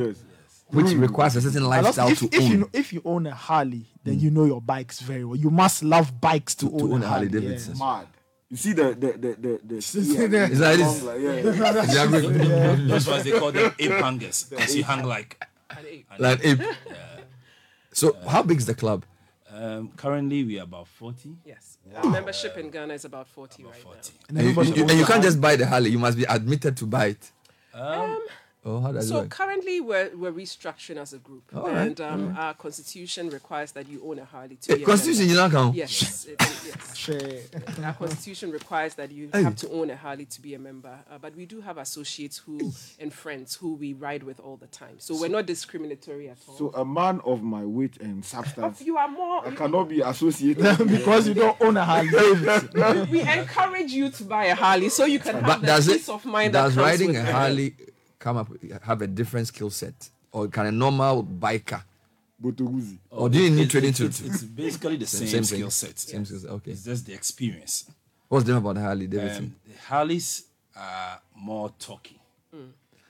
which 0.67 0.85
Mm. 0.95 1.01
requires 1.01 1.35
a 1.35 1.41
certain 1.41 1.63
And 1.65 1.73
also, 1.85 2.03
lifestyle 2.05 2.09
if, 2.09 2.19
to 2.19 2.25
if 2.31 2.41
own. 2.43 2.51
you 2.51 2.57
know, 2.57 2.69
if 2.71 2.93
you 2.93 3.01
own 3.03 3.25
a 3.27 3.33
Harley, 3.35 3.87
then 4.03 4.19
you 4.19 4.29
know 4.29 4.45
your 4.45 4.61
bikes 4.61 4.99
very 5.01 5.25
well. 5.25 5.35
You 5.35 5.49
must 5.49 5.83
love 5.83 6.21
bikes 6.21 6.55
to, 6.55 6.67
own, 6.71 6.93
own 6.93 7.01
a 7.03 7.05
a 7.05 7.09
Harley 7.09 7.27
Harley. 7.27 7.41
Davidson. 7.41 7.73
Yeah. 7.77 7.85
Mad. 7.85 8.07
You 8.49 8.57
see 8.57 8.73
the 8.73 8.83
the 8.93 9.11
the 9.23 9.31
the, 9.35 9.59
the 9.65 9.75
It's 9.81 9.95
yeah, 9.95 10.21
like 10.21 10.31
the 10.31 10.37
this. 10.37 11.03
long, 11.03 11.05
like, 11.05 11.21
yeah. 11.21 11.41
They 11.41 11.97
are 11.99 12.07
good. 12.07 12.89
That's 12.89 13.07
why 13.07 13.21
they 13.23 13.31
call 13.31 13.51
them 13.51 13.73
ape 13.79 13.91
hangers 13.91 14.43
because 14.43 14.75
you 14.75 14.83
hang 14.83 15.03
like 15.05 15.35
an 15.71 15.85
ape. 15.89 16.07
Like 16.19 16.39
ape. 16.45 16.61
So, 17.93 18.15
how 18.27 18.43
big 18.43 18.57
is 18.59 18.65
the 18.65 18.73
club? 18.75 19.05
Um, 19.49 19.91
currently, 19.97 20.43
we 20.45 20.59
are 20.59 20.63
about 20.63 20.87
40. 20.87 21.35
Yes. 21.45 21.77
Our 21.95 22.05
membership 22.09 22.57
in 22.57 22.69
Ghana 22.69 22.93
is 22.93 23.03
about 23.05 23.27
40 23.27 23.63
right 23.65 24.11
And, 24.29 24.37
you, 24.39 24.51
you- 24.63 24.83
and 24.83 24.91
you 24.99 25.05
can't 25.05 25.21
just 25.21 25.41
buy 25.41 25.57
the 25.57 25.65
Harley, 25.67 25.89
you 25.89 25.99
must 25.99 26.17
be 26.17 26.23
admitted 26.23 26.77
to 26.77 26.85
buy 26.85 27.07
it. 27.07 27.31
now. 27.75 28.03
Um, 28.15 28.19
Oh, 28.63 28.79
how 28.79 28.91
does 28.91 29.05
it 29.05 29.09
so 29.09 29.21
work? 29.21 29.29
currently 29.31 29.81
we're, 29.81 30.11
we're 30.15 30.31
restructuring 30.31 30.97
as 30.97 31.13
a 31.13 31.17
group 31.17 31.41
All 31.55 31.63
right, 31.63 31.77
and 31.87 31.99
um, 32.01 32.21
all 32.25 32.29
right. 32.29 32.37
our 32.39 32.53
constitution 32.53 33.29
requires 33.31 33.71
that 33.71 33.89
you 33.89 34.03
own 34.05 34.19
a 34.19 34.25
harley 34.25 34.55
to 34.57 34.73
Eh, 34.73 34.75
be 34.75 34.83
a 34.83 34.85
constitution, 34.85 35.25
member. 35.27 35.33
you 35.33 35.37
don't 35.39 35.51
count? 35.51 35.75
yes, 35.75 36.25
it- 36.25 36.33
it- 36.39 36.61
yes. 36.67 37.79
our 37.83 37.93
constitution 37.93 38.51
requires 38.51 38.93
that 38.93 39.11
you 39.11 39.29
have 39.33 39.55
to 39.55 39.69
own 39.71 39.89
a 39.89 39.95
harley 39.95 40.25
to 40.25 40.39
be 40.41 40.53
a 40.53 40.59
member 40.59 40.93
uh, 41.11 41.17
but 41.19 41.35
we 41.35 41.47
do 41.47 41.59
have 41.61 41.79
associates 41.79 42.37
who 42.37 42.71
and 42.99 43.11
friends 43.11 43.55
who 43.55 43.73
we 43.73 43.93
ride 43.93 44.21
with 44.21 44.39
all 44.39 44.57
the 44.57 44.67
time 44.67 44.93
so 44.99 45.19
we're 45.19 45.27
not 45.27 45.47
discriminatory 45.47 46.29
at 46.29 46.37
all 46.47 46.55
So 46.55 46.69
a 46.75 46.85
man 46.85 47.19
of 47.25 47.41
my 47.41 47.65
weight 47.65 47.97
and 47.99 48.23
substance, 48.23 48.79
you 48.83 48.95
are 48.95 49.07
more 49.07 49.47
I 49.47 49.55
cannot 49.55 49.89
be 49.89 50.01
associated 50.01 50.77
because 50.87 51.27
you 51.27 51.33
don't 51.33 51.59
own 51.61 51.77
a 51.77 51.83
Harley 51.83 52.11
we 53.09 53.21
encourage 53.21 53.91
you 53.91 54.11
to 54.11 54.23
buy 54.23 54.45
a 54.45 54.55
harley 54.55 54.89
so 54.89 55.05
you 55.05 55.17
can 55.17 55.33
have 55.37 55.45
But 55.47 55.61
the 55.61 55.67
does 55.67 55.87
peace 55.87 56.07
it 56.07 56.11
of 56.11 56.25
mind 56.25 56.53
that 56.53 56.61
does 56.65 56.75
comes 56.75 56.85
riding 56.85 57.07
with 57.07 57.17
a 57.17 57.21
it. 57.27 57.31
Harley 57.31 57.75
come 58.21 58.37
up 58.37 58.47
have 58.83 59.01
a 59.01 59.07
different 59.07 59.47
skill 59.47 59.69
set, 59.69 60.09
or 60.31 60.47
can 60.47 60.67
a 60.67 60.71
normal 60.71 61.23
biker? 61.23 61.83
Botoguzi. 62.41 62.97
Or 63.09 63.29
do 63.29 63.39
you 63.39 63.49
need 63.49 63.63
It's- 63.63 63.71
training 63.71 63.89
it's- 63.91 63.97
to? 64.17 64.25
it's- 64.25 64.41
It's 64.41 64.43
basically 64.43 64.97
the 64.97 65.05
Same- 65.07 65.27
same, 65.27 65.43
same 65.43 65.57
skill 65.57 65.71
set. 65.71 65.99
Same 65.99 66.25
skill 66.25 66.39
set, 66.39 66.49
okay. 66.49 66.71
It's 66.71 66.83
just 66.83 67.05
the 67.05 67.13
experience. 67.13 67.85
What's 68.29 68.45
different 68.45 68.65
about 68.65 68.75
the 68.75 68.81
Harley 68.81 69.07
Davidson? 69.07 69.43
Um, 69.45 69.55
the 69.73 69.77
Harleys 69.87 70.43
are 70.75 71.21
more 71.35 71.69
torquey. 71.79 72.17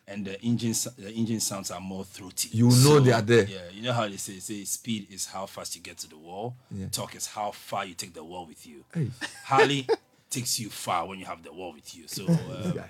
And 0.08 0.26
the 0.26 0.42
engine, 0.42 0.74
the 0.98 1.10
engine 1.14 1.40
sounds 1.40 1.72
are 1.72 1.80
more 1.80 2.04
throaty. 2.04 2.50
You 2.52 2.68
know 2.70 3.00
they 3.00 3.14
are 3.14 3.22
there. 3.22 3.46
Yeah, 3.48 3.70
you 3.72 3.82
know 3.82 3.94
how 3.94 4.10
they 4.10 4.18
say, 4.18 4.40
say 4.40 4.66
speed 4.66 5.08
is 5.10 5.26
how 5.28 5.46
fast 5.46 5.74
you 5.76 5.82
get 5.82 5.98
to 6.00 6.08
the 6.10 6.18
wall. 6.18 6.56
Yeah. 6.70 6.88
Torque 6.90 7.16
is 7.16 7.28
how 7.28 7.52
far 7.52 7.86
you 7.86 7.94
take 7.94 8.14
the 8.14 8.24
wall 8.24 8.46
with 8.46 8.66
you. 8.68 8.84
Hey. 8.94 9.10
Harley 9.46 9.88
takes 10.32 10.60
you 10.60 10.70
far 10.70 11.06
when 11.08 11.20
you 11.20 11.26
have 11.26 11.44
the 11.44 11.54
wall 11.54 11.74
with 11.74 11.94
you. 11.96 12.08
So 12.08 12.26
um, 12.28 12.82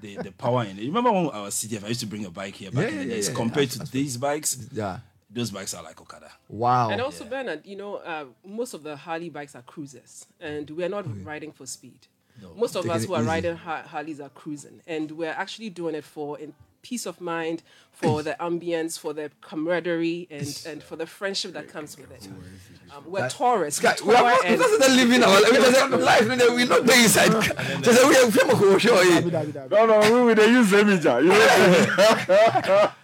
the 0.00 0.16
the 0.16 0.32
power 0.36 0.64
in 0.64 0.78
it. 0.78 0.84
Remember 0.84 1.10
when 1.12 1.30
I 1.30 1.42
was 1.42 1.54
CDF, 1.54 1.84
I 1.84 1.88
used 1.88 2.00
to 2.00 2.06
bring 2.06 2.24
a 2.26 2.30
bike 2.30 2.56
here 2.56 2.70
back 2.70 2.84
Yeah, 2.84 2.88
in 2.90 2.96
the 2.98 3.04
yeah, 3.04 3.10
days. 3.14 3.28
yeah, 3.28 3.34
Compared 3.34 3.74
yeah. 3.74 3.84
to 3.84 3.90
these 3.92 4.16
bikes, 4.18 4.68
yeah, 4.72 4.98
those 5.30 5.50
bikes 5.50 5.72
are 5.74 5.82
like 5.82 6.00
Okada. 6.00 6.30
Wow. 6.48 6.90
And 6.90 7.00
also, 7.00 7.24
Bernard, 7.24 7.64
you 7.64 7.76
know, 7.76 7.96
uh, 7.96 8.24
most 8.46 8.74
of 8.74 8.82
the 8.82 8.96
Harley 8.96 9.30
bikes 9.30 9.54
are 9.54 9.62
cruisers, 9.62 10.26
and 10.40 10.68
we're 10.70 10.88
not 10.88 11.04
riding 11.24 11.52
for 11.52 11.66
speed. 11.66 12.06
Most 12.56 12.76
of 12.76 12.82
Taking 12.84 12.96
us 12.96 13.04
who 13.04 13.14
are 13.14 13.20
easy. 13.20 13.28
riding 13.28 13.56
ha- 13.56 13.82
Harleys 13.86 14.20
are 14.20 14.28
cruising, 14.28 14.80
and 14.86 15.10
we're 15.12 15.30
actually 15.44 15.70
doing 15.70 15.94
it 15.96 16.04
for 16.04 16.38
in 16.38 16.52
peace 16.82 17.04
of 17.06 17.20
mind, 17.20 17.62
for 18.00 18.22
the 18.22 18.36
ambience, 18.38 18.98
for 18.98 19.12
the 19.12 19.30
camaraderie, 19.40 20.28
and, 20.30 20.62
and 20.66 20.82
for 20.82 20.94
the 20.96 21.06
friendship 21.06 21.52
that 21.54 21.68
comes 21.68 21.96
with 21.98 22.10
it. 22.12 22.28
Um, 22.94 23.04
we're 23.06 23.20
Like- 23.20 23.32
tourists. 23.36 23.80
Sky, 23.80 23.94
we 24.02 24.08
we 24.08 24.14
are 24.14 24.22
not, 24.22 24.44
and- 24.44 24.60
we 24.60 24.78
not 24.78 24.90
living 24.90 25.22
our 25.22 25.40
life. 25.40 25.50
We 25.52 25.58
just 25.58 25.90
life. 25.90 26.38
no, 26.38 26.54
We 26.54 26.64
not 26.64 26.86
there 26.86 27.02
inside. 27.02 27.32
Just 27.82 28.00
say 28.00 28.08
we 28.08 28.16
are 28.16 28.30
from 28.30 28.48
Okosho. 28.50 28.92
Eh? 28.96 29.66
No, 29.70 29.86
no, 29.86 30.24
we 30.26 30.34
they 30.34 30.48
use 30.48 30.70
Zemija. 30.70 31.14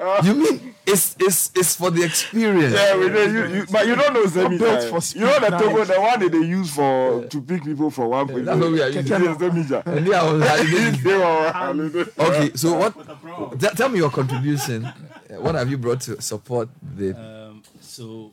Ah, 0.01 0.23
you 0.25 0.35
mean 0.35 0.75
it's 0.87 1.17
it's 1.19 1.51
it's 1.55 1.77
for 1.77 1.91
the 1.91 2.03
experience? 2.05 2.75
Yeah, 2.75 2.97
we 2.97 3.09
they 3.09 3.25
use, 3.27 3.51
you, 3.53 3.67
but 3.71 3.87
you 3.87 3.95
don't 3.97 4.15
know 4.15 4.25
Zemija. 4.25 4.91
Ah. 4.93 5.19
you 5.19 5.25
know 5.27 5.41
the 5.41 5.51
Togo, 5.59 5.85
the 5.85 6.01
one 6.01 6.21
that 6.21 6.33
they 6.33 6.39
use 6.47 6.71
for 6.75 7.25
to 7.27 7.41
pick 7.43 7.65
people 7.65 7.91
from 7.91 8.09
one 8.09 8.27
place. 8.29 8.45
That's 8.47 8.61
what 8.61 8.73
we 8.73 8.81
are 8.83 8.89
using. 8.89 9.05
Zemija. 9.05 9.83
Ah. 9.87 9.91
And 9.91 10.07
they 10.07 10.15
are 10.15 10.29
on 10.29 10.41
Harley 10.41 10.71
Davidson. 10.71 11.03
They 11.05 11.17
were 11.17 11.51
Harley 11.53 12.05
Okay, 12.19 12.51
so 12.55 12.75
what? 12.79 13.59
Tell, 13.61 13.71
tell 13.73 13.89
me 13.89 13.99
your 13.99 14.11
contribution. 14.11 14.84
Uh, 14.87 15.41
What 15.45 15.55
have 15.55 15.71
you 15.71 15.79
brought 15.79 16.01
to 16.03 16.21
support 16.23 16.69
the? 16.97 17.15
Um, 17.19 17.63
so 17.81 18.33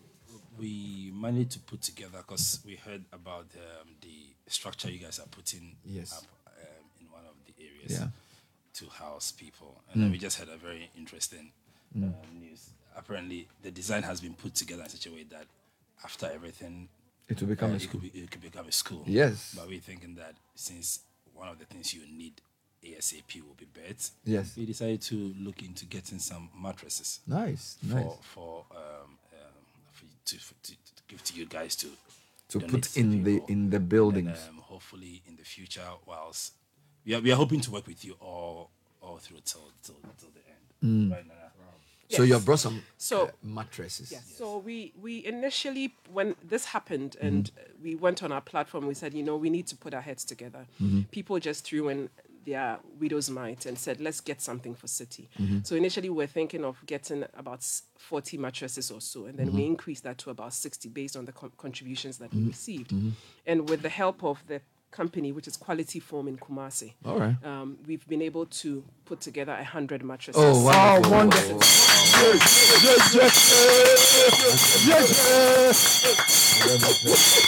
we 0.60 1.12
managed 1.14 1.52
to 1.52 1.60
put 1.60 1.82
together 1.82 2.20
because 2.20 2.60
we 2.66 2.76
heard 2.76 3.04
about 3.14 3.48
um, 3.56 3.88
the 4.02 4.34
structure 4.48 4.90
you 4.92 5.00
guys 5.00 5.20
are 5.20 5.28
putting 5.28 5.76
Yes. 5.86 6.14
up 6.18 6.24
um, 6.48 6.86
in 7.00 7.08
one 7.12 7.24
of 7.26 7.36
the 7.48 7.54
areas 7.64 8.00
Yeah. 8.00 8.08
to 8.74 8.86
house 8.90 9.32
people, 9.32 9.82
and 9.92 10.02
then 10.02 10.10
Mm. 10.10 10.14
we 10.14 10.20
just 10.20 10.38
had 10.38 10.50
a 10.50 10.58
very 10.58 10.90
interesting 10.98 11.52
Mm. 11.98 12.04
um, 12.04 12.40
news. 12.40 12.70
Apparently, 12.96 13.48
the 13.64 13.72
design 13.72 14.04
has 14.04 14.22
been 14.22 14.34
put 14.34 14.54
together 14.56 14.84
in 14.84 14.90
such 14.90 15.06
a 15.08 15.12
way 15.12 15.24
that 15.24 15.48
after 16.04 16.26
everything, 16.28 16.88
It 17.28 17.40
will 17.40 17.48
become 17.50 17.72
a 17.72 17.76
it 17.76 17.82
school. 17.82 18.02
could, 18.02 18.14
be, 18.14 18.20
it 18.20 18.30
could 18.32 18.42
become 18.42 18.68
a 18.68 18.72
school. 18.72 19.04
Yes. 19.08 19.54
but 19.56 19.68
we're 19.68 19.80
thinking 19.80 20.16
that 20.16 20.36
since 20.56 21.00
one 21.34 21.48
of 21.48 21.58
the 21.60 21.66
things 21.66 21.94
you 21.94 22.02
need 22.08 22.42
ASAP 22.84 23.36
will 23.42 23.56
be 23.58 23.66
beds. 23.66 24.12
Yes. 24.26 24.56
we 24.58 24.66
decided 24.66 25.02
to 25.04 25.34
look 25.40 25.62
into 25.62 25.86
getting 25.86 26.20
some 26.20 26.50
mattresses 26.60 27.20
Nice, 27.28 27.78
for 27.88 27.96
nice. 27.96 28.14
for 28.22 28.66
um, 28.72 29.18
um 29.34 29.64
for 29.92 30.06
you 30.06 30.12
to, 30.26 30.40
for, 30.40 30.54
to, 30.64 30.72
to 30.72 31.02
give 31.08 31.24
to 31.24 31.34
you 31.40 31.46
guys 31.46 31.76
to 31.78 31.88
To 32.50 32.60
donate 32.60 32.72
put 32.72 32.84
to 32.84 33.00
in 33.00 33.24
the 33.24 33.42
in 33.48 33.70
the 33.70 33.78
And, 33.78 33.90
buildings. 33.90 34.38
um, 34.50 34.58
hopefully 34.58 35.22
in 35.28 35.36
the 35.36 35.44
future, 35.46 35.88
whilst 36.08 36.54
we 37.06 37.14
are, 37.16 37.22
we 37.22 37.32
are 37.32 37.36
hoping 37.38 37.62
to 37.62 37.72
work 37.72 37.88
with 37.88 38.04
you 38.06 38.16
all 38.20 38.70
all 39.02 39.18
through 39.18 39.42
till 39.46 39.72
till, 39.84 39.96
till 40.20 40.30
the 40.34 40.44
end. 40.50 41.10
Mm. 41.10 41.12
Right 41.16 41.28
now. 41.28 41.36
So 42.10 42.24
you 42.24 42.34
have 42.34 42.44
brought 42.44 42.60
some 42.60 42.82
So- 42.98 43.28
uh, 43.28 43.32
mattresses. 43.42 44.12
Yes. 44.12 44.26
So 44.38 44.58
we 44.58 44.92
we 45.02 45.24
initially 45.26 45.94
when 46.12 46.36
this 46.44 46.66
happened 46.66 47.12
Mm-hmm. 47.16 47.28
and 47.28 47.52
uh, 47.58 47.62
we 47.82 47.96
went 47.96 48.22
on 48.22 48.32
our 48.34 48.42
platform, 48.42 48.86
we 48.86 48.94
said, 48.94 49.14
you 49.14 49.24
know, 49.24 49.38
we 49.38 49.50
need 49.50 49.66
to 49.68 49.78
put 49.78 49.94
our 49.94 50.02
heads 50.02 50.26
together. 50.26 50.66
Mhm. 50.82 51.06
People 51.12 51.40
just 51.40 51.64
threw 51.64 51.88
in 51.90 52.10
their 52.46 52.80
widow's 53.00 53.30
mite 53.30 53.66
and 53.66 53.78
said, 53.78 54.02
let's 54.02 54.20
get 54.22 54.42
something 54.42 54.74
for 54.76 54.88
Citi. 54.88 55.28
Mhm. 55.40 55.66
So 55.66 55.76
initially 55.76 56.10
we 56.10 56.16
we're 56.18 56.28
thinking 56.28 56.64
of 56.66 56.78
getting 56.86 57.24
about 57.36 57.64
40 57.98 58.38
mattresses 58.38 58.90
or 58.92 59.02
so, 59.02 59.26
and 59.26 59.38
then 59.38 59.52
we 59.54 59.62
Mhm. 59.62 59.68
increased 59.68 60.04
that 60.04 60.18
to 60.20 60.30
about 60.32 60.54
60 60.54 60.90
based 60.90 61.16
on 61.16 61.26
the 61.26 61.32
con- 61.32 61.52
contributions 61.58 62.18
that 62.18 62.34
we 62.34 62.42
Mhm. 62.42 62.48
received. 62.48 62.92
Mhm. 62.92 63.12
And 63.46 63.70
with 63.70 63.82
the 63.82 63.90
help 63.90 64.24
of 64.24 64.44
the 64.48 64.62
company, 64.92 65.32
which 65.32 65.48
is 65.48 65.58
Quality 65.58 66.00
Foam 66.00 66.28
in 66.28 66.38
Kumasi. 66.38 66.94
All 67.06 67.18
right. 67.18 67.36
Um, 67.44 67.78
we've 67.88 68.08
been 68.08 68.22
able 68.22 68.46
to 68.46 68.84
put 69.06 69.22
together 69.22 69.54
a 69.54 69.64
hundred 69.64 70.04
mattresses. 70.04 70.42
Oh, 70.44 70.64
wonderful. 70.64 71.14
Oh, 71.14 71.18
wonderful. 71.18 72.62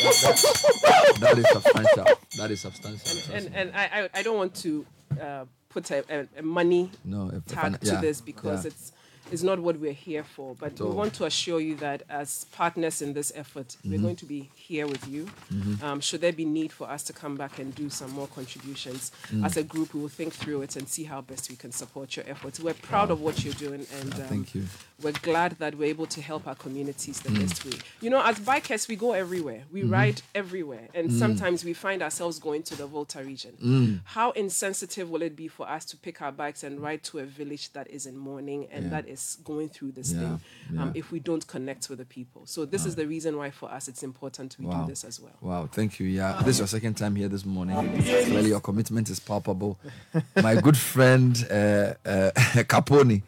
that 0.04 1.38
is 1.38 1.50
substantial. 1.52 2.06
That 2.38 2.52
is 2.52 2.62
substantial. 2.62 3.36
and 3.36 3.52
and 3.56 3.72
I 3.76 3.84
I, 4.04 4.10
I 4.20 4.24
don't 4.24 4.38
want 4.38 4.56
to 4.56 4.86
uh, 5.22 5.46
put 5.70 5.90
a, 5.92 6.04
a, 6.10 6.28
a 6.40 6.42
money 6.42 6.90
No, 7.06 7.30
if- 7.34 7.46
tag 7.46 7.64
fin- 7.64 7.80
to 7.80 7.94
yeah, 7.96 8.02
this 8.02 8.22
because 8.22 8.66
yeah. 8.66 8.72
it's 8.72 8.92
it's 9.34 9.44
not 9.44 9.60
what 9.60 9.80
we're 9.80 9.92
here 10.10 10.24
for. 10.24 10.56
But 10.60 10.80
we 10.80 10.86
want 10.90 11.14
to 11.16 11.26
assure 11.26 11.60
you 11.60 11.76
that 11.78 12.04
as 12.10 12.46
partners 12.52 13.02
in 13.02 13.14
this 13.14 13.32
effort, 13.36 13.76
we're 13.84 13.98
Mhm. 13.98 14.02
going 14.04 14.16
to 14.18 14.26
be 14.26 14.50
here 14.56 14.86
with 14.88 15.08
you. 15.08 15.28
Mhm. 15.52 15.82
Um, 15.84 16.00
should 16.02 16.22
there 16.22 16.32
be 16.32 16.46
need 16.46 16.72
for 16.72 16.88
us 16.90 17.02
to 17.04 17.14
come 17.14 17.36
back 17.36 17.58
and 17.60 17.74
do 17.74 17.90
some 17.90 18.12
more 18.12 18.28
contributions 18.28 19.12
Mm. 19.32 19.44
as 19.46 19.58
a 19.58 19.64
group, 19.64 19.94
we 19.94 20.02
will 20.02 20.10
think 20.20 20.34
through 20.34 20.62
it 20.62 20.76
and 20.76 20.88
see 20.88 21.06
how 21.06 21.20
best 21.22 21.50
we 21.50 21.56
can 21.56 21.72
support 21.72 22.16
your 22.16 22.26
efforts. 22.30 22.60
We're 22.60 22.76
proud 22.76 23.10
Wow. 23.10 23.14
of 23.16 23.22
what 23.22 23.44
you're 23.44 23.54
doing, 23.68 23.88
and 24.00 24.14
Ah, 24.14 24.22
um, 24.22 24.28
thank 24.30 24.56
you. 24.56 24.66
we're 25.02 25.20
glad 25.30 25.58
that 25.60 25.76
we're 25.78 25.90
able 25.90 26.06
to 26.08 26.22
help 26.22 26.46
our 26.48 26.56
communities 26.56 27.20
the 27.22 27.30
Mm. 27.30 27.40
best 27.48 27.66
way. 27.66 27.78
You 28.02 28.10
know, 28.12 28.22
as 28.22 28.40
bikers, 28.40 28.88
we 28.88 28.96
go 28.96 29.14
everywhere. 29.14 29.64
We 29.72 29.82
Mhm. 29.82 29.92
ride 29.92 30.22
everywhere, 30.36 30.90
and 30.94 31.10
Mm. 31.10 31.18
sometimes 31.20 31.64
we 31.66 31.74
find 31.74 32.02
ourselves 32.04 32.38
going 32.40 32.62
to 32.64 32.76
the 32.76 32.86
Volta 32.86 33.24
region. 33.24 33.54
Mm. 33.62 34.00
How 34.06 34.32
insensitive 34.32 35.10
will 35.10 35.24
it 35.24 35.36
be 35.36 35.48
for 35.48 35.68
us 35.68 35.86
to 35.86 35.98
pick 35.98 36.22
our 36.22 36.32
bikes 36.32 36.62
and 36.64 36.80
ride 36.80 37.04
to 37.06 37.20
a 37.20 37.26
village 37.26 37.72
that 37.74 37.90
is 37.90 38.06
in 38.06 38.16
mourning 38.18 38.68
and 38.72 38.86
Yeah. 38.86 38.90
that 38.92 39.08
is 39.08 39.22
going 39.44 39.70
through 39.70 39.92
this 39.94 40.12
Yeah, 40.12 40.20
thing 40.20 40.40
um, 40.80 40.88
yeah. 40.94 41.00
if 41.02 41.12
we 41.12 41.20
don't 41.20 41.46
connect 41.48 41.90
with 41.90 42.00
the 42.00 42.06
people? 42.06 42.42
So 42.46 42.66
this 42.66 42.86
is 42.86 42.96
the 42.96 43.08
reason 43.08 43.38
why 43.38 43.50
for 43.52 43.70
us 43.72 43.88
it's 43.88 44.04
important 44.04 44.56
we 44.60 44.66
Wow. 44.66 44.82
do 44.84 44.88
this 44.92 45.04
as 45.04 45.20
well. 45.20 45.34
Wow, 45.42 45.68
thank 45.72 46.00
you. 46.00 46.08
Yeah, 46.08 46.40
this 46.46 46.56
is 46.56 46.60
your 46.60 46.68
second 46.68 46.96
time 46.96 47.16
here 47.16 47.30
this 47.30 47.46
morning. 47.46 47.76
Clearly, 48.04 48.50
your 48.50 48.60
commitment 48.62 49.10
is 49.10 49.20
palpable. 49.20 49.78
My 50.42 50.56
good 50.56 50.78
friend 50.78 51.36
uh, 51.50 51.54
uh, 51.54 52.32
Caponi, 52.74 53.22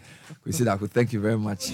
we 0.45 0.51
see 0.51 0.63
that. 0.63 0.79
Thank 0.91 1.13
you 1.13 1.19
very 1.19 1.37
much 1.37 1.69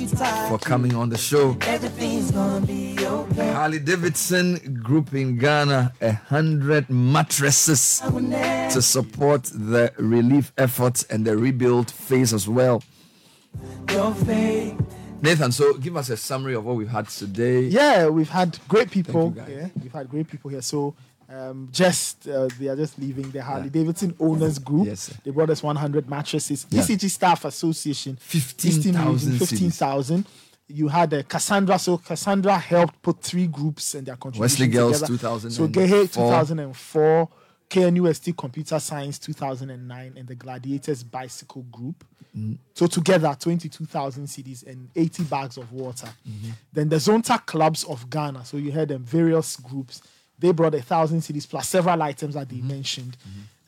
for 0.49 0.57
coming 0.59 0.93
on 0.95 1.09
the 1.09 1.17
show. 1.17 1.57
Everything's 1.61 2.31
gonna 2.31 2.65
be 2.65 2.97
okay. 2.99 3.51
Harley 3.53 3.79
Davidson 3.79 4.79
Group 4.83 5.13
in 5.13 5.37
Ghana, 5.37 5.93
a 6.01 6.11
hundred 6.11 6.89
mattresses 6.89 8.01
to 8.73 8.81
support 8.81 9.43
the 9.45 9.93
relief 9.97 10.51
efforts 10.57 11.03
and 11.03 11.25
the 11.25 11.37
rebuild 11.37 11.89
phase 11.91 12.33
as 12.33 12.47
well. 12.47 12.83
Your 13.89 14.13
faith. 14.13 14.79
Nathan, 15.21 15.51
so 15.51 15.73
give 15.75 15.95
us 15.95 16.09
a 16.09 16.17
summary 16.17 16.55
of 16.55 16.65
what 16.65 16.75
we've 16.75 16.89
had 16.89 17.07
today. 17.07 17.61
Yeah, 17.61 18.07
we've 18.07 18.29
had 18.29 18.57
great 18.67 18.89
people 18.89 19.29
guys. 19.29 19.47
here. 19.47 19.71
We've 19.81 19.91
had 19.91 20.09
great 20.09 20.27
people 20.27 20.49
here. 20.49 20.63
So 20.63 20.95
um, 21.29 21.69
just 21.71 22.27
uh, 22.27 22.49
they 22.59 22.67
are 22.67 22.75
just 22.75 22.97
leaving 22.97 23.29
the 23.29 23.41
Harley 23.41 23.69
Davidson 23.69 24.15
Owners 24.19 24.57
Group. 24.57 24.87
Yes, 24.87 25.01
sir. 25.01 25.13
They 25.23 25.31
brought 25.31 25.49
us 25.49 25.61
100 25.61 26.09
mattresses. 26.09 26.65
Yeah. 26.69 26.81
ECG 26.81 27.09
Staff 27.09 27.45
Association, 27.45 28.17
15,000 28.19 28.89
Eastern 28.95 29.13
Region, 29.13 29.39
15,000. 29.39 30.25
You 30.67 30.87
had 30.87 31.13
uh, 31.13 31.23
Cassandra. 31.23 31.77
So 31.77 31.97
Cassandra 31.97 32.57
helped 32.57 33.01
put 33.01 33.21
three 33.21 33.47
groups 33.47 33.93
and 33.93 34.07
their 34.07 34.15
contributions 34.15 34.59
Wesley 34.59 34.67
Girls, 34.67 35.01
together. 35.01 35.17
2004. 35.17 35.67
So 35.67 35.71
Gehe 35.71 36.11
2004, 36.11 37.29
KNUST 37.71 38.35
Computer 38.35 38.79
Science 38.79 39.17
2009, 39.19 40.13
and 40.17 40.27
the 40.27 40.35
Gladiators 40.35 41.03
Bicycle 41.03 41.63
Group. 41.71 42.03
Mm. 42.37 42.57
So 42.73 42.87
together, 42.87 43.35
22,000 43.39 44.25
cedis 44.25 44.65
and 44.65 44.89
80 44.95 45.23
bags 45.23 45.57
of 45.57 45.71
water. 45.71 46.07
Mhm. 46.27 46.51
Then 46.73 46.89
the 46.89 46.95
Zonta 46.97 47.45
clubs 47.45 47.83
of 47.85 48.09
Ghana. 48.09 48.45
So 48.45 48.57
you 48.57 48.71
had 48.71 48.87
them 48.89 49.03
various 49.03 49.57
groups. 49.57 50.01
They 50.39 50.51
brought 50.51 50.75
a 50.75 50.81
thousand 50.81 51.21
cedis 51.21 51.47
plus 51.49 51.67
several 51.69 52.01
items 52.01 52.33
that 52.35 52.49
they 52.49 52.55
Mm-hmm. 52.57 52.67
mentioned. 52.67 53.17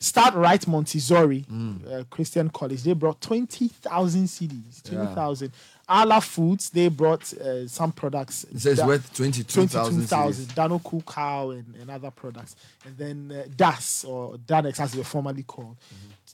Start 0.04 0.34
Right 0.34 0.66
Montessori 0.66 1.46
Mm. 1.50 1.92
uh, 2.00 2.04
Christian 2.10 2.50
College. 2.50 2.82
They 2.82 2.92
brought 2.92 3.20
20,000 3.22 4.26
cedis. 4.26 4.82
Yeah. 4.92 4.98
20,000. 4.98 5.50
Ala 5.88 6.20
Foods. 6.20 6.68
They 6.70 6.88
brought 6.88 7.32
uh, 7.34 7.66
some 7.68 7.90
products. 7.92 8.44
It 8.44 8.60
says 8.60 8.78
Da- 8.78 8.86
worth 8.86 9.14
22,000 9.14 9.68
22,000. 10.06 10.54
Dano 10.54 10.78
Cool 10.80 11.02
Cow 11.06 11.50
and, 11.50 11.74
and 11.80 11.90
other 11.90 12.10
products. 12.10 12.54
And 12.84 12.96
then 12.98 13.32
uh, 13.32 13.44
DAS 13.56 14.04
or 14.04 14.34
Danex 14.36 14.78
as 14.80 14.92
they 14.92 14.98
were 14.98 15.04
formerly 15.04 15.42
called. 15.42 15.76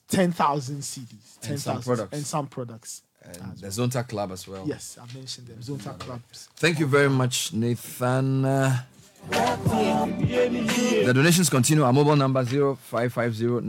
10,000 0.09 0.79
cedis. 0.81 1.05
Mm-hmm. 1.07 1.53
And 1.53 1.61
some 1.61 1.75
10,000 1.77 1.83
products. 1.85 2.17
And 2.17 2.27
some 2.27 2.47
products. 2.49 3.03
And 3.23 3.57
the 3.59 3.69
Zonta 3.69 4.09
Club 4.09 4.33
as 4.33 4.49
well. 4.49 4.65
Yes, 4.67 4.99
I 5.01 5.05
mentioned 5.15 5.47
them. 5.47 5.59
Zonta 5.59 5.97
clubs. 5.99 6.49
Thank 6.57 6.79
you 6.81 6.87
very 6.87 7.11
much, 7.11 7.53
Nathan. 7.53 8.45
The 9.29 11.13
donations 11.15 11.51
continue. 11.51 11.85
Our 11.85 11.93
mobile 11.93 12.17
number 12.17 12.45
0550 12.45 13.61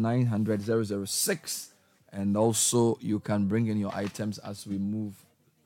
And 2.13 2.37
also, 2.37 2.97
you 3.01 3.19
can 3.19 3.47
bring 3.47 3.67
in 3.67 3.77
your 3.77 3.95
items 3.95 4.37
as 4.39 4.67
we 4.67 4.77
move 4.77 5.13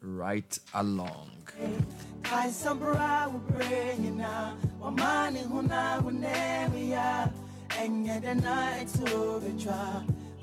right 0.02 0.60
along. 0.74 1.32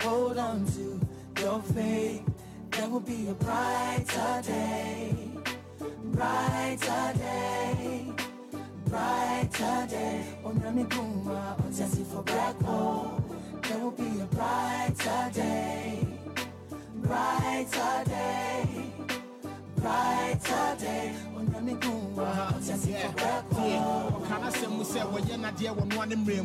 Hold 0.02 0.36
on 0.38 0.66
to 0.66 1.00
your 1.40 1.62
faith. 1.62 2.22
There 2.70 2.88
will 2.88 3.00
be 3.00 3.28
a 3.28 3.34
brighter 3.34 4.42
day. 4.44 5.14
Brighter 6.12 7.18
day. 7.18 8.21
Brighter 8.92 9.86
day. 9.88 10.20
Onyami 10.44 10.84
kuma. 10.90 11.56
Otesi 11.64 12.04
for 12.04 12.22
black 12.22 12.60
hole. 12.60 13.24
There 13.62 13.78
will 13.78 13.90
be 13.92 14.20
a 14.20 14.26
brighter 14.26 15.30
day. 15.32 16.06
Brighter 16.96 18.04
day. 18.04 18.68
Brighter 19.76 20.76
day. 20.78 21.14
Onyami 21.34 21.80
kuma. 21.80 22.52
Otesi 22.54 22.92
for 23.00 23.12
black 23.16 23.50
hole. 23.52 24.12
ɔka 24.20 24.36
no 24.42 24.48
sɛ 24.50 24.66
mu 24.76 24.84
sɛ 24.84 25.00
wɔyɛ 25.10 25.36
nadeɛ 25.40 25.70
wɔ 25.76 25.84
noa 25.88 26.04
ne 26.06 26.16
mmerɛ 26.16 26.42